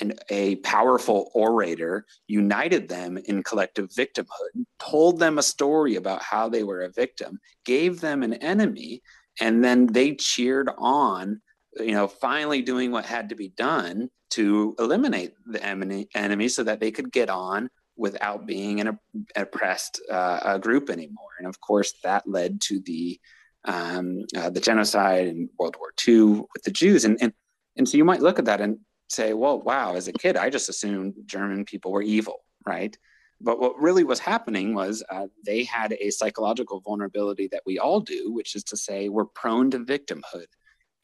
an, 0.00 0.14
a 0.30 0.56
powerful 0.56 1.30
orator 1.34 2.06
united 2.26 2.88
them 2.88 3.18
in 3.26 3.42
collective 3.42 3.90
victimhood, 3.90 4.64
told 4.78 5.18
them 5.18 5.38
a 5.38 5.42
story 5.42 5.96
about 5.96 6.22
how 6.22 6.48
they 6.48 6.64
were 6.64 6.82
a 6.82 6.90
victim, 6.90 7.38
gave 7.64 8.00
them 8.00 8.22
an 8.22 8.34
enemy, 8.34 9.02
and 9.40 9.62
then 9.62 9.86
they 9.86 10.14
cheered 10.14 10.70
on, 10.78 11.40
you 11.78 11.92
know, 11.92 12.08
finally 12.08 12.62
doing 12.62 12.90
what 12.90 13.06
had 13.06 13.28
to 13.28 13.34
be 13.34 13.48
done 13.48 14.08
to 14.30 14.74
eliminate 14.78 15.34
the 15.46 15.62
enemy, 15.64 16.08
enemy 16.14 16.48
so 16.48 16.64
that 16.64 16.80
they 16.80 16.90
could 16.90 17.12
get 17.12 17.28
on 17.28 17.68
without 17.96 18.46
being 18.46 18.80
an 18.80 18.98
oppressed 19.36 20.00
uh, 20.10 20.58
group 20.58 20.90
anymore. 20.90 21.28
And 21.38 21.46
of 21.46 21.60
course, 21.60 21.92
that 22.02 22.26
led 22.26 22.60
to 22.62 22.80
the 22.80 23.20
um, 23.64 24.24
uh, 24.36 24.50
the 24.50 24.60
genocide 24.60 25.28
in 25.28 25.48
World 25.58 25.76
War 25.78 25.92
II 26.06 26.44
with 26.52 26.62
the 26.64 26.70
Jews. 26.70 27.04
And, 27.04 27.18
and 27.20 27.32
and 27.76 27.88
so 27.88 27.96
you 27.96 28.04
might 28.04 28.20
look 28.20 28.38
at 28.38 28.44
that 28.46 28.60
and 28.60 28.78
say, 29.08 29.32
well, 29.32 29.60
wow, 29.60 29.94
as 29.94 30.08
a 30.08 30.12
kid, 30.12 30.36
I 30.36 30.50
just 30.50 30.68
assumed 30.68 31.14
German 31.26 31.64
people 31.64 31.92
were 31.92 32.02
evil, 32.02 32.44
right? 32.66 32.96
But 33.40 33.60
what 33.60 33.78
really 33.78 34.04
was 34.04 34.18
happening 34.18 34.74
was 34.74 35.02
uh, 35.10 35.26
they 35.44 35.64
had 35.64 35.92
a 35.94 36.10
psychological 36.10 36.80
vulnerability 36.80 37.48
that 37.48 37.62
we 37.66 37.78
all 37.78 38.00
do, 38.00 38.32
which 38.32 38.54
is 38.54 38.62
to 38.64 38.76
say, 38.76 39.08
we're 39.08 39.24
prone 39.24 39.70
to 39.72 39.80
victimhood. 39.80 40.46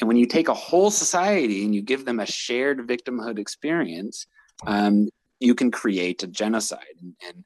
And 0.01 0.07
when 0.07 0.17
you 0.17 0.27
take 0.27 0.49
a 0.49 0.55
whole 0.55 0.91
society 0.91 1.65
and 1.65 1.75
you 1.75 1.83
give 1.83 2.05
them 2.05 2.21
a 2.21 2.27
shared 2.27 2.87
victimhood 2.87 3.39
experience, 3.39 4.27
um, 4.67 5.09
you 5.41 5.55
can 5.55 5.71
create 5.71 6.23
a 6.23 6.29
genocide. 6.29 6.97
And, 7.01 7.15
and 7.27 7.45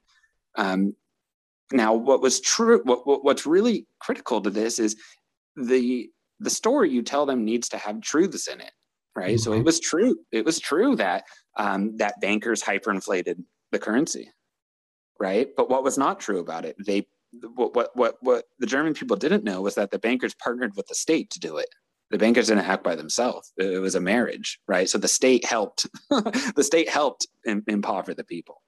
um, 0.55 0.95
now, 1.73 1.93
what 1.93 2.21
was 2.21 2.39
true, 2.39 2.81
what, 2.83 3.05
what, 3.07 3.23
what's 3.23 3.45
really 3.45 3.87
critical 3.99 4.41
to 4.41 4.49
this 4.49 4.79
is 4.79 4.95
the 5.55 6.09
the 6.39 6.49
story 6.49 6.89
you 6.89 7.01
tell 7.01 7.25
them 7.25 7.45
needs 7.45 7.69
to 7.69 7.77
have 7.77 8.01
truths 8.01 8.47
in 8.47 8.59
it, 8.59 8.71
right? 9.15 9.35
Mm-hmm. 9.35 9.43
So 9.43 9.53
it 9.53 9.63
was 9.63 9.79
true. 9.79 10.17
It 10.31 10.45
was 10.45 10.59
true 10.59 10.95
that 10.97 11.23
um, 11.57 11.97
that 11.97 12.21
bankers 12.21 12.61
hyperinflated 12.61 13.43
the 13.71 13.79
currency, 13.79 14.29
right? 15.19 15.49
But 15.55 15.69
what 15.69 15.83
was 15.83 15.97
not 15.97 16.19
true 16.19 16.39
about 16.39 16.65
it? 16.65 16.75
They 16.85 17.07
what 17.55 17.75
what 17.75 17.95
what 17.95 18.17
what 18.21 18.45
the 18.59 18.67
German 18.67 18.93
people 18.93 19.17
didn't 19.17 19.43
know 19.43 19.61
was 19.61 19.75
that 19.75 19.91
the 19.91 19.99
bankers 19.99 20.35
partnered 20.35 20.75
with 20.75 20.87
the 20.87 20.95
state 20.95 21.31
to 21.31 21.39
do 21.39 21.57
it 21.57 21.69
the 22.11 22.19
bankers 22.19 22.47
didn't 22.47 22.65
act 22.65 22.83
by 22.83 22.95
themselves 22.95 23.51
it 23.57 23.81
was 23.81 23.95
a 23.95 23.99
marriage 23.99 24.59
right 24.67 24.87
so 24.87 24.99
the 24.99 25.07
state 25.07 25.43
helped 25.43 25.87
the 26.55 26.63
state 26.63 26.87
helped 26.87 27.25
impover 27.45 28.13
the 28.13 28.23
people 28.23 28.61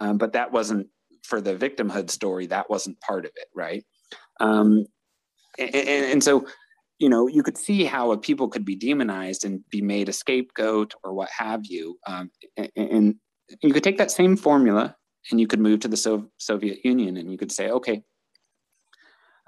um, 0.00 0.18
but 0.18 0.34
that 0.34 0.52
wasn't 0.52 0.86
for 1.24 1.40
the 1.40 1.54
victimhood 1.54 2.10
story 2.10 2.46
that 2.46 2.70
wasn't 2.70 3.00
part 3.00 3.24
of 3.24 3.32
it 3.36 3.48
right? 3.54 3.84
Um, 4.40 4.86
and, 5.58 5.74
and, 5.74 6.24
so 6.24 6.46
you 6.98 7.08
know 7.08 7.26
you 7.26 7.42
could 7.42 7.58
see 7.58 7.84
how 7.84 8.12
a 8.12 8.18
people 8.18 8.48
could 8.48 8.64
be 8.64 8.76
demonized 8.76 9.44
and 9.44 9.60
be 9.70 9.82
made 9.82 10.08
a 10.08 10.12
scapegoat 10.12 10.94
or 11.02 11.12
what 11.12 11.28
have 11.36 11.62
you 11.64 11.98
um, 12.06 12.30
and, 12.56 12.70
and 12.76 13.14
you 13.62 13.72
could 13.72 13.84
take 13.84 13.98
that 13.98 14.10
same 14.10 14.36
formula 14.36 14.94
and 15.30 15.40
you 15.40 15.46
could 15.46 15.60
move 15.60 15.80
to 15.80 15.88
the 15.88 15.96
so- 15.96 16.30
soviet 16.38 16.78
union 16.84 17.16
and 17.16 17.30
you 17.30 17.38
could 17.38 17.52
say 17.52 17.70
okay 17.70 18.02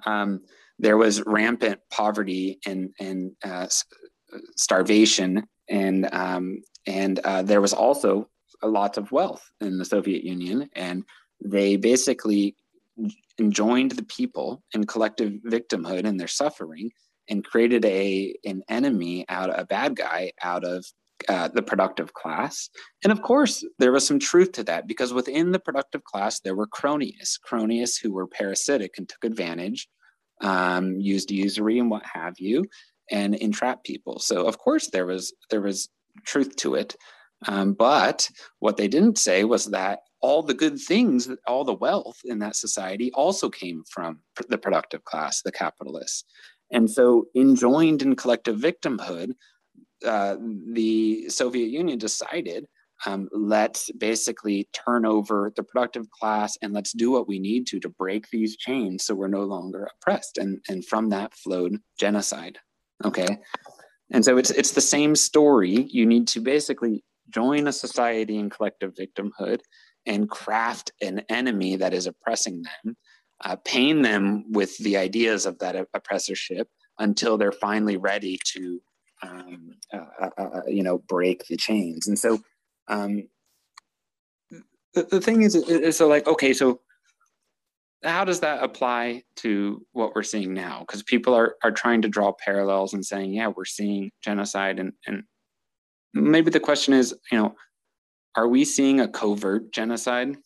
um, 0.06 0.40
there 0.78 0.96
was 0.96 1.22
rampant 1.26 1.80
poverty 1.90 2.58
and 2.66 2.90
and 2.98 3.32
uh, 3.44 3.66
starvation, 4.56 5.46
and 5.68 6.12
um, 6.12 6.62
and 6.86 7.18
uh, 7.20 7.42
there 7.42 7.60
was 7.60 7.72
also 7.72 8.28
a 8.62 8.68
lot 8.68 8.98
of 8.98 9.12
wealth 9.12 9.48
in 9.60 9.78
the 9.78 9.84
Soviet 9.84 10.24
Union, 10.24 10.68
and 10.74 11.04
they 11.44 11.76
basically 11.76 12.56
enjoined 13.38 13.92
the 13.92 14.04
people 14.04 14.62
in 14.74 14.84
collective 14.84 15.32
victimhood 15.46 16.06
and 16.06 16.18
their 16.18 16.28
suffering, 16.28 16.90
and 17.28 17.44
created 17.44 17.84
a 17.84 18.34
an 18.44 18.62
enemy 18.68 19.24
out 19.28 19.50
a 19.58 19.64
bad 19.64 19.96
guy 19.96 20.32
out 20.42 20.64
of 20.64 20.84
uh, 21.28 21.48
the 21.48 21.62
productive 21.62 22.14
class. 22.14 22.70
And 23.04 23.12
of 23.12 23.22
course, 23.22 23.64
there 23.78 23.92
was 23.92 24.06
some 24.06 24.18
truth 24.18 24.52
to 24.52 24.64
that 24.64 24.86
because 24.86 25.12
within 25.12 25.52
the 25.52 25.58
productive 25.58 26.02
class, 26.04 26.40
there 26.40 26.54
were 26.54 26.66
cronies, 26.66 27.38
cronies 27.42 27.98
who 27.98 28.12
were 28.12 28.26
parasitic 28.26 28.94
and 28.96 29.08
took 29.08 29.24
advantage 29.24 29.88
um, 30.40 30.98
used 31.00 31.30
usury 31.30 31.78
and 31.78 31.90
what 31.90 32.04
have 32.04 32.38
you, 32.38 32.64
and 33.10 33.34
entrap 33.34 33.84
people. 33.84 34.18
So 34.18 34.46
of 34.46 34.58
course 34.58 34.90
there 34.90 35.06
was 35.06 35.32
there 35.50 35.60
was 35.60 35.88
truth 36.24 36.56
to 36.56 36.74
it, 36.74 36.96
um, 37.46 37.74
but 37.74 38.28
what 38.58 38.76
they 38.76 38.88
didn't 38.88 39.18
say 39.18 39.44
was 39.44 39.66
that 39.66 40.00
all 40.20 40.42
the 40.42 40.54
good 40.54 40.78
things, 40.78 41.28
all 41.46 41.64
the 41.64 41.74
wealth 41.74 42.18
in 42.24 42.38
that 42.40 42.56
society 42.56 43.10
also 43.12 43.48
came 43.48 43.82
from 43.90 44.20
the 44.48 44.58
productive 44.58 45.04
class, 45.04 45.42
the 45.42 45.52
capitalists. 45.52 46.24
And 46.70 46.90
so, 46.90 47.26
enjoined 47.34 48.02
in 48.02 48.16
collective 48.16 48.58
victimhood, 48.58 49.32
uh, 50.04 50.36
the 50.72 51.28
Soviet 51.28 51.68
Union 51.68 51.98
decided 51.98 52.66
um, 53.06 53.28
let's 53.32 53.90
basically 53.92 54.68
turn 54.72 55.06
over 55.06 55.52
the 55.56 55.62
productive 55.62 56.10
class 56.10 56.58
and 56.60 56.72
let's 56.72 56.92
do 56.92 57.10
what 57.10 57.26
we 57.26 57.38
need 57.38 57.66
to 57.68 57.80
to 57.80 57.88
break 57.88 58.28
these 58.28 58.56
chains 58.56 59.04
so 59.04 59.14
we're 59.14 59.26
no 59.26 59.44
longer 59.44 59.88
oppressed. 59.96 60.38
And 60.38 60.60
and 60.68 60.86
from 60.86 61.08
that 61.10 61.34
flowed 61.34 61.80
genocide 61.98 62.58
okay? 63.04 63.38
And 64.10 64.24
so 64.24 64.36
it's 64.38 64.50
it's 64.50 64.72
the 64.72 64.80
same 64.80 65.14
story. 65.14 65.86
You 65.90 66.06
need 66.06 66.28
to 66.28 66.40
basically 66.40 67.04
join 67.30 67.68
a 67.68 67.72
society 67.72 68.38
in 68.38 68.50
collective 68.50 68.94
victimhood 68.94 69.60
and 70.06 70.30
craft 70.30 70.92
an 71.00 71.22
enemy 71.28 71.76
that 71.76 71.94
is 71.94 72.06
oppressing 72.06 72.62
them 72.62 72.96
uh, 73.44 73.56
pain 73.64 74.02
them 74.02 74.44
with 74.52 74.76
the 74.78 74.96
ideas 74.96 75.46
of 75.46 75.58
that 75.58 75.76
oppressorship 75.94 76.68
until 76.98 77.38
they're 77.38 77.52
finally 77.52 77.96
ready 77.96 78.38
to 78.44 78.80
um, 79.22 79.70
uh, 79.92 80.28
uh, 80.38 80.42
uh 80.42 80.60
you 80.66 80.82
know 80.82 80.98
break 80.98 81.46
the 81.46 81.56
chains 81.56 82.06
and 82.06 82.18
so 82.18 82.38
um, 82.88 83.28
the, 84.94 85.04
the 85.04 85.20
thing 85.20 85.42
is, 85.42 85.54
is 85.54 85.96
so 85.96 86.08
like, 86.08 86.26
okay, 86.26 86.52
so 86.52 86.80
how 88.02 88.24
does 88.24 88.40
that 88.40 88.62
apply 88.62 89.22
to 89.36 89.84
what 89.92 90.14
we're 90.14 90.22
seeing 90.22 90.54
now? 90.54 90.80
Because 90.80 91.02
people 91.02 91.34
are, 91.34 91.56
are 91.62 91.70
trying 91.70 92.02
to 92.02 92.08
draw 92.08 92.32
parallels 92.32 92.94
and 92.94 93.04
saying, 93.04 93.32
yeah, 93.32 93.48
we're 93.48 93.64
seeing 93.64 94.10
genocide. 94.22 94.78
And, 94.78 94.92
and 95.06 95.24
maybe 96.14 96.50
the 96.50 96.60
question 96.60 96.94
is, 96.94 97.14
you 97.30 97.38
know, 97.38 97.54
are 98.36 98.48
we 98.48 98.64
seeing 98.64 99.00
a 99.00 99.08
covert 99.08 99.72
genocide? 99.72 100.36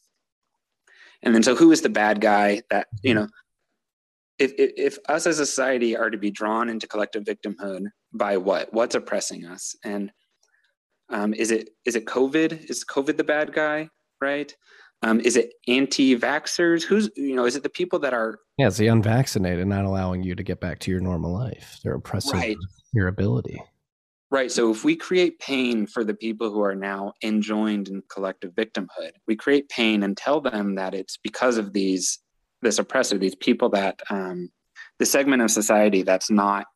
And 1.22 1.34
then 1.34 1.42
so 1.42 1.54
who 1.54 1.72
is 1.72 1.80
the 1.80 1.88
bad 1.88 2.20
guy 2.20 2.62
that, 2.70 2.86
you 3.02 3.14
know, 3.14 3.28
if, 4.38 4.52
if, 4.58 4.72
if 4.76 4.98
us 5.08 5.26
as 5.26 5.38
a 5.38 5.46
society 5.46 5.96
are 5.96 6.10
to 6.10 6.18
be 6.18 6.30
drawn 6.30 6.68
into 6.68 6.86
collective 6.86 7.24
victimhood 7.24 7.86
by 8.12 8.36
what? 8.36 8.72
What's 8.72 8.94
oppressing 8.94 9.46
us? 9.46 9.74
And 9.84 10.12
um, 11.08 11.32
is 11.34 11.50
it 11.50 11.70
is 11.84 11.96
it 11.96 12.06
COVID? 12.06 12.68
Is 12.68 12.84
COVID 12.84 13.16
the 13.16 13.24
bad 13.24 13.52
guy? 13.52 13.88
Right? 14.20 14.54
Um, 15.02 15.20
is 15.20 15.36
it 15.36 15.52
anti-vaxxers? 15.68 16.82
Who's 16.82 17.10
you 17.16 17.36
know? 17.36 17.44
Is 17.44 17.56
it 17.56 17.62
the 17.62 17.68
people 17.68 17.98
that 18.00 18.14
are? 18.14 18.38
Yeah, 18.58 18.68
it's 18.68 18.78
the 18.78 18.86
unvaccinated 18.86 19.66
not 19.66 19.84
allowing 19.84 20.22
you 20.22 20.34
to 20.34 20.42
get 20.42 20.60
back 20.60 20.78
to 20.80 20.90
your 20.90 21.00
normal 21.00 21.32
life. 21.32 21.78
They're 21.84 21.94
oppressing 21.94 22.40
right. 22.40 22.56
your 22.92 23.08
ability. 23.08 23.62
Right. 24.34 24.50
So 24.50 24.72
if 24.72 24.82
we 24.82 24.96
create 24.96 25.38
pain 25.38 25.86
for 25.86 26.02
the 26.02 26.12
people 26.12 26.50
who 26.50 26.60
are 26.60 26.74
now 26.74 27.12
enjoined 27.22 27.86
in 27.86 28.02
collective 28.08 28.50
victimhood, 28.50 29.12
we 29.28 29.36
create 29.36 29.68
pain 29.68 30.02
and 30.02 30.16
tell 30.16 30.40
them 30.40 30.74
that 30.74 30.92
it's 30.92 31.16
because 31.16 31.56
of 31.56 31.72
these 31.72 32.18
this 32.60 32.80
oppressor, 32.80 33.16
these 33.16 33.36
people 33.36 33.68
that 33.68 34.00
um, 34.10 34.50
the 34.98 35.06
segment 35.06 35.40
of 35.40 35.52
society 35.52 36.02
that's 36.02 36.32
not 36.32 36.66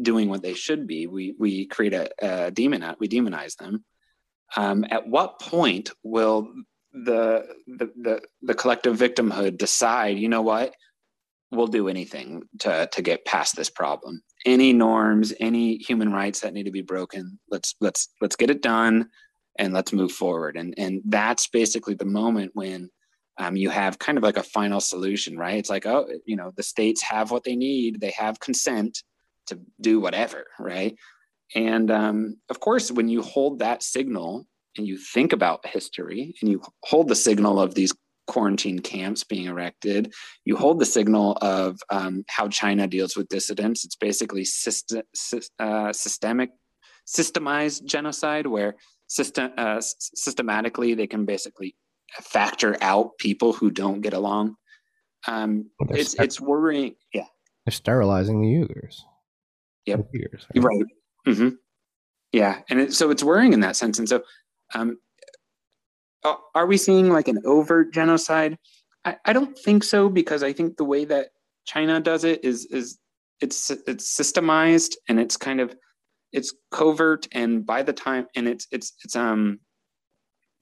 doing 0.00 0.28
what 0.28 0.44
they 0.44 0.54
should 0.54 0.86
be. 0.86 1.08
We 1.08 1.34
we 1.36 1.66
create 1.66 1.92
a, 1.92 2.08
a 2.20 2.50
demon. 2.52 2.94
We 3.00 3.08
demonize 3.08 3.56
them. 3.56 3.84
Um, 4.56 4.86
at 4.88 5.08
what 5.08 5.40
point 5.40 5.90
will 6.04 6.54
the, 6.92 7.48
the 7.66 7.90
the 8.00 8.22
the 8.42 8.54
collective 8.54 8.96
victimhood 8.96 9.58
decide? 9.58 10.18
You 10.18 10.28
know 10.28 10.42
what? 10.42 10.72
We'll 11.50 11.66
do 11.66 11.88
anything 11.88 12.44
to 12.60 12.88
to 12.92 13.02
get 13.02 13.24
past 13.24 13.56
this 13.56 13.70
problem. 13.70 14.22
Any 14.44 14.72
norms, 14.72 15.32
any 15.40 15.76
human 15.76 16.12
rights 16.12 16.40
that 16.40 16.52
need 16.52 16.64
to 16.64 16.70
be 16.70 16.82
broken. 16.82 17.38
Let's 17.50 17.74
let's 17.80 18.08
let's 18.20 18.36
get 18.36 18.50
it 18.50 18.62
done, 18.62 19.08
and 19.58 19.72
let's 19.72 19.92
move 19.92 20.12
forward. 20.12 20.56
And 20.56 20.74
and 20.76 21.02
that's 21.06 21.48
basically 21.48 21.94
the 21.94 22.04
moment 22.04 22.52
when. 22.54 22.90
Um, 23.38 23.56
you 23.56 23.70
have 23.70 23.98
kind 23.98 24.18
of 24.18 24.24
like 24.24 24.36
a 24.36 24.42
final 24.42 24.78
solution, 24.78 25.38
right? 25.38 25.56
It's 25.56 25.70
like, 25.70 25.86
oh, 25.86 26.06
you 26.26 26.36
know, 26.36 26.52
the 26.54 26.62
states 26.62 27.00
have 27.00 27.30
what 27.30 27.44
they 27.44 27.56
need. 27.56 27.98
They 27.98 28.10
have 28.10 28.38
consent 28.38 29.02
to 29.46 29.58
do 29.80 30.00
whatever, 30.00 30.44
right? 30.58 30.94
And 31.54 31.90
um, 31.90 32.36
of 32.48 32.60
course, 32.60 32.90
when 32.90 33.08
you 33.08 33.22
hold 33.22 33.58
that 33.58 33.82
signal 33.82 34.46
and 34.76 34.86
you 34.86 34.98
think 34.98 35.32
about 35.32 35.66
history 35.66 36.34
and 36.40 36.50
you 36.50 36.62
hold 36.84 37.08
the 37.08 37.14
signal 37.14 37.60
of 37.60 37.74
these 37.74 37.94
quarantine 38.26 38.78
camps 38.78 39.24
being 39.24 39.46
erected, 39.46 40.12
you 40.44 40.56
hold 40.56 40.78
the 40.78 40.86
signal 40.86 41.36
of 41.42 41.78
um, 41.90 42.24
how 42.28 42.48
China 42.48 42.86
deals 42.86 43.16
with 43.16 43.28
dissidents. 43.28 43.84
It's 43.84 43.96
basically 43.96 44.44
system, 44.44 45.02
uh, 45.58 45.92
systemic, 45.92 46.50
systemized 47.06 47.84
genocide 47.84 48.46
where 48.46 48.76
system, 49.06 49.52
uh, 49.56 49.80
systematically 49.80 50.94
they 50.94 51.06
can 51.06 51.24
basically 51.24 51.74
factor 52.20 52.76
out 52.80 53.10
people 53.18 53.52
who 53.52 53.70
don't 53.70 54.00
get 54.00 54.12
along. 54.12 54.56
Um, 55.26 55.70
it's, 55.90 56.14
it's 56.14 56.40
worrying. 56.40 56.94
Yeah. 57.12 57.26
They're 57.64 57.72
sterilizing 57.72 58.40
the 58.42 58.48
Uyghurs. 58.48 59.02
Yep. 59.86 60.08
Years, 60.12 60.46
right. 60.54 60.64
right. 60.64 60.84
Mm-hmm. 61.26 61.48
Yeah, 62.32 62.60
and 62.70 62.80
it, 62.80 62.94
so 62.94 63.10
it's 63.10 63.22
worrying 63.22 63.52
in 63.52 63.60
that 63.60 63.76
sense. 63.76 63.98
And 63.98 64.08
so, 64.08 64.22
um, 64.74 64.98
are 66.54 66.66
we 66.66 66.76
seeing 66.76 67.10
like 67.10 67.28
an 67.28 67.40
overt 67.44 67.92
genocide? 67.92 68.58
I, 69.04 69.16
I 69.24 69.32
don't 69.32 69.58
think 69.58 69.84
so 69.84 70.08
because 70.08 70.42
I 70.42 70.52
think 70.52 70.76
the 70.76 70.84
way 70.84 71.04
that 71.04 71.28
China 71.64 72.00
does 72.00 72.24
it 72.24 72.44
is 72.44 72.66
is 72.66 72.98
it's 73.40 73.70
it's 73.70 74.16
systemized 74.16 74.94
and 75.08 75.18
it's 75.18 75.36
kind 75.36 75.60
of 75.60 75.74
it's 76.32 76.54
covert 76.70 77.26
and 77.32 77.66
by 77.66 77.82
the 77.82 77.92
time 77.92 78.26
and 78.34 78.48
it's 78.48 78.66
it's 78.70 78.94
it's 79.04 79.16
um 79.16 79.58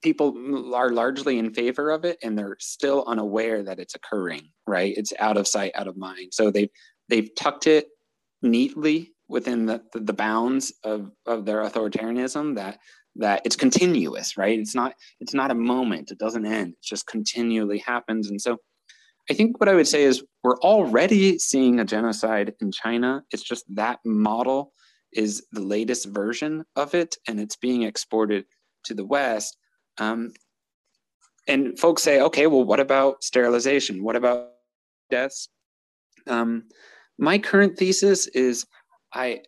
people 0.03 0.75
are 0.75 0.91
largely 0.91 1.39
in 1.39 1.53
favor 1.53 1.91
of 1.91 2.05
it 2.05 2.19
and 2.23 2.37
they're 2.37 2.57
still 2.59 3.05
unaware 3.07 3.63
that 3.63 3.79
it's 3.79 3.95
occurring 3.95 4.49
right 4.67 4.95
it's 4.97 5.13
out 5.19 5.37
of 5.37 5.47
sight 5.47 5.73
out 5.75 5.87
of 5.87 5.97
mind 5.97 6.33
so 6.33 6.51
they've 6.51 6.71
they've 7.09 7.31
tucked 7.37 7.67
it 7.67 7.89
neatly 8.43 9.13
within 9.29 9.67
the, 9.67 9.81
the, 9.93 10.01
the 10.01 10.13
bounds 10.13 10.73
of, 10.83 11.11
of 11.27 11.45
their 11.45 11.63
authoritarianism 11.63 12.57
that 12.57 12.79
that 13.17 13.43
it's 13.45 13.57
continuous 13.57 14.37
right? 14.37 14.59
It's 14.59 14.75
not 14.75 14.95
it's 15.21 15.35
not 15.35 15.51
a 15.51 15.55
moment. 15.55 16.11
It 16.11 16.19
doesn't 16.19 16.47
end. 16.47 16.73
It 16.73 16.83
just 16.83 17.07
continually 17.07 17.79
happens. 17.79 18.31
And 18.31 18.41
so 18.41 18.59
i 19.31 19.35
think 19.35 19.61
what 19.61 19.69
i 19.69 19.75
would 19.75 19.87
say 19.87 20.03
is 20.03 20.25
we're 20.43 20.59
already 20.61 21.39
seeing 21.39 21.79
a 21.81 21.85
genocide 21.85 22.55
in 22.61 22.73
china. 22.73 23.23
It's 23.31 23.43
just 23.43 23.65
that 23.75 24.01
model 24.05 24.73
is 25.13 25.45
the 25.53 25.61
latest 25.61 26.07
version 26.07 26.65
of 26.77 26.95
it 26.95 27.17
and 27.27 27.41
it's 27.41 27.57
being 27.57 27.83
exported 27.83 28.45
to 28.85 28.95
the 28.95 29.05
west. 29.05 29.57
Um, 29.99 30.33
and 31.49 31.79
folks 31.79 32.03
say 32.03 32.21
okay 32.21 32.47
well 32.47 32.65
what 32.65 32.81
about 32.81 33.23
sterilization? 33.25 34.03
What 34.03 34.17
about 34.17 34.51
deaths? 35.11 35.49
Um, 36.27 36.65
my 37.19 37.39
current 37.39 37.77
thesis 37.79 38.27
is 38.29 38.67
i 39.13 39.41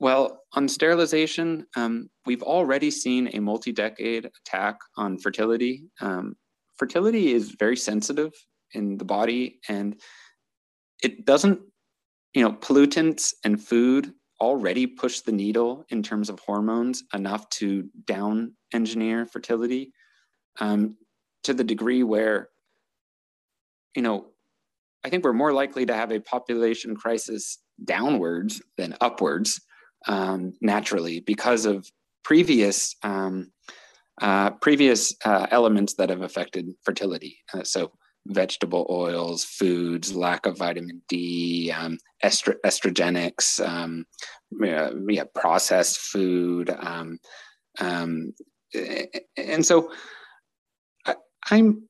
well, 0.00 0.40
on 0.54 0.66
sterilization, 0.66 1.66
um, 1.76 2.08
we've 2.24 2.42
already 2.42 2.90
seen 2.90 3.28
a 3.34 3.40
multi 3.40 3.70
decade 3.70 4.24
attack 4.24 4.78
on 4.96 5.18
fertility. 5.18 5.84
Um, 6.00 6.36
fertility 6.78 7.34
is 7.34 7.54
very 7.58 7.76
sensitive 7.76 8.32
in 8.72 8.96
the 8.96 9.04
body 9.04 9.60
and 9.68 10.00
it 11.02 11.26
doesn't, 11.26 11.60
you 12.32 12.42
know, 12.42 12.52
pollutants 12.52 13.34
and 13.44 13.62
food 13.62 14.12
already 14.40 14.86
push 14.86 15.20
the 15.20 15.32
needle 15.32 15.84
in 15.90 16.02
terms 16.02 16.30
of 16.30 16.40
hormones 16.40 17.04
enough 17.12 17.48
to 17.50 17.88
down 18.06 18.54
engineer 18.72 19.26
fertility 19.26 19.92
um, 20.60 20.96
to 21.44 21.52
the 21.52 21.64
degree 21.64 22.02
where, 22.02 22.48
you 23.94 24.00
know, 24.00 24.28
I 25.04 25.10
think 25.10 25.24
we're 25.24 25.32
more 25.34 25.52
likely 25.52 25.84
to 25.86 25.94
have 25.94 26.10
a 26.10 26.20
population 26.20 26.94
crisis 26.96 27.58
downwards 27.84 28.62
than 28.78 28.96
upwards 29.00 29.60
um, 30.08 30.52
naturally 30.60 31.20
because 31.20 31.66
of 31.66 31.90
previous 32.24 32.96
um, 33.02 33.50
uh, 34.20 34.50
previous 34.50 35.14
uh, 35.24 35.46
elements 35.50 35.94
that 35.94 36.10
have 36.10 36.20
affected 36.22 36.68
fertility. 36.84 37.38
Uh, 37.54 37.62
so 37.64 37.90
vegetable 38.26 38.86
oils, 38.90 39.44
foods, 39.44 40.14
lack 40.14 40.44
of 40.44 40.58
vitamin 40.58 41.00
D, 41.08 41.72
um, 41.74 41.96
estro- 42.22 42.60
estrogenics, 42.64 43.66
um, 43.66 44.04
yeah, 45.08 45.24
processed 45.34 45.98
food, 45.98 46.68
um, 46.80 47.18
um, 47.78 48.34
and 49.36 49.64
so 49.64 49.90
I, 51.06 51.14
I'm 51.50 51.88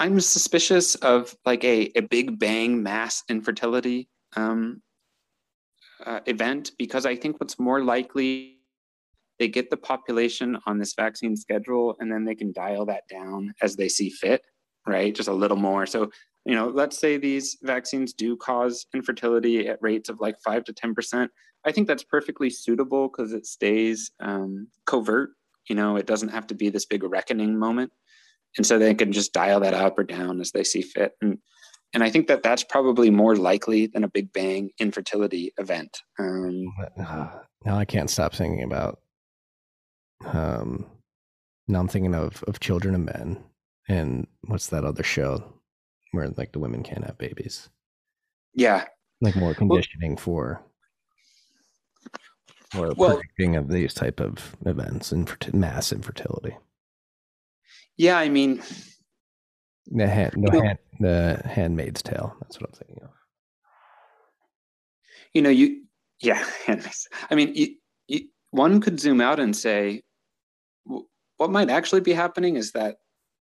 I'm 0.00 0.20
suspicious 0.20 0.94
of 0.96 1.34
like 1.44 1.64
a, 1.64 1.90
a 1.96 2.02
big 2.02 2.38
bang 2.38 2.82
mass 2.82 3.22
infertility 3.28 4.08
um, 4.36 4.82
uh, 6.04 6.20
event 6.26 6.72
because 6.78 7.06
I 7.06 7.16
think 7.16 7.40
what's 7.40 7.58
more 7.58 7.82
likely 7.82 8.58
they 9.38 9.48
get 9.48 9.70
the 9.70 9.76
population 9.76 10.58
on 10.66 10.78
this 10.78 10.94
vaccine 10.94 11.36
schedule 11.36 11.96
and 12.00 12.10
then 12.10 12.24
they 12.24 12.34
can 12.34 12.52
dial 12.52 12.84
that 12.86 13.06
down 13.08 13.54
as 13.62 13.76
they 13.76 13.88
see 13.88 14.10
fit, 14.10 14.42
right? 14.86 15.14
Just 15.14 15.28
a 15.28 15.32
little 15.32 15.56
more. 15.56 15.86
So, 15.86 16.10
you 16.44 16.54
know, 16.54 16.68
let's 16.68 16.98
say 16.98 17.16
these 17.16 17.56
vaccines 17.62 18.12
do 18.12 18.36
cause 18.36 18.86
infertility 18.94 19.68
at 19.68 19.78
rates 19.80 20.08
of 20.08 20.20
like 20.20 20.36
five 20.44 20.64
to 20.64 20.72
10%. 20.72 21.28
I 21.64 21.72
think 21.72 21.86
that's 21.86 22.02
perfectly 22.04 22.50
suitable 22.50 23.08
because 23.08 23.32
it 23.32 23.46
stays 23.46 24.10
um, 24.20 24.68
covert. 24.86 25.30
You 25.68 25.76
know, 25.76 25.96
it 25.96 26.06
doesn't 26.06 26.30
have 26.30 26.46
to 26.48 26.54
be 26.54 26.70
this 26.70 26.86
big 26.86 27.04
reckoning 27.04 27.58
moment. 27.58 27.92
And 28.56 28.66
so 28.66 28.78
they 28.78 28.94
can 28.94 29.12
just 29.12 29.32
dial 29.32 29.60
that 29.60 29.74
up 29.74 29.98
or 29.98 30.04
down 30.04 30.40
as 30.40 30.52
they 30.52 30.64
see 30.64 30.82
fit. 30.82 31.12
And 31.20 31.38
and 31.94 32.02
I 32.04 32.10
think 32.10 32.26
that 32.28 32.42
that's 32.42 32.64
probably 32.64 33.10
more 33.10 33.36
likely 33.36 33.86
than 33.86 34.04
a 34.04 34.08
Big 34.08 34.32
Bang 34.32 34.70
infertility 34.78 35.52
event. 35.58 36.02
Um, 36.18 36.72
now 36.96 37.76
I 37.76 37.84
can't 37.84 38.10
stop 38.10 38.34
thinking 38.34 38.62
about. 38.62 39.00
Um, 40.24 40.86
now 41.66 41.80
I'm 41.80 41.88
thinking 41.88 42.14
of 42.14 42.42
of 42.44 42.60
Children 42.60 42.94
of 42.94 43.00
Men, 43.02 43.42
and 43.88 44.26
what's 44.46 44.68
that 44.68 44.84
other 44.84 45.02
show 45.02 45.60
where 46.12 46.28
like 46.28 46.52
the 46.52 46.58
women 46.58 46.82
can't 46.82 47.04
have 47.04 47.18
babies? 47.18 47.68
Yeah, 48.54 48.84
like 49.20 49.36
more 49.36 49.54
conditioning 49.54 50.12
well, 50.12 50.22
for 50.22 50.62
or 52.76 52.92
well, 52.96 53.16
predicting 53.16 53.56
of 53.56 53.68
these 53.68 53.94
type 53.94 54.20
of 54.20 54.56
events 54.66 55.12
and 55.12 55.30
mass 55.54 55.92
infertility. 55.92 56.56
Yeah, 57.96 58.18
I 58.18 58.28
mean, 58.28 58.62
the 59.90 60.06
hand, 60.06 60.34
the, 60.36 60.62
hand, 60.62 60.78
the 61.00 61.42
Handmaid's 61.44 62.02
Tale. 62.02 62.36
That's 62.40 62.60
what 62.60 62.70
I'm 62.70 62.76
thinking 62.76 63.02
of. 63.02 63.10
You 65.34 65.42
know, 65.42 65.50
you 65.50 65.82
yeah, 66.20 66.44
Handmaid's. 66.66 67.08
I 67.30 67.34
mean, 67.34 67.54
you, 67.54 67.74
you, 68.08 68.28
one 68.50 68.80
could 68.80 69.00
zoom 69.00 69.20
out 69.20 69.40
and 69.40 69.56
say, 69.56 70.02
what 70.84 71.50
might 71.50 71.70
actually 71.70 72.00
be 72.00 72.12
happening 72.12 72.56
is 72.56 72.72
that 72.72 72.96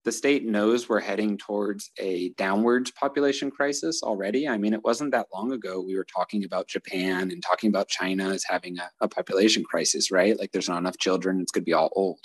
the 0.04 0.12
state 0.12 0.44
knows 0.44 0.88
we're 0.88 1.00
heading 1.00 1.38
towards 1.38 1.90
a 1.98 2.30
downwards 2.30 2.90
population 2.90 3.50
crisis 3.50 4.02
already. 4.02 4.48
I 4.48 4.58
mean, 4.58 4.72
it 4.72 4.82
wasn't 4.82 5.12
that 5.12 5.28
long 5.32 5.52
ago 5.52 5.80
we 5.80 5.96
were 5.96 6.06
talking 6.06 6.44
about 6.44 6.66
Japan 6.66 7.30
and 7.30 7.42
talking 7.42 7.68
about 7.68 7.88
China 7.88 8.30
as 8.30 8.44
having 8.48 8.78
a, 8.78 8.90
a 9.00 9.08
population 9.08 9.62
crisis, 9.62 10.10
right? 10.10 10.36
Like 10.38 10.50
there's 10.50 10.68
not 10.68 10.78
enough 10.78 10.98
children, 10.98 11.40
it's 11.40 11.52
going 11.52 11.62
to 11.62 11.66
be 11.66 11.72
all 11.72 11.92
old 11.94 12.18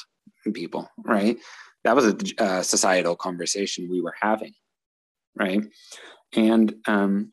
people, 0.53 0.89
right? 1.05 1.37
That 1.87 1.95
was 1.95 2.05
a 2.05 2.43
uh, 2.43 2.61
societal 2.61 3.15
conversation 3.15 3.89
we 3.89 4.01
were 4.01 4.15
having 4.19 4.53
right? 5.39 5.61
And 6.35 6.73
um, 6.87 7.31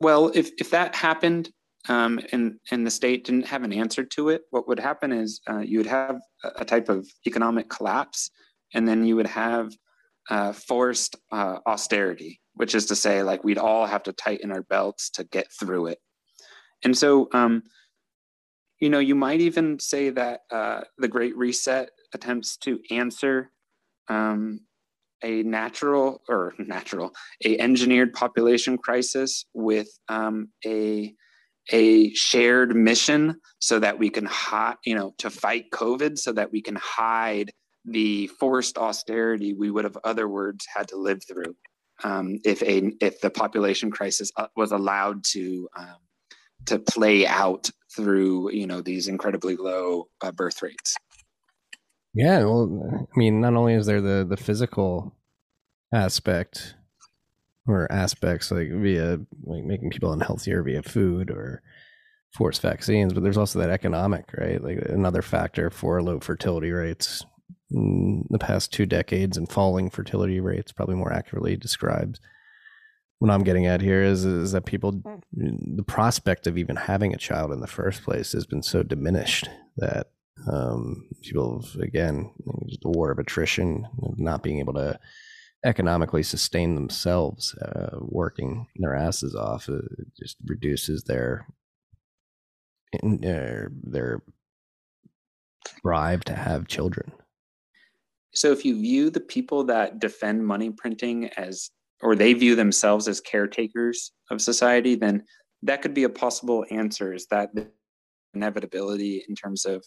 well 0.00 0.30
if 0.34 0.50
if 0.58 0.70
that 0.70 0.94
happened 0.94 1.50
um, 1.88 2.18
and 2.32 2.58
and 2.70 2.86
the 2.86 2.90
state 2.90 3.24
didn't 3.24 3.46
have 3.46 3.62
an 3.62 3.72
answer 3.72 4.04
to 4.04 4.30
it 4.30 4.42
what 4.50 4.66
would 4.68 4.80
happen 4.80 5.12
is 5.12 5.40
uh, 5.48 5.58
you 5.58 5.78
would 5.78 5.86
have 5.86 6.16
a 6.56 6.64
type 6.64 6.88
of 6.88 7.06
economic 7.26 7.68
collapse 7.68 8.30
and 8.74 8.88
then 8.88 9.04
you 9.04 9.16
would 9.16 9.26
have 9.26 9.72
uh, 10.30 10.52
forced 10.52 11.16
uh, 11.32 11.58
austerity 11.66 12.40
which 12.54 12.74
is 12.74 12.86
to 12.86 12.96
say 12.96 13.22
like 13.22 13.44
we'd 13.44 13.58
all 13.58 13.86
have 13.86 14.02
to 14.04 14.12
tighten 14.12 14.50
our 14.50 14.62
belts 14.62 15.10
to 15.10 15.24
get 15.24 15.46
through 15.52 15.86
it. 15.86 15.98
And 16.84 16.96
so 16.96 17.28
um, 17.32 17.62
you 18.80 18.90
know 18.90 18.98
you 18.98 19.14
might 19.14 19.40
even 19.40 19.78
say 19.78 20.10
that 20.10 20.40
uh, 20.50 20.82
the 20.98 21.08
great 21.08 21.36
reset 21.36 21.90
attempts 22.14 22.56
to 22.58 22.78
answer 22.90 23.50
um, 24.08 24.60
a 25.22 25.42
natural 25.42 26.22
or 26.28 26.54
natural 26.58 27.12
a 27.44 27.58
engineered 27.58 28.12
population 28.12 28.78
crisis 28.78 29.46
with 29.54 29.88
um, 30.08 30.48
a 30.64 31.14
a 31.72 32.12
shared 32.12 32.76
mission 32.76 33.40
so 33.58 33.78
that 33.78 33.98
we 33.98 34.10
can 34.10 34.26
hide 34.26 34.76
you 34.84 34.94
know 34.94 35.14
to 35.18 35.30
fight 35.30 35.64
covid 35.72 36.18
so 36.18 36.32
that 36.32 36.52
we 36.52 36.60
can 36.60 36.76
hide 36.76 37.50
the 37.86 38.26
forced 38.38 38.76
austerity 38.76 39.54
we 39.54 39.70
would 39.70 39.84
have 39.84 39.96
other 40.04 40.28
words 40.28 40.66
had 40.74 40.86
to 40.88 40.96
live 40.96 41.20
through 41.26 41.54
um, 42.02 42.38
if 42.44 42.62
a 42.62 42.92
if 43.00 43.20
the 43.20 43.30
population 43.30 43.90
crisis 43.90 44.30
uh, 44.36 44.46
was 44.56 44.72
allowed 44.72 45.24
to 45.24 45.68
um, 45.76 45.96
to 46.66 46.78
play 46.78 47.26
out 47.26 47.70
through 47.94 48.50
you 48.52 48.66
know 48.66 48.80
these 48.80 49.08
incredibly 49.08 49.56
low 49.56 50.08
uh, 50.22 50.32
birth 50.32 50.60
rates 50.62 50.94
yeah, 52.14 52.38
well, 52.44 53.06
I 53.12 53.18
mean, 53.18 53.40
not 53.40 53.54
only 53.54 53.74
is 53.74 53.86
there 53.86 54.00
the 54.00 54.24
the 54.28 54.36
physical 54.36 55.16
aspect 55.92 56.74
or 57.66 57.90
aspects 57.90 58.50
like 58.50 58.68
via 58.70 59.20
like 59.44 59.64
making 59.64 59.90
people 59.90 60.14
unhealthier 60.14 60.64
via 60.64 60.82
food 60.82 61.30
or 61.30 61.62
forced 62.32 62.62
vaccines, 62.62 63.12
but 63.12 63.22
there's 63.22 63.36
also 63.36 63.58
that 63.58 63.70
economic, 63.70 64.26
right? 64.36 64.62
Like 64.62 64.78
another 64.88 65.22
factor 65.22 65.70
for 65.70 66.02
low 66.02 66.20
fertility 66.20 66.70
rates 66.70 67.24
in 67.70 68.26
the 68.30 68.38
past 68.38 68.72
two 68.72 68.86
decades 68.86 69.36
and 69.36 69.50
falling 69.50 69.90
fertility 69.90 70.40
rates, 70.40 70.72
probably 70.72 70.96
more 70.96 71.12
accurately 71.12 71.56
describes. 71.56 72.20
What 73.18 73.30
I'm 73.30 73.44
getting 73.44 73.66
at 73.66 73.80
here 73.80 74.02
is 74.02 74.24
is 74.24 74.52
that 74.52 74.66
people, 74.66 74.92
hmm. 74.92 75.76
the 75.76 75.84
prospect 75.84 76.46
of 76.46 76.58
even 76.58 76.76
having 76.76 77.14
a 77.14 77.18
child 77.18 77.50
in 77.52 77.60
the 77.60 77.66
first 77.66 78.02
place 78.02 78.32
has 78.32 78.46
been 78.46 78.62
so 78.62 78.82
diminished 78.82 79.48
that 79.78 80.08
um, 80.50 81.08
people 81.22 81.64
again, 81.80 82.30
just 82.68 82.84
a 82.84 82.88
war 82.88 83.10
of 83.10 83.18
attrition, 83.18 83.86
not 84.16 84.42
being 84.42 84.58
able 84.60 84.74
to 84.74 84.98
economically 85.64 86.22
sustain 86.22 86.74
themselves, 86.74 87.54
uh, 87.54 87.96
working 88.00 88.66
their 88.76 88.94
asses 88.94 89.34
off, 89.34 89.68
uh, 89.68 89.78
just 90.20 90.36
reduces 90.44 91.04
their 91.04 91.46
their 93.02 93.72
their 93.82 94.22
drive 95.82 96.22
to 96.24 96.34
have 96.34 96.68
children. 96.68 97.12
So, 98.34 98.52
if 98.52 98.64
you 98.64 98.80
view 98.80 99.10
the 99.10 99.20
people 99.20 99.64
that 99.64 100.00
defend 100.00 100.46
money 100.46 100.70
printing 100.70 101.28
as, 101.36 101.70
or 102.02 102.14
they 102.14 102.34
view 102.34 102.56
themselves 102.56 103.08
as 103.08 103.20
caretakers 103.20 104.12
of 104.30 104.42
society, 104.42 104.96
then 104.96 105.24
that 105.62 105.80
could 105.80 105.94
be 105.94 106.04
a 106.04 106.08
possible 106.08 106.66
answer. 106.70 107.14
Is 107.14 107.26
that 107.30 107.54
the 107.54 107.68
inevitability 108.34 109.24
in 109.28 109.34
terms 109.34 109.64
of 109.64 109.84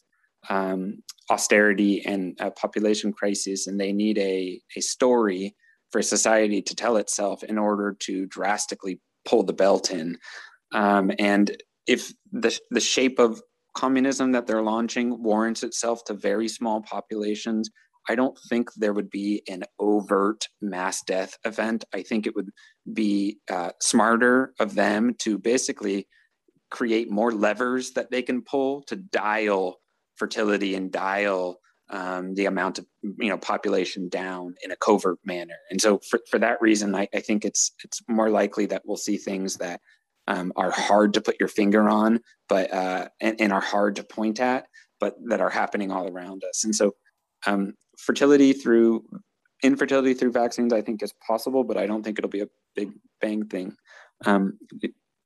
um, 0.49 1.03
austerity 1.29 2.05
and 2.05 2.37
a 2.39 2.51
population 2.51 3.11
crisis, 3.11 3.67
and 3.67 3.79
they 3.79 3.91
need 3.91 4.17
a, 4.17 4.61
a 4.75 4.81
story 4.81 5.55
for 5.91 6.01
society 6.01 6.61
to 6.61 6.75
tell 6.75 6.97
itself 6.97 7.43
in 7.43 7.57
order 7.57 7.95
to 7.99 8.25
drastically 8.27 8.99
pull 9.25 9.43
the 9.43 9.53
belt 9.53 9.91
in. 9.91 10.17
Um, 10.73 11.11
and 11.19 11.55
if 11.85 12.11
the, 12.31 12.57
the 12.71 12.79
shape 12.79 13.19
of 13.19 13.41
communism 13.75 14.31
that 14.31 14.47
they're 14.47 14.63
launching 14.63 15.21
warrants 15.21 15.63
itself 15.63 16.03
to 16.05 16.13
very 16.13 16.47
small 16.47 16.81
populations, 16.81 17.69
I 18.09 18.15
don't 18.15 18.37
think 18.49 18.73
there 18.73 18.93
would 18.93 19.09
be 19.09 19.43
an 19.49 19.63
overt 19.79 20.47
mass 20.61 21.03
death 21.03 21.37
event. 21.45 21.85
I 21.93 22.03
think 22.03 22.25
it 22.25 22.35
would 22.35 22.49
be 22.93 23.39
uh, 23.51 23.71
smarter 23.81 24.53
of 24.59 24.75
them 24.75 25.13
to 25.19 25.37
basically 25.37 26.07
create 26.71 27.11
more 27.11 27.31
levers 27.31 27.91
that 27.91 28.11
they 28.11 28.21
can 28.21 28.41
pull 28.41 28.83
to 28.83 28.95
dial 28.95 29.77
fertility 30.17 30.75
and 30.75 30.91
dial 30.91 31.59
um, 31.89 32.33
the 32.35 32.45
amount 32.45 32.79
of 32.79 32.85
you 33.01 33.29
know 33.29 33.37
population 33.37 34.09
down 34.09 34.55
in 34.63 34.71
a 34.71 34.75
covert 34.75 35.19
manner. 35.25 35.55
And 35.71 35.81
so 35.81 35.99
for, 36.09 36.19
for 36.29 36.39
that 36.39 36.61
reason, 36.61 36.95
I, 36.95 37.07
I 37.13 37.19
think 37.19 37.45
it's 37.45 37.71
it's 37.83 38.01
more 38.07 38.29
likely 38.29 38.65
that 38.67 38.83
we'll 38.85 38.97
see 38.97 39.17
things 39.17 39.57
that 39.57 39.79
um, 40.27 40.51
are 40.55 40.71
hard 40.71 41.13
to 41.13 41.21
put 41.21 41.39
your 41.39 41.47
finger 41.47 41.87
on, 41.87 42.19
but 42.49 42.73
uh, 42.73 43.07
and, 43.21 43.39
and, 43.39 43.53
are 43.53 43.61
hard 43.61 43.95
to 43.95 44.03
point 44.03 44.41
at, 44.41 44.65
but 44.99 45.15
that 45.29 45.39
are 45.39 45.49
happening 45.49 45.89
all 45.89 46.09
around 46.09 46.43
us. 46.43 46.65
And 46.65 46.75
so 46.75 46.95
um, 47.45 47.73
fertility 47.97 48.51
through 48.51 49.05
infertility 49.63 50.13
through 50.13 50.33
vaccines, 50.33 50.73
I 50.73 50.81
think 50.81 51.01
is 51.01 51.13
possible, 51.25 51.63
but 51.63 51.77
I 51.77 51.87
don't 51.87 52.03
think 52.03 52.19
it'll 52.19 52.29
be 52.29 52.41
a 52.41 52.49
big 52.75 52.91
bang 53.21 53.45
thing. 53.45 53.75
Um, 54.25 54.59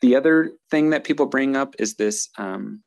the 0.02 0.16
other 0.16 0.52
thing 0.70 0.92
that 0.92 1.04
people 1.04 1.26
bring 1.26 1.56
up 1.56 1.76
is 1.80 1.96
this 1.96 2.30
um, 2.38 2.84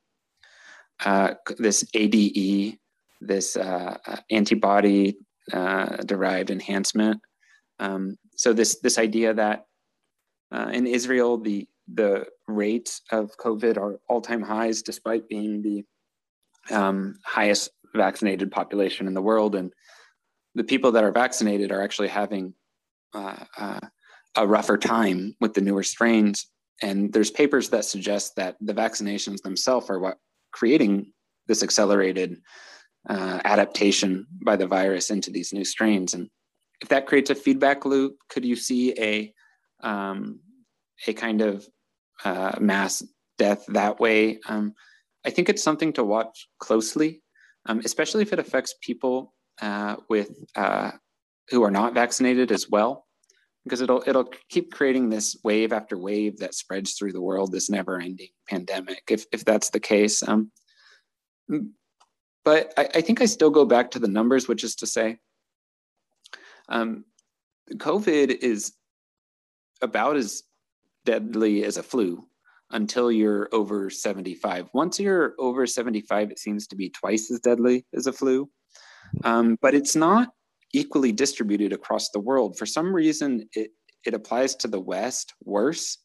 uh, 1.05 1.34
this 1.58 1.84
ADE, 1.94 2.78
this 3.20 3.56
uh, 3.56 3.97
uh, 4.06 4.16
antibody 4.31 5.16
uh, 5.52 5.97
derived 6.05 6.50
enhancement. 6.50 7.20
Um, 7.78 8.16
so 8.36 8.52
this 8.52 8.81
this 8.81 8.98
idea 8.98 9.34
that 9.34 9.66
uh, 10.52 10.70
in 10.73 10.86
Israel 10.86 11.39
the 11.39 11.66
the 11.92 12.26
rates 12.48 13.02
of 13.10 13.36
COVID 13.36 13.76
are 13.76 14.00
all 14.08 14.20
time 14.20 14.42
highs, 14.42 14.82
despite 14.82 15.28
being 15.28 15.60
the 15.60 15.84
um, 16.74 17.16
highest 17.24 17.70
vaccinated 17.94 18.50
population 18.50 19.06
in 19.06 19.14
the 19.14 19.23
world, 19.23 19.55
and 19.55 19.73
the 20.55 20.64
people 20.64 20.92
that 20.92 21.05
are 21.05 21.12
vaccinated 21.12 21.70
are 21.73 21.82
actually 21.82 22.08
having 22.08 22.55
uh, 23.12 23.81
a 24.36 24.47
rougher 24.47 24.76
time 24.76 25.34
with 25.40 25.55
the 25.55 25.60
newer 25.60 25.82
strains. 25.82 26.47
And 26.82 27.12
there's 27.12 27.31
papers 27.31 27.68
that 27.70 27.84
suggest 27.84 28.36
that 28.36 28.56
the 28.60 28.74
vaccinations 28.74 29.42
themselves 29.42 29.90
are 29.90 30.00
what 30.00 30.18
creating 30.55 31.12
this 31.49 31.62
accelerated 31.62 32.41
uh, 33.08 33.41
adaptation 33.44 34.26
by 34.44 34.57
the 34.57 34.66
virus 34.66 35.10
into 35.10 35.31
these 35.31 35.52
new 35.52 35.65
strains. 35.65 36.15
And 36.15 36.31
if 36.81 36.89
that 36.89 37.07
creates 37.07 37.31
a 37.31 37.34
feedback 37.34 37.84
loop, 37.84 38.16
could 38.31 38.44
you 38.44 38.57
see 38.57 38.94
a 38.99 39.33
um, 39.86 40.41
a 41.07 41.12
kind 41.12 41.42
of 41.42 41.66
uh, 42.24 42.52
mass 42.60 43.02
death 43.36 43.65
that 43.68 44.00
way? 44.00 44.39
Um, 44.49 44.73
I 45.26 45.31
think 45.31 45.49
it's 45.49 45.62
something 45.62 45.92
to 45.94 46.05
watch 46.05 46.49
closely, 46.58 47.23
um, 47.66 47.81
especially 47.84 48.23
if 48.23 48.33
it 48.33 48.39
affects 48.39 48.74
people 48.81 49.34
uh, 49.60 49.97
with 50.08 50.31
uh, 50.55 50.92
who 51.50 51.62
are 51.62 51.70
not 51.70 51.94
vaccinated 51.94 52.52
as 52.52 52.70
well, 52.70 53.03
because 53.65 53.81
it'll 53.81 54.02
it'll 54.07 54.31
keep 54.49 54.73
creating 54.73 55.09
this 55.09 55.36
wave 55.43 55.73
after 55.73 55.99
wave 55.99 56.39
that 56.39 56.55
spreads 56.55 56.94
through 56.94 57.12
the 57.12 57.20
world, 57.20 57.51
this 57.51 57.70
never-ending 57.70 58.28
pandemic. 58.49 59.02
If 59.09 59.25
if 59.33 59.44
that's 59.44 59.70
the 59.70 59.81
case, 59.81 60.23
um, 60.26 60.51
but 62.44 62.73
I, 62.76 62.89
I, 62.94 63.01
think 63.01 63.20
I 63.20 63.26
still 63.26 63.51
go 63.51 63.65
back 63.65 63.91
to 63.93 63.99
the 63.99 64.09
numbers, 64.09 64.49
which 64.49 64.65
is 64.65 64.76
to 64.76 64.86
say, 64.86 65.18
um, 66.68 67.05
COVID 67.73 68.31
is 68.31 68.73
about 69.81 70.17
as 70.17 70.43
deadly 71.05 71.65
as 71.65 71.76
a 71.76 71.83
flu 71.83 72.26
until 72.70 73.10
you're 73.10 73.49
over 73.52 73.91
75. 73.91 74.68
Once 74.73 74.99
you're 74.99 75.34
over 75.39 75.67
75, 75.67 76.31
it 76.31 76.39
seems 76.39 76.67
to 76.68 76.76
be 76.76 76.91
twice 76.91 77.31
as 77.31 77.41
deadly 77.41 77.86
as 77.94 78.07
a 78.07 78.12
flu. 78.12 78.51
Um, 79.23 79.59
but 79.60 79.75
it's 79.75 79.94
not 79.94 80.31
equally 80.74 81.12
distributed 81.12 81.72
across 81.72 82.10
the 82.10 82.20
world. 82.20 82.58
For 82.58 82.66
some 82.66 82.94
reason, 82.94 83.48
it, 83.54 83.70
it 84.04 84.12
applies 84.12 84.54
to 84.56 84.68
the 84.68 84.80
West 84.80 85.32
worse. 85.44 85.98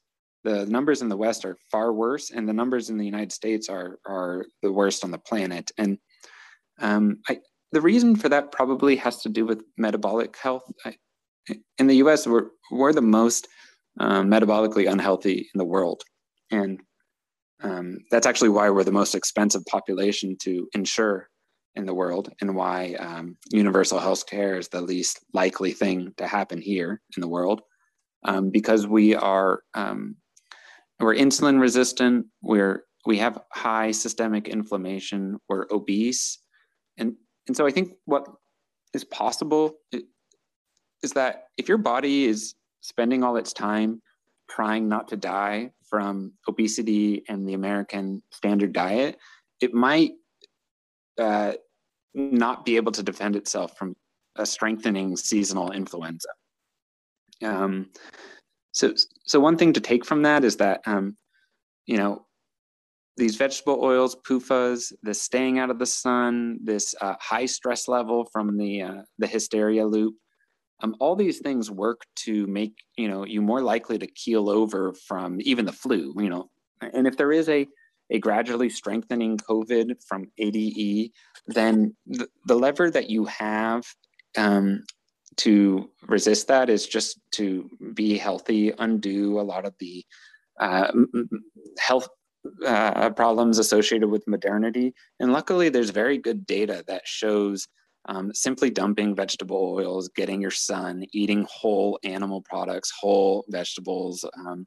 The 0.44 0.66
numbers 0.68 1.02
in 1.02 1.10
the 1.10 1.18
West 1.18 1.44
are 1.44 1.58
far 1.70 1.92
worse, 1.92 2.32
and 2.32 2.48
the 2.48 2.54
numbers 2.54 2.90
in 2.90 2.98
the 2.98 3.06
United 3.06 3.34
States 3.34 3.68
are, 3.68 4.00
are 4.06 4.46
the 4.62 4.72
worst 4.72 5.04
on 5.04 5.12
the 5.12 5.18
planet. 5.18 5.70
And 5.78 5.98
um, 6.80 7.18
I, 7.28 7.40
the 7.72 7.82
reason 7.82 8.16
for 8.16 8.30
that 8.30 8.52
probably 8.52 8.96
has 8.98 9.22
to 9.24 9.30
do 9.30 9.46
with 9.46 9.62
metabolic 9.78 10.38
health. 10.38 10.64
I, 10.86 10.96
in 11.78 11.88
the 11.88 11.98
US, 11.98 12.26
we're, 12.26 12.48
we're 12.72 12.94
the 12.94 13.02
most 13.02 13.48
um, 14.00 14.30
metabolically 14.30 14.90
unhealthy 14.90 15.50
in 15.54 15.58
the 15.58 15.66
world. 15.66 16.04
And 16.52 16.80
um, 17.62 17.98
that's 18.12 18.28
actually 18.28 18.50
why 18.50 18.70
we're 18.70 18.84
the 18.84 18.92
most 18.92 19.16
expensive 19.16 19.66
population 19.66 20.38
to 20.44 20.68
insure 20.74 21.29
in 21.80 21.86
the 21.86 21.94
world 21.94 22.32
and 22.42 22.56
why 22.56 22.94
um, 23.00 23.38
universal 23.52 24.00
health 24.00 24.28
care 24.28 24.58
is 24.58 24.68
the 24.68 24.82
least 24.82 25.20
likely 25.34 25.72
thing 25.72 26.14
to 26.18 26.28
happen 26.28 26.62
here 26.62 27.02
in 27.16 27.22
the 27.22 27.28
world. 27.28 27.62
Um, 28.26 28.52
because 28.52 28.86
we 28.86 29.16
are 29.16 29.64
um, 29.74 30.18
we're 31.00 31.16
insulin 31.16 31.60
resistant 31.60 32.26
we're 32.42 32.84
we 33.06 33.18
have 33.18 33.40
high 33.54 33.92
systemic 33.92 34.50
inflammation 34.50 35.38
we're 35.48 35.66
obese. 35.72 36.38
And 36.98 37.16
and 37.50 37.58
so 37.58 37.66
i 37.66 37.72
think 37.72 37.94
what 38.06 38.26
is 38.94 39.04
possible 39.04 39.74
is 41.04 41.12
that 41.14 41.46
if 41.58 41.68
your 41.68 41.78
body 41.78 42.26
is 42.26 42.56
spending 42.82 43.24
all 43.24 43.36
its 43.36 43.52
time 43.52 44.02
trying 44.50 44.88
not 44.88 45.10
to 45.10 45.18
die 45.18 45.72
from 45.90 46.32
obesity 46.48 47.24
and 47.28 47.48
the 47.48 47.56
american 47.56 48.22
standard 48.32 48.72
diet 48.72 49.18
it 49.60 49.74
might 49.74 50.12
uh, 51.20 51.54
not 52.14 52.66
be 52.66 52.76
able 52.76 52.92
to 52.94 53.04
defend 53.04 53.36
itself 53.36 53.78
from 53.78 53.96
a 54.36 54.46
strengthening 54.46 55.16
seasonal 55.18 55.72
influenza. 55.72 56.30
Um, 57.44 57.90
so, 58.72 58.94
so 59.26 59.40
one 59.40 59.58
thing 59.58 59.74
to 59.74 59.80
take 59.80 60.06
from 60.06 60.24
that 60.24 60.44
is 60.44 60.58
that 60.58 60.82
um, 60.86 61.18
you 61.86 61.98
know 61.98 62.26
these 63.18 63.36
vegetable 63.36 63.84
oils, 63.84 64.16
PUFAs, 64.16 64.94
this 65.04 65.22
staying 65.22 65.60
out 65.60 65.70
of 65.70 65.78
the 65.78 65.86
sun, 65.86 66.58
this 66.64 66.96
uh, 67.02 67.16
high 67.20 67.46
stress 67.46 67.88
level 67.88 68.26
from 68.32 68.58
the 68.58 68.82
uh, 68.82 69.02
the 69.18 69.28
hysteria 69.28 69.86
loop, 69.86 70.16
um, 70.82 70.96
all 71.00 71.16
these 71.16 71.40
things 71.40 71.70
work 71.70 72.02
to 72.24 72.48
make 72.48 72.74
you 72.98 73.08
know 73.08 73.26
you 73.26 73.42
more 73.42 73.62
likely 73.62 73.98
to 73.98 74.08
keel 74.08 74.50
over 74.50 74.94
from 74.94 75.38
even 75.42 75.66
the 75.66 75.74
flu. 75.74 76.14
You 76.18 76.30
know, 76.30 76.50
and 76.82 77.08
if 77.08 77.18
there 77.18 77.32
is 77.32 77.50
a 77.50 77.68
a 78.10 78.20
gradually 78.20 78.70
strengthening 78.70 79.38
COVID 79.38 80.04
from 80.08 80.32
ADE, 80.38 81.12
then 81.48 81.96
the, 82.08 82.28
the 82.46 82.56
lever 82.56 82.90
that 82.92 83.10
you 83.10 83.26
have 83.26 83.86
um, 84.38 84.84
to 85.38 85.90
resist 86.08 86.48
that 86.48 86.70
is 86.70 86.88
just 86.88 87.20
to 87.32 87.70
be 87.94 88.18
healthy, 88.18 88.74
undo 88.78 89.40
a 89.40 89.42
lot 89.42 89.66
of 89.66 89.74
the 89.80 90.06
uh, 90.60 90.92
health 91.80 92.10
uh, 92.66 93.10
problems 93.12 93.60
associated 93.60 94.10
with 94.10 94.28
modernity. 94.28 94.94
And 95.20 95.32
luckily, 95.32 95.70
there's 95.70 95.90
very 95.90 96.18
good 96.18 96.46
data 96.46 96.84
that 96.88 97.08
shows 97.08 97.68
um, 98.08 98.34
simply 98.34 98.70
dumping 98.70 99.16
vegetable 99.16 99.74
oils, 99.76 100.10
getting 100.10 100.42
your 100.42 100.52
sun, 100.52 101.06
eating 101.14 101.46
whole 101.50 102.00
animal 102.04 102.42
products, 102.42 102.92
whole 103.00 103.46
vegetables, 103.50 104.26
um, 104.38 104.66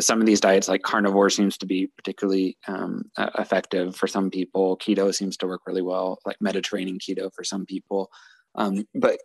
some 0.00 0.20
of 0.20 0.26
these 0.26 0.40
diets 0.40 0.68
like 0.68 0.82
carnivore 0.82 1.30
seems 1.30 1.56
to 1.58 1.66
be 1.66 1.88
particularly 1.96 2.56
um, 2.66 3.02
effective 3.38 3.94
for 3.94 4.06
some 4.06 4.30
people. 4.30 4.78
Keto 4.78 5.14
seems 5.14 5.36
to 5.38 5.46
work 5.46 5.62
really 5.66 5.82
well 5.82 6.18
like 6.24 6.36
mediterranean 6.40 6.98
keto 6.98 7.30
for 7.34 7.44
some 7.44 7.66
people. 7.66 8.10
Um, 8.54 8.84
but 8.94 9.18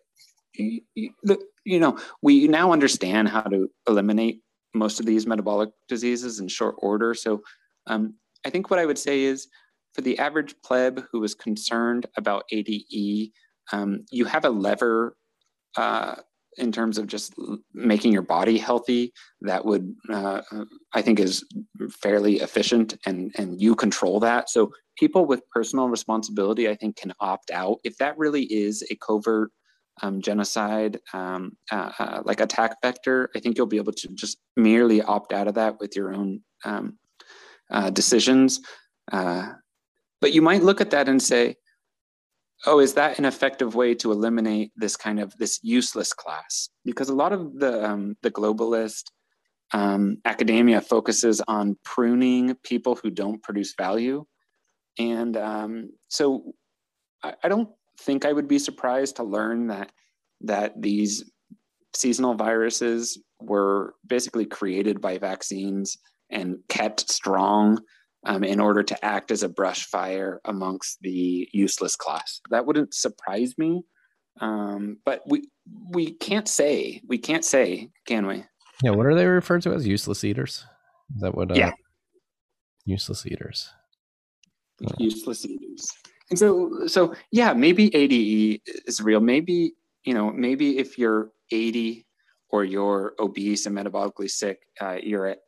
you 0.54 1.80
know 1.80 1.98
we 2.22 2.48
now 2.48 2.72
understand 2.72 3.30
how 3.30 3.42
to 3.42 3.70
eliminate 3.88 4.42
most 4.74 5.00
of 5.00 5.06
these 5.06 5.28
metabolic 5.28 5.70
diseases 5.88 6.40
in 6.40 6.48
short 6.48 6.76
order. 6.80 7.14
So 7.14 7.42
um, 7.88 8.16
i 8.46 8.50
think 8.50 8.70
what 8.70 8.80
i 8.80 8.86
would 8.86 8.98
say 8.98 9.22
is 9.22 9.48
for 9.94 10.02
the 10.02 10.20
average 10.20 10.54
pleb 10.64 11.04
who 11.12 11.24
is 11.24 11.34
concerned 11.34 12.06
about 12.18 12.44
ade 12.52 13.32
um, 13.74 14.06
you 14.12 14.26
have 14.26 14.46
a 14.46 14.50
lever 14.50 15.18
uh, 15.76 16.16
in 16.58 16.72
terms 16.72 16.98
of 16.98 17.08
just 17.08 17.34
making 17.74 18.12
your 18.12 18.22
body 18.22 18.58
healthy 18.58 19.14
that 19.42 19.64
would 19.66 19.94
uh, 20.10 20.42
i 20.94 21.02
think 21.02 21.20
is 21.20 21.46
fairly 21.90 22.38
efficient 22.38 22.98
and 23.06 23.34
and 23.38 23.62
you 23.62 23.76
control 23.76 24.20
that. 24.20 24.50
So 24.50 24.72
people 24.98 25.26
with 25.26 25.48
personal 25.50 25.90
responsibility 25.90 26.70
i 26.70 26.76
think 26.76 26.96
can 26.96 27.14
opt 27.20 27.52
out. 27.52 27.78
If 27.84 27.98
that 27.98 28.18
really 28.18 28.44
is 28.44 28.84
a 28.92 28.96
covert 28.96 29.52
um, 30.02 30.22
genocide 30.22 31.00
um, 31.14 31.58
uh, 31.72 31.92
uh, 31.98 32.22
like 32.24 32.40
attack 32.40 32.78
vector 32.84 33.30
i 33.36 33.40
think 33.40 33.58
you'll 33.58 33.66
be 33.66 33.78
able 33.78 33.94
to 33.94 34.08
just 34.10 34.38
merely 34.56 35.02
opt 35.02 35.34
out 35.34 35.48
of 35.48 35.56
that 35.56 35.80
with 35.80 35.96
your 35.96 36.14
own 36.14 36.42
um, 36.66 36.98
uh, 37.70 37.90
decisions. 37.90 38.62
Uh, 39.12 39.54
but 40.22 40.34
you 40.34 40.42
might 40.42 40.64
look 40.64 40.82
at 40.82 40.92
that 40.92 41.08
and 41.10 41.22
say 41.22 41.56
oh, 42.66 42.80
is 42.80 42.94
that 42.96 43.20
an 43.20 43.26
effective 43.26 43.76
way 43.76 43.94
to 43.96 44.12
eliminate 44.12 44.72
this 44.76 44.96
kind 44.96 45.20
of 45.20 45.36
this 45.38 45.60
useless 45.64 46.14
class? 46.14 46.70
Because 46.86 47.10
a 47.10 47.16
lot 47.16 47.34
of 47.34 47.60
the 47.60 47.86
um, 47.86 48.18
the 48.22 48.32
globalist 48.32 49.06
um, 49.74 50.18
academia 50.26 50.82
focuses 50.82 51.42
on 51.48 51.78
pruning 51.84 52.56
people 52.64 52.96
who 52.96 53.10
don't 53.10 53.44
produce 53.44 53.74
value, 53.78 54.26
and 54.98 55.38
um, 55.38 55.90
so 56.08 56.54
I, 57.24 57.34
I 57.44 57.50
don't 57.50 57.70
think 58.00 58.26
I 58.26 58.34
would 58.34 58.48
be 58.48 58.60
surprised 58.60 59.18
to 59.18 59.24
learn 59.24 59.68
that 59.68 59.92
that 60.42 60.82
these 60.82 61.30
seasonal 61.96 62.36
viruses 62.36 63.20
were 63.40 63.96
basically 64.06 64.46
created 64.46 65.02
by 65.02 65.18
vaccines 65.18 65.98
and 66.30 66.58
kept 66.70 67.10
strong 67.12 67.80
um, 68.28 68.44
in 68.44 68.60
order 68.60 68.84
to 68.84 69.06
act 69.06 69.32
as 69.32 69.42
a 69.42 69.50
brush 69.50 69.86
fire 69.86 70.42
amongst 70.46 71.00
the 71.02 71.50
useless 71.54 71.96
class. 71.96 72.42
That 72.50 72.66
wouldn't 72.66 72.94
surprise 72.94 73.58
me, 73.58 73.84
um, 74.40 74.98
but 75.06 75.22
we 75.26 75.50
we 75.92 76.14
can't 76.14 76.48
say 76.48 77.02
we 77.08 77.18
can't 77.18 77.46
say, 77.46 77.90
can 78.06 78.28
we? 78.28 78.44
Yeah, 78.84 78.92
what 78.92 79.08
are 79.08 79.16
they 79.16 79.26
referred 79.26 79.64
to 79.64 79.74
as 79.74 79.88
useless 79.88 80.24
eaters? 80.24 80.66
Is 81.16 81.22
that 81.22 81.36
what? 81.36 81.52
Uh, 81.52 81.56
yeah, 81.56 81.72
useless 82.86 83.26
eaters. 83.26 83.70
Useless 85.00 85.44
eaters. 85.44 85.88
And 86.30 86.38
so, 86.38 86.86
so 86.86 87.16
yeah, 87.32 87.54
maybe 87.54 87.90
ADE 87.96 88.62
is 88.86 89.02
real. 89.02 89.20
Maybe 89.20 89.74
you 90.08 90.14
know, 90.14 90.32
maybe 90.32 90.78
if 90.78 90.98
you're 90.98 91.32
80 91.52 92.06
or 92.50 92.64
you're 92.64 93.14
obese 93.20 93.66
and 93.66 93.76
metabolically 93.76 94.30
sick, 94.30 94.60
uh, 94.80 94.98
you're 95.04 95.28
at 95.28 95.40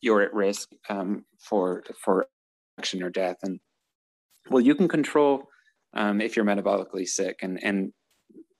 you're 0.00 0.22
at 0.22 0.34
risk 0.34 0.68
um, 0.88 1.24
for 1.38 1.82
for 2.02 2.26
action 2.78 3.02
or 3.02 3.10
death. 3.10 3.36
And 3.42 3.60
well, 4.50 4.60
you 4.60 4.74
can 4.74 4.88
control 4.88 5.44
um, 5.94 6.20
if 6.20 6.36
you're 6.36 6.44
metabolically 6.44 7.06
sick, 7.06 7.40
and 7.42 7.62
and 7.62 7.92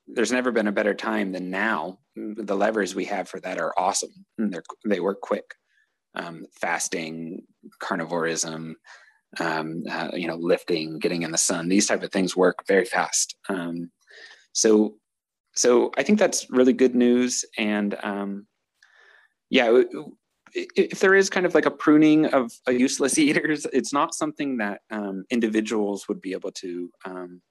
there's 0.07 0.33
never 0.33 0.53
been 0.53 0.69
a 0.69 0.73
better 0.73 0.95
time 0.95 1.33
than 1.33 1.51
now. 1.51 1.99
The 2.15 2.57
levers 2.57 2.95
we 2.95 3.05
have 3.07 3.29
for 3.29 3.41
that 3.41 3.59
are 3.59 3.75
awesome. 3.79 4.13
They're 4.39 4.63
they 4.87 5.01
work 5.01 5.21
quick. 5.21 5.55
Um, 6.15 6.47
fasting, 6.59 7.43
carnivorism, 7.83 8.73
um, 9.39 9.83
uh, 9.91 10.09
you 10.15 10.27
know, 10.27 10.37
lifting, 10.37 10.99
getting 10.99 11.23
in 11.23 11.31
the 11.31 11.37
sun. 11.37 11.69
These 11.69 11.89
type 11.89 12.03
of 12.03 12.11
things 12.11 12.35
work 12.35 12.65
very 12.67 12.87
fast. 12.87 13.37
Um, 13.51 13.91
so 14.53 14.95
so 15.55 15.91
I 15.97 16.03
think 16.03 16.19
that's 16.19 16.49
really 16.51 16.73
good 16.73 16.95
news. 16.95 17.45
And 17.59 17.97
um, 18.03 18.47
yeah, 19.51 19.83
if 20.57 21.01
there 21.01 21.15
is 21.15 21.29
kind 21.29 21.45
of 21.45 21.55
like 21.55 21.67
a 21.67 21.71
pruning 21.71 22.27
of 22.27 22.51
a 22.67 22.73
useless 22.73 23.19
eaters, 23.27 23.67
it's 23.73 23.93
not 23.93 24.15
something 24.15 24.57
that 24.59 24.81
um, 24.91 25.25
individuals 25.31 26.09
would 26.09 26.21
be 26.21 26.33
able 26.33 26.53
to 26.53 26.91
um, 27.05 27.43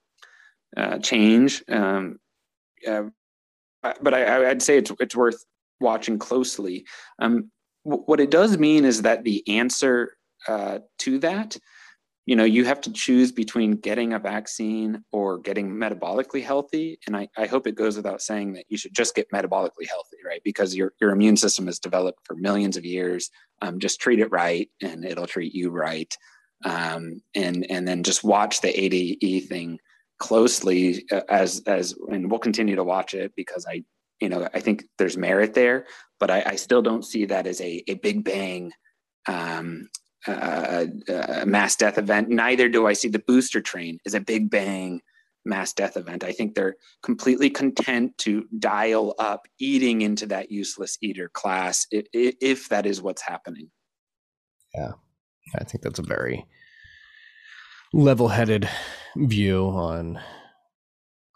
uh, 0.76 0.98
change. 1.00 1.64
Um, 1.70 2.20
uh, 2.88 3.04
but 4.02 4.14
I, 4.14 4.40
would 4.40 4.62
say 4.62 4.78
it's 4.78 4.92
it's 5.00 5.16
worth 5.16 5.46
watching 5.80 6.18
closely. 6.18 6.86
Um, 7.20 7.52
what 7.84 8.20
it 8.20 8.32
does 8.32 8.58
mean 8.58 8.84
is 8.84 9.04
that 9.04 9.24
the 9.24 9.48
answer 9.48 10.18
uh, 10.48 10.80
to 11.00 11.20
that 11.20 11.56
you 12.26 12.36
know 12.36 12.44
you 12.44 12.66
have 12.66 12.82
to 12.82 12.92
choose 12.92 13.32
between 13.32 13.74
getting 13.74 14.14
a 14.14 14.20
vaccine 14.20 15.04
or 15.12 15.38
getting 15.40 15.70
metabolically 15.70 16.44
healthy 16.44 17.00
and 17.08 17.16
I, 17.16 17.28
I 17.38 17.46
hope 17.46 17.68
it 17.68 17.76
goes 17.76 17.96
without 17.96 18.22
saying 18.22 18.54
that 18.54 18.66
you 18.70 18.78
should 18.78 18.94
just 18.94 19.16
get 19.16 19.32
metabolically 19.32 19.88
healthy 19.88 20.16
right? 20.26 20.42
Because 20.44 20.76
your, 20.76 20.94
your 21.00 21.12
immune 21.12 21.38
system 21.38 21.68
is 21.68 21.80
developed 21.80 22.20
for 22.26 22.36
millions 22.36 22.76
of 22.76 22.86
years. 22.86 23.30
Um, 23.62 23.80
just 23.80 24.02
treat 24.02 24.20
it 24.20 24.32
right 24.32 24.70
and 24.82 25.06
it'll 25.06 25.28
treat 25.28 25.54
you 25.54 25.70
right. 25.70 26.14
Um, 26.66 27.22
and 27.36 27.66
and 27.70 27.88
then 27.88 28.04
just 28.04 28.24
watch 28.24 28.62
the 28.62 28.70
ade 28.70 29.48
thing 29.48 29.80
closely 30.18 31.06
uh, 31.12 31.22
as 31.30 31.62
as 31.68 31.96
and 32.10 32.30
we'll 32.30 32.40
continue 32.40 32.78
to 32.78 32.84
watch 32.84 33.14
it 33.14 33.34
because 33.36 33.66
i 33.70 33.84
you 34.22 34.30
know 34.30 34.48
i 34.54 34.62
think 34.62 34.86
there's 34.98 35.18
merit 35.18 35.54
there 35.54 35.86
but 36.22 36.32
i, 36.32 36.42
I 36.46 36.56
still 36.56 36.82
don't 36.82 37.04
see 37.04 37.26
that 37.26 37.46
as 37.46 37.60
a, 37.60 37.84
a 37.90 37.96
big 37.96 38.24
bang 38.24 38.72
um, 39.28 39.90
uh, 40.28 40.86
mass 41.46 41.76
death 41.76 41.98
event. 41.98 42.30
Neither 42.30 42.70
do 42.70 42.88
I 42.88 42.94
see 42.94 43.08
the 43.08 43.20
booster 43.20 43.62
train 43.62 44.00
as 44.06 44.14
a 44.14 44.20
big 44.20 44.50
bang 44.50 45.02
mass 45.46 45.74
death 45.74 45.96
event. 45.96 46.24
I 46.24 46.32
think 46.32 46.56
they're 46.56 46.76
completely 47.04 47.50
content 47.50 48.18
to 48.20 48.46
dial 48.58 49.14
up 49.20 49.48
eating 49.60 50.02
into 50.02 50.26
that 50.28 50.52
useless 50.52 50.98
eater 51.02 51.30
class 51.30 51.86
if, 51.92 52.08
if 52.14 52.70
that 52.70 52.86
is 52.86 53.02
what's 53.02 53.22
happening. 53.22 53.70
Yeah, 54.74 54.94
I 55.60 55.64
think 55.64 55.84
that's 55.84 56.00
a 56.00 56.04
very 56.04 56.46
level-headed 57.94 58.68
view 59.16 59.68
on 59.68 60.20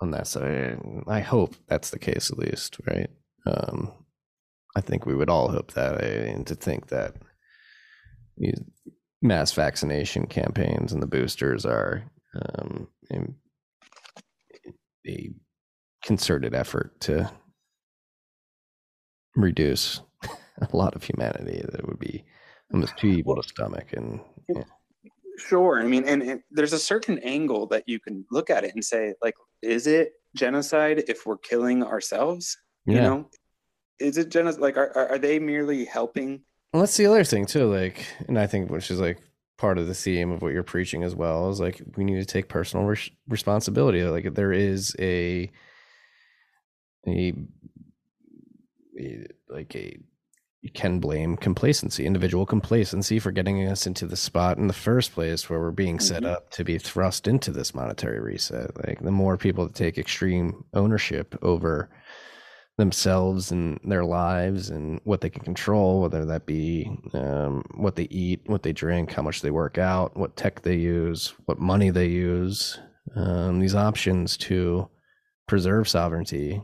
on 0.02 0.12
that. 0.12 0.28
So 0.28 1.04
I 1.08 1.20
hope 1.20 1.56
that's 1.68 1.90
the 1.90 2.00
case 2.00 2.32
at 2.32 2.40
least, 2.40 2.78
right? 2.88 3.10
Um, 3.46 3.94
I 4.76 4.82
think 4.82 5.06
we 5.06 5.16
would 5.16 5.30
all 5.30 5.50
hope 5.50 5.74
that, 5.74 6.04
and 6.04 6.48
to 6.48 6.56
think 6.56 6.88
that 6.88 7.16
mass 9.22 9.52
vaccination 9.52 10.26
campaigns 10.26 10.94
and 10.94 11.02
the 11.02 11.08
boosters 11.08 11.66
are 11.66 12.04
um, 12.36 12.88
a 15.08 15.30
concerted 16.04 16.54
effort 16.54 17.00
to 17.02 17.30
reduce 19.36 20.02
a 20.24 20.76
lot 20.76 20.96
of 20.96 21.04
humanity 21.04 21.62
that 21.72 21.88
would 21.88 22.00
be 22.00 22.24
almost 22.74 22.98
too 22.98 23.08
evil 23.08 23.36
to 23.36 23.44
stomach 23.48 23.94
and 23.94 24.20
yeah. 24.48 24.64
sure 25.38 25.82
i 25.82 25.86
mean 25.86 26.04
and, 26.06 26.22
and, 26.22 26.42
there's 26.52 26.74
a 26.74 26.80
certain 26.80 27.20
angle 27.20 27.68
that 27.68 27.84
you 27.88 28.00
can 28.00 28.26
look 28.32 28.50
at 28.50 28.64
it 28.64 28.74
and 28.74 28.84
say 28.84 29.14
like 29.22 29.34
is 29.62 29.88
it 29.88 30.14
genocide 30.36 31.04
if 31.08 31.26
we're 31.26 31.38
killing 31.38 31.84
ourselves 31.84 32.58
yeah. 32.86 32.96
you 32.96 33.02
know 33.02 33.30
is 34.00 34.18
it 34.18 34.30
genocide 34.30 34.62
like 34.62 34.78
are, 34.78 34.96
are 34.96 35.18
they 35.18 35.40
merely 35.40 35.84
helping 35.86 36.42
well, 36.74 36.82
that's 36.82 36.98
the 36.98 37.08
other 37.08 37.24
thing 37.24 37.46
too. 37.46 37.72
Like, 37.72 38.06
and 38.28 38.38
I 38.38 38.48
think 38.48 38.70
which 38.70 38.92
is 38.92 39.00
like 39.00 39.20
part 39.58 39.78
of 39.78 39.88
the 39.88 39.94
theme 39.94 40.32
of 40.32 40.42
what 40.42 40.54
you're 40.54 40.64
preaching 40.64 41.04
as 41.04 41.16
well 41.16 41.50
is 41.50 41.60
like 41.60 41.82
we 41.98 42.04
need 42.04 42.20
to 42.20 42.26
take 42.26 42.48
personal 42.48 42.86
res- 42.86 43.12
responsibility. 43.28 44.04
Like 44.04 44.34
there 44.34 44.54
is 44.54 44.96
a, 45.00 45.50
a, 47.08 47.34
a 49.00 49.28
like 49.50 49.76
a 49.76 49.98
you 50.62 50.70
can 50.70 51.00
blame 51.00 51.38
complacency, 51.38 52.06
individual 52.06 52.46
complacency 52.46 53.18
for 53.18 53.32
getting 53.32 53.66
us 53.66 53.88
into 53.88 54.06
the 54.06 54.18
spot 54.18 54.58
in 54.58 54.68
the 54.68 54.74
first 54.74 55.14
place 55.14 55.50
where 55.50 55.60
we're 55.60 55.72
being 55.72 55.98
mm-hmm. 55.98 56.14
set 56.16 56.26
up 56.26 56.50
to 56.52 56.66
be 56.66 56.78
thrust 56.78 57.28
into 57.28 57.52
this 57.52 57.74
monetary 57.74 58.20
reset. 58.20 58.76
Like 58.86 59.00
the 59.00 59.12
more 59.12 59.38
people 59.38 59.66
that 59.66 59.76
take 59.76 59.98
extreme 59.98 60.66
ownership 60.74 61.38
over 61.42 61.90
themselves 62.80 63.52
and 63.52 63.78
their 63.84 64.06
lives 64.06 64.70
and 64.70 65.02
what 65.04 65.20
they 65.20 65.30
can 65.30 65.44
control, 65.44 66.02
whether 66.02 66.26
that 66.26 66.46
be 66.46 66.90
um, 67.14 67.64
what 67.76 67.98
they 67.98 68.08
eat, 68.10 68.42
what 68.46 68.64
they 68.64 68.72
drink, 68.72 69.12
how 69.12 69.22
much 69.22 69.42
they 69.42 69.52
work 69.52 69.78
out, 69.78 70.16
what 70.16 70.38
tech 70.38 70.62
they 70.62 70.76
use, 70.76 71.34
what 71.46 71.60
money 71.60 71.90
they 71.90 72.08
use. 72.08 72.80
Um, 73.16 73.60
these 73.60 73.76
options 73.76 74.38
to 74.38 74.90
preserve 75.46 75.90
sovereignty 75.90 76.64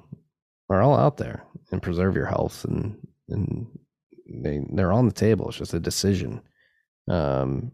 are 0.69 0.81
all 0.81 0.97
out 0.97 1.17
there 1.17 1.43
and 1.71 1.81
preserve 1.81 2.15
your 2.15 2.27
health 2.27 2.63
and 2.63 2.97
and 3.27 3.67
they 4.27 4.61
they're 4.71 4.93
on 4.93 5.07
the 5.07 5.13
table. 5.13 5.49
It's 5.49 5.57
just 5.57 5.73
a 5.73 5.79
decision. 5.79 6.41
Um, 7.09 7.73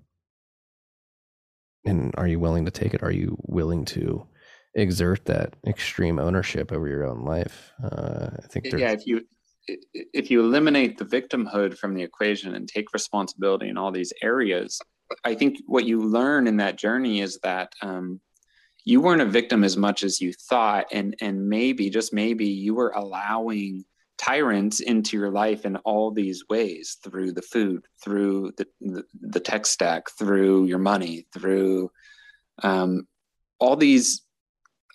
and 1.85 2.13
are 2.17 2.27
you 2.27 2.39
willing 2.39 2.65
to 2.65 2.71
take 2.71 2.93
it? 2.93 3.03
Are 3.03 3.11
you 3.11 3.37
willing 3.43 3.85
to 3.85 4.25
exert 4.74 5.25
that 5.25 5.56
extreme 5.66 6.19
ownership 6.19 6.72
over 6.72 6.88
your 6.88 7.06
own 7.06 7.24
life. 7.25 7.72
Uh, 7.83 8.30
I 8.38 8.48
think 8.48 8.66
yeah, 8.66 8.91
if 8.91 9.06
you 9.06 9.22
if 9.67 10.32
you 10.32 10.41
eliminate 10.41 10.98
the 10.98 11.06
victimhood 11.06 11.77
from 11.77 11.93
the 11.93 12.03
equation 12.03 12.56
and 12.56 12.67
take 12.67 12.93
responsibility 12.93 13.69
in 13.69 13.77
all 13.77 13.91
these 13.91 14.14
areas, 14.22 14.80
I 15.24 15.35
think 15.35 15.58
what 15.66 15.85
you 15.85 16.01
learn 16.01 16.48
in 16.48 16.58
that 16.58 16.77
journey 16.77 17.22
is 17.22 17.40
that 17.43 17.74
um, 17.82 18.19
you 18.83 19.01
weren't 19.01 19.22
a 19.22 19.25
victim 19.25 19.64
as 19.64 19.77
much 19.77 20.03
as 20.03 20.19
you 20.19 20.33
thought, 20.33 20.88
and 20.91 21.16
and 21.22 21.48
maybe 21.48 21.90
just 21.90 22.14
maybe 22.14 22.45
you 22.45 22.74
were 22.74 22.91
allowing 22.95 23.85
tyrants 24.17 24.82
into 24.82 25.17
your 25.17 25.32
life 25.32 25.66
in 25.66 25.77
all 25.77 26.11
these 26.11 26.43
ways 26.48 26.98
through 27.03 27.32
the 27.32 27.41
food, 27.41 27.85
through 28.03 28.51
the 28.58 28.66
the, 28.80 29.03
the 29.22 29.40
tech 29.40 29.66
stack, 29.66 30.09
through 30.17 30.66
your 30.66 30.80
money, 30.80 31.27
through 31.33 31.91
um, 32.64 33.08
all 33.59 33.75
these 33.75 34.24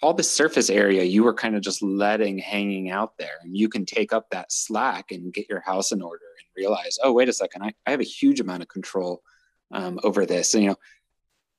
all 0.03 0.15
the 0.15 0.23
surface 0.23 0.71
area 0.71 1.03
you 1.03 1.25
were 1.25 1.35
kind 1.35 1.57
of 1.57 1.63
just 1.63 1.83
letting 1.83 2.39
hanging 2.39 2.91
out 2.91 3.13
there 3.19 3.39
and 3.43 3.57
you 3.57 3.69
can 3.69 3.85
take 3.85 4.13
up 4.13 4.27
that 4.31 4.51
slack 4.53 5.11
and 5.11 5.33
get 5.33 5.49
your 5.49 5.61
house 5.61 5.93
in 5.93 6.03
order 6.03 6.25
and 6.39 6.47
realize 6.57 6.99
oh 7.03 7.13
wait 7.13 7.29
a 7.29 7.33
second 7.33 7.63
i, 7.63 7.73
I 7.87 7.91
have 7.91 8.01
a 8.01 8.05
huge 8.05 8.41
amount 8.41 8.63
of 8.63 8.69
control 8.69 9.23
um, 9.73 9.99
over 10.05 10.27
this 10.27 10.55
and 10.55 10.63
you 10.63 10.71
know 10.71 10.77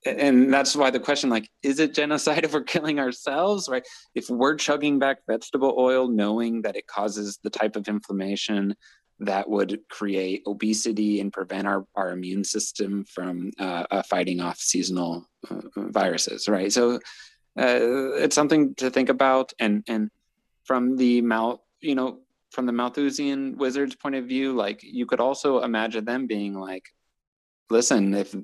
and 0.05 0.53
that's 0.53 0.75
why 0.75 0.89
the 0.89 0.99
question 0.99 1.29
like 1.29 1.49
is 1.63 1.79
it 1.79 1.93
genocide 1.93 2.43
if 2.43 2.53
we're 2.53 2.63
killing 2.63 2.99
ourselves 2.99 3.67
right? 3.69 3.85
If 4.15 4.29
we're 4.29 4.55
chugging 4.55 4.99
back 4.99 5.19
vegetable 5.27 5.75
oil 5.77 6.07
knowing 6.07 6.61
that 6.61 6.75
it 6.75 6.87
causes 6.87 7.39
the 7.43 7.49
type 7.49 7.75
of 7.75 7.87
inflammation 7.87 8.75
that 9.19 9.49
would 9.49 9.79
create 9.89 10.43
obesity 10.45 11.19
and 11.19 11.33
prevent 11.33 11.65
our, 11.65 11.87
our 11.95 12.11
immune 12.11 12.43
system 12.43 13.03
from 13.05 13.51
uh, 13.59 13.85
uh, 13.89 14.03
fighting 14.03 14.39
off 14.39 14.59
seasonal 14.59 15.27
uh, 15.49 15.61
viruses 15.75 16.47
right? 16.47 16.71
So 16.71 16.99
uh, 17.57 18.13
it's 18.15 18.35
something 18.35 18.75
to 18.75 18.89
think 18.89 19.09
about. 19.09 19.53
And 19.59 19.83
and 19.87 20.09
from 20.63 20.97
the 20.97 21.21
mouth, 21.21 21.59
you 21.81 21.95
know, 21.95 22.19
from 22.51 22.65
the 22.65 22.71
Malthusian 22.71 23.57
wizard's 23.57 23.95
point 23.95 24.15
of 24.15 24.25
view, 24.25 24.53
like 24.53 24.81
you 24.83 25.05
could 25.05 25.19
also 25.19 25.61
imagine 25.61 26.05
them 26.05 26.27
being 26.27 26.53
like, 26.53 26.85
listen, 27.69 28.13
if 28.13 28.35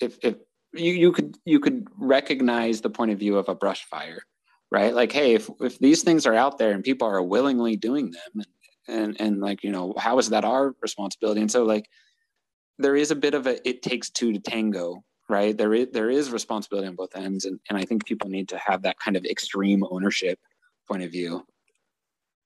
if 0.00 0.18
if 0.22 0.36
you, 0.72 0.92
you 0.92 1.12
could 1.12 1.36
you 1.44 1.60
could 1.60 1.86
recognize 1.96 2.80
the 2.80 2.90
point 2.90 3.10
of 3.10 3.18
view 3.18 3.36
of 3.36 3.48
a 3.48 3.54
brush 3.54 3.84
fire, 3.84 4.22
right? 4.70 4.94
Like, 4.94 5.12
hey, 5.12 5.34
if 5.34 5.50
if 5.60 5.78
these 5.78 6.02
things 6.02 6.26
are 6.26 6.34
out 6.34 6.58
there 6.58 6.72
and 6.72 6.84
people 6.84 7.08
are 7.08 7.22
willingly 7.22 7.76
doing 7.76 8.10
them 8.10 8.32
and 8.34 8.46
and, 8.88 9.20
and 9.20 9.40
like, 9.40 9.62
you 9.62 9.70
know, 9.70 9.94
how 9.96 10.18
is 10.18 10.30
that 10.30 10.44
our 10.44 10.74
responsibility? 10.80 11.40
And 11.40 11.50
so 11.50 11.64
like 11.64 11.86
there 12.78 12.96
is 12.96 13.10
a 13.10 13.16
bit 13.16 13.34
of 13.34 13.46
a 13.46 13.68
it 13.68 13.82
takes 13.82 14.10
two 14.10 14.32
to 14.32 14.38
tango 14.40 15.04
right? 15.30 15.56
There 15.56 15.74
is 15.74 15.88
there 15.92 16.10
is 16.10 16.30
responsibility 16.30 16.88
on 16.88 16.96
both 16.96 17.16
ends 17.16 17.44
and, 17.44 17.58
and 17.68 17.78
i 17.78 17.84
think 17.84 18.04
people 18.04 18.28
need 18.28 18.48
to 18.48 18.58
have 18.58 18.82
that 18.82 18.98
kind 18.98 19.16
of 19.16 19.24
extreme 19.24 19.84
ownership 19.90 20.38
point 20.88 21.02
of 21.02 21.10
view. 21.10 21.46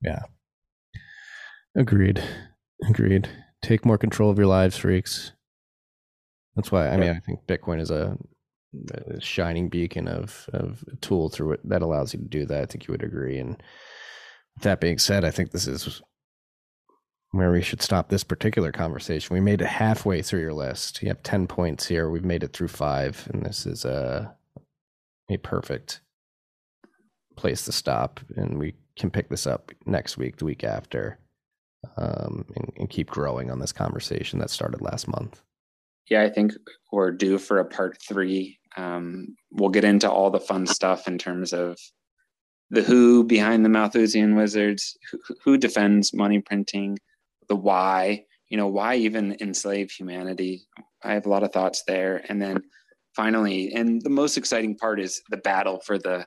Yeah. 0.03 0.23
Agreed. 1.77 2.23
Agreed. 2.89 3.29
Take 3.63 3.85
more 3.85 3.99
control 3.99 4.31
of 4.31 4.39
your 4.39 4.47
lives 4.47 4.77
freaks. 4.77 5.33
That's 6.57 6.71
why 6.71 6.89
i 6.89 6.97
mean 6.97 7.11
i 7.11 7.19
think 7.21 7.41
bitcoin 7.47 7.81
is 7.81 7.91
a, 7.91 8.17
a 9.09 9.21
shining 9.21 9.69
beacon 9.69 10.07
of 10.07 10.49
of 10.53 10.85
a 10.93 10.97
tool 10.97 11.29
through 11.29 11.53
it 11.53 11.69
that 11.69 11.83
allows 11.83 12.13
you 12.13 12.21
to 12.21 12.27
do 12.27 12.47
that. 12.47 12.63
I 12.63 12.67
think 12.67 12.87
you 12.87 12.93
would 12.93 13.03
agree. 13.03 13.39
And 13.39 13.61
that 14.63 14.81
being 14.81 14.99
said 14.99 15.25
i 15.25 15.33
think 15.33 15.51
this 15.51 15.67
is 15.67 16.01
where 17.35 17.51
we 17.51 17.63
should 17.63 17.83
stop 17.83 18.09
this 18.09 18.23
particular 18.23 18.71
conversation. 18.71 19.35
We 19.35 19.41
made 19.41 19.61
it 19.61 19.67
halfway 19.67 20.23
through 20.23 20.41
your 20.41 20.53
list. 20.53 21.03
You 21.03 21.09
have 21.09 21.23
10 21.25 21.49
points 21.49 21.87
here. 21.87 22.09
We've 22.09 22.25
made 22.25 22.45
it 22.45 22.53
through 22.53 22.69
five, 22.69 23.29
and 23.33 23.45
this 23.45 23.67
is 23.67 23.85
a, 23.85 24.33
a 25.29 25.37
perfect 25.39 26.01
place 27.37 27.65
to 27.65 27.73
stop. 27.73 28.21
And 28.37 28.57
we 28.59 28.75
can 28.97 29.11
pick 29.11 29.29
this 29.29 29.49
up 29.49 29.73
next 29.85 30.17
week, 30.17 30.37
the 30.37 30.45
week 30.45 30.63
after, 30.63 31.19
um, 31.97 32.45
and, 32.55 32.73
and 32.77 32.91
keep 32.91 33.11
growing 33.11 33.51
on 33.51 33.59
this 33.59 33.73
conversation 33.73 34.39
that 34.39 34.51
started 34.51 34.81
last 34.81 35.09
month. 35.09 35.43
Yeah, 36.09 36.23
I 36.23 36.31
think 36.31 36.53
we're 36.93 37.11
due 37.11 37.39
for 37.39 37.59
a 37.59 37.65
part 37.65 38.01
three. 38.01 38.59
Um, 38.77 39.35
we'll 39.51 39.71
get 39.71 39.85
into 39.85 40.09
all 40.09 40.31
the 40.31 40.39
fun 40.39 40.67
stuff 40.67 41.09
in 41.09 41.19
terms 41.19 41.53
of 41.53 41.79
the 42.71 42.83
who 42.83 43.25
behind 43.25 43.65
the 43.65 43.71
Malthusian 43.71 44.37
wizards, 44.37 44.97
who, 45.11 45.19
who 45.43 45.59
defends 45.59 46.15
money 46.15 46.41
printing, 46.41 46.99
the 47.49 47.57
why, 47.57 48.25
you 48.49 48.57
know, 48.57 48.69
why 48.69 48.97
even 48.97 49.37
enslave 49.41 49.91
humanity? 49.91 50.67
I 51.03 51.15
have 51.15 51.27
a 51.27 51.31
lot 51.31 51.43
of 51.43 51.53
thoughts 51.53 51.83
there. 51.87 52.25
And 52.29 52.41
then 52.41 52.63
finally, 53.15 53.73
and 53.75 54.01
the 54.03 54.11
most 54.11 54.37
exciting 54.37 54.77
part 54.77 55.01
is 55.01 55.23
the 55.31 55.37
battle 55.39 55.81
for 55.81 55.99
the 55.99 56.27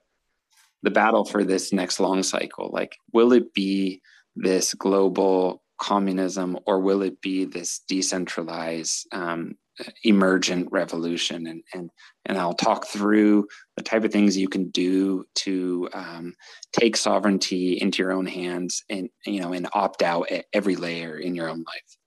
the 0.84 0.92
battle 0.92 1.26
for 1.26 1.44
this 1.44 1.74
next 1.74 2.00
long 2.00 2.22
cycle. 2.22 2.70
Like, 2.72 2.96
will 3.12 3.34
it 3.34 3.54
be 3.54 4.02
this 4.36 4.74
global 4.76 5.64
communism 5.80 6.58
or 6.66 6.80
will 6.80 7.02
it 7.02 7.20
be 7.22 7.46
this 7.46 7.82
decentralized 7.88 9.08
um, 9.12 9.56
emergent 10.04 10.68
revolution 10.72 11.48
and 11.48 11.64
and 11.74 11.90
and 12.26 12.38
I'll 12.38 12.54
talk 12.54 12.88
through 12.88 13.48
the 13.76 13.84
type 13.84 14.04
of 14.04 14.12
things 14.12 14.38
you 14.38 14.50
can 14.50 14.70
do 14.70 15.26
to 15.36 15.90
um, 15.94 16.34
take 16.74 16.98
sovereignty 16.98 17.80
into 17.80 18.02
your 18.02 18.12
own 18.12 18.26
hands 18.26 18.84
and 18.90 19.10
you 19.26 19.40
know 19.40 19.54
and 19.54 19.68
opt 19.74 20.02
out 20.02 20.32
at 20.32 20.46
every 20.54 20.76
layer 20.76 21.18
in 21.18 21.36
your 21.36 21.50
own 21.50 21.60
life. 21.60 21.98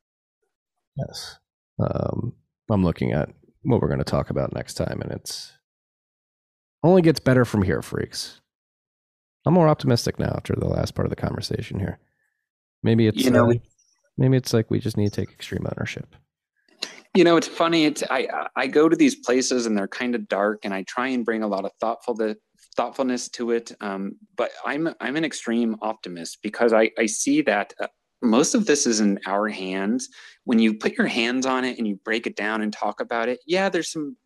Yes, 0.97 1.39
um, 1.78 2.34
I'm 2.70 2.84
looking 2.84 3.12
at 3.12 3.31
what 3.62 3.81
we're 3.81 3.89
going 3.89 3.99
to 3.99 4.05
talk 4.05 4.31
about 4.31 4.55
next 4.55 4.74
time, 4.74 5.00
and 5.00 5.12
it's 5.12 5.52
only 6.82 7.02
gets 7.02 7.20
better 7.20 7.44
from 7.44 7.62
here, 7.62 7.82
freaks. 7.82 8.40
I'm 9.47 9.55
more 9.55 9.68
optimistic 9.68 10.18
now 10.18 10.32
after 10.36 10.55
the 10.55 10.68
last 10.68 10.94
part 10.94 11.07
of 11.07 11.10
the 11.10 11.16
conversation 11.16 11.78
here. 11.78 11.99
Maybe 12.82 13.07
it's 13.07 13.24
you 13.24 13.31
know, 13.31 13.50
uh, 13.50 13.55
maybe 14.18 14.36
it's 14.36 14.52
like 14.52 14.70
we 14.70 14.81
just 14.81 14.97
need 14.97 15.12
to 15.12 15.20
take 15.20 15.32
extreme 15.32 15.66
ownership 15.66 16.15
you 17.14 17.24
know 17.24 17.36
it's 17.36 17.48
funny 17.48 17.84
it's 17.84 18.02
i 18.10 18.28
i 18.56 18.66
go 18.66 18.89
to 18.89 18.97
these 18.97 19.16
places 19.16 19.66
and 19.66 19.76
they're 19.76 19.89
kind 19.89 20.14
of 20.14 20.28
dark 20.28 20.60
and 20.64 20.72
i 20.72 20.82
try 20.84 21.08
and 21.08 21.24
bring 21.24 21.42
a 21.42 21.48
lot 21.48 21.64
of 21.64 21.72
thoughtful 21.80 22.16
thoughtfulness 22.76 23.28
to 23.28 23.50
it 23.50 23.72
um, 23.80 24.12
but 24.36 24.50
i'm 24.64 24.89
i'm 25.00 25.16
an 25.16 25.24
extreme 25.24 25.76
optimist 25.82 26.39
because 26.42 26.72
i 26.72 26.90
i 26.98 27.06
see 27.06 27.42
that 27.42 27.72
uh, 27.80 27.86
most 28.22 28.55
of 28.55 28.66
this 28.66 28.86
is 28.86 29.00
in 29.00 29.18
our 29.26 29.48
hands. 29.48 30.10
When 30.44 30.58
you 30.58 30.74
put 30.74 30.92
your 30.92 31.06
hands 31.06 31.47
on 31.47 31.64
it 31.64 31.78
and 31.78 31.89
you 31.89 31.97
break 32.05 32.26
it 32.26 32.36
down 32.36 32.60
and 32.62 32.72
talk 32.72 33.00
about 33.00 33.28
it 33.28 33.40
yeah 33.47 33.68
there's 33.68 33.92
some 33.92 34.16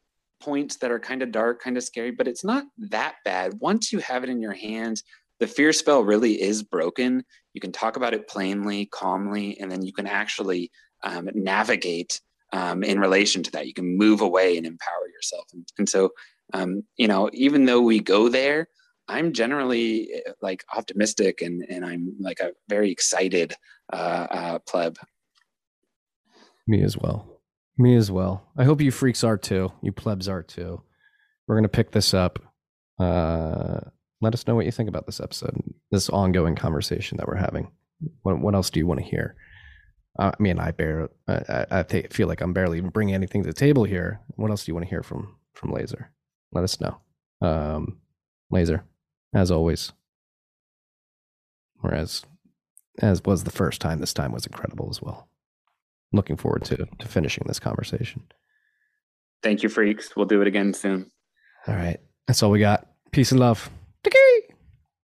points 0.40 0.76
that 0.76 0.90
are 0.90 0.98
kind 0.98 1.22
of 1.22 1.32
dark 1.32 1.62
kind 1.62 1.76
of 1.76 1.84
scary 1.84 2.10
but 2.10 2.28
it's 2.28 2.44
not 2.44 2.64
that 2.78 3.16
bad. 3.24 3.54
Once 3.60 3.92
you 3.92 3.98
have 4.00 4.24
it 4.24 4.30
in 4.30 4.40
your 4.40 4.52
hands 4.52 5.02
the 5.40 5.46
fear 5.46 5.72
spell 5.72 6.04
really 6.04 6.40
is 6.40 6.62
broken. 6.62 7.24
You 7.54 7.60
can 7.60 7.72
talk 7.72 7.96
about 7.96 8.14
it 8.14 8.28
plainly 8.28 8.86
calmly 8.86 9.58
and 9.60 9.70
then 9.70 9.82
you 9.82 9.92
can 9.92 10.06
actually 10.06 10.70
um, 11.02 11.28
navigate 11.34 12.20
um, 12.54 12.84
in 12.84 13.00
relation 13.00 13.42
to 13.42 13.50
that. 13.50 13.66
You 13.66 13.74
can 13.74 13.98
move 13.98 14.20
away 14.20 14.56
and 14.56 14.64
empower 14.64 15.08
yourself. 15.12 15.46
And, 15.52 15.66
and 15.76 15.88
so, 15.88 16.10
um, 16.54 16.84
you 16.96 17.08
know, 17.08 17.28
even 17.32 17.64
though 17.64 17.82
we 17.82 17.98
go 17.98 18.28
there, 18.28 18.68
I'm 19.08 19.32
generally 19.32 20.08
uh, 20.26 20.32
like 20.40 20.64
optimistic 20.74 21.42
and, 21.42 21.66
and 21.68 21.84
I'm 21.84 22.14
like 22.20 22.38
a 22.38 22.52
very 22.68 22.90
excited 22.90 23.54
uh, 23.92 24.26
uh, 24.30 24.58
pleb. 24.60 24.96
Me 26.66 26.82
as 26.82 26.96
well. 26.96 27.40
Me 27.76 27.96
as 27.96 28.10
well. 28.10 28.46
I 28.56 28.64
hope 28.64 28.80
you 28.80 28.92
freaks 28.92 29.24
are 29.24 29.36
too. 29.36 29.72
You 29.82 29.90
plebs 29.90 30.28
are 30.28 30.42
too. 30.42 30.80
We're 31.46 31.56
going 31.56 31.64
to 31.64 31.68
pick 31.68 31.90
this 31.90 32.14
up. 32.14 32.38
Uh, 33.00 33.80
let 34.20 34.32
us 34.32 34.46
know 34.46 34.54
what 34.54 34.64
you 34.64 34.70
think 34.70 34.88
about 34.88 35.06
this 35.06 35.20
episode, 35.20 35.60
this 35.90 36.08
ongoing 36.08 36.54
conversation 36.54 37.18
that 37.18 37.26
we're 37.26 37.34
having. 37.34 37.72
What, 38.22 38.40
what 38.40 38.54
else 38.54 38.70
do 38.70 38.78
you 38.78 38.86
want 38.86 39.00
to 39.00 39.06
hear? 39.06 39.34
I 40.18 40.32
mean, 40.38 40.58
I 40.58 40.70
bear. 40.70 41.08
I, 41.26 41.66
I 41.70 41.82
feel 41.82 42.28
like 42.28 42.40
I'm 42.40 42.52
barely 42.52 42.78
even 42.78 42.90
bringing 42.90 43.14
anything 43.14 43.42
to 43.42 43.48
the 43.48 43.52
table 43.52 43.84
here. 43.84 44.20
What 44.36 44.50
else 44.50 44.64
do 44.64 44.70
you 44.70 44.74
want 44.74 44.86
to 44.86 44.90
hear 44.90 45.02
from 45.02 45.36
from 45.54 45.72
Laser? 45.72 46.10
Let 46.52 46.64
us 46.64 46.80
know. 46.80 46.98
Um, 47.40 47.98
Laser, 48.50 48.84
as 49.34 49.50
always, 49.50 49.92
whereas 51.80 52.24
as 53.00 53.22
was 53.24 53.42
the 53.44 53.50
first 53.50 53.80
time, 53.80 53.98
this 53.98 54.14
time 54.14 54.32
was 54.32 54.46
incredible 54.46 54.88
as 54.90 55.02
well. 55.02 55.28
Looking 56.12 56.36
forward 56.36 56.64
to 56.66 56.86
to 56.98 57.08
finishing 57.08 57.44
this 57.46 57.58
conversation. 57.58 58.22
Thank 59.42 59.62
you, 59.62 59.68
freaks. 59.68 60.14
We'll 60.16 60.26
do 60.26 60.40
it 60.40 60.46
again 60.46 60.74
soon. 60.74 61.10
All 61.66 61.74
right, 61.74 61.98
that's 62.26 62.42
all 62.42 62.50
we 62.50 62.60
got. 62.60 62.86
Peace 63.10 63.32
and 63.32 63.40
love. 63.40 63.68
Take 64.04 64.14